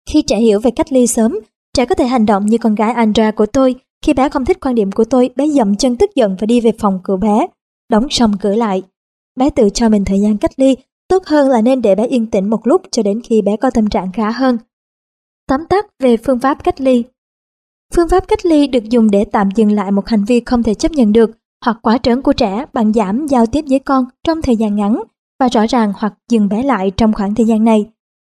Khi 0.09 0.21
trẻ 0.21 0.37
hiểu 0.37 0.59
về 0.59 0.71
cách 0.71 0.91
ly 0.91 1.07
sớm, 1.07 1.39
trẻ 1.73 1.85
có 1.85 1.95
thể 1.95 2.05
hành 2.05 2.25
động 2.25 2.45
như 2.45 2.57
con 2.57 2.75
gái 2.75 2.93
Andra 2.93 3.31
của 3.31 3.45
tôi. 3.45 3.75
Khi 4.05 4.13
bé 4.13 4.29
không 4.29 4.45
thích 4.45 4.57
quan 4.61 4.75
điểm 4.75 4.91
của 4.91 5.03
tôi, 5.03 5.29
bé 5.35 5.47
dậm 5.47 5.75
chân 5.75 5.97
tức 5.97 6.15
giận 6.15 6.35
và 6.39 6.45
đi 6.45 6.61
về 6.61 6.71
phòng 6.79 6.99
của 7.03 7.17
bé, 7.17 7.47
đóng 7.89 8.07
sầm 8.09 8.31
cửa 8.41 8.55
lại. 8.55 8.83
Bé 9.35 9.49
tự 9.49 9.69
cho 9.69 9.89
mình 9.89 10.05
thời 10.05 10.19
gian 10.19 10.37
cách 10.37 10.51
ly, 10.57 10.75
tốt 11.07 11.23
hơn 11.25 11.49
là 11.49 11.61
nên 11.61 11.81
để 11.81 11.95
bé 11.95 12.07
yên 12.07 12.25
tĩnh 12.25 12.49
một 12.49 12.67
lúc 12.67 12.81
cho 12.91 13.03
đến 13.03 13.21
khi 13.21 13.41
bé 13.41 13.57
có 13.57 13.69
tâm 13.69 13.89
trạng 13.89 14.11
khá 14.11 14.31
hơn. 14.31 14.57
Tóm 15.47 15.65
tắt 15.69 15.85
về 15.99 16.17
phương 16.17 16.39
pháp 16.39 16.63
cách 16.63 16.81
ly 16.81 17.03
Phương 17.93 18.09
pháp 18.09 18.27
cách 18.27 18.45
ly 18.45 18.67
được 18.67 18.89
dùng 18.89 19.11
để 19.11 19.25
tạm 19.25 19.49
dừng 19.55 19.71
lại 19.71 19.91
một 19.91 20.07
hành 20.07 20.25
vi 20.25 20.39
không 20.39 20.63
thể 20.63 20.73
chấp 20.73 20.91
nhận 20.91 21.13
được 21.13 21.31
hoặc 21.65 21.77
quá 21.81 21.97
trớn 21.97 22.21
của 22.21 22.33
trẻ 22.33 22.65
bằng 22.73 22.93
giảm 22.93 23.27
giao 23.27 23.45
tiếp 23.45 23.65
với 23.69 23.79
con 23.79 24.05
trong 24.23 24.41
thời 24.41 24.55
gian 24.55 24.75
ngắn 24.75 25.03
và 25.39 25.47
rõ 25.47 25.65
ràng 25.69 25.93
hoặc 25.97 26.13
dừng 26.29 26.49
bé 26.49 26.63
lại 26.63 26.91
trong 26.97 27.13
khoảng 27.13 27.35
thời 27.35 27.45
gian 27.45 27.63
này. 27.63 27.85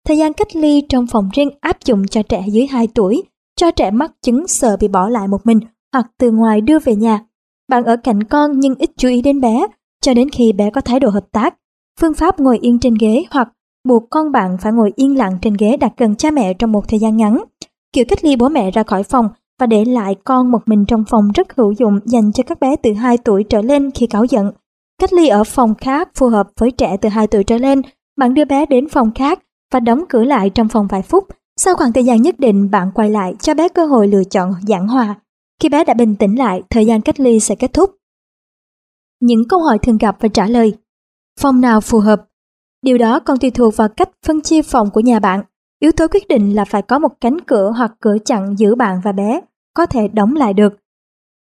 Thời 0.06 0.16
gian 0.16 0.32
cách 0.32 0.56
ly 0.56 0.82
trong 0.88 1.06
phòng 1.06 1.28
riêng 1.32 1.50
áp 1.60 1.76
dụng 1.84 2.06
cho 2.06 2.22
trẻ 2.22 2.44
dưới 2.48 2.66
2 2.66 2.88
tuổi, 2.94 3.22
cho 3.56 3.70
trẻ 3.70 3.90
mắc 3.90 4.12
chứng 4.22 4.46
sợ 4.46 4.76
bị 4.80 4.88
bỏ 4.88 5.08
lại 5.08 5.28
một 5.28 5.46
mình 5.46 5.60
hoặc 5.92 6.06
từ 6.18 6.30
ngoài 6.30 6.60
đưa 6.60 6.78
về 6.78 6.94
nhà. 6.94 7.20
Bạn 7.68 7.84
ở 7.84 7.96
cạnh 7.96 8.24
con 8.24 8.60
nhưng 8.60 8.74
ít 8.74 8.90
chú 8.96 9.08
ý 9.08 9.22
đến 9.22 9.40
bé, 9.40 9.66
cho 10.02 10.14
đến 10.14 10.30
khi 10.30 10.52
bé 10.52 10.70
có 10.70 10.80
thái 10.80 11.00
độ 11.00 11.08
hợp 11.08 11.24
tác. 11.32 11.54
Phương 12.00 12.14
pháp 12.14 12.40
ngồi 12.40 12.58
yên 12.58 12.78
trên 12.78 12.94
ghế 13.00 13.24
hoặc 13.30 13.48
buộc 13.88 14.10
con 14.10 14.32
bạn 14.32 14.56
phải 14.60 14.72
ngồi 14.72 14.92
yên 14.96 15.18
lặng 15.18 15.38
trên 15.42 15.54
ghế 15.58 15.76
đặt 15.76 15.92
gần 15.96 16.16
cha 16.16 16.30
mẹ 16.30 16.54
trong 16.54 16.72
một 16.72 16.88
thời 16.88 16.98
gian 16.98 17.16
ngắn. 17.16 17.44
Kiểu 17.92 18.04
cách 18.08 18.24
ly 18.24 18.36
bố 18.36 18.48
mẹ 18.48 18.70
ra 18.70 18.82
khỏi 18.82 19.02
phòng 19.02 19.28
và 19.60 19.66
để 19.66 19.84
lại 19.84 20.14
con 20.24 20.50
một 20.50 20.60
mình 20.66 20.84
trong 20.88 21.04
phòng 21.10 21.32
rất 21.34 21.56
hữu 21.56 21.72
dụng 21.72 21.98
dành 22.04 22.32
cho 22.32 22.42
các 22.46 22.60
bé 22.60 22.76
từ 22.82 22.92
2 22.92 23.18
tuổi 23.18 23.44
trở 23.44 23.62
lên 23.62 23.90
khi 23.90 24.06
cáu 24.06 24.24
giận. 24.24 24.52
Cách 25.00 25.12
ly 25.12 25.28
ở 25.28 25.44
phòng 25.44 25.74
khác 25.74 26.08
phù 26.14 26.28
hợp 26.28 26.48
với 26.60 26.70
trẻ 26.70 26.96
từ 27.00 27.08
2 27.08 27.26
tuổi 27.26 27.44
trở 27.44 27.58
lên. 27.58 27.82
Bạn 28.16 28.34
đưa 28.34 28.44
bé 28.44 28.66
đến 28.66 28.88
phòng 28.88 29.10
khác 29.14 29.38
và 29.74 29.80
đóng 29.80 30.04
cửa 30.08 30.24
lại 30.24 30.50
trong 30.50 30.68
phòng 30.68 30.86
vài 30.86 31.02
phút. 31.02 31.28
Sau 31.56 31.74
khoảng 31.74 31.92
thời 31.92 32.04
gian 32.04 32.22
nhất 32.22 32.34
định, 32.38 32.70
bạn 32.70 32.90
quay 32.94 33.10
lại 33.10 33.34
cho 33.40 33.54
bé 33.54 33.68
cơ 33.68 33.86
hội 33.86 34.08
lựa 34.08 34.24
chọn 34.24 34.52
giảng 34.68 34.88
hòa. 34.88 35.14
Khi 35.60 35.68
bé 35.68 35.84
đã 35.84 35.94
bình 35.94 36.16
tĩnh 36.16 36.38
lại, 36.38 36.62
thời 36.70 36.86
gian 36.86 37.00
cách 37.00 37.20
ly 37.20 37.40
sẽ 37.40 37.54
kết 37.54 37.72
thúc. 37.72 37.96
Những 39.20 39.48
câu 39.48 39.60
hỏi 39.60 39.78
thường 39.78 39.98
gặp 39.98 40.16
và 40.20 40.28
trả 40.28 40.46
lời. 40.46 40.76
Phòng 41.40 41.60
nào 41.60 41.80
phù 41.80 41.98
hợp? 41.98 42.24
Điều 42.82 42.98
đó 42.98 43.20
còn 43.20 43.38
tùy 43.38 43.50
thuộc 43.50 43.76
vào 43.76 43.88
cách 43.88 44.10
phân 44.26 44.40
chia 44.40 44.62
phòng 44.62 44.90
của 44.90 45.00
nhà 45.00 45.18
bạn. 45.18 45.42
Yếu 45.80 45.92
tố 45.92 46.06
quyết 46.08 46.28
định 46.28 46.54
là 46.54 46.64
phải 46.64 46.82
có 46.82 46.98
một 46.98 47.20
cánh 47.20 47.40
cửa 47.40 47.72
hoặc 47.76 47.94
cửa 48.00 48.16
chặn 48.24 48.58
giữ 48.58 48.74
bạn 48.74 49.00
và 49.04 49.12
bé, 49.12 49.40
có 49.76 49.86
thể 49.86 50.08
đóng 50.08 50.36
lại 50.36 50.54
được. 50.54 50.72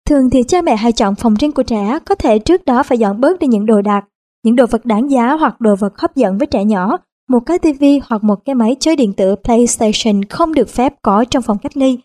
Thường 0.10 0.30
thì 0.30 0.44
cha 0.44 0.62
mẹ 0.62 0.76
hay 0.76 0.92
chọn 0.92 1.16
phòng 1.16 1.34
riêng 1.34 1.52
của 1.52 1.64
trẻ, 1.64 2.00
có 2.06 2.16
thể 2.16 2.40
trước 2.40 2.66
đó 2.66 2.84
phải 2.84 2.98
dọn 2.98 3.22
bớt 3.22 3.40
đi 3.40 3.48
những 3.48 3.66
đồ 3.66 3.82
đạc, 3.82 4.06
những 4.44 4.56
đồ 4.56 4.66
vật 4.70 4.86
đáng 4.86 5.12
giá 5.12 5.34
hoặc 5.34 5.62
đồ 5.62 5.76
vật 5.76 5.98
hấp 5.98 6.16
dẫn 6.16 6.38
với 6.38 6.48
trẻ 6.48 6.64
nhỏ. 6.64 6.98
Một 7.30 7.40
cái 7.46 7.60
tivi 7.60 8.00
hoặc 8.04 8.24
một 8.24 8.46
cái 8.46 8.56
máy 8.56 8.76
chơi 8.80 8.96
điện 8.96 9.14
tử 9.14 9.36
PlayStation 9.44 10.24
không 10.30 10.54
được 10.54 10.70
phép 10.70 10.94
có 11.02 11.26
trong 11.32 11.44
phòng 11.44 11.58
cách 11.58 11.78
ly. 11.78 12.00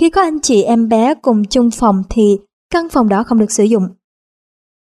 Khi 0.00 0.10
có 0.10 0.22
anh 0.22 0.40
chị 0.40 0.62
em 0.62 0.88
bé 0.88 1.14
cùng 1.14 1.44
chung 1.44 1.70
phòng 1.70 2.02
thì 2.10 2.38
căn 2.70 2.88
phòng 2.88 3.08
đó 3.08 3.24
không 3.24 3.38
được 3.38 3.50
sử 3.50 3.64
dụng. 3.64 3.88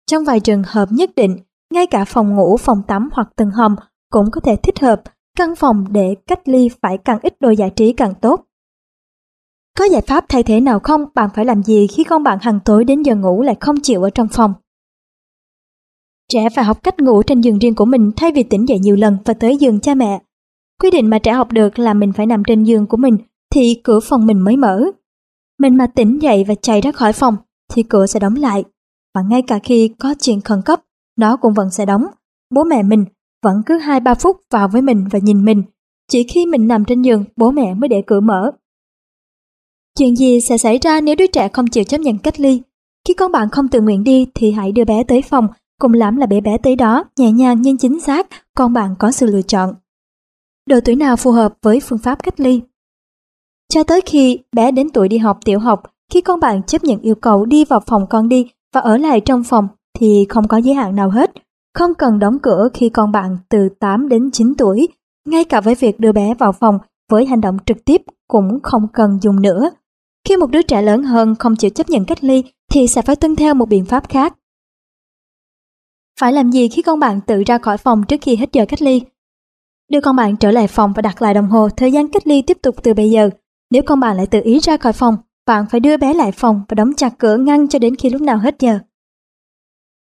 Trong 0.07 0.25
vài 0.25 0.41
trường 0.41 0.63
hợp 0.67 0.89
nhất 0.93 1.11
định, 1.17 1.39
ngay 1.75 1.87
cả 1.87 2.05
phòng 2.05 2.37
ngủ, 2.37 2.57
phòng 2.57 2.83
tắm 2.87 3.09
hoặc 3.13 3.29
tầng 3.37 3.51
hầm 3.51 3.77
cũng 4.13 4.31
có 4.31 4.41
thể 4.41 4.57
thích 4.57 4.81
hợp 4.81 5.03
căn 5.37 5.57
phòng 5.57 5.85
để 5.91 6.15
cách 6.27 6.49
ly 6.49 6.69
phải 6.83 6.99
càng 6.99 7.19
ít 7.23 7.41
đồ 7.41 7.51
giải 7.51 7.71
trí 7.71 7.93
càng 7.93 8.15
tốt. 8.15 8.45
Có 9.79 9.85
giải 9.85 10.03
pháp 10.03 10.25
thay 10.29 10.43
thế 10.43 10.61
nào 10.61 10.81
không? 10.81 11.05
Bạn 11.15 11.31
phải 11.35 11.45
làm 11.45 11.63
gì 11.63 11.87
khi 11.87 12.05
con 12.05 12.23
bạn 12.23 12.39
hàng 12.41 12.61
tối 12.65 12.85
đến 12.85 13.03
giờ 13.03 13.15
ngủ 13.15 13.43
lại 13.43 13.57
không 13.61 13.81
chịu 13.83 14.03
ở 14.03 14.11
trong 14.11 14.29
phòng? 14.29 14.55
Trẻ 16.31 16.49
phải 16.55 16.65
học 16.65 16.83
cách 16.83 17.01
ngủ 17.01 17.23
trên 17.23 17.41
giường 17.41 17.59
riêng 17.59 17.75
của 17.75 17.85
mình 17.85 18.13
thay 18.17 18.33
vì 18.33 18.43
tỉnh 18.43 18.69
dậy 18.69 18.79
nhiều 18.79 18.97
lần 18.97 19.17
và 19.25 19.35
tới 19.35 19.57
giường 19.57 19.81
cha 19.81 19.95
mẹ. 19.95 20.21
Quy 20.83 20.91
định 20.91 21.11
mà 21.11 21.19
trẻ 21.19 21.33
học 21.33 21.53
được 21.53 21.79
là 21.79 21.95
mình 21.95 22.13
phải 22.13 22.27
nằm 22.27 22.43
trên 22.47 22.65
giường 22.65 22.87
của 22.87 22.97
mình 22.97 23.19
thì 23.55 23.81
cửa 23.85 24.01
phòng 24.01 24.27
mình 24.27 24.39
mới 24.41 24.57
mở. 24.57 24.83
Mình 25.59 25.77
mà 25.77 25.87
tỉnh 25.87 26.19
dậy 26.23 26.45
và 26.49 26.55
chạy 26.55 26.81
ra 26.81 26.93
khỏi 26.93 27.13
phòng 27.13 27.37
thì 27.73 27.83
cửa 27.83 28.07
sẽ 28.07 28.21
đóng 28.21 28.35
lại. 28.35 28.65
Và 29.15 29.23
ngay 29.23 29.43
cả 29.43 29.59
khi 29.63 29.91
có 29.99 30.15
chuyện 30.21 30.41
khẩn 30.41 30.63
cấp, 30.65 30.81
nó 31.19 31.37
cũng 31.37 31.55
vẫn 31.55 31.71
sẽ 31.71 31.87
đóng. 31.87 32.07
Bố 32.55 32.65
mẹ 32.65 32.83
mình 32.83 33.05
vẫn 33.43 33.63
cứ 33.67 33.79
2-3 33.79 34.15
phút 34.15 34.37
vào 34.51 34.69
với 34.69 34.83
mình 34.83 35.09
và 35.11 35.19
nhìn 35.23 35.45
mình. 35.45 35.63
Chỉ 36.11 36.23
khi 36.23 36.47
mình 36.47 36.69
nằm 36.69 36.85
trên 36.85 37.03
giường, 37.03 37.25
bố 37.37 37.51
mẹ 37.51 37.75
mới 37.75 37.89
để 37.89 38.03
cửa 38.07 38.21
mở. 38.21 38.53
Chuyện 39.99 40.17
gì 40.17 40.41
sẽ 40.41 40.59
xảy 40.59 40.79
ra 40.79 41.01
nếu 41.01 41.15
đứa 41.15 41.27
trẻ 41.27 41.49
không 41.49 41.67
chịu 41.67 41.85
chấp 41.85 41.99
nhận 41.99 42.19
cách 42.19 42.41
ly? 42.41 42.63
Khi 43.09 43.15
con 43.15 43.33
bạn 43.33 43.49
không 43.51 43.69
tự 43.69 43.81
nguyện 43.81 44.05
đi 44.05 44.27
thì 44.35 44.53
hãy 44.53 44.73
đưa 44.73 44.85
bé 44.85 45.05
tới 45.05 45.23
phòng, 45.23 45.49
cùng 45.81 45.93
lắm 45.93 46.17
là 46.17 46.27
bé 46.27 46.41
bé 46.41 46.59
tới 46.59 46.77
đó, 46.77 47.05
nhẹ 47.17 47.33
nhàng 47.33 47.63
nhưng 47.63 47.77
chính 47.77 48.01
xác, 48.01 48.27
con 48.57 48.73
bạn 48.73 48.95
có 48.99 49.13
sự 49.13 49.27
lựa 49.27 49.43
chọn. 49.43 49.75
Độ 50.67 50.81
tuổi 50.85 50.95
nào 50.95 51.17
phù 51.17 51.31
hợp 51.31 51.55
với 51.63 51.81
phương 51.81 51.99
pháp 51.99 52.23
cách 52.23 52.41
ly? 52.41 52.61
Cho 53.73 53.83
tới 53.83 54.01
khi 54.01 54.39
bé 54.53 54.71
đến 54.71 54.91
tuổi 54.91 55.09
đi 55.09 55.19
học 55.19 55.39
tiểu 55.45 55.59
học, 55.59 55.83
khi 56.13 56.21
con 56.21 56.41
bạn 56.41 56.63
chấp 56.63 56.85
nhận 56.85 57.01
yêu 57.01 57.15
cầu 57.15 57.45
đi 57.45 57.65
vào 57.65 57.81
phòng 57.87 58.07
con 58.11 58.29
đi 58.29 58.51
và 58.75 58.81
ở 58.81 58.97
lại 58.97 59.21
trong 59.21 59.45
phòng 59.45 59.69
thì 59.99 60.27
không 60.29 60.49
có 60.49 60.57
giới 60.57 60.75
hạn 60.75 60.97
nào 60.97 61.11
hết. 61.11 61.31
Không 61.75 61.95
cần 61.95 62.19
đóng 62.19 62.39
cửa 62.39 62.69
khi 62.75 62.89
con 62.89 63.13
bạn 63.13 63.39
từ 63.49 63.69
8 63.81 64.09
đến 64.09 64.31
9 64.31 64.55
tuổi, 64.59 64.89
ngay 65.29 65.45
cả 65.45 65.61
với 65.61 65.75
việc 65.75 66.01
đưa 66.01 66.13
bé 66.13 66.35
vào 66.35 66.53
phòng 66.53 66.79
với 67.11 67.27
hành 67.27 67.41
động 67.41 67.57
trực 67.67 67.85
tiếp 67.85 68.03
cũng 68.29 68.59
không 68.63 68.87
cần 68.93 69.19
dùng 69.23 69.43
nữa. 69.43 69.71
Khi 70.29 70.37
một 70.37 70.51
đứa 70.51 70.63
trẻ 70.63 70.83
lớn 70.83 71.03
hơn 71.03 71.35
không 71.35 71.57
chịu 71.57 71.71
chấp 71.71 71.91
nhận 71.91 72.05
cách 72.05 72.25
ly 72.25 72.45
thì 72.73 72.87
sẽ 72.87 73.03
phải 73.03 73.17
tuân 73.17 73.37
theo 73.37 73.55
một 73.55 73.69
biện 73.69 73.85
pháp 73.85 74.09
khác. 74.09 74.35
Phải 76.21 76.33
làm 76.33 76.51
gì 76.51 76.69
khi 76.69 76.83
con 76.83 76.99
bạn 76.99 77.21
tự 77.21 77.43
ra 77.47 77.59
khỏi 77.59 77.79
phòng 77.79 78.03
trước 78.09 78.17
khi 78.21 78.37
hết 78.37 78.53
giờ 78.53 78.65
cách 78.69 78.83
ly? 78.83 79.03
Đưa 79.91 80.01
con 80.01 80.17
bạn 80.17 80.37
trở 80.37 80.51
lại 80.51 80.67
phòng 80.67 80.93
và 80.97 81.03
đặt 81.03 81.23
lại 81.23 81.35
đồng 81.35 81.49
hồ 81.49 81.69
thời 81.69 81.93
gian 81.93 82.09
cách 82.09 82.27
ly 82.27 82.43
tiếp 82.43 82.59
tục 82.63 82.75
từ 82.83 82.95
bây 82.95 83.11
giờ. 83.11 83.31
Nếu 83.71 83.83
con 83.83 84.01
bạn 84.01 84.17
lại 84.17 84.27
tự 84.27 84.41
ý 84.45 84.59
ra 84.59 84.77
khỏi 84.77 84.93
phòng, 84.93 85.17
bạn 85.47 85.65
phải 85.71 85.81
đưa 85.81 85.97
bé 85.97 86.15
lại 86.15 86.33
phòng 86.33 86.63
và 86.69 86.75
đóng 86.75 86.95
chặt 86.97 87.19
cửa 87.19 87.37
ngăn 87.37 87.69
cho 87.69 87.79
đến 87.79 87.97
khi 87.97 88.11
lúc 88.11 88.23
nào 88.23 88.39
hết 88.39 88.55
giờ. 88.59 88.79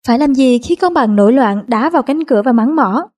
Phải 0.07 0.19
làm 0.19 0.35
gì 0.35 0.59
khi 0.59 0.75
con 0.75 0.93
bạn 0.93 1.15
nổi 1.15 1.33
loạn 1.33 1.63
đá 1.67 1.89
vào 1.89 2.03
cánh 2.03 2.25
cửa 2.25 2.41
và 2.45 2.51
mắng 2.51 2.75
mỏ? 2.75 3.09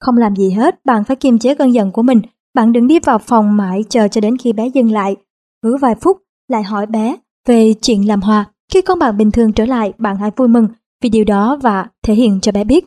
Không 0.00 0.16
làm 0.16 0.36
gì 0.36 0.50
hết, 0.50 0.84
bạn 0.84 1.04
phải 1.04 1.16
kiềm 1.16 1.38
chế 1.38 1.54
cơn 1.54 1.74
giận 1.74 1.92
của 1.92 2.02
mình. 2.02 2.20
Bạn 2.54 2.72
đừng 2.72 2.86
đi 2.86 2.98
vào 2.98 3.18
phòng 3.18 3.56
mãi 3.56 3.84
chờ 3.88 4.08
cho 4.08 4.20
đến 4.20 4.36
khi 4.38 4.52
bé 4.52 4.68
dừng 4.68 4.92
lại. 4.92 5.16
Cứ 5.62 5.76
vài 5.76 5.94
phút 5.94 6.16
lại 6.48 6.62
hỏi 6.62 6.86
bé 6.86 7.16
về 7.48 7.74
chuyện 7.82 8.08
làm 8.08 8.20
hòa. 8.20 8.44
Khi 8.72 8.82
con 8.82 8.98
bạn 8.98 9.16
bình 9.16 9.30
thường 9.30 9.52
trở 9.52 9.64
lại, 9.64 9.92
bạn 9.98 10.16
hãy 10.16 10.30
vui 10.36 10.48
mừng 10.48 10.68
vì 11.02 11.08
điều 11.08 11.24
đó 11.24 11.58
và 11.62 11.86
thể 12.02 12.14
hiện 12.14 12.40
cho 12.40 12.52
bé 12.52 12.64
biết. 12.64 12.84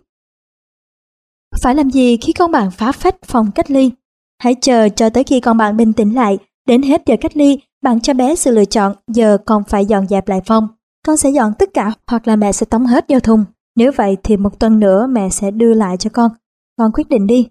Phải 1.62 1.76
làm 1.76 1.90
gì 1.90 2.18
khi 2.18 2.34
con 2.34 2.52
bạn 2.52 2.72
phá 2.72 2.92
phách 2.92 3.16
phòng 3.26 3.52
cách 3.56 3.72
ly? 3.72 3.92
Hãy 4.40 4.56
chờ 4.62 4.90
cho 4.90 5.10
tới 5.10 5.24
khi 5.24 5.40
con 5.40 5.58
bạn 5.58 5.78
bình 5.78 5.94
tĩnh 5.94 6.16
lại, 6.16 6.38
đến 6.68 6.82
hết 6.82 7.02
giờ 7.06 7.16
cách 7.22 7.38
ly, 7.38 7.60
bạn 7.82 8.02
cho 8.02 8.14
bé 8.14 8.36
sự 8.36 8.52
lựa 8.52 8.66
chọn 8.66 8.96
giờ 9.08 9.38
con 9.46 9.64
phải 9.64 9.86
dọn 9.86 10.08
dẹp 10.08 10.28
lại 10.28 10.42
phòng. 10.46 10.68
Con 11.06 11.18
sẽ 11.18 11.30
dọn 11.30 11.54
tất 11.60 11.70
cả 11.74 11.94
hoặc 12.08 12.28
là 12.28 12.36
mẹ 12.36 12.52
sẽ 12.52 12.66
tống 12.66 12.86
hết 12.86 13.06
vô 13.10 13.20
thùng. 13.20 13.46
Nếu 13.76 13.92
vậy 13.96 14.18
thì 14.24 14.38
một 14.38 14.60
tuần 14.60 14.80
nữa 14.80 15.08
mẹ 15.10 15.30
sẽ 15.30 15.52
đưa 15.52 15.74
lại 15.74 15.98
cho 15.98 16.10
con. 16.14 16.32
Con 16.78 16.92
quyết 16.92 17.10
định 17.10 17.28
đi. 17.28 17.48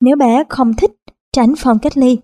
Nếu 0.00 0.16
bé 0.16 0.44
không 0.48 0.74
thích 0.74 0.90
tránh 1.32 1.54
phòng 1.56 1.78
cách 1.78 1.96
ly, 1.96 2.18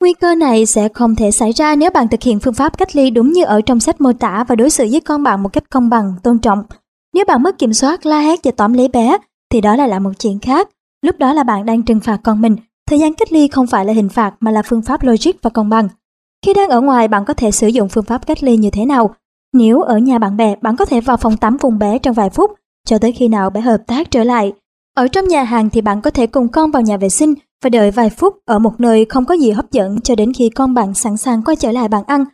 Nguy 0.00 0.12
cơ 0.12 0.34
này 0.34 0.66
sẽ 0.66 0.88
không 0.88 1.16
thể 1.16 1.30
xảy 1.30 1.52
ra 1.52 1.76
nếu 1.76 1.90
bạn 1.90 2.08
thực 2.08 2.22
hiện 2.22 2.40
phương 2.40 2.54
pháp 2.54 2.78
cách 2.78 2.96
ly 2.96 3.10
đúng 3.10 3.32
như 3.32 3.44
ở 3.44 3.60
trong 3.60 3.80
sách 3.80 4.00
mô 4.00 4.12
tả 4.12 4.44
và 4.48 4.54
đối 4.54 4.70
xử 4.70 4.88
với 4.90 5.00
con 5.00 5.22
bạn 5.22 5.42
một 5.42 5.52
cách 5.52 5.70
công 5.70 5.88
bằng, 5.88 6.14
tôn 6.22 6.38
trọng. 6.38 6.62
Nếu 7.14 7.24
bạn 7.24 7.42
mất 7.42 7.58
kiểm 7.58 7.72
soát, 7.72 8.06
la 8.06 8.20
hét 8.20 8.40
và 8.44 8.50
tóm 8.56 8.72
lấy 8.72 8.88
bé, 8.88 9.18
thì 9.52 9.60
đó 9.60 9.76
là 9.76 9.98
một 9.98 10.10
chuyện 10.18 10.38
khác. 10.38 10.68
Lúc 11.02 11.18
đó 11.18 11.32
là 11.32 11.42
bạn 11.42 11.66
đang 11.66 11.82
trừng 11.82 12.00
phạt 12.00 12.20
con 12.24 12.40
mình. 12.40 12.56
Thời 12.90 12.98
gian 12.98 13.14
cách 13.14 13.32
ly 13.32 13.48
không 13.48 13.66
phải 13.66 13.84
là 13.84 13.92
hình 13.92 14.08
phạt 14.08 14.34
mà 14.40 14.50
là 14.50 14.62
phương 14.62 14.82
pháp 14.82 15.02
logic 15.02 15.32
và 15.42 15.50
công 15.50 15.68
bằng. 15.68 15.88
Khi 16.46 16.54
đang 16.54 16.68
ở 16.68 16.80
ngoài, 16.80 17.08
bạn 17.08 17.24
có 17.24 17.34
thể 17.34 17.50
sử 17.50 17.68
dụng 17.68 17.88
phương 17.88 18.04
pháp 18.04 18.26
cách 18.26 18.42
ly 18.42 18.56
như 18.56 18.70
thế 18.70 18.84
nào? 18.84 19.14
Nếu 19.52 19.80
ở 19.80 19.98
nhà 19.98 20.18
bạn 20.18 20.36
bè, 20.36 20.54
bạn 20.62 20.76
có 20.76 20.84
thể 20.84 21.00
vào 21.00 21.16
phòng 21.16 21.36
tắm 21.36 21.58
cùng 21.58 21.78
bé 21.78 21.98
trong 21.98 22.14
vài 22.14 22.30
phút, 22.30 22.50
cho 22.86 22.98
tới 22.98 23.12
khi 23.12 23.28
nào 23.28 23.50
bé 23.50 23.60
hợp 23.60 23.78
tác 23.86 24.10
trở 24.10 24.24
lại. 24.24 24.52
Ở 24.96 25.08
trong 25.08 25.28
nhà 25.28 25.42
hàng 25.42 25.70
thì 25.70 25.80
bạn 25.80 26.00
có 26.00 26.10
thể 26.10 26.26
cùng 26.26 26.48
con 26.48 26.70
vào 26.70 26.82
nhà 26.82 26.96
vệ 26.96 27.08
sinh 27.08 27.34
và 27.62 27.70
đợi 27.70 27.90
vài 27.90 28.10
phút 28.10 28.36
ở 28.44 28.58
một 28.58 28.80
nơi 28.80 29.06
không 29.08 29.24
có 29.24 29.34
gì 29.34 29.50
hấp 29.50 29.70
dẫn 29.70 30.00
cho 30.00 30.14
đến 30.14 30.32
khi 30.32 30.50
con 30.50 30.74
bạn 30.74 30.94
sẵn 30.94 31.16
sàng 31.16 31.42
quay 31.42 31.56
trở 31.56 31.72
lại 31.72 31.88
bàn 31.88 32.04
ăn. 32.06 32.24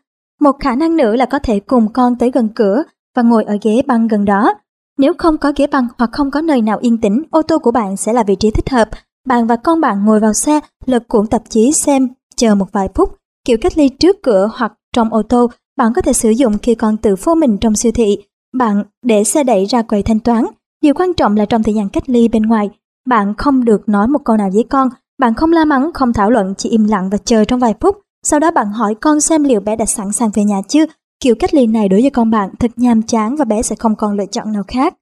Một 0.40 0.56
khả 0.60 0.74
năng 0.74 0.96
nữa 0.96 1.16
là 1.16 1.26
có 1.26 1.38
thể 1.38 1.60
cùng 1.60 1.92
con 1.92 2.16
tới 2.16 2.30
gần 2.30 2.48
cửa 2.54 2.82
và 3.16 3.22
ngồi 3.22 3.44
ở 3.44 3.56
ghế 3.62 3.82
băng 3.86 4.08
gần 4.08 4.24
đó. 4.24 4.54
Nếu 4.98 5.12
không 5.18 5.38
có 5.38 5.52
ghế 5.56 5.66
băng 5.66 5.86
hoặc 5.98 6.10
không 6.12 6.30
có 6.30 6.40
nơi 6.40 6.62
nào 6.62 6.78
yên 6.80 6.98
tĩnh, 6.98 7.22
ô 7.30 7.42
tô 7.42 7.58
của 7.58 7.70
bạn 7.70 7.96
sẽ 7.96 8.12
là 8.12 8.22
vị 8.22 8.36
trí 8.36 8.50
thích 8.50 8.70
hợp. 8.70 8.88
Bạn 9.26 9.46
và 9.46 9.56
con 9.56 9.80
bạn 9.80 10.04
ngồi 10.04 10.20
vào 10.20 10.32
xe, 10.32 10.60
lật 10.86 11.08
cuộn 11.08 11.26
tạp 11.26 11.42
chí 11.50 11.72
xem, 11.72 12.08
chờ 12.36 12.54
một 12.54 12.72
vài 12.72 12.88
phút. 12.94 13.16
Kiểu 13.44 13.58
cách 13.60 13.78
ly 13.78 13.88
trước 13.88 14.22
cửa 14.22 14.50
hoặc 14.54 14.72
trong 14.92 15.12
ô 15.12 15.22
tô, 15.22 15.50
bạn 15.76 15.92
có 15.94 16.02
thể 16.02 16.12
sử 16.12 16.30
dụng 16.30 16.58
khi 16.58 16.74
con 16.74 16.96
tự 16.96 17.16
phô 17.16 17.34
mình 17.34 17.58
trong 17.58 17.76
siêu 17.76 17.92
thị. 17.94 18.18
Bạn 18.54 18.84
để 19.02 19.24
xe 19.24 19.44
đẩy 19.44 19.64
ra 19.64 19.82
quầy 19.82 20.02
thanh 20.02 20.20
toán. 20.20 20.44
Điều 20.82 20.94
quan 20.94 21.14
trọng 21.14 21.36
là 21.36 21.44
trong 21.44 21.62
thời 21.62 21.74
gian 21.74 21.88
cách 21.88 22.08
ly 22.08 22.28
bên 22.28 22.42
ngoài, 22.42 22.70
bạn 23.06 23.34
không 23.38 23.64
được 23.64 23.88
nói 23.88 24.08
một 24.08 24.24
câu 24.24 24.36
nào 24.36 24.50
với 24.54 24.64
con 24.70 24.88
bạn 25.18 25.34
không 25.34 25.52
la 25.52 25.64
mắng, 25.64 25.90
không 25.94 26.12
thảo 26.12 26.30
luận, 26.30 26.54
chỉ 26.58 26.68
im 26.68 26.84
lặng 26.84 27.10
và 27.10 27.18
chờ 27.18 27.44
trong 27.44 27.60
vài 27.60 27.74
phút. 27.80 27.98
Sau 28.22 28.40
đó 28.40 28.50
bạn 28.50 28.72
hỏi 28.72 28.94
con 28.94 29.20
xem 29.20 29.44
liệu 29.44 29.60
bé 29.60 29.76
đã 29.76 29.84
sẵn 29.84 30.12
sàng 30.12 30.30
về 30.34 30.44
nhà 30.44 30.60
chưa. 30.68 30.84
Kiểu 31.20 31.34
cách 31.38 31.54
ly 31.54 31.66
này 31.66 31.88
đối 31.88 32.00
với 32.00 32.10
con 32.10 32.30
bạn 32.30 32.50
thật 32.58 32.70
nhàm 32.76 33.02
chán 33.02 33.36
và 33.36 33.44
bé 33.44 33.62
sẽ 33.62 33.76
không 33.76 33.96
còn 33.96 34.16
lựa 34.16 34.26
chọn 34.26 34.52
nào 34.52 34.62
khác. 34.68 34.94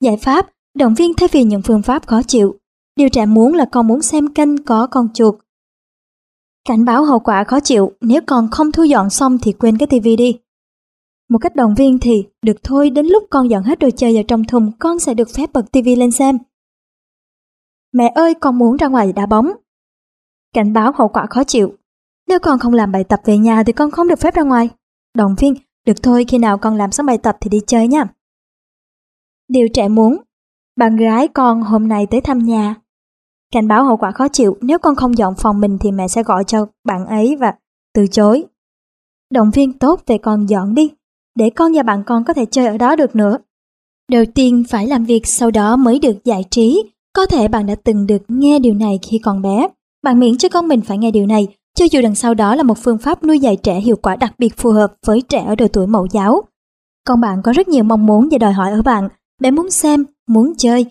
Giải 0.00 0.16
pháp, 0.16 0.46
động 0.78 0.94
viên 0.94 1.14
thay 1.14 1.28
vì 1.32 1.44
những 1.44 1.62
phương 1.62 1.82
pháp 1.82 2.06
khó 2.06 2.22
chịu. 2.22 2.54
Điều 2.96 3.08
trẻ 3.08 3.26
muốn 3.26 3.54
là 3.54 3.64
con 3.64 3.86
muốn 3.86 4.02
xem 4.02 4.34
kênh 4.34 4.64
có 4.64 4.86
con 4.86 5.08
chuột. 5.14 5.34
Cảnh 6.68 6.84
báo 6.84 7.04
hậu 7.04 7.18
quả 7.18 7.44
khó 7.44 7.60
chịu, 7.60 7.92
nếu 8.00 8.20
con 8.26 8.48
không 8.50 8.72
thu 8.72 8.82
dọn 8.82 9.10
xong 9.10 9.38
thì 9.42 9.52
quên 9.52 9.78
cái 9.78 9.86
tivi 9.86 10.16
đi. 10.16 10.38
Một 11.30 11.38
cách 11.38 11.56
động 11.56 11.74
viên 11.74 11.98
thì, 11.98 12.24
được 12.42 12.56
thôi, 12.62 12.90
đến 12.90 13.06
lúc 13.06 13.22
con 13.30 13.50
dọn 13.50 13.62
hết 13.62 13.78
đồ 13.78 13.88
chơi 13.96 14.14
vào 14.14 14.22
trong 14.28 14.44
thùng, 14.44 14.72
con 14.78 14.98
sẽ 14.98 15.14
được 15.14 15.28
phép 15.36 15.52
bật 15.52 15.72
tivi 15.72 15.96
lên 15.96 16.10
xem. 16.10 16.38
Mẹ 17.94 18.12
ơi 18.14 18.34
con 18.34 18.58
muốn 18.58 18.76
ra 18.76 18.86
ngoài 18.86 19.12
đá 19.12 19.26
bóng. 19.26 19.50
Cảnh 20.54 20.72
báo 20.72 20.92
hậu 20.96 21.08
quả 21.08 21.26
khó 21.26 21.44
chịu. 21.44 21.74
Nếu 22.28 22.38
con 22.38 22.58
không 22.58 22.74
làm 22.74 22.92
bài 22.92 23.04
tập 23.04 23.20
về 23.24 23.38
nhà 23.38 23.62
thì 23.66 23.72
con 23.72 23.90
không 23.90 24.08
được 24.08 24.18
phép 24.18 24.34
ra 24.34 24.42
ngoài. 24.42 24.70
Động 25.14 25.34
viên, 25.38 25.54
được 25.86 26.02
thôi 26.02 26.24
khi 26.28 26.38
nào 26.38 26.58
con 26.58 26.76
làm 26.76 26.92
xong 26.92 27.06
bài 27.06 27.18
tập 27.18 27.36
thì 27.40 27.50
đi 27.50 27.60
chơi 27.66 27.88
nha. 27.88 28.04
Điều 29.48 29.68
trẻ 29.74 29.88
muốn, 29.88 30.16
bạn 30.76 30.96
gái 30.96 31.28
con 31.28 31.62
hôm 31.62 31.88
nay 31.88 32.06
tới 32.10 32.20
thăm 32.20 32.38
nhà. 32.38 32.74
Cảnh 33.52 33.68
báo 33.68 33.84
hậu 33.84 33.96
quả 33.96 34.12
khó 34.12 34.28
chịu, 34.28 34.56
nếu 34.60 34.78
con 34.78 34.94
không 34.94 35.18
dọn 35.18 35.34
phòng 35.38 35.60
mình 35.60 35.78
thì 35.80 35.92
mẹ 35.92 36.08
sẽ 36.08 36.22
gọi 36.22 36.44
cho 36.44 36.66
bạn 36.84 37.06
ấy 37.06 37.36
và 37.36 37.54
từ 37.94 38.06
chối. 38.06 38.44
Động 39.30 39.50
viên 39.50 39.78
tốt 39.78 40.00
về 40.06 40.18
con 40.18 40.48
dọn 40.48 40.74
đi, 40.74 40.90
để 41.34 41.50
con 41.50 41.72
và 41.74 41.82
bạn 41.82 42.02
con 42.06 42.24
có 42.24 42.32
thể 42.32 42.46
chơi 42.46 42.66
ở 42.66 42.78
đó 42.78 42.96
được 42.96 43.16
nữa. 43.16 43.38
Đầu 44.10 44.24
tiên 44.34 44.64
phải 44.68 44.86
làm 44.86 45.04
việc 45.04 45.26
sau 45.26 45.50
đó 45.50 45.76
mới 45.76 45.98
được 45.98 46.24
giải 46.24 46.44
trí, 46.50 46.93
có 47.14 47.26
thể 47.26 47.48
bạn 47.48 47.66
đã 47.66 47.74
từng 47.84 48.06
được 48.06 48.22
nghe 48.28 48.58
điều 48.58 48.74
này 48.74 48.98
khi 49.02 49.18
còn 49.18 49.42
bé. 49.42 49.68
Bạn 50.02 50.20
miễn 50.20 50.36
cho 50.38 50.48
con 50.48 50.68
mình 50.68 50.80
phải 50.80 50.98
nghe 50.98 51.10
điều 51.10 51.26
này, 51.26 51.46
cho 51.76 51.84
dù 51.90 52.00
đằng 52.02 52.14
sau 52.14 52.34
đó 52.34 52.54
là 52.54 52.62
một 52.62 52.78
phương 52.78 52.98
pháp 52.98 53.24
nuôi 53.24 53.38
dạy 53.38 53.56
trẻ 53.56 53.80
hiệu 53.80 53.96
quả 53.96 54.16
đặc 54.16 54.34
biệt 54.38 54.56
phù 54.56 54.70
hợp 54.70 54.94
với 55.06 55.22
trẻ 55.22 55.44
ở 55.46 55.54
độ 55.54 55.68
tuổi 55.68 55.86
mẫu 55.86 56.06
giáo. 56.12 56.42
Con 57.06 57.20
bạn 57.20 57.42
có 57.42 57.52
rất 57.52 57.68
nhiều 57.68 57.84
mong 57.84 58.06
muốn 58.06 58.28
và 58.30 58.38
đòi 58.38 58.52
hỏi 58.52 58.70
ở 58.72 58.82
bạn. 58.82 59.08
Bé 59.40 59.50
muốn 59.50 59.70
xem, 59.70 60.04
muốn 60.28 60.52
chơi, 60.58 60.86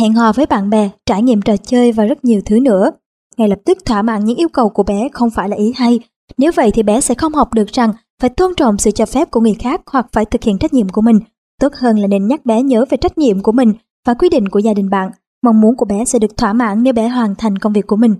hẹn 0.00 0.12
hò 0.12 0.32
với 0.32 0.46
bạn 0.46 0.70
bè, 0.70 0.90
trải 1.06 1.22
nghiệm 1.22 1.42
trò 1.42 1.56
chơi 1.56 1.92
và 1.92 2.04
rất 2.04 2.24
nhiều 2.24 2.40
thứ 2.44 2.60
nữa. 2.60 2.90
Ngay 3.36 3.48
lập 3.48 3.58
tức 3.64 3.78
thỏa 3.84 4.02
mãn 4.02 4.24
những 4.24 4.36
yêu 4.36 4.48
cầu 4.48 4.68
của 4.68 4.82
bé 4.82 5.08
không 5.12 5.30
phải 5.30 5.48
là 5.48 5.56
ý 5.56 5.72
hay. 5.76 6.00
Nếu 6.38 6.52
vậy 6.54 6.70
thì 6.70 6.82
bé 6.82 7.00
sẽ 7.00 7.14
không 7.14 7.34
học 7.34 7.54
được 7.54 7.68
rằng 7.68 7.92
phải 8.20 8.30
tôn 8.30 8.54
trọng 8.56 8.78
sự 8.78 8.90
cho 8.90 9.06
phép 9.06 9.30
của 9.30 9.40
người 9.40 9.54
khác 9.54 9.80
hoặc 9.86 10.06
phải 10.12 10.24
thực 10.24 10.42
hiện 10.42 10.58
trách 10.58 10.74
nhiệm 10.74 10.88
của 10.88 11.00
mình. 11.00 11.20
Tốt 11.60 11.72
hơn 11.74 11.98
là 11.98 12.06
nên 12.06 12.28
nhắc 12.28 12.46
bé 12.46 12.62
nhớ 12.62 12.84
về 12.90 12.96
trách 12.96 13.18
nhiệm 13.18 13.42
của 13.42 13.52
mình 13.52 13.72
và 14.06 14.14
quy 14.14 14.28
định 14.28 14.48
của 14.48 14.58
gia 14.58 14.74
đình 14.74 14.90
bạn 14.90 15.10
Mong 15.46 15.60
muốn 15.60 15.76
của 15.76 15.84
bé 15.84 16.04
sẽ 16.04 16.18
được 16.18 16.36
thỏa 16.36 16.52
mãn 16.52 16.82
nếu 16.82 16.92
bé 16.92 17.08
hoàn 17.08 17.34
thành 17.34 17.58
công 17.58 17.72
việc 17.72 17.86
của 17.86 17.96
mình. 17.96 18.14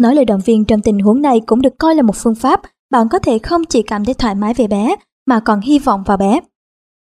Nói 0.00 0.14
lời 0.14 0.24
động 0.24 0.40
viên 0.44 0.64
trong 0.64 0.80
tình 0.80 0.98
huống 0.98 1.22
này 1.22 1.40
cũng 1.46 1.62
được 1.62 1.78
coi 1.78 1.94
là 1.94 2.02
một 2.02 2.16
phương 2.16 2.34
pháp 2.34 2.60
bạn 2.90 3.08
có 3.08 3.18
thể 3.18 3.38
không 3.38 3.64
chỉ 3.64 3.82
cảm 3.82 4.04
thấy 4.04 4.14
thoải 4.14 4.34
mái 4.34 4.54
về 4.54 4.66
bé 4.66 4.96
mà 5.26 5.40
còn 5.40 5.60
hy 5.60 5.78
vọng 5.78 6.02
vào 6.06 6.16
bé. 6.16 6.40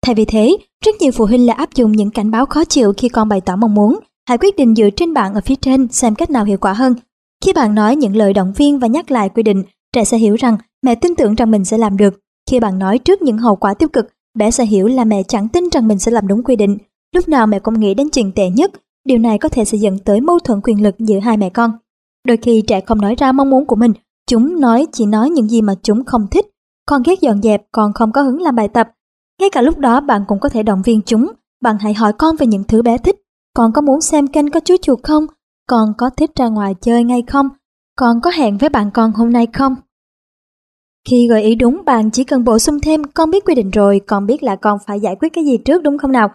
Thay 0.07 0.15
vì 0.15 0.25
thế, 0.25 0.57
rất 0.85 0.95
nhiều 1.01 1.13
phụ 1.13 1.27
huynh 1.27 1.47
lại 1.47 1.57
áp 1.57 1.75
dụng 1.75 1.93
những 1.93 2.11
cảnh 2.11 2.31
báo 2.31 2.47
khó 2.47 2.65
chịu 2.65 2.93
khi 2.97 3.09
con 3.09 3.29
bày 3.29 3.41
tỏ 3.41 3.57
mong 3.57 3.75
muốn. 3.75 3.99
Hãy 4.29 4.39
quyết 4.39 4.57
định 4.57 4.75
dựa 4.75 4.91
trên 4.91 5.15
bạn 5.15 5.35
ở 5.35 5.41
phía 5.41 5.55
trên 5.55 5.89
xem 5.89 6.15
cách 6.15 6.31
nào 6.31 6.45
hiệu 6.45 6.59
quả 6.59 6.73
hơn. 6.73 6.95
Khi 7.45 7.53
bạn 7.53 7.75
nói 7.75 7.97
những 7.97 8.17
lời 8.17 8.33
động 8.33 8.53
viên 8.57 8.79
và 8.79 8.87
nhắc 8.87 9.11
lại 9.11 9.29
quy 9.29 9.43
định, 9.43 9.65
trẻ 9.93 10.05
sẽ 10.05 10.19
hiểu 10.19 10.35
rằng 10.35 10.57
mẹ 10.83 10.95
tin 10.95 11.15
tưởng 11.15 11.35
rằng 11.35 11.51
mình 11.51 11.65
sẽ 11.65 11.79
làm 11.79 11.97
được. 11.97 12.21
Khi 12.51 12.61
bạn 12.61 12.79
nói 12.79 12.99
trước 12.99 13.23
những 13.23 13.39
hậu 13.39 13.57
quả 13.57 13.75
tiêu 13.75 13.89
cực, 13.89 14.07
bé 14.39 14.51
sẽ 14.51 14.65
hiểu 14.65 14.89
là 14.89 15.05
mẹ 15.05 15.23
chẳng 15.23 15.49
tin 15.49 15.69
rằng 15.73 15.89
mình 15.89 15.99
sẽ 15.99 16.13
làm 16.13 16.29
đúng 16.29 16.43
quy 16.43 16.57
định. 16.57 16.79
Lúc 17.15 17.29
nào 17.29 17.47
mẹ 17.47 17.59
cũng 17.59 17.81
nghĩ 17.81 17.95
đến 17.95 18.11
chuyện 18.11 18.33
tệ 18.33 18.49
nhất, 18.49 18.71
Điều 19.05 19.19
này 19.19 19.39
có 19.39 19.49
thể 19.49 19.65
sẽ 19.65 19.79
dẫn 19.79 19.99
tới 19.99 20.21
mâu 20.21 20.39
thuẫn 20.39 20.61
quyền 20.65 20.83
lực 20.83 20.95
giữa 20.99 21.19
hai 21.19 21.37
mẹ 21.37 21.51
con. 21.51 21.71
Đôi 22.27 22.37
khi 22.37 22.63
trẻ 22.67 22.81
không 22.81 23.01
nói 23.01 23.15
ra 23.19 23.33
mong 23.33 23.51
muốn 23.51 23.67
của 23.67 23.77
mình, 23.77 23.93
chúng 24.27 24.61
nói 24.61 24.87
chỉ 24.93 25.07
nói 25.07 25.31
những 25.31 25.49
gì 25.49 25.63
mà 25.63 25.75
chúng 25.83 26.05
không 26.05 26.27
thích. 26.31 26.47
Con 26.87 27.03
ghét 27.03 27.21
dọn 27.21 27.43
dẹp, 27.43 27.63
còn 27.73 27.93
không 27.93 28.13
có 28.13 28.23
hứng 28.23 28.43
làm 28.43 28.55
bài 28.55 28.69
tập. 28.69 28.91
Ngay 29.41 29.51
cả 29.51 29.63
lúc 29.63 29.79
đó 29.79 30.01
bạn 30.01 30.25
cũng 30.29 30.41
có 30.41 30.49
thể 30.49 30.63
động 30.63 30.83
viên 30.85 31.01
chúng. 31.07 31.33
Bạn 31.63 31.77
hãy 31.81 31.95
hỏi 31.95 32.13
con 32.13 32.37
về 32.37 32.47
những 32.47 32.65
thứ 32.65 32.83
bé 32.83 32.99
thích. 32.99 33.17
Con 33.55 33.73
có 33.73 33.81
muốn 33.81 34.01
xem 34.01 34.27
kênh 34.27 34.51
có 34.51 34.61
chú 34.61 34.77
chuột 34.83 34.99
không? 35.03 35.27
Con 35.67 35.89
có 35.99 36.11
thích 36.11 36.31
ra 36.37 36.49
ngoài 36.49 36.75
chơi 36.81 37.05
ngay 37.05 37.23
không? 37.27 37.49
Con 37.97 38.21
có 38.23 38.31
hẹn 38.31 38.59
với 38.59 38.69
bạn 38.69 38.91
con 38.95 39.13
hôm 39.13 39.33
nay 39.33 39.47
không? 39.53 39.75
Khi 41.09 41.29
gợi 41.29 41.43
ý 41.43 41.55
đúng, 41.55 41.85
bạn 41.85 42.11
chỉ 42.11 42.25
cần 42.25 42.45
bổ 42.45 42.59
sung 42.59 42.81
thêm 42.81 43.05
con 43.05 43.31
biết 43.31 43.45
quy 43.45 43.55
định 43.55 43.71
rồi, 43.71 44.01
con 44.07 44.27
biết 44.27 44.43
là 44.43 44.57
con 44.57 44.79
phải 44.87 45.01
giải 45.01 45.17
quyết 45.21 45.29
cái 45.33 45.45
gì 45.45 45.57
trước 45.57 45.83
đúng 45.83 45.99
không 45.99 46.13
nào? 46.13 46.29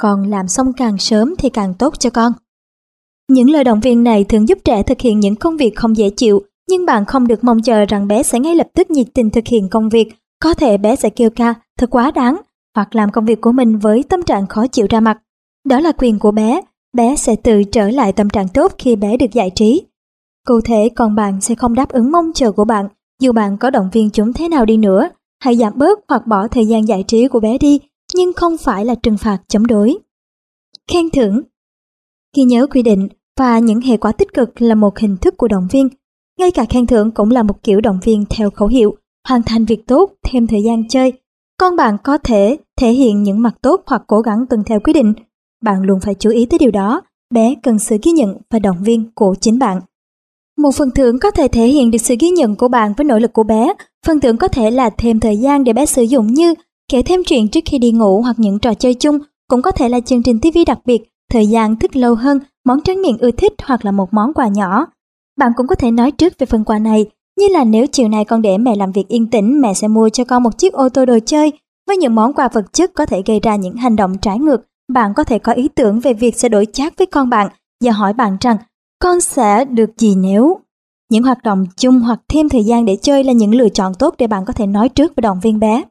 Còn 0.00 0.30
làm 0.30 0.48
xong 0.48 0.72
càng 0.72 0.98
sớm 0.98 1.34
thì 1.38 1.48
càng 1.48 1.74
tốt 1.74 1.94
cho 1.98 2.10
con. 2.10 2.32
Những 3.28 3.50
lời 3.50 3.64
động 3.64 3.80
viên 3.80 4.04
này 4.04 4.24
thường 4.24 4.48
giúp 4.48 4.58
trẻ 4.64 4.82
thực 4.82 5.00
hiện 5.00 5.20
những 5.20 5.36
công 5.36 5.56
việc 5.56 5.76
không 5.76 5.96
dễ 5.96 6.10
chịu, 6.10 6.42
nhưng 6.68 6.86
bạn 6.86 7.04
không 7.04 7.26
được 7.26 7.44
mong 7.44 7.62
chờ 7.62 7.84
rằng 7.84 8.08
bé 8.08 8.22
sẽ 8.22 8.40
ngay 8.40 8.54
lập 8.54 8.66
tức 8.74 8.90
nhiệt 8.90 9.06
tình 9.14 9.30
thực 9.30 9.46
hiện 9.46 9.68
công 9.68 9.88
việc. 9.88 10.14
Có 10.42 10.54
thể 10.54 10.78
bé 10.78 10.96
sẽ 10.96 11.10
kêu 11.10 11.30
ca, 11.30 11.54
thật 11.78 11.90
quá 11.90 12.10
đáng, 12.10 12.36
hoặc 12.74 12.94
làm 12.94 13.10
công 13.10 13.24
việc 13.24 13.40
của 13.40 13.52
mình 13.52 13.78
với 13.78 14.02
tâm 14.02 14.22
trạng 14.22 14.46
khó 14.46 14.66
chịu 14.66 14.86
ra 14.90 15.00
mặt. 15.00 15.18
Đó 15.68 15.80
là 15.80 15.92
quyền 15.92 16.18
của 16.18 16.30
bé, 16.30 16.60
bé 16.92 17.16
sẽ 17.16 17.36
tự 17.36 17.62
trở 17.64 17.90
lại 17.90 18.12
tâm 18.12 18.30
trạng 18.30 18.48
tốt 18.48 18.72
khi 18.78 18.96
bé 18.96 19.16
được 19.16 19.32
giải 19.32 19.50
trí. 19.54 19.82
Cụ 20.46 20.60
thể 20.60 20.88
còn 20.96 21.14
bạn 21.14 21.40
sẽ 21.40 21.54
không 21.54 21.74
đáp 21.74 21.88
ứng 21.88 22.12
mong 22.12 22.30
chờ 22.34 22.52
của 22.52 22.64
bạn, 22.64 22.88
dù 23.20 23.32
bạn 23.32 23.56
có 23.56 23.70
động 23.70 23.90
viên 23.92 24.10
chúng 24.10 24.32
thế 24.32 24.48
nào 24.48 24.64
đi 24.64 24.76
nữa. 24.76 25.08
Hãy 25.42 25.56
giảm 25.56 25.72
bớt 25.76 25.98
hoặc 26.08 26.26
bỏ 26.26 26.48
thời 26.48 26.66
gian 26.66 26.88
giải 26.88 27.04
trí 27.06 27.28
của 27.28 27.40
bé 27.40 27.58
đi 27.58 27.80
nhưng 28.14 28.32
không 28.32 28.58
phải 28.58 28.84
là 28.84 28.94
trừng 28.94 29.16
phạt 29.16 29.38
chống 29.48 29.66
đối. 29.66 29.98
Khen 30.92 31.10
thưởng 31.10 31.42
Ghi 32.36 32.42
nhớ 32.42 32.66
quy 32.66 32.82
định 32.82 33.08
và 33.38 33.58
những 33.58 33.80
hệ 33.80 33.96
quả 33.96 34.12
tích 34.12 34.34
cực 34.34 34.62
là 34.62 34.74
một 34.74 34.98
hình 34.98 35.16
thức 35.16 35.34
của 35.36 35.48
động 35.48 35.68
viên. 35.72 35.88
Ngay 36.38 36.50
cả 36.50 36.64
khen 36.64 36.86
thưởng 36.86 37.10
cũng 37.10 37.30
là 37.30 37.42
một 37.42 37.62
kiểu 37.62 37.80
động 37.80 37.98
viên 38.04 38.24
theo 38.30 38.50
khẩu 38.50 38.68
hiệu 38.68 38.96
hoàn 39.28 39.42
thành 39.42 39.64
việc 39.64 39.86
tốt, 39.86 40.12
thêm 40.22 40.46
thời 40.46 40.62
gian 40.62 40.88
chơi. 40.88 41.12
con 41.58 41.76
bạn 41.76 41.96
có 42.04 42.18
thể 42.18 42.56
thể 42.76 42.92
hiện 42.92 43.22
những 43.22 43.42
mặt 43.42 43.54
tốt 43.62 43.82
hoặc 43.86 44.02
cố 44.06 44.20
gắng 44.20 44.46
tuân 44.50 44.64
theo 44.64 44.80
quy 44.80 44.92
định. 44.92 45.14
Bạn 45.62 45.82
luôn 45.82 46.00
phải 46.00 46.14
chú 46.14 46.30
ý 46.30 46.46
tới 46.46 46.58
điều 46.58 46.70
đó, 46.70 47.02
bé 47.34 47.54
cần 47.62 47.78
sự 47.78 47.96
ghi 48.02 48.12
nhận 48.12 48.36
và 48.50 48.58
động 48.58 48.82
viên 48.82 49.10
của 49.14 49.34
chính 49.40 49.58
bạn. 49.58 49.80
Một 50.58 50.74
phần 50.74 50.90
thưởng 50.90 51.18
có 51.18 51.30
thể 51.30 51.48
thể 51.48 51.66
hiện 51.66 51.90
được 51.90 51.98
sự 51.98 52.14
ghi 52.20 52.30
nhận 52.30 52.56
của 52.56 52.68
bạn 52.68 52.92
với 52.96 53.04
nỗ 53.04 53.18
lực 53.18 53.32
của 53.32 53.42
bé. 53.42 53.74
Phần 54.06 54.20
thưởng 54.20 54.36
có 54.36 54.48
thể 54.48 54.70
là 54.70 54.90
thêm 54.90 55.20
thời 55.20 55.36
gian 55.36 55.64
để 55.64 55.72
bé 55.72 55.86
sử 55.86 56.02
dụng 56.02 56.26
như 56.26 56.54
kể 56.90 57.02
thêm 57.02 57.24
chuyện 57.24 57.48
trước 57.48 57.60
khi 57.66 57.78
đi 57.78 57.90
ngủ 57.90 58.22
hoặc 58.22 58.36
những 58.38 58.58
trò 58.58 58.74
chơi 58.74 58.94
chung, 58.94 59.18
cũng 59.48 59.62
có 59.62 59.70
thể 59.70 59.88
là 59.88 60.00
chương 60.00 60.22
trình 60.22 60.40
TV 60.40 60.58
đặc 60.66 60.78
biệt, 60.84 61.02
thời 61.32 61.46
gian 61.46 61.76
thức 61.76 61.96
lâu 61.96 62.14
hơn, 62.14 62.40
món 62.64 62.80
tráng 62.80 63.02
miệng 63.02 63.18
ưa 63.18 63.30
thích 63.30 63.52
hoặc 63.64 63.84
là 63.84 63.92
một 63.92 64.14
món 64.14 64.34
quà 64.34 64.48
nhỏ. 64.48 64.86
Bạn 65.38 65.52
cũng 65.56 65.66
có 65.66 65.74
thể 65.74 65.90
nói 65.90 66.10
trước 66.10 66.32
về 66.38 66.46
phần 66.46 66.64
quà 66.64 66.78
này, 66.78 67.06
như 67.38 67.48
là 67.48 67.64
nếu 67.64 67.86
chiều 67.86 68.08
nay 68.08 68.24
con 68.24 68.42
để 68.42 68.58
mẹ 68.58 68.76
làm 68.76 68.92
việc 68.92 69.08
yên 69.08 69.30
tĩnh, 69.30 69.60
mẹ 69.60 69.74
sẽ 69.74 69.88
mua 69.88 70.08
cho 70.08 70.24
con 70.24 70.42
một 70.42 70.58
chiếc 70.58 70.72
ô 70.72 70.88
tô 70.88 71.04
đồ 71.04 71.18
chơi. 71.26 71.52
Với 71.86 71.96
những 71.96 72.14
món 72.14 72.32
quà 72.32 72.48
vật 72.48 72.72
chất 72.72 72.90
có 72.94 73.06
thể 73.06 73.22
gây 73.26 73.40
ra 73.40 73.56
những 73.56 73.76
hành 73.76 73.96
động 73.96 74.18
trái 74.18 74.38
ngược, 74.38 74.62
bạn 74.92 75.14
có 75.14 75.24
thể 75.24 75.38
có 75.38 75.52
ý 75.52 75.68
tưởng 75.68 76.00
về 76.00 76.12
việc 76.12 76.38
sẽ 76.38 76.48
đổi 76.48 76.66
chát 76.72 76.98
với 76.98 77.06
con 77.06 77.30
bạn 77.30 77.48
và 77.84 77.92
hỏi 77.92 78.12
bạn 78.12 78.36
rằng 78.40 78.56
con 78.98 79.20
sẽ 79.20 79.64
được 79.64 79.90
gì 79.98 80.14
nếu. 80.14 80.58
Những 81.10 81.22
hoạt 81.22 81.42
động 81.42 81.66
chung 81.76 82.00
hoặc 82.00 82.20
thêm 82.28 82.48
thời 82.48 82.64
gian 82.64 82.84
để 82.84 82.96
chơi 83.02 83.24
là 83.24 83.32
những 83.32 83.54
lựa 83.54 83.68
chọn 83.68 83.94
tốt 83.94 84.14
để 84.18 84.26
bạn 84.26 84.44
có 84.44 84.52
thể 84.52 84.66
nói 84.66 84.88
trước 84.88 85.12
và 85.16 85.20
động 85.20 85.40
viên 85.42 85.60
bé. 85.60 85.82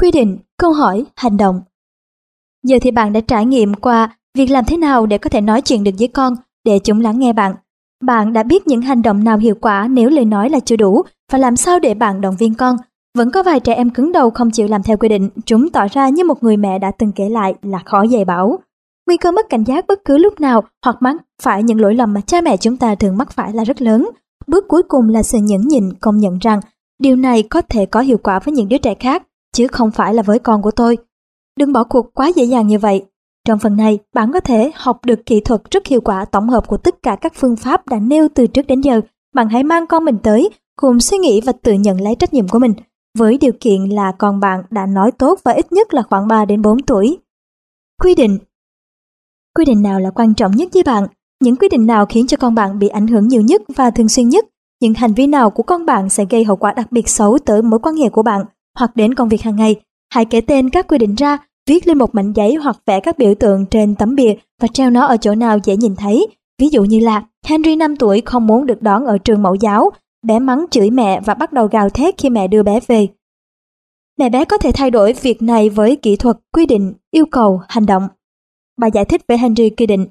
Quy 0.00 0.10
định, 0.10 0.38
câu 0.58 0.72
hỏi, 0.72 1.04
hành 1.16 1.36
động. 1.36 1.60
Giờ 2.62 2.78
thì 2.82 2.90
bạn 2.90 3.12
đã 3.12 3.20
trải 3.20 3.46
nghiệm 3.46 3.74
qua 3.74 4.16
việc 4.34 4.50
làm 4.50 4.64
thế 4.64 4.76
nào 4.76 5.06
để 5.06 5.18
có 5.18 5.30
thể 5.30 5.40
nói 5.40 5.60
chuyện 5.60 5.84
được 5.84 5.90
với 5.98 6.08
con 6.08 6.34
để 6.64 6.78
chúng 6.78 7.00
lắng 7.00 7.18
nghe 7.18 7.32
bạn. 7.32 7.54
Bạn 8.04 8.32
đã 8.32 8.42
biết 8.42 8.66
những 8.66 8.80
hành 8.80 9.02
động 9.02 9.24
nào 9.24 9.38
hiệu 9.38 9.54
quả 9.60 9.88
nếu 9.90 10.10
lời 10.10 10.24
nói 10.24 10.50
là 10.50 10.60
chưa 10.60 10.76
đủ 10.76 11.02
và 11.32 11.38
làm 11.38 11.56
sao 11.56 11.78
để 11.78 11.94
bạn 11.94 12.20
động 12.20 12.36
viên 12.38 12.54
con. 12.54 12.76
Vẫn 13.18 13.30
có 13.30 13.42
vài 13.42 13.60
trẻ 13.60 13.74
em 13.74 13.90
cứng 13.90 14.12
đầu 14.12 14.30
không 14.30 14.50
chịu 14.50 14.68
làm 14.68 14.82
theo 14.82 14.96
quy 14.96 15.08
định, 15.08 15.30
chúng 15.46 15.70
tỏ 15.70 15.86
ra 15.92 16.08
như 16.08 16.24
một 16.24 16.42
người 16.42 16.56
mẹ 16.56 16.78
đã 16.78 16.90
từng 16.98 17.12
kể 17.12 17.28
lại 17.28 17.54
là 17.62 17.78
khó 17.84 18.02
dạy 18.02 18.24
bảo. 18.24 18.58
Nguy 19.06 19.16
cơ 19.16 19.30
mất 19.30 19.48
cảnh 19.48 19.64
giác 19.64 19.86
bất 19.86 20.04
cứ 20.04 20.18
lúc 20.18 20.40
nào 20.40 20.64
hoặc 20.84 20.96
mắc 21.00 21.16
phải 21.42 21.62
những 21.62 21.80
lỗi 21.80 21.94
lầm 21.94 22.12
mà 22.14 22.20
cha 22.20 22.40
mẹ 22.40 22.56
chúng 22.56 22.76
ta 22.76 22.94
thường 22.94 23.16
mắc 23.16 23.32
phải 23.32 23.52
là 23.52 23.64
rất 23.64 23.82
lớn. 23.82 24.10
Bước 24.46 24.68
cuối 24.68 24.82
cùng 24.82 25.08
là 25.08 25.22
sự 25.22 25.38
nhẫn 25.38 25.68
nhịn 25.68 25.92
công 26.00 26.18
nhận 26.18 26.38
rằng 26.38 26.60
điều 26.98 27.16
này 27.16 27.42
có 27.42 27.62
thể 27.62 27.86
có 27.86 28.00
hiệu 28.00 28.18
quả 28.22 28.38
với 28.38 28.52
những 28.52 28.68
đứa 28.68 28.78
trẻ 28.78 28.94
khác, 28.94 29.22
chứ 29.52 29.66
không 29.66 29.90
phải 29.90 30.14
là 30.14 30.22
với 30.22 30.38
con 30.38 30.62
của 30.62 30.70
tôi. 30.70 30.98
Đừng 31.58 31.72
bỏ 31.72 31.84
cuộc 31.84 32.14
quá 32.14 32.28
dễ 32.36 32.44
dàng 32.44 32.66
như 32.66 32.78
vậy. 32.78 33.04
Trong 33.46 33.58
phần 33.58 33.76
này, 33.76 33.98
bạn 34.14 34.32
có 34.32 34.40
thể 34.40 34.72
học 34.74 35.04
được 35.04 35.26
kỹ 35.26 35.40
thuật 35.40 35.62
rất 35.70 35.86
hiệu 35.86 36.00
quả 36.00 36.24
tổng 36.24 36.48
hợp 36.48 36.66
của 36.66 36.76
tất 36.76 37.02
cả 37.02 37.16
các 37.16 37.32
phương 37.36 37.56
pháp 37.56 37.88
đã 37.88 37.98
nêu 37.98 38.28
từ 38.34 38.46
trước 38.46 38.66
đến 38.66 38.80
giờ. 38.80 39.00
Bạn 39.34 39.48
hãy 39.48 39.64
mang 39.64 39.86
con 39.86 40.04
mình 40.04 40.18
tới, 40.22 40.50
cùng 40.76 41.00
suy 41.00 41.18
nghĩ 41.18 41.40
và 41.40 41.52
tự 41.52 41.72
nhận 41.72 42.00
lấy 42.00 42.14
trách 42.14 42.34
nhiệm 42.34 42.48
của 42.48 42.58
mình, 42.58 42.74
với 43.18 43.38
điều 43.38 43.52
kiện 43.60 43.84
là 43.84 44.12
con 44.18 44.40
bạn 44.40 44.62
đã 44.70 44.86
nói 44.86 45.12
tốt 45.12 45.38
và 45.44 45.52
ít 45.52 45.72
nhất 45.72 45.94
là 45.94 46.02
khoảng 46.02 46.28
3 46.28 46.44
đến 46.44 46.62
4 46.62 46.82
tuổi. 46.82 47.18
Quy 48.02 48.14
định 48.14 48.38
Quy 49.54 49.64
định 49.64 49.82
nào 49.82 50.00
là 50.00 50.10
quan 50.10 50.34
trọng 50.34 50.52
nhất 50.52 50.68
với 50.72 50.82
bạn? 50.82 51.06
Những 51.42 51.56
quy 51.56 51.68
định 51.68 51.86
nào 51.86 52.06
khiến 52.06 52.26
cho 52.26 52.36
con 52.36 52.54
bạn 52.54 52.78
bị 52.78 52.88
ảnh 52.88 53.06
hưởng 53.06 53.28
nhiều 53.28 53.42
nhất 53.42 53.62
và 53.76 53.90
thường 53.90 54.08
xuyên 54.08 54.28
nhất? 54.28 54.44
Những 54.80 54.94
hành 54.94 55.14
vi 55.14 55.26
nào 55.26 55.50
của 55.50 55.62
con 55.62 55.86
bạn 55.86 56.08
sẽ 56.08 56.24
gây 56.30 56.44
hậu 56.44 56.56
quả 56.56 56.72
đặc 56.72 56.92
biệt 56.92 57.08
xấu 57.08 57.38
tới 57.38 57.62
mối 57.62 57.80
quan 57.82 57.96
hệ 57.96 58.08
của 58.08 58.22
bạn 58.22 58.44
hoặc 58.80 58.96
đến 58.96 59.14
công 59.14 59.28
việc 59.28 59.42
hàng 59.42 59.56
ngày? 59.56 59.76
Hãy 60.14 60.24
kể 60.24 60.40
tên 60.40 60.70
các 60.70 60.88
quy 60.88 60.98
định 60.98 61.14
ra, 61.14 61.38
viết 61.68 61.86
lên 61.86 61.98
một 61.98 62.14
mảnh 62.14 62.32
giấy 62.32 62.54
hoặc 62.54 62.76
vẽ 62.86 63.00
các 63.00 63.18
biểu 63.18 63.34
tượng 63.34 63.66
trên 63.66 63.94
tấm 63.94 64.14
bìa 64.14 64.34
và 64.60 64.68
treo 64.68 64.90
nó 64.90 65.06
ở 65.06 65.16
chỗ 65.16 65.34
nào 65.34 65.58
dễ 65.64 65.76
nhìn 65.76 65.96
thấy. 65.96 66.26
Ví 66.58 66.68
dụ 66.68 66.84
như 66.84 66.98
là 66.98 67.22
Henry 67.46 67.76
5 67.76 67.96
tuổi 67.96 68.20
không 68.20 68.46
muốn 68.46 68.66
được 68.66 68.82
đón 68.82 69.04
ở 69.04 69.18
trường 69.18 69.42
mẫu 69.42 69.54
giáo, 69.54 69.90
bé 70.26 70.38
mắng 70.38 70.66
chửi 70.70 70.90
mẹ 70.90 71.20
và 71.20 71.34
bắt 71.34 71.52
đầu 71.52 71.66
gào 71.66 71.90
thét 71.90 72.14
khi 72.18 72.30
mẹ 72.30 72.48
đưa 72.48 72.62
bé 72.62 72.80
về. 72.86 73.06
Mẹ 74.18 74.28
bé 74.28 74.44
có 74.44 74.58
thể 74.58 74.72
thay 74.74 74.90
đổi 74.90 75.12
việc 75.12 75.42
này 75.42 75.70
với 75.70 75.96
kỹ 75.96 76.16
thuật, 76.16 76.36
quy 76.52 76.66
định, 76.66 76.92
yêu 77.10 77.24
cầu, 77.30 77.60
hành 77.68 77.86
động. 77.86 78.08
Bà 78.78 78.86
giải 78.86 79.04
thích 79.04 79.22
với 79.28 79.38
Henry 79.38 79.70
quy 79.70 79.86
định, 79.86 80.06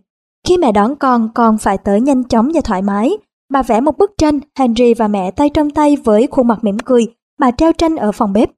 khi 0.47 0.57
mẹ 0.57 0.71
đón 0.71 0.95
con, 0.95 1.29
con 1.35 1.57
phải 1.57 1.77
tới 1.77 2.01
nhanh 2.01 2.23
chóng 2.23 2.51
và 2.53 2.61
thoải 2.61 2.81
mái. 2.81 3.11
Bà 3.49 3.63
vẽ 3.63 3.81
một 3.81 3.97
bức 3.97 4.11
tranh, 4.17 4.39
Henry 4.59 4.93
và 4.93 5.07
mẹ 5.07 5.31
tay 5.31 5.49
trong 5.49 5.69
tay 5.69 5.95
với 6.03 6.27
khuôn 6.31 6.47
mặt 6.47 6.63
mỉm 6.63 6.79
cười, 6.79 7.07
bà 7.39 7.51
treo 7.51 7.73
tranh 7.73 7.95
ở 7.95 8.11
phòng 8.11 8.33
bếp. 8.33 8.49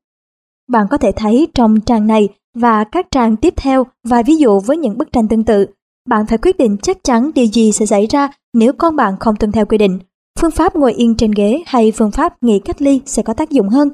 Bạn 0.71 0.87
có 0.89 0.97
thể 0.97 1.11
thấy 1.15 1.47
trong 1.53 1.81
trang 1.81 2.07
này 2.07 2.29
và 2.53 2.83
các 2.83 3.07
trang 3.11 3.35
tiếp 3.35 3.53
theo 3.57 3.85
vài 4.03 4.23
ví 4.23 4.35
dụ 4.35 4.59
với 4.59 4.77
những 4.77 4.97
bức 4.97 5.11
tranh 5.11 5.27
tương 5.27 5.43
tự. 5.43 5.65
Bạn 6.09 6.25
phải 6.25 6.37
quyết 6.37 6.57
định 6.57 6.77
chắc 6.81 7.03
chắn 7.03 7.31
điều 7.35 7.45
gì 7.45 7.71
sẽ 7.71 7.85
xảy 7.85 8.07
ra 8.07 8.29
nếu 8.53 8.73
con 8.73 8.95
bạn 8.95 9.13
không 9.19 9.35
tuân 9.35 9.51
theo 9.51 9.65
quy 9.65 9.77
định. 9.77 9.99
Phương 10.39 10.51
pháp 10.51 10.75
ngồi 10.75 10.93
yên 10.93 11.15
trên 11.15 11.31
ghế 11.31 11.63
hay 11.65 11.91
phương 11.91 12.11
pháp 12.11 12.43
nghỉ 12.43 12.59
cách 12.59 12.81
ly 12.81 13.01
sẽ 13.05 13.23
có 13.23 13.33
tác 13.33 13.49
dụng 13.49 13.69
hơn. 13.69 13.89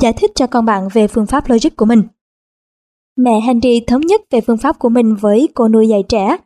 Giải 0.00 0.12
thích 0.12 0.30
cho 0.34 0.46
con 0.46 0.64
bạn 0.64 0.88
về 0.92 1.08
phương 1.08 1.26
pháp 1.26 1.50
logic 1.50 1.76
của 1.76 1.84
mình. 1.84 2.02
Mẹ 3.16 3.40
Henry 3.40 3.80
thống 3.86 4.00
nhất 4.00 4.20
về 4.30 4.40
phương 4.40 4.58
pháp 4.58 4.78
của 4.78 4.88
mình 4.88 5.14
với 5.14 5.48
cô 5.54 5.68
nuôi 5.68 5.88
dạy 5.88 6.02
trẻ. 6.08 6.36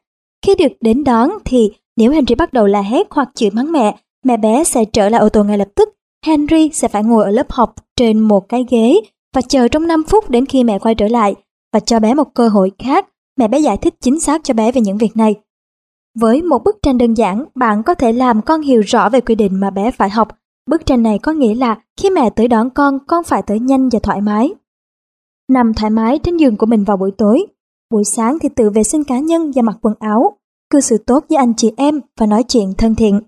Khi 0.47 0.55
được 0.55 0.73
đến 0.81 1.05
đón 1.05 1.31
thì 1.45 1.71
nếu 1.97 2.13
Henry 2.13 2.35
bắt 2.35 2.53
đầu 2.53 2.67
la 2.67 2.83
hét 2.83 3.07
hoặc 3.11 3.29
chửi 3.35 3.51
mắng 3.51 3.73
mẹ, 3.73 3.97
mẹ 4.25 4.37
bé 4.37 4.65
sẽ 4.65 4.85
trở 4.85 5.09
lại 5.09 5.21
ô 5.21 5.29
tô 5.29 5.45
ngay 5.45 5.59
lập 5.59 5.69
tức. 5.75 5.89
Henry 6.27 6.71
sẽ 6.73 6.89
phải 6.89 7.05
ngồi 7.05 7.25
ở 7.25 7.31
lớp 7.31 7.53
học 7.53 7.75
trên 7.97 8.19
một 8.19 8.49
cái 8.49 8.65
ghế 8.71 9.01
và 9.35 9.41
chờ 9.49 9.69
trong 9.69 9.87
5 9.87 10.03
phút 10.09 10.31
đến 10.31 10.47
khi 10.47 10.65
mẹ 10.65 10.79
quay 10.79 10.95
trở 10.95 11.09
lại 11.09 11.35
và 11.73 11.81
cho 11.81 12.01
bé 12.01 12.15
một 12.15 12.35
cơ 12.35 12.49
hội 12.49 12.73
khác. 12.79 13.07
Mẹ 13.37 13.49
bé 13.49 13.59
giải 13.59 13.77
thích 13.77 13.95
chính 14.01 14.21
xác 14.21 14.41
cho 14.45 14.55
bé 14.55 14.73
về 14.73 14.81
những 14.81 14.99
việc 14.99 15.17
này. 15.17 15.35
Với 16.21 16.43
một 16.43 16.65
bức 16.65 16.77
tranh 16.83 16.99
đơn 16.99 17.15
giản, 17.15 17.45
bạn 17.55 17.83
có 17.83 17.95
thể 17.95 18.13
làm 18.13 18.43
con 18.43 18.61
hiểu 18.61 18.81
rõ 18.81 19.09
về 19.09 19.21
quy 19.21 19.35
định 19.35 19.61
mà 19.61 19.71
bé 19.71 19.91
phải 19.91 20.11
học. 20.11 20.29
Bức 20.71 20.87
tranh 20.87 21.03
này 21.03 21.19
có 21.19 21.33
nghĩa 21.33 21.55
là 21.55 21.81
khi 22.01 22.11
mẹ 22.11 22.31
tới 22.31 22.49
đón 22.49 22.71
con, 22.71 22.99
con 23.07 23.25
phải 23.25 23.43
tới 23.43 23.59
nhanh 23.59 23.89
và 23.89 23.99
thoải 24.03 24.21
mái. 24.21 24.55
Nằm 25.49 25.75
thoải 25.75 25.91
mái 25.91 26.19
trên 26.19 26.37
giường 26.37 26.57
của 26.57 26.67
mình 26.67 26.85
vào 26.85 26.97
buổi 26.97 27.11
tối. 27.19 27.47
Buổi 27.91 28.05
sáng 28.05 28.39
thì 28.39 28.49
tự 28.57 28.71
vệ 28.71 28.83
sinh 28.83 29.05
cá 29.05 29.19
nhân 29.19 29.53
và 29.55 29.63
mặc 29.63 29.77
quần 29.83 29.95
áo. 29.99 30.39
Cư 30.71 30.81
xử 30.81 30.99
tốt 31.07 31.25
với 31.29 31.37
anh 31.37 31.55
chị 31.57 31.73
em 31.77 32.01
và 32.19 32.27
nói 32.27 32.43
chuyện 32.43 32.73
thân 32.79 32.95
thiện. 32.95 33.21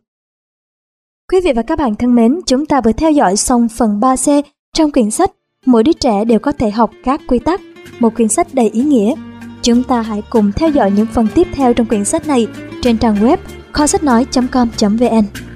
Quý 1.32 1.40
vị 1.44 1.52
và 1.56 1.62
các 1.62 1.78
bạn 1.78 1.94
thân 1.94 2.14
mến, 2.14 2.40
chúng 2.46 2.66
ta 2.66 2.80
vừa 2.80 2.92
theo 2.92 3.10
dõi 3.10 3.36
xong 3.36 3.68
phần 3.68 4.00
3C 4.00 4.42
trong 4.72 4.92
quyển 4.92 5.10
sách 5.10 5.30
Mỗi 5.66 5.82
đứa 5.82 5.92
trẻ 5.92 6.24
đều 6.24 6.38
có 6.38 6.52
thể 6.52 6.70
học 6.70 6.90
các 7.04 7.20
quy 7.26 7.38
tắc, 7.38 7.60
một 7.98 8.14
quyển 8.14 8.28
sách 8.28 8.46
đầy 8.52 8.68
ý 8.68 8.82
nghĩa. 8.82 9.14
Chúng 9.62 9.82
ta 9.82 10.02
hãy 10.02 10.22
cùng 10.30 10.52
theo 10.52 10.70
dõi 10.70 10.90
những 10.90 11.06
phần 11.06 11.26
tiếp 11.34 11.46
theo 11.52 11.74
trong 11.74 11.86
quyển 11.86 12.04
sách 12.04 12.26
này 12.28 12.46
trên 12.82 12.98
trang 12.98 13.14
web 13.14 13.36
kho 13.72 13.86
sách 13.86 14.04
nói.com.vn. 14.04 15.49